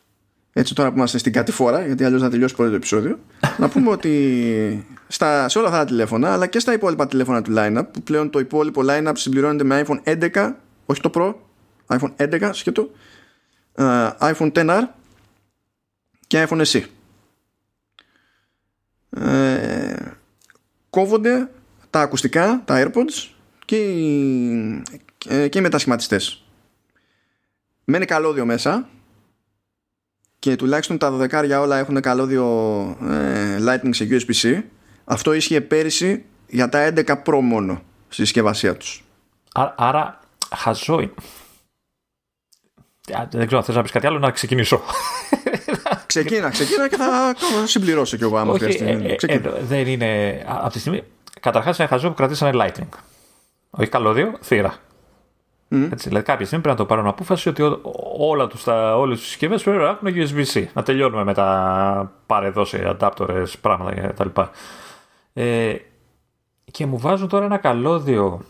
Έτσι 0.54 0.76
τώρα 0.76 0.90
που 0.90 0.98
είμαστε 0.98 1.18
στην 1.18 1.34
κατηφόρα, 1.34 1.86
γιατί 1.86 2.04
αλλιώς 2.04 2.22
θα 2.22 2.30
τελειώσει 2.30 2.56
πολύ 2.56 2.70
το 2.70 2.76
επεισόδιο, 2.76 3.20
να 3.58 3.70
πούμε 3.70 3.90
ότι 3.90 4.95
στα, 5.16 5.50
σε 5.50 5.58
όλα 5.58 5.68
αυτά 5.68 5.80
τα 5.80 5.86
τηλέφωνα, 5.86 6.34
αλλά 6.34 6.48
και 6.48 6.60
στα 6.60 6.74
υπόλοιπα 6.74 7.08
τηλέφωνα 7.08 7.42
του 7.42 7.54
line-up, 7.56 7.84
που 7.92 8.02
πλέον 8.02 8.30
το 8.30 8.40
υπόλοιπο 8.40 8.82
line-up 8.86 9.12
συμπληρώνεται 9.14 9.64
με 9.64 9.86
iPhone 9.88 10.32
11, 10.34 10.54
όχι 10.86 11.02
το 11.02 11.12
Pro, 11.14 11.34
iPhone 11.98 12.16
11 12.18 12.50
σκέτο, 12.54 12.90
uh, 13.76 14.12
iPhone 14.20 14.52
XR 14.52 14.82
και 16.28 16.48
iPhone 16.50 16.66
SE. 16.66 16.82
Ε, 19.10 19.96
κόβονται 20.90 21.50
τα 21.90 22.02
ακουστικά, 22.02 22.62
τα 22.66 22.84
AirPods 22.86 23.30
και 23.66 23.78
οι, 23.78 24.82
και 25.50 25.58
οι 25.58 25.62
μετασχηματιστές 25.62 26.46
μένει 27.84 28.06
καλώδιο 28.06 28.46
μέσα 28.46 28.90
και 30.40 30.56
τουλάχιστον 30.56 30.98
τα 30.98 31.18
12 31.20 31.60
όλα 31.62 31.78
έχουν 31.78 32.02
καλώδιο 32.02 32.48
ε, 33.10 33.58
Lightning 33.60 33.90
σε 33.90 34.08
USB-C. 34.10 34.62
Αυτό 35.06 35.34
ίσχυε 35.34 35.62
πέρυσι 35.62 36.26
για 36.48 36.70
τα 36.70 36.94
11 36.96 37.04
Pro 37.26 37.40
μόνο 37.42 37.82
στη 38.08 38.22
συσκευασία 38.22 38.78
τους. 38.78 39.04
άρα 39.76 40.20
χαζό 40.56 41.00
είναι. 41.00 41.14
Δεν 43.30 43.46
ξέρω 43.46 43.58
αν 43.58 43.64
θες 43.64 43.76
να 43.76 43.82
πεις 43.82 43.92
κάτι 43.92 44.08
άλλο 44.08 44.20
να 44.20 44.32
ξεκινήσω. 44.32 44.82
Ξεκίνα, 46.06 46.50
ξεκίνα 46.50 46.90
και 46.90 46.96
θα 46.96 47.36
συμπληρώσω 47.66 48.18
κι 48.18 48.24
εγώ 48.24 48.38
άμα 48.38 48.58
χρειαστεί. 48.58 48.86
Ε, 48.86 49.16
ε, 49.34 49.40
δεν 49.62 49.88
είναι... 49.88 50.42
Από 50.48 50.72
τη 50.72 50.80
στιγμή... 50.80 51.04
Καταρχάς 51.40 51.78
είναι 51.78 51.88
χαζό 51.88 52.08
που 52.08 52.14
κρατήσανε 52.14 52.52
Lightning. 52.64 52.98
Όχι 53.70 53.90
καλώδιο, 53.90 54.34
θύρα. 54.42 54.76
Mm. 55.72 55.88
Έτσι, 55.92 56.08
δηλαδή 56.08 56.26
κάποια 56.26 56.46
στιγμή 56.46 56.64
πρέπει 56.64 56.80
να 56.80 56.86
το 56.86 56.94
πάρουν 56.94 57.08
απόφαση 57.08 57.50
ότι 57.50 57.80
όλα 58.18 58.48
τους, 58.48 58.64
τα, 58.64 58.98
όλες 58.98 59.20
τις 59.20 59.28
συσκευές 59.28 59.64
πρέπει 59.64 59.78
να 59.78 59.88
έχουν 59.90 60.08
USB-C. 60.08 60.66
Να 60.74 60.84
τελειώνουμε 60.84 61.24
με 61.24 61.34
τα 61.34 62.12
παρεδώσει, 62.26 62.84
αντάπτορες, 62.86 63.58
πράγματα 63.58 64.08
κτλ. 64.08 64.42
Ε, 65.38 65.76
και 66.72 66.86
μου 66.86 66.98
βάζουν 66.98 67.28
τώρα 67.28 67.46
ένα 67.46 67.58
καλώδιο 67.58 68.46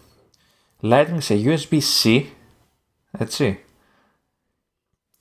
Lightning 0.81 1.17
σε 1.17 1.41
USB-C 1.43 2.23
έτσι 3.11 3.59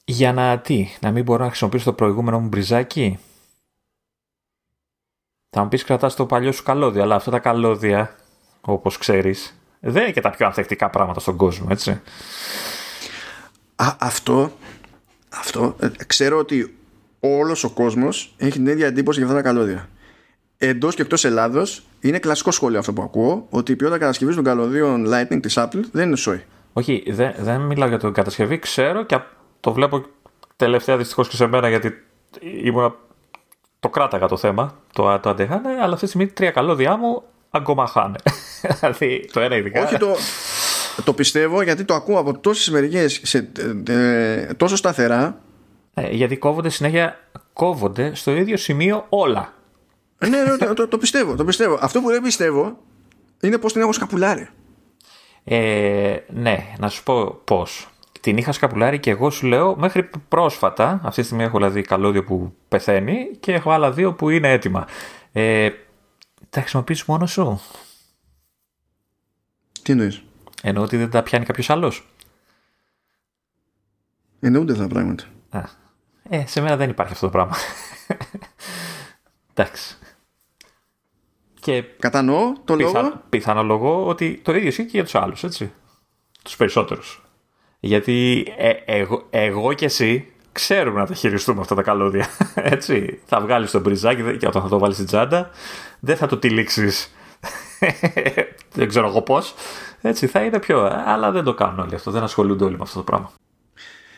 για 0.04 0.32
να 0.32 0.58
τι, 0.58 0.88
να 1.00 1.10
μην 1.10 1.24
μπορώ 1.24 1.42
να 1.42 1.48
χρησιμοποιήσω 1.48 1.84
το 1.84 1.92
προηγούμενο 1.92 2.40
μου 2.40 2.48
μπριζάκι 2.48 3.18
θα 5.50 5.62
μου 5.62 5.68
πεις 5.68 5.84
κρατάς 5.84 6.14
το 6.14 6.26
παλιό 6.26 6.52
σου 6.52 6.62
καλώδιο 6.62 7.02
αλλά 7.02 7.14
αυτά 7.14 7.30
τα 7.30 7.38
καλώδια 7.38 8.16
όπως 8.60 8.98
ξέρεις 8.98 9.58
δεν 9.86 10.02
είναι 10.02 10.12
και 10.12 10.20
τα 10.20 10.30
πιο 10.30 10.46
ανθεκτικά 10.46 10.90
πράγματα 10.90 11.20
στον 11.20 11.36
κόσμο, 11.36 11.66
έτσι. 11.70 11.90
Α, 13.76 13.96
αυτό, 13.98 14.52
αυτό, 15.28 15.76
ε, 15.80 15.88
ξέρω 16.06 16.38
ότι 16.38 16.76
όλος 17.20 17.64
ο 17.64 17.70
κόσμος 17.70 18.34
έχει 18.36 18.50
την 18.50 18.66
ίδια 18.66 18.86
εντύπωση 18.86 19.18
για 19.18 19.28
αυτά 19.28 19.42
τα 19.42 19.48
καλώδια. 19.48 19.88
Εντός 20.58 20.94
και 20.94 21.02
εκτός 21.02 21.24
Ελλάδος 21.24 21.82
είναι 22.00 22.18
κλασικό 22.18 22.50
σχόλιο 22.50 22.78
αυτό 22.78 22.92
που 22.92 23.02
ακούω 23.02 23.46
ότι 23.50 23.72
η 23.72 23.76
ποιότητα 23.76 23.98
κατασκευής 23.98 24.34
των 24.34 24.44
καλωδίων 24.44 25.06
Lightning 25.08 25.38
της 25.42 25.54
Apple 25.58 25.80
δεν 25.92 26.06
είναι 26.06 26.16
σόι. 26.16 26.44
Όχι, 26.72 27.04
δεν, 27.06 27.34
δεν 27.38 27.60
μιλάω 27.60 27.88
για 27.88 27.98
την 27.98 28.12
κατασκευή. 28.12 28.58
Ξέρω 28.58 29.04
και 29.04 29.20
το 29.60 29.72
βλέπω 29.72 30.04
τελευταία 30.56 30.96
δυστυχώς 30.96 31.28
και 31.28 31.36
σε 31.36 31.46
μένα 31.46 31.68
γιατί 31.68 31.92
ήμουν, 32.62 32.94
το 33.80 33.88
κράταγα 33.88 34.28
το 34.28 34.36
θέμα, 34.36 34.78
το, 34.92 35.18
το 35.18 35.30
αντέχανε, 35.30 35.68
αλλά 35.68 35.92
αυτή 35.92 36.00
τη 36.00 36.06
στιγμή 36.06 36.26
τρία 36.26 36.50
καλώδια 36.50 36.96
μου 36.96 37.22
αγκομαχάνε. 37.50 38.18
δηλαδή 38.80 39.28
το 39.32 39.40
ένα 39.40 39.56
ειδικά. 39.56 39.84
Όχι 39.84 39.96
το, 39.96 40.14
το 41.04 41.12
πιστεύω 41.12 41.62
γιατί 41.62 41.84
το 41.84 41.94
ακούω 41.94 42.18
από 42.18 42.38
τόσες 42.38 42.70
μεριές 42.70 43.20
τόσο 44.56 44.76
σταθερά. 44.76 45.38
Ε, 45.94 46.08
γιατί 46.10 46.36
κόβονται 46.36 46.68
συνέχεια 46.68 47.18
κόβονται 47.52 48.14
στο 48.14 48.30
ίδιο 48.30 48.56
σημείο 48.56 49.06
όλα. 49.08 49.52
Ναι, 50.18 50.28
ναι 50.28 50.74
το, 50.74 50.88
το, 50.88 50.98
πιστεύω, 50.98 51.34
το 51.34 51.44
πιστεύω. 51.44 51.78
Αυτό 51.80 52.00
που 52.00 52.08
δεν 52.08 52.22
πιστεύω 52.22 52.78
είναι 53.40 53.58
πώς 53.58 53.72
την 53.72 53.82
έχω 53.82 53.92
σκαπουλάρει. 53.92 54.48
Ε, 55.44 56.18
ναι, 56.28 56.74
να 56.78 56.88
σου 56.88 57.02
πω 57.02 57.40
πώς. 57.44 57.88
την 58.20 58.36
είχα 58.36 58.52
σκαπουλάρει 58.52 58.98
και 58.98 59.10
εγώ 59.10 59.30
σου 59.30 59.46
λέω 59.46 59.76
μέχρι 59.76 60.10
πρόσφατα. 60.28 61.00
Αυτή 61.02 61.20
τη 61.20 61.26
στιγμή 61.26 61.44
έχω 61.44 61.56
δηλαδή 61.56 61.82
καλώδιο 61.82 62.24
που 62.24 62.54
πεθαίνει 62.68 63.30
και 63.40 63.52
έχω 63.52 63.70
άλλα 63.70 63.92
δύο 63.92 64.14
που 64.14 64.30
είναι 64.30 64.52
έτοιμα. 64.52 64.86
Ε, 65.32 65.70
τα 66.50 66.60
χρησιμοποιείς 66.60 67.04
μόνο 67.04 67.26
σου; 67.26 67.60
Τι 69.82 69.92
εννοείς; 69.92 70.22
Εννοώ 70.62 70.82
ότι 70.82 70.96
δεν 70.96 71.10
τα 71.10 71.22
πιάνει 71.22 71.44
κάποιος 71.44 71.70
άλλος; 71.70 72.08
Εννοούνται 74.40 74.72
αυτά 74.72 74.86
τα 74.86 74.94
πράγματα. 74.94 75.24
Α. 75.50 75.62
Ε, 76.28 76.46
σε 76.46 76.60
μένα 76.60 76.76
δεν 76.76 76.90
υπάρχει 76.90 77.12
αυτό 77.12 77.26
το 77.26 77.32
πράγμα. 77.32 77.56
Εντάξει. 79.54 79.98
Και 81.64 81.84
Κατανοώ 81.98 82.52
το 82.64 82.76
πιθα... 82.76 83.02
λόγο. 83.02 83.12
Πιθανολογώ 83.28 84.06
ότι 84.06 84.40
το 84.42 84.54
ίδιο 84.54 84.68
ισχύει 84.68 84.82
και 84.82 84.90
για 84.92 85.04
τους 85.04 85.14
άλλους, 85.14 85.44
έτσι. 85.44 85.72
Τους 86.42 86.56
περισσότερους. 86.56 87.22
Γιατί 87.80 88.46
ε, 88.56 88.70
εγώ, 88.84 89.26
εγώ 89.30 89.72
και 89.72 89.84
εσύ 89.84 90.32
ξέρουμε 90.52 91.00
να 91.00 91.06
τα 91.06 91.14
χειριστούμε 91.14 91.60
αυτά 91.60 91.74
τα 91.74 91.82
καλώδια. 91.82 92.26
Έτσι. 92.54 93.20
Θα 93.26 93.40
βγάλεις 93.40 93.70
το 93.70 93.80
μπριζάκι 93.80 94.36
και 94.36 94.46
όταν 94.46 94.62
θα 94.62 94.68
το 94.68 94.78
βάλεις 94.78 94.94
στην 94.94 95.06
τσάντα, 95.06 95.50
δεν 96.00 96.16
θα 96.16 96.26
το 96.26 96.36
τυλίξεις. 96.36 97.14
δεν 98.74 98.88
ξέρω 98.88 99.06
εγώ 99.06 99.22
πώς. 99.22 99.54
Έτσι 100.00 100.26
θα 100.26 100.40
είναι 100.40 100.58
πιο. 100.58 101.02
Αλλά 101.06 101.30
δεν 101.30 101.44
το 101.44 101.54
κάνουν 101.54 101.78
όλοι 101.78 101.94
αυτό. 101.94 102.10
Δεν 102.10 102.22
ασχολούνται 102.22 102.64
όλοι 102.64 102.76
με 102.76 102.82
αυτό 102.82 102.98
το 102.98 103.04
πράγμα. 103.04 103.32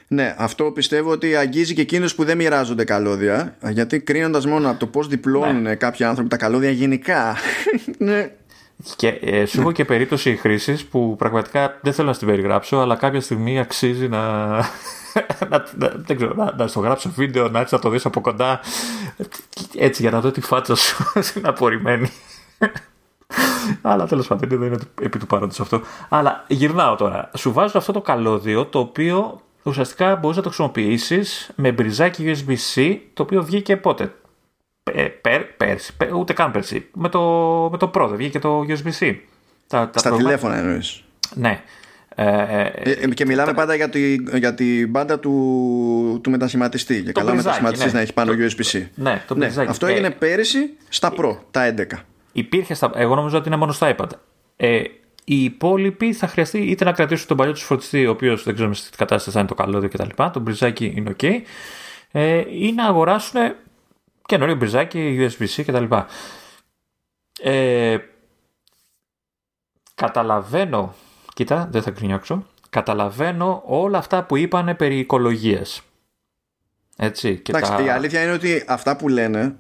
Ναι, 0.09 0.35
αυτό 0.39 0.65
πιστεύω 0.65 1.11
ότι 1.11 1.37
αγγίζει 1.37 1.74
και 1.74 1.81
εκείνους 1.81 2.15
που 2.15 2.24
δεν 2.24 2.37
μοιράζονται 2.37 2.85
καλώδια. 2.85 3.57
Γιατί 3.69 4.01
κρίνοντας 4.01 4.47
μόνο 4.47 4.70
από 4.70 4.78
το 4.78 4.87
πώς 4.87 5.09
διπλώνουν 5.09 5.62
ναι. 5.62 5.74
κάποιοι 5.74 6.05
άνθρωποι 6.05 6.28
τα 6.28 6.37
καλώδια 6.37 6.70
γενικά. 6.70 7.37
ναι. 7.99 8.31
Και 8.97 9.09
ε, 9.09 9.47
σου 9.47 9.61
έχω 9.61 9.73
και 9.73 9.85
περίπτωση 9.85 10.37
χρήσης 10.37 10.85
που 10.85 11.16
πραγματικά 11.19 11.78
δεν 11.83 11.93
θέλω 11.93 12.09
να 12.09 12.16
την 12.16 12.27
περιγράψω, 12.27 12.77
αλλά 12.77 12.97
κάποια 12.97 13.20
στιγμή 13.20 13.59
αξίζει 13.59 14.09
να. 14.09 14.47
να, 15.51 15.65
να, 15.77 15.93
δεν 15.97 16.16
ξέρω, 16.16 16.35
να, 16.35 16.55
να 16.57 16.66
στο 16.66 16.81
γράψω 16.81 17.11
βίντεο, 17.11 17.49
να 17.49 17.59
έρθεις 17.59 17.73
να 17.73 17.78
το 17.78 17.89
δεις 17.89 18.07
από 18.07 18.20
κοντά. 18.20 18.61
Έτσι, 19.77 20.03
για 20.03 20.11
να 20.11 20.20
δω 20.20 20.31
τη 20.31 20.41
φάτσα 20.41 20.74
σου 20.74 21.05
είναι 21.37 21.49
απορριμμένη. 21.49 22.11
Αλλά 23.83 24.07
τέλος 24.07 24.27
πάντων 24.27 24.49
δεν 24.49 24.62
είναι 24.62 24.78
επί 25.01 25.19
του 25.19 25.27
παρόντος 25.27 25.61
αυτό. 25.61 25.81
Αλλά 26.09 26.45
γυρνάω 26.49 26.97
τώρα. 26.97 27.31
Σου 27.37 27.53
βάζω 27.53 27.78
αυτό 27.78 27.93
το 27.93 28.01
καλώδιο 28.01 28.66
το 28.66 28.78
οποίο 28.78 29.41
ουσιαστικά 29.66 30.16
μπορείς 30.16 30.36
να 30.36 30.43
το 30.43 30.48
χρησιμοποιήσεις 30.48 31.51
με 31.55 31.72
μπριζάκι 31.72 32.36
USB-C 32.47 32.98
το 33.14 33.22
οποίο 33.22 33.43
βγήκε 33.43 33.76
πότε; 33.76 34.12
Πέρ, 35.20 35.43
πέρσι, 35.43 35.93
ούτε 36.14 36.32
καν 36.32 36.51
πέρσι. 36.51 36.86
Με 36.94 37.09
το, 37.09 37.20
με 37.72 37.78
το 37.78 37.90
Pro 37.94 38.06
δεν 38.09 38.16
βγήκε 38.16 38.38
το 38.38 38.64
USB-C. 38.68 39.16
Τα, 39.66 39.90
τα 39.90 39.98
Στα 39.98 40.16
τηλέφωνα 40.16 40.56
εννοείς. 40.56 41.02
Ναι. 41.34 41.62
Ε, 42.14 42.24
ε, 42.24 42.90
ε, 42.90 43.09
και 43.09 43.26
μιλάμε 43.26 43.52
πάντα 43.52 43.74
για, 43.74 43.88
τη, 43.88 44.14
για 44.14 44.55
την 44.55 44.88
μπάντα 44.88 45.18
του, 45.18 46.20
του 46.22 46.30
μετασχηματιστή. 46.30 47.01
Για 47.01 47.12
καλά 47.12 47.34
μετασχηματιστής 47.34 47.86
ναι. 47.86 47.93
να 47.93 48.01
έχεις 48.01 48.12
πάνω 48.12 48.32
USB-C. 48.32 48.86
Ναι, 48.94 49.24
το 49.26 49.34
ναι, 49.34 49.52
αυτό 49.68 49.86
έγινε 49.86 50.10
πέρυσι 50.10 50.70
στα 50.88 51.12
Pro, 51.18 51.36
τα 51.51 51.74
11. 51.76 51.82
Υπήρχε 52.32 52.74
στα. 52.74 52.90
Εγώ 52.94 53.14
νομίζω 53.14 53.38
ότι 53.38 53.48
είναι 53.48 53.56
μόνο 53.56 53.72
στα 53.72 53.94
iPad. 53.97 54.09
Ε, 54.56 54.82
οι 55.28 55.44
υπόλοιποι 55.44 56.12
θα 56.12 56.27
χρειαστεί 56.27 56.59
είτε 56.59 56.85
να 56.85 56.93
κρατήσουν 56.93 57.27
τον 57.27 57.36
παλιό 57.36 57.53
τους 57.53 57.62
φορτιστή, 57.62 58.07
ο 58.07 58.11
οποίος 58.11 58.43
δεν 58.43 58.55
ξέρουμε 58.55 58.74
σε 58.74 58.90
τι 58.90 58.97
κατάσταση 58.97 59.31
θα 59.31 59.39
είναι 59.39 59.48
το 59.48 59.55
καλώδιο 59.55 59.89
κτλ. 59.89 60.23
Το 60.32 60.40
μπριζάκι 60.40 60.93
είναι 60.97 61.15
OK. 61.19 61.40
Ε, 62.11 62.44
ή 62.51 62.73
να 62.73 62.86
αγοράσουν 62.86 63.40
καινούριο 64.27 64.55
μπριζάκι, 64.55 65.31
USB-C 65.39 65.62
κτλ. 65.66 65.85
Ε, 67.40 67.98
καταλαβαίνω, 69.94 70.94
κοίτα, 71.35 71.69
δεν 71.70 71.82
θα 71.82 71.90
κρινιάξω, 71.90 72.47
καταλαβαίνω 72.70 73.62
όλα 73.66 73.98
αυτά 73.98 74.24
που 74.24 74.36
είπανε 74.36 74.74
περί 74.74 74.98
οικολογίας. 74.98 75.82
Έτσι, 76.97 77.39
και 77.39 77.51
Εντάξει, 77.51 77.70
τα... 77.70 77.82
η 77.82 77.89
αλήθεια 77.89 78.23
είναι 78.23 78.32
ότι 78.32 78.65
αυτά 78.69 78.97
που 78.97 79.09
λένε 79.09 79.57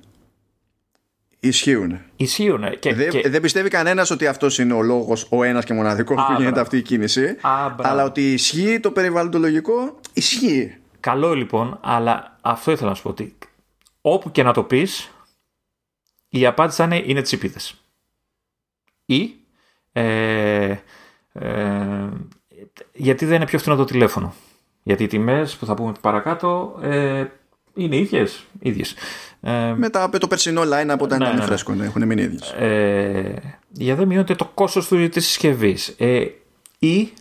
Ισχύουν. 1.40 2.00
Ισχύουν. 2.16 2.78
Και, 2.78 2.94
δεν, 2.94 3.10
και... 3.10 3.28
δεν 3.28 3.40
πιστεύει 3.40 3.68
κανένας 3.68 4.10
ότι 4.10 4.26
αυτός 4.26 4.58
είναι 4.58 4.72
ο 4.72 4.82
λόγος, 4.82 5.26
ο 5.30 5.42
ένας 5.42 5.64
και 5.64 5.74
μοναδικός 5.74 6.24
που 6.26 6.42
γίνεται 6.42 6.60
αυτή 6.60 6.76
η 6.76 6.82
κίνηση. 6.82 7.36
αλλά 7.76 8.04
ότι 8.04 8.32
ισχύει 8.32 8.80
το 8.80 8.90
περιβαλλοντολογικό, 8.90 10.00
ισχύει. 10.12 10.76
Καλό 11.00 11.34
λοιπόν, 11.34 11.78
αλλά 11.82 12.38
αυτό 12.40 12.70
ήθελα 12.70 12.88
να 12.88 12.94
σου 12.94 13.02
πω 13.02 13.08
ότι 13.08 13.36
όπου 14.00 14.30
και 14.30 14.42
να 14.42 14.52
το 14.52 14.62
πεις, 14.62 15.10
η 16.28 16.46
απάντηση 16.46 16.76
θα 16.76 16.84
είναι 16.84 17.02
είναι 17.06 17.22
τσίπηδε. 17.22 17.58
Ή 19.04 19.34
ε, 19.92 20.76
ε, 21.32 22.08
γιατί 22.92 23.24
δεν 23.24 23.36
είναι 23.36 23.46
πιο 23.46 23.58
φθηνό 23.58 23.76
το 23.76 23.84
τηλέφωνο. 23.84 24.34
Γιατί 24.82 25.04
οι 25.04 25.06
τιμές 25.06 25.56
που 25.56 25.66
θα 25.66 25.74
πούμε 25.74 25.92
παρακάτω 26.00 26.78
ε, 26.82 27.24
είναι 27.76 27.96
ίδιες. 27.96 28.44
ίδιες. 28.58 28.94
Ε, 29.40 29.74
Μετά 29.76 30.02
από 30.02 30.18
το 30.18 30.26
περσινό 30.26 30.62
line 30.62 30.88
από 30.88 31.04
όταν 31.04 31.18
ναι, 31.18 31.24
ήταν 31.24 31.36
ναι, 31.36 31.40
ναι. 31.40 31.46
φρέσκο, 31.46 31.74
ναι, 31.74 31.84
έχουν 31.84 32.06
μείνει 32.06 32.22
ίδιες. 32.22 32.50
Ε, 32.50 33.58
για 33.70 33.94
δεν 33.94 34.06
μειώνεται 34.06 34.34
το 34.34 34.50
κόστος 34.54 34.88
του, 34.88 35.08
της 35.08 35.26
συσκευής. 35.26 35.94
Ε, 35.98 36.26
ή, 36.78 37.12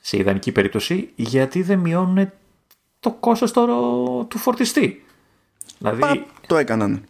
σε 0.00 0.16
ιδανική 0.16 0.52
περίπτωση, 0.52 1.10
γιατί 1.14 1.62
δεν 1.62 1.78
μειώνουν 1.78 2.30
το 3.00 3.10
κόστος 3.20 3.52
το, 3.52 3.66
του 4.28 4.38
φορτιστή. 4.38 5.04
Δηλαδή, 5.78 6.00
Πα, 6.00 6.26
το 6.46 6.56
έκαναν. 6.56 7.04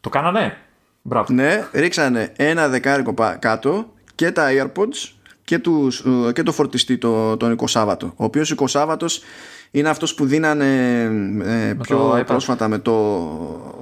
Το 0.00 0.08
κάνανε. 0.08 0.58
Μπράβο. 1.02 1.32
Ναι, 1.34 1.68
ρίξανε 1.72 2.32
ένα 2.36 2.68
δεκάρικο 2.68 3.14
κάτω 3.38 3.92
και 4.14 4.30
τα 4.30 4.48
AirPods 4.50 5.15
και, 5.46 5.58
τους, 5.58 6.04
ε, 6.28 6.32
και 6.32 6.42
το 6.42 6.52
φορτιστή 6.52 6.98
το, 6.98 7.36
τον 7.36 7.56
20 7.60 7.64
Σάββατο. 7.68 8.06
Ο 8.06 8.24
οποίος 8.24 8.54
20 8.56 8.64
Σάββατος 8.68 9.22
είναι 9.70 9.88
αυτός 9.88 10.14
που 10.14 10.26
δίνανε 10.26 11.02
ε, 11.44 11.74
πιο 11.82 12.22
πρόσφατα 12.26 12.68
με 12.68 12.78
το, 12.78 12.92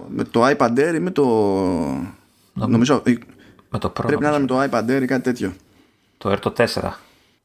με 0.09 0.25
το 0.25 0.47
iPad 0.47 0.79
Air 0.79 0.95
ή 0.95 0.99
με 0.99 1.11
το... 1.11 1.25
νομίζω, 2.53 3.03
με 3.69 3.79
το 3.79 3.89
πρέπει 3.91 4.23
να 4.23 4.29
είναι 4.29 4.39
με 4.39 4.47
το 4.47 4.63
iPad 4.63 4.91
Air 4.91 5.03
ή 5.03 5.07
κάτι 5.07 5.23
τέτοιο. 5.23 5.53
Το 6.19 6.33
Air 6.33 6.39
το 6.39 6.53
4. 6.57 6.65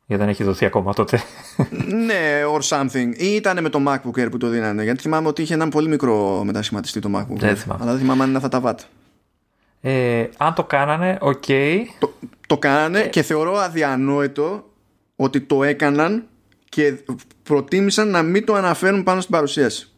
Γιατί 0.06 0.24
δεν 0.24 0.30
έχει 0.30 0.44
δοθεί 0.44 0.66
ακόμα 0.66 0.94
τότε. 0.94 1.22
ναι, 2.06 2.42
or 2.56 2.62
something. 2.62 3.14
Ή 3.18 3.28
ήταν 3.28 3.62
με 3.62 3.70
το 3.70 3.84
MacBook 3.88 4.20
Air 4.24 4.28
που 4.32 4.38
το 4.38 4.48
δίνανε. 4.48 4.84
Γιατί 4.84 5.02
θυμάμαι 5.02 5.28
ότι 5.28 5.42
είχε 5.42 5.54
έναν 5.54 5.70
πολύ 5.70 5.88
μικρό 5.88 6.42
μετασχηματιστή 6.46 7.00
το 7.00 7.10
MacBook 7.16 7.38
δεν 7.38 7.56
θυμάμαι. 7.56 7.82
Αλλά 7.84 7.92
δεν 7.92 8.02
θυμάμαι 8.02 8.24
αν 8.24 8.28
είναι 8.28 8.38
αυτά 8.38 8.50
τα 8.50 8.60
βάτ. 8.60 8.80
Ε, 9.82 10.30
αν 10.38 10.54
το 10.54 10.64
κάνανε, 10.64 11.18
OK. 11.22 11.44
Okay. 11.48 11.82
Το, 12.00 12.14
το 12.48 12.58
κάνανε 12.58 13.00
ε. 13.00 13.08
και 13.08 13.22
θεωρώ 13.22 13.58
αδιανόητο 13.58 14.70
ότι 15.16 15.42
το 15.42 15.64
έκαναν 15.64 16.28
και 16.70 17.04
προτίμησαν 17.44 18.10
να 18.10 18.24
μην 18.24 18.46
το 18.46 18.54
αναφέρουν 18.54 19.04
πάνω 19.04 19.22
στην 19.22 19.34
παρουσίαση. 19.34 19.92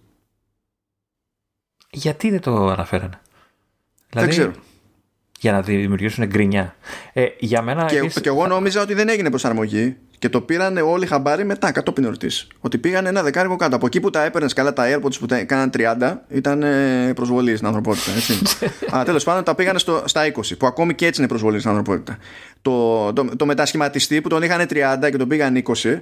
Γιατί 1.92 2.30
δεν 2.30 2.42
το 2.42 2.68
αναφέρανε; 2.68 3.22
Δεν 4.10 4.10
δηλαδή, 4.10 4.30
ξέρω. 4.30 4.52
Για 5.42 5.52
να 5.52 5.62
δημιουργήσουν 5.62 6.26
γκρινιά. 6.26 6.76
Ε, 7.14 7.26
για 7.40 7.62
μένα, 7.62 7.86
και, 7.86 8.00
και 8.22 8.30
εγώ 8.30 8.48
νόμιζα 8.48 8.82
ότι 8.82 8.94
δεν 8.94 9.10
έγινε 9.10 9.30
προσαρμογή 9.30 9.98
και 10.20 10.30
το 10.30 10.42
πήραν 10.42 10.78
όλοι 10.78 11.06
χαμπάρι 11.06 11.46
μετά, 11.46 11.72
κατόπιν 11.72 12.04
εορτής. 12.04 12.28
Ότι 12.60 12.78
πήγαν 12.78 13.06
ένα 13.06 13.24
δεκάρικο 13.24 13.56
κάτω. 13.56 13.76
Από 13.76 13.86
εκεί 13.86 14.00
που 14.00 14.10
τα 14.10 14.24
έπαιρνες 14.24 14.54
καλά 14.54 14.74
τα 14.74 14.84
AirPods 14.88 15.20
που 15.20 15.26
τα 15.26 15.36
έκαναν 15.36 15.70
30, 15.78 16.14
ήταν 16.30 16.64
προσβολή 17.16 17.56
στην 17.56 17.68
ανθρωπότητα. 17.68 18.12
Έτσι. 18.12 18.42
Αλλά 18.92 19.04
τέλος 19.04 19.24
πάντων 19.24 19.44
τα 19.44 19.56
πήγαν 19.56 19.80
στο, 19.80 20.04
στα 20.06 20.32
20, 20.36 20.58
που 20.58 20.66
ακόμη 20.66 20.96
και 20.96 21.06
έτσι 21.06 21.20
είναι 21.20 21.30
προσβολή 21.30 21.60
στην 21.60 21.70
ανθρωπότητα. 21.70 22.18
Το, 22.62 23.14
το, 23.14 23.36
το 23.36 23.46
μετασχηματιστή 23.46 24.22
που 24.22 24.30
τον 24.30 24.42
είχαν 24.42 24.62
30 24.70 25.10
και 25.12 25.18
τον 25.18 25.28
πήγαν 25.28 25.64
20, 25.84 26.00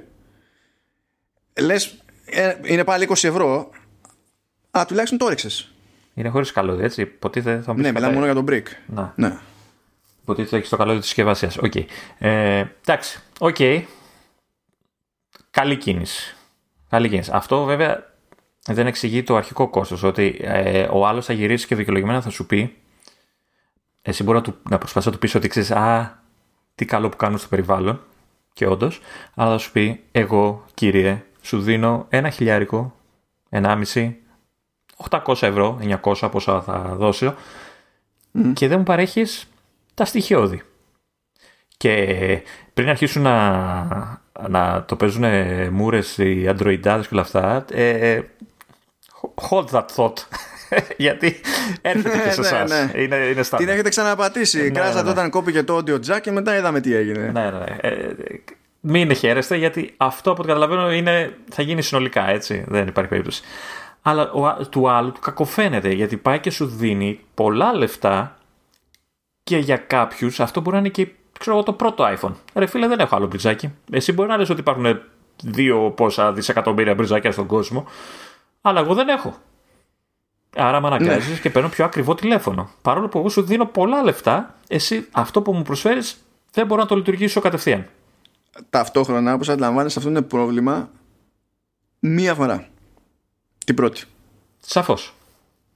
λες, 1.61 2.03
ε, 2.25 2.53
είναι 2.63 2.83
πάλι 2.83 3.07
20 3.09 3.13
ευρώ, 3.23 3.69
αλλά 4.71 4.85
τουλάχιστον 4.85 5.17
το 5.17 5.25
έριξες. 5.25 5.73
Είναι 6.19 6.29
χωρίς 6.29 6.51
καλώδια, 6.51 6.85
έτσι. 6.85 7.05
Ποτέ 7.05 7.41
θα 7.41 7.73
Ναι, 7.73 7.91
μιλάμε 7.91 8.13
μόνο 8.13 8.25
για 8.25 8.33
τον 8.33 8.45
brick. 8.49 8.63
Να. 8.85 9.13
Ναι. 9.15 9.37
Υποτίθεται 10.21 10.57
έχεις 10.57 10.69
το 10.69 10.77
καλώδιο 10.77 10.99
της 10.99 11.07
συσκευασίας. 11.07 11.57
OK. 11.57 11.71
Okay. 11.75 11.85
Ε, 12.17 12.63
εντάξει. 12.81 13.19
OK. 13.39 13.55
Okay. 13.59 13.83
Καλή 15.51 15.77
κίνηση. 15.77 16.35
Καλή 16.89 17.09
κίνηση. 17.09 17.31
Αυτό 17.33 17.63
βέβαια 17.63 18.13
δεν 18.65 18.87
εξηγεί 18.87 19.23
το 19.23 19.35
αρχικό 19.35 19.69
κόστος. 19.69 20.03
Ότι 20.03 20.39
ε, 20.41 20.87
ο 20.91 21.07
άλλος 21.07 21.25
θα 21.25 21.33
γυρίσει 21.33 21.67
και 21.67 21.75
δικαιολογημένα 21.75 22.21
θα 22.21 22.29
σου 22.29 22.45
πει. 22.45 22.77
Εσύ 24.01 24.23
μπορεί 24.23 24.37
να, 24.37 24.43
του, 24.43 24.55
να 24.69 24.77
προσπαθήσει 24.77 25.07
να 25.07 25.13
του 25.13 25.19
πεις 25.19 25.35
ότι 25.35 25.47
ξέρεις, 25.47 25.71
Α, 25.71 26.19
τι 26.75 26.85
καλό 26.85 27.09
που 27.09 27.17
κάνουν 27.17 27.37
στο 27.37 27.47
περιβάλλον. 27.47 28.01
Και 28.53 28.67
όντως. 28.67 29.01
Αλλά 29.35 29.51
θα 29.51 29.57
σου 29.57 29.71
πει, 29.71 30.03
Εγώ, 30.11 30.65
κύριε, 30.73 31.23
σου 31.41 31.61
δίνω 31.61 32.05
ένα 32.09 32.29
χιλιάρικο, 32.29 32.95
ενάμιση, 33.49 34.17
800 35.09 35.41
ευρώ, 35.41 35.79
900 36.01 36.29
πόσα 36.31 36.61
θα 36.61 36.79
δώσω 36.79 37.35
και 38.53 38.67
δεν 38.67 38.77
μου 38.77 38.83
παρέχεις 38.83 39.49
τα 39.93 40.05
στοιχειώδη. 40.05 40.61
Και 41.77 42.43
πριν 42.73 42.89
αρχίσουν 42.89 43.21
να, 43.21 44.21
να 44.49 44.83
το 44.87 44.95
παίζουν 44.95 45.25
μούρες 45.71 46.17
οι 46.17 46.47
αντροϊντάδες 46.47 47.07
και 47.07 47.13
όλα 47.13 47.23
αυτά, 47.23 47.65
ε, 47.71 48.21
hold 49.49 49.65
that 49.65 49.85
thought. 49.95 50.13
Γιατί 50.97 51.41
έρχεται 51.81 52.17
και 52.17 52.31
σε 52.31 52.41
εσάς. 52.41 52.69
ναι, 52.69 52.91
ναι. 52.93 53.01
Είναι, 53.01 53.15
είναι 53.15 53.41
Την 53.57 53.69
έχετε 53.69 53.89
ξαναπατήσει. 53.89 54.61
Ναι, 54.61 54.69
Κράσατε 54.69 54.97
ναι, 54.97 55.03
ναι. 55.03 55.09
όταν 55.09 55.29
κόπηκε 55.29 55.63
το 55.63 55.77
audio 55.77 55.95
jack 55.95 56.21
και 56.21 56.31
μετά 56.31 56.57
είδαμε 56.57 56.79
τι 56.79 56.95
έγινε. 56.95 57.31
Ναι, 57.33 57.49
ναι. 57.49 57.65
Ε, 57.81 58.13
μην 58.79 59.15
χαίρεστε 59.15 59.55
γιατί 59.55 59.93
αυτό 59.97 60.31
από 60.31 60.39
ό,τι 60.39 60.47
καταλαβαίνω 60.47 60.91
είναι, 60.91 61.33
θα 61.51 61.61
γίνει 61.61 61.81
συνολικά 61.81 62.29
έτσι. 62.29 62.63
Δεν 62.67 62.87
υπάρχει 62.87 63.09
περίπτωση. 63.09 63.41
Αλλά 64.01 64.31
ο, 64.31 64.67
του 64.67 64.89
άλλου 64.89 65.11
του 65.11 65.19
κακοφαίνεται 65.19 65.91
γιατί 65.91 66.17
πάει 66.17 66.39
και 66.39 66.51
σου 66.51 66.65
δίνει 66.65 67.19
πολλά 67.33 67.73
λεφτά 67.73 68.37
και 69.43 69.57
για 69.57 69.77
κάποιους 69.77 70.39
αυτό 70.39 70.61
μπορεί 70.61 70.75
να 70.75 70.81
είναι 70.81 70.89
και 70.89 71.07
ξέρω 71.39 71.55
εγώ, 71.55 71.65
το 71.65 71.73
πρώτο 71.73 72.03
iPhone. 72.17 72.33
Ρε 72.53 72.65
φίλε, 72.65 72.87
δεν 72.87 72.99
έχω 72.99 73.15
άλλο 73.15 73.27
μπριζάκι. 73.27 73.73
Εσύ 73.91 74.11
μπορεί 74.11 74.29
να 74.29 74.37
λες 74.37 74.49
ότι 74.49 74.59
υπάρχουν 74.59 75.01
δύο 75.43 75.91
πόσα 75.91 76.33
δισεκατομμύρια 76.33 76.93
μπριζάκια 76.93 77.31
στον 77.31 77.45
κόσμο, 77.45 77.85
αλλά 78.61 78.79
εγώ 78.79 78.93
δεν 78.93 79.07
έχω. 79.07 79.35
Άρα 80.55 80.81
με 80.81 80.87
αναγκάζεις 80.87 81.29
ναι. 81.29 81.39
και 81.39 81.49
παίρνω 81.49 81.69
πιο 81.69 81.85
ακριβό 81.85 82.15
τηλέφωνο. 82.15 82.69
Παρόλο 82.81 83.07
που 83.07 83.17
εγώ 83.17 83.29
σου 83.29 83.41
δίνω 83.41 83.65
πολλά 83.65 84.03
λεφτά, 84.03 84.55
εσύ 84.67 85.07
αυτό 85.11 85.41
που 85.41 85.53
μου 85.53 85.61
προσφέρεις 85.61 86.17
δεν 86.51 86.65
μπορώ 86.65 86.81
να 86.81 86.87
το 86.87 86.95
λειτουργήσω 86.95 87.41
κατευθείαν. 87.41 87.87
Ταυτόχρονα, 88.69 89.33
όπως 89.33 89.49
αντιλαμβάνεσαι, 89.49 89.99
αυτό 89.99 90.11
είναι 90.11 90.21
πρόβλημα 90.21 90.89
μία 91.99 92.33
φορά. 92.33 92.67
Την 93.69 93.77
πρώτη. 93.77 94.03
Σαφώς. 94.59 95.13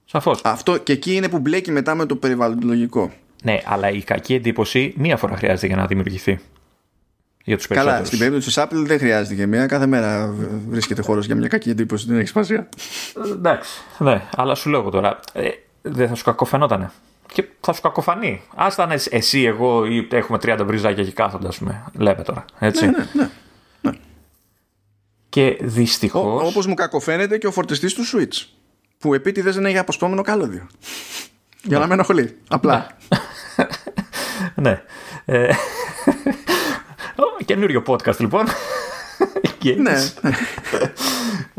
Σαφώς. 0.04 0.40
Αυτό 0.44 0.78
και 0.78 0.92
εκεί 0.92 1.14
είναι 1.14 1.28
που 1.28 1.38
μπλέκει 1.38 1.70
μετά 1.70 1.94
με 1.94 2.06
το 2.06 2.16
περιβαλλοντολογικό. 2.16 3.12
Ναι, 3.42 3.60
αλλά 3.64 3.90
η 3.90 4.02
κακή 4.02 4.34
εντύπωση 4.34 4.94
μία 4.96 5.16
φορά 5.16 5.36
χρειάζεται 5.36 5.66
για 5.66 5.76
να 5.76 5.86
δημιουργηθεί. 5.86 6.40
Για 7.44 7.56
τους 7.56 7.66
Καλά, 7.66 8.04
στην 8.04 8.18
περίπτωση 8.18 8.46
της 8.46 8.58
Apple 8.58 8.84
δεν 8.86 8.98
χρειάζεται 8.98 9.34
και 9.34 9.46
μία. 9.46 9.66
Κάθε 9.66 9.86
μέρα 9.86 10.34
βρίσκεται 10.68 11.02
χώρος 11.02 11.26
για 11.26 11.34
μια 11.34 11.48
κακή 11.48 11.70
εντύπωση. 11.70 12.06
Δεν 12.06 12.18
έχει 12.18 12.28
σημασία. 12.28 12.68
Εντάξει, 13.30 13.80
ναι, 13.98 14.22
αλλά 14.36 14.54
σου 14.54 14.70
λέω 14.70 14.90
τώρα. 14.90 15.20
Ε, 15.32 15.48
δεν 15.82 16.08
θα 16.08 16.14
σου 16.14 16.24
κακοφαινότανε. 16.24 16.90
Και 17.32 17.44
θα 17.60 17.72
σου 17.72 17.80
κακοφανεί. 17.80 18.42
Α 18.54 18.66
ήταν 18.72 18.90
εσύ, 19.10 19.42
εγώ 19.42 19.86
ή 19.86 20.08
έχουμε 20.10 20.38
30 20.42 20.62
μπριζάκια 20.66 21.02
εκεί 21.02 21.12
κάθοντα, 21.12 21.48
ας 21.48 21.58
πούμε. 21.58 21.84
Λέμε 21.98 22.22
τώρα. 22.22 22.44
Έτσι. 22.58 22.84
Ναι, 22.84 22.90
ναι, 22.90 23.06
ναι. 23.12 23.30
Ναι. 25.34 25.56
Και 25.56 25.58
δυστυχώ. 25.60 26.40
Όπως 26.46 26.66
μου 26.66 26.74
κακοφαίνεται 26.74 27.38
και 27.38 27.46
ο 27.46 27.50
φορτιστής 27.50 27.94
του 27.94 28.02
Switch. 28.04 28.46
Που 28.98 29.14
επίτηδες 29.14 29.54
δεν 29.54 29.66
έχει 29.66 29.78
αποσπόμενο 29.78 30.22
καλώδιο. 30.22 30.66
Για 31.68 31.78
να 31.78 31.86
με 31.86 31.94
ενοχλεί. 31.94 32.36
Απλά. 32.48 32.96
ναι. 34.54 34.82
ε, 35.24 35.48
καινούριο 37.44 37.82
podcast 37.86 38.16
λοιπόν. 38.16 38.46
ναι. 39.76 40.10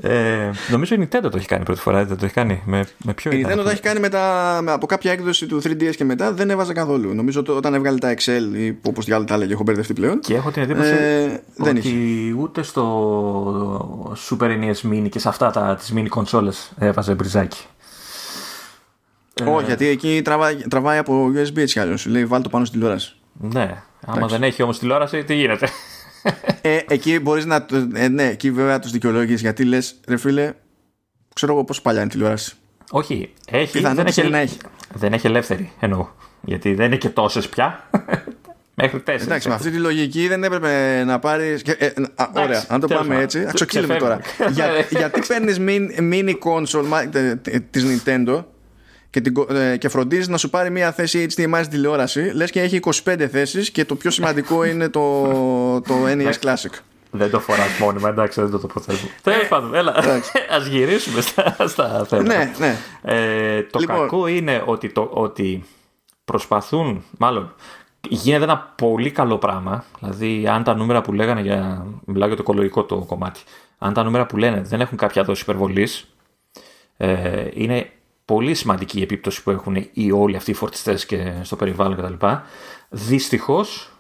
Ε, 0.02 0.50
νομίζω 0.70 0.96
η 0.96 1.00
Nintendo 1.02 1.32
το 1.32 1.38
έχει 1.38 1.48
κάνει 1.48 1.64
πρώτη 1.64 1.80
φορά, 1.80 2.06
δεν 2.06 2.18
το 2.18 2.26
έχει 2.26 2.34
κάνει. 2.34 2.62
Με, 2.66 2.86
με 3.04 3.14
ποιο 3.14 3.32
η 3.32 3.46
Nintendo 3.46 3.64
το 3.64 3.70
έχει 3.70 3.82
κάνει 3.82 4.00
μετά, 4.00 4.58
από 4.74 4.86
κάποια 4.86 5.12
έκδοση 5.12 5.46
του 5.46 5.62
3DS 5.64 5.96
και 5.96 6.04
μετά 6.04 6.34
δεν 6.34 6.50
έβαζε 6.50 6.74
καθόλου. 6.74 7.14
Νομίζω 7.14 7.40
ότι 7.40 7.52
όταν 7.52 7.74
έβγαλε 7.74 7.98
τα 7.98 8.14
Excel 8.14 8.56
ή 8.58 8.78
όπως 8.82 9.06
διάλογο 9.06 9.28
τα 9.28 9.34
έλεγε, 9.34 9.54
έχω 9.54 9.64
μπερδευτεί 9.64 9.94
πλέον. 9.94 10.20
Και 10.20 10.36
έχω 10.36 10.52
την 10.52 10.62
εντύπωση 10.62 10.92
ε, 10.92 11.40
δεν 11.56 11.78
ότι 11.78 11.90
είχε. 11.90 12.34
ούτε 12.38 12.64
στο 12.64 14.16
Super 14.30 14.50
NES 14.50 14.92
Mini 14.92 15.10
και 15.10 15.20
σε 15.20 15.30
αυτά 15.30 15.52
τα, 15.52 15.76
τις 15.76 15.94
mini 15.96 16.08
κονσόλες 16.10 16.72
έβαζε 16.78 17.14
μπριζάκι. 17.14 17.66
Όχι, 19.44 19.64
ε, 19.64 19.68
γιατί 19.68 19.88
εκεί 19.88 20.22
τραβάει, 20.24 20.56
τραβάει 20.56 20.98
από 20.98 21.32
USB 21.36 21.58
έτσι 21.58 21.74
κι 21.74 21.80
αλλιώς. 21.80 22.06
Λέει 22.06 22.26
βάλει 22.26 22.44
το 22.44 22.50
πάνω 22.50 22.66
στην 22.66 22.80
τηλεόραση. 22.80 23.16
Ναι. 23.34 23.84
Άμα 24.06 24.28
δεν 24.28 24.44
έχει 24.44 24.64
όμως 24.64 24.80
τηλεόραση, 24.80 25.24
τι 25.24 25.34
γίνεται; 25.34 25.70
Ε, 26.62 26.80
εκεί 26.88 27.20
μπορείς 27.20 27.46
να. 27.46 27.66
Ε, 27.94 28.08
ναι, 28.08 28.24
εκεί 28.24 28.52
βέβαια 28.52 28.80
τους 28.80 28.92
δικαιολόγησε 28.92 29.42
γιατί 29.42 29.64
λες, 29.64 30.00
ρε 30.08 30.18
φίλε, 30.18 30.54
ξέρω 31.34 31.54
εγώ 31.54 31.64
πόσο 31.64 31.82
παλιά 31.82 32.02
είναι 32.02 32.10
τηλεόραση. 32.10 32.56
Όχι, 32.92 33.34
έχει. 33.46 33.80
δεν 33.80 34.06
έχει, 34.06 34.30
να 34.30 34.38
έχει. 34.38 34.58
Δεν 34.94 35.14
έχει 35.14 35.28
ελεύθερη 35.28 35.72
εννοώ. 35.80 36.08
Γιατί 36.42 36.74
δεν 36.74 36.86
είναι 36.86 36.96
και 36.96 37.10
τόσες 37.10 37.50
πια. 37.50 37.90
Μέχρι 38.78 39.00
τέσσερις. 39.00 39.26
Εντάξει, 39.26 39.48
με 39.48 39.54
αυτή 39.54 39.72
τη 39.72 39.78
λογική 39.78 40.28
δεν 40.28 40.44
έπρεπε 40.44 41.04
να 41.04 41.20
πάρεις. 41.20 41.62
Ε, 41.62 41.94
ωραία, 42.36 42.66
αν 42.68 42.80
το 42.80 42.88
πάμε 42.88 43.20
έτσι. 43.22 43.46
Αξιοκύλουμε 43.48 43.96
τώρα. 43.96 44.20
Για, 44.52 44.70
γιατί 44.90 45.22
παίρνεις 45.28 45.58
mini 46.00 46.34
console 46.44 47.08
της 47.70 47.86
Nintendo 47.86 48.44
και, 49.16 49.22
την, 49.22 49.46
ε, 49.50 49.78
και 49.78 49.90
φροντίζει 49.90 50.30
να 50.30 50.38
σου 50.38 50.50
πάρει 50.50 50.72
μια 50.72 50.92
θέση 50.92 51.28
HDMI 51.30 51.58
στην 51.58 51.70
τηλεόραση, 51.70 52.20
λες 52.20 52.52
και 52.52 52.62
έχει 52.62 52.80
25 52.84 53.28
θέσεις 53.32 53.72
και 53.72 53.86
το 53.86 53.96
πιο 53.96 54.12
σημαντικό 54.12 54.64
είναι 54.70 54.90
το, 54.90 55.02
το 55.82 55.94
NES 56.08 56.46
Classic. 56.46 56.80
Δεν 57.12 57.30
το 57.30 57.40
φοράς 57.40 57.78
μόνιμα, 57.80 58.10
εντάξει, 58.10 58.42
δεν 58.42 58.50
το 58.50 58.60
τοποθετούμε. 58.60 59.12
Τέλος 59.22 59.48
πάντων, 59.48 59.76
έλα. 59.76 59.92
Α 60.56 60.58
γυρίσουμε 60.70 61.22
στα, 61.22 61.56
στα 61.68 62.06
θέματα. 62.10 62.22
Ναι, 62.22 62.52
ναι. 62.58 62.78
Ε, 63.02 63.64
το 63.64 63.80
λοιπόν... 63.80 63.98
κακό 63.98 64.28
είναι 64.28 64.64
ότι, 64.66 64.90
το, 64.90 65.10
ότι 65.14 65.64
προσπαθούν, 66.26 67.04
μάλλον 67.18 67.54
γίνεται 68.10 68.44
ένα 68.44 68.74
πολύ 68.76 69.12
καλό 69.12 69.38
πράγμα. 69.38 69.86
Δηλαδή, 70.00 70.48
αν 70.48 70.64
τα 70.64 70.76
νούμερα 70.76 71.02
που 71.02 71.14
λέγανε 71.14 71.42
για. 71.42 71.86
Μιλάω 72.06 72.28
για 72.28 72.38
το 72.38 72.42
οικολογικό 72.44 72.84
το 72.84 72.96
κομμάτι. 72.96 73.40
Αν 73.78 73.94
τα 73.94 74.04
νούμερα 74.04 74.26
που 74.26 74.38
λένε 74.38 74.62
δεν 74.62 74.82
έχουν 74.82 74.98
κάποια 74.98 75.24
δόση 75.24 75.42
υπερβολής, 75.42 76.08
ε, 76.98 77.48
είναι 77.54 77.90
πολύ 78.26 78.54
σημαντική 78.54 79.00
η 79.00 79.02
επίπτωση 79.02 79.44
που 79.44 79.52
έχουν 79.52 79.90
οι 79.94 80.12
όλοι 80.12 80.36
αυτοί 80.36 80.52
οι 80.52 80.54
φορτιστές 80.54 81.06
και 81.06 81.34
στο 81.42 81.56
περιβάλλον 81.56 81.98
κτλ. 81.98 82.26
Δυστυχώς, 82.90 83.92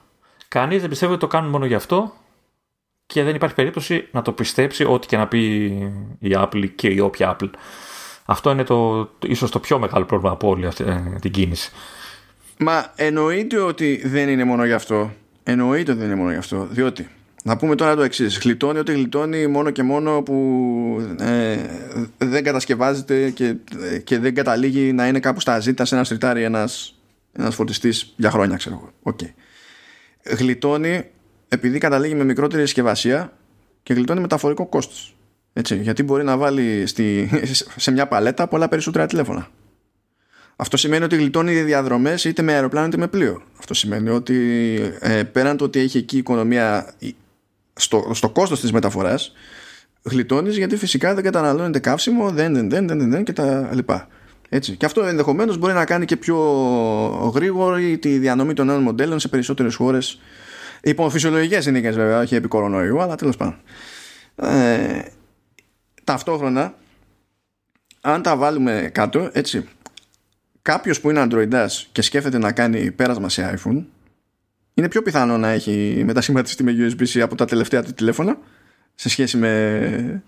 κανείς 0.48 0.80
δεν 0.80 0.90
πιστεύει 0.90 1.12
ότι 1.12 1.22
το 1.22 1.28
κάνουν 1.28 1.50
μόνο 1.50 1.66
γι' 1.66 1.76
αυτό 1.76 2.14
και 3.06 3.24
δεν 3.24 3.36
υπάρχει 3.36 3.56
περίπτωση 3.56 4.08
να 4.12 4.22
το 4.22 4.32
πιστέψει 4.32 4.84
ό,τι 4.84 5.08
και 5.08 5.18
να 5.18 5.28
πει 5.28 5.66
η 6.20 6.30
Apple 6.32 6.70
και 6.76 6.88
η 6.88 7.00
όποια 7.00 7.36
Apple. 7.36 7.50
Αυτό 8.26 8.52
είναι 8.52 8.64
το, 8.64 9.10
ίσως 9.22 9.52
το 9.52 9.60
πιο 9.60 9.80
μεγάλο 9.80 10.06
πρόβλημα 10.06 10.34
από 10.34 10.50
όλη 10.50 10.66
αυτή 10.66 10.84
ε, 10.84 11.18
την 11.22 11.32
κίνηση. 11.32 11.72
Μα 12.58 12.92
εννοείται 12.96 13.58
ότι 13.58 14.02
δεν 14.08 14.30
είναι 14.30 14.44
μόνο 14.44 14.66
γι' 14.66 14.74
αυτό. 14.74 15.12
Εννοείται 15.44 15.92
ότι 15.92 16.00
δεν 16.00 16.10
είναι 16.10 16.20
μόνο 16.20 16.32
γι' 16.32 16.38
αυτό. 16.38 16.68
Διότι 16.72 17.10
να 17.48 17.58
πούμε 17.58 17.76
τώρα 17.76 17.96
το 17.96 18.02
εξής. 18.02 18.38
Γλιτώνει 18.38 18.80
ότι 18.80 18.92
γλιτώνει 18.92 19.48
μόνο 19.48 19.70
και 19.70 19.84
μόνο 19.84 20.22
που 20.22 20.36
ε, 21.20 21.58
δεν 22.18 22.44
κατασκευάζεται 22.44 23.30
και, 23.30 23.56
και 24.04 24.20
δεν 24.20 24.36
καταλήγει 24.36 24.94
να 24.94 25.08
είναι 25.08 25.20
κάπου 25.20 25.40
στα 25.40 25.60
ζήτα 25.60 25.86
σε 25.86 25.96
ένα 25.96 26.04
στριτάρι 26.04 26.44
ένας, 26.44 27.00
ένας 27.32 27.56
φορτιστής 27.56 28.14
για 28.16 28.32
χρόνια, 28.32 28.58
ξέρω 28.58 28.76
εγώ. 28.76 29.16
Okay. 29.16 29.30
Γλιτώνει 30.38 31.06
επειδή 31.48 31.78
καταλήγει 31.78 32.16
με 32.16 32.24
μικρότερη 32.24 32.62
συσκευασία 32.62 33.34
και 33.84 33.94
γλιτώνει 33.94 34.20
μεταφορικό 34.20 34.66
κόστος. 34.66 35.16
Έτσι, 35.54 35.76
γιατί 35.76 36.04
μπορεί 36.04 36.24
να 36.24 36.38
βάλει 36.38 36.84
στη, 36.88 37.30
σε 37.76 37.92
μια 37.92 38.08
παλέτα 38.08 38.48
πολλά 38.48 38.70
περισσότερα 38.70 39.06
τηλέφωνα. 39.06 39.48
Αυτό 40.56 40.78
σημαίνει 40.78 41.04
ότι 41.04 41.16
γλιτώνει 41.16 41.62
διαδρομές 41.62 42.24
είτε 42.24 42.42
με 42.42 42.54
αεροπλάνο 42.54 42.88
είτε 42.88 42.98
με 42.98 43.08
πλοίο. 43.08 43.42
Αυτό 43.60 43.74
σημαίνει 43.74 44.10
ότι 44.10 44.36
ε, 45.00 45.24
πέραν 45.24 45.58
το 45.58 45.64
ότι 45.64 45.80
έχει 45.80 45.98
εκεί 45.98 46.18
οικονομία 46.18 46.94
στο, 47.76 48.12
στο 48.14 48.30
κόστος 48.30 48.60
της 48.60 48.72
μεταφοράς 48.72 49.34
γλιτώνεις 50.04 50.58
γιατί 50.58 50.76
φυσικά 50.76 51.14
δεν 51.14 51.24
καταναλώνεται 51.24 51.80
καύσιμο 51.80 52.32
δεν, 52.32 52.54
δεν, 52.54 52.70
δεν, 52.70 52.88
δεν, 52.88 53.10
δεν 53.10 53.24
και 53.24 53.34
τα 53.34 53.70
λοιπά 53.74 54.08
έτσι. 54.50 54.76
Και 54.76 54.86
αυτό 54.86 55.04
ενδεχομένως 55.04 55.58
μπορεί 55.58 55.74
να 55.74 55.86
κάνει 55.86 56.06
και 56.06 56.18
πιο 56.18 56.38
γρήγορη 57.36 57.98
τη 57.98 58.18
διανομή 58.18 58.54
των 58.54 58.66
νέων 58.66 58.82
μοντέλων 58.82 59.20
σε 59.20 59.28
περισσότερες 59.28 59.76
χώρες. 59.76 60.20
Υπό 60.82 61.10
φυσιολογικές 61.10 61.64
συνθήκε 61.64 61.90
βέβαια, 61.90 62.20
όχι 62.20 62.36
επί 62.36 62.48
κορονοϊού, 62.48 63.02
αλλά 63.02 63.16
τέλος 63.16 63.38
πάντων. 63.38 63.56
Ε, 64.36 65.02
ταυτόχρονα, 66.04 66.74
αν 68.02 68.22
τα 68.22 68.38
βάλουμε 68.38 68.90
κάτω, 68.94 69.30
έτσι, 69.34 69.68
κάποιος 70.62 71.02
που 71.02 71.10
είναι 71.10 71.28
Android 71.30 71.68
και 71.92 72.02
σκέφτεται 72.02 72.38
να 72.38 72.52
κάνει 72.52 72.92
πέρασμα 72.92 73.30
σε 73.30 73.60
iPhone, 73.60 73.84
είναι 74.78 74.88
πιο 74.88 75.02
πιθανό 75.02 75.38
να 75.38 75.50
έχει 75.50 76.02
μετασχηματιστεί 76.06 76.64
με 76.64 76.76
USB-C 76.78 77.20
από 77.20 77.36
τα 77.36 77.46
τελευταία 77.46 77.84
του 77.84 77.94
τηλέφωνα 77.94 78.38
σε 78.96 79.10
σχέση 79.10 79.38
με, 79.38 80.24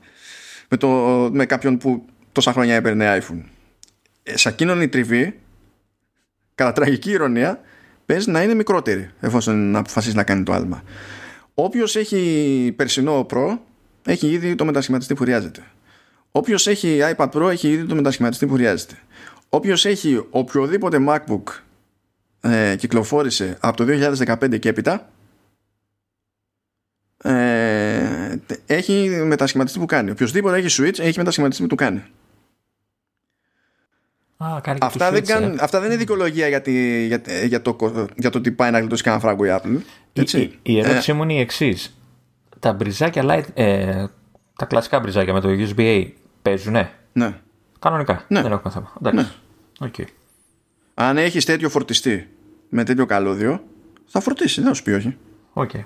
με, 0.69 0.78
το, 0.78 0.88
με 1.34 1.45
κάποιον 1.45 1.78
που 1.78 2.06
τόσα 2.32 2.52
χρόνια 2.52 2.76
έπαιρνε 2.76 3.18
iPhone. 3.22 3.41
Ε, 4.24 4.38
σε 4.38 4.49
εκείνον 4.49 4.82
η 4.82 4.88
τριβή, 4.88 5.40
κατά 6.56 6.72
τραγική 6.72 7.11
ηρωνία, 7.11 7.61
παίζει 8.06 8.32
να 8.32 8.44
είναι 8.44 8.53
μικρότερη 8.53 9.10
εφόσον 9.19 9.76
αποφασίσεις 9.76 10.15
να 10.15 10.24
κάνει 10.24 10.44
το 10.44 10.53
άλμα. 10.53 10.84
Όποιος 11.53 11.95
έχει 11.95 12.74
περσινό 12.76 13.26
Pro, 13.30 13.57
έχει 14.06 14.28
ήδη 14.28 14.56
το 14.56 14.65
μετασχηματιστή 14.65 15.14
που 15.14 15.24
χρειάζεται. 15.24 15.64
Όποιος 16.32 16.68
έχει 16.68 16.99
iPad 17.15 17.30
Pro, 17.30 17.49
έχει 17.49 17.69
ήδη 17.69 17.86
το 17.86 17.95
μετασχηματιστή 17.95 18.45
που 18.45 18.53
χρειάζεται. 18.53 18.98
Όποιος 19.49 19.86
έχει 19.86 20.26
οποιοδήποτε 20.30 20.98
MacBook 21.07 21.44
ε, 22.41 22.76
κυκλοφόρησε 22.76 23.57
από 23.59 23.77
το 23.77 23.85
2015 24.27 24.59
και 24.59 24.69
έπειτα 24.69 25.09
ε, 27.23 28.35
έχει 28.65 29.22
μετασχηματιστή 29.26 29.80
που 29.80 29.85
κάνει. 29.85 30.11
Οποιοςδήποτε 30.11 30.57
έχει 30.57 30.81
Switch 30.81 30.99
έχει 30.99 31.18
μετασχηματιστή 31.18 31.64
που 31.64 31.69
του 31.69 31.76
κάνει. 31.76 32.03
Α, 34.38 34.59
κάνει 34.61 34.80
αυτά, 34.81 35.11
δεν 35.11 35.23
switch, 35.23 35.41
ε. 35.41 35.55
αυτά 35.59 35.80
δεν 35.80 35.89
είναι 35.89 35.97
δικαιολογία 35.99 36.47
για, 36.47 36.61
για, 37.07 37.22
για, 37.45 37.61
το, 37.61 37.77
για 38.15 38.30
το 38.30 38.38
ότι 38.38 38.51
πάει 38.51 38.72
να 38.72 38.80
γλιτώσει 38.80 39.03
κανένα 39.03 39.22
φράγκο 39.22 39.45
η 39.45 39.49
Apple. 39.51 39.81
Έτσι. 40.14 40.39
Η, 40.39 40.59
η 40.61 40.80
ερώτησή 40.80 41.11
ε. 41.11 41.14
μου 41.14 41.23
είναι 41.23 41.34
η 41.34 41.39
εξής. 41.39 41.97
Τα 42.59 42.73
μπριζάκια 42.73 43.23
light, 43.26 43.43
ε, 43.53 44.05
τα 44.55 44.65
κλασικά 44.65 44.99
μπριζάκια 44.99 45.34
με 45.34 45.39
το 45.41 45.49
USB-A 45.49 46.07
παίζουνε; 46.41 46.91
Ναι. 47.14 47.39
Κανονικά. 47.80 48.26
Ναι. 48.27 48.41
Δεν 48.41 48.51
έχουμε 48.51 48.73
θέμα. 48.73 48.93
Εντάξει. 48.97 49.35
Ναι. 49.80 49.89
Okay. 49.89 50.05
Αν 50.99 51.18
έχεις 51.18 51.45
τέτοιο 51.45 51.69
φορτιστή 51.69 52.30
με 52.69 52.84
τέτοιο 52.84 53.06
καλώδιο, 53.06 53.64
θα 54.06 54.19
φορτίσει, 54.19 54.61
δεν 54.61 54.69
θα 54.69 54.76
σου 54.76 54.84
πει 54.84 54.91
όχι. 54.91 55.18
Okay. 55.53 55.84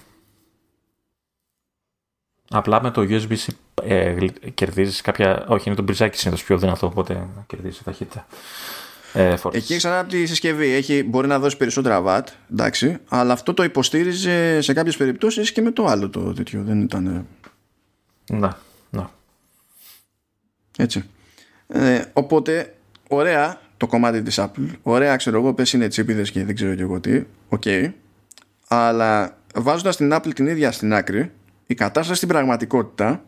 Απλά 2.50 2.82
με 2.82 2.92
το 2.92 3.02
USB-C 3.02 3.48
ε, 3.84 4.26
κερδίζεις 4.54 5.02
κάποια. 5.02 5.46
Όχι, 5.48 5.64
είναι 5.68 5.76
το 5.76 5.82
μπριζάκι 5.84 6.18
συνήθως 6.18 6.44
πιο 6.44 6.58
δυνατό, 6.58 6.88
οπότε 6.88 7.28
κερδίζει 7.48 7.82
ταχύτητα. 7.84 8.28
Ε, 9.14 9.36
Εκεί 9.52 9.78
ξανά 9.78 10.00
από 10.00 10.10
τη 10.10 10.26
συσκευή 10.26 10.70
έχει, 10.70 11.04
μπορεί 11.04 11.28
να 11.28 11.40
δώσει 11.40 11.58
περισσότερα 11.58 12.04
watt, 12.06 12.28
εντάξει, 12.52 12.98
αλλά 13.10 13.34
αυτό 13.34 13.54
το 13.54 13.64
υποστήριζε 13.64 14.62
σε 14.62 14.74
κάποιες 14.74 14.98
περιπτώσεις 14.98 15.52
και 15.52 15.62
με 15.62 15.72
το 15.72 15.86
άλλο 15.86 16.10
το 16.10 16.34
τέτοιο. 16.34 16.64
Δεν 16.64 16.82
ήταν. 16.82 17.28
Να, 18.30 18.58
να. 18.90 19.12
Έτσι. 20.78 21.04
Ε, 21.68 22.04
οπότε, 22.14 22.76
ωραία 23.08 23.60
το 23.82 23.88
κομμάτι 23.88 24.22
της 24.22 24.40
Apple. 24.40 24.68
Ωραία, 24.82 25.16
ξέρω 25.16 25.38
εγώ, 25.38 25.54
πες 25.54 25.74
είναι 25.74 25.88
τσίπιδες 25.88 26.32
και 26.32 26.46
δεν 26.46 26.56
ξέρω 26.56 26.76
και 26.76 26.82
εγώ 26.82 27.00
τι. 27.00 27.24
OK. 27.50 27.62
Okay. 27.66 27.92
Αλλά 28.68 29.38
βάζοντας 29.56 29.96
την 29.96 30.14
Apple 30.14 30.34
την 30.36 30.48
ίδια 30.48 30.72
στην 30.72 30.94
άκρη, 30.94 31.32
η 31.66 31.74
κατάσταση 31.74 32.16
στην 32.16 32.28
πραγματικότητα 32.28 33.24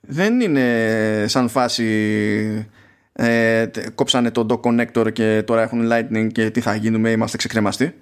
δεν 0.00 0.40
είναι 0.40 1.24
σαν 1.28 1.48
φάση 1.48 2.68
ε, 3.12 3.66
κόψανε 3.94 4.30
το 4.30 4.46
dock 4.50 4.60
connector 4.60 5.12
και 5.12 5.42
τώρα 5.46 5.62
έχουν 5.62 5.88
lightning 5.92 6.28
και 6.32 6.50
τι 6.50 6.60
θα 6.60 6.74
γίνουμε, 6.74 7.10
είμαστε 7.10 7.36
ξεκρεμαστοί. 7.36 7.94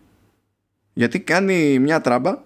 Γιατί 0.93 1.21
κάνει 1.21 1.79
μια 1.79 2.01
τράμπα 2.01 2.39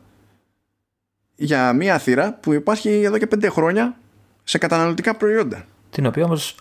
για 1.35 1.73
μια 1.73 1.99
θύρα 1.99 2.35
που 2.35 2.53
υπάρχει 2.53 3.03
εδώ 3.03 3.19
και 3.19 3.27
πέντε 3.27 3.49
χρόνια 3.49 3.97
σε 4.45 4.59
καταναλωτικά 4.59 5.17
προϊόντα. 5.17 5.65
Την 5.91 6.07
οποία 6.07 6.25
όμως 6.25 6.57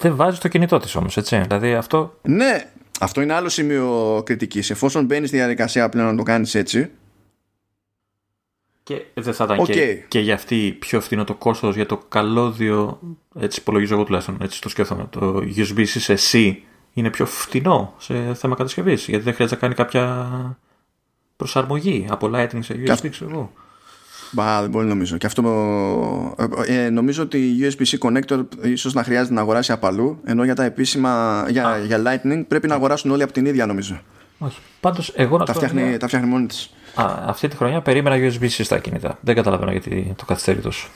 δεν 0.00 0.16
βάζει 0.16 0.38
το 0.38 0.48
κινητό 0.48 0.78
της 0.78 0.94
όμως, 0.94 1.16
έτσι. 1.16 1.38
Δηλαδή 1.38 1.74
αυτό... 1.74 2.18
Ναι, 2.22 2.70
αυτό 3.00 3.20
είναι 3.20 3.32
άλλο 3.32 3.48
σημείο 3.48 4.22
κριτικής. 4.24 4.70
Εφόσον 4.70 5.04
μπαίνεις 5.04 5.28
στη 5.28 5.36
διαδικασία 5.38 5.88
πλέον 5.88 6.06
να 6.06 6.16
το 6.16 6.22
κάνεις 6.22 6.54
έτσι, 6.54 6.90
και 8.86 9.04
δεν 9.14 9.34
θα 9.34 9.44
ήταν 9.44 9.64
και, 9.64 9.94
και 10.08 10.18
για 10.18 10.34
αυτή 10.34 10.76
πιο 10.78 11.00
φθηνό 11.00 11.24
το 11.24 11.34
κόστος 11.34 11.74
για 11.74 11.86
το 11.86 11.96
καλώδιο. 11.96 13.00
Έτσι 13.38 13.60
υπολογίζω 13.60 13.94
εγώ 13.94 14.04
τουλάχιστον. 14.04 14.36
Έτσι 14.40 14.60
το 14.60 14.68
σκέφτομαι. 14.68 15.06
Το 15.10 15.42
USB-C 15.56 15.86
σε 15.86 16.14
C 16.30 16.56
είναι 16.92 17.10
πιο 17.10 17.26
φθηνό 17.26 17.94
σε 17.98 18.34
θέμα 18.34 18.54
κατασκευής. 18.56 19.08
Γιατί 19.08 19.24
δεν 19.24 19.34
χρειάζεται 19.34 19.60
να 19.60 19.60
κάνει 19.60 19.74
κάποια 19.74 20.58
προσαρμογή 21.36 22.06
από 22.10 22.30
Lightning 22.34 22.58
σε 22.60 22.82
USB, 22.86 23.08
ξέρω 23.10 23.30
εγώ. 23.30 23.52
Μπα, 24.36 24.60
δεν 24.60 24.70
μπορεί 24.70 24.86
νομίζω. 24.86 25.16
Και 25.16 25.26
αυτό 25.26 25.42
ε, 26.66 26.84
ε, 26.84 26.90
νομίζω 26.90 27.22
ότι 27.22 27.38
η 27.38 27.56
USB-C 27.60 27.98
connector 27.98 28.44
ίσως 28.62 28.94
να 28.94 29.02
χρειάζεται 29.02 29.34
να 29.34 29.40
αγοράσει 29.40 29.72
απαλού, 29.72 30.20
ενώ 30.24 30.44
για 30.44 30.54
τα 30.54 30.64
επίσημα, 30.64 31.44
για, 31.48 31.78
για 31.86 32.02
Lightning 32.04 32.42
πρέπει 32.48 32.66
να 32.68 32.74
αγοράσουν 32.74 33.10
όλοι 33.10 33.22
από 33.22 33.32
την 33.32 33.46
ίδια 33.46 33.66
νομίζω. 33.66 34.00
Όχι. 34.38 34.58
Πάντως 34.80 35.12
εγώ 35.16 35.38
να 35.38 35.44
τα 35.44 35.52
φτιάχνει, 35.54 35.96
τα 35.96 36.06
φτιάχνει 36.06 36.28
μόνη 36.28 36.46
της. 36.46 36.74
Α, 36.94 37.04
αυτή 37.26 37.48
τη 37.48 37.56
χρονιά 37.56 37.80
περίμενα 37.80 38.16
USB-C 38.16 38.48
στα 38.48 38.78
κινητά. 38.78 39.18
Δεν 39.20 39.34
καταλαβαίνω 39.34 39.70
γιατί 39.70 40.14
το 40.16 40.24
καθυστερεί 40.24 40.60
τόσο. 40.60 40.88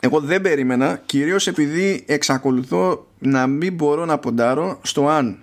Εγώ 0.00 0.20
δεν 0.20 0.40
περίμενα, 0.40 1.00
κυρίως 1.06 1.46
επειδή 1.46 2.04
εξακολουθώ 2.06 3.06
να 3.18 3.46
μην 3.46 3.74
μπορώ 3.74 4.04
να 4.04 4.18
ποντάρω 4.18 4.78
στο 4.82 5.08
αν 5.08 5.38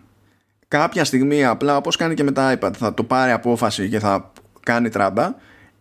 κάποια 0.67 1.03
στιγμή 1.05 1.45
απλά 1.45 1.77
όπως 1.77 1.95
κάνει 1.95 2.13
και 2.13 2.23
με 2.23 2.31
τα 2.31 2.57
iPad 2.59 2.71
θα 2.77 2.93
το 2.93 3.03
πάρει 3.03 3.31
απόφαση 3.31 3.89
και 3.89 3.99
θα 3.99 4.31
κάνει 4.63 4.89
τράμπα 4.89 5.33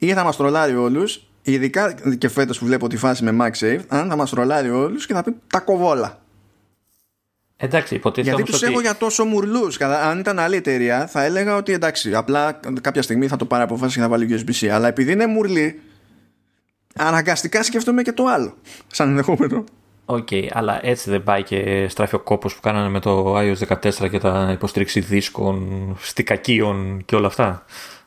ή 0.07 0.13
θα 0.13 0.25
μας 0.25 0.37
τρολάρει 0.37 0.75
όλους 0.75 1.27
ειδικά 1.43 1.95
και 2.19 2.29
φέτος 2.29 2.59
που 2.59 2.67
βλέπω 2.67 2.89
τη 2.89 2.97
φάση 2.97 3.25
με 3.25 3.37
MagSafe 3.41 3.81
αν 3.89 4.09
θα 4.09 4.17
μας 4.17 4.31
τρολάρει 4.31 4.71
όλους 4.71 5.07
και 5.07 5.15
θα 5.15 5.23
πει 5.23 5.37
τα 5.47 5.61
κοβόλα 5.61 6.21
Εντάξει, 7.57 7.95
υποτίθεται 7.95 8.35
Γιατί 8.35 8.51
τους 8.51 8.63
ότι... 8.63 8.73
έχω 8.73 8.81
για 8.81 8.97
τόσο 8.97 9.25
μουρλούς. 9.25 9.81
Αν 9.81 10.19
ήταν 10.19 10.39
άλλη 10.39 10.57
εταιρεία, 10.57 11.07
θα 11.07 11.25
έλεγα 11.25 11.57
ότι 11.57 11.73
εντάξει, 11.73 12.15
απλά 12.15 12.61
κάποια 12.81 13.03
στιγμή 13.03 13.29
θα 13.29 13.37
το 13.37 13.45
πάρει 13.45 13.63
απόφαση 13.63 13.95
και 13.95 14.01
θα 14.01 14.09
βάλει 14.09 14.45
USB-C. 14.47 14.67
Αλλά 14.67 14.89
επειδή 14.89 15.13
είναι 15.13 15.27
μουρλή, 15.27 15.81
αναγκαστικά 16.97 17.63
σκέφτομαι 17.63 18.03
και 18.03 18.13
το 18.13 18.25
άλλο. 18.25 18.55
Σαν 18.87 19.09
ενδεχόμενο. 19.09 19.65
OK, 20.05 20.29
okay, 20.31 20.49
αλλά 20.53 20.87
έτσι 20.87 21.11
δεν 21.11 21.23
πάει 21.23 21.43
και 21.43 21.89
στράφι 21.89 22.15
ο 22.15 22.21
κόπος 22.21 22.55
που 22.55 22.61
κάνανε 22.61 22.89
με 22.89 23.01
το 23.01 23.39
iOS 23.39 23.57
14 23.69 24.11
και 24.11 24.19
τα 24.19 24.51
υποστήριξη 24.53 25.01
δίσκων, 25.01 25.97
στικακίων 26.01 27.03
και 27.05 27.17
όλα 27.17 27.27
αυτά 27.27 27.65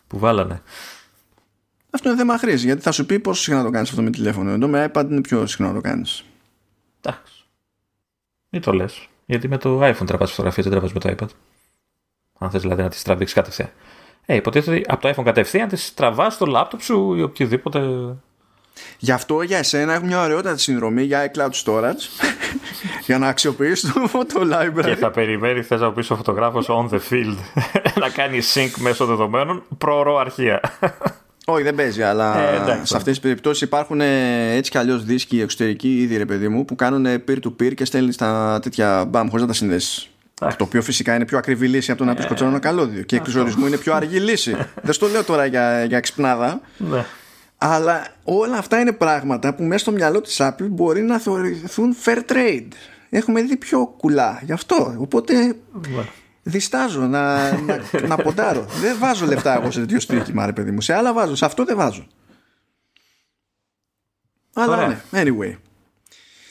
που 0.07 0.19
βάλανε. 0.19 0.61
Αυτό 1.95 2.09
είναι 2.09 2.17
θέμα 2.17 2.37
χρήσης, 2.37 2.63
γιατί 2.63 2.81
θα 2.81 2.91
σου 2.91 3.05
πει 3.05 3.19
πόσο 3.19 3.41
συχνά 3.41 3.63
το 3.63 3.69
κάνεις 3.69 3.89
αυτό 3.89 4.01
με 4.01 4.09
τηλέφωνο. 4.09 4.51
Εδώ 4.51 4.67
με 4.67 4.91
iPad 4.93 5.05
είναι 5.09 5.21
πιο 5.21 5.45
συχνά 5.45 5.73
το 5.73 5.81
κάνεις. 5.81 6.25
Εντάξει. 7.01 7.45
Μην 8.49 8.61
το 8.61 8.71
λες. 8.71 9.09
Γιατί 9.25 9.47
με 9.47 9.57
το 9.57 9.81
iPhone 9.83 10.05
τραβάς 10.05 10.29
φωτογραφίες, 10.29 10.65
δεν 10.65 10.73
τραβάς 10.73 10.93
με 10.93 10.99
το 10.99 11.09
iPad. 11.09 11.29
Αν 12.37 12.49
θες 12.49 12.61
δηλαδή 12.61 12.81
να 12.81 12.89
τις 12.89 13.01
τραβήξεις 13.01 13.35
κατευθείαν. 13.35 13.69
Ε, 14.25 14.35
υποτίθεται 14.35 14.77
ότι 14.77 14.85
από 14.87 15.01
το 15.01 15.09
iPhone 15.09 15.23
κατευθείαν 15.23 15.67
τις 15.67 15.93
τραβάς 15.93 16.33
στο 16.33 16.45
laptop 16.55 16.79
σου 16.79 17.15
ή 17.15 17.21
οποιοδήποτε. 17.21 17.79
Γι' 18.97 19.11
αυτό 19.11 19.41
για 19.41 19.57
εσένα 19.57 19.93
έχω 19.93 20.05
μια 20.05 20.21
ωραιότατη 20.23 20.61
συνδρομή 20.61 21.03
για 21.03 21.31
iCloud 21.31 21.63
Storage 21.63 22.25
για 23.05 23.17
να 23.17 23.27
αξιοποιήσεις 23.27 23.93
το 24.33 24.41
library. 24.51 24.83
Και 24.83 24.95
θα 24.95 25.11
περιμένει, 25.11 25.61
θες 25.61 25.79
να 25.79 25.93
πεις 25.93 26.09
ο 26.09 26.15
φωτογράφος 26.15 26.67
on 26.69 26.89
the 26.89 26.99
field 27.09 27.37
να 28.03 28.09
κάνει 28.09 28.39
sync 28.53 28.71
μέσω 28.77 29.05
δεδομένων 29.05 29.63
προωρό 29.77 30.17
αρχεία. 30.17 30.61
Όχι, 31.47 31.63
δεν 31.63 31.75
παίζει, 31.75 32.03
αλλά 32.03 32.39
ε, 32.39 32.81
σε 32.83 32.97
αυτές 32.97 33.03
τις 33.03 33.19
περιπτώσεις 33.19 33.61
υπάρχουν 33.61 34.01
ε, 34.01 34.55
έτσι 34.55 34.71
κι 34.71 34.77
αλλιώς 34.77 35.05
δίσκοι 35.05 35.41
εξωτερικοί 35.41 35.97
ήδη, 36.01 36.17
ρε 36.17 36.25
παιδί 36.25 36.47
μου, 36.47 36.65
που 36.65 36.75
κάνουν 36.75 37.05
peer-to-peer 37.27 37.73
και 37.73 37.85
στέλνεις 37.85 38.17
τα 38.17 38.59
τέτοια 38.61 39.05
μπαμ 39.05 39.27
χωρίς 39.27 39.41
να 39.41 39.47
τα 39.47 39.53
συνδέσεις. 39.53 40.09
Το 40.39 40.63
οποίο 40.63 40.81
φυσικά 40.81 41.15
είναι 41.15 41.25
πιο 41.25 41.37
ακριβή 41.37 41.67
λύση 41.67 41.91
από 41.91 41.99
το 41.99 42.05
να 42.05 42.13
πεις 42.13 42.25
κοτσόρο 42.25 42.49
ένα 42.49 42.59
καλώδιο. 42.59 43.03
Και 43.03 43.15
εκ 43.15 43.25
ορισμού 43.37 43.65
είναι 43.65 43.77
πιο 43.77 43.93
αργή 43.93 44.19
λύση. 44.19 44.55
δεν 44.83 44.93
στο 44.93 45.07
λέω 45.07 45.23
τώρα 45.23 45.45
για, 45.45 45.83
για 45.83 45.97
εξυπνάδα. 45.97 46.61
Ναι. 46.77 47.05
Αλλά 47.57 48.07
όλα 48.23 48.57
αυτά 48.57 48.79
είναι 48.79 48.91
πράγματα 48.91 49.53
που 49.53 49.63
μέσα 49.63 49.79
στο 49.79 49.91
μυαλό 49.91 50.21
της 50.21 50.37
Apple 50.41 50.67
μπορεί 50.69 51.01
να 51.01 51.19
θεωρηθούν 51.19 51.95
fair 52.05 52.17
trade. 52.31 52.67
Έχουμε 53.09 53.41
δει 53.41 53.57
πιο 53.57 53.93
κουλά 53.97 54.41
γι' 54.45 54.51
αυτό. 54.51 54.95
Οπότε 54.97 55.33
ναι 55.33 56.03
διστάζω 56.47 57.01
να, 57.01 57.51
να, 57.51 57.79
να 58.07 58.15
ποντάρω. 58.15 58.65
δεν 58.81 58.97
βάζω 58.99 59.25
λεφτά 59.25 59.53
εγώ 59.53 59.71
σε 59.71 59.79
τέτοιο 59.79 59.99
στοίχημα, 59.99 60.45
ρε 60.45 60.53
παιδί 60.53 60.71
μου. 60.71 60.81
Σε 60.81 60.93
άλλα 60.93 61.13
βάζω, 61.13 61.35
σε 61.35 61.45
αυτό 61.45 61.65
δεν 61.65 61.77
βάζω. 61.77 62.07
Αλλά 64.53 64.87
ναι, 64.87 65.01
anyway. 65.11 65.55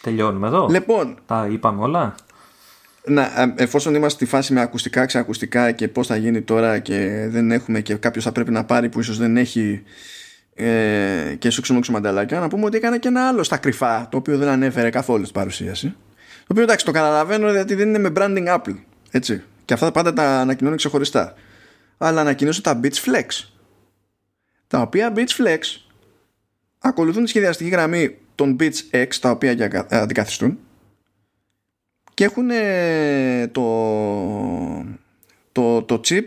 Τελειώνουμε 0.03 0.47
εδώ. 0.47 0.67
Λοιπόν. 0.71 1.19
Τα 1.27 1.49
είπαμε 1.51 1.83
όλα. 1.83 2.15
Να, 3.07 3.55
εφόσον 3.57 3.95
είμαστε 3.95 4.25
στη 4.25 4.27
φάση 4.27 4.53
με 4.53 4.61
ακουστικά, 4.61 5.07
ξεακουστικά 5.07 5.73
και 5.73 5.89
πώς 5.89 6.07
θα 6.07 6.17
γίνει 6.17 6.43
τώρα 6.43 6.79
και 6.79 7.27
δεν 7.31 7.51
έχουμε 7.51 7.81
και 7.81 7.95
κάποιος 7.95 8.25
θα 8.25 8.33
πρέπει 8.33 8.51
να 8.51 8.65
πάρει 8.65 8.89
που 8.89 9.01
ίσως 9.01 9.19
δεν 9.19 9.37
έχει 9.37 9.83
ε, 10.55 11.35
και 11.39 11.51
σου 11.51 11.63
ξεμόξου 11.63 11.93
μανταλάκια, 11.93 12.41
να 12.41 12.49
πούμε 12.49 12.65
ότι 12.65 12.77
έκανε 12.77 12.99
και 12.99 13.09
ένα 13.09 13.29
άλλο 13.29 13.43
στα 13.43 13.57
κρυφά, 13.57 14.09
το 14.11 14.17
οποίο 14.17 14.39
δεν 14.39 14.49
ανέφερε 14.49 14.91
καθόλου 14.91 15.23
στην 15.23 15.35
παρουσίαση. 15.35 15.87
Το 16.39 16.47
οποίο 16.49 16.63
εντάξει 16.63 16.85
το 16.85 16.91
καταλαβαίνω 16.91 17.51
γιατί 17.51 17.75
δεν 17.75 17.89
είναι 17.89 17.99
με 17.99 18.13
branding 18.17 18.55
Apple. 18.55 18.77
Έτσι. 19.11 19.43
Και 19.65 19.75
αυτά 19.75 19.91
πάντα 19.91 20.13
τα 20.13 20.41
ανακοινώνει 20.41 20.77
ξεχωριστά. 20.77 21.35
Αλλά 21.99 22.21
ανακοινώσε 22.21 22.61
τα 22.61 22.81
Beats 22.83 23.05
Flex. 23.05 23.49
Τα 24.67 24.81
οποία 24.81 25.13
Beats 25.17 25.43
Flex 25.43 25.59
ακολουθούν 26.79 27.23
τη 27.23 27.29
σχεδιαστική 27.29 27.71
γραμμή 27.71 28.19
των 28.35 28.57
Beats 28.61 28.79
X, 28.91 29.07
τα 29.21 29.31
οποία 29.31 29.87
αντικαθιστούν. 29.91 30.59
Και 32.15 32.25
έχουν 32.25 32.49
το, 33.53 33.65
το, 35.53 35.83
το 35.83 36.01
chip 36.05 36.25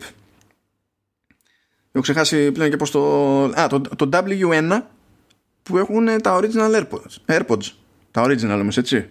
Έχω 1.98 2.06
ξεχάσει 2.06 2.52
πλέον 2.52 2.70
και 2.70 2.76
πως 2.76 2.92
το... 2.92 3.44
Α, 3.44 3.68
το, 3.68 3.82
το 3.82 4.10
W1 4.14 4.82
που 5.64 5.78
έχουν 5.78 6.22
τα 6.22 6.40
original 6.40 6.76
AirPods. 6.76 7.38
AirPods. 7.38 7.72
Τα 8.12 8.24
original 8.24 8.60
όμως, 8.62 8.78
έτσι. 8.78 9.10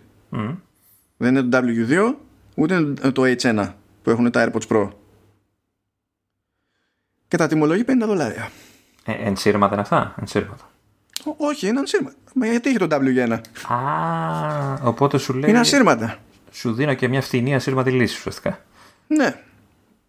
Δεν 1.16 1.36
είναι 1.36 1.42
το 1.42 1.58
W2, 1.62 2.14
ούτε 2.54 2.82
το 3.12 3.22
H1 3.24 3.72
που 4.06 4.12
έχουν 4.12 4.30
τα 4.30 4.50
AirPods 4.52 4.76
Pro. 4.76 4.88
Και 7.28 7.36
τα 7.36 7.46
τιμολόγια 7.46 7.84
50 7.86 8.06
δολάρια. 8.06 8.50
Ε, 9.04 9.12
ενσύρματα 9.12 9.72
είναι 9.72 9.82
αυτά, 9.82 10.14
ενσύρματα. 10.20 10.70
όχι, 11.36 11.66
είναι 11.68 11.78
ενσύρματα. 11.78 12.16
Μα 12.34 12.46
γιατί 12.46 12.68
έχει 12.68 12.78
το 12.78 12.86
W1. 12.90 13.38
Α, 13.72 13.78
οπότε 14.82 15.18
σου 15.18 15.34
λέει. 15.34 15.50
Είναι 15.50 15.58
ασύρματα. 15.58 16.16
Σου 16.50 16.72
δίνω 16.72 16.94
και 16.94 17.08
μια 17.08 17.22
φθηνή 17.22 17.54
ασύρματη 17.54 17.90
λύση 17.90 18.16
ουσιαστικά. 18.18 18.64
Ναι. 19.06 19.24
Η 19.24 19.28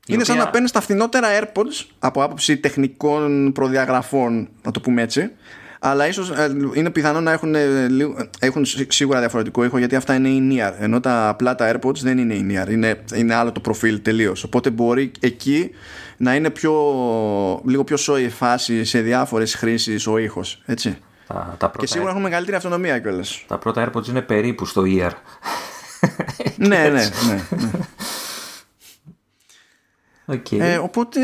είναι 0.08 0.22
οποία... 0.22 0.26
σαν 0.26 0.38
να 0.38 0.50
παίρνεις 0.50 0.72
τα 0.72 0.82
φθηνότερα 0.82 1.28
AirPods 1.40 1.86
από 2.00 2.24
άποψη 2.24 2.58
τεχνικών 2.58 3.52
προδιαγραφών, 3.52 4.50
να 4.64 4.72
το 4.72 4.80
πούμε 4.80 5.02
έτσι, 5.02 5.32
αλλά 5.90 6.08
ίσως 6.08 6.30
ε, 6.30 6.56
είναι 6.74 6.90
πιθανό 6.90 7.22
να 7.22 7.32
έχουν, 7.32 7.56
ε, 7.56 7.88
έχουν 8.40 8.66
σίγουρα 8.88 9.20
διαφορετικό 9.20 9.64
ήχο 9.64 9.78
γιατί 9.78 9.96
αυτά 9.96 10.14
είναι 10.14 10.30
in-ear. 10.30 10.74
Ενώ 10.80 11.00
τα 11.00 11.30
απλά 11.30 11.56
τα 11.56 11.74
AirPods 11.74 11.96
δεν 11.96 12.18
είναι 12.18 12.36
in-ear, 12.36 12.70
είναι, 12.70 13.04
είναι 13.16 13.34
άλλο 13.34 13.52
το 13.52 13.60
προφίλ 13.60 14.02
τελείως. 14.02 14.44
Οπότε 14.44 14.70
μπορεί 14.70 15.12
εκεί 15.20 15.72
να 16.18 16.36
είναι 16.36 16.50
πιο, 16.50 16.74
λίγο 17.66 17.84
πιο 17.84 17.98
σόη 17.98 18.30
φάση 18.30 18.84
σε 18.84 19.00
διάφορες 19.00 19.56
χρήσεις 19.56 20.08
ο 20.08 20.18
ήχος. 20.18 20.62
Έτσι. 20.66 20.98
Τα, 21.28 21.34
τα 21.34 21.70
πρώτα 21.70 21.78
και 21.78 21.88
σίγουρα 21.88 22.10
έχουν 22.10 22.22
μεγαλύτερη 22.22 22.58
αυτονομία 22.58 23.00
κιόλας. 23.00 23.44
Τα 23.48 23.58
πρώτα 23.58 23.90
AirPods 23.90 24.08
είναι 24.08 24.22
περίπου 24.22 24.66
στο 24.66 24.84
ear. 24.86 25.12
ναι, 26.56 26.68
ναι, 26.68 26.90
ναι. 26.90 27.02
ναι. 27.50 27.70
Okay. 30.32 30.60
Ε, 30.60 30.78
οπότε 30.78 31.20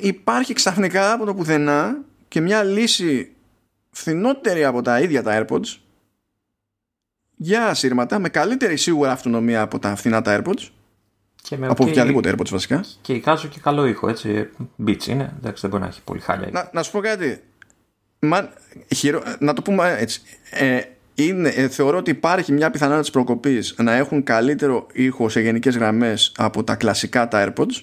υπάρχει 0.00 0.52
ξαφνικά 0.52 1.12
από 1.12 1.24
το 1.24 1.34
πουθενά 1.34 1.96
και 2.28 2.40
μια 2.40 2.62
λύση 2.62 3.34
φθηνότερη 3.94 4.64
από 4.64 4.82
τα 4.82 5.00
ίδια 5.00 5.22
τα 5.22 5.46
AirPods 5.48 5.78
για 7.36 7.66
ασύρματα 7.66 8.18
με 8.18 8.28
καλύτερη 8.28 8.76
σίγουρα 8.76 9.12
αυτονομία 9.12 9.60
από 9.60 9.78
τα 9.78 9.96
φθηνά 9.96 10.22
τα 10.22 10.42
AirPods 10.42 10.68
και 11.42 11.56
με 11.56 11.66
από 11.66 11.84
okay, 11.84 11.88
οποιαδήποτε 11.88 12.34
AirPods 12.34 12.48
βασικά. 12.48 12.84
Και 13.00 13.12
εικάζω 13.12 13.48
και 13.48 13.60
καλό 13.60 13.86
ήχο, 13.86 14.08
έτσι. 14.08 14.48
Beats 14.86 15.06
είναι. 15.06 15.32
Εντάξει, 15.38 15.60
δεν 15.60 15.70
μπορεί 15.70 15.82
να 15.82 15.88
έχει 15.88 16.02
πολύ 16.02 16.20
χάλια. 16.20 16.48
Να, 16.52 16.70
να 16.72 16.82
σου 16.82 16.90
πω 16.90 17.00
κάτι. 17.00 17.42
Μα, 18.18 18.48
χειρο, 18.94 19.22
να 19.38 19.52
το 19.52 19.62
πούμε 19.62 19.96
έτσι. 19.98 20.20
Ε, 20.50 20.80
είναι, 21.14 21.48
ε, 21.48 21.68
θεωρώ 21.68 21.98
ότι 21.98 22.10
υπάρχει 22.10 22.52
μια 22.52 22.70
πιθανότητα 22.70 23.12
προκοπής 23.12 23.74
να 23.78 23.92
έχουν 23.92 24.22
καλύτερο 24.22 24.86
ήχο 24.92 25.28
σε 25.28 25.40
γενικές 25.40 25.76
γραμμές 25.76 26.32
από 26.36 26.64
τα 26.64 26.74
κλασικά 26.74 27.28
τα 27.28 27.52
AirPods 27.56 27.82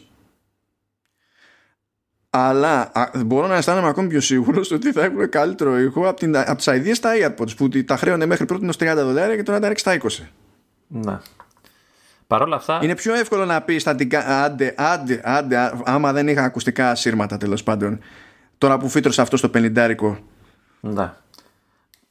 αλλά 2.34 2.92
μπορώ 3.26 3.48
να 3.48 3.56
αισθάνομαι 3.56 3.88
ακόμη 3.88 4.08
πιο 4.08 4.22
σίγουρος 4.22 4.72
ότι 4.72 4.92
θα 4.92 5.04
έχουν 5.04 5.30
καλύτερο 5.30 5.80
ήχο 5.80 6.08
από, 6.08 6.20
την, 6.20 6.38
από 6.38 6.56
τις 6.56 6.68
ideas 6.70 6.94
στα 6.94 7.12
AirPods 7.16 7.56
που 7.58 7.70
τα 7.70 7.98
χρέωνε 7.98 8.26
μέχρι 8.26 8.46
πρώτη 8.46 8.68
30 8.80 8.94
δολάρια 8.96 9.36
και 9.36 9.44
τώρα 9.44 9.60
τα 9.60 9.68
ρίξει 9.68 9.84
στα 9.84 10.24
20. 10.24 10.28
Ναι. 10.88 11.20
Παρ' 12.28 12.42
όλα 12.42 12.56
αυτά. 12.56 12.80
Είναι 12.84 12.96
πιο 12.96 13.14
εύκολο 13.14 13.46
να 13.46 13.62
πεις 13.62 13.82
στατικά. 13.82 14.44
Άντε, 14.44 14.74
άντε, 14.78 15.22
άντε, 15.24 15.74
άμα 15.84 16.14
δεν 16.14 16.28
είχα 16.28 16.44
ακουστικά 16.44 16.96
σύρματα 16.96 17.38
τέλος 17.38 17.64
πάντων. 17.64 18.00
Τώρα 18.58 18.78
που 18.78 18.90
φύτρωσα 18.90 19.22
αυτό 19.22 19.38
στο 19.38 19.50
50 19.54 19.96
Ναι. 20.80 21.14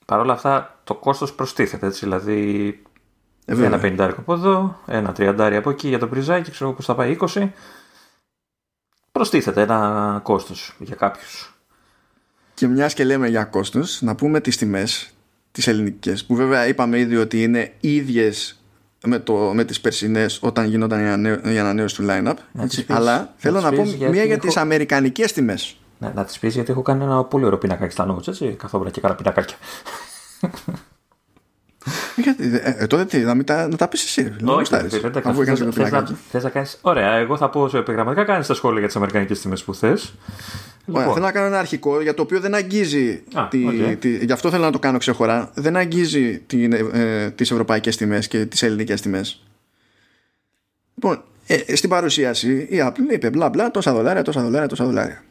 Παρ' 0.07 0.19
όλα 0.19 0.33
αυτά 0.33 0.79
το 0.85 0.95
κόστος 0.95 1.33
προστίθεται 1.33 1.87
έτσι. 1.87 2.05
Δηλαδή. 2.05 2.83
Ε, 3.45 3.65
ένα 3.65 3.81
50 3.83 3.99
από 4.19 4.33
εδώ, 4.33 4.79
ένα 4.87 5.13
30 5.17 5.55
από 5.57 5.71
εκεί 5.71 5.89
για 5.89 5.99
το 5.99 6.07
πριζάκι, 6.07 6.51
ξέρω 6.51 6.73
πώς 6.73 6.85
θα 6.85 6.95
πάει 6.95 7.17
20 7.21 7.49
προστίθεται 9.13 9.61
ένα 9.61 10.21
κόστος 10.23 10.77
για 10.79 10.95
κάποιους. 10.95 11.55
Και 12.55 12.67
μιας 12.67 12.95
και 12.95 13.05
λέμε 13.05 13.29
για 13.29 13.45
κόστος, 13.45 14.03
να 14.03 14.15
πούμε 14.15 14.41
τις 14.41 14.57
τιμές 14.57 15.13
τις 15.53 15.67
ελληνικές, 15.67 16.25
που 16.25 16.35
βέβαια 16.35 16.67
είπαμε 16.67 16.99
ήδη 16.99 17.17
ότι 17.17 17.43
είναι 17.43 17.73
ίδιες 17.81 18.61
με, 19.05 19.19
το, 19.19 19.35
με 19.35 19.65
τις 19.65 19.81
περσινές 19.81 20.39
όταν 20.43 20.67
γινόταν 20.67 21.25
η 21.45 21.59
ανανέωση 21.59 21.97
του 21.97 22.07
line-up. 22.09 22.35
Έτσι, 22.61 22.87
αλλά 22.89 23.35
θέλω 23.37 23.61
να 23.61 23.73
πω 23.73 23.85
μία 24.11 24.25
για 24.25 24.39
τις 24.39 24.57
αμερικανικές 24.57 25.33
τιμές. 25.33 25.77
Ναι, 25.99 26.13
να 26.15 26.25
τις 26.25 26.39
πεις 26.39 26.55
γιατί 26.55 26.71
έχω 26.71 26.83
κάνει 26.83 27.03
ένα 27.03 27.25
πολύ 27.25 27.45
ωραίο 27.45 27.59
πινακάκι 27.59 27.93
στα 27.93 28.15
notes, 28.15 28.29
έτσι, 28.29 28.55
καθόβρα 28.59 28.91
και 28.91 29.01
καλά 29.01 29.15
πινακάκια. 29.15 29.57
Γιατί, 32.17 32.61
ε, 32.63 32.75
ε, 32.79 32.87
τότε 32.87 33.05
τι, 33.05 33.19
να, 33.19 33.35
μην 33.35 33.45
τα, 33.45 33.69
να 33.69 33.77
τα 33.77 33.89
πεις 33.89 34.05
εσύ. 34.05 34.37
Όχι, 34.45 34.75
Θες 36.31 36.43
να 36.43 36.51
κάνει. 36.51 36.67
Ωραία, 36.81 37.13
εγώ 37.13 37.37
θα 37.37 37.51
πω 37.51 37.71
επιγραμματικά 37.75 38.25
κάνεις 38.25 38.47
τα 38.47 38.55
σχόλια 38.55 38.79
για 38.79 38.87
τις 38.87 38.97
αμερικανικές 38.97 39.41
τιμές 39.41 39.65
που 39.65 39.75
θες. 39.75 40.15
Λοιπόν. 40.87 41.03
Θέλω 41.03 41.25
να 41.25 41.33
κάνω 41.33 41.47
ένα 41.47 41.59
αρχικό 41.59 42.01
για 42.01 42.15
το 42.15 42.23
οποίο 42.23 42.41
δεν 42.41 42.55
αγγίζει. 42.55 43.23
Α, 43.35 43.49
τη, 43.49 43.67
okay. 43.71 43.97
τη, 43.99 44.25
γι' 44.25 44.33
αυτό 44.33 44.51
θέλω 44.51 44.65
να 44.65 44.73
το 44.73 44.79
κάνω 44.79 44.99
ξεχωρά. 44.99 45.51
Δεν 45.55 45.77
αγγίζει 45.77 46.39
τι 46.39 46.69
ε, 46.93 47.31
τις 47.31 47.51
ευρωπαϊκές 47.51 47.97
τιμές 47.97 48.29
και 48.29 48.47
τις 48.47 48.63
ελληνικές 48.63 49.01
τιμές. 49.01 49.43
Λοιπόν, 50.95 51.23
ε, 51.47 51.55
ε, 51.55 51.77
στην 51.77 51.89
παρουσίαση 51.89 52.67
η 52.71 52.77
Apple 52.83 53.13
είπε 53.13 53.31
μπλα 53.31 53.49
μπλα 53.49 53.71
τόσα 53.71 53.93
δολάρια, 53.93 54.23
τόσα 54.23 54.43
δολάρια, 54.43 54.69
τόσα 54.69 54.85
δολάρια. 54.85 55.25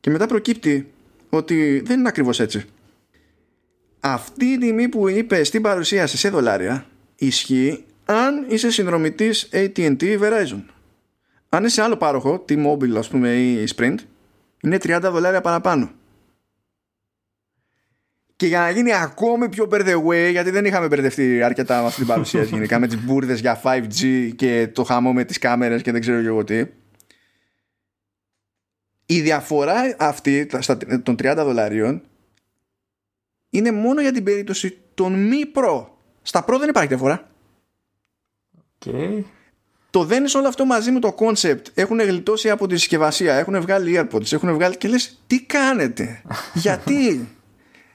Και 0.00 0.10
μετά 0.10 0.26
προκύπτει 0.26 0.92
ότι 1.28 1.82
δεν 1.86 1.98
είναι 1.98 2.08
ακριβώς 2.08 2.40
έτσι 2.40 2.64
αυτή 4.00 4.44
η 4.44 4.58
τιμή 4.58 4.88
που 4.88 5.08
είπε 5.08 5.44
στην 5.44 5.62
παρουσίαση 5.62 6.16
σε 6.16 6.28
δολάρια 6.28 6.86
ισχύει 7.16 7.84
αν 8.04 8.46
είσαι 8.48 8.70
συνδρομητής 8.70 9.48
AT&T 9.52 10.20
Verizon. 10.20 10.62
Αν 11.48 11.64
είσαι 11.64 11.82
άλλο 11.82 11.96
πάροχο, 11.96 12.44
T-Mobile 12.48 12.96
ας 12.96 13.08
πούμε 13.08 13.34
ή 13.34 13.68
Sprint, 13.76 13.94
είναι 14.62 14.76
30 14.76 14.98
δολάρια 15.02 15.40
παραπάνω. 15.40 15.90
Και 18.36 18.46
για 18.46 18.60
να 18.60 18.70
γίνει 18.70 18.94
ακόμη 18.94 19.48
πιο 19.48 19.68
by 19.70 19.80
the 19.80 20.04
way, 20.04 20.30
γιατί 20.30 20.50
δεν 20.50 20.64
είχαμε 20.64 20.86
μπερδευτεί 20.86 21.42
αρκετά 21.42 21.80
με 21.80 21.86
αυτή 21.86 21.98
την 21.98 22.06
παρουσίαση 22.06 22.48
γενικά, 22.54 22.78
με 22.78 22.86
τις 22.86 23.04
μπουρδες 23.04 23.40
για 23.40 23.60
5G 23.64 24.30
και 24.36 24.68
το 24.72 24.84
χαμό 24.84 25.12
με 25.12 25.24
τις 25.24 25.38
κάμερες 25.38 25.82
και 25.82 25.92
δεν 25.92 26.00
ξέρω 26.00 26.18
εγώ 26.18 26.44
τι. 26.44 26.64
Η 29.06 29.20
διαφορά 29.20 29.96
αυτή 29.98 30.46
των 31.02 31.16
30 31.22 31.34
δολαρίων 31.36 32.02
είναι 33.50 33.72
μόνο 33.72 34.00
για 34.00 34.12
την 34.12 34.24
περίπτωση 34.24 34.78
των 34.94 35.12
μη 35.12 35.46
προ. 35.46 35.98
Στα 36.22 36.44
προ 36.44 36.58
δεν 36.58 36.68
υπάρχει 36.68 36.88
διαφορά. 36.88 37.30
Okay. 38.84 39.22
Το 39.90 40.04
δένεις 40.04 40.34
όλο 40.34 40.48
αυτό 40.48 40.64
μαζί 40.64 40.90
με 40.90 41.00
το 41.00 41.14
concept. 41.18 41.62
Έχουν 41.74 42.00
γλιτώσει 42.00 42.50
από 42.50 42.66
τη 42.66 42.76
συσκευασία, 42.76 43.34
έχουν 43.34 43.60
βγάλει 43.60 44.00
AirPods, 44.00 44.32
έχουν 44.32 44.54
βγάλει 44.54 44.76
και 44.76 44.88
λες 44.88 45.22
τι 45.26 45.42
κάνετε, 45.42 46.22
γιατί, 46.54 47.28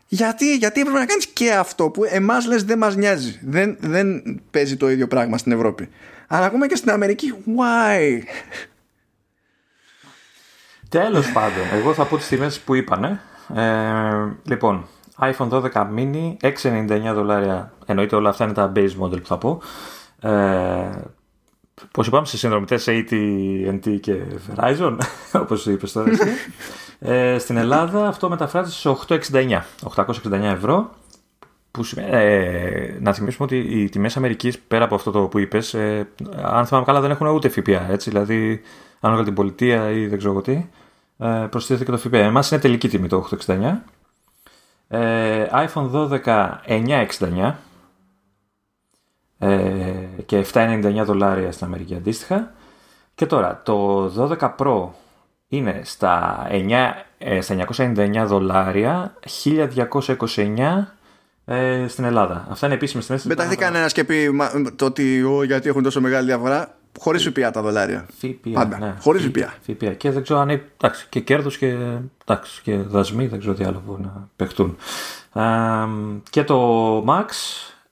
γιατί, 0.08 0.56
γιατί 0.56 0.80
έπρεπε 0.80 1.00
να 1.00 1.06
κάνεις 1.06 1.28
και 1.28 1.54
αυτό 1.54 1.90
που 1.90 2.04
εμάς 2.04 2.46
λες 2.46 2.64
δεν 2.64 2.78
μας 2.78 2.96
νοιάζει. 2.96 3.40
Δεν, 3.44 3.78
δεν 3.80 4.24
παίζει 4.52 4.78
το 4.78 4.90
ίδιο 4.90 5.08
πράγμα 5.08 5.38
στην 5.38 5.52
Ευρώπη. 5.52 5.90
Αλλά 6.28 6.46
ακόμα 6.46 6.68
και 6.68 6.76
στην 6.76 6.90
Αμερική, 6.92 7.34
why? 7.46 8.22
Τέλος 10.90 11.32
πάντων, 11.32 11.64
εγώ 11.74 11.94
θα 11.94 12.06
πω 12.06 12.18
τις 12.18 12.28
τιμές 12.28 12.60
που 12.60 12.76
είπανε. 12.76 13.22
Ε, 13.56 14.34
λοιπόν, 14.44 14.88
iPhone 15.20 15.50
12 15.50 15.88
mini 15.98 16.36
6,99 16.42 17.14
δολάρια. 17.14 17.74
Εννοείται 17.86 18.16
όλα 18.16 18.30
αυτά 18.30 18.44
είναι 18.44 18.54
τα 18.54 18.72
base 18.76 19.00
model 19.02 19.22
που 19.22 19.28
θα 19.28 19.38
πω. 19.38 19.62
Ε, 20.20 20.90
Πώ 21.92 22.04
είπαμε 22.06 22.26
σε 22.26 22.38
συνδρομητέ 22.38 22.80
AT&T 22.86 24.00
και 24.00 24.16
Verizon, 24.48 24.98
όπως 25.42 25.66
είπες 25.66 25.92
τώρα 25.92 26.10
εσύ. 26.10 26.30
ε, 27.14 27.38
στην 27.38 27.58
Ελλάδα 27.58 28.08
αυτό 28.08 28.30
μεταφράζεται 28.30 28.76
σε 28.76 29.20
869, 29.32 29.62
869 29.96 30.32
ευρώ. 30.32 30.90
Που, 31.72 31.84
ε, 31.96 32.98
να 33.00 33.14
θυμίσουμε 33.14 33.46
ότι 33.46 33.58
οι 33.58 33.90
τιμές 33.90 34.18
Αμερικής, 34.18 34.60
πέρα 34.60 34.84
από 34.84 34.96
αυτό 34.96 35.12
το 35.12 35.22
που 35.22 35.40
είπες, 35.40 35.74
ε, 35.74 36.08
αν 36.42 36.66
θυμάμαι 36.66 36.86
καλά, 36.86 37.02
δεν 37.02 37.12
έχουν 37.12 37.28
ούτε 37.28 37.50
ΦΠΑ. 37.50 37.92
Έτσι, 37.92 38.10
δηλαδή, 38.10 38.62
αν 39.00 39.24
την 39.24 39.34
πολιτεία 39.34 39.92
ή 39.92 40.08
δεν 40.08 40.18
ξέρω 40.18 40.42
τι, 40.42 40.66
ε, 41.18 41.48
προστίθεται 41.50 41.86
και 41.86 41.92
το 41.92 41.98
ΦΠΑ. 41.98 42.18
Εμάς 42.18 42.52
είναι 42.52 42.60
τελική 42.60 42.88
τιμή 42.88 43.08
το 43.08 43.28
869. 43.48 43.84
Ε, 44.88 45.46
iPhone 45.52 45.92
12 45.92 46.52
969 46.68 47.54
ε, 49.40 49.50
και 50.26 50.46
799 50.54 51.02
δολάρια 51.06 51.52
στην 51.52 51.66
Αμερική 51.66 51.96
αντίστοιχα. 51.96 52.54
Και 53.16 53.26
τώρα 53.26 53.62
το 53.66 54.06
12 54.40 54.56
Pro 54.58 54.88
είναι 55.48 55.82
στα, 55.84 56.46
9, 56.50 56.72
ε, 57.18 57.42
στα 57.42 57.66
999 57.78 58.24
δολάρια 58.26 59.14
1229 59.44 60.86
ε, 61.46 61.86
στην 61.88 62.04
Ελλάδα. 62.04 62.48
Αυτά 62.50 62.66
είναι 62.66 62.76
επίσημες 62.76 63.06
τιμές. 63.06 63.24
Μετά 63.24 63.48
δεν 63.48 63.58
κανένας 63.58 63.94
και 63.94 64.04
πει 64.04 64.30
το 64.76 64.86
ότι 64.86 65.24
γιατί 65.46 65.70
έχουν 65.70 65.84
τόσο 65.84 66.02
μεγάλη 66.02 66.26
διαφορά. 66.26 66.76
Χωρίς 67.00 67.28
ΦΠΑ 67.28 67.52
τα 67.52 67.62
δολάρια. 67.62 68.06
ΦΠΑ. 68.18 68.52
Πάντα. 68.54 68.78
Ναι. 68.78 68.96
Χωρίς 69.00 69.24
ΦΠΑ. 69.26 69.54
ΦΠΑ. 69.62 69.94
Και 69.94 70.12
δεν 70.12 70.24
ξέρω 70.24 70.40
αν 70.40 70.50
είναι. 70.50 70.64
Εντάξει, 70.78 71.06
και 71.10 71.20
κέρδος 71.20 71.58
και, 71.58 71.76
και 72.64 72.78
δασμοί, 72.78 73.28
δεν 73.28 73.40
ξέρω 73.40 73.54
τι 73.54 73.64
άλλο 73.64 73.84
μπορεί 73.86 74.02
να 74.02 74.30
παιχτούν. 74.36 74.78
και 76.30 76.44
το 76.44 76.98
Max 77.08 77.26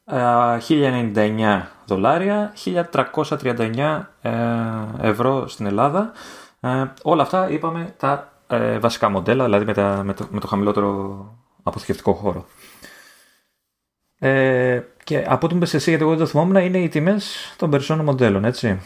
1099 0.06 1.62
δολάρια, 1.86 2.54
1339 2.66 4.06
ε, 4.22 4.32
ευρώ 5.02 5.48
στην 5.48 5.66
Ελλάδα. 5.66 6.12
Ε, 6.60 6.86
όλα 7.02 7.22
αυτά 7.22 7.50
είπαμε 7.50 7.94
τα 7.98 8.34
ε, 8.48 8.80
βασικά 8.80 9.10
μοντέλα, 9.10 9.44
δηλαδή 9.44 9.66
με, 9.66 9.74
τα, 9.74 10.02
με, 10.04 10.14
το, 10.14 10.28
με 10.30 10.40
το 10.40 10.48
χαμηλότερο 10.48 11.26
αποθηκευτικό 11.64 12.14
χώρο. 12.14 12.46
Ε, 14.24 14.84
και 15.04 15.24
από 15.28 15.46
ό,τι 15.46 15.56
μου 15.56 15.62
εσύ, 15.64 15.90
γιατί 15.90 16.04
εγώ 16.04 16.10
δεν 16.10 16.20
το 16.20 16.26
θυμόμουν, 16.26 16.56
είναι 16.56 16.80
οι 16.80 16.90
τιμές 16.90 17.54
των 17.58 17.70
περισσότερων 17.70 18.06
μοντέλων, 18.06 18.46
έτσι. 18.46 18.80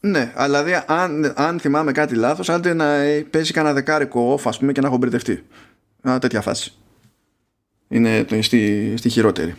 Ναι, 0.00 0.32
αλλά 0.34 0.64
δηλαδή 0.64 0.84
αν, 0.86 1.32
αν 1.36 1.58
θυμάμαι 1.60 1.92
κάτι 1.92 2.14
λάθος, 2.14 2.48
άντε 2.48 2.74
να 2.74 2.86
παίζει 3.30 3.52
κανένα 3.52 3.74
δεκάρικο 3.74 4.34
off, 4.34 4.42
ας 4.44 4.58
πούμε, 4.58 4.72
και 4.72 4.80
να 4.80 4.86
έχω 4.86 4.96
μπερδευτεί. 4.96 5.44
Μια 6.02 6.18
τέτοια 6.18 6.40
φάση. 6.40 6.72
Είναι 7.88 8.26
στη, 8.40 8.94
στη 8.96 9.08
χειρότερη. 9.08 9.54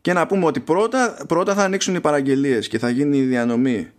Και 0.00 0.12
να 0.12 0.26
πούμε 0.26 0.44
ότι 0.44 0.60
πρώτα, 0.60 1.16
πρώτα 1.28 1.54
θα 1.54 1.64
ανοίξουν 1.64 1.94
οι 1.94 2.00
παραγγελίες 2.00 2.68
και 2.68 2.78
θα 2.78 2.90
γίνει 2.90 3.16
η 3.16 3.24
διανομή 3.24 3.90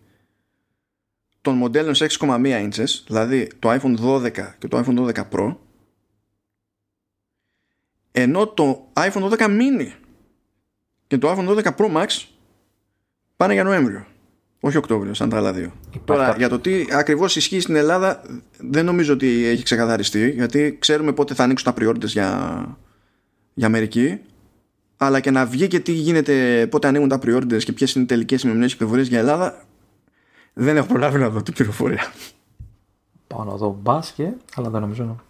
των 1.42 1.56
μοντέλων 1.56 1.96
σε 1.96 2.06
6,1 2.20 2.46
inches, 2.46 3.04
δηλαδή 3.08 3.50
το 3.60 3.72
iPhone 3.72 3.96
12 4.06 4.32
και 4.58 4.68
το 4.68 4.84
iPhone 4.86 5.14
12 5.14 5.24
Pro, 5.32 5.56
ενώ 8.16 8.48
το 8.48 8.88
iPhone 8.94 9.30
12 9.30 9.38
mini 9.38 9.92
και 11.08 11.18
το 11.18 11.32
iPhone 11.32 11.48
12 11.48 11.64
Pro 11.64 11.96
Max 11.96 12.08
πάνε 13.36 13.54
για 13.54 13.64
Νοέμβριο. 13.64 14.06
Όχι 14.60 14.78
Οκτώβριο, 14.78 15.14
σαν 15.14 15.30
τα 15.30 15.38
άλλα 15.38 15.54
δύο. 15.54 15.72
Τώρα, 16.06 16.36
για 16.38 16.50
το 16.50 16.60
τι 16.60 16.86
ακριβώς 16.92 17.36
ισχύει 17.36 17.60
στην 17.60 17.76
Ελλάδα, 17.76 18.22
δεν 18.58 18.86
νομίζω 18.86 19.14
ότι 19.14 19.46
έχει 19.46 19.64
ξεκαθαριστεί, 19.64 20.30
γιατί 20.30 20.78
ξέρουμε 20.80 21.12
πότε 21.14 21.34
θα 21.34 21.44
ανοίξουν 21.44 21.74
τα 21.74 21.82
pre 21.82 22.06
για, 22.06 22.78
για 23.54 23.68
Αμερική, 23.68 24.20
αλλά 24.98 25.20
και 25.20 25.32
να 25.32 25.46
βγει 25.46 25.68
και 25.68 25.80
τι 25.80 25.92
γίνεται, 25.92 26.68
πότε 26.72 26.88
ανοίγουν 26.88 27.10
τα 27.10 27.20
pre 27.24 27.64
και 27.64 27.72
ποιες 27.72 27.94
είναι 27.94 28.04
οι 28.04 28.08
τελικές 28.08 28.42
ημερομηνίε 28.42 28.76
πληροφορίε 28.76 29.04
για 29.04 29.20
Ελλάδα, 29.20 29.66
δεν 30.54 30.78
έχω 30.78 30.88
προλάβει 30.88 31.20
να 31.20 31.30
δω 31.30 31.44
την 31.44 31.54
πληροφορία. 31.54 32.12
Πάω 33.28 33.44
να 33.44 33.56
δω 33.56 33.80
μπάσκετ, 33.82 34.34
αλλά 34.56 34.70
δεν 34.70 34.82
νομίζω 34.82 35.22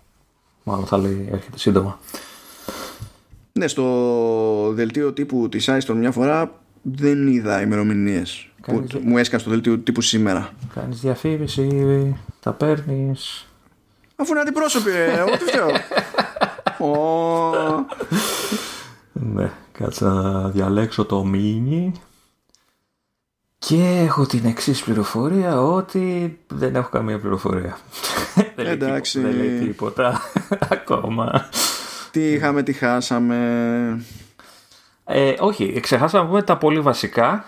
μάλλον 0.63 0.85
θα 0.85 0.97
λέει 0.97 1.27
έρχεται 1.31 1.57
σύντομα. 1.57 1.99
Ναι, 3.59 3.67
στο 3.67 4.71
δελτίο 4.73 5.13
τύπου 5.13 5.49
της 5.49 5.69
Άιστον 5.69 5.97
μια 5.97 6.11
φορά 6.11 6.59
δεν 6.81 7.27
είδα 7.27 7.61
ημερομηνίες 7.61 8.49
που 8.61 8.85
μου 9.03 9.17
έσκαν 9.17 9.39
στο 9.39 9.49
δελτίο 9.49 9.79
τύπου 9.79 10.01
σήμερα. 10.01 10.53
Κάνεις 10.73 10.99
διαφήμιση, 10.99 12.15
τα 12.39 12.51
παίρνεις. 12.51 13.47
Αφού 14.15 14.31
είναι 14.31 14.41
αντιπρόσωποι, 14.41 14.91
ρε, 14.91 15.13
εγώ 15.13 15.29
τι 15.31 15.43
φταίω. 15.45 15.67
Ναι, 19.13 19.51
κάτσε 19.71 20.05
να 20.05 20.49
διαλέξω 20.49 21.05
το 21.05 21.23
μίνι. 21.23 21.91
Και 23.57 23.99
έχω 24.05 24.25
την 24.25 24.45
εξής 24.45 24.83
πληροφορία 24.83 25.61
ότι 25.61 26.39
δεν 26.47 26.75
έχω 26.75 26.89
καμία 26.89 27.19
πληροφορία. 27.19 27.77
Εντάξει. 28.55 29.19
δεν 29.21 29.35
λέει 29.35 29.59
τίποτα 29.59 30.21
ακόμα. 30.69 31.49
Τι 32.13 32.31
είχαμε, 32.31 32.63
τι 32.63 32.73
χάσαμε. 32.73 34.05
Ε, 35.05 35.33
όχι, 35.39 35.79
ξεχάσαμε 35.79 36.23
να 36.23 36.29
πούμε 36.29 36.41
τα 36.41 36.57
πολύ 36.57 36.79
βασικά 36.79 37.45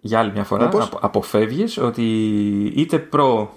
για 0.00 0.18
άλλη 0.18 0.32
μια 0.32 0.44
φορά. 0.44 0.66
Όπως; 0.66 0.90
Αποφεύγεις 1.00 1.78
ότι 1.78 2.02
είτε 2.76 2.98
προ 2.98 3.54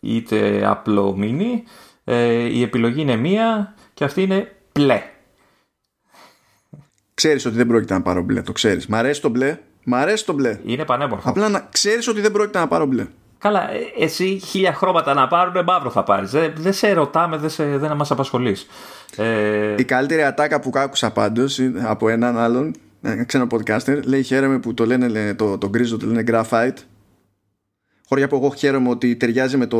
είτε 0.00 0.66
απλό 0.66 1.16
μίνι 1.16 1.64
ε, 2.04 2.32
η 2.32 2.62
επιλογή 2.62 3.00
είναι 3.00 3.16
μία 3.16 3.74
και 3.94 4.04
αυτή 4.04 4.22
είναι 4.22 4.56
πλε. 4.72 5.02
Ξέρεις 7.14 7.46
ότι 7.46 7.56
δεν 7.56 7.66
πρόκειται 7.66 7.94
να 7.94 8.02
πάρω 8.02 8.22
μπλε, 8.22 8.42
το 8.42 8.52
ξέρεις. 8.52 8.86
Μ' 8.86 8.94
αρέσει 8.94 9.20
το 9.20 9.28
μπλε, 9.28 9.58
μ' 9.84 9.94
αρέσει 9.94 10.26
το 10.26 10.32
μπλε. 10.32 10.60
Είναι 10.64 10.84
πανέμορφο. 10.84 11.28
Απλά 11.28 11.48
να 11.48 11.68
ξέρεις 11.72 12.08
ότι 12.08 12.20
δεν 12.20 12.32
πρόκειται 12.32 12.58
να 12.58 12.68
πάρω 12.68 12.86
μπλε. 12.86 13.06
Καλά, 13.42 13.70
ε, 13.70 13.78
εσύ 13.98 14.40
χίλια 14.44 14.72
χρώματα 14.72 15.14
να 15.14 15.28
πάρουν, 15.28 15.64
μαύρο 15.64 15.90
θα 15.90 16.02
πάρεις. 16.02 16.30
Δεν, 16.30 16.52
δεν 16.56 16.72
σε 16.72 16.92
ρωτάμε, 16.92 17.36
δεν, 17.36 17.50
σε, 17.50 17.78
δεν 17.78 17.96
μας 17.96 18.10
απασχολείς. 18.10 18.66
Ε, 19.16 19.74
Η 19.78 19.84
καλύτερη 19.84 20.24
ατάκα 20.24 20.60
που 20.60 20.70
άκουσα 20.74 21.10
πάντως 21.10 21.60
από 21.82 22.08
έναν 22.08 22.38
άλλον 22.38 22.74
ένα 23.02 23.24
ξένο 23.24 23.46
podcaster 23.50 24.00
λέει 24.04 24.22
χαίρομαι 24.22 24.58
που 24.58 24.74
το 24.74 24.86
λένε 24.86 25.08
λέ, 25.08 25.34
το, 25.34 25.58
το 25.58 25.68
γκρίζο 25.68 25.96
το 25.96 26.06
λένε 26.06 26.24
graphite 26.26 26.76
χώρια 28.08 28.28
που 28.28 28.36
εγώ 28.36 28.54
χαίρομαι 28.56 28.88
ότι 28.88 29.16
ταιριάζει 29.16 29.56
με 29.56 29.66
το, 29.66 29.78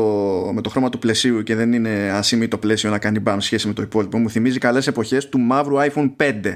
με 0.53 0.61
το 0.61 0.69
χρώμα 0.69 0.89
του 0.89 0.99
πλαισίου 0.99 1.43
και 1.43 1.55
δεν 1.55 1.73
είναι 1.73 2.11
ασήμι 2.13 2.47
το 2.47 2.57
πλαίσιο 2.57 2.89
να 2.89 2.97
κάνει 2.97 3.19
μπαμ 3.19 3.39
σχέση 3.39 3.67
με 3.67 3.73
το 3.73 3.81
υπόλοιπο 3.81 4.17
μου 4.17 4.29
θυμίζει 4.29 4.57
καλές 4.57 4.87
εποχές 4.87 5.29
του 5.29 5.39
μαύρου 5.39 5.75
iPhone 5.77 6.11
5 6.17 6.55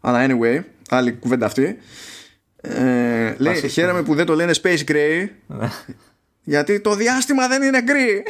αλλά 0.00 0.26
anyway 0.28 0.60
άλλη 0.88 1.12
κουβέντα 1.12 1.46
αυτή 1.46 1.76
ε, 2.64 3.34
λέει 3.38 3.68
χαίρομαι 3.68 4.02
που 4.02 4.14
δεν 4.14 4.26
το 4.26 4.34
λένε 4.34 4.52
space 4.62 4.90
gray 4.90 5.28
γιατί 6.44 6.80
το 6.80 6.94
διάστημα 6.94 7.48
δεν 7.48 7.62
είναι 7.62 7.82
γκρι 7.82 8.22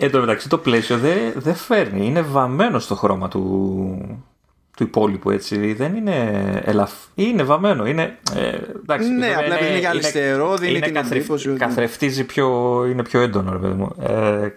Εν 0.00 0.10
τω 0.10 0.20
μεταξύ 0.20 0.48
το 0.48 0.58
πλαίσιο 0.58 0.98
δεν 0.98 1.32
δε 1.34 1.52
φέρνει. 1.52 2.06
Είναι 2.06 2.22
βαμμένο 2.22 2.78
στο 2.78 2.94
χρώμα 2.94 3.28
του, 3.28 4.20
του 4.76 4.82
υπόλοιπου 4.82 5.30
έτσι. 5.30 5.72
Δεν 5.72 5.96
είναι 5.96 6.40
ελαφ... 6.64 6.92
Είναι 7.14 7.42
βαμμένο. 7.42 7.86
Είναι, 7.86 8.18
ε, 8.36 8.56
εντάξει, 8.82 9.08
ναι, 9.10 9.34
απλά 9.34 9.58
είναι, 9.58 9.68
είναι 9.68 9.78
για 9.78 9.90
αριστερό, 9.90 10.56
δίνει 10.56 10.70
είναι 10.70 10.80
την 10.80 10.94
καθρεφ, 10.94 11.18
εντύπωση 11.18 11.48
ότι- 11.50 11.58
Καθρεφτίζει 11.58 12.24
πιο, 12.24 12.46
είναι 12.90 13.02
πιο 13.02 13.20
έντονο, 13.20 13.52
ρε 13.52 13.58
παιδί 13.58 13.74
μου. 13.74 13.94
Ε, 14.00 14.48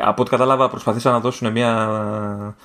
από 0.00 0.22
ό,τι 0.22 0.30
κατάλαβα 0.30 0.68
προσπαθήσαν 0.68 1.12
να 1.12 1.20
δώσουν 1.20 1.52
μια 1.52 2.56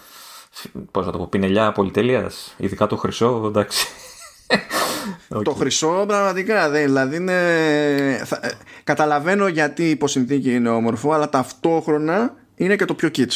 πώς 0.92 1.06
να 1.06 1.12
το 1.12 1.18
πω, 1.18 1.28
πινελιά 1.28 1.72
πολυτέλειας, 1.72 2.54
ειδικά 2.58 2.88
το 2.88 2.96
χρυσό, 2.98 3.44
εντάξει. 3.46 3.88
Το 5.44 5.52
χρυσό 5.52 6.04
πραγματικά 6.08 6.70
δεν, 6.70 6.84
δηλαδή 6.86 7.16
είναι, 7.16 7.34
θα- 8.26 8.40
ε, 8.42 8.52
καταλαβαίνω 8.84 9.48
γιατί 9.48 9.90
υπό 9.90 10.08
συνθήκη 10.08 10.54
είναι 10.56 10.70
όμορφο 10.70 11.12
αλλά 11.12 11.30
ταυτόχρονα 11.30 12.34
είναι 12.56 12.76
και 12.76 12.86
το 12.86 12.94
πιο 12.94 13.10
kitsch 13.16 13.36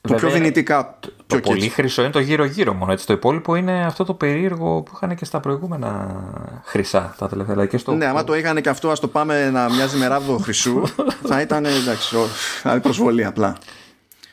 το 0.00 0.14
πιο 0.14 0.18
Βέβαια, 0.18 0.34
δυνητικά 0.34 0.98
Το 1.00 1.10
πιο 1.26 1.40
πολύ 1.40 1.66
kitsch 1.66 1.72
χρυσό 1.74 2.02
είναι 2.02 2.10
το 2.10 2.18
γύρω-γύρω 2.18 2.72
μόνο. 2.74 2.92
Έτσι. 2.92 3.06
Το 3.06 3.12
υπόλοιπο 3.12 3.54
είναι 3.54 3.84
αυτό 3.86 4.04
το 4.04 4.14
περίεργο 4.14 4.82
που 4.82 4.92
είχαν 4.94 5.16
και 5.16 5.24
στα 5.24 5.40
προηγούμενα 5.40 6.14
χρυσά 6.64 7.14
τα 7.18 7.28
τελευταία. 7.28 7.54
δηλαδή 7.54 7.70
Και 7.70 7.78
στο... 7.78 7.92
ναι 7.94 8.06
άμα 8.06 8.24
το 8.24 8.34
είχαν 8.36 8.60
και 8.60 8.68
αυτό 8.68 8.90
ας 8.90 9.00
το 9.00 9.08
πάμε 9.08 9.50
να 9.50 9.70
μοιάζει 9.72 9.96
με 9.96 10.06
ράβδο 10.06 10.38
χρυσού 10.38 10.82
θα 11.28 11.40
ήταν 11.40 11.64
εντάξει 11.64 12.16
ο- 12.16 12.26
θα 12.62 12.70
είναι 12.70 12.80
προσβολή 12.80 13.24
απλά 13.24 13.56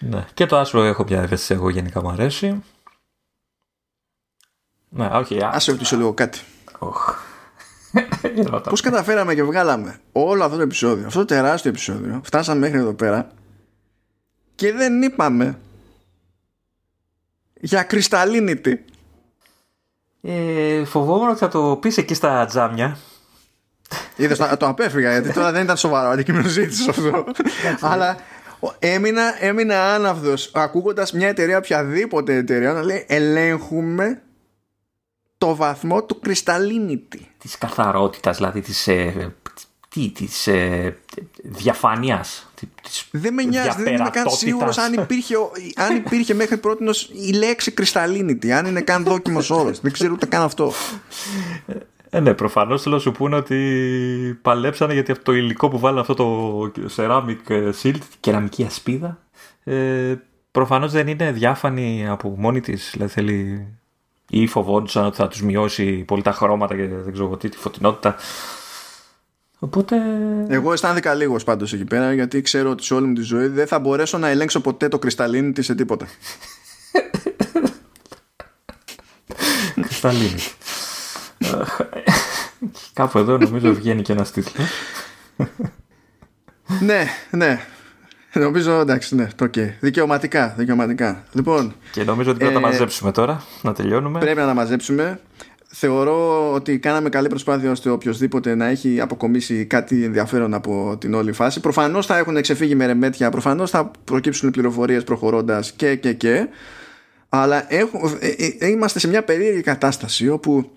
Ναι. 0.01 0.25
Και 0.33 0.45
το 0.45 0.57
άσπρο 0.57 0.83
έχω 0.83 1.03
μια 1.03 1.21
ευαισθησία, 1.21 1.55
εγώ 1.55 1.69
γενικά 1.69 2.01
μου 2.01 2.09
αρέσει. 2.09 2.63
Ναι, 4.89 5.05
όχι. 5.05 5.43
α- 5.43 5.49
άσε 5.53 5.71
ρωτήσω 5.71 5.97
λίγο 5.97 6.13
κάτι 6.13 6.39
Οχ. 6.79 7.15
Ρώτα. 8.49 8.69
Πώς 8.69 8.81
καταφέραμε 8.81 9.35
και 9.35 9.43
βγάλαμε 9.43 9.99
όλο 10.11 10.43
αυτό 10.43 10.55
το 10.55 10.61
επεισόδιο 10.61 11.07
αυτό 11.07 11.19
το 11.19 11.25
τεράστιο 11.25 11.69
επεισόδιο 11.69 12.21
φτάσαμε 12.23 12.59
μέχρι 12.59 12.77
εδώ 12.77 12.93
πέρα 12.93 13.31
και 14.55 14.73
δεν 14.73 15.01
είπαμε 15.01 15.59
για 17.53 17.83
κρυσταλλίνητη 17.83 18.85
Ε, 20.21 20.85
φοβόμουν 20.85 21.29
ότι 21.29 21.39
θα 21.39 21.47
το 21.47 21.77
πεις 21.81 21.97
εκεί 21.97 22.13
στα 22.13 22.45
τζάμια. 22.45 22.97
Είδες, 24.15 24.37
το, 24.37 24.57
το 24.57 24.67
απέφυγα 24.67 25.11
γιατί 25.11 25.33
τώρα 25.33 25.51
δεν 25.51 25.63
ήταν 25.63 25.77
σοβαρό 25.77 26.09
αντικείμενο 26.09 26.47
ζήτησης 26.47 26.87
αυτό. 26.87 27.25
Αλλά 27.91 28.11
ο- 28.11 28.19
έμεινα, 28.79 29.43
έμεινα 29.43 29.93
άναυδος 29.93 30.51
ακούγοντας 30.53 31.11
μια 31.11 31.27
εταιρεία, 31.27 31.57
οποιαδήποτε 31.57 32.35
εταιρεία, 32.35 32.73
να 32.73 32.83
λέει 32.83 33.05
ελέγχουμε 33.07 34.21
το 35.37 35.55
βαθμό 35.55 36.03
του 36.03 36.19
κρυσταλλίνητη. 36.19 37.27
Της 37.37 37.57
καθαρότητας, 37.57 38.37
δηλαδή 38.37 38.61
της, 38.61 38.87
ε, 38.87 39.35
τι, 39.89 40.09
της 40.09 40.47
ε, 40.47 40.97
διαφάνειας. 41.43 42.51
Της 42.83 43.07
Δεν 43.11 43.33
με 43.33 43.43
νοιάζει, 43.43 43.67
δεν 43.69 43.77
είμαι 43.79 43.85
καν 43.87 43.95
διαπερατότητας. 44.03 44.39
σίγουρος 44.39 44.77
αν 44.77 44.93
υπήρχε, 44.93 45.37
ο- 45.37 45.51
αν 45.75 45.95
υπήρχε 45.95 46.33
μέχρι 46.33 46.57
πρώτη 46.57 46.83
η 47.27 47.31
λέξη 47.33 47.71
κρυσταλλίνητη, 47.71 48.51
αν 48.51 48.65
είναι 48.65 48.81
καν 48.81 49.03
δόκιμος 49.03 49.49
όρος. 49.49 49.79
δεν 49.79 49.91
ξέρω 49.91 50.13
ούτε 50.13 50.25
καν 50.25 50.41
αυτό. 50.41 50.73
Ε, 52.13 52.19
ναι, 52.19 52.33
προφανώς 52.33 52.81
θέλω 52.81 52.95
να 52.95 53.01
σου 53.01 53.11
πούνε 53.11 53.35
ότι 53.35 54.39
παλέψανε 54.41 54.93
γιατί 54.93 55.11
αυτό 55.11 55.23
το 55.23 55.33
υλικό 55.33 55.69
που 55.69 55.79
βάλανε 55.79 55.99
αυτό 55.99 56.13
το 56.13 56.71
ceramic 56.95 57.37
ε, 57.47 57.69
shield, 57.81 57.97
τη 58.09 58.17
κεραμική 58.19 58.63
ασπίδα, 58.63 59.17
ε, 59.63 60.15
προφανώς 60.51 60.91
δεν 60.91 61.07
είναι 61.07 61.31
διάφανη 61.31 62.07
από 62.07 62.35
μόνη 62.37 62.59
της. 62.61 62.89
Δηλαδή 62.93 63.11
θέλει. 63.11 63.67
ή 64.29 64.47
φοβόντουσαν 64.47 65.05
ότι 65.05 65.15
θα 65.15 65.27
τους 65.27 65.41
μειώσει 65.41 66.03
πολύ 66.03 66.21
τα 66.21 66.31
χρώματα 66.31 66.75
και 66.75 66.87
δεν 66.87 67.11
ξέρω 67.11 67.25
εγώ 67.25 67.37
τι, 67.37 67.49
τη 67.49 67.57
φωτεινότητα. 67.57 68.15
Οπότε. 69.59 69.97
Εγώ 70.47 70.73
αισθάνθηκα 70.73 71.13
λίγος 71.13 71.43
πάντως 71.43 71.73
εκεί 71.73 71.85
πέρα 71.85 72.13
γιατί 72.13 72.41
ξέρω 72.41 72.69
ότι 72.69 72.83
σε 72.83 72.93
όλη 72.93 73.07
μου 73.07 73.13
τη 73.13 73.21
ζωή 73.21 73.47
δεν 73.47 73.67
θα 73.67 73.79
μπορέσω 73.79 74.17
να 74.17 74.27
ελέγξω 74.27 74.61
ποτέ 74.61 74.87
το 74.87 74.99
κρυσταλλίνητη 74.99 75.61
σε 75.61 75.75
τίποτα. 75.75 76.07
Κρυσταλλίνη. 79.81 80.41
Αχ, 81.61 81.79
Κάπου 82.93 83.17
εδώ 83.17 83.37
νομίζω 83.37 83.73
βγαίνει 83.73 84.01
και 84.01 84.11
ένας 84.11 84.31
τίτλος. 84.31 84.67
ναι, 86.81 87.03
ναι. 87.29 87.59
Νομίζω 88.33 88.71
εντάξει, 88.79 89.15
ναι, 89.15 89.27
το 89.35 89.45
okay. 89.53 89.69
Δικαιωματικά, 89.79 90.53
δικαιωματικά. 90.57 91.23
Λοιπόν, 91.31 91.73
Και 91.91 92.03
νομίζω 92.03 92.29
ότι 92.29 92.39
πρέπει 92.39 92.53
να 92.53 92.61
τα 92.61 92.67
Ε, 92.67 92.71
μαζέψουμε 92.71 93.11
τώρα, 93.11 93.43
να 93.61 93.73
τελειώνουμε. 93.73 94.19
πρέπει 94.19 94.39
να 94.39 94.45
τα 94.45 94.53
μαζέψουμε. 94.53 95.19
Θεωρώ 95.73 96.51
ότι 96.53 96.79
κάναμε 96.79 97.09
καλή 97.09 97.27
προσπάθεια 97.27 97.71
ώστε 97.71 97.89
οποιοδήποτε 97.89 98.55
να 98.55 98.65
έχει 98.65 98.99
αποκομίσει 99.01 99.65
κάτι 99.65 100.03
ενδιαφέρον 100.03 100.53
από 100.53 100.97
την 100.99 101.13
όλη 101.13 101.31
φάση. 101.31 101.59
Προφανώς 101.59 102.05
θα 102.05 102.17
έχουν 102.17 102.41
ξεφύγει 102.41 102.75
με 102.75 102.85
ρεμέτια, 102.85 103.29
προφανώς 103.29 103.69
θα 103.69 103.91
προκύψουν 104.03 104.51
πληροφορίες 104.51 105.03
προχωρώντας 105.03 105.71
και 105.71 105.95
και 105.95 106.13
και. 106.13 106.47
Αλλά 107.29 107.73
έχω, 107.73 108.11
ε, 108.19 108.27
ε, 108.27 108.55
ε, 108.59 108.67
είμαστε 108.67 108.99
σε 108.99 109.07
μια 109.07 109.23
περίεργη 109.23 109.61
κατάσταση 109.61 110.29
όπου 110.29 110.71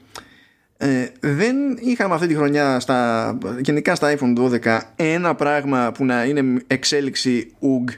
ε, 0.76 1.06
δεν 1.20 1.56
είχαμε 1.80 2.14
αυτή 2.14 2.26
τη 2.26 2.34
χρονιά 2.34 2.80
στα, 2.80 3.38
γενικά 3.60 3.94
στα 3.94 4.14
iPhone 4.18 4.38
12 4.64 4.80
ένα 4.96 5.34
πράγμα 5.34 5.92
που 5.92 6.04
να 6.04 6.24
είναι 6.24 6.62
εξέλιξη 6.66 7.54
UG 7.62 7.92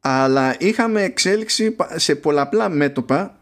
αλλά 0.00 0.54
είχαμε 0.58 1.02
εξέλιξη 1.02 1.70
πα- 1.70 1.98
σε 1.98 2.14
πολλαπλά 2.14 2.68
μέτωπα 2.68 3.36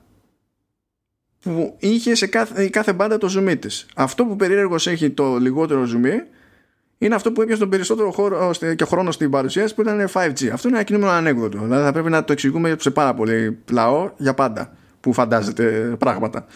που 1.40 1.76
είχε 1.78 2.14
σε 2.14 2.26
κάθε, 2.26 2.64
η 2.64 2.70
κάθε 2.70 2.92
μπάντα 2.92 3.18
το 3.18 3.28
zoom 3.38 3.56
της. 3.60 3.86
Αυτό 3.94 4.24
που 4.24 4.36
περίεργος 4.36 4.86
έχει 4.86 5.10
το 5.10 5.36
λιγότερο 5.36 5.82
zoom 5.94 6.06
είναι 6.98 7.14
αυτό 7.14 7.32
που 7.32 7.42
έπιασε 7.42 7.60
τον 7.60 7.70
περισσότερο 7.70 8.10
χώρο 8.10 8.48
ώστε- 8.48 8.74
και 8.74 8.84
χρόνο 8.84 9.10
στην 9.10 9.30
παρουσίαση 9.30 9.74
που 9.74 9.80
ήταν 9.80 10.08
5G. 10.12 10.46
Αυτό 10.52 10.68
είναι 10.68 10.76
ένα 10.76 10.82
κινούμενο 10.82 11.10
ανέκδοτο. 11.10 11.58
Δηλαδή 11.58 11.84
θα 11.84 11.92
πρέπει 11.92 12.10
να 12.10 12.24
το 12.24 12.32
εξηγούμε 12.32 12.76
σε 12.80 12.90
πάρα 12.90 13.14
πολύ 13.14 13.58
λαό 13.70 14.10
για 14.16 14.34
πάντα 14.34 14.72
που 15.00 15.12
φαντάζεται 15.12 15.94
πράγματα. 15.98 16.46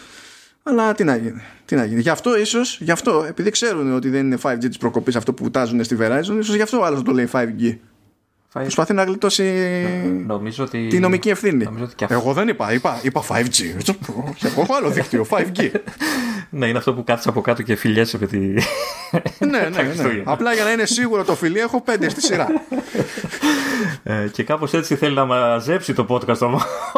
Αλλά 0.63 0.93
τι 0.93 1.03
να 1.03 1.15
γίνει. 1.15 1.41
Τι 1.65 1.75
να 1.75 1.85
γίνει. 1.85 2.01
Γι' 2.01 2.09
αυτό 2.09 2.37
ίσως, 2.37 2.79
γι' 2.81 2.91
αυτό, 2.91 3.25
επειδή 3.27 3.49
ξέρουν 3.49 3.93
ότι 3.93 4.09
δεν 4.09 4.25
είναι 4.25 4.37
5G 4.43 4.59
της 4.59 4.77
προκοπής 4.77 5.15
αυτό 5.15 5.33
που 5.33 5.43
βουτάζουν 5.43 5.83
στη 5.83 5.97
Verizon, 5.99 6.37
ίσως 6.39 6.55
γι' 6.55 6.61
αυτό 6.61 6.81
άλλος 6.81 7.03
το 7.03 7.11
λέει 7.11 7.29
5G. 7.31 7.77
Προσπαθεί 8.53 8.93
να 8.93 9.03
γλιτώσει 9.03 9.43
νομίζω 10.27 10.63
ότι... 10.63 10.87
τη 10.87 10.99
νομική 10.99 11.29
ευθύνη. 11.29 11.67
Ότι 11.81 11.95
και 11.95 12.05
Εγώ 12.09 12.33
δεν 12.33 12.47
είπα, 12.47 12.73
είπα, 12.73 12.99
είπα 13.03 13.23
5G. 13.29 13.63
Εγώ 14.45 14.61
έχω 14.61 14.75
άλλο 14.75 14.89
δίκτυο, 14.89 15.27
5G. 15.29 15.71
ναι, 16.49 16.67
είναι 16.67 16.77
αυτό 16.77 16.93
που 16.93 17.03
κάθεσαι 17.03 17.29
από 17.29 17.41
κάτω 17.41 17.61
και 17.61 17.75
φιλιέσαι 17.75 18.17
με 18.19 18.27
τη. 18.27 18.37
ναι, 19.51 19.69
ναι, 19.69 19.81
ναι. 19.81 20.21
Απλά 20.23 20.53
για 20.53 20.63
να 20.63 20.71
είναι 20.71 20.85
σίγουρο 20.85 21.23
το 21.23 21.35
φιλί 21.35 21.59
έχω 21.59 21.81
πέντε 21.81 22.09
στη 22.09 22.21
σειρά. 22.21 22.47
ε, 24.03 24.27
και 24.31 24.43
κάπως 24.43 24.73
έτσι 24.73 24.95
θέλει 24.95 25.15
να 25.15 25.25
μαζέψει 25.25 25.93
το 25.93 26.05
podcast 26.09 26.39
ο, 26.39 26.45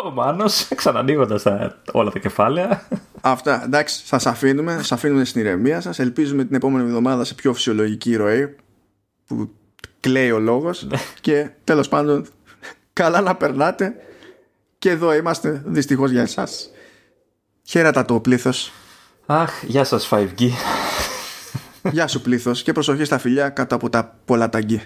ο 0.07 0.11
Μάνος, 0.13 0.67
ξανανοίγοντας 0.75 1.43
όλα 1.91 2.11
τα 2.11 2.19
κεφάλαια. 2.19 2.87
Αυτά. 3.21 3.63
Εντάξει, 3.63 4.05
σας 4.05 4.25
αφήνουμε. 4.25 4.73
Σας 4.73 4.91
αφήνουμε 4.91 5.25
στην 5.25 5.41
ηρεμία 5.41 5.81
σας. 5.81 5.99
Ελπίζουμε 5.99 6.45
την 6.45 6.55
επόμενη 6.55 6.87
εβδομάδα 6.87 7.23
σε 7.23 7.33
πιο 7.33 7.53
φυσιολογική 7.53 8.15
ροή 8.15 8.55
που 9.25 9.49
κλαίει 10.03 10.31
ο 10.31 10.39
λόγος. 10.39 10.83
Ναι. 10.83 10.97
και 11.21 11.49
τέλος 11.63 11.87
πάντων, 11.87 12.25
καλά 12.93 13.21
να 13.21 13.35
περνάτε. 13.35 13.95
Και 14.77 14.89
εδώ 14.89 15.13
είμαστε 15.13 15.61
δυστυχώς 15.65 16.11
για 16.11 16.21
εσάς. 16.21 16.69
Χαίρετα 17.63 18.05
το 18.05 18.19
πλήθος. 18.19 18.71
Αχ, 19.25 19.63
γεια 19.63 19.83
σας 19.83 20.09
5G. 20.11 20.49
Γεια 21.91 22.07
σου 22.07 22.21
πλήθος 22.21 22.63
και 22.63 22.71
προσοχή 22.71 23.03
στα 23.03 23.17
φιλιά 23.17 23.49
κάτω 23.49 23.75
από 23.75 23.89
τα 23.89 24.19
πολλά 24.25 24.49
ταγκή. 24.49 24.81